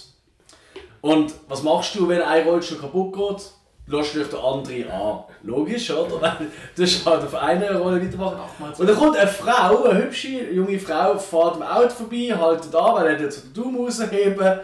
Und 1.01 1.33
was 1.47 1.61
machst 1.61 1.95
du, 1.95 2.07
wenn 2.07 2.21
ein 2.21 2.47
Rollstuhl 2.47 2.79
kaputt 2.79 3.13
geht? 3.13 3.51
lässt 3.87 4.15
dich 4.15 4.27
der 4.27 4.39
andere 4.39 4.91
an. 4.91 5.23
Logisch, 5.43 5.91
oder? 5.91 6.37
Du 6.75 6.83
halt 6.83 7.23
auf 7.23 7.35
einer 7.35 7.75
Rolle 7.75 8.01
weitermachen. 8.01 8.39
Und 8.77 8.87
dann 8.87 8.95
kommt 8.95 9.17
eine 9.17 9.29
Frau, 9.29 9.83
eine 9.83 10.03
hübsche 10.03 10.51
junge 10.51 10.79
Frau, 10.79 11.17
fährt 11.17 11.55
am 11.55 11.63
Auto 11.63 11.89
vorbei, 11.89 12.33
haltet 12.35 12.73
an, 12.73 12.95
weil 12.95 13.07
er 13.07 13.21
jetzt 13.21 13.43
den 13.43 13.53
Daumen 13.53 13.77
rausheben 13.77 14.59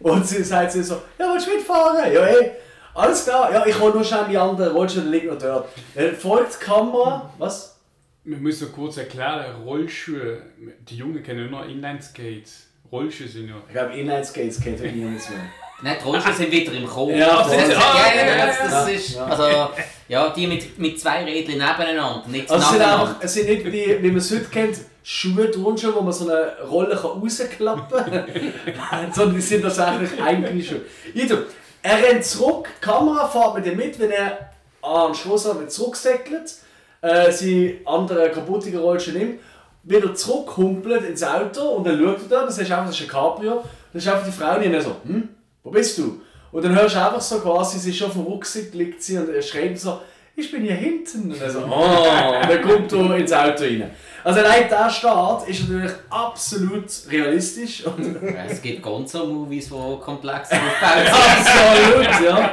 Und 0.00 0.26
sie 0.26 0.42
sagt 0.42 0.72
sie 0.72 0.82
so, 0.82 1.02
ja, 1.18 1.32
willst 1.32 1.46
du 1.46 1.54
mitfahren? 1.54 2.12
Ja, 2.12 2.24
hey. 2.24 2.52
Alles 2.94 3.24
klar, 3.24 3.52
ja, 3.52 3.66
ich 3.66 3.78
hole 3.78 3.92
nur 3.92 4.04
schnell 4.04 4.24
die 4.30 4.38
andere 4.38 4.72
Rollstuhl, 4.72 5.04
liegt 5.04 5.26
noch 5.26 5.38
dort. 5.38 5.68
Dann 5.94 6.16
folgt 6.16 6.54
die 6.60 6.64
Kamera, 6.64 7.30
was? 7.36 7.76
Wir 8.24 8.38
müssen 8.38 8.72
kurz 8.72 8.96
erklären, 8.96 9.62
Rollschuhe, 9.64 10.40
die 10.88 10.96
Jungen 10.96 11.22
kennen 11.22 11.50
nur 11.50 11.66
Inlineskates. 11.66 12.68
Rollschuhe 12.90 13.28
sind 13.28 13.48
ja... 13.48 13.56
Ich 13.66 13.72
glaube, 13.72 13.92
Inlineskates 13.92 14.60
kennt 14.60 14.80
niemand 14.80 15.28
mehr. 15.28 15.38
Nein, 15.82 15.96
die 16.00 16.04
Rollschuhe 16.04 16.32
sind 16.32 16.50
wieder 16.50 16.72
im 16.72 16.86
Kommen. 16.86 17.18
Ja, 17.18 17.42
das, 17.42 17.52
ist, 17.52 17.76
ah, 17.76 18.14
ja, 18.16 18.46
das, 18.46 18.88
ist, 18.88 19.18
also, 19.18 19.70
ja, 20.08 20.30
die 20.30 20.46
mit, 20.46 20.78
mit 20.78 20.98
zwei 20.98 21.22
Rädchen 21.22 21.58
nebeneinander, 21.58 22.24
nicht 22.28 22.50
also 22.50 22.64
es 22.64 22.70
sind, 22.70 22.80
einfach, 22.80 23.16
es 23.20 23.34
sind 23.34 23.48
nicht 23.48 23.66
wie, 23.66 24.02
wie 24.02 24.08
man 24.08 24.16
es 24.16 24.30
heute 24.30 24.46
kennt, 24.46 24.78
Schuhe, 25.08 25.48
Turnschuhe, 25.52 25.94
wo 25.94 26.00
man 26.00 26.12
so 26.12 26.28
eine 26.28 26.56
Rolle 26.68 27.00
rausklappen 27.00 28.02
kann, 28.10 29.12
sondern 29.14 29.36
die 29.36 29.40
sind 29.40 29.62
tatsächlich 29.62 30.20
eigene 30.20 30.60
Schuhe. 30.60 30.80
Also, 31.16 31.36
er 31.80 32.02
rennt 32.02 32.24
zurück, 32.24 32.68
die 32.76 32.84
Kamera 32.84 33.28
fährt 33.28 33.54
mit 33.54 33.66
ihm 33.66 33.76
mit, 33.76 34.00
wenn 34.00 34.10
er 34.10 34.50
an 34.82 35.12
den 35.12 35.14
Schluss 35.14 35.48
zurücksäckelt, 35.68 36.56
äh, 37.02 37.30
seine 37.30 37.74
andere 37.84 38.32
kaputte 38.32 38.76
Rollschuhe 38.76 39.14
nimmt, 39.14 39.40
wieder 39.84 40.12
zurückhumpelt 40.12 41.04
ins 41.04 41.22
Auto 41.22 41.62
und 41.76 41.86
dann 41.86 42.00
schaut 42.02 42.22
er 42.22 42.28
da, 42.28 42.44
das 42.46 42.58
ist 42.58 42.72
einfach 42.72 42.86
das 42.86 42.96
ist 42.96 43.02
ein 43.02 43.08
Cabrio, 43.08 43.62
dann 43.92 44.02
ist 44.02 44.08
einfach 44.08 44.26
die 44.26 44.32
Frau, 44.32 44.58
die 44.58 44.80
so, 44.80 44.96
hm? 45.04 45.28
wo 45.62 45.70
bist 45.70 45.98
du? 45.98 46.20
Und 46.50 46.64
dann 46.64 46.74
hörst 46.74 46.96
du 46.96 47.06
einfach 47.06 47.20
so 47.20 47.38
quasi, 47.38 47.78
sie 47.78 47.90
ist 47.90 47.98
schon 47.98 48.08
auf 48.08 48.14
dem 48.14 48.22
Rucksack, 48.22 48.74
liegt 48.74 49.00
sie 49.00 49.18
und 49.18 49.32
er 49.32 49.40
schreibt 49.40 49.78
so, 49.78 50.00
ich 50.34 50.50
bin 50.50 50.62
hier 50.62 50.74
hinten. 50.74 51.30
Und 51.30 51.40
er 51.40 51.50
so, 51.50 51.60
oh, 51.60 52.40
und 52.42 52.50
dann 52.50 52.62
kommt 52.62 52.92
er 52.92 53.16
ins 53.16 53.32
Auto 53.32 53.64
rein. 53.64 53.90
Also 54.26 54.40
allein 54.40 54.68
der 54.68 54.90
Start 54.90 55.48
ist 55.48 55.68
natürlich 55.68 55.92
absolut 56.10 56.86
realistisch. 57.08 57.86
Und 57.86 58.16
es 58.48 58.60
gibt 58.60 58.82
Gonzo-Movies, 58.82 59.68
die 59.68 60.00
komplex 60.00 60.48
sind. 60.48 60.60
absolut, 60.80 62.26
ja. 62.26 62.50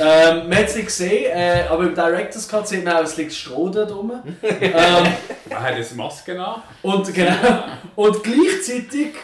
Ähm, 0.00 0.48
man 0.48 0.58
hat 0.58 0.64
es 0.64 0.74
nicht 0.74 0.86
gesehen, 0.86 1.30
äh, 1.32 1.66
aber 1.70 1.84
im 1.84 1.94
Director's 1.94 2.48
Cut 2.48 2.66
sieht 2.66 2.84
man 2.84 2.96
auch, 2.96 3.04
es 3.04 3.16
liegt 3.16 3.32
Stroh 3.32 3.68
da 3.68 3.84
drum. 3.84 4.10
ähm, 4.42 4.72
er 4.72 5.62
hat 5.62 5.74
eine 5.74 5.86
Maske 5.94 6.44
an. 6.44 6.62
Und, 6.82 7.14
genau, 7.14 7.62
und 7.94 8.20
gleichzeitig 8.24 9.14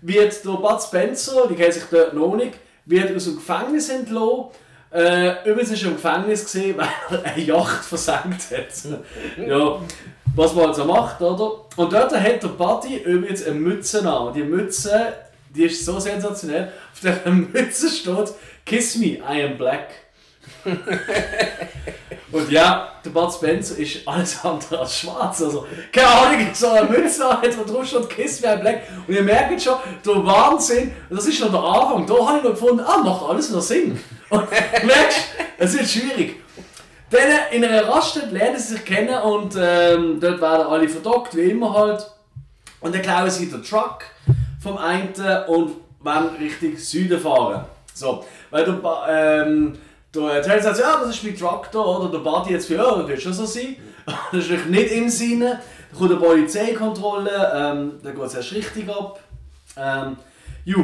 wird 0.00 0.44
der 0.44 0.50
Bud 0.50 0.82
Spencer, 0.82 1.46
die 1.48 1.54
kennt 1.54 1.74
sich 1.74 1.84
dort 1.92 2.12
noch 2.12 2.34
nicht, 2.34 2.54
wird 2.86 3.14
aus 3.14 3.26
dem 3.26 3.36
Gefängnis 3.36 3.88
entlassen. 3.88 4.46
Äh, 4.92 5.48
übrigens 5.48 5.70
ist 5.70 5.82
er 5.84 5.90
im 5.90 5.94
Gefängnis 5.94 6.42
gesehen, 6.42 6.76
weil 6.76 7.20
er 7.20 7.24
eine 7.24 7.44
Yacht 7.44 7.84
versenkt 7.84 8.50
hat. 8.50 9.46
ja, 9.46 9.80
was 10.34 10.54
man 10.54 10.66
also 10.66 10.84
macht, 10.84 11.20
oder? 11.20 11.64
Und 11.76 11.92
dort 11.92 12.14
hat 12.14 12.42
der 12.42 12.48
Buddy 12.48 12.98
übrigens 12.98 13.44
eine 13.44 13.54
Mütze 13.54 14.00
an. 14.00 14.28
Und 14.28 14.36
die 14.36 14.42
Mütze, 14.42 15.14
die 15.54 15.64
ist 15.64 15.84
so 15.84 15.98
sensationell. 15.98 16.72
Auf 16.92 17.00
der 17.00 17.32
Mütze 17.32 17.88
steht 17.88 18.32
Kiss 18.64 18.96
me, 18.96 19.18
I 19.18 19.44
am 19.44 19.56
black. 19.56 19.88
Und 22.32 22.48
ja, 22.50 22.92
der 23.04 23.10
Bud 23.10 23.32
Spencer 23.32 23.76
ist 23.76 24.06
alles 24.06 24.44
andere 24.44 24.78
als 24.78 24.98
schwarz. 24.98 25.42
Also, 25.42 25.66
keine 25.92 26.06
Ahnung, 26.06 26.46
so 26.52 26.68
eine 26.68 26.88
Mütze 26.88 27.28
hat, 27.28 27.58
wo 27.58 27.64
drauf 27.64 27.86
steht 27.86 28.08
Kiss 28.08 28.40
Me 28.40 28.56
Black. 28.56 28.82
Und 29.06 29.14
ihr 29.14 29.22
merkt 29.22 29.60
schon, 29.60 29.74
der 30.06 30.24
Wahnsinn, 30.24 30.92
das 31.08 31.26
ist 31.26 31.40
noch 31.40 31.50
der 31.50 31.60
Anfang. 31.60 32.06
Da 32.06 32.26
habe 32.26 32.38
ich 32.38 32.44
noch 32.44 32.50
gefunden, 32.50 32.84
ah, 32.86 32.98
macht 32.98 33.28
alles 33.28 33.50
noch 33.50 33.60
Sinn. 33.60 33.98
Und 34.28 34.42
du 34.42 34.46
merkst, 34.86 35.24
es 35.58 35.72
wird 35.76 35.88
schwierig. 35.88 36.36
Dann 37.10 37.20
in 37.50 37.64
einer 37.64 37.88
Raststätte 37.88 38.34
lernen 38.34 38.58
sie 38.58 38.74
sich 38.74 38.84
kennen 38.84 39.20
und 39.22 39.56
ähm, 39.58 40.20
dort 40.20 40.40
werden 40.40 40.66
alle 40.66 40.88
verdockt, 40.88 41.36
wie 41.36 41.50
immer 41.50 41.74
halt. 41.74 42.08
Und 42.80 42.94
dann 42.94 43.02
klauen 43.02 43.28
sie 43.28 43.50
den 43.50 43.62
Truck 43.64 44.04
vom 44.62 44.78
einen 44.78 45.12
und 45.48 45.72
wollen 46.00 46.36
Richtung 46.38 46.76
Süden 46.76 47.18
fahren. 47.18 47.64
So, 47.92 48.24
weil 48.50 48.64
du, 48.64 48.80
ähm, 49.08 49.78
der 50.14 50.42
Terry 50.42 50.62
sagt, 50.62 50.78
ja, 50.78 51.00
das 51.00 51.10
ist 51.16 51.24
mein 51.24 51.36
Traktor, 51.36 52.00
oder 52.00 52.10
der 52.10 52.18
Buddy 52.18 52.52
jetzt 52.52 52.66
für, 52.66 52.76
ja, 52.76 52.96
das 52.96 53.08
wird 53.08 53.22
schon 53.22 53.32
so 53.32 53.44
sein. 53.44 53.76
das 54.32 54.48
ist 54.48 54.66
nicht 54.66 54.92
im 54.92 55.08
Sinne. 55.08 55.60
Dann 55.90 55.98
kommt 55.98 56.10
eine 56.12 56.20
Polizeikontrolle, 56.20 57.52
ähm, 57.54 57.92
dann 58.02 58.14
geht 58.14 58.24
es 58.24 58.34
erst 58.34 58.52
richtig 58.52 58.88
ab. 58.88 59.20
Ähm, 59.76 60.16
ju. 60.64 60.80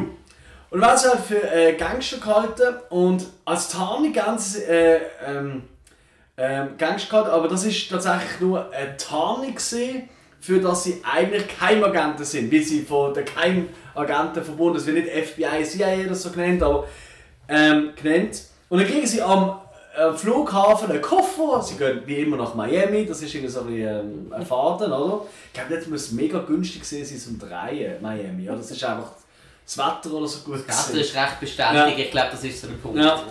Und 0.71 0.81
dann 0.81 0.91
werden 0.91 0.99
sie 0.99 1.09
halt 1.09 1.21
für 1.21 1.53
äh, 1.53 1.73
Gangster 1.75 2.19
gehalten 2.19 2.77
und 2.91 3.27
als 3.45 3.69
Tarnung 3.69 4.13
ganz 4.13 4.59
äh, 4.59 4.99
ähm, 5.25 5.63
ähm, 6.37 6.77
Gangster 6.77 7.11
gehabt, 7.11 7.31
aber 7.31 7.49
das 7.49 7.65
ist 7.65 7.89
tatsächlich 7.89 8.41
nur 8.41 8.71
eine 8.71 8.97
Tarnung 8.97 9.55
gewesen, 9.55 10.09
für 10.41 10.61
dass 10.61 10.85
sie 10.85 11.03
eigentlich 11.03 11.49
Geheimagenten 11.49 12.25
sind, 12.25 12.51
wie 12.51 12.63
sie 12.63 12.83
von 12.83 13.15
den 13.15 13.25
Geheimagenten 13.25 14.45
verbunden 14.45 14.79
sind. 14.79 14.97
Es 14.97 15.05
wird 15.07 15.15
nicht 15.15 15.29
FBI, 15.29 15.65
CIA 15.65 16.07
oder 16.07 16.15
so 16.15 16.31
genannt, 16.31 16.63
aber 16.63 16.87
ähm, 17.49 17.91
genannt. 18.01 18.43
Und 18.69 18.81
dann 18.81 18.87
kriegen 18.87 19.07
sie 19.07 19.23
am 19.23 19.61
äh, 19.97 20.13
Flughafen 20.13 20.91
einen 20.91 21.01
Koffer, 21.01 21.63
sie 21.63 21.77
gehen 21.77 22.03
wie 22.05 22.17
immer 22.17 22.37
nach 22.37 22.55
Miami, 22.55 23.07
das 23.07 23.23
ist 23.23 23.35
irgendwie 23.35 23.53
so 23.53 23.61
ein, 23.61 23.67
bisschen, 23.67 24.33
ähm, 24.33 24.93
oder? 24.93 25.23
Ich 25.47 25.53
glaube, 25.55 25.75
das 25.75 25.87
muss 25.87 26.13
mega 26.13 26.39
günstig 26.41 26.85
sein, 26.85 27.05
zum 27.05 27.39
Drehen, 27.39 28.01
Miami, 28.03 28.49
oder? 28.49 28.59
Das 28.59 28.71
ist 28.71 28.85
einfach 28.85 29.13
das 29.65 29.79
Wetter 29.79 30.13
oder 30.13 30.29
so 30.29 30.41
gut 30.41 30.65
Das 30.69 30.91
ist 30.91 31.15
recht 31.15 31.41
beständig, 31.41 31.99
ich 31.99 32.11
glaube, 32.11 32.29
das 32.33 32.45
ist 32.45 32.61
so 32.61 32.69
der 32.69 32.75
Punkt. 32.75 32.99
Ja. 32.99 33.23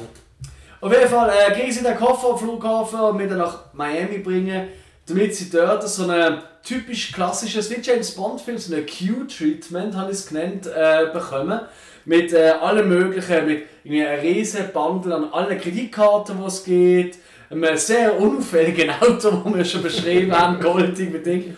Auf 0.86 0.94
jeden 0.94 1.10
Fall 1.10 1.32
äh, 1.32 1.52
kriegen 1.52 1.72
sie 1.72 1.82
den 1.82 1.98
Koffer 1.98 2.30
am 2.30 2.38
Flughafen 2.38 3.00
und 3.00 3.18
mit 3.18 3.32
nach 3.32 3.74
Miami 3.74 4.20
bringen, 4.20 4.68
damit 5.08 5.34
sie 5.34 5.50
dort 5.50 5.82
so 5.90 6.08
ein 6.08 6.44
typisch 6.62 7.12
klassisches, 7.12 7.72
wie 7.72 7.82
James 7.82 8.12
Bond 8.12 8.40
Film, 8.40 8.60
so 8.60 8.76
ein 8.76 8.86
Q-Treatment, 8.86 9.96
habe 9.96 10.12
ich 10.12 10.20
es 10.20 10.28
genannt, 10.28 10.68
äh, 10.68 11.08
bekommen. 11.12 11.60
Mit 12.06 12.34
äh, 12.34 12.52
allem 12.62 12.88
möglichen, 12.88 13.48
mit 13.48 13.64
einem 13.84 14.20
riesen 14.20 14.72
Bundle 14.72 15.16
an 15.16 15.34
allen 15.34 15.60
Kreditkarten, 15.60 16.38
die 16.40 16.46
es 16.46 16.64
geht, 16.64 17.18
einem 17.50 17.76
sehr 17.78 18.20
unauffälligen 18.20 18.92
Auto, 19.02 19.32
das 19.32 19.56
wir 19.56 19.66
schon 19.66 19.82
beschrieben 19.82 20.40
haben, 20.40 20.60
goldig 20.62 21.12
mit 21.12 21.26
Ding. 21.26 21.58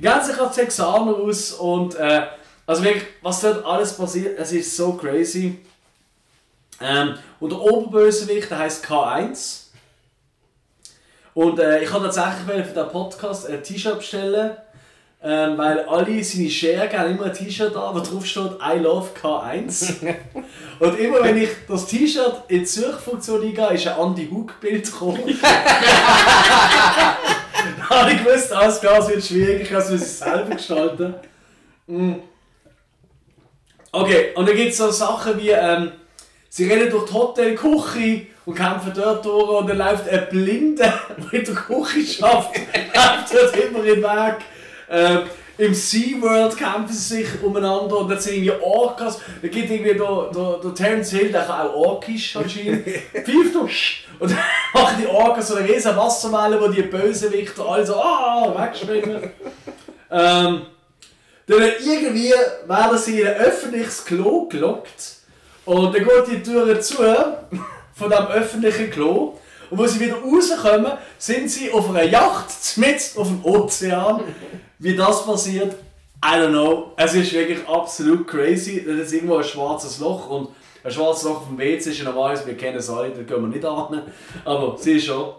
Ganze 0.00 0.36
nach 0.36 0.54
Texaner 0.54 1.16
aus 1.16 1.50
und 1.50 1.96
äh, 1.96 2.26
also 2.64 2.84
wirklich, 2.84 3.06
was 3.22 3.40
dort 3.40 3.66
alles 3.66 3.94
passiert, 3.94 4.38
es 4.38 4.52
ist 4.52 4.76
so 4.76 4.92
crazy. 4.92 5.58
Ähm, 6.80 7.14
und 7.40 7.50
der 7.50 7.60
Oberbösewicht, 7.60 8.50
der 8.50 8.58
heißt 8.60 8.84
K1. 8.84 9.64
Und 11.34 11.58
äh, 11.58 11.82
ich 11.82 11.92
habe 11.92 12.04
tatsächlich 12.04 12.66
für 12.66 12.72
diesen 12.72 12.88
Podcast 12.88 13.48
ein 13.48 13.62
T-Shirt 13.62 13.98
bestellen, 13.98 14.56
ähm, 15.22 15.58
weil 15.58 15.80
alle 15.80 16.22
seine 16.22 16.50
Schergen 16.50 16.98
haben 16.98 17.10
immer 17.10 17.26
ein 17.26 17.32
T-Shirt 17.32 17.76
an, 17.76 17.94
wo 17.94 18.00
drauf 18.00 18.24
steht 18.26 18.52
I 18.60 18.78
love 18.78 19.10
K1. 19.20 20.14
Und 20.80 20.98
immer 20.98 21.22
wenn 21.22 21.36
ich 21.38 21.50
das 21.68 21.86
T-Shirt 21.86 22.42
in 22.48 22.60
die 22.60 22.66
Suchfunktion 22.66 23.42
eingehe, 23.42 23.74
ist 23.74 23.86
ein 23.86 23.98
Andy 23.98 24.28
Hook-Bild 24.28 24.84
gekommen. 24.84 25.22
da 25.42 27.16
habe 27.90 28.12
ich 28.12 28.24
gewusst, 28.24 28.52
alles 28.52 28.80
klar, 28.80 28.98
es 28.98 29.08
wird 29.08 29.24
schwierig, 29.24 29.62
ich 29.62 29.70
muss 29.72 29.90
es 29.90 30.18
selber 30.18 30.54
gestalten. 30.54 31.14
Mm. 31.86 32.14
Okay, 33.90 34.32
und 34.34 34.48
dann 34.48 34.56
gibt 34.56 34.70
es 34.70 34.76
so 34.76 34.90
Sachen 34.90 35.38
wie, 35.38 35.50
ähm, 35.50 35.92
sie 36.48 36.68
rennen 36.68 36.90
durch 36.90 37.06
die 37.06 37.14
Hotelküche 37.14 38.26
und 38.44 38.54
kämpfen 38.54 38.92
dort 38.94 39.24
durch 39.24 39.60
und 39.60 39.68
dann 39.68 39.78
läuft 39.78 40.08
ein 40.08 40.28
Blinder, 40.30 41.00
der 41.32 41.40
in 41.40 41.44
der 41.44 41.54
Küche 41.54 42.00
schafft, 42.06 42.56
läuft 42.94 43.34
dort 43.34 43.56
immer 43.56 43.82
den 43.82 44.02
Weg. 44.02 44.36
Ähm, 44.90 45.20
Im 45.58 45.74
SeaWorld 45.74 46.56
kämpfen 46.56 46.92
sie 46.92 47.16
sich 47.16 47.42
umeinander 47.42 47.98
und 47.98 48.08
dann 48.08 48.18
sind 48.18 48.36
irgendwie 48.36 48.64
Orcas. 48.64 49.20
Da 49.42 49.48
gibt 49.48 49.70
irgendwie 49.70 49.94
der, 49.94 50.30
der, 50.34 50.60
der 50.62 50.74
Terence 50.74 51.10
Hill, 51.10 51.30
der 51.30 51.42
kann 51.42 51.66
auch 51.66 51.74
Orkisch 51.74 52.36
anscheinend. 52.36 52.86
Pfeift 53.12 53.54
noch 53.54 53.68
und 54.20 54.30
dann 54.30 54.38
machen 54.72 54.96
die 55.00 55.06
Orcas 55.06 55.48
so 55.48 55.56
eine 55.56 55.68
riesen 55.68 55.96
Wasserwelle, 55.96 56.60
wo 56.60 56.68
die 56.68 56.82
Bösewichter 56.82 57.66
alle 57.66 57.86
so 57.86 57.96
ah, 57.96 58.52
wegschwimmen. 58.56 59.30
ähm, 60.10 60.62
dann 61.46 61.62
irgendwie 61.80 62.32
werden 62.66 62.98
sie 62.98 63.20
in 63.20 63.26
ein 63.26 63.34
öffentliches 63.34 64.04
Klo 64.04 64.46
gelockt 64.46 65.17
und 65.68 65.94
dann 65.94 66.02
geht 66.02 66.28
die 66.30 66.42
Tür 66.42 66.80
zu 66.80 66.96
von 67.94 68.10
dem 68.10 68.26
öffentlichen 68.28 68.90
Klo 68.90 69.34
und 69.68 69.78
wo 69.78 69.86
sie 69.86 70.00
wieder 70.00 70.16
rauskommen, 70.16 70.92
sind 71.18 71.50
sie 71.50 71.70
auf 71.70 71.90
einer 71.90 72.04
Yacht 72.04 72.48
mitten 72.76 73.18
auf 73.18 73.28
dem 73.28 73.44
Ozean. 73.44 74.22
Wie 74.78 74.96
das 74.96 75.26
passiert, 75.26 75.74
I 76.24 76.36
don't 76.36 76.48
know. 76.48 76.92
Es 76.96 77.12
ist 77.12 77.34
wirklich 77.34 77.68
absolut 77.68 78.26
crazy. 78.26 78.82
Das 78.86 79.08
ist 79.08 79.12
irgendwo 79.12 79.36
ein 79.36 79.44
schwarzes 79.44 79.98
Loch 79.98 80.30
und 80.30 80.48
ein 80.82 80.90
schwarzes 80.90 81.24
Loch 81.24 81.42
auf 81.42 81.48
dem 81.48 81.58
WC 81.58 81.90
ist 81.90 82.02
normalerweise, 82.02 82.46
wir 82.46 82.56
kennen 82.56 82.78
es 82.78 82.88
alle, 82.88 83.10
da 83.10 83.22
gehen 83.22 83.42
wir 83.42 83.48
nicht 83.48 83.64
an. 83.64 84.04
Aber 84.46 84.78
sie 84.78 84.92
ist 84.92 85.04
schon. 85.04 85.34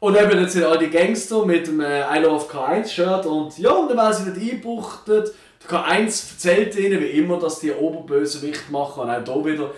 Und 0.00 0.16
eben 0.16 0.40
jetzt 0.40 0.54
sind 0.54 0.64
all 0.64 0.78
die 0.78 0.88
Gangster 0.88 1.44
mit 1.44 1.66
dem 1.66 1.80
äh, 1.80 2.00
I 2.00 2.20
Love 2.20 2.46
K1-Shirt 2.50 3.26
und 3.26 3.58
ja, 3.58 3.70
und 3.72 3.88
dann 3.88 3.98
werden 3.98 4.14
sie 4.14 4.24
dort 4.24 4.38
eingebuchtet. 4.38 5.34
Der 5.62 5.78
K1 5.78 6.32
erzählt 6.32 6.76
ihnen 6.76 7.00
wie 7.00 7.06
immer, 7.06 7.38
dass 7.38 7.60
die 7.60 7.72
Oberbösewicht 7.72 8.70
machen 8.70 9.02
und 9.02 9.28
auch 9.28 9.42
hier 9.42 9.52
wieder 9.52 9.70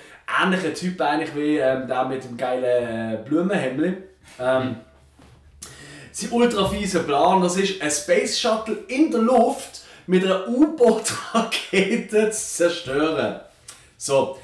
ähnlicher 0.42 0.74
Typ 0.74 1.00
eigentlich 1.00 1.34
wie 1.34 1.58
ähm, 1.58 1.86
der 1.86 2.04
mit 2.04 2.24
dem 2.24 2.36
geilen 2.36 3.14
äh, 3.14 3.18
Blumenhemd. 3.24 3.98
Ähm, 4.40 4.76
sein 6.12 6.30
ultra 6.30 6.68
fieser 6.68 7.00
Plan, 7.00 7.42
das 7.42 7.56
ist 7.56 7.82
ein 7.82 7.90
Space 7.90 8.38
Shuttle 8.38 8.78
in 8.88 9.10
der 9.10 9.20
Luft 9.20 9.82
mit 10.06 10.24
einer 10.24 10.48
U-Boot-Rakete 10.48 12.30
zu 12.30 12.46
zerstören. 12.56 13.40
So. 13.96 14.38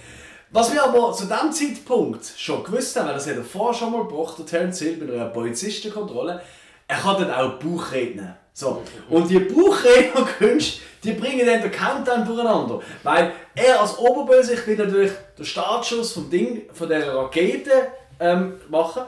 Was 0.52 0.72
wir 0.72 0.82
aber 0.82 1.12
zu 1.12 1.26
diesem 1.26 1.52
Zeitpunkt 1.52 2.24
schon 2.36 2.64
gewusst 2.64 2.96
haben, 2.96 3.06
weil 3.06 3.14
das 3.14 3.28
hat 3.28 3.36
er 3.36 3.44
vorher 3.44 3.78
schon 3.78 3.92
mal 3.92 4.02
gebracht, 4.02 4.36
der 4.38 4.46
Terence 4.46 4.80
Hill 4.80 4.96
bei 4.96 5.12
einer 5.12 5.26
Polizistenkontrolle, 5.26 6.42
er 6.88 6.96
kann 6.96 7.22
dann 7.22 7.30
auch 7.30 7.60
Bauchredner. 7.60 8.36
So. 8.52 8.82
Und 9.08 9.30
die 9.30 9.38
Bauchrednerkünste, 9.38 10.80
die 11.02 11.12
bringen 11.12 11.46
dann 11.46 11.62
den 11.62 11.70
Countdown 11.70 12.24
durcheinander. 12.24 12.80
Weil 13.02 13.32
er 13.54 13.80
als 13.80 13.98
Oberbösewicht 13.98 14.66
will 14.66 14.76
natürlich 14.76 15.12
den 15.38 15.44
Startschuss 15.44 16.12
vom 16.12 16.30
Ding, 16.30 16.62
von 16.72 16.88
der 16.88 17.14
Rakete 17.14 17.70
ähm, 18.18 18.60
machen. 18.68 19.02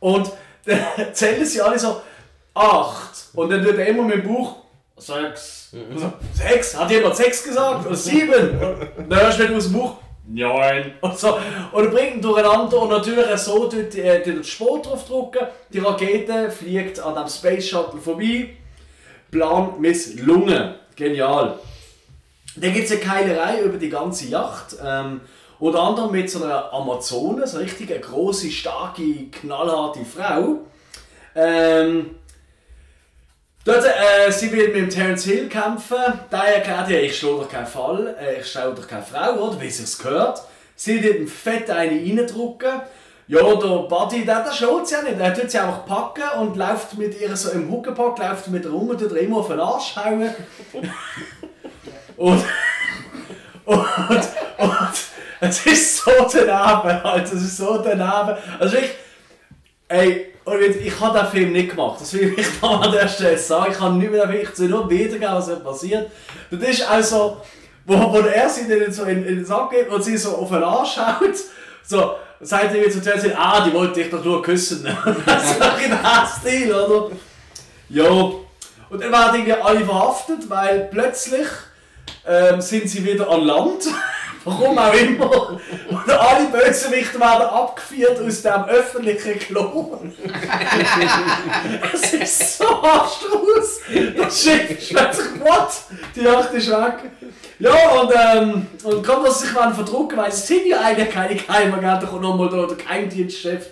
Und 0.00 0.30
dann 0.66 1.14
zählen 1.14 1.44
sie 1.44 1.60
alle 1.60 1.78
so 1.78 2.00
acht. 2.54 3.28
Und 3.34 3.50
dann 3.50 3.64
tut 3.64 3.78
er 3.78 3.86
immer 3.86 4.02
mit 4.02 4.24
dem 4.24 4.34
Bauch 4.34 4.56
sechs. 4.96 5.70
So, 5.70 6.12
sechs? 6.34 6.76
Hat 6.76 6.90
jemand 6.90 7.16
sechs 7.16 7.42
gesagt? 7.42 7.86
Oder 7.86 7.94
sieben? 7.94 8.58
Und 8.96 9.10
dann 9.10 9.20
hörst 9.20 9.38
du 9.38 9.44
wieder 9.44 9.56
aus 9.56 9.64
dem 9.64 9.72
Buch 9.74 9.96
neun. 10.26 10.92
Und, 11.00 11.18
so. 11.18 11.38
und 11.72 11.84
er 11.84 11.90
bringt 11.90 12.16
ihn 12.16 12.22
durcheinander 12.22 12.82
und 12.82 12.90
natürlich 12.90 13.26
so 13.38 13.68
tut 13.68 13.94
äh, 13.94 14.22
den 14.22 14.44
Sport 14.44 14.86
drauf 14.86 15.04
drücken. 15.06 15.46
Die 15.72 15.78
Rakete 15.78 16.50
fliegt 16.50 17.00
an 17.00 17.14
dem 17.14 17.28
Space 17.28 17.68
Shuttle 17.68 18.00
vorbei. 18.00 18.50
Plan 19.30 19.80
misslungen. 19.80 20.74
Genial. 20.98 21.56
Dann 22.56 22.74
gibt 22.74 22.86
es 22.86 22.90
eine 22.90 23.00
Keilerei 23.00 23.60
über 23.60 23.78
die 23.78 23.88
ganze 23.88 24.26
Yacht. 24.26 24.76
Ähm, 24.84 25.20
unter 25.60 25.80
anderem 25.80 26.10
mit 26.10 26.28
so 26.28 26.42
einer 26.42 26.72
Amazone, 26.72 27.46
so 27.46 27.58
richtig 27.58 27.90
eine 27.90 28.00
grosse, 28.00 28.50
starke, 28.50 29.26
knallharte 29.30 30.04
Frau. 30.04 30.58
Ähm, 31.36 32.16
dort, 33.64 33.84
äh, 33.84 34.30
sie 34.32 34.50
will 34.50 34.68
mit 34.74 34.92
Terence 34.92 35.24
Hill 35.24 35.48
kämpfen. 35.48 35.96
Der 36.32 36.56
erklärt 36.56 36.90
ihr, 36.90 37.02
ich 37.02 37.16
schlage 37.16 37.36
doch 37.36 37.48
keinen 37.48 37.66
Fall, 37.66 38.16
äh, 38.20 38.40
ich 38.40 38.46
schlage 38.46 38.74
doch 38.74 38.88
keine 38.88 39.02
Frau, 39.02 39.34
oder? 39.34 39.60
Wie 39.60 39.70
sich's 39.70 39.98
gehört. 39.98 40.42
Sie 40.74 41.00
wird 41.02 41.20
ihm 41.20 41.28
fett 41.28 41.70
eine 41.70 41.92
reindrücken. 41.92 42.80
Ja, 43.28 43.42
der 43.42 43.68
Buddy, 43.88 44.24
der, 44.24 44.42
der 44.42 44.52
schlägt 44.52 44.86
sie 44.86 44.94
ja 44.94 45.02
nicht. 45.02 45.20
Er 45.20 45.34
tut 45.34 45.50
sie 45.50 45.58
einfach 45.58 45.84
packen 45.84 46.40
und 46.40 46.56
läuft 46.56 46.96
mit 46.96 47.20
ihr 47.20 47.36
so 47.36 47.50
im 47.50 47.70
Huckepack, 47.70 48.18
läuft 48.18 48.48
mit 48.48 48.64
ihr 48.64 48.70
rum 48.70 48.88
und 48.88 48.98
tut 48.98 49.12
ihr 49.12 49.18
immer 49.18 49.38
auf 49.38 49.48
den 49.48 49.60
Arsch 49.60 49.94
hauen. 49.96 50.30
und, 52.16 52.44
und, 53.66 54.28
und 54.58 54.88
es 55.40 55.66
ist 55.66 55.98
so 55.98 56.10
daneben, 56.32 57.04
halt, 57.04 57.26
es 57.26 57.32
ist 57.34 57.58
so 57.58 57.76
daneben. 57.76 58.38
Also 58.58 58.78
ich, 58.78 58.90
ey, 59.88 60.32
und 60.44 60.62
ich 60.62 60.98
habe 60.98 61.18
den 61.18 61.28
Film 61.28 61.52
nicht 61.52 61.70
gemacht, 61.70 62.00
das 62.00 62.14
will 62.14 62.32
ich 62.34 62.46
da 62.62 62.80
an 62.80 62.92
der 62.92 63.08
Stelle 63.08 63.36
sagen. 63.36 63.72
Ich 63.72 63.78
kann 63.78 63.98
nicht 63.98 64.10
mehr, 64.10 64.30
ich 64.30 64.48
soll 64.54 64.68
nur 64.68 64.88
wiedergeben, 64.88 65.34
was 65.34 65.62
passiert. 65.62 66.10
Das 66.50 66.66
ist 66.66 66.90
also, 66.90 67.42
wo, 67.84 67.94
wo 68.10 68.20
er 68.20 68.48
sie 68.48 68.66
dann 68.66 68.90
so 68.90 69.04
in, 69.04 69.26
in 69.26 69.36
den 69.36 69.44
Sack 69.44 69.70
geht 69.72 69.90
und 69.90 70.02
sie 70.02 70.16
so 70.16 70.34
auf 70.34 70.48
den 70.48 70.62
Arsch 70.62 70.96
haut, 70.96 71.36
so, 71.84 72.14
sagt 72.40 72.74
er 72.74 72.80
wieder 72.80 72.90
zu 72.90 73.02
Chelsea, 73.02 73.36
ah, 73.36 73.64
die 73.64 73.72
wollte 73.72 74.00
dich 74.00 74.10
doch 74.10 74.24
nur 74.24 74.42
küssen. 74.42 74.84
das 75.26 75.52
ist 75.52 75.60
doch 75.60 75.80
in 75.80 75.92
Stil, 76.40 76.72
oder? 76.72 77.10
Ja. 77.88 78.08
Und 78.10 79.02
dann 79.02 79.12
werden 79.12 79.34
irgendwie 79.34 79.52
alle 79.52 79.84
verhaftet, 79.84 80.48
weil 80.48 80.88
plötzlich 80.90 81.46
ähm, 82.26 82.60
sind 82.60 82.88
sie 82.88 83.04
wieder 83.04 83.28
an 83.28 83.42
Land. 83.42 83.84
Warum 84.48 84.78
auch 84.78 84.94
immer. 84.94 85.50
Und 85.90 86.10
alle 86.10 86.48
Bösewichte 86.48 87.20
werden 87.20 87.42
abgeführt 87.42 88.18
aus 88.20 88.42
dem 88.42 88.64
öffentlichen 88.64 89.38
Klo. 89.38 89.98
es 91.92 92.14
ist 92.14 92.58
so 92.58 92.64
abstrus. 92.64 93.80
Das 94.16 94.42
Schiff 94.42 94.70
ist 94.70 94.88
plötzlich, 94.88 95.40
what? 95.40 95.68
Die 96.14 96.20
Yacht 96.22 96.54
ist 96.54 96.70
weg. 96.70 97.10
Ja, 97.58 97.90
und, 98.00 98.12
ähm, 98.14 98.66
und 98.84 99.06
kommt, 99.06 99.26
dass 99.26 99.40
sie 99.40 99.46
sich 99.46 99.54
mal 99.54 99.74
verdrucken, 99.74 100.16
weil 100.16 100.28
es 100.30 100.46
sind 100.46 100.66
ja 100.66 100.80
eigentlich 100.80 101.10
keine 101.10 101.34
Geheimagenten, 101.34 102.08
kommt 102.08 102.22
nochmal 102.22 102.48
der 102.48 102.76
Geheimdienstchef, 102.76 103.66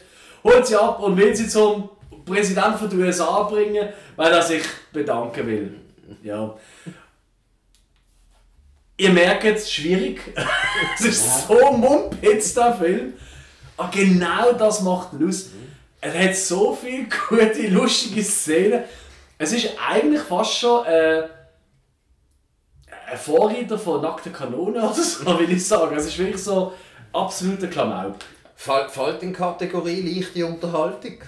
holt 0.44 0.66
sie 0.66 0.76
ab 0.76 1.00
und 1.00 1.16
will 1.16 1.34
sie 1.34 1.48
zum 1.48 1.88
Präsidenten 2.26 2.90
den 2.90 3.02
USA 3.02 3.42
bringen, 3.44 3.88
weil 4.16 4.32
er 4.32 4.42
sich 4.42 4.64
bedanken 4.92 5.46
will. 5.46 5.74
Ja. 6.22 6.54
Ihr 8.98 9.10
merkt 9.10 9.44
es, 9.44 9.70
schwierig. 9.70 10.20
es 10.98 11.04
ist 11.04 11.46
so 11.48 11.72
mumpitz, 11.72 12.54
der 12.54 12.74
Film. 12.74 13.14
Aber 13.76 13.90
genau 13.90 14.52
das 14.52 14.80
macht 14.80 15.12
ihn 15.12 15.28
aus. 15.28 15.50
es 16.00 16.14
hat 16.14 16.36
so 16.36 16.74
viele 16.74 17.06
gute, 17.28 17.68
lustige 17.68 18.22
Szenen. 18.24 18.84
Es 19.38 19.52
ist 19.52 19.68
eigentlich 19.86 20.22
fast 20.22 20.56
schon 20.58 20.86
äh, 20.86 21.24
ein 23.10 23.18
Vorreiter 23.18 23.78
von 23.78 24.00
nackten 24.00 24.32
Kanonen 24.32 24.76
oder 24.82 24.94
so, 24.94 25.38
will 25.38 25.50
ich 25.52 25.66
sagen. 25.66 25.94
Es 25.96 26.06
ist 26.06 26.18
wirklich 26.18 26.42
so 26.42 26.72
absoluter 27.12 27.66
Klamauk. 27.66 28.16
Fall- 28.54 28.88
Fällt 28.88 29.22
in 29.22 29.34
Kategorie 29.34 30.00
leichte 30.00 30.46
Unterhaltung. 30.46 31.18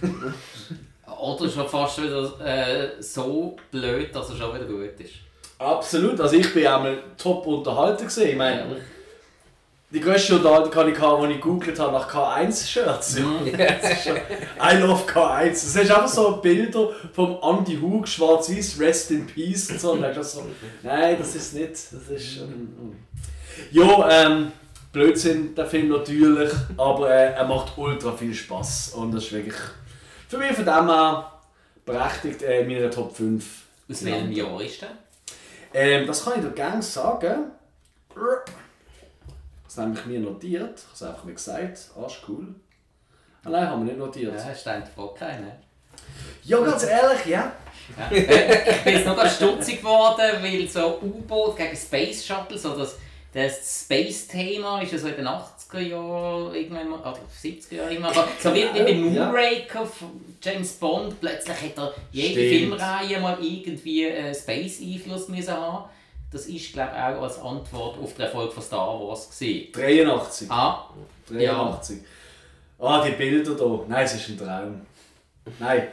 Oder 1.21 1.51
schon 1.51 1.69
fast 1.69 2.03
wieder 2.03 2.41
äh, 2.41 3.03
so 3.03 3.57
blöd, 3.71 4.15
dass 4.15 4.31
er 4.31 4.37
schon 4.37 4.55
wieder 4.55 4.65
gut 4.65 4.99
ist. 5.01 5.15
Absolut, 5.59 6.21
also 6.21 6.37
ich 6.37 6.53
bin 6.55 6.67
einmal 6.67 6.99
top 7.17 7.47
unterhalten 7.47 8.05
gesehen. 8.05 8.31
Ich 8.31 8.37
meine, 8.37 8.77
die 9.91 10.01
grösste 10.01 10.37
Unterhaltung 10.37 10.71
kann 10.71 10.93
ich 10.93 10.99
haben, 11.01 11.23
als 11.23 11.31
ich 11.33 11.41
gegoogelt 11.41 11.79
habe 11.81 11.93
nach 11.93 12.09
K1-Shirts. 12.13 13.17
Das 13.57 13.91
ist 13.93 14.05
schon- 14.05 14.17
I 14.17 14.77
love 14.77 15.05
K1. 15.11 15.49
Das 15.51 15.65
ist 15.65 15.77
einfach 15.79 16.07
so 16.09 16.37
Bilder 16.37 16.91
vom 17.13 17.39
Andy 17.43 17.77
Hug, 17.81 18.07
schwarz-weiß, 18.07 18.79
Rest 18.79 19.11
in 19.11 19.27
Peace 19.27 19.71
und 19.71 19.81
so. 19.81 19.93
Und 19.93 20.03
dann 20.03 20.23
so, 20.23 20.45
nein, 20.83 21.17
das 21.19 21.35
ist 21.35 21.55
nicht. 21.55 21.71
Das 21.73 21.93
ist. 22.11 22.37
Ähm, 22.39 22.97
jo, 23.73 24.05
ähm, 24.09 24.53
Blödsinn, 24.93 25.55
der 25.55 25.67
Film 25.67 25.89
natürlich, 25.89 26.51
aber 26.77 27.11
äh, 27.11 27.33
er 27.33 27.45
macht 27.47 27.77
ultra 27.77 28.13
viel 28.13 28.35
Spaß 28.35 28.91
und 28.95 29.13
das 29.13 29.25
ist 29.25 29.33
wirklich 29.33 29.55
für 30.29 30.39
mich 30.39 30.53
von 30.53 30.65
dem 30.65 30.87
her 30.89 31.33
berechtigt 31.85 32.43
äh, 32.43 32.61
in 32.63 32.69
meiner 32.69 32.91
Top 32.91 33.15
5. 33.17 33.45
Aus 33.91 34.05
welchem 34.05 34.33
Jahr 34.33 34.61
ist 34.63 34.81
der? 34.83 34.89
Ähm, 35.75 36.07
das 36.07 36.25
kann 36.25 36.39
ich 36.39 36.45
dir 36.45 36.53
gerne 36.53 36.83
sagen. 36.83 37.53
Das 39.65 39.79
habe 39.79 39.93
ich 39.95 40.07
mir 40.07 40.21
notiert. 40.21 40.79
Ich 40.79 40.85
habe 40.85 40.95
es 40.95 41.03
einfach 41.03 41.25
nicht 41.25 41.37
gesagt. 41.37 41.91
Arsch 41.97 42.23
cool. 42.29 42.55
Ah, 43.45 43.51
nein, 43.51 43.69
haben 43.69 43.87
wir 43.87 43.93
nicht 43.93 43.99
notiert. 43.99 44.35
Ja, 44.35 44.45
hast 44.45 44.67
du 44.67 44.71
Frage 44.95 45.15
keinen? 45.19 45.53
Ja, 46.43 46.61
ganz 46.61 46.85
ehrlich, 46.85 47.27
ja. 47.27 47.53
Ja. 47.97 48.11
Ich 48.11 48.85
bin 48.85 48.93
jetzt 48.95 49.07
noch 49.07 49.27
stutzig 49.27 49.79
geworden, 49.79 50.43
weil 50.43 50.69
so 50.69 50.99
U-Boot 51.01 51.57
gegen 51.57 51.77
Space 51.77 52.27
Shuttle, 52.27 52.59
so 52.59 52.77
das, 52.77 52.97
das 53.33 53.83
Space-Thema 53.85 54.81
ist 54.83 54.93
ja 54.93 54.99
so 54.99 55.09
in 55.09 55.17
den 55.17 55.27
80er 55.27 55.81
Jahren, 55.81 56.55
irgendwann 56.55 56.89
mal, 56.89 57.01
oder 57.01 57.19
70er 57.43 57.75
Jahren 57.75 57.97
immer, 57.97 58.09
aber 58.09 58.27
so 58.41 58.55
wie, 58.55 58.65
bei 58.65 58.91
Ja. 58.91 59.27
Moonraker 59.27 59.85
von 59.87 60.09
James 60.43 60.73
Bond, 60.75 61.21
plötzlich 61.21 61.57
hat 61.57 61.77
er 61.79 61.95
jede 62.11 62.33
Stimmt. 62.35 62.49
Filmreihe 62.81 63.21
mal 63.21 63.37
irgendwie 63.41 64.05
äh, 64.07 64.35
Space-Einfluss 64.35 65.29
müssen 65.29 65.53
haben. 65.53 65.89
Das 66.31 66.47
ist, 66.47 66.73
glaube 66.73 66.93
ich, 66.95 67.03
auch 67.03 67.23
als 67.23 67.39
Antwort 67.41 67.99
auf 67.99 68.15
den 68.15 68.23
Erfolg 68.23 68.53
von 68.53 68.63
Star 68.63 69.01
Wars 69.01 69.31
gewesen. 69.31 69.73
83. 69.73 70.51
Ah, 70.51 70.89
83. 71.31 71.99
Ah, 72.79 73.05
die 73.05 73.13
Bilder 73.13 73.55
hier. 73.57 73.85
Nein, 73.89 74.05
es 74.05 74.15
ist 74.15 74.29
ein 74.29 74.39
Traum. 74.39 74.81
Nein. 75.59 75.89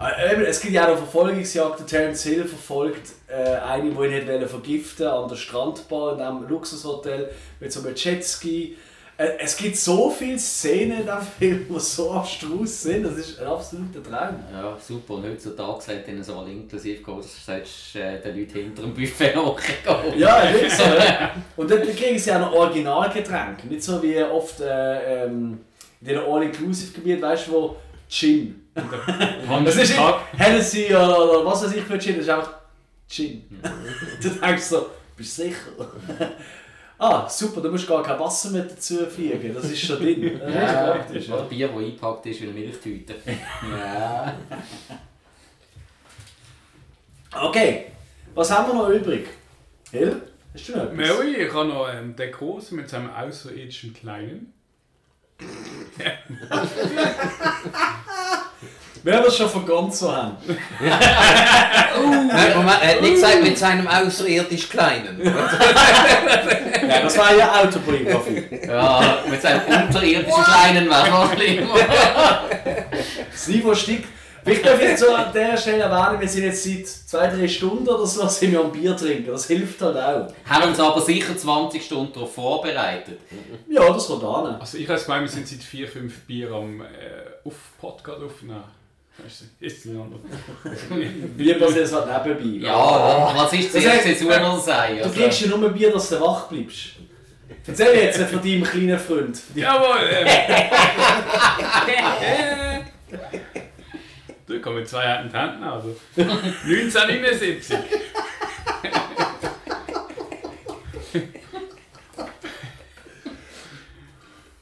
Äh, 0.00 0.32
eben, 0.32 0.42
Es 0.44 0.60
gibt 0.60 0.72
ja 0.72 0.84
auch 0.84 0.90
noch 0.90 0.96
Verfolgungsjagden. 0.96 1.86
Terence 1.86 2.22
Hill 2.22 2.44
verfolgt 2.44 3.12
äh, 3.28 3.34
eine, 3.34 3.82
die 3.82 3.88
ihn 3.88 3.94
nicht 4.10 4.26
wollte 4.26 4.48
vergiften 4.48 5.06
an 5.06 5.28
der 5.28 5.36
Strandbar 5.36 6.14
in 6.14 6.22
einem 6.22 6.48
Luxushotel 6.48 7.30
mit 7.60 7.70
so 7.70 7.80
einem 7.80 7.94
Jetski. 7.94 8.76
Äh, 9.18 9.32
es 9.38 9.58
gibt 9.58 9.76
so 9.76 10.08
viele 10.08 10.38
Szenen 10.38 11.00
in 11.00 11.04
diesem 11.06 11.20
Film, 11.38 11.66
die 11.68 11.80
so 11.80 12.12
abstrus 12.12 12.82
sind. 12.82 13.04
Das 13.04 13.18
ist 13.18 13.38
ein 13.40 13.46
absoluter 13.46 14.02
Traum. 14.02 14.36
ja, 14.50 14.74
super. 14.80 15.14
Und 15.14 15.24
heutzutage 15.24 15.82
sagt 15.82 16.08
ihnen 16.08 16.24
so 16.24 16.42
gehen, 16.46 16.66
das 16.66 17.44
sagst 17.44 17.96
äh, 17.96 18.18
den 18.22 18.38
Leuten 18.38 18.58
hinter 18.58 18.82
dem 18.82 18.94
Buffet 18.94 19.34
nachgehen. 19.34 20.18
Ja, 20.18 20.42
wirklich 20.50 20.72
so. 20.72 20.84
ja. 20.84 21.34
Und 21.58 21.70
dann 21.70 21.82
kriegen 21.82 22.18
sie 22.18 22.32
auch 22.32 22.40
noch 22.40 22.52
Originalgetränke. 22.54 23.66
Nicht 23.66 23.82
so 23.82 24.02
wie 24.02 24.18
oft 24.22 24.60
äh, 24.62 25.24
ähm, 25.26 25.58
in 26.00 26.06
den 26.06 26.18
All-Inclusive-Gebieten, 26.20 27.20
weißt 27.20 27.48
du, 27.48 27.52
wo 27.52 27.76
Gin. 28.08 28.59
Das 28.74 29.76
ist 29.76 29.90
nicht 29.90 30.00
Hennessy 30.36 30.86
oder, 30.86 31.30
oder 31.30 31.44
was 31.46 31.64
weiß 31.64 31.72
ich 31.74 31.82
für 31.84 31.98
Gin, 31.98 32.16
das 32.16 32.24
ist 32.24 32.30
einfach 32.30 32.54
Gin. 33.08 33.42
du 34.22 34.28
denkst 34.28 34.62
so, 34.62 34.86
bist 35.16 35.38
du 35.38 35.42
sicher? 35.42 35.56
ah, 36.98 37.28
super, 37.28 37.60
du 37.60 37.70
musst 37.70 37.86
gar 37.88 38.02
kein 38.02 38.18
Wasser 38.18 38.50
mit 38.50 38.70
dazu 38.70 39.06
fügen, 39.06 39.52
das 39.54 39.64
ist 39.64 39.80
schon 39.82 39.96
drin. 39.98 40.38
Das 40.38 40.48
ist 40.48 40.54
Ja, 40.54 40.90
praktisch. 40.92 41.28
oder 41.28 41.38
Ja. 41.38 41.44
Bier, 41.44 41.68
das 41.68 41.76
eingepackt 41.78 42.26
ist 42.26 42.40
wie 42.40 42.44
eine 42.44 42.52
Milchtüte. 42.52 43.14
ja. 43.26 44.34
Okay, 47.32 47.86
was 48.34 48.50
haben 48.50 48.68
wir 48.68 48.74
noch 48.74 48.88
übrig? 48.88 49.28
Hill, 49.92 50.22
hast 50.54 50.68
du 50.68 50.72
noch 50.76 50.84
etwas? 50.92 50.96
Mary, 50.96 51.34
ich 51.36 51.52
habe 51.54 51.68
noch 51.68 51.88
ähm, 51.92 52.14
den 52.16 52.32
Großen 52.32 52.76
mit 52.76 52.88
seinem 52.88 53.10
außerirdischen 53.12 53.94
Kleinen. 53.94 54.52
Wer 59.02 59.22
das 59.22 59.34
schon 59.34 59.48
von 59.48 59.64
Gonzo 59.66 60.14
haben? 60.14 60.36
Nein, 60.78 62.52
Moment, 62.54 62.82
er 62.82 62.88
hat 62.90 63.00
nicht 63.00 63.14
gesagt 63.14 63.42
mit 63.42 63.56
seinem 63.58 63.88
außerirdisch 63.88 64.68
Kleinen. 64.68 65.22
Ja, 66.90 67.02
das 67.02 67.16
war 67.18 67.32
ja 67.36 67.60
Autobiografie. 67.62 68.42
ja, 68.66 69.18
mit 69.30 69.40
seinem 69.40 69.60
unterirdischen 69.64 70.42
kleinen 70.42 70.90
Werfer. 70.90 71.30
Das 73.30 73.46
Niveau 73.54 73.72
steigt. 73.74 74.08
Vielleicht 74.44 74.64
darf 74.64 74.80
ich 74.80 74.88
jetzt 74.88 75.00
so 75.00 75.14
an 75.14 75.32
der 75.32 75.56
Stelle 75.56 75.82
erwähnen, 75.82 76.20
wir 76.20 76.28
sind 76.28 76.44
jetzt 76.44 76.64
seit 76.64 76.86
zwei, 76.86 77.26
drei 77.28 77.46
Stunden 77.48 77.88
oder 77.88 78.06
so 78.06 78.26
sind 78.26 78.52
wir 78.52 78.60
am 78.60 78.72
Bier 78.72 78.96
trinken. 78.96 79.30
Das 79.30 79.46
hilft 79.46 79.80
halt 79.82 79.96
auch. 79.96 80.32
Haben 80.48 80.68
uns 80.70 80.80
aber 80.80 81.00
sicher 81.00 81.36
20 81.36 81.84
Stunden 81.84 82.12
darauf 82.12 82.34
vorbereitet. 82.34 83.18
Ja, 83.68 83.92
das 83.92 84.06
kommt 84.06 84.24
an. 84.24 84.56
Also 84.60 84.78
ich 84.78 84.88
habe 84.88 85.00
gemeint, 85.00 85.22
wir 85.22 85.28
sind 85.28 85.46
seit 85.46 85.60
4-5 85.60 86.10
Bier 86.26 86.52
am 86.52 86.80
äh, 86.80 86.84
auf 87.44 87.54
Podcast 87.80 88.22
aufnehmen. 88.22 88.64
Weißt 89.22 89.42
du, 89.42 89.66
Ist 89.66 89.86
nicht 89.86 90.00
anders. 90.00 90.20
Bier 91.36 91.58
passiert 91.58 91.84
es 91.84 91.92
halt 91.92 92.26
nebenbei. 92.26 92.66
Ja, 92.66 93.32
was 93.36 93.52
ist 93.52 93.74
Das 93.74 94.40
noch 94.40 94.60
sein? 94.64 95.00
Du 95.02 95.10
kriegst 95.10 95.42
ja 95.42 95.48
nur 95.48 95.68
Bier, 95.70 95.92
dass 95.92 96.08
du 96.08 96.20
wach 96.20 96.48
bleibst. 96.48 96.96
Erzähl 97.66 97.94
jetzt 98.04 98.18
von 98.18 98.40
deinem 98.40 98.62
kleinen 98.62 98.98
Freund. 98.98 99.38
Jawohl! 99.54 99.98
Ähm. 104.50 104.56
du 104.56 104.60
komm 104.62 104.74
mit 104.76 104.88
zwei 104.88 105.02
harten 105.06 105.30
Händen, 105.32 105.62
also. 105.64 105.96
1979. 106.16 107.76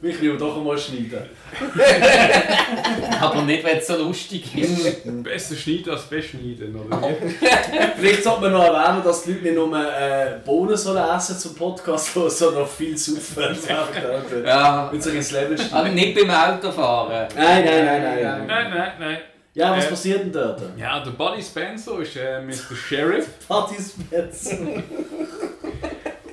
Ich 0.00 0.20
will 0.22 0.38
doch 0.38 0.56
einmal 0.56 0.78
schneiden. 0.78 1.28
aber 3.20 3.42
nicht, 3.42 3.64
wenn 3.64 3.78
es 3.78 3.86
so 3.88 3.96
lustig 3.96 4.56
ist. 4.56 5.24
Besser 5.24 5.56
schneiden 5.56 5.90
als 5.90 6.02
beschneiden, 6.04 6.76
oder? 6.76 7.00
Vielleicht 7.96 8.22
sollte 8.22 8.42
man 8.42 8.52
noch 8.52 8.64
erwähnen, 8.64 9.02
dass 9.02 9.24
die 9.24 9.32
Leute 9.32 9.42
nicht 9.42 9.54
nur 9.56 9.76
äh, 9.76 10.36
Bohnen 10.44 10.76
sollen 10.76 11.02
essen 11.16 11.36
zum 11.36 11.56
Podcast, 11.56 12.14
sondern 12.14 12.62
auch 12.62 12.68
viel 12.68 12.96
saufen. 12.96 13.56
Ja, 14.44 14.88
Mit 14.92 15.02
sich 15.02 15.14
ins 15.14 15.32
Level 15.32 15.58
steigen. 15.58 15.74
aber 15.74 15.88
nicht 15.88 16.14
beim 16.14 16.30
Autofahren. 16.30 17.26
Nein, 17.34 17.64
nein, 17.64 17.84
nein, 17.84 18.02
nein, 18.02 18.22
nein. 18.22 18.46
Nein, 18.46 18.70
nein, 18.70 18.92
nein. 19.00 19.18
Ja, 19.58 19.76
was 19.76 19.86
Äh. 19.86 19.88
passiert 19.90 20.20
denn 20.20 20.32
dort? 20.32 20.62
Ja, 20.76 21.00
der 21.00 21.10
Buddy 21.10 21.42
Spencer 21.42 21.98
ist 21.98 22.14
äh, 22.16 22.40
Mr. 22.40 22.76
Sheriff 22.76 23.26
Partys 23.48 23.94
jetzt. 24.12 24.54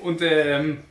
und 0.03 0.21
ähm. 0.21 0.83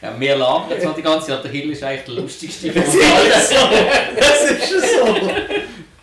Ja, 0.00 0.18
wir 0.18 0.36
labern 0.36 0.70
jetzt 0.70 0.84
noch 0.84 0.94
die 0.94 1.02
ganze 1.02 1.28
Zeit. 1.28 1.44
Der 1.44 1.50
Hill 1.50 1.70
ist 1.70 1.82
eigentlich 1.84 2.04
der 2.04 2.14
lustigste 2.14 2.72
von 2.72 2.82
Das 2.82 2.94
uns 2.94 3.04
allen. 3.04 3.30
ist 3.30 3.48
so. 3.48 3.56
Das 4.18 4.50
ist 4.50 4.68
schon 4.68 4.80
so. 4.80 5.30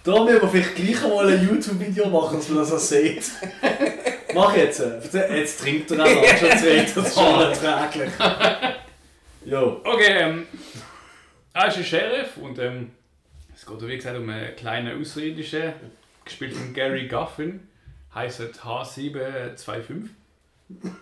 Da 0.03 0.23
müssen 0.23 0.41
wir 0.41 0.49
vielleicht 0.49 0.75
gleich 0.75 1.01
mal 1.01 1.27
ein 1.27 1.47
YouTube-Video 1.47 2.07
machen, 2.07 2.37
dass 2.37 2.47
man 2.49 2.59
das 2.59 2.71
auch 2.71 2.77
sieht. 2.79 3.23
Mach 4.33 4.55
jetzt. 4.55 4.81
Jetzt 5.13 5.59
trinkt 5.59 5.91
er 5.91 6.05
auch 6.05 6.09
noch. 6.09 6.37
Schon 6.37 6.57
zweit, 6.57 6.95
das 6.95 7.07
ist 7.07 7.15
schon 7.15 7.33
unerträglich. 7.33 8.09
Jo. 9.45 9.81
Okay, 9.83 10.17
ähm. 10.19 10.47
Er 11.53 11.67
ist 11.67 11.77
ein 11.77 11.83
Sheriff 11.83 12.37
und 12.37 12.59
ähm. 12.59 12.91
Es 13.55 13.65
geht 13.65 13.81
wie 13.81 13.95
gesagt 13.97 14.17
um 14.17 14.29
einen 14.29 14.55
kleinen 14.55 15.01
Außerirdischen, 15.01 15.73
gespielt 16.23 16.53
von 16.53 16.73
Gary 16.73 17.09
Guffin, 17.09 17.67
heißt 18.15 18.41
H725. 18.41 20.07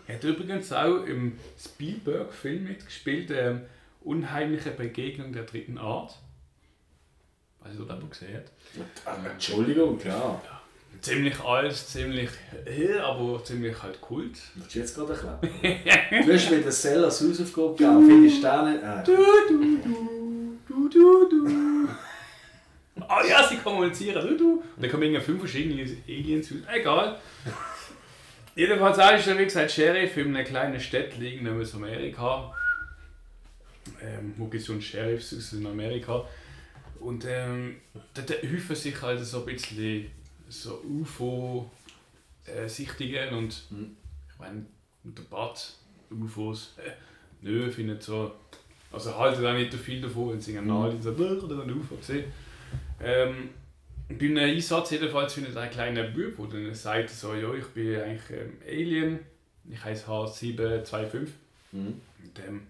Er 0.08 0.16
hat 0.16 0.24
übrigens 0.24 0.72
auch 0.74 1.04
im 1.04 1.38
Spielberg-Film 1.60 2.64
mitgespielt, 2.64 3.32
ähm, 3.32 3.62
Unheimliche 4.02 4.72
Begegnung 4.72 5.34
der 5.34 5.44
dritten 5.44 5.78
Art. 5.78 6.18
Weiß 7.60 7.74
ich, 7.74 7.80
ob 7.82 7.90
jemand 7.90 8.10
gesehen 8.10 8.38
hat. 8.38 9.26
Entschuldigung, 9.34 10.00
klar. 10.00 10.42
Ziemlich 11.02 11.40
alles, 11.42 11.88
ziemlich, 11.88 12.30
äh, 12.66 12.98
aber 13.00 13.44
ziemlich 13.44 13.82
halt 13.82 14.00
Kult. 14.02 14.38
Willst 14.56 14.76
du 14.76 14.80
jetzt 14.80 14.96
gerade 14.96 15.14
erklären? 15.14 16.26
Du 16.26 16.34
hast 16.34 16.82
Cell 16.82 17.04
als 17.04 17.22
Hausaufgabe 17.22 17.76
gegeben. 17.76 18.08
Finde 18.08 18.28
ich 18.28 18.42
da 18.42 18.70
nicht. 18.70 18.84
Äh. 18.84 19.04
Du, 19.04 20.90
du, 20.90 21.30
du. 21.30 21.88
Ah 23.08 23.24
ja, 23.28 23.48
sie 23.48 23.58
kommunizieren, 23.58 24.28
du, 24.28 24.38
du. 24.38 24.54
Und 24.54 24.64
dann 24.82 24.90
kommen 24.90 25.04
irgendwie 25.04 25.24
fünf 25.24 25.40
verschiedene 25.40 25.84
Aliens 26.08 26.52
raus. 26.52 26.58
Egal. 26.74 27.20
Jedenfalls 28.56 28.98
auch 28.98 29.14
ist 29.14 29.28
er, 29.28 29.38
wie 29.38 29.44
gesagt, 29.44 29.72
Sheriff 29.72 30.18
in 30.18 30.36
einem 30.36 30.46
kleinen 30.46 30.80
Städtchen 30.80 31.24
in 31.24 31.48
Amerika. 31.48 32.52
Ähm, 34.02 34.34
wo 34.38 34.48
gibt 34.48 34.62
es 34.62 34.68
schon 34.68 34.82
Sheriffs 34.82 35.34
aus 35.34 35.54
in 35.54 35.66
Amerika? 35.68 36.26
Und 37.00 37.26
ähm, 37.30 37.78
da 38.14 38.22
häufen 38.24 38.76
sich 38.76 39.00
halt 39.02 39.24
so 39.24 39.40
ein 39.40 39.46
bisschen 39.46 40.10
so 40.50 40.82
UFO-Sichtungen 42.46 43.34
und 43.34 43.64
Mhm. 43.72 43.98
ich 44.32 44.40
meine, 44.40 44.66
der 45.04 45.24
Bad, 45.24 45.74
UFOs, 46.12 46.76
äh, 46.78 46.92
nö, 47.42 47.70
findet 47.72 48.04
so. 48.04 48.32
Also 48.92 49.16
haltet 49.18 49.46
auch 49.46 49.54
nicht 49.54 49.72
so 49.72 49.78
viel 49.78 50.00
davon, 50.02 50.32
wenn 50.32 50.42
sie 50.42 50.58
einen 50.58 50.68
Nahen 50.68 51.02
so, 51.02 51.12
"Ach, 51.12 51.44
oder 51.44 51.64
ein 51.64 51.72
UFO 51.72 51.96
gesehen. 51.98 52.32
Ähm, 53.02 53.50
bei 54.08 54.16
einem 54.26 54.38
Einsatz 54.38 54.92
jedenfalls 54.92 55.34
findet 55.34 55.58
ein 55.58 55.70
kleiner 55.70 56.04
Bub, 56.04 56.50
der 56.50 56.62
dann 56.62 56.74
sagt 56.74 57.10
so, 57.10 57.34
ja, 57.34 57.54
ich 57.54 57.66
bin 57.68 58.00
eigentlich 58.00 58.30
ähm, 58.40 58.54
Alien, 58.66 59.20
ich 59.70 59.84
heiße 59.84 60.08
H725. 60.08 61.28
Mhm. 61.74 61.88
Und 62.24 62.40
ähm, 62.48 62.62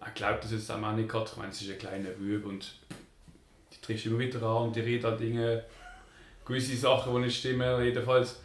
er 0.00 0.10
glaubt 0.12 0.44
das 0.44 0.52
jetzt 0.52 0.70
auch 0.70 0.92
nicht 0.94 1.08
gerade, 1.08 1.28
ich 1.28 1.36
meine, 1.36 1.50
es 1.50 1.60
ist 1.62 1.70
ein 1.72 1.78
kleiner 1.78 2.10
Bub 2.10 2.44
und 2.46 2.76
die 3.72 3.80
triffst 3.80 4.06
immer 4.06 4.20
wieder 4.20 4.40
an 4.42 4.68
und 4.68 4.76
die 4.76 4.80
redet 4.80 5.04
an 5.04 5.18
Dinge, 5.18 5.64
gewisse 6.44 6.76
Sachen, 6.76 7.14
die 7.14 7.20
nicht 7.20 7.38
stimmen. 7.38 7.84
Jedenfalls 7.84 8.40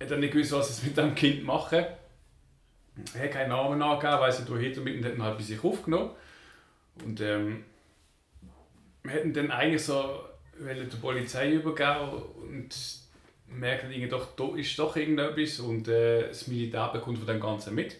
hat 0.00 0.10
er 0.10 0.18
nicht 0.18 0.32
gewusst, 0.32 0.52
was 0.52 0.70
es 0.70 0.82
mit 0.82 0.96
dem 0.96 1.14
Kind 1.14 1.44
machen. 1.44 1.84
Er 3.14 3.24
hat 3.24 3.30
keinen 3.30 3.50
Namen 3.50 3.82
angegeben, 3.82 4.20
weiss 4.20 4.38
nicht 4.38 4.50
wohin 4.50 4.74
damit 4.74 4.96
und 4.96 5.04
hat 5.04 5.14
ihn 5.14 5.22
halt 5.22 5.36
bei 5.36 5.42
sich 5.42 5.62
aufgenommen. 5.62 6.10
Und 7.04 7.20
ähm, 7.20 7.64
wir 9.02 9.12
hätten 9.12 9.34
dann 9.34 9.50
eigentlich 9.50 9.84
so 9.84 10.20
wollen 10.58 10.88
der 10.90 10.96
Polizei 10.96 11.52
übergeben 11.52 12.22
und 12.42 12.74
merken 13.48 13.90
irgendwie 13.90 14.08
doch, 14.08 14.34
da 14.36 14.56
ist 14.56 14.78
doch 14.78 14.96
irgendetwas 14.96 15.60
und 15.60 15.88
äh, 15.88 16.28
das 16.28 16.46
Militär 16.46 16.88
bekommt 16.92 17.18
von 17.18 17.26
dem 17.26 17.40
Ganzen 17.40 17.74
mit 17.74 17.96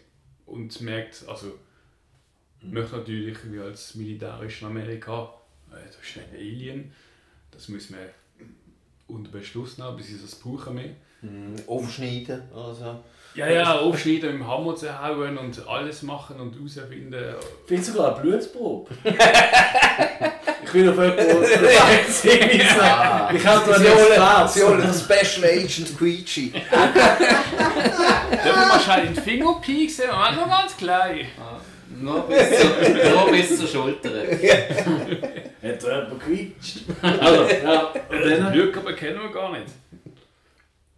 und 0.47 0.81
merkt, 0.81 1.25
also 1.29 1.59
möchte 2.63 2.97
natürlich 2.97 3.39
wie 3.51 3.61
als 3.61 3.95
militärisch 3.95 4.63
in 4.63 4.69
Amerika, 4.69 5.35
äh, 5.71 5.85
das 5.87 5.97
ist 5.97 6.19
ein 6.19 6.35
Alien, 6.35 6.93
das 7.51 7.69
müssen 7.69 7.97
wir 7.97 8.11
unter 9.09 9.31
Beschluss 9.31 9.79
nehmen, 9.79 9.97
bis 9.97 10.09
sie 10.09 10.19
das 10.21 10.35
brauchen 10.35 10.75
mehr. 10.75 10.91
Mhm, 11.23 11.57
Aufschneiden. 11.67 12.43
Also. 12.55 13.01
Ja, 13.35 13.49
ja, 13.51 13.79
aufschneiden, 13.79 14.33
mit 14.33 14.41
dem 14.41 14.47
Hammer 14.47 14.75
zerhauen 14.77 15.37
und 15.37 15.69
alles 15.69 16.03
machen 16.03 16.41
und 16.41 16.55
herausfinden. 16.55 17.15
Vielleicht 17.67 17.85
sogar 17.85 18.15
eine 18.15 18.23
Blutprobe. 18.23 18.95
ich 20.65 20.73
bin 20.73 20.89
auf 20.89 20.95
jemanden, 20.97 21.17
der 21.17 21.35
Ich 23.35 23.47
habe 23.47 23.71
da 23.71 23.79
nicht 23.79 24.15
Platz. 24.15 24.55
sie 24.55 24.63
holen 24.63 24.95
Special 24.95 25.45
Agent 25.45 25.99
Queechy. 25.99 26.49
Dürfen 28.31 28.87
wir 28.87 29.03
in 29.03 29.15
den 29.15 29.23
Finger 29.23 29.61
pieksen, 29.61 30.09
aber 30.11 30.35
nur 30.35 30.47
ganz 30.47 30.75
klein. 30.77 31.27
Nur 32.01 32.27
bis 32.29 32.61
zur, 32.61 33.11
nur 33.11 33.31
bis 33.31 33.59
zur 33.59 33.69
Schulter. 33.69 34.11
Hat 35.63 35.83
da 35.83 36.03
jemand 36.03 36.21
gequitscht? 36.21 36.85
Also, 37.03 37.49
ja. 37.49 37.87
Und 37.87 38.25
dann? 38.25 38.53
Glück 38.53 38.77
aber 38.77 38.93
kennen 38.93 39.21
wir 39.21 39.31
gar 39.31 39.53
nicht. 39.53 39.73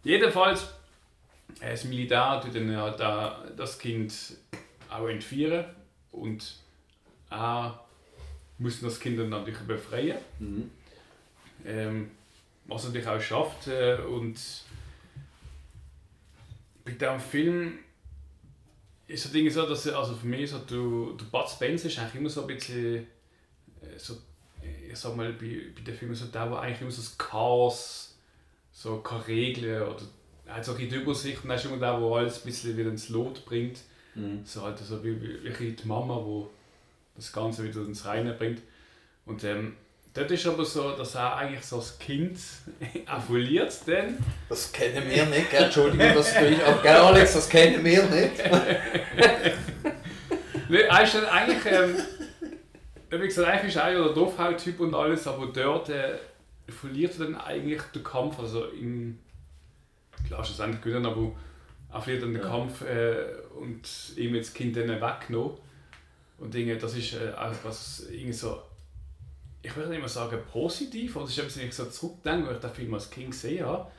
Jedenfalls, 0.03 0.73
äh, 1.59 1.71
das 1.71 1.83
Militär 1.85 2.41
tut 2.43 2.55
dann 2.55 2.73
da 2.97 3.43
das 3.55 3.79
Kind 3.79 4.13
auch 4.89 5.07
entführen 5.07 5.65
und 6.11 6.55
er 7.29 7.79
muss 8.57 8.81
das 8.81 8.99
Kind 8.99 9.19
dann 9.19 9.29
natürlich 9.29 9.59
befreien. 9.59 10.17
Mhm. 10.39 10.71
Ähm, 11.65 12.11
was 12.65 12.83
er 12.83 12.87
natürlich 12.87 13.07
auch 13.07 13.21
schafft. 13.21 13.67
Äh, 13.67 13.97
und 13.97 14.39
bei 16.85 16.91
diesem 16.91 17.19
Film 17.19 17.79
ist 19.09 19.25
das 19.25 19.31
Ding 19.31 19.49
so, 19.49 19.67
dass 19.67 19.87
also 19.87 20.13
für 20.13 20.27
mich 20.27 20.51
so, 20.51 20.59
du, 20.59 21.13
der 21.13 21.25
Bud 21.25 21.49
Spencer 21.49 21.87
ist 21.87 21.97
eigentlich 21.97 22.15
immer 22.15 22.29
so 22.29 22.41
ein 22.41 22.47
bisschen, 22.47 23.07
äh, 23.81 23.97
so, 23.97 24.17
ich 24.61 24.97
sag 24.97 25.15
mal, 25.15 25.33
bei, 25.33 25.61
bei 25.75 25.81
den 25.81 25.95
Filmen 25.95 26.13
so 26.13 26.25
der, 26.27 26.45
der 26.47 26.59
eigentlich 26.59 26.81
immer 26.81 26.91
so 26.91 27.01
das 27.01 27.17
Chaos, 27.17 28.17
so 28.71 28.99
keine 28.99 29.27
Regeln 29.27 29.81
oder 29.81 30.03
er 30.45 30.55
hat 30.55 30.65
so 30.65 30.73
ein 30.73 30.77
die 30.77 30.95
Übersicht 30.95 31.43
und 31.43 31.49
er 31.49 31.55
ist 31.55 31.65
immer 31.65 31.77
der, 31.77 31.99
der 31.99 32.07
alles 32.07 32.39
ein 32.39 32.45
bisschen 32.45 32.77
wieder 32.77 32.89
ins 32.89 33.09
Lot 33.09 33.45
bringt. 33.45 33.79
Mhm. 34.13 34.41
So 34.45 34.61
halt 34.61 34.77
so 34.77 35.03
wie, 35.03 35.19
wie, 35.21 35.59
wie 35.59 35.71
die 35.71 35.87
Mama, 35.87 36.15
wo 36.15 36.49
das 37.15 37.33
Ganze 37.33 37.63
wieder 37.63 37.81
ins 37.81 38.05
Reine 38.05 38.33
bringt. 38.33 38.61
Und 39.25 39.43
ähm, 39.43 39.75
dort 40.19 40.31
ist 40.31 40.45
aber 40.45 40.65
so, 40.65 40.91
dass 40.91 41.15
er 41.15 41.35
eigentlich 41.37 41.63
so 41.65 41.77
das 41.77 41.97
Kind 41.97 42.37
affiliert 43.05 43.73
dann. 43.87 44.17
Das 44.49 44.71
kennen 44.71 45.09
wir 45.09 45.25
nicht, 45.25 45.49
gell? 45.49 45.63
Entschuldigung, 45.63 46.13
dass 46.13 46.33
du 46.33 46.47
ich. 46.47 46.63
Aber 46.63 46.81
gell, 46.81 46.95
Alex, 46.95 47.33
das 47.33 47.49
kennen 47.49 47.83
wir 47.83 48.03
nicht. 48.03 48.43
Nee, 50.71 50.83
dann 50.83 51.25
eigentlich, 51.25 51.65
ähm, 51.65 51.95
wie 53.09 53.17
gesagt, 53.17 53.49
eigentlich 53.49 53.69
ist 53.69 53.81
er 53.81 53.91
ja 53.91 54.03
der 54.03 54.13
Doofhaut-Typ 54.13 54.79
und 54.81 54.93
alles, 54.93 55.25
aber 55.25 55.47
dort 55.47 55.89
äh, 55.89 56.19
verliert 56.67 57.17
er 57.19 57.25
dann 57.25 57.35
eigentlich 57.37 57.81
den 57.95 58.03
Kampf, 58.03 58.37
also 58.39 58.65
in, 58.65 59.17
klar 60.27 60.45
schlussendlich 60.45 60.83
gewinnen, 60.83 61.07
aber 61.07 61.31
er 61.91 62.01
verliert 62.01 62.21
dann 62.21 62.33
den 62.33 62.43
Ja. 62.43 62.49
Kampf 62.49 62.81
äh, 62.83 63.15
und 63.59 63.81
ihm 64.15 64.35
jetzt 64.35 64.49
das 64.49 64.53
Kind 64.53 64.77
dann 64.77 64.89
weggenommen. 64.89 65.57
Und 66.37 66.53
Dinge, 66.53 66.77
das 66.77 66.95
ist 66.95 67.13
äh, 67.13 67.33
auch 67.35 67.51
was 67.63 68.05
irgendwie 68.11 68.33
so, 68.33 68.61
ich 69.61 69.75
würde 69.75 69.89
nicht 69.89 70.01
mal 70.01 70.07
sagen 70.07 70.39
positiv, 70.51 71.15
oder 71.15 71.25
es 71.25 71.31
ist 71.31 71.37
etwas, 71.39 71.57
wenn 71.59 71.67
ich 71.67 71.75
so 71.75 71.85
zurückdenke, 71.85 72.47
weil 72.47 72.55
ich 72.55 72.61
den 72.61 72.69
Film 72.71 72.93
als 72.93 73.09
Kind 73.09 73.31
gesehen 73.31 73.65
habe, 73.65 73.91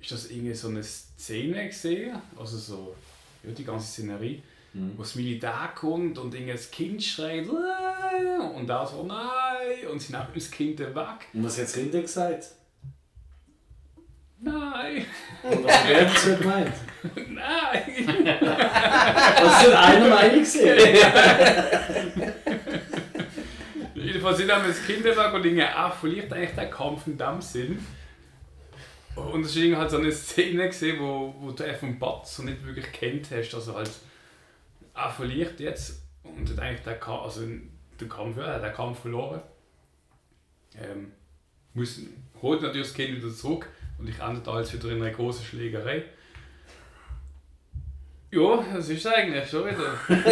ist 0.00 0.10
das 0.12 0.30
irgendwie 0.30 0.54
so 0.54 0.68
eine 0.68 0.82
Szene 0.82 1.66
gesehen, 1.68 2.16
also 2.38 2.56
so, 2.58 2.94
ja, 3.42 3.50
die 3.52 3.64
ganze 3.64 3.86
Szenerie, 3.86 4.42
Mhm. 4.76 4.94
wo 4.96 5.02
das 5.02 5.14
Militär 5.14 5.70
kommt 5.76 6.18
und 6.18 6.34
irgendwie 6.34 6.50
das 6.52 6.68
Kind 6.68 7.00
schreit 7.00 7.46
und 7.48 8.66
da 8.66 8.84
so 8.84 9.04
nein 9.04 9.86
und 9.88 10.00
sie 10.02 10.12
nehmen 10.12 10.26
das 10.34 10.50
Kind 10.50 10.80
weg. 10.80 10.96
Und 11.32 11.44
was 11.44 11.58
hat 11.58 11.64
das 11.66 11.74
Kind 11.74 11.92
gesagt? 11.92 12.46
Nein, 14.40 15.06
Und 15.44 15.64
was 15.64 15.72
hat 15.78 15.90
er 15.90 16.04
dazu 16.06 16.36
gemeint? 16.36 16.74
nein. 17.28 17.82
Was 19.42 19.62
sind 19.64 19.74
einer 19.74 20.08
Meinung 20.08 20.38
gesehen? 20.40 20.98
Jedenfalls 24.14 24.38
sind 24.38 24.46
dann 24.46 24.64
das 24.64 24.86
Kind 24.86 25.02
weg 25.02 25.34
und 25.34 25.44
irgendwie 25.44 25.64
auch 25.64 25.92
verliert 25.92 26.32
eigentlich 26.32 26.54
der 26.54 26.70
Kampf 26.70 27.08
in 27.08 27.18
dem 27.18 27.40
Sinn. 27.40 27.84
Und 29.16 29.44
es 29.44 29.56
ist 29.56 29.76
halt 29.76 29.90
so 29.90 29.96
eine 29.96 30.12
Szene 30.12 30.68
gesehen, 30.68 31.00
wo, 31.00 31.34
wo 31.40 31.50
du 31.50 31.74
von 31.74 31.98
Bud 31.98 32.24
so 32.24 32.44
nicht 32.44 32.64
wirklich 32.64 32.92
kennt 32.92 33.28
hast, 33.32 33.52
also 33.52 33.74
halt 33.74 33.90
er 34.94 35.10
verliert 35.10 35.58
jetzt 35.58 36.00
und 36.22 36.48
hat 36.48 36.60
eigentlich 36.60 36.82
der 36.82 37.00
Kampf, 37.00 37.22
also 37.22 37.40
den 37.40 38.08
Kampf, 38.08 38.36
ja, 38.36 38.44
er 38.44 38.60
den 38.60 38.72
Kampf 38.72 39.00
verloren. 39.00 39.42
Ähm, 40.80 41.10
muss, 41.72 41.98
holt 42.40 42.62
natürlich 42.62 42.86
das 42.86 42.94
Kind 42.94 43.16
wieder 43.16 43.34
zurück 43.34 43.68
und 43.98 44.08
ich 44.08 44.20
ende 44.20 44.42
da 44.42 44.60
jetzt 44.60 44.72
wieder 44.72 44.90
in 44.92 45.02
einer 45.02 45.10
großen 45.10 45.44
Schlägerei. 45.44 46.04
Ja, 48.34 48.64
das 48.74 48.88
ist 48.88 49.06
eigentlich 49.06 49.48
schon 49.48 49.66
wieder. 49.66 49.94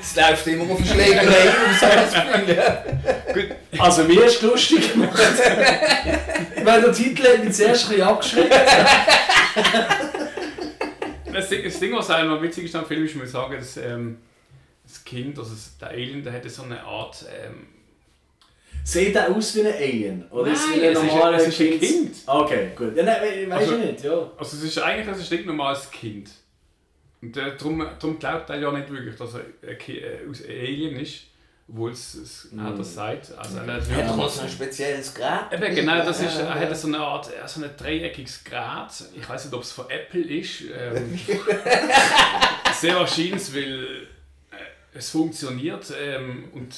Es 0.00 0.14
läuft 0.16 0.46
immer 0.48 0.64
auf 0.64 0.80
raus, 0.80 0.90
habe 0.90 1.92
ich 1.94 2.12
das 2.12 2.14
Gefühl. 2.14 2.56
ja. 2.56 3.82
Also 3.82 4.04
mir 4.04 4.24
ist 4.24 4.36
es 4.36 4.42
lustig 4.42 4.92
gemacht. 4.92 5.18
Weil 6.64 6.82
der 6.82 6.92
Titel 6.92 7.22
hat 7.26 7.44
mich 7.44 7.54
zuerst 7.54 7.84
ein 7.84 7.88
bisschen 7.90 8.06
abgeschreckt. 8.06 8.54
Das 11.32 11.48
Ding, 11.48 11.64
das 11.64 11.80
Ding 11.80 11.92
was 11.96 12.10
auch 12.10 12.22
noch 12.24 12.42
witzig 12.42 12.64
ist 12.66 12.76
am 12.76 12.86
Film, 12.86 13.04
ist, 13.06 13.16
muss 13.16 13.26
ich 13.26 13.32
sagen, 13.32 13.56
dass 13.58 13.76
ähm, 13.78 14.18
das 14.86 15.02
Kind, 15.04 15.38
also 15.38 15.50
das- 15.52 15.76
der 15.78 15.88
Alien, 15.88 16.22
der 16.22 16.32
hätte 16.34 16.50
so 16.50 16.62
eine 16.62 16.82
Art. 16.84 17.24
Ähm, 17.44 17.66
Sieht 18.82 19.14
er 19.16 19.34
aus 19.34 19.54
wie 19.54 19.60
ein 19.62 19.72
Alien? 19.74 20.24
Oder 20.30 20.52
ist 20.52 20.60
es 20.64 20.70
Nein, 20.70 20.80
wie 20.80 20.86
ein 20.86 20.92
es 20.92 20.98
ist 20.98 21.02
ein- 21.04 21.06
normaler 21.08 21.36
es 21.38 21.46
ist 21.48 21.60
ein 21.60 21.80
Kind. 21.80 22.16
Okay, 22.26 22.68
gut. 22.76 22.96
Ja, 22.96 23.02
nein, 23.02 23.16
we- 23.22 23.50
weiß 23.50 23.58
Also- 23.60 23.76
ich 23.78 23.84
nicht, 23.92 24.04
ja. 24.04 24.30
also 24.36 24.56
es 24.56 24.62
ist 24.64 24.78
eigentlich 24.78 25.08
ein 25.16 25.24
stinknormales 25.24 25.90
Kind. 25.90 26.30
Und 27.22 27.36
äh, 27.36 27.56
darum, 27.56 27.86
darum 27.98 28.18
glaubt 28.18 28.50
er 28.50 28.56
ja 28.60 28.70
nicht 28.72 28.90
wirklich, 28.90 29.16
dass 29.16 29.34
er 29.34 29.40
ein 29.66 29.78
Ki- 29.78 29.98
äh, 30.00 30.28
aus 30.28 30.42
Alien 30.46 30.96
ist, 30.96 31.20
obwohl 31.66 31.92
es, 31.92 32.12
es 32.14 32.48
Mhm. 32.52 32.66
er 32.66 32.72
das 32.72 32.94
sagt. 32.94 33.32
Also 33.38 33.56
er 33.60 33.66
hat 33.76 33.82
Ja, 33.90 34.12
muss 34.14 34.38
ein 34.40 34.48
spezielles 34.50 35.14
Gerät. 35.14 35.50
Eben, 35.50 35.74
genau, 35.74 36.04
das 36.04 36.20
ist, 36.20 36.36
er 36.38 36.52
hat 36.54 36.76
so 36.76 36.88
eine 36.88 36.98
Art, 36.98 37.28
äh, 37.28 37.48
so 37.48 37.62
ein 37.64 37.70
dreieckiges 37.78 38.44
Gerät. 38.44 38.90
Ich 39.16 39.26
weiß 39.26 39.46
nicht, 39.46 39.54
ob 39.54 39.62
es 39.62 39.72
von 39.72 39.88
Apple 39.88 40.20
ist. 40.20 40.60
Ähm, 40.78 41.18
sehr 42.78 42.96
wahrscheinlich, 42.96 43.54
weil 43.54 43.84
äh, 43.84 44.06
es 44.94 45.10
funktioniert. 45.10 45.92
Ähm, 46.00 46.44
und 46.52 46.74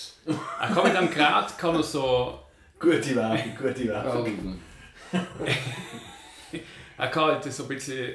er 0.61 0.69
kann 0.75 0.85
mit 0.85 0.97
dem 0.97 1.11
Gerät 1.11 1.59
kann 1.59 1.77
er 1.77 1.83
so, 1.83 2.41
Gute 2.78 3.15
Werbung, 3.17 3.57
gute 3.57 3.89
Werbung. 3.89 4.59
er 6.99 7.09
kann 7.09 7.25
halt 7.25 7.53
so 7.53 7.62
ein 7.65 7.69
bisschen, 7.69 8.15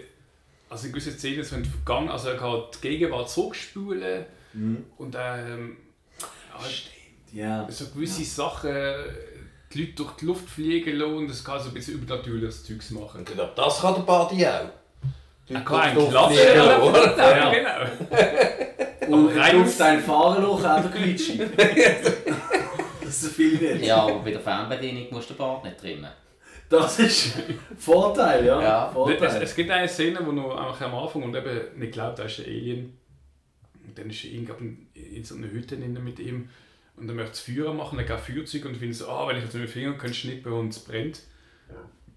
also 0.70 0.86
in 0.88 0.94
gewissen 0.94 1.14
Szenen 1.18 1.44
so 1.44 1.56
in 1.56 2.10
also 2.10 2.30
er 2.30 2.38
kann 2.38 2.64
die 2.76 2.82
Gegenwart 2.82 3.30
zurückspulen 3.30 4.26
Mhm. 4.54 4.84
und 4.98 5.16
ähm, 5.18 5.78
halt 6.54 6.92
Ja. 7.32 7.66
so 7.72 7.86
gewisse 7.88 8.26
Sachen 8.26 8.74
die 9.74 9.80
Leute 9.82 9.94
durch 9.94 10.12
die 10.18 10.26
Luft 10.26 10.50
fliegen 10.50 10.98
lassen 10.98 11.16
und 11.20 11.28
das 11.30 11.42
kann 11.44 11.58
so 11.62 11.70
ein 11.70 11.74
bisschen 11.74 11.94
übernatürliches 11.94 12.66
Zeugs 12.66 12.92
machen. 12.92 13.20
Und 13.20 13.30
genau 13.30 13.50
das 13.56 13.80
kann 13.80 13.96
der 13.96 14.02
Badi 14.02 14.46
auch. 14.46 14.70
Er 15.54 15.62
kann 15.62 15.80
einen 15.82 15.96
Luft 15.96 16.12
Klasse 16.12 16.34
fliegen 16.36 16.56
ja, 16.56 17.38
ja, 17.38 17.52
genau. 17.52 19.16
Und 19.16 19.38
rein- 19.38 19.62
auf 19.62 19.78
dein 19.78 20.00
Fahrerloch 20.00 20.64
auch 20.64 20.82
der 20.82 20.92
Glitschi. 20.92 21.38
das 23.04 23.24
ist 23.24 23.36
viel 23.36 23.58
nicht. 23.58 23.86
Ja, 23.86 24.04
aber 24.04 24.20
bei 24.20 24.32
der 24.32 24.40
Fernbedienung 24.40 25.08
musst 25.12 25.30
du 25.30 25.34
den 25.34 25.38
Bart 25.40 25.64
nicht 25.64 25.80
trimmen. 25.80 26.10
Das 26.70 27.00
ist 27.00 27.34
Vorteil, 27.78 28.46
ja. 28.46 28.62
Ja. 28.62 28.88
Es, 28.88 28.94
Vorteil. 28.94 29.44
es 29.44 29.56
gibt 29.56 29.70
eine 29.72 29.88
Szene, 29.90 30.20
wo 30.26 30.32
noch 30.32 30.56
einfach 30.56 30.86
am 30.86 30.96
Anfang 30.96 31.24
und 31.24 31.36
eben 31.36 31.78
nicht 31.78 31.92
glaubt, 31.92 32.20
da 32.20 32.24
ist 32.24 32.40
ein 32.40 32.46
Alien. 32.46 32.98
Und 33.86 33.98
dann 33.98 34.10
ist 34.10 34.24
er 34.24 34.32
in 34.32 35.24
so 35.24 35.36
einer 35.36 35.50
Hütte 35.50 35.76
mit 35.76 36.20
ihm 36.20 36.50
und 36.96 37.08
dann 37.08 37.16
möchte 37.16 37.34
es 37.34 37.40
Feuer 37.42 37.74
machen, 37.74 37.98
dann 37.98 38.06
geht 38.08 38.20
Feuerzeug 38.20 38.66
und 38.66 38.78
findet 38.78 38.98
so, 38.98 39.08
ah, 39.10 39.28
wenn 39.28 39.38
ich 39.38 39.44
jetzt 39.44 39.54
mit 39.56 39.64
dem 39.64 39.70
Finger 39.70 39.94
könnte 39.94 40.14
schnippen 40.14 40.54
und 40.54 40.70
es 40.70 40.80
brennt. 40.80 41.22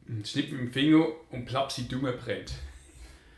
Und 0.07 0.29
schnippt 0.29 0.53
mit 0.53 0.61
dem 0.61 0.73
Finger 0.73 1.07
und 1.31 1.47
plapp, 1.47 1.73
sie 1.73 1.89
Dumme 1.89 2.13
brennt. 2.13 2.53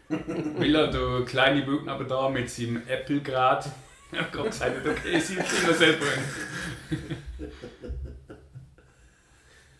Weil 0.08 0.74
er 0.74 0.88
der 0.88 1.24
kleine 1.24 1.62
Bub 1.62 1.88
aber 1.88 2.04
da 2.04 2.28
mit 2.28 2.48
seinem 2.48 2.82
Apple-Grad 2.86 3.68
ja, 4.12 4.22
gerade 4.22 4.48
gesagt 4.48 4.86
okay, 4.86 5.20
Finger 5.20 5.74
soll 5.74 5.92
brennen. 5.94 7.16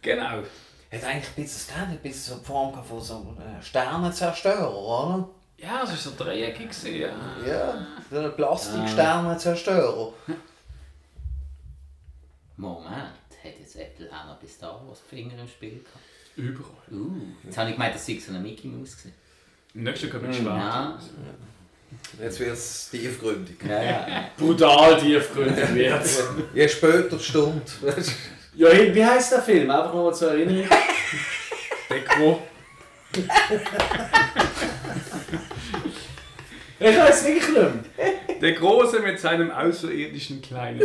genau. 0.02 0.24
Hat 0.26 1.04
eigentlich 1.04 1.28
ein 1.28 1.42
bisschen, 1.42 1.68
das 1.68 1.76
ein 1.76 1.98
bisschen 1.98 2.34
so 2.34 2.40
die 2.40 2.44
Form 2.44 2.84
von 2.84 3.00
so 3.00 3.16
einem 3.16 3.58
äh, 3.58 3.62
Sternenzerstörer, 3.62 4.74
oder? 4.74 5.28
Ja, 5.58 5.82
es 5.84 5.90
war 5.90 5.96
so 5.96 6.12
dreieckig. 6.16 6.70
Ja. 6.84 7.10
Ja, 7.46 7.86
so 8.10 8.18
ein 8.18 8.34
Plastiksternenzerstörer. 8.34 10.12
Moment, 12.56 12.90
hat 12.90 13.58
jetzt 13.58 13.76
Apple 13.76 14.10
auch 14.10 14.26
noch 14.26 14.38
bis 14.38 14.60
Wars 14.62 15.02
die 15.10 15.16
Finger 15.16 15.38
im 15.38 15.48
Spiel 15.48 15.82
gehabt? 15.82 16.04
Überall. 16.36 16.72
Uh, 16.90 17.22
jetzt 17.44 17.56
habe 17.56 17.70
ich 17.70 17.76
gemeint, 17.76 17.94
das 17.94 18.04
sei 18.04 18.18
so 18.18 18.32
eine 18.32 18.40
Mickey 18.40 18.68
Mouse 18.68 18.96
gewesen. 18.96 19.14
Im 19.76 19.82
nächsten 19.82 20.08
kommt 20.08 20.26
mit 20.26 20.42
Ja. 20.42 20.98
Jetzt 22.18 22.40
wird 22.40 22.52
es 22.52 22.88
tiefgründig. 22.90 23.56
Ja, 23.68 23.82
ja. 23.82 24.30
Brutal 24.38 24.98
tiefgründig 24.98 25.74
wird 25.74 26.02
Je 26.54 26.66
später 26.66 27.16
die 27.16 27.22
Stunde. 27.22 27.60
Ja, 28.54 28.68
wie 28.72 29.04
heisst 29.04 29.32
der 29.32 29.42
Film? 29.42 29.70
Einfach 29.70 29.92
nochmal 29.92 30.14
zur 30.14 30.30
Erinnerung. 30.30 30.66
Deko. 31.90 32.42
Ich 36.78 36.98
weiß 36.98 37.26
wirklich 37.26 37.48
nicht 37.48 37.52
mehr. 37.52 37.72
Der 38.40 38.52
Große 38.52 39.00
mit 39.00 39.20
seinem 39.20 39.50
außerirdischen 39.50 40.40
Kleinen. 40.40 40.80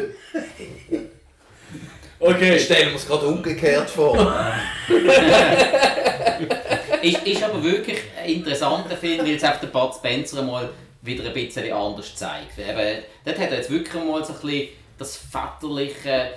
Okay. 2.19 2.57
Ich 2.57 2.65
stelle 2.65 2.87
mir 2.87 2.95
es 2.97 3.07
gerade 3.07 3.25
umgekehrt 3.25 3.89
vor. 3.89 4.17
Ist, 7.01 7.25
ist 7.25 7.43
aber 7.43 7.63
wirklich 7.63 7.99
ein 8.21 8.29
interessanter 8.29 8.95
Film, 8.95 9.25
weil 9.25 9.35
es 9.35 9.43
auf 9.43 9.59
den 9.59 9.71
Bud 9.71 9.93
Spencer 9.95 10.41
mal 10.43 10.69
wieder 11.01 11.25
ein 11.25 11.33
bisschen 11.33 11.71
anders 11.71 12.15
zeigt. 12.15 12.57
Eben, 12.57 13.03
dort 13.25 13.39
hat 13.39 13.49
er 13.51 13.57
jetzt 13.57 13.69
wirklich 13.69 14.03
mal 14.03 14.23
so 14.23 14.33
ein 14.33 14.39
bisschen 14.41 14.67
das 14.97 15.17
väterliche, 15.17 16.31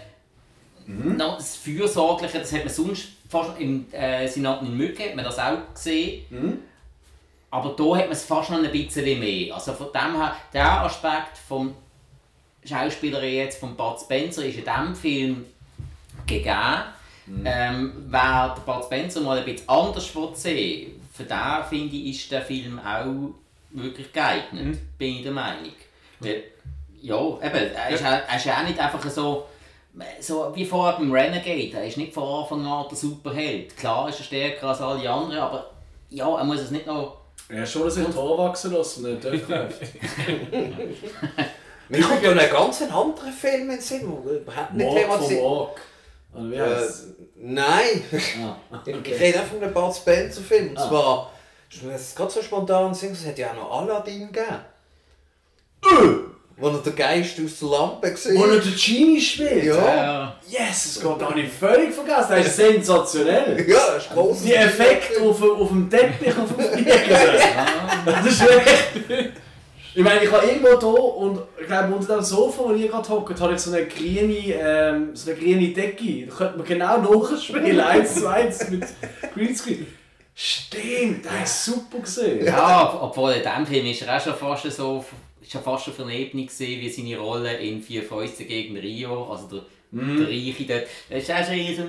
noch 0.86 1.36
das 1.36 1.56
fürsorgliche, 1.56 2.38
das 2.38 2.52
hat 2.52 2.64
man 2.64 2.72
sonst 2.72 3.08
fast 3.28 3.58
im 3.58 3.92
äh, 3.92 4.26
Senaten 4.26 4.66
in 4.66 4.76
Mücke, 4.76 5.04
hat 5.04 5.16
man 5.16 5.24
das 5.24 5.38
auch 5.38 5.58
gesehen. 5.74 6.24
Aber 7.50 7.70
da 7.70 7.96
hat 7.96 8.06
man 8.06 8.12
es 8.12 8.24
fast 8.24 8.50
noch 8.50 8.58
ein 8.58 8.70
bisschen 8.70 9.18
mehr. 9.18 9.54
Also 9.54 9.74
von 9.74 9.88
dem 9.92 10.20
her, 10.20 10.36
der 10.52 10.82
Aspekt 10.82 11.38
vom 11.46 11.74
Schauspieler 12.64 13.22
jetzt 13.22 13.60
von 13.60 13.76
Bud 13.76 14.00
Spencer 14.00 14.44
ist 14.44 14.58
in 14.58 14.64
diesem 14.64 14.94
Film 14.96 15.44
gegeben. 16.26 16.82
Ähm, 17.26 17.92
wer 18.08 18.54
den 18.56 18.64
Bud 18.64 18.84
Spencer 18.84 19.20
mal 19.20 19.38
ein 19.38 19.44
bisschen 19.44 19.68
anders 19.68 20.12
sehen 20.34 21.00
für 21.14 21.24
den 21.24 21.64
finde 21.68 21.96
ich, 21.96 22.22
ist 22.22 22.32
der 22.32 22.42
Film 22.42 22.78
auch 22.80 23.34
wirklich 23.70 24.12
geeignet, 24.12 24.78
bin 24.98 25.16
ich 25.16 25.22
der 25.22 25.32
Meinung. 25.32 25.72
Weil, 26.18 26.42
ja, 27.00 27.16
eben, 27.16 27.72
er 27.74 27.90
ist, 27.90 28.02
ja. 28.02 28.16
er 28.16 28.36
ist 28.36 28.44
ja 28.44 28.58
auch 28.58 28.66
nicht 28.66 28.78
einfach 28.78 29.08
so, 29.08 29.46
so 30.20 30.52
wie 30.54 30.64
vorher 30.64 30.98
beim 30.98 31.12
Renegade, 31.12 31.76
er 31.76 31.86
ist 31.86 31.98
nicht 31.98 32.12
von 32.12 32.42
Anfang 32.42 32.66
an 32.66 32.86
der 32.90 32.98
Superheld. 32.98 33.76
Klar 33.76 34.08
ist 34.08 34.18
er 34.18 34.24
stärker 34.24 34.68
als 34.68 34.80
alle 34.80 35.08
anderen, 35.08 35.38
aber 35.38 35.70
ja, 36.10 36.36
er 36.36 36.44
muss 36.44 36.60
es 36.60 36.72
nicht 36.72 36.86
noch... 36.86 37.18
Ja, 37.48 37.64
schon, 37.64 37.84
dass 37.84 37.96
ich 37.96 38.06
ein 38.06 38.12
Tor 38.12 38.38
wachsen 38.38 38.72
lassen 38.72 39.14
nicht 39.14 39.24
öffnet. 39.24 39.74
Mir 41.88 42.00
kommt 42.00 42.22
ja 42.22 42.30
ein 42.32 42.50
ganz 42.50 42.82
anderer 42.82 43.30
Film 43.30 43.62
in 43.62 43.68
den 43.68 43.80
Sinn, 43.80 44.12
der 44.24 44.32
überhaupt 44.32 44.74
nicht 44.74 44.96
thematisiert. 44.96 45.70
Oder 46.34 46.50
wie 46.50 46.54
äh, 46.56 46.88
Nein, 47.36 48.04
Ah, 48.42 48.80
ich 48.86 48.94
okay. 48.94 49.14
rede 49.16 49.38
einfach 49.40 49.52
von 49.54 49.62
einem 49.62 49.74
Bud 49.74 49.94
Spencer 49.94 50.40
Film. 50.42 50.70
Und 50.70 50.78
Ah. 50.78 50.88
zwar, 50.88 51.30
ich 51.70 51.82
muss 51.82 51.92
jetzt 51.92 52.16
gerade 52.16 52.30
so 52.32 52.42
spontan 52.42 52.94
sagen, 52.94 53.12
es 53.12 53.26
hat 53.26 53.38
ja 53.38 53.50
auch 53.50 53.54
noch 53.54 53.70
Aladdin 53.82 54.32
gegeben. 54.32 54.60
Wo 56.56 56.68
er 56.68 56.78
den 56.78 56.94
Geist 56.94 57.36
aus 57.44 57.58
der 57.58 57.68
Lampe 57.68 58.12
gesehen 58.12 58.38
Wo 58.38 58.44
er 58.44 58.60
den 58.60 58.74
Genie 58.76 59.20
spielt? 59.20 59.64
Ja. 59.64 60.36
Yes, 60.48 60.94
das 60.94 61.02
geht 61.02 61.18
gar 61.18 61.34
nicht 61.34 61.52
völlig 61.52 61.92
vergessen. 61.92 62.26
Das 62.30 62.46
ist 62.46 62.56
sensationell. 62.56 63.64
Ja, 63.68 63.94
das 63.94 64.04
ist 64.04 64.12
gross. 64.12 64.42
Die 64.42 64.54
Effekte 64.54 65.20
auf, 65.20 65.42
auf 65.42 65.68
dem 65.68 65.90
Teppich 65.90 66.32
auf 66.38 66.54
dem 66.56 66.64
Fliegen. 66.72 66.92
Das 68.06 68.26
ist 68.26 68.40
echt. 68.42 69.32
Ich 69.96 70.02
meine, 70.02 70.24
ich 70.24 70.30
habe 70.32 70.46
irgendwo 70.46 70.74
da 70.76 70.86
und 70.86 71.40
ich 71.60 71.66
glaube 71.66 71.94
unter 71.94 72.16
dem 72.16 72.24
Sofa, 72.24 72.64
wo 72.64 72.72
ich 72.72 72.90
gerade 72.90 73.08
hocke, 73.08 73.38
habe 73.38 73.54
ich 73.54 73.60
so 73.60 73.72
eine 73.72 73.86
grüne, 73.86 74.36
ähm, 74.54 75.10
so 75.14 75.30
eine 75.30 75.38
grüne 75.40 75.68
Decke. 75.68 76.26
Da 76.26 76.34
könnte 76.34 76.58
man 76.58 76.66
genau 76.66 76.98
nachspielen, 77.22 77.78
eins 77.92 78.14
zu 78.16 78.26
eins 78.28 78.68
mit 78.70 78.84
Greenscreen. 79.34 79.86
Stimmt, 80.34 81.24
das 81.26 81.44
ist 81.50 81.64
super 81.66 81.98
gesehen. 82.00 82.44
Ja, 82.44 82.92
ob- 82.92 83.02
obwohl 83.10 83.32
in 83.32 83.42
diesem 83.42 83.66
Film 83.66 83.86
ist 83.86 84.02
er 84.02 84.16
auch 84.16 84.20
schon 84.20 84.34
fast 84.34 84.68
so 84.72 85.04
ist 85.40 85.52
schon 85.52 85.62
fast 85.62 85.88
auf 85.88 86.00
einer 86.00 86.10
Ebene 86.10 86.46
gesehen 86.46 86.80
wie 86.80 86.88
seine 86.90 87.16
Rolle 87.18 87.54
in 87.58 87.80
Vier 87.80 88.02
Fäuste 88.02 88.44
gegen 88.44 88.76
Rio, 88.76 89.30
also 89.30 89.46
der, 89.48 89.60
der 89.92 90.26
Reiche 90.28 90.64
dort. 90.66 90.84
Das 91.08 91.22
ist 91.22 91.30
auch 91.30 91.44
schon 91.44 91.54
eher 91.54 91.76
so... 91.76 91.82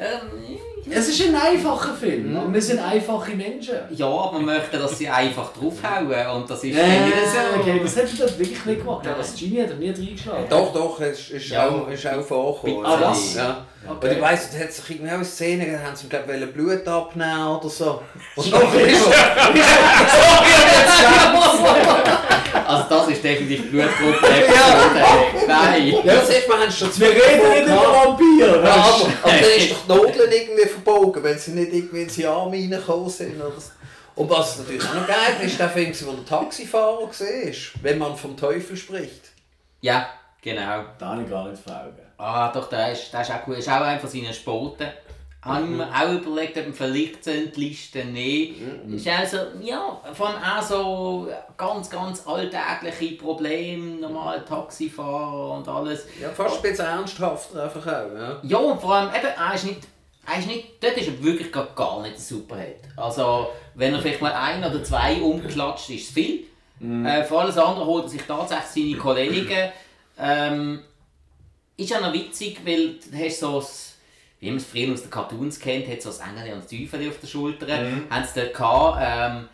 Ähm, 0.00 0.58
Es 0.90 1.08
ist 1.08 1.20
ein 1.26 1.34
einfacher 1.34 1.92
Film. 1.94 2.36
und 2.36 2.54
Wir 2.54 2.62
sind 2.62 2.78
einfache 2.78 3.32
Menschen. 3.32 3.74
ja, 3.90 4.06
aber 4.06 4.32
man 4.34 4.44
möchte, 4.44 4.78
dass 4.78 4.96
sie 4.96 5.08
einfach 5.08 5.50
draufhauen 5.52 6.26
und 6.36 6.48
das 6.48 6.58
ist 6.64 6.74
nicht 6.74 6.76
so. 6.76 7.60
okay, 7.60 7.80
das 7.82 7.96
hätte 7.96 8.08
ich 8.12 8.18
dort 8.18 8.38
wirklich 8.38 8.64
nicht 8.64 8.80
gemacht. 8.80 9.04
Ja, 9.04 9.14
das 9.18 9.34
Genie 9.34 9.60
hat 9.62 9.70
er 9.70 9.76
nie 9.76 9.90
reingeschlagen. 9.90 10.46
Doch, 10.48 10.72
doch, 10.72 11.00
es 11.00 11.30
ist, 11.30 11.48
Ja. 11.50 11.68
auch, 11.68 11.88
ist 11.88 12.06
auch 12.06 12.22
vorgekommen. 12.22 12.86
Ah, 12.86 12.98
was? 13.00 13.34
Ja. 13.34 13.66
Okay. 13.88 14.06
Und 14.08 14.12
ich 14.16 14.20
weiss, 14.22 14.50
da 14.50 14.58
hat 14.58 14.72
sich 14.72 14.90
irgendwie 14.90 15.10
auch 15.10 15.14
eine 15.16 15.24
Szene, 15.24 15.66
da 15.72 15.78
haben 15.86 15.96
sie 15.96 16.08
glaube 16.08 16.36
ich 16.36 16.52
Blut 16.52 16.86
abnehmen 16.88 17.46
oder 17.48 17.68
so. 17.68 18.00
Und 18.36 18.50
nachher 18.50 18.86
ist 18.86 19.06
er... 22.04 22.27
Also 22.66 22.84
das 22.88 23.08
ist 23.08 23.24
definitiv 23.24 23.70
Blutgruppe. 23.70 24.26
Ja. 24.26 24.90
Nein. 25.46 25.94
Ja, 26.04 26.14
das 26.14 26.30
haben 26.30 26.70
sie 26.70 26.76
schon 26.76 27.00
Wir 27.00 27.08
reden 27.08 27.50
nicht 27.50 27.66
über 27.66 27.92
Vampir. 27.92 28.46
Ja, 28.46 28.72
aber, 28.72 29.06
aber 29.22 29.32
dann 29.32 29.50
ist 29.56 29.70
doch 29.70 29.82
die 29.86 30.06
Nadeln 30.06 30.32
irgendwie 30.32 30.68
verbogen, 30.68 31.22
wenn 31.22 31.38
sie 31.38 31.52
nicht 31.52 31.72
irgendwie 31.72 32.02
in 32.02 32.08
die 32.08 32.26
Arme 32.26 32.56
reingekommen 32.56 33.10
sind. 33.10 33.40
Oder 33.40 33.52
so. 33.58 33.70
Und 34.14 34.28
was 34.30 34.58
natürlich 34.58 34.82
auch 34.84 34.94
noch 34.94 35.06
geil 35.06 35.36
ist, 35.40 35.52
ist 35.52 35.60
der 35.60 35.70
Film, 35.70 35.92
wo 36.04 36.12
der 36.12 36.24
Taxifahrer 36.24 37.02
war, 37.02 37.54
wenn 37.82 37.98
man 37.98 38.16
vom 38.16 38.36
Teufel 38.36 38.76
spricht. 38.76 39.30
Ja, 39.80 40.08
genau. 40.42 40.84
Da 40.98 41.06
habe 41.10 41.22
ich 41.22 41.30
gar 41.30 41.48
nicht 41.48 41.62
fragen. 41.62 41.96
Ah, 42.16 42.50
doch, 42.52 42.68
der 42.68 42.90
ist, 42.92 43.12
der 43.12 43.20
ist 43.20 43.30
auch 43.30 43.44
gut. 43.44 43.58
ist 43.58 43.68
auch 43.68 43.80
einer 43.80 44.00
von 44.00 44.10
seinen 44.10 44.34
Habe 45.48 45.64
ich 45.64 45.70
mir 45.70 45.88
auch 45.88 46.12
überlegt, 46.12 46.58
ob 46.58 46.64
man 46.64 46.74
vielleicht 46.74 47.24
so 47.24 47.30
die 47.30 47.60
Liste 47.60 48.04
nehmen 48.04 48.94
Ist 48.94 49.08
also, 49.08 49.38
ja, 49.60 50.00
vor 50.12 50.28
allem 50.28 50.42
auch 50.42 50.62
so 50.62 51.28
ganz, 51.56 51.90
ganz 51.90 52.26
alltägliche 52.26 53.16
Probleme, 53.16 54.00
normal 54.00 54.44
Taxifahrer 54.44 55.58
und 55.58 55.68
alles. 55.68 56.06
Ja, 56.20 56.28
fast 56.30 56.56
ein 56.56 56.62
bisschen 56.62 56.86
ernsthafter 56.86 57.64
einfach 57.64 57.86
auch. 57.86 58.14
Ja. 58.14 58.40
Ja, 58.42 58.58
und 58.58 58.80
vor 58.80 58.94
allem, 58.94 59.08
eben, 59.08 59.26
er 59.26 59.54
ist 59.54 59.64
nicht, 59.64 59.80
er 60.26 60.38
ist 60.38 60.46
nicht, 60.46 60.82
dort 60.82 60.96
ist 60.96 61.08
er 61.08 61.22
wirklich 61.22 61.50
gar, 61.50 61.66
gar 61.74 62.02
nicht 62.02 62.20
Superheld. 62.20 62.80
Also, 62.96 63.48
wenn 63.74 63.94
er 63.94 64.00
vielleicht 64.00 64.20
mal 64.20 64.32
ein 64.32 64.62
oder 64.62 64.84
zwei 64.84 65.20
umklatscht, 65.20 65.90
ist 65.90 66.08
es 66.08 66.14
viel. 66.14 66.44
Äh, 66.80 67.24
für 67.24 67.38
alles 67.38 67.58
andere 67.58 67.86
holt 67.86 68.04
er 68.04 68.10
sich 68.10 68.22
tatsächlich 68.22 68.92
seine 68.92 69.02
Kollegen. 69.02 69.72
Ähm, 70.18 70.80
ist 71.76 71.90
ja 71.90 72.00
noch 72.00 72.12
witzig, 72.12 72.60
weil 72.64 72.94
du 72.94 73.24
hast 73.24 73.40
so 73.40 73.60
wie 74.40 74.50
man 74.50 74.58
es 74.58 74.66
früher 74.66 74.92
aus 74.92 75.02
den 75.02 75.10
Cartoons 75.10 75.58
kennt, 75.58 75.88
hat 75.88 76.00
so 76.02 76.10
das 76.10 76.20
Engel 76.20 76.52
und 76.52 76.62
das 76.64 76.70
Teufel 76.70 77.08
auf 77.08 77.18
der 77.20 77.26
Schulter. 77.26 77.66
Haben 78.10 78.24
sie 78.24 78.40
dort 78.40 78.54
gehabt. 78.54 78.98
Ähm, 79.02 79.48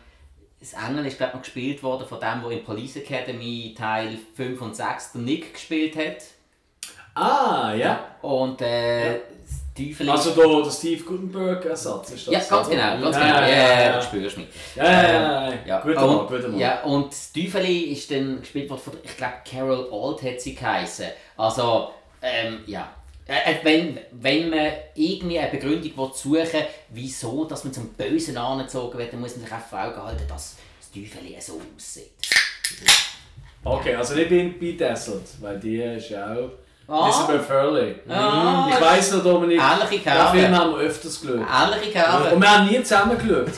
das 0.59 0.73
Engel 0.73 1.05
ist, 1.05 1.17
glaube 1.17 1.31
ich, 1.31 1.35
noch 1.35 1.41
gespielt 1.43 1.83
worden 1.83 2.07
von 2.07 2.19
dem, 2.19 2.41
der 2.41 2.51
in 2.51 2.63
Police 2.63 2.95
Academy 2.97 3.75
Teil 3.77 4.17
5 4.35 4.61
und 4.61 4.75
6 4.75 5.13
der 5.13 5.21
Nick 5.21 5.53
gespielt 5.53 5.95
hat. 5.95 6.23
Ah, 7.15 7.73
ja. 7.73 8.15
Und 8.21 8.61
äh, 8.61 9.19
das 9.43 9.61
Teufel 9.75 10.09
Also 10.09 10.31
da 10.31 10.61
der 10.63 10.71
Steve 10.71 11.03
Gutenberg-Ersatz 11.03 12.11
ist 12.11 12.27
das? 12.27 12.33
Ja, 12.33 12.39
ganz 12.39 12.69
genau, 12.69 12.99
ganz 12.99 13.15
ja, 13.15 13.23
genau. 13.23 13.39
Ja, 13.39 13.47
Ja, 13.47 13.57
ja, 13.57 13.81
ja, 13.81 13.95
du 13.97 14.03
spürst 14.03 14.37
mich. 14.37 14.47
ja, 14.75 14.83
ja, 14.83 15.03
ja, 15.03 15.49
ja. 15.49 15.53
Ja, 15.65 15.79
Guter 15.81 16.07
und, 16.09 16.15
Mann, 16.15 16.27
guter 16.27 16.47
Mann. 16.49 16.59
Ja, 16.59 16.83
und 16.83 17.07
das 17.11 17.31
Teufeli 17.31 17.79
ist 17.91 18.11
dann 18.11 18.41
gespielt 18.41 18.69
worden 18.69 18.81
von, 18.81 18.93
ich 19.03 19.17
glaube, 19.17 19.33
Carol 19.49 19.89
Alt 19.91 20.23
hat 20.23 20.41
sie 20.41 20.55
geheißen. 20.55 21.07
Also, 21.37 21.91
ähm, 22.21 22.63
ja. 22.65 22.89
Äh, 23.27 23.53
äh, 23.53 23.55
wenn, 23.63 23.99
wenn 24.11 24.49
man 24.51 24.67
irgendwie 24.93 25.39
eine 25.39 25.49
Begründung 25.49 26.11
suchen 26.13 26.33
will, 26.33 26.67
wieso 26.89 27.45
dass 27.45 27.63
man 27.63 27.73
zum 27.73 27.89
Bösen 27.93 28.37
angezogen 28.37 28.97
wird, 28.99 29.13
dann 29.13 29.19
muss 29.19 29.35
man 29.35 29.45
sich 29.45 29.53
auch 29.53 29.67
vor 29.67 29.83
Augen 29.83 30.03
halten, 30.03 30.27
dass 30.27 30.57
das 30.79 30.91
Teufel 30.91 31.21
so 31.39 31.59
aussieht. 31.75 32.11
Okay, 33.63 33.95
also 33.95 34.13
nicht 34.13 34.29
bei 34.29 34.53
Bedazzled, 34.59 35.23
weil 35.41 35.59
die 35.59 35.77
ist 35.77 36.09
ja 36.09 36.33
auch... 36.35 36.51
Ah. 36.87 37.09
Isabel 37.09 37.39
Furley. 37.39 37.95
Ah. 38.07 38.69
Ich 38.69 38.79
weiss 38.79 39.11
noch, 39.11 39.23
Dominik, 39.23 39.59
Ähnliche 39.59 39.89
den 39.89 40.03
Kerbe. 40.03 40.37
Film 40.37 40.55
haben 40.55 40.71
wir 40.73 40.77
öfters 40.81 41.19
geschaut. 41.19 41.37
Ähnliche 41.37 41.91
Kerbe. 41.93 42.35
Und 42.35 42.41
wir 42.43 42.51
haben 42.51 42.67
nie 42.67 42.83
zusammen 42.83 43.17
geschaut. 43.17 43.47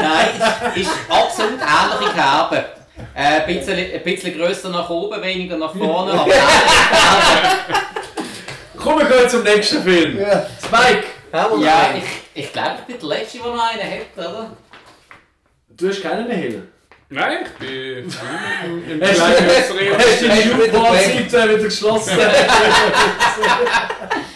Nein, 0.00 0.28
es 0.74 0.82
ist 0.82 0.90
absolut 1.08 1.60
ähnliche 1.60 2.12
Kerbe. 2.12 2.64
Äh, 3.14 3.40
ein, 3.40 3.46
bisschen, 3.46 3.76
ein 3.76 4.02
bisschen 4.02 4.38
grösser 4.38 4.68
nach 4.68 4.88
oben, 4.88 5.20
weniger 5.22 5.56
nach 5.56 5.74
vorne. 5.74 6.12
Aber 6.12 6.30
Komm, 8.76 8.98
wir 8.98 9.06
gehen 9.06 9.28
zum 9.28 9.42
nächsten 9.42 9.82
Film. 9.82 10.20
Ja. 10.20 10.46
Spike, 10.62 11.04
Haben 11.32 11.60
wir 11.60 11.66
ja, 11.66 11.88
noch 11.88 11.96
ich, 11.98 12.04
ich 12.34 12.52
glaube, 12.52 12.76
ich 12.80 12.86
bin 12.86 12.98
der 13.08 13.18
Letzte, 13.18 13.38
der 13.38 13.46
noch 13.46 13.70
einen 13.70 13.82
hat, 13.82 14.16
oder? 14.16 14.50
du 15.76 15.88
hast 15.88 16.02
keinen 16.02 16.28
mehr 16.28 16.36
Hiller. 16.36 16.62
Nein, 17.08 17.38
ich 17.44 17.50
bin 17.58 17.68
im, 18.90 19.00
gleichen. 19.00 19.22
Hast 19.22 19.70
du 19.70 19.74
die 20.28 20.34
wieder 20.34 20.56
Newport-Seite 20.56 21.48
wieder 21.48 21.58
geschlossen? 21.64 22.18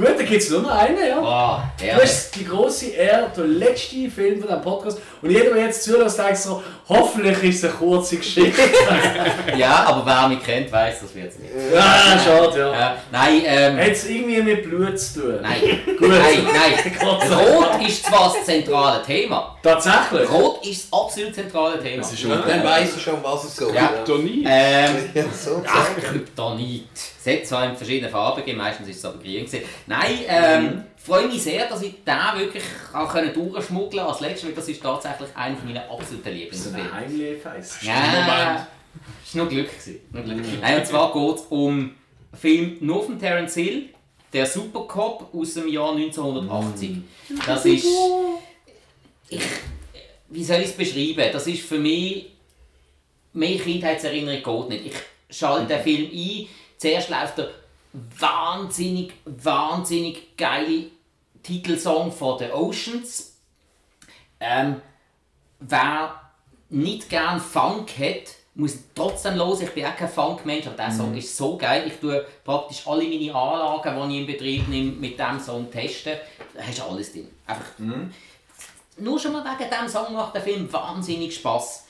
Gut, 0.00 0.18
dann 0.18 0.26
gibt 0.26 0.42
es 0.42 0.50
nur 0.50 0.62
noch 0.62 0.70
einen, 0.70 0.96
ja. 1.06 1.20
Boah, 1.20 1.70
Du 1.78 1.84
herrlich. 1.84 2.02
hast 2.10 2.34
die 2.36 2.44
grosse 2.44 2.86
Ehre, 2.90 3.30
der 3.36 3.44
letzte 3.44 4.10
Film 4.10 4.38
von 4.40 4.48
diesem 4.48 4.62
Podcast. 4.62 4.98
Und 5.22 5.30
jeder, 5.30 5.54
der 5.54 5.64
jetzt 5.66 5.82
zuhört, 5.84 6.16
denkt 6.18 6.36
so, 6.38 6.62
hoffentlich 6.88 7.42
ist 7.42 7.56
es 7.58 7.64
eine 7.64 7.72
kurze 7.74 8.16
Geschichte. 8.16 8.60
Ja, 9.56 9.84
aber 9.86 10.06
wer 10.06 10.28
mich 10.28 10.42
kennt, 10.44 10.70
weiß, 10.70 11.00
das 11.02 11.14
wird 11.14 11.28
es 11.32 11.38
nicht. 11.38 11.50
ja, 11.74 12.18
schade, 12.24 12.58
ja. 12.58 12.72
Ja, 12.72 12.96
nein, 13.10 13.42
ähm, 13.44 13.78
Hat 13.78 13.88
es 13.88 14.06
irgendwie 14.08 14.40
mit 14.42 14.62
Blut 14.68 14.98
zu 14.98 15.20
tun? 15.20 15.38
nein, 15.42 15.60
Gut. 15.98 16.08
nein, 16.08 16.46
nein. 16.46 17.08
Rot 17.08 17.86
ist 17.86 18.06
zwar 18.06 18.32
das 18.34 18.44
zentrale 18.44 19.02
Thema. 19.02 19.56
Tatsächlich? 19.62 20.30
Rot 20.30 20.64
ist 20.66 20.88
das 20.92 21.00
absolut 21.00 21.34
zentrale 21.34 21.80
Thema. 21.82 22.02
Das 22.02 22.12
ist 22.12 22.20
schon 22.20 22.30
Dann 22.30 22.64
weiss 22.64 22.96
ich 22.96 23.02
schon, 23.02 23.22
was 23.22 23.44
es 23.44 23.56
geht. 23.56 23.74
Ja. 23.74 23.88
Kryptonit. 23.88 24.46
Ähm, 24.48 25.10
Ja, 25.14 25.24
so 25.36 25.62
Ach. 25.66 25.86
Kryptonit. 26.02 26.88
Es 27.22 27.26
hat 27.40 27.46
zwar 27.46 27.68
in 27.68 27.76
verschiedenen 27.76 28.10
Farben 28.10 28.38
gegeben, 28.40 28.58
meistens 28.58 28.88
ist 28.88 28.96
es 28.96 29.04
aber 29.04 29.18
grün. 29.18 29.44
gewesen. 29.44 29.60
Nein, 29.86 30.20
ähm, 30.26 30.84
freue 30.96 31.26
mich 31.28 31.42
sehr, 31.42 31.68
dass 31.68 31.82
ich 31.82 32.02
den 32.02 32.40
wirklich 32.40 32.62
auch 32.94 33.12
durchschmuggeln 33.12 34.02
als 34.06 34.20
letztes, 34.20 34.46
weil 34.46 34.54
das 34.54 34.68
ist 34.68 34.82
tatsächlich 34.82 35.28
einer 35.34 35.56
meiner 35.64 35.82
absoluten 35.90 36.22
So 36.24 36.30
Lieblingsfilme. 36.30 36.78
ein 36.80 36.94
Heimlebens. 36.94 37.78
Ja, 37.82 37.94
das 38.14 38.26
war 38.26 38.66
nur 39.34 39.48
Glück. 39.48 39.68
gewesen, 39.68 40.00
Nur 40.12 40.22
Glück. 40.22 40.38
Nein, 40.62 40.78
und 40.78 40.86
zwar 40.86 41.12
geht 41.12 41.36
es 41.36 41.42
um 41.50 41.70
einen 41.78 41.94
Film 42.40 42.76
nur 42.80 43.04
von 43.04 43.18
Terence 43.18 43.54
Hill, 43.54 43.90
der 44.32 44.46
Supercop 44.46 45.34
aus 45.34 45.54
dem 45.54 45.68
Jahr 45.68 45.92
1980. 45.94 46.98
Das 47.46 47.64
ist... 47.66 47.86
Ich, 49.28 49.40
wie 50.30 50.44
soll 50.44 50.60
ich 50.60 50.66
es 50.68 50.72
beschreiben? 50.72 51.30
Das 51.32 51.46
ist 51.46 51.62
für 51.62 51.78
mich... 51.78 52.26
Meine 53.32 53.58
Kindheitserinnerung 53.58 54.68
geht 54.68 54.82
nicht. 54.82 54.94
Ich 55.28 55.36
schalte 55.38 55.66
den 55.66 55.82
Film 55.82 56.10
ein, 56.12 56.46
zuerst 56.80 57.10
läuft 57.10 57.38
der 57.38 57.50
wahnsinnig, 57.92 59.12
wahnsinnig 59.24 60.36
geile 60.36 60.86
Titelsong 61.42 62.10
von 62.10 62.38
The 62.38 62.50
Oceans. 62.52 63.36
Ähm, 64.40 64.80
wer 65.60 66.20
nicht 66.70 67.08
gern 67.08 67.40
Funk 67.40 67.90
hat, 67.98 68.34
muss 68.54 68.78
trotzdem 68.94 69.36
los. 69.36 69.60
Ich 69.60 69.70
bin 69.70 69.84
auch 69.86 69.96
kein 69.96 70.08
Funk-Mensch, 70.08 70.66
aber 70.66 70.76
der 70.76 70.90
Song 70.90 71.16
ist 71.16 71.36
so 71.36 71.56
geil. 71.56 71.84
Ich 71.86 71.94
tue 71.94 72.26
praktisch 72.44 72.86
alle 72.86 73.04
meine 73.04 73.34
Anlagen, 73.34 74.08
die 74.10 74.14
ich 74.14 74.20
in 74.20 74.26
Betrieb 74.26 74.68
nehme, 74.68 74.92
mit 74.92 75.18
diesem 75.18 75.40
Song 75.40 75.70
testen. 75.70 76.14
Da 76.54 76.62
hast 76.62 76.78
du 76.78 76.82
alles 76.84 77.12
drin. 77.12 77.28
Einfach, 77.46 77.78
Nur 78.98 79.18
schon 79.18 79.32
mal 79.32 79.44
wegen 79.44 79.70
diesem 79.70 79.88
Song 79.88 80.12
macht 80.14 80.34
der 80.34 80.42
Film 80.42 80.72
wahnsinnig 80.72 81.34
Spass. 81.34 81.86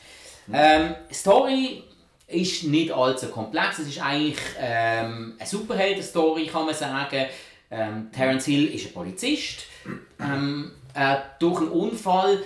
Ähm, 0.53 0.95
Story 1.13 1.85
ist 2.31 2.65
nicht 2.65 2.93
allzu 2.93 3.29
komplex. 3.29 3.79
Es 3.79 3.89
ist 3.89 4.03
eigentlich 4.03 4.39
ähm, 4.59 5.35
eine 5.39 5.49
Superhelden-Story, 5.49 6.47
kann 6.47 6.67
man 6.67 6.75
sagen. 6.75 7.27
Ähm, 7.71 8.11
Terence 8.13 8.47
Hill 8.47 8.67
ist 8.67 8.87
ein 8.87 8.93
Polizist. 8.93 9.67
Ähm, 10.19 10.73
äh, 10.95 11.17
durch 11.39 11.61
einen 11.61 11.71
Unfall 11.71 12.43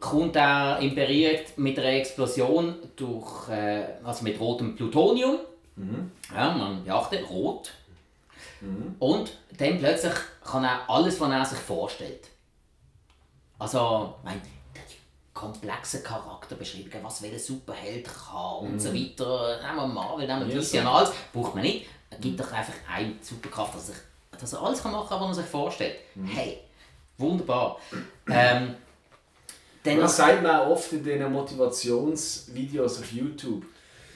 kommt 0.00 0.36
er 0.36 0.78
in 0.80 0.94
Berührung 0.94 1.40
mit 1.56 1.78
einer 1.78 1.88
Explosion 1.88 2.74
durch, 2.96 3.48
äh, 3.48 3.84
also 4.02 4.24
mit 4.24 4.38
rotem 4.38 4.76
Plutonium. 4.76 5.38
Ja, 6.34 6.52
man 6.52 6.84
beachtet, 6.84 7.28
rot. 7.28 7.72
Und 8.98 9.38
dann 9.58 9.78
plötzlich 9.78 10.14
kann 10.44 10.64
er 10.64 10.88
alles, 10.88 11.20
was 11.20 11.30
er 11.30 11.44
sich 11.44 11.58
vorstellt. 11.58 12.28
Also, 13.58 14.14
mein, 14.24 14.40
der 15.34 15.42
hat 15.42 15.52
komplexe 15.62 16.02
Charakterbeschreibungen, 16.02 17.04
was 17.04 17.22
welcher 17.22 17.38
Superheld 17.38 18.06
kann 18.06 18.58
und 18.60 18.78
so 18.78 18.94
weiter. 18.94 19.60
Nehmen 19.62 19.76
wir 19.76 19.86
Marvel, 19.86 20.26
nehmen 20.26 20.48
wir 20.48 20.56
Ja, 20.56 20.60
DC 20.60 20.80
und 20.80 20.86
alles, 20.86 21.12
braucht 21.32 21.54
man 21.54 21.64
nicht. 21.64 21.86
Er 22.10 22.18
gibt 22.18 22.40
doch 22.40 22.52
einfach 22.52 22.74
eine 22.90 23.14
Superkraft, 23.20 23.74
dass 23.74 23.90
er, 23.90 23.94
dass 24.38 24.52
er 24.52 24.62
alles 24.62 24.82
kann 24.82 24.92
machen 24.92 25.08
kann, 25.08 25.20
was 25.20 25.36
er 25.36 25.42
sich 25.42 25.50
vorstellt. 25.50 25.96
Hey, 26.24 26.60
wunderbar. 27.18 27.78
ähm, 28.28 28.74
dann 29.82 29.98
Das 30.00 30.16
sagt 30.16 30.42
man 30.42 30.56
auch 30.56 30.70
oft 30.70 30.92
in 30.92 31.04
den 31.04 31.30
Motivationsvideos 31.30 33.00
auf 33.00 33.12
YouTube. 33.12 33.64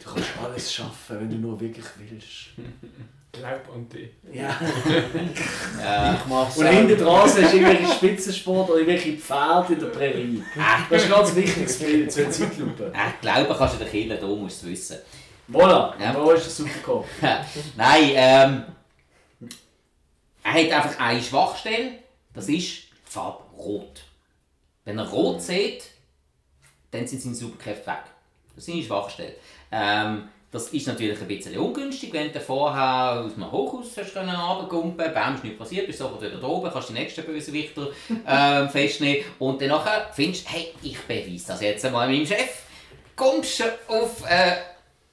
Du 0.03 0.15
kannst 0.15 0.29
alles 0.43 0.73
schaffen, 0.73 1.21
wenn 1.21 1.31
du 1.31 1.37
nur 1.37 1.61
wirklich 1.61 1.85
willst. 1.99 2.51
Glaub 3.39 3.75
an 3.75 3.89
dich. 3.89 4.11
Ja. 4.33 4.49
äh, 6.11 6.15
Ich 6.15 6.27
mach's 6.27 6.57
Und 6.57 6.67
hinten 6.67 6.99
dran 6.99 7.23
hast 7.23 7.37
du 7.39 7.43
irgendwelche 7.43 7.93
Spitzensport 7.93 8.71
oder 8.71 8.81
irgendwelche 8.81 9.17
Pferde 9.19 9.73
in 9.75 9.81
der 9.81 9.87
Prärie. 9.89 10.43
Das 10.91 11.03
ist 11.03 11.11
ganz 11.11 11.35
wichtig 11.37 11.69
für 11.71 12.09
zur 12.09 12.31
Zeitlupe. 12.31 12.93
äh, 12.95 13.21
glauben 13.21 13.55
kannst 13.57 13.75
du 13.75 13.79
den 13.85 13.91
killen, 13.91 14.19
da 14.21 14.27
musst 14.27 14.63
du 14.63 14.67
es 14.67 14.73
wissen. 14.73 14.99
Voilà, 15.51 15.95
Ja. 16.01 16.13
da 16.13 16.33
ist 16.33 16.45
der 16.45 16.53
Supercop. 16.67 17.07
Nein, 17.77 18.11
ähm, 18.15 18.65
er 20.43 20.53
hat 20.53 20.73
einfach 20.85 21.01
eine 21.01 21.23
Schwachstelle, 21.23 21.93
das 22.35 22.49
ist 22.49 22.59
die 22.83 22.83
Farbe 23.05 23.43
Rot. 23.57 24.03
Wenn 24.85 24.99
er 24.99 25.09
Rot 25.09 25.43
sieht, 25.43 25.85
dann 26.91 27.07
sind 27.07 27.21
seine 27.23 27.35
Superkräfte 27.35 27.87
weg. 27.87 28.03
Das 28.55 28.67
ist 28.67 28.73
seine 28.73 28.83
Schwachstelle. 28.83 29.35
Ähm, 29.71 30.29
das 30.51 30.69
ist 30.69 30.87
natürlich 30.87 31.21
ein 31.21 31.29
bisschen 31.29 31.59
ungünstig, 31.59 32.13
wenn 32.13 32.33
du 32.33 32.41
vorher 32.41 33.21
aus 33.21 33.35
einem 33.35 33.53
Hochhaus 33.53 33.99
runtergumpen, 33.99 35.13
bam, 35.13 35.35
ist 35.35 35.45
nichts 35.45 35.59
passiert, 35.59 35.87
bist 35.87 35.99
sofort 35.99 36.23
wieder 36.23 36.39
da 36.39 36.47
oben, 36.47 36.71
kannst 36.71 36.89
die 36.89 36.95
nächsten 36.95 37.25
Bösewichter 37.25 37.89
ähm, 38.27 38.69
festnehmen 38.71 39.25
und 39.39 39.61
dann 39.61 39.69
nachher 39.69 40.09
findest 40.13 40.47
du, 40.47 40.53
hey, 40.53 40.73
ich 40.83 40.99
beweise 41.01 41.49
das 41.49 41.61
jetzt 41.61 41.85
einmal 41.85 42.09
meinem 42.09 42.25
Chef. 42.25 42.63
Kommst 43.15 43.61
du 43.61 43.65
auf 43.89 44.25
äh, 44.29 44.57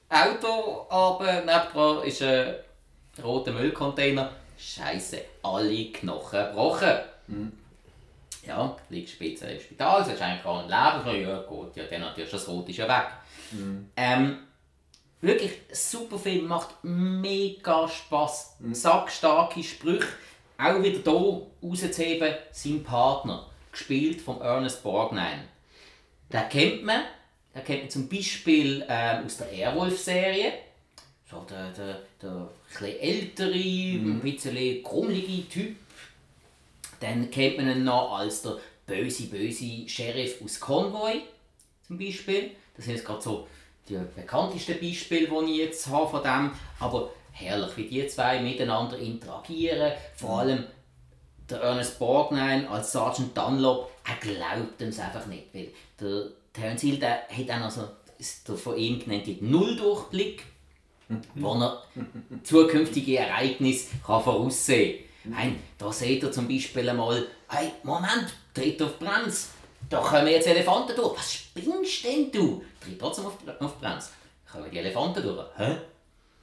Auto, 0.08 0.86
aber 0.88 1.40
nebenan 1.40 2.02
ist 2.04 2.22
ein 2.22 2.54
roter 3.22 3.52
Müllcontainer. 3.52 4.30
Scheiße, 4.58 5.20
alle 5.42 5.92
Knochen 5.92 6.46
gebrochen. 6.46 6.94
Ja, 8.46 8.76
liegst 8.88 9.14
später 9.14 9.50
im 9.50 9.60
Spital, 9.60 10.04
sollst 10.04 10.22
eigentlich 10.22 10.44
gar 10.44 10.62
nicht 10.62 11.10
leben. 11.10 11.28
Ja, 11.28 11.38
gut, 11.42 11.76
ja, 11.76 11.84
dann 11.90 12.00
natürlich, 12.00 12.30
das 12.30 12.48
Rot 12.48 12.68
ist 12.68 12.78
ja 12.78 12.88
weg. 12.88 13.08
Ähm, 13.96 14.38
wirklich, 15.20 15.52
super 15.72 16.18
Film, 16.18 16.46
macht 16.46 16.76
mega 16.82 17.88
Spass. 17.88 18.56
Sackstarke 18.72 19.62
Sprüche. 19.62 20.08
Auch 20.58 20.82
wieder 20.82 21.00
hier 21.00 21.46
rauszuheben, 21.62 22.34
sein 22.50 22.82
Partner, 22.82 23.46
gespielt 23.70 24.20
von 24.22 24.40
Ernest 24.40 24.82
Borgnine. 24.82 25.44
Den 26.32 26.48
kennt 26.48 26.84
man. 26.84 27.02
Den 27.54 27.64
kennt 27.64 27.82
man 27.82 27.90
zum 27.90 28.08
Beispiel 28.08 28.84
ähm, 28.88 29.26
aus 29.26 29.36
der 29.36 29.52
Airwolf-Serie. 29.52 30.52
So 31.30 31.44
der, 31.50 31.72
der, 31.72 32.02
der 32.22 32.48
etwas 32.70 32.88
ältere, 33.00 33.52
ein 33.52 34.20
bisschen 34.20 34.82
krummelige 34.82 35.48
Typ. 35.48 35.76
Dann 37.00 37.30
kennt 37.30 37.58
man 37.58 37.70
ihn 37.70 37.84
noch 37.84 38.18
als 38.18 38.42
der 38.42 38.58
böse, 38.86 39.24
böse 39.24 39.88
Sheriff 39.88 40.40
aus 40.42 40.58
Convoy 40.58 41.22
zum 41.86 41.98
Beispiel. 41.98 42.52
Das 42.74 42.84
sind 42.84 42.94
jetzt 42.94 43.04
gerade 43.04 43.22
so 43.22 43.46
die 43.88 43.98
bekanntesten 44.14 44.80
Beispiele, 44.80 45.28
die 45.28 45.52
ich 45.52 45.58
jetzt 45.58 45.86
habe 45.88 46.08
von 46.08 46.22
dem. 46.22 46.50
Aber 46.80 47.10
herrlich, 47.32 47.76
wie 47.76 47.88
die 47.88 48.06
zwei 48.06 48.40
miteinander 48.40 48.98
interagieren. 48.98 49.92
Vor 50.16 50.40
allem 50.40 50.64
der 51.48 51.60
Ernest 51.60 51.98
Borgnine 51.98 52.68
als 52.68 52.92
Sergeant 52.92 53.36
Dunlop, 53.36 53.90
er 54.04 54.16
glaubt 54.16 54.80
es 54.80 54.98
einfach 54.98 55.26
nicht. 55.26 55.46
Weil 55.52 55.68
der 56.00 56.28
Terence 56.52 56.82
Hill 56.82 56.98
der 56.98 57.28
hat 57.28 57.48
dann 57.48 57.62
also 57.62 57.88
der 58.48 58.56
von 58.56 58.76
ihm 58.76 58.98
genannte 58.98 59.36
Nulldurchblick, 59.40 60.42
wo 61.34 61.54
er 61.54 61.82
zukünftige 62.42 63.18
Ereignisse 63.18 63.88
kann 64.04 64.22
voraussehen 64.22 64.98
kann. 64.98 65.32
Nein, 65.32 65.58
da 65.76 65.92
seht 65.92 66.22
ihr 66.22 66.32
zum 66.32 66.48
Beispiel 66.48 66.88
einmal, 66.88 67.26
hey, 67.48 67.72
Moment, 67.82 68.32
tritt 68.54 68.80
auf 68.80 68.98
die 68.98 69.04
Bremse. 69.04 69.48
Da 69.88 70.00
kommen 70.00 70.28
jetzt 70.28 70.46
Elefanten 70.46 70.96
durch. 70.96 71.16
Was 71.16 71.34
spinnst 71.34 72.04
denn 72.04 72.30
du? 72.32 72.62
Tritt 72.86 73.00
trotzdem 73.00 73.26
auf, 73.26 73.34
auf 73.60 73.72
die 73.74 73.84
Bremse. 73.84 74.08
Kommen 74.50 74.70
die 74.70 74.78
Elefanten 74.78 75.22
durch. 75.22 75.46
Hä? 75.56 75.76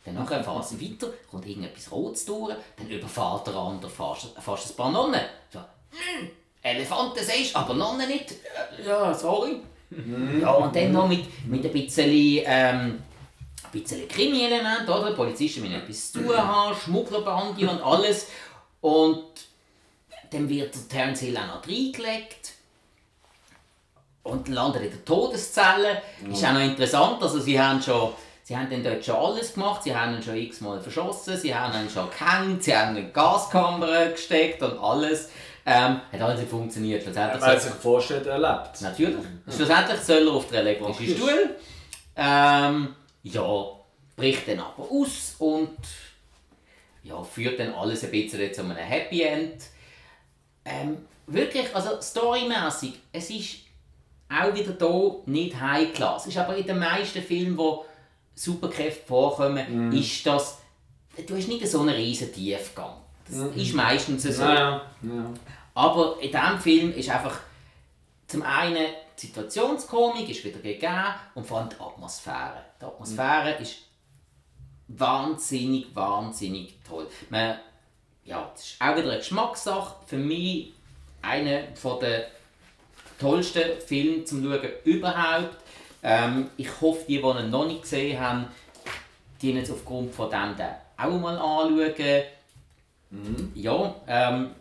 Dann 0.06 0.16
nachher 0.16 0.44
fahren 0.44 0.62
sie 0.62 0.82
weiter, 0.82 1.08
kommt 1.32 1.46
irgendetwas 1.46 1.90
Rotes 1.90 2.26
durch, 2.26 2.54
dann 2.76 2.90
überfährt 2.90 3.48
der 3.48 3.56
andere 3.56 3.90
fast, 3.90 4.38
fast 4.38 4.72
ein 4.72 4.76
paar 4.76 4.92
Nonnen. 4.92 5.22
So, 5.50 5.60
hm, 5.60 6.30
Elefanten 6.62 7.24
siehst 7.24 7.56
aber 7.56 7.74
Nonnen 7.74 8.10
nicht. 8.10 8.34
Ja, 8.86 9.14
sorry. 9.14 9.62
Ja, 10.42 10.52
und 10.52 10.76
dann 10.76 10.92
noch 10.92 11.08
mit, 11.08 11.48
mit 11.48 11.64
ein 11.66 11.72
bisschen, 11.72 12.44
ähm, 12.46 13.04
ein 13.64 13.72
bisschen 13.72 14.08
Krimi-Element, 14.08 14.90
oder? 14.90 15.14
Polizisten 15.14 15.62
müssen 15.62 15.76
etwas 15.76 16.12
zu 16.12 16.24
tun 16.24 16.38
haben, 16.38 16.76
Schmugglerbande 16.76 17.70
und 17.70 17.82
alles. 17.82 18.28
Und 18.82 19.24
dann 20.32 20.50
wird 20.50 20.74
der 20.74 20.88
Terence 20.90 21.20
Hill 21.22 21.38
auch 21.38 21.48
noch 21.48 21.68
reingelegt. 21.68 22.53
Und 24.24 24.48
landet 24.48 24.84
in 24.84 24.92
der 24.92 25.06
Todeszelle. 25.06 26.02
Ist 26.32 26.46
auch 26.46 26.54
noch 26.54 26.62
interessant, 26.62 27.22
also 27.22 27.40
sie 27.40 27.60
haben 27.60 27.82
schon... 27.82 28.12
Sie 28.46 28.58
haben 28.58 28.70
dann 28.70 28.84
dort 28.84 29.06
schon 29.06 29.16
alles 29.16 29.54
gemacht, 29.54 29.84
sie 29.84 29.96
haben 29.96 30.16
ihn 30.16 30.22
schon 30.22 30.36
x-mal 30.36 30.82
verschossen, 30.82 31.38
sie 31.38 31.56
haben 31.56 31.82
ihn 31.82 31.90
schon 31.90 32.10
gehängt, 32.10 32.62
sie 32.62 32.76
haben 32.76 32.92
ihn 32.94 33.04
in 33.04 33.08
die 33.08 33.14
Gaskamera 33.14 34.08
gesteckt 34.08 34.62
und 34.62 34.78
alles. 34.80 35.30
Ähm, 35.66 36.02
hat 36.12 36.22
alles 36.22 36.42
nicht 36.42 36.50
funktioniert. 36.50 37.04
Schlussendlich 37.04 37.42
Weil 37.42 37.58
sich 37.58 37.72
vorstellt, 37.72 38.26
er 38.26 38.38
lebt. 38.38 38.82
Natürlich. 38.82 39.26
Schlussendlich 39.48 40.00
soll 40.02 40.28
er 40.28 40.34
auf 40.34 40.48
den 40.48 40.56
elektrischen. 40.56 41.16
Stuhl. 41.16 41.56
Ähm, 42.18 42.96
ja, 43.24 43.66
bricht 44.18 44.46
dann 44.50 44.60
aber 44.60 44.92
aus 44.92 45.36
und 45.40 45.78
ja, 47.04 47.24
führt 47.24 47.58
dann 47.62 47.74
alles 47.74 48.04
ein 48.04 48.12
bisschen 48.12 48.54
zu 48.54 48.62
einem 48.62 48.76
Happy 48.76 49.22
End. 49.22 49.64
Ähm, 50.66 50.98
wirklich, 51.28 51.74
also 51.74 52.02
storymäßig, 52.02 53.00
es 53.14 53.30
ist 53.30 53.56
auch 54.34 54.54
wieder 54.54 54.74
hier 54.78 55.16
nicht 55.26 55.60
High 55.60 55.94
Class. 55.94 56.28
Ist 56.28 56.38
aber 56.38 56.56
in 56.56 56.66
den 56.66 56.80
meisten 56.80 57.22
Filmen, 57.22 57.58
wo 57.58 57.86
Superkräfte 58.36 59.06
vorkommen, 59.06 59.92
ist 59.94 60.26
das, 60.26 60.60
du 61.28 61.36
hast 61.36 61.48
nicht 61.48 61.68
so 61.68 61.82
einen 61.82 61.96
riesen 61.96 62.34
Tiefgang. 62.34 62.96
Das 63.26 63.56
ist 63.56 63.74
meistens 63.74 64.24
so. 64.24 64.44
Ja, 64.44 64.82
ja. 65.02 65.34
Aber 65.76 66.18
in 66.20 66.32
diesem 66.32 66.60
Film 66.60 66.94
ist 66.94 67.10
einfach 67.10 67.40
zum 68.28 68.42
einen 68.42 68.88
die 69.22 69.28
Situationskomik 69.28 70.30
ist 70.30 70.44
wieder 70.44 70.60
gegeben 70.60 71.14
und 71.36 71.46
vor 71.46 71.60
allem 71.60 71.70
die 71.70 71.80
Atmosphäre. 71.80 72.66
Die 72.82 72.86
Atmosphäre 72.86 73.56
ist 73.62 73.76
wahnsinnig, 74.88 75.96
wahnsinnig 75.96 76.80
toll. 76.88 77.08
Man, 77.30 77.60
ja, 78.26 78.50
das 78.54 78.64
ist 78.64 78.82
auch 78.82 78.96
wieder 78.96 79.10
eine 79.10 79.18
Geschmackssache. 79.18 79.96
Für 80.06 80.18
mich 80.18 80.74
einer 81.22 81.64
der 82.02 82.28
tollsten 83.24 83.80
Filme 83.86 84.24
zum 84.26 84.44
Schauen 84.44 84.70
überhaupt. 84.84 85.58
Ähm, 86.04 86.50
ich 86.58 86.70
hoffe, 86.82 87.06
die, 87.08 87.22
die 87.22 87.22
ihn 87.22 87.50
noch 87.50 87.66
nicht 87.66 87.82
gesehen 87.84 88.20
haben, 88.20 88.46
die 89.42 89.54
jetzt 89.54 89.72
aufgrund 89.72 90.14
von 90.14 90.30
dem 90.30 90.56
auch 90.98 91.20
mal 91.20 91.38
anschauen. 91.38 92.24
Ja, 93.56 93.96
ähm, 94.08 94.52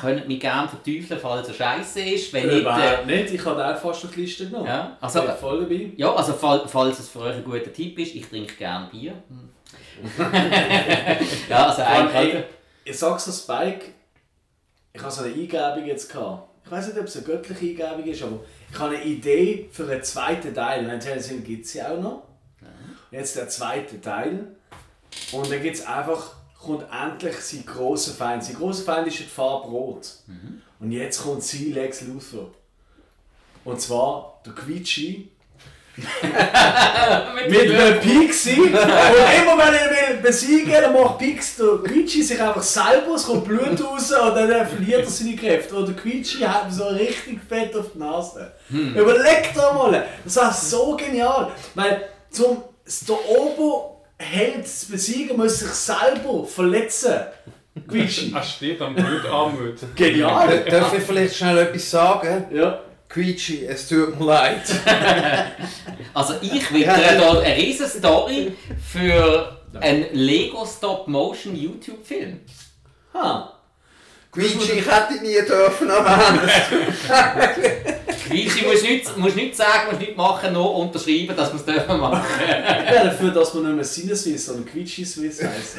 könnt 0.00 0.28
mich 0.28 0.40
gerne 0.40 0.68
verteufeln, 0.68 1.20
falls 1.20 1.48
er 1.48 1.54
scheiße 1.54 2.00
ist. 2.00 2.32
Wenn 2.32 2.46
nicht, 2.46 2.56
äh, 2.56 2.60
Überhaupt 2.60 3.06
nicht, 3.06 3.34
ich 3.34 3.44
habe 3.44 3.66
auch 3.66 3.76
fast 3.78 4.06
die 4.14 4.20
Liste 4.20 4.46
genommen. 4.46 4.66
ja, 4.66 4.96
also, 5.00 5.20
Ich 5.20 5.26
bin 5.26 5.34
voll 5.36 5.60
dabei. 5.62 5.90
ja, 5.96 6.14
also 6.14 6.32
fall, 6.32 6.62
falls 6.66 6.98
es 6.98 7.08
für 7.08 7.20
euch 7.20 7.36
ein 7.36 7.44
guter 7.44 7.72
Tipp 7.72 7.98
ist, 7.98 8.14
ich 8.14 8.26
trinke 8.28 8.54
gerne 8.54 8.88
Bier. 8.90 9.14
ja, 11.48 11.66
also 11.66 11.82
eigentlich. 11.82 12.34
ey, 12.34 12.44
ich 12.84 12.98
sag's 12.98 13.24
Spike, 13.42 13.86
ich 14.92 15.00
habe 15.00 15.10
so 15.10 15.24
eine 15.24 15.34
Eingebung 15.34 15.86
jetzt 15.86 16.12
gehabt. 16.12 16.48
Ich 16.64 16.70
weiß 16.70 16.88
nicht, 16.88 16.98
ob 16.98 17.06
es 17.06 17.16
eine 17.16 17.26
göttliche 17.26 17.86
Eingebung 17.86 18.10
ist, 18.10 18.22
aber 18.22 18.40
ich 18.70 18.78
habe 18.78 18.94
eine 18.96 19.04
Idee 19.04 19.68
für 19.70 19.88
einen 19.88 20.02
zweiten 20.02 20.54
Teil. 20.54 20.86
Wenn 20.86 20.98
Tennessee 20.98 21.38
gibt 21.38 21.66
es 21.66 21.74
ja 21.74 21.92
auch 21.92 22.00
noch. 22.00 22.22
Und 23.10 23.18
jetzt 23.18 23.36
der 23.36 23.48
zweite 23.48 24.00
Teil. 24.00 24.56
Und 25.32 25.50
dann 25.50 25.62
gibt's 25.62 25.86
einfach, 25.86 26.34
kommt 26.58 26.86
endlich 26.90 27.36
sein 27.36 27.64
grosser 27.66 28.12
Feind. 28.12 28.42
Sein 28.44 28.56
grosser 28.56 28.84
Feind 28.84 29.08
ist 29.08 29.18
die 29.18 29.24
Farbe 29.24 29.68
Rot. 29.68 30.08
Und 30.80 30.90
jetzt 30.92 31.22
kommt 31.22 31.42
sie 31.42 31.72
Lex 31.72 32.00
Luthor. 32.02 32.50
Und 33.64 33.80
zwar 33.80 34.40
der 34.44 34.54
Quietschi 34.54 35.30
mit 35.96 37.70
einem 37.70 38.00
Pixie. 38.00 38.60
Und 38.60 38.68
immer 38.72 39.58
wenn 39.58 39.74
er 39.74 39.90
will 39.90 40.22
besiegen 40.22 40.72
will, 40.72 40.80
dann 40.80 40.92
macht 40.92 41.18
Pix 41.18 41.56
der 41.56 41.78
Quietschi 41.84 42.22
sich 42.22 42.40
einfach 42.40 42.62
selber, 42.62 43.14
es 43.14 43.24
kommt 43.24 43.44
Blut 43.44 43.80
raus 43.84 44.10
und 44.10 44.34
dann 44.34 44.66
verliert 44.66 45.04
er 45.04 45.10
seine 45.10 45.36
Kräfte. 45.36 45.74
Und 45.76 45.88
der 45.88 45.96
Quietschi 45.96 46.38
hat 46.38 46.72
so 46.72 46.84
richtig 46.88 47.40
fett 47.48 47.76
auf 47.76 47.92
die 47.94 47.98
Nase. 47.98 48.52
Überleg 48.70 49.52
dir 49.54 49.72
mal, 49.72 50.04
das 50.24 50.36
war 50.36 50.52
so 50.52 50.96
genial. 50.96 51.52
Weil 51.74 52.08
zum 52.30 52.64
der 53.08 53.16
Oberheld 53.38 54.68
zu 54.68 54.92
besiegen, 54.92 55.36
muss 55.36 55.60
sich 55.60 55.70
selber 55.70 56.44
verletzen. 56.44 57.14
Quietschi. 57.88 58.32
Er 58.34 58.42
steht 58.42 58.80
am 58.80 58.94
Blut 58.94 59.24
Armut. 59.26 59.76
Genial. 59.96 60.64
Darf 60.68 60.96
ich 60.96 61.02
vielleicht 61.02 61.36
schnell 61.36 61.58
etwas 61.58 61.90
sagen? 61.90 62.46
Ja. 62.52 62.80
Quietschi, 63.08 63.66
es 63.66 63.88
tut 63.88 64.18
mir 64.18 64.26
leid. 64.26 64.62
Also 66.14 66.34
ich 66.40 66.72
wittere 66.72 67.18
da 67.18 67.40
eine 67.40 67.56
riesen 67.56 67.88
Story 67.88 68.52
für 68.92 69.60
einen 69.80 70.06
Lego 70.12 70.64
Stop-Motion 70.64 71.56
YouTube-Film. 71.56 72.40
Ha. 73.14 73.52
Quietschi, 74.30 74.78
ich 74.78 74.86
hätte 74.86 75.22
nie 75.22 75.44
dürfen 75.46 75.90
erwähnen. 75.90 76.40
Quietschi, 78.28 78.66
musst 78.66 78.82
nicht, 78.82 79.16
musst 79.16 79.36
nicht 79.36 79.56
sagen, 79.56 79.88
musst 79.90 80.00
nicht 80.00 80.16
machen, 80.16 80.52
nur 80.52 80.74
unterschreiben, 80.76 81.36
dass 81.36 81.52
wir 81.52 81.60
es 81.60 81.64
dürfen 81.64 82.00
machen. 82.00 82.22
Ja, 82.48 83.04
dafür, 83.04 83.30
dass 83.30 83.54
man 83.54 83.64
nicht 83.64 83.74
mehr 83.76 83.84
Sinneswiss, 83.84 84.46
sondern 84.46 84.66
Quietschi-Swiss 84.66 85.42
heisst. 85.42 85.78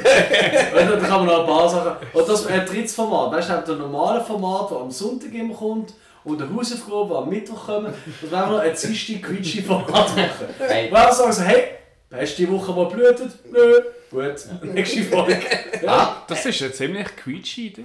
Weil 0.74 0.86
da 0.86 0.98
kann 0.98 1.26
man 1.26 1.28
noch 1.28 1.40
ein 1.42 1.46
paar 1.46 1.70
Sachen. 1.70 2.08
Und 2.14 2.30
das 2.30 2.46
ein 2.48 2.66
drittes 2.66 2.94
Format. 2.96 3.32
Weißt 3.32 3.50
du, 3.50 3.74
der 3.74 3.76
normale 3.76 4.24
Format, 4.24 4.72
das 4.72 4.78
am 4.78 4.92
Sonntag 4.92 5.34
immer 5.34 5.54
kommt, 5.54 5.94
und 6.26 6.40
der 6.42 6.54
Hausaufgabe, 6.54 7.08
die 7.10 7.16
am 7.16 7.30
Mittwoch 7.30 7.66
kommen, 7.68 7.94
das 8.22 8.32
wollen 8.32 8.42
wir 8.42 8.48
noch 8.50 8.60
ein 8.60 8.72
Dienstag 8.76 9.22
Quietschi-Format 9.24 9.90
machen. 10.18 10.48
Hey. 10.60 10.90
Wo 10.92 10.96
wir 10.96 11.14
sagen 11.14 11.32
so, 11.32 11.42
hey, 11.44 11.64
hast 12.12 12.38
du 12.38 12.46
die 12.46 12.52
Woche 12.52 12.72
mal 12.74 12.86
blutet? 12.86 13.32
Nö. 13.52 13.82
Gut, 14.12 14.36
nächste 14.74 15.04
Folge. 15.04 15.40
Ah, 15.86 16.18
Das 16.28 16.46
ist 16.46 16.62
eine 16.62 16.72
ziemlich 16.72 17.08
quietsche 17.18 17.62
Idee. 17.62 17.84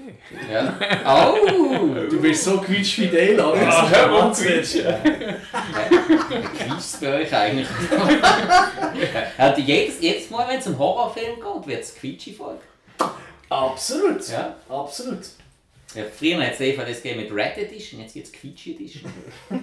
ja. 0.52 0.74
Oh! 1.04 1.76
Du 2.08 2.20
bist 2.20 2.44
so 2.44 2.58
quietsch 2.58 2.98
wie 3.00 3.08
Dale, 3.08 3.42
aber 3.42 3.56
das 3.58 3.74
ist 3.82 3.90
mal, 3.90 4.12
Wahnsinn. 4.12 4.62
Quietscht 6.56 7.00
bei 7.00 7.20
euch 7.22 7.34
eigentlich? 7.34 7.66
ja, 9.38 9.48
die- 9.56 9.62
jedes, 9.62 10.00
jedes 10.00 10.30
Mal, 10.30 10.46
wenn 10.48 10.58
es 10.58 10.66
um 10.66 10.78
Horrorfilm 10.78 11.36
geht, 11.36 11.66
wird 11.66 11.82
es 11.82 11.94
quietschi 11.96 12.32
folge 12.34 12.60
Absolut. 13.48 14.28
Ja. 14.28 14.54
Absolut. 14.68 15.20
Ja, 15.94 16.04
früher 16.16 16.40
hat 16.40 16.52
es 16.52 16.58
DVDs 16.58 17.02
gegeben 17.02 17.22
mit 17.22 17.32
Red 17.32 17.58
Edition, 17.58 18.00
jetzt 18.00 18.14
gibt 18.14 18.26
es 18.26 18.32
Quietschi 18.32 18.74
Edition. 18.74 19.12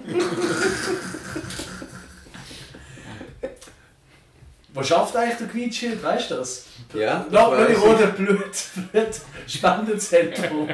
Wo 4.74 4.82
schafft 4.82 5.16
eigentlich 5.16 5.38
der 5.38 5.46
Quietschi? 5.48 6.02
Weißt 6.02 6.30
du 6.30 6.34
das? 6.36 6.66
Ja, 6.92 7.24
das 7.24 7.32
Lass 7.32 7.50
mal 7.50 7.66
die 7.66 7.74
weiss 7.74 7.82
rote 7.82 8.06
Blut, 8.08 8.56
Blut 8.92 9.08
Spendenzentrum. 9.46 10.68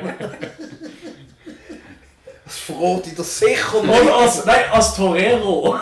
Das 2.45 2.59
verrate 2.67 3.11
ich 3.11 3.15
dir 3.15 3.23
sicher 3.23 3.83
nicht. 3.83 4.03
Oder 4.03 4.17
als, 4.17 4.45
nein, 4.45 4.65
als 4.73 4.97
Torero. 4.97 5.79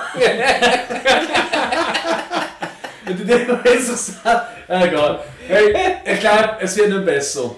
Wenn 3.05 3.17
du 3.17 3.25
dir 3.25 3.55
besser 3.57 3.97
sagst. 3.97 4.47
Egal. 4.69 5.25
Hey, 5.49 5.75
ich 6.05 6.21
glaube, 6.21 6.59
es 6.61 6.77
wird 6.77 6.91
nicht 6.91 7.05
besser. 7.07 7.57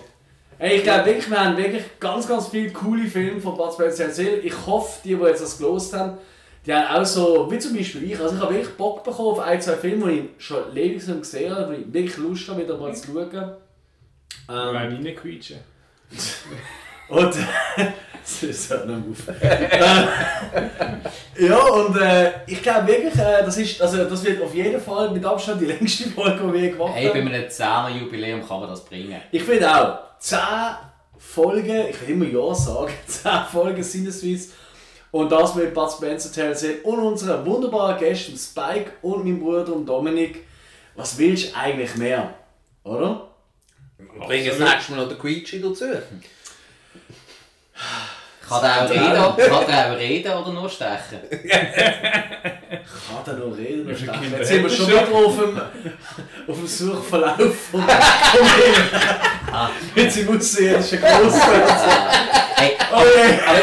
Hey, 0.59 0.77
ich 0.77 0.83
glaube 0.85 1.07
wirklich, 1.07 1.29
wir 1.29 1.45
haben 1.45 1.57
wirklich 1.57 1.83
ganz, 1.99 2.29
ganz 2.29 2.49
viele 2.49 2.71
coole 2.73 3.07
Filme 3.07 3.41
von 3.41 3.57
Bud 3.57 3.73
Spencer 3.73 4.05
erzählt. 4.05 4.45
Ich 4.45 4.55
hoffe, 4.67 5.01
die, 5.05 5.15
die 5.15 5.23
jetzt 5.23 5.43
das 5.43 5.59
gelost 5.59 5.93
haben, 5.95 6.19
die 6.65 6.73
haben 6.73 7.03
auch 7.03 7.05
so, 7.05 7.51
wie 7.51 7.59
zum 7.59 7.77
Beispiel 7.77 8.05
ich, 8.11 8.19
also 8.19 8.37
ich 8.37 8.41
habe 8.41 8.55
wirklich 8.55 8.75
Bock 8.77 9.05
bekommen 9.05 9.31
auf 9.31 9.41
ein, 9.41 9.61
zwei 9.61 9.75
Filme, 9.75 10.11
die 10.13 10.19
ich 10.39 10.45
schon 10.45 10.73
nicht 10.73 11.07
gesehen 11.07 11.55
habe, 11.55 11.69
wo 11.69 11.73
ich 11.73 11.93
wirklich 11.93 12.17
Lust 12.17 12.49
habe, 12.49 12.63
wieder 12.63 12.77
mal 12.79 12.95
zu 12.95 13.09
schauen. 13.13 13.33
Ähm, 14.49 14.73
Nein, 14.73 15.01
nicht 15.03 15.21
quietschen. 15.21 15.59
und 17.09 17.35
das 18.23 18.43
ist 18.43 18.71
halt 18.71 18.87
noch 18.87 18.97
auf. 18.97 19.43
Äh, 19.43 19.69
ja, 21.47 21.59
und 21.59 21.97
äh, 22.01 22.31
ich 22.47 22.63
glaube 22.63 22.87
wirklich, 22.89 23.15
äh, 23.15 23.45
das, 23.45 23.59
ist, 23.59 23.83
also, 23.83 24.05
das 24.05 24.25
wird 24.25 24.43
auf 24.43 24.55
jeden 24.55 24.81
Fall 24.81 25.11
mit 25.11 25.25
Abstand 25.25 25.61
die 25.61 25.67
längste 25.67 26.09
Folge, 26.11 26.47
die 26.47 26.53
wir 26.63 26.71
gemacht 26.71 26.93
Hey, 26.95 27.09
bei 27.09 27.21
haben. 27.21 27.29
einem 27.29 27.45
10er 27.45 27.91
Jubiläum 28.01 28.47
kann 28.47 28.61
man 28.61 28.71
das 28.71 28.85
bringen. 28.85 29.21
Ich 29.31 29.43
finde 29.43 29.69
auch, 29.69 29.99
10 30.25 30.39
Folgen, 31.19 31.89
ich 31.91 32.01
will 32.01 32.11
immer 32.11 32.25
Ja 32.25 32.55
sagen, 32.55 32.95
10 33.07 33.31
Folgen 33.53 33.83
Sinneswiss. 33.83 34.53
Und 35.11 35.31
das 35.31 35.55
mit 35.55 35.75
Bud 35.75 35.93
Spencer, 35.93 36.33
Terence 36.33 36.65
und 36.83 36.99
unseren 36.99 37.45
wunderbaren 37.45 37.99
Gästen 37.99 38.39
Spike 38.39 38.93
und 39.03 39.25
meinem 39.25 39.39
Bruder 39.39 39.75
und 39.75 39.85
Dominik. 39.85 40.47
Was 40.97 41.19
willst 41.19 41.53
du 41.53 41.59
eigentlich 41.59 41.95
mehr? 41.97 42.33
Oder? 42.85 43.29
Bring 44.27 44.47
das 44.47 44.59
nächste 44.59 44.93
Mal 44.93 45.03
noch 45.03 45.09
den 45.09 45.19
Quietschi 45.19 45.61
dazu. 45.61 45.85
Kann 48.49 48.61
der 48.63 48.85
auch 48.85 48.91
reden, 48.91 49.51
kann 49.51 49.67
der 49.67 49.93
auch 49.93 49.97
reden 49.99 50.33
oder 50.33 50.53
nur 50.53 50.69
stechen? 50.69 51.19
Kann 51.31 53.25
da 53.25 53.33
noch 53.33 53.57
reden? 53.57 53.89
Wie 53.89 53.95
viele 53.95 54.13
Jetzt 54.39 54.49
sind 54.49 54.63
wir 54.63 54.71
schon 54.71 54.91
er 54.91 55.07
wieder 55.09 55.17
auf 55.17 55.37
dem, 55.39 55.61
auf 56.49 56.57
dem 56.59 56.67
Suchverlauf 56.67 57.55
von. 57.71 57.85
Jetzt 59.97 60.17
im 60.19 60.37
Außerirdischen 60.37 61.01
Großfeld. 61.01 61.71
Hey, 62.57 62.73
Oh 62.93 63.01
je. 63.03 63.41
aber 63.47 63.59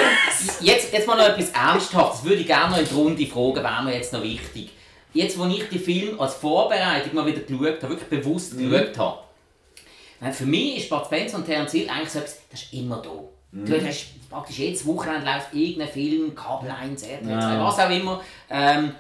jetzt, 0.61 0.91
jetzt 0.93 1.07
mal 1.07 1.15
noch 1.17 1.27
etwas 1.37 1.49
Ernsthaftes. 1.51 2.23
Würde 2.23 2.41
ich 2.41 2.47
gerne 2.47 2.71
noch 2.71 2.77
in 2.79 2.85
die 2.87 2.93
Runde 2.93 3.25
fragen, 3.27 3.55
wäre 3.63 3.83
mir 3.83 3.95
jetzt 3.95 4.13
noch 4.13 4.23
wichtig. 4.23 4.71
Jetzt, 5.13 5.37
wo 5.37 5.45
ich 5.45 5.67
den 5.69 5.79
Film 5.79 6.19
als 6.19 6.35
Vorbereitung 6.35 7.13
mal 7.13 7.25
wieder 7.25 7.41
geschaut 7.41 7.83
habe, 7.83 7.89
wirklich 7.89 8.09
bewusst 8.09 8.53
Mhm. 8.55 8.69
geschaut 8.71 8.97
habe, 8.97 10.33
für 10.33 10.45
mich 10.45 10.77
ist 10.77 10.89
Bud 10.89 11.05
Spencer 11.05 11.37
und 11.37 11.45
Terence 11.45 11.71
Hill 11.71 11.89
eigentlich 11.89 12.09
so 12.09 12.19
etwas, 12.19 12.37
das 12.49 12.61
ist 12.61 12.73
immer 12.73 13.01
da. 13.01 13.09
Mhm. 13.51 13.65
Du 13.65 13.85
hast 13.85 14.29
praktisch 14.29 14.59
jedes 14.59 14.85
Wochenende 14.85 15.25
läuft 15.25 15.53
irgendein 15.53 15.89
Film, 15.89 16.33
Kabel 16.35 16.71
1, 16.71 17.03
RTL 17.03 17.23
2, 17.25 17.29
Ja. 17.31 17.63
was 17.65 17.79
auch 17.79 17.89
immer. 17.89 18.21
Ähm, 18.49 18.95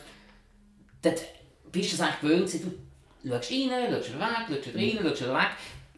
dort 1.01 1.21
bist 1.71 1.91
du 1.91 1.95
es 1.95 2.01
eigentlich 2.01 2.19
gewöhnt, 2.21 2.53
du 3.23 3.29
schaust 3.29 3.51
rein, 3.51 3.69
schaust 3.91 4.13
weg, 4.19 4.63
schaust 4.63 4.75
rein, 4.75 4.99
schaust 5.01 5.21
wieder 5.21 5.33
weg. 5.35 5.47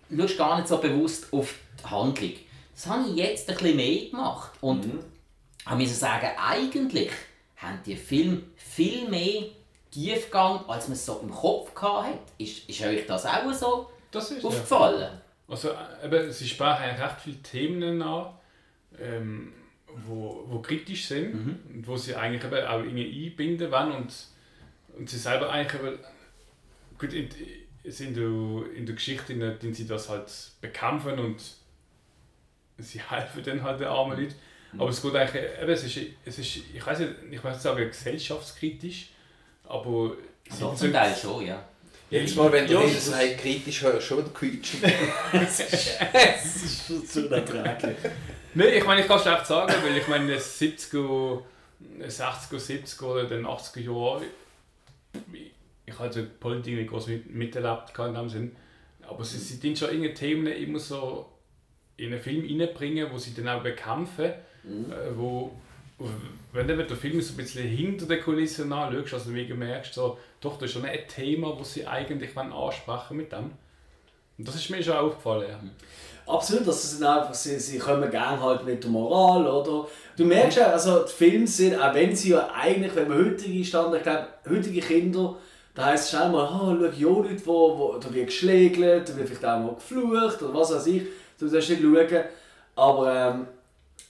Du 0.09 0.21
schaust 0.21 0.37
gar 0.37 0.55
nicht 0.57 0.67
so 0.67 0.77
bewusst 0.77 1.33
auf 1.33 1.55
die 1.83 1.89
Handlung. 1.89 2.33
Das 2.75 2.87
habe 2.87 3.07
ich 3.09 3.15
jetzt 3.15 3.49
ein 3.49 3.55
bisschen 3.57 3.75
mehr 3.75 4.09
gemacht. 4.09 4.51
Und 4.61 4.85
ich 4.85 5.71
muss 5.75 5.99
sagen, 5.99 6.27
eigentlich 6.37 7.09
haben 7.57 7.79
die 7.85 7.95
Filme 7.95 8.41
viel 8.55 9.07
mehr 9.09 9.43
Tiefgang, 9.91 10.67
als 10.67 10.87
man 10.87 10.93
es 10.93 11.05
so 11.05 11.19
im 11.23 11.31
Kopf 11.31 11.71
hatte. 11.81 12.17
Ist, 12.37 12.67
ist 12.69 12.81
euch 12.81 13.05
das 13.07 13.25
auch 13.25 13.51
so 13.53 13.89
Das 14.11 14.29
ist 14.31 14.41
ja. 14.43 14.49
aufgefallen? 14.49 15.21
Also, 15.47 15.69
äh, 15.69 16.05
eben, 16.05 16.31
sie 16.31 16.47
sprachen 16.47 16.83
eigentlich 16.83 17.03
recht 17.05 17.21
viele 17.23 17.37
Themen 17.43 18.01
an, 18.01 18.33
ähm, 18.99 19.53
wo, 20.07 20.45
wo 20.47 20.59
kritisch 20.59 21.07
sind 21.07 21.59
und 21.73 21.87
wo 21.87 21.97
sie 21.97 22.15
eigentlich 22.15 22.43
eben 22.43 22.65
auch 22.65 22.79
irgendwie 22.79 23.27
einbinden 23.27 23.71
wollen 23.71 23.91
und, 23.91 24.13
und 24.97 25.09
sie 25.09 25.17
selber 25.17 25.51
eigentlich 25.51 25.81
eben, 25.81 25.97
gut, 26.97 27.13
in, 27.13 27.29
in, 27.83 28.13
der, 28.13 28.75
in 28.75 28.85
der 28.85 28.95
Geschichte 28.95 29.33
in, 29.33 29.73
sie 29.73 29.87
das 29.87 30.09
halt 30.09 30.31
bekämpfen 30.61 31.19
und 31.19 31.41
sie 32.77 33.01
helfen 33.01 33.43
dann 33.43 33.63
halt 33.63 33.79
den 33.79 33.87
armen 33.87 34.19
Leuten. 34.19 34.35
Aber 34.77 34.89
es 34.89 35.01
geht 35.01 35.15
eigentlich, 35.15 35.43
eben, 35.61 35.71
es 35.71 35.83
ist, 35.83 35.99
es 36.25 36.39
ist, 36.39 36.55
ich 36.73 36.85
weiß 36.85 36.99
nicht, 36.99 37.11
ich 37.29 37.43
möchte 37.43 37.59
sagen 37.59 37.87
gesellschaftskritisch, 37.87 39.09
aber 39.65 40.15
sie 40.49 40.57
So, 40.57 40.69
sind 40.69 40.77
zum 40.79 40.93
Teil 40.93 41.15
schon, 41.15 41.45
ja. 41.45 41.63
Jedes 42.09 42.35
Mal, 42.35 42.51
wenn 42.51 42.67
du 42.67 42.73
Ja, 42.73 42.87
sagt, 42.89 43.37
kritisch 43.39 43.81
hörst, 43.83 44.07
schon 44.07 44.19
wieder 44.19 44.29
quietschen. 44.29 44.81
Das 45.31 45.59
ist 45.59 47.11
zu 47.11 47.25
unerträglich. 47.25 47.97
Nein, 48.55 48.69
ich 48.75 48.85
meine, 48.85 49.01
ich 49.01 49.07
kann 49.07 49.17
es 49.17 49.23
schlecht 49.23 49.47
sagen, 49.47 49.73
weil 49.83 49.97
ich 49.97 50.07
meine, 50.07 50.25
in 50.25 50.29
den 50.29 50.39
70er, 50.39 51.41
60er, 52.01 52.59
70er 52.59 53.03
oder 53.03 53.23
den 53.23 53.47
80er 53.47 53.79
Jahren, 53.79 54.23
ich 55.85 55.99
habe 55.99 56.09
die 56.09 56.21
Politik 56.21 56.75
nicht 56.75 56.89
groß 56.89 57.07
mit, 57.07 57.33
miterlebt 57.33 57.97
in 57.97 58.13
dem 58.13 58.29
Sinn, 58.29 58.55
aber 59.07 59.23
sie, 59.23 59.39
sie 59.39 59.59
tun 59.59 59.75
schon 59.75 59.89
irgendwelche 59.89 60.13
Themen 60.13 60.47
immer 60.47 60.77
so 60.77 61.29
in 61.97 62.13
einen 62.13 62.21
Film 62.21 62.45
reinbringen, 62.45 63.11
wo 63.11 63.17
sie 63.17 63.33
dann 63.33 63.47
auch 63.47 63.63
bekämpfen, 63.63 64.25
äh, 64.25 64.35
wo, 65.15 65.55
wenn 66.51 66.67
du 66.67 66.77
den 66.77 66.97
Film 66.97 67.21
so 67.21 67.33
ein 67.33 67.37
bisschen 67.37 67.67
hinter 67.67 68.05
der 68.05 68.19
Kulisse 68.19 68.63
anschaust, 68.63 69.13
also 69.13 69.33
wie 69.33 69.47
du 69.47 69.55
merkst, 69.55 69.95
so, 69.95 70.19
doch, 70.41 70.59
das 70.59 70.69
ist 70.69 70.73
schon 70.73 70.85
ein 70.85 71.07
Thema, 71.07 71.55
das 71.57 71.73
sie 71.73 71.87
eigentlich 71.87 72.37
ansprechen 72.37 73.17
mit 73.17 73.31
dem. 73.31 73.51
Und 74.37 74.47
das 74.47 74.55
ist 74.55 74.69
mir 74.69 74.83
schon 74.83 74.97
aufgefallen, 74.97 75.49
ja. 75.49 75.59
Absolut, 76.25 76.67
dass 76.67 76.81
sie 76.81 76.95
sind 76.95 77.05
einfach, 77.05 77.33
sie, 77.33 77.59
sie 77.59 77.77
kommen 77.77 78.09
gerne 78.09 78.41
halt 78.41 78.65
mit 78.65 78.83
der 78.83 78.89
Moral, 78.91 79.45
oder? 79.45 79.87
Du 80.15 80.23
merkst 80.25 80.57
ja, 80.57 80.67
also 80.67 81.03
die 81.03 81.11
Filme 81.11 81.47
sind, 81.47 81.75
auch 81.79 81.93
wenn 81.93 82.15
sie 82.15 82.29
ja 82.29 82.49
eigentlich, 82.53 82.95
wenn 82.95 83.09
man 83.09 83.17
heutige 83.17 83.63
Standard, 83.65 83.97
ich 83.97 84.03
glaube, 84.03 84.27
heutige 84.49 84.79
Kinder, 84.79 85.35
da 85.75 85.85
heisst 85.85 86.05
es 86.05 86.09
schnell 86.11 86.29
mal, 86.29 86.45
oh, 86.45 86.77
schau, 86.79 87.23
ja 87.23 87.31
nicht, 87.31 87.45
wo, 87.45 87.77
wo, 87.77 87.97
da 87.97 88.13
wird 88.13 88.27
geschlägelt, 88.27 89.09
da 89.09 89.17
wird 89.17 89.27
vielleicht 89.27 89.45
auch 89.45 89.59
mal 89.59 89.75
geflucht, 89.75 90.41
oder 90.41 90.53
was 90.53 90.73
weiß 90.73 90.87
ich, 90.87 91.03
du 91.39 91.49
darfst 91.49 91.69
nicht 91.69 91.81
schauen. 91.81 92.23
Aber 92.75 93.15
ähm, 93.15 93.47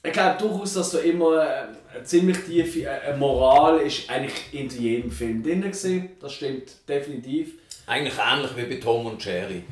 ich 0.03 0.11
glaube 0.11 0.37
durchaus, 0.39 0.73
dass 0.73 0.91
da 0.91 0.99
immer 0.99 1.41
äh, 1.41 1.65
eine 1.95 2.03
ziemlich 2.03 2.37
tiefe 2.39 2.83
äh, 2.83 3.15
Moral 3.15 3.79
ist 3.79 4.09
eigentlich 4.09 4.53
in 4.53 4.69
jedem 4.69 5.11
Film 5.11 5.41
drin 5.41 5.61
gewesen. 5.61 6.09
Das 6.19 6.33
stimmt 6.33 6.71
definitiv. 6.87 7.53
Eigentlich 7.87 8.15
ähnlich 8.17 8.51
wie 8.55 8.75
bei 8.75 8.81
Tom 8.81 9.05
und 9.05 9.23
Jerry. 9.23 9.63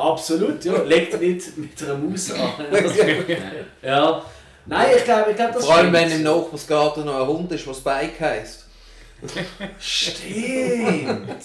Absolut, 0.00 0.64
ja. 0.64 0.82
Leg 0.82 1.10
dich 1.10 1.20
nicht 1.20 1.58
mit 1.58 1.82
einer 1.82 1.98
Maus 1.98 2.30
an. 2.32 2.52
ja. 3.82 4.24
Nein, 4.66 4.88
ich 4.96 5.04
glaube, 5.04 5.30
ich 5.30 5.36
glaube, 5.36 5.52
das 5.54 5.64
Vor 5.64 5.74
allem, 5.74 5.94
stimmt. 5.94 6.10
wenn 6.10 6.18
im 6.18 6.22
Nachbarsgarten 6.22 7.04
noch 7.04 7.20
ein 7.20 7.26
Hund 7.26 7.52
ist, 7.52 7.66
der 7.66 7.74
Spike 7.74 8.24
heisst. 8.24 8.66
Stimmt. 9.78 11.42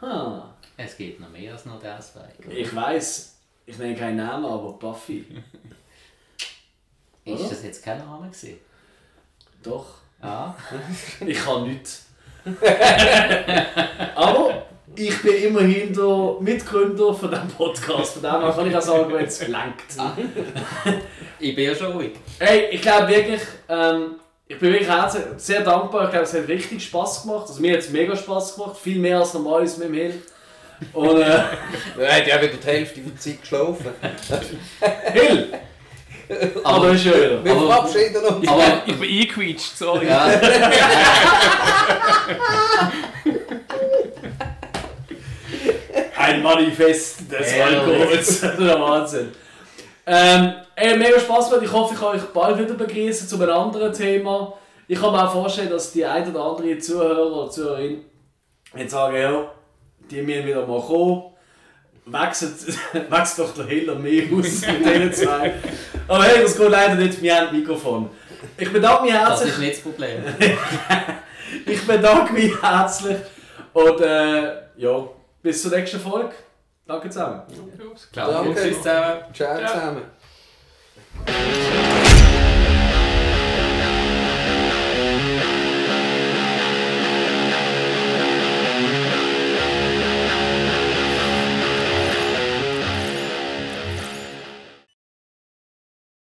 Hm. 0.00 0.42
Es 0.76 0.96
gibt 0.96 1.20
noch 1.20 1.28
mehr 1.30 1.52
als 1.52 1.64
nur 1.64 1.78
das 1.80 2.14
Weg. 2.16 2.48
Ich 2.48 2.74
weiß, 2.74 3.36
ich 3.66 3.78
nenne 3.78 3.94
keinen 3.94 4.16
Namen, 4.16 4.44
aber 4.44 4.72
Buffy. 4.72 5.24
Ist 7.24 7.40
Oder? 7.40 7.48
das 7.50 7.62
jetzt 7.62 7.84
kein 7.84 7.98
Name 7.98 8.28
gewesen? 8.28 8.58
Doch. 9.62 9.86
Ah. 10.20 10.54
Ich 11.20 11.38
kann 11.38 11.68
nichts. 11.68 12.06
aber 14.14 14.66
ich 14.96 15.22
bin 15.22 15.34
immerhin 15.44 15.92
der 15.94 16.36
Mitgründer 16.40 17.14
von 17.14 17.30
diesem 17.30 17.48
Podcast. 17.48 18.14
Von 18.14 18.22
dem 18.22 18.30
her 18.42 18.52
kann 18.54 18.66
ich 18.70 18.76
auch 18.76 18.82
sagen, 18.82 19.12
wenn 19.12 19.24
es 19.24 19.48
langt. 19.48 19.74
Ich 21.38 21.56
bin 21.56 21.64
ja 21.64 21.74
schon 21.74 21.90
ruhig. 21.92 22.12
Hey, 22.38 22.68
ich 22.70 22.80
glaube 22.80 23.08
wirklich, 23.08 23.40
ähm, 23.68 24.12
ich 24.46 24.56
bin 24.60 24.70
wirklich 24.72 24.88
herzlich, 24.88 25.24
sehr 25.38 25.62
dankbar. 25.62 26.04
Ich 26.04 26.10
glaube, 26.10 26.24
es 26.24 26.32
hat 26.34 26.46
richtig 26.46 26.84
Spass 26.84 27.22
gemacht. 27.22 27.46
Also 27.48 27.60
mir 27.60 27.72
hat 27.72 27.80
es 27.80 27.90
mega 27.90 28.14
Spass 28.14 28.54
gemacht. 28.54 28.76
Viel 28.80 29.00
mehr 29.00 29.18
als 29.18 29.34
normal 29.34 29.64
ist 29.64 29.76
mit 29.78 29.88
dem 29.88 29.94
Hill. 29.94 30.22
Und 30.92 31.20
äh, 31.20 31.42
Er 31.98 32.16
hat 32.16 32.26
ja 32.28 32.40
wieder 32.40 32.54
die 32.62 32.66
Hälfte 32.66 33.00
der 33.00 33.16
Zeit 33.18 33.40
geschlafen. 33.40 33.86
Hill! 35.12 35.48
Aber 36.62 36.90
ist 36.92 37.02
schön. 37.02 37.44
Wir 37.44 37.52
Aber- 37.52 37.66
verabschieden 37.66 38.24
uns. 38.24 38.48
Aber 38.48 38.82
Ich 38.86 38.96
bin 38.96 39.10
eingequetscht, 39.10 39.76
sorry. 39.76 40.06
ja, 40.06 40.30
Ein 46.22 46.40
Manifest 46.40 47.32
des 47.32 47.52
Alkohols. 47.54 48.40
Der 48.58 48.80
Wahnsinn. 48.80 49.32
Ähm, 50.06 50.52
ey, 50.76 50.96
mega 50.96 51.18
Spaß 51.18 51.48
gemacht. 51.48 51.64
Ich 51.64 51.72
hoffe, 51.72 51.94
ich 51.94 52.00
kann 52.00 52.14
euch 52.14 52.22
bald 52.32 52.58
wieder 52.58 52.74
begrüßen 52.74 53.26
zu 53.26 53.42
einem 53.42 53.50
anderen 53.50 53.92
Thema. 53.92 54.56
Ich 54.86 55.00
kann 55.00 55.10
mir 55.10 55.26
auch 55.26 55.32
vorstellen, 55.32 55.70
dass 55.70 55.90
die 55.90 56.04
ein 56.04 56.30
oder 56.30 56.44
andere 56.44 56.78
Zuhörer 56.78 57.26
oder 57.26 57.50
Zuhörerin 57.50 58.04
jetzt 58.76 58.92
sagen, 58.92 59.16
ja, 59.16 59.50
die 60.08 60.22
müssen 60.22 60.46
wieder 60.46 60.64
mal 60.64 60.80
kommen. 60.80 61.24
Wechselt, 62.06 62.68
wechselt 63.10 63.48
doch 63.48 63.54
der 63.54 63.66
Hill 63.66 63.90
und 63.90 64.02
mich 64.02 64.32
aus 64.32 64.60
mit 64.60 64.86
denen 64.86 65.12
zwei. 65.12 65.54
Aber 66.06 66.22
hey, 66.22 66.42
das 66.42 66.56
geht 66.56 66.70
leider 66.70 66.94
nicht, 66.94 67.20
wir 67.20 67.34
haben 67.34 67.48
ein 67.48 67.58
Mikrofon. 67.58 68.10
Ich 68.56 68.72
bedanke 68.72 69.02
mich 69.04 69.12
das 69.12 69.28
herzlich. 69.28 69.50
ist 69.50 69.58
nicht 69.58 69.72
das 69.72 69.80
Problem. 69.80 70.24
Ich 71.66 71.86
bedanke 71.86 72.32
mich 72.32 72.62
herzlich 72.62 73.16
und 73.72 74.00
äh, 74.00 74.52
ja, 74.76 75.08
bis 75.42 75.62
zur 75.62 75.70
nächsten 75.70 76.00
Folge. 76.00 76.32
Danke 76.86 77.10
zusammen. 77.10 77.42
Danke. 78.12 78.54
tschüss 78.54 78.78
zusammen. 78.78 79.22
Ciao 79.32 79.58
zusammen. 79.66 80.02